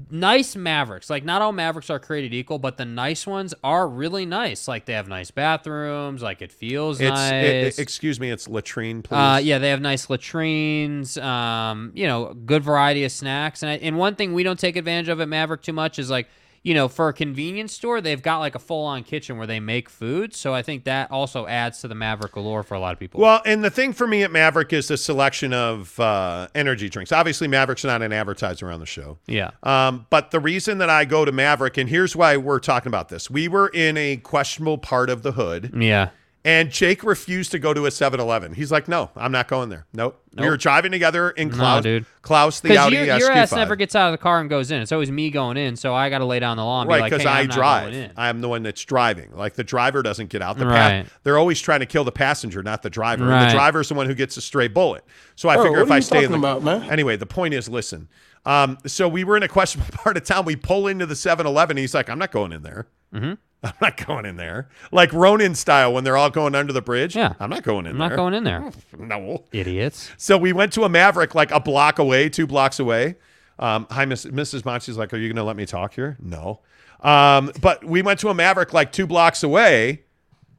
nice 0.09 0.55
Maveriks. 0.55 1.09
Like 1.09 1.23
not 1.23 1.41
all 1.41 1.53
Maveriks 1.53 1.89
are 1.89 1.99
created 1.99 2.33
equal, 2.33 2.59
but 2.59 2.77
the 2.77 2.85
nice 2.85 3.25
ones 3.25 3.53
are 3.63 3.87
really 3.87 4.25
nice. 4.25 4.67
Like 4.67 4.85
they 4.85 4.93
have 4.93 5.07
nice 5.07 5.31
bathrooms. 5.31 6.21
Like 6.21 6.41
it 6.41 6.51
feels 6.51 6.99
It's 6.99 7.09
nice. 7.09 7.31
it- 7.33 7.55
it- 7.67 7.79
excuse 7.79 8.19
me, 8.19 8.29
it's 8.29 8.47
latrine, 8.47 9.01
please. 9.01 9.15
Uh, 9.15 9.39
yeah, 9.41 9.57
they 9.57 9.69
have 9.69 9.81
nice 9.81 10.09
latrines. 10.09 11.17
Um, 11.17 11.91
you 11.95 12.07
know, 12.07 12.33
good 12.33 12.63
variety 12.63 13.03
of 13.03 13.11
snacks. 13.11 13.63
And 13.63 13.69
I, 13.69 13.75
and 13.75 13.97
one 13.97 14.15
thing 14.15 14.33
we 14.33 14.43
don't 14.43 14.59
take 14.59 14.75
advantage 14.75 15.07
of 15.09 15.21
at 15.21 15.27
Maverik 15.27 15.61
too 15.61 15.73
much 15.73 15.97
is 15.99 16.09
like, 16.09 16.27
you 16.65 16.73
know, 16.73 16.87
for 16.87 17.09
a 17.09 17.13
convenience 17.13 17.73
store, 17.73 18.01
they've 18.01 18.23
got 18.23 18.39
like 18.39 18.55
a 18.55 18.59
full-on 18.59 19.03
kitchen 19.03 19.37
where 19.37 19.45
they 19.45 19.59
make 19.59 19.87
food. 19.87 20.33
So 20.33 20.51
I 20.51 20.63
think 20.63 20.85
that 20.85 21.11
also 21.11 21.45
adds 21.45 21.79
to 21.81 21.87
the 21.87 21.93
Maverik 21.93 22.35
allure 22.35 22.63
for 22.63 22.73
a 22.73 22.79
lot 22.79 22.91
of 22.91 22.99
people. 22.99 23.21
Well, 23.21 23.39
and 23.45 23.63
the 23.63 23.69
thing 23.69 23.93
for 23.93 24.07
me 24.07 24.23
at 24.23 24.31
Maverik 24.31 24.73
is 24.73 24.87
the 24.87 24.97
selection 24.97 25.53
of 25.53 25.99
uh, 25.99 26.47
energy 26.55 26.89
drinks. 26.89 27.11
Obviously, 27.11 27.47
Maverik's 27.47 27.83
not 27.83 28.01
an 28.01 28.11
advertiser 28.11 28.71
on 28.71 28.79
the 28.79 28.87
show. 28.87 29.19
Yeah. 29.27 29.51
Um, 29.61 30.07
but 30.09 30.31
the 30.31 30.39
reason 30.39 30.79
that 30.79 30.89
I 30.89 31.05
go 31.05 31.23
to 31.23 31.31
Maverik, 31.31 31.77
and 31.79 31.87
here's 31.87 32.15
why 32.15 32.35
we're 32.35 32.57
talking 32.57 32.87
about 32.87 33.09
this. 33.09 33.29
We 33.29 33.47
were 33.47 33.67
in 33.67 33.95
a 33.95 34.17
questionable 34.17 34.79
part 34.79 35.11
of 35.11 35.21
the 35.21 35.33
hood. 35.33 35.71
Yeah. 35.77 36.09
And 36.45 36.69
Jake 36.71 37.03
refused 37.03 37.49
to 37.53 37.59
go 37.59 37.73
to 37.73 37.87
a 37.87 37.91
7 37.91 38.19
Eleven. 38.19 38.53
He's 38.53 38.71
like, 38.71 38.87
no, 38.87 39.09
I'm 39.15 39.31
not 39.31 39.47
going 39.47 39.69
there. 39.69 39.87
Nope. 39.93 40.21
We 40.37 40.47
were 40.47 40.57
driving 40.57 40.91
together 40.91 41.31
in 41.31 41.47
No, 41.49 41.55
Klaus, 41.55 41.83
dude. 41.83 42.05
Klaus 42.21 42.59
the 42.59 42.69
Because 42.69 42.85
Audi 42.85 42.97
your, 42.97 43.05
your 43.05 43.29
SQ5. 43.29 43.35
ass 43.35 43.51
never 43.53 43.75
gets 43.75 43.95
out 43.95 44.07
of 44.07 44.11
the 44.11 44.19
car 44.21 44.39
and 44.41 44.47
goes 44.49 44.69
in. 44.69 44.79
It's 44.81 44.91
always 44.91 45.09
me 45.09 45.31
going 45.31 45.57
in, 45.57 45.75
so 45.75 45.95
I 45.95 46.11
got 46.11 46.19
to 46.19 46.25
lay 46.25 46.39
down 46.39 46.57
the 46.57 46.63
law 46.63 46.81
and 46.81 46.89
Right, 46.89 46.97
be 46.97 47.01
like, 47.01 47.11
because 47.13 47.23
hey, 47.23 47.29
I 47.29 47.39
I'm 47.39 47.47
not 47.47 47.55
drive. 47.55 47.83
going 47.91 48.03
in. 48.03 48.11
I'm 48.15 48.41
the 48.41 48.49
one 48.49 48.61
that's 48.61 48.85
driving. 48.85 49.31
Like 49.35 49.55
the 49.55 49.63
driver 49.63 50.03
doesn't 50.03 50.29
get 50.29 50.43
out. 50.43 50.57
The 50.59 50.65
pa- 50.65 50.71
Right. 50.71 51.05
they're 51.23 51.39
always 51.39 51.59
trying 51.59 51.79
to 51.79 51.87
kill 51.87 52.03
the 52.03 52.11
passenger, 52.11 52.61
not 52.61 52.83
the 52.83 52.91
driver. 52.91 53.23
And 53.23 53.31
Right. 53.31 53.45
the 53.47 53.53
driver's 53.55 53.89
the 53.89 53.95
one 53.95 54.05
who 54.05 54.13
gets 54.13 54.37
a 54.37 54.41
stray 54.41 54.67
bullet. 54.67 55.03
So 55.35 55.49
I 55.49 55.55
Bro, 55.55 55.63
figure 55.63 55.77
what 55.79 55.85
if 55.87 55.91
are 55.91 55.93
I 55.95 55.99
stay 56.01 56.17
in 56.25 56.31
the 56.31 56.37
talking 56.37 56.59
about, 56.61 56.81
man? 56.81 56.91
anyway, 56.91 57.15
the 57.17 57.25
point 57.25 57.55
is, 57.55 57.67
listen. 57.67 58.07
Um, 58.45 58.77
so 58.85 59.07
we 59.09 59.23
were 59.23 59.35
in 59.35 59.41
a 59.41 59.47
questionable 59.47 59.91
part 59.97 60.15
of 60.15 60.23
town. 60.25 60.45
We 60.45 60.55
pull 60.55 60.85
into 60.87 61.07
the 61.07 61.15
7-Eleven. 61.15 61.75
He's 61.77 61.95
like, 61.95 62.07
I'm 62.07 62.19
not 62.19 62.31
going 62.31 62.51
in 62.51 62.61
there. 62.61 62.85
Mm-hmm. 63.13 63.33
I'm 63.69 63.73
not 63.81 64.05
going 64.05 64.25
in 64.25 64.35
there. 64.37 64.69
Like 64.91 65.11
Ronin 65.11 65.55
style 65.55 65.93
when 65.93 66.03
they're 66.03 66.17
all 66.17 66.29
going 66.29 66.55
under 66.55 66.71
the 66.71 66.81
bridge. 66.81 67.15
Yeah. 67.15 67.33
I'm 67.39 67.49
not 67.49 67.63
going 67.63 67.85
in 67.87 67.97
there. 67.97 68.03
I'm 68.03 68.09
there. 68.09 68.09
not 68.09 68.15
going 68.15 68.33
in 68.33 68.43
there. 68.43 68.71
No. 68.97 69.43
Idiots. 69.51 70.11
So 70.17 70.37
we 70.37 70.53
went 70.53 70.71
to 70.73 70.83
a 70.83 70.89
Maverik 70.89 71.33
like 71.35 71.51
a 71.51 71.59
block 71.59 71.99
away, 71.99 72.29
two 72.29 72.47
blocks 72.47 72.79
away. 72.79 73.15
Um, 73.59 73.87
hi, 73.89 74.05
Miss, 74.05 74.25
Mrs. 74.25 74.65
Monty's 74.65 74.97
like, 74.97 75.13
are 75.13 75.17
you 75.17 75.27
going 75.29 75.35
to 75.37 75.43
let 75.43 75.55
me 75.55 75.65
talk 75.65 75.93
here? 75.93 76.17
No. 76.21 76.59
Um, 77.01 77.51
but 77.61 77.83
we 77.83 78.01
went 78.01 78.19
to 78.21 78.29
a 78.29 78.33
Maverik 78.33 78.73
like 78.73 78.91
two 78.91 79.07
blocks 79.07 79.43
away 79.43 80.03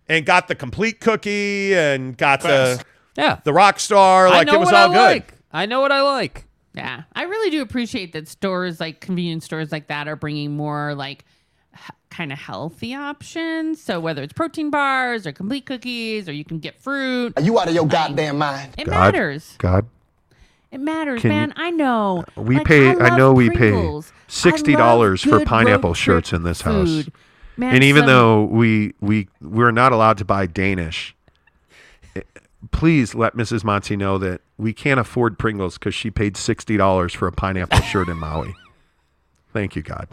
and 0.09 0.25
got 0.26 0.49
the 0.49 0.55
complete 0.55 1.01
cookie 1.01 1.75
and 1.75 2.17
got 2.17 2.41
the 2.43 2.83
Yeah. 3.17 3.39
the 3.44 3.52
rock 3.52 3.81
star. 3.81 4.28
Like 4.31 4.49
I 4.49 4.51
know 4.52 4.57
it 4.57 4.60
was 4.60 4.67
what 4.67 4.75
all 4.75 4.91
I 4.91 4.94
good. 4.94 5.05
like. 5.23 5.33
I 5.52 5.67
know 5.67 5.81
what 5.81 5.93
I 5.93 6.02
like. 6.02 6.44
Yeah, 6.75 7.05
I 7.15 7.23
really 7.23 7.51
do 7.51 7.62
appreciate 7.62 8.12
that 8.12 8.28
stores 8.28 8.81
like 8.81 9.01
convenience 9.01 9.47
stores 9.47 9.73
like 9.73 9.86
that 9.86 10.09
are 10.09 10.17
bringing 10.17 10.55
more 10.57 10.94
like 10.94 11.20
h- 11.20 11.26
kind 12.17 12.33
of 12.33 12.39
healthy 12.39 12.95
options. 12.95 13.81
So 13.83 14.01
whether 14.01 14.23
it's 14.23 14.33
protein 14.33 14.70
bars 14.70 15.27
or 15.27 15.33
complete 15.33 15.67
cookies 15.67 16.28
or 16.28 16.33
you 16.33 16.45
can 16.45 16.59
get 16.59 16.81
fruit. 16.81 17.35
Are 17.36 17.43
you 17.43 17.59
out 17.61 17.69
of 17.69 17.75
your 17.75 17.86
goddamn 17.86 18.39
mind? 18.39 18.75
It 18.78 18.86
matters. 18.86 19.55
God, 19.59 19.86
It 20.73 20.81
matters, 20.81 21.20
Can 21.20 21.31
you- 21.31 21.36
man. 21.36 21.53
I 21.57 21.70
know. 21.70 22.25
we 22.35 22.57
Like, 22.57 22.67
pay. 22.67 22.89
I, 22.89 22.93
I, 22.93 22.95
love 23.11 23.19
know 23.19 23.33
we 23.35 23.51
Pringles. 23.51 24.11
pay 24.11 24.17
sixty 24.28 24.75
dollars 24.75 25.23
for 25.23 25.45
pineapple 25.45 25.93
shirts 25.95 26.33
in 26.33 26.43
this 26.43 26.62
house. 26.62 27.05
Man, 27.59 27.75
and 27.75 27.85
even 27.85 28.01
some- 28.03 28.07
though 28.09 28.45
we 28.45 28.95
we 29.01 29.28
we're 29.43 29.70
not 29.70 29.93
allowed 29.93 30.17
to 30.19 30.25
buy 30.25 30.47
Danish, 30.47 31.15
eh, 32.15 32.23
please 32.70 33.15
let 33.15 33.35
Mrs. 33.36 33.62
Monty 33.62 33.97
know 33.97 34.17
that 34.19 34.41
we 34.59 34.73
can't 34.73 34.99
afford 35.01 35.39
Pringles 35.39 35.78
because 35.78 35.95
she 35.95 36.11
paid 36.11 36.36
sixty 36.36 36.77
dollars 36.78 37.12
for 37.15 37.28
a 37.28 37.33
pineapple 37.33 37.81
shirt 37.81 38.09
in 38.09 38.17
Maui. 38.19 38.55
Thank 39.53 39.77
you, 39.77 39.83
God. 39.83 40.09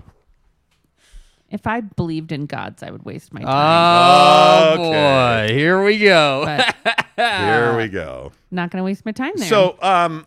If 1.54 1.68
I 1.68 1.82
believed 1.82 2.32
in 2.32 2.48
gods, 2.48 2.82
I 2.82 2.90
would 2.90 3.06
waste 3.06 3.32
my 3.32 3.42
Oh, 3.42 3.46
time. 3.46 4.80
Okay. 4.80 5.48
boy. 5.48 5.54
Here 5.56 5.84
we 5.84 6.00
go. 6.00 6.42
But 6.46 7.06
Here 7.16 7.78
we 7.78 7.88
go. 7.88 8.32
not 8.50 8.72
going 8.72 8.80
to 8.82 8.84
waste 8.84 9.06
my 9.06 9.12
time 9.12 9.34
there. 9.36 9.48
So 9.48 9.78
um, 9.84 10.26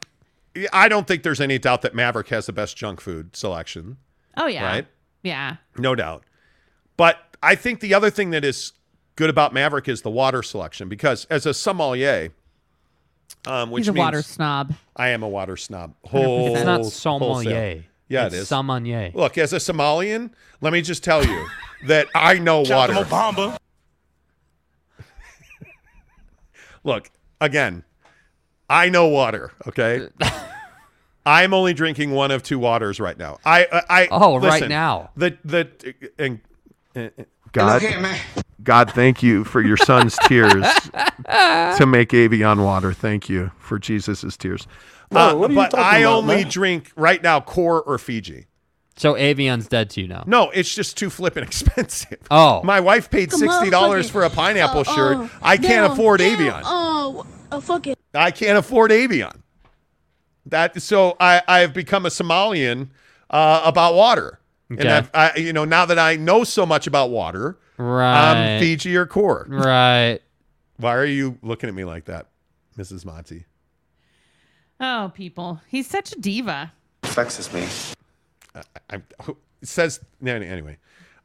I 0.73 0.89
don't 0.89 1.07
think 1.07 1.25
there's 1.25 1.41
any 1.41 1.59
doubt 1.59 1.83
that 1.83 1.95
Maverik 1.95 2.29
has 2.29 2.47
the 2.47 2.53
best 2.53 2.77
junk 2.77 3.01
food 3.01 3.35
selection. 3.35 3.97
oh 4.37 4.47
yeah, 4.47 4.65
Right? 4.65 4.87
yeah. 5.25 5.57
No 5.77 5.97
doubt. 5.97 6.23
But 6.97 7.19
I 7.43 7.57
think 7.57 7.81
the 7.81 7.93
other 7.93 8.09
thing 8.09 8.31
that 8.31 8.45
is 8.45 8.73
good 9.17 9.29
about 9.29 9.53
Maverik 9.53 9.89
is 9.89 10.03
the 10.03 10.11
water 10.11 10.45
selection 10.45 10.89
because 10.89 11.25
as 11.25 11.45
a 11.45 11.53
sommelier, 11.53 12.31
um, 13.47 13.71
which 13.73 13.81
He's 13.83 13.89
a 13.89 13.93
means 13.93 14.05
water 14.05 14.23
snob. 14.23 14.75
I 14.95 15.09
am 15.09 15.25
a 15.25 15.29
water 15.29 15.57
snob. 15.57 15.95
Whole, 16.05 16.55
It's 16.55 16.65
not 16.65 16.81
wholesale. 16.83 17.83
Sommelier. 18.09 18.21
Yeah, 18.21 18.27
it's 18.27 18.35
it 18.35 18.39
is. 18.39 18.49
sommelier. 18.49 19.11
Look, 19.15 19.39
as 19.39 19.53
a 19.53 19.57
Somalian, 19.57 20.31
let 20.61 20.73
me 20.73 20.83
just 20.83 21.03
tell 21.05 21.25
you 21.25 21.47
that 21.87 22.09
I 22.15 22.39
know 22.39 22.63
water. 22.63 22.95
Look, 26.85 27.11
again, 27.41 27.85
I 28.71 28.89
know 28.89 29.09
water. 29.09 29.53
Okay. 29.67 30.09
I'm 31.27 31.53
only 31.53 31.75
drinking 31.75 32.13
one 32.13 32.31
of 32.31 32.45
two 32.45 32.59
waters 32.61 33.01
right 33.01 33.19
now. 33.19 33.39
I, 33.45 33.67
I, 33.73 34.03
I 34.03 34.09
Oh, 34.13 34.39
right 34.39 34.69
now. 34.69 35.11
The 35.17 35.37
the 35.45 35.69
and, 36.21 36.41
and, 36.95 37.11
God, 37.51 37.83
God, 38.63 38.93
thank 38.93 39.25
you 39.25 39.43
for 39.43 39.61
your 39.61 39.77
son's 39.77 40.17
tears 40.27 40.65
to 41.27 41.85
make 41.87 42.15
Evian 42.15 42.63
water. 42.63 42.93
Thank 42.93 43.29
you 43.29 43.51
for 43.59 43.81
Jesus' 43.81 44.37
tears. 44.37 44.69
Bro, 45.11 45.21
uh, 45.23 45.35
what 45.37 45.51
are 45.51 45.53
you 45.53 45.57
but 45.59 45.75
I 45.75 45.99
about, 45.99 46.13
only 46.19 46.37
man? 46.43 46.49
drink 46.49 46.93
right 46.97 47.23
now 47.23 47.41
Core 47.41 47.81
or 47.83 47.99
Fiji. 47.99 48.47
So 48.97 49.15
Evian's 49.15 49.69
dead 49.69 49.91
to 49.91 50.01
you 50.01 50.09
now. 50.09 50.25
No, 50.27 50.51
it's 50.51 50.75
just 50.75 50.97
too 50.97 51.11
flippin' 51.11 51.43
expensive. 51.45 52.19
Oh. 52.31 52.63
My 52.65 52.81
wife 52.81 53.11
paid 53.11 53.31
The 53.31 53.39
sixty 53.39 53.71
dollars 53.71 54.09
for 54.11 54.25
a 54.25 54.31
pineapple 54.31 54.81
uh, 54.81 54.85
shirt. 54.85 55.17
uh, 55.19 55.29
I 55.43 55.57
can't 55.59 55.69
damn, 55.87 55.91
afford 55.93 56.19
damn, 56.21 56.35
Evian. 56.35 56.63
Oh, 56.65 57.27
uh, 57.53 57.61
fuck 57.61 57.87
it. 57.87 57.99
I 58.15 58.31
can't 58.31 58.59
afford 58.59 58.91
Evian. 58.93 59.43
That 60.47 60.81
so 60.81 61.17
I 61.21 61.43
I 61.47 61.59
have 61.61 61.75
become 61.75 62.07
a 62.07 62.09
Somalian 62.09 62.89
uh, 63.31 63.63
about 63.65 63.95
water, 63.95 64.39
and 64.71 64.81
Okay. 64.81 64.89
I've, 64.89 65.11
I 65.13 65.37
you 65.37 65.53
know 65.53 65.65
now 65.65 65.85
that 65.87 65.99
I 65.99 66.17
know 66.17 66.45
so 66.45 66.65
much 66.65 66.87
about 66.87 67.11
water, 67.11 67.59
Right. 67.79 68.57
I'm 68.57 68.61
Fiji 68.61 68.97
or 68.97 69.07
Core. 69.07 69.47
Right. 69.49 70.21
Why 70.79 70.95
are 70.95 71.05
you 71.05 71.39
looking 71.43 71.69
at 71.69 71.75
me 71.75 71.85
like 71.85 72.05
that, 72.07 72.29
Mrs. 72.79 73.05
Monty? 73.05 73.45
Oh, 74.81 75.13
people. 75.15 75.61
He's 75.69 75.87
such 75.87 76.13
a 76.13 76.21
diva. 76.21 76.73
Sexist 77.03 77.55
me. 77.55 78.63
I, 78.91 78.97
it 79.27 79.37
says 79.63 80.01
anyway. 80.25 80.79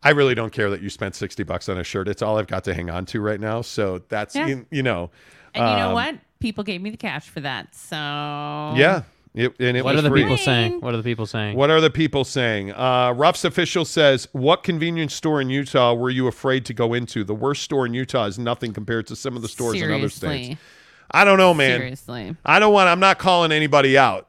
I 0.04 0.10
really 0.12 0.34
don't 0.34 0.52
care 0.52 0.70
that 0.72 0.82
you 0.82 0.90
spent 0.90 1.16
sixty 1.16 1.44
bucks 1.44 1.70
on 1.70 1.78
a 1.78 1.84
shirt. 1.84 2.08
It's 2.08 2.22
all 2.22 2.38
I've 2.40 2.48
got 2.48 2.64
to 2.64 2.74
hang 2.74 2.90
on 2.90 3.06
to 3.08 3.22
right 3.22 3.40
now. 3.40 3.62
So 3.62 4.02
that's 4.10 4.36
Yeah. 4.36 4.48
you, 4.48 4.66
you 4.72 4.84
know. 4.84 5.12
And 5.54 5.70
you 5.70 5.76
know 5.78 5.90
um, 5.90 5.94
what? 5.94 6.16
People 6.40 6.64
gave 6.64 6.82
me 6.82 6.90
the 6.90 6.98
cash 6.98 7.30
for 7.30 7.42
that. 7.42 7.76
So 7.76 7.96
Yeah. 7.96 9.04
It, 9.34 9.56
and 9.60 9.78
it 9.78 9.84
What 9.86 9.96
was 9.96 10.00
are 10.00 10.02
the 10.02 10.10
free. 10.10 10.24
people 10.24 10.38
saying? 10.38 10.82
What 10.82 10.94
are 10.94 10.98
the 10.98 11.04
people 11.04 11.26
saying? 11.26 11.56
What 11.56 11.70
are 11.70 11.80
the 11.80 11.90
people 11.90 12.26
saying? 12.26 12.74
Uh, 12.74 13.14
Ruff's 13.16 13.46
official 13.46 13.86
says, 13.86 14.28
"What 14.34 14.62
convenience 14.62 15.14
store 15.16 15.40
in 15.40 15.50
Utah 15.50 15.94
were 15.94 16.10
you 16.10 16.28
afraid 16.28 16.66
to 16.66 16.74
go 16.74 16.94
into? 16.94 17.24
The 17.24 17.36
worst 17.36 17.62
store 17.64 17.86
in 17.86 17.94
Utah 17.94 18.26
is 18.26 18.38
nothing 18.38 18.74
compared 18.74 19.08
to 19.08 19.16
some 19.16 19.38
of 19.38 19.42
the 19.42 19.48
stores 19.48 19.82
in 19.82 19.90
other 19.92 20.10
states." 20.10 20.60
I 21.14 21.24
don't 21.26 21.38
know, 21.38 21.54
man. 21.54 21.80
Seriously. 21.80 22.36
I 22.46 22.60
don't 22.60 22.74
want. 22.74 22.90
I'm 22.90 23.00
not 23.00 23.20
calling 23.20 23.52
anybody 23.52 23.98
out, 23.98 24.28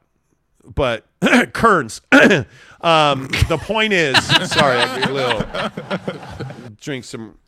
but 0.74 1.06
Kearns. 1.52 2.00
um, 2.12 3.28
the 3.48 3.58
point 3.62 3.92
is, 3.92 4.16
sorry, 4.50 4.78
I 4.78 4.98
get 5.00 5.10
a 5.10 5.12
little 5.12 6.74
drink 6.80 7.04
some. 7.04 7.38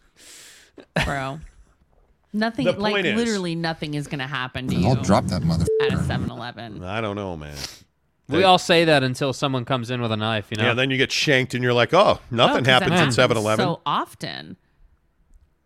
Bro. 1.04 1.40
Nothing 2.32 2.66
The 2.66 2.72
like 2.72 2.94
point 2.94 3.06
is- 3.06 3.16
literally 3.16 3.54
nothing 3.54 3.94
is 3.94 4.08
gonna 4.08 4.26
happen 4.26 4.66
to 4.68 4.74
you. 4.74 4.88
I'll 4.88 4.96
drop 5.02 5.26
that 5.26 5.42
mother. 5.42 5.66
at 5.82 5.92
a 5.92 5.96
7-Eleven. 5.98 6.82
I 6.82 7.00
don't 7.00 7.14
know, 7.16 7.36
man. 7.36 7.56
We 8.28 8.42
all 8.42 8.58
say 8.58 8.86
that 8.86 9.02
until 9.04 9.32
someone 9.32 9.64
comes 9.64 9.90
in 9.90 10.00
with 10.00 10.10
a 10.10 10.16
knife, 10.16 10.46
you 10.50 10.56
know. 10.56 10.64
Yeah, 10.64 10.74
then 10.74 10.90
you 10.90 10.96
get 10.96 11.12
shanked, 11.12 11.54
and 11.54 11.62
you're 11.62 11.74
like, 11.74 11.92
oh, 11.94 12.18
nothing 12.30 12.36
No, 12.36 12.46
'cause 12.46 12.64
that 12.64 12.82
happens 12.90 13.18
at 13.18 13.28
7-Eleven. 13.30 13.64
So 13.64 13.80
often. 13.86 14.56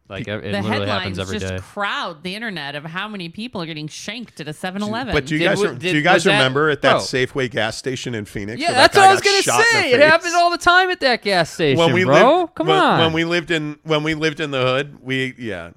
Like 0.09 0.27
it, 0.27 0.31
it 0.31 0.41
the 0.41 0.63
literally 0.63 0.69
headlines 0.71 0.89
happens 0.89 1.19
every 1.19 1.39
just 1.39 1.53
day. 1.53 1.59
crowd 1.61 2.23
the 2.23 2.35
internet 2.35 2.75
of 2.75 2.85
how 2.85 3.09
many 3.09 3.29
people 3.29 3.61
are 3.61 3.67
getting 3.67 3.89
shanked 3.89 4.41
at 4.41 4.49
a 4.49 4.53
7-Eleven. 4.53 5.13
But 5.13 5.27
do 5.27 5.37
you 5.37 5.45
guys 5.45 5.61
do 5.61 5.91
you 5.95 6.01
guys 6.01 6.25
remember 6.25 6.71
at 6.71 6.81
that 6.81 6.97
Safeway 7.03 7.51
gas 7.51 7.77
station 7.77 8.15
in 8.15 8.25
Phoenix? 8.25 8.59
Yeah, 8.59 8.69
where 8.69 8.75
that 8.77 8.93
that's 8.93 8.97
what 8.97 9.03
guy 9.03 9.09
I 9.11 9.13
was 9.13 9.21
got 9.21 9.31
gonna 9.31 9.43
shot 9.43 9.55
in 9.55 9.59
the 9.59 9.65
say. 9.83 9.93
It 9.93 10.01
face? 10.01 10.11
happens 10.11 10.35
all 10.35 10.51
the 10.51 10.57
time 10.59 10.89
at 10.91 11.01
that 11.01 11.21
gas 11.23 11.51
station, 11.53 11.79
when 11.79 11.93
we 11.93 12.05
bro. 12.05 12.41
lived, 12.41 12.55
Come 12.55 12.69
when, 12.69 12.79
on. 12.79 12.99
when 13.01 13.13
we 13.13 13.25
lived 13.25 13.51
in 13.51 13.79
when 13.83 14.03
we 14.03 14.15
lived 14.15 14.41
in 14.41 14.51
the 14.51 14.63
hood, 14.63 14.99
we 15.03 15.35
yeah, 15.37 15.73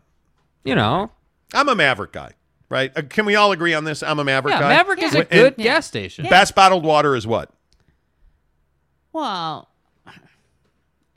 you 0.64 0.76
know, 0.76 1.12
I'm 1.54 1.68
a 1.68 1.76
Maverik 1.76 2.14
guy, 2.14 2.32
right? 2.70 2.92
Uh, 2.96 3.02
can 3.02 3.26
we 3.26 3.36
all 3.36 3.52
agree 3.52 3.74
on 3.74 3.84
this? 3.84 4.02
I'm 4.02 4.18
a 4.20 4.24
Maverik 4.24 4.52
Yeah, 4.52 4.60
guy. 4.62 4.82
Maverik 4.82 5.04
is 5.04 5.14
a 5.14 5.20
And 5.20 5.30
good 5.30 5.58
gas 5.58 5.86
station. 5.88 6.26
Best 6.30 6.56
bottled 6.56 6.86
water 6.86 7.18
is 7.18 7.28
what? 7.28 7.52
Well, 9.12 9.68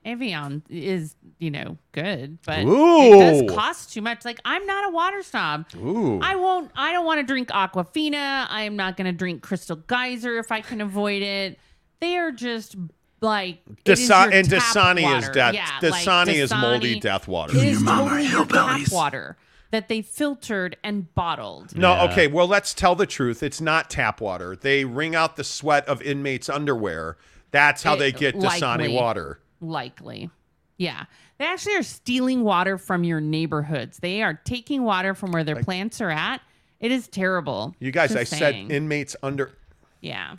Evian 0.04 0.62
is, 0.68 1.14
you 1.38 1.50
know, 1.50 1.76
good, 1.92 2.38
but 2.46 2.64
Ooh. 2.64 3.14
it 3.14 3.18
does 3.18 3.54
cost 3.54 3.92
too 3.92 4.02
much. 4.02 4.24
Like 4.24 4.40
I'm 4.44 4.64
not 4.66 4.88
a 4.88 4.92
water 4.92 5.22
snob. 5.22 5.66
Ooh. 5.76 6.20
I 6.20 6.36
won't. 6.36 6.70
I 6.76 6.92
don't 6.92 7.04
want 7.04 7.20
to 7.20 7.26
drink 7.26 7.48
Aquafina. 7.48 8.46
I 8.48 8.62
am 8.62 8.76
not 8.76 8.96
going 8.96 9.06
to 9.06 9.12
drink 9.12 9.42
Crystal 9.42 9.76
Geyser 9.76 10.38
if 10.38 10.50
I 10.52 10.60
can 10.60 10.80
avoid 10.80 11.22
it. 11.22 11.58
They 12.00 12.16
are 12.16 12.30
just 12.32 12.76
like 13.20 13.60
it 13.84 13.98
is 13.98 14.10
and 14.10 14.48
tap 14.48 14.62
Dasani 14.62 15.18
is 15.18 15.28
death. 15.30 15.54
Yeah, 15.54 15.68
like 15.82 16.04
Dasani 16.04 16.34
is 16.34 16.50
moldy 16.50 17.00
death 17.00 17.26
water. 17.26 17.56
It 17.56 17.64
is 17.64 17.82
totally 17.82 18.26
your 18.26 18.44
tap 18.46 18.90
water 18.92 19.36
that 19.70 19.88
they 19.88 20.02
filtered 20.02 20.76
and 20.84 21.12
bottled. 21.14 21.76
No, 21.76 21.98
okay. 22.02 22.28
Well, 22.28 22.46
let's 22.46 22.74
tell 22.74 22.94
the 22.94 23.06
truth. 23.06 23.42
It's 23.42 23.60
not 23.60 23.90
tap 23.90 24.20
water. 24.20 24.54
They 24.54 24.84
wring 24.84 25.16
out 25.16 25.34
the 25.34 25.42
sweat 25.42 25.84
of 25.88 26.00
inmates' 26.02 26.48
underwear. 26.48 27.16
That's 27.50 27.82
how 27.82 27.94
It- 27.94 27.98
they 27.98 28.12
get 28.12 28.36
Dasani 28.36 28.62
likely. 28.62 28.94
water. 28.94 29.40
Likely. 29.60 30.30
Yeah. 30.76 31.04
They 31.38 31.46
actually 31.46 31.74
are 31.76 31.82
stealing 31.82 32.44
water 32.44 32.78
from 32.78 33.02
your 33.04 33.20
neighborhoods. 33.20 33.98
They 33.98 34.22
are 34.22 34.34
taking 34.44 34.84
water 34.84 35.14
from 35.14 35.32
where 35.32 35.42
their 35.44 35.62
plants 35.62 36.00
are 36.00 36.10
at. 36.10 36.40
It 36.80 36.92
is 36.92 37.08
terrible. 37.08 37.74
You 37.80 37.90
guys, 37.90 38.10
Just 38.12 38.20
I 38.20 38.24
saying. 38.38 38.68
said 38.68 38.74
inmates 38.76 39.16
under. 39.22 39.52
Yeah. 40.00 40.36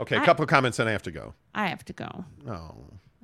Okay, 0.00 0.16
a 0.16 0.20
I- 0.20 0.24
couple 0.26 0.42
of 0.42 0.48
comments, 0.50 0.78
and 0.78 0.88
I 0.88 0.92
have 0.92 1.02
to 1.04 1.10
go. 1.10 1.34
I 1.54 1.68
have 1.68 1.84
to 1.86 1.92
go. 1.92 2.24
Oh. 2.48 2.74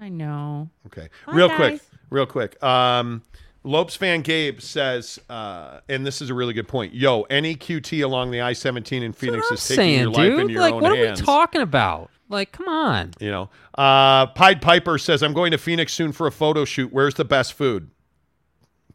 I 0.00 0.08
know. 0.08 0.70
Okay. 0.86 1.08
Bye, 1.26 1.32
real 1.34 1.50
quick. 1.50 1.80
Real 2.08 2.26
quick. 2.26 2.62
Um, 2.62 3.22
Lopes 3.62 3.94
fan 3.94 4.22
Gabe 4.22 4.60
says, 4.60 5.18
uh, 5.28 5.80
and 5.88 6.06
this 6.06 6.22
is 6.22 6.30
a 6.30 6.34
really 6.34 6.54
good 6.54 6.66
point. 6.68 6.94
Yo, 6.94 7.22
any 7.22 7.54
QT 7.54 8.02
along 8.02 8.30
the 8.30 8.40
I 8.40 8.54
17 8.54 9.02
in 9.02 9.12
Phoenix 9.12 9.50
is 9.50 9.62
taking 9.68 9.76
saying, 9.76 10.00
your 10.00 10.10
life 10.10 10.16
dude. 10.30 10.40
into 10.40 10.52
your 10.54 10.62
like, 10.62 10.74
own 10.74 10.82
what 10.82 10.96
hands. 10.96 11.20
are 11.20 11.22
we 11.22 11.26
talking 11.26 11.60
about? 11.60 12.10
Like, 12.30 12.52
come 12.52 12.68
on. 12.68 13.10
You 13.20 13.30
know, 13.30 13.50
uh, 13.76 14.26
Pied 14.28 14.62
Piper 14.62 14.96
says, 14.98 15.22
I'm 15.22 15.34
going 15.34 15.50
to 15.50 15.58
Phoenix 15.58 15.92
soon 15.92 16.12
for 16.12 16.26
a 16.26 16.32
photo 16.32 16.64
shoot. 16.64 16.92
Where's 16.92 17.14
the 17.14 17.24
best 17.24 17.52
food? 17.52 17.90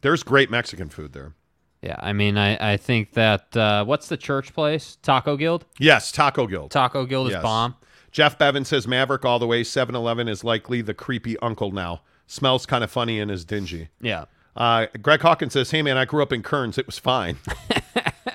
There's 0.00 0.22
great 0.22 0.50
Mexican 0.50 0.88
food 0.88 1.12
there. 1.12 1.34
Yeah, 1.82 1.96
I 2.00 2.12
mean, 2.12 2.36
I, 2.38 2.72
I 2.72 2.76
think 2.76 3.12
that 3.12 3.56
uh, 3.56 3.84
what's 3.84 4.08
the 4.08 4.16
church 4.16 4.52
place? 4.52 4.96
Taco 5.02 5.36
Guild. 5.36 5.64
Yes, 5.78 6.10
Taco 6.10 6.46
Guild. 6.46 6.70
Taco 6.72 7.04
Guild 7.06 7.28
is 7.28 7.34
Yes. 7.34 7.42
bomb. 7.42 7.76
Jeff 8.10 8.38
Bevan 8.38 8.64
says 8.64 8.86
Maverik 8.86 9.24
all 9.24 9.38
the 9.38 9.46
way. 9.46 9.62
7 9.62 9.94
Eleven 9.94 10.26
is 10.26 10.42
likely 10.42 10.80
the 10.80 10.94
creepy 10.94 11.38
uncle 11.40 11.70
now. 11.70 12.00
Smells 12.26 12.64
kind 12.66 12.82
of 12.82 12.90
funny 12.90 13.20
and 13.20 13.30
is 13.30 13.44
dingy. 13.44 13.88
Yeah. 14.00 14.24
Uh, 14.56 14.86
Greg 15.02 15.20
Hawkins 15.20 15.52
says, 15.52 15.70
Hey, 15.70 15.82
man, 15.82 15.96
I 15.96 16.04
grew 16.04 16.22
up 16.22 16.32
in 16.32 16.42
Kearns. 16.42 16.78
It 16.78 16.86
was 16.86 16.98
fine. 16.98 17.36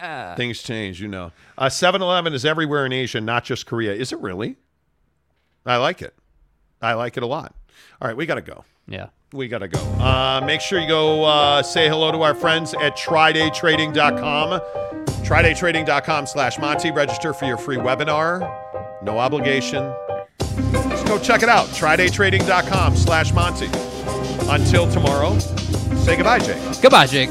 Things 0.35 0.61
change, 0.61 1.01
you 1.01 1.07
know. 1.07 1.31
7 1.67 2.01
Eleven 2.01 2.33
is 2.33 2.45
everywhere 2.45 2.85
in 2.85 2.93
Asia, 2.93 3.21
not 3.21 3.43
just 3.43 3.65
Korea. 3.65 3.93
Is 3.93 4.11
it 4.11 4.19
really? 4.19 4.57
I 5.65 5.77
like 5.77 6.01
it. 6.01 6.15
I 6.81 6.93
like 6.93 7.17
it 7.17 7.23
a 7.23 7.27
lot. 7.27 7.53
All 8.01 8.07
right, 8.07 8.17
we 8.17 8.25
got 8.25 8.35
to 8.35 8.41
go. 8.41 8.65
Yeah. 8.87 9.07
We 9.33 9.47
got 9.47 9.59
to 9.59 9.67
go. 9.67 9.79
Uh, 9.79 10.41
make 10.45 10.59
sure 10.59 10.79
you 10.79 10.87
go 10.87 11.23
uh, 11.23 11.63
say 11.63 11.87
hello 11.87 12.11
to 12.11 12.21
our 12.21 12.33
friends 12.33 12.73
at 12.73 12.97
trydaytrading.com. 12.97 14.59
Trydaytrading.com 15.23 16.27
slash 16.27 16.57
Monty. 16.57 16.91
Register 16.91 17.33
for 17.33 17.45
your 17.45 17.57
free 17.57 17.77
webinar. 17.77 18.41
No 19.03 19.19
obligation. 19.19 19.93
Just 20.39 21.07
go 21.07 21.17
check 21.19 21.43
it 21.43 21.49
out. 21.49 21.67
Trydaytrading.com 21.67 22.95
slash 22.97 23.31
Monty. 23.33 23.69
Until 24.49 24.91
tomorrow, 24.91 25.37
say 26.03 26.15
goodbye, 26.15 26.39
Jake. 26.39 26.81
Goodbye, 26.81 27.05
Jake. 27.07 27.29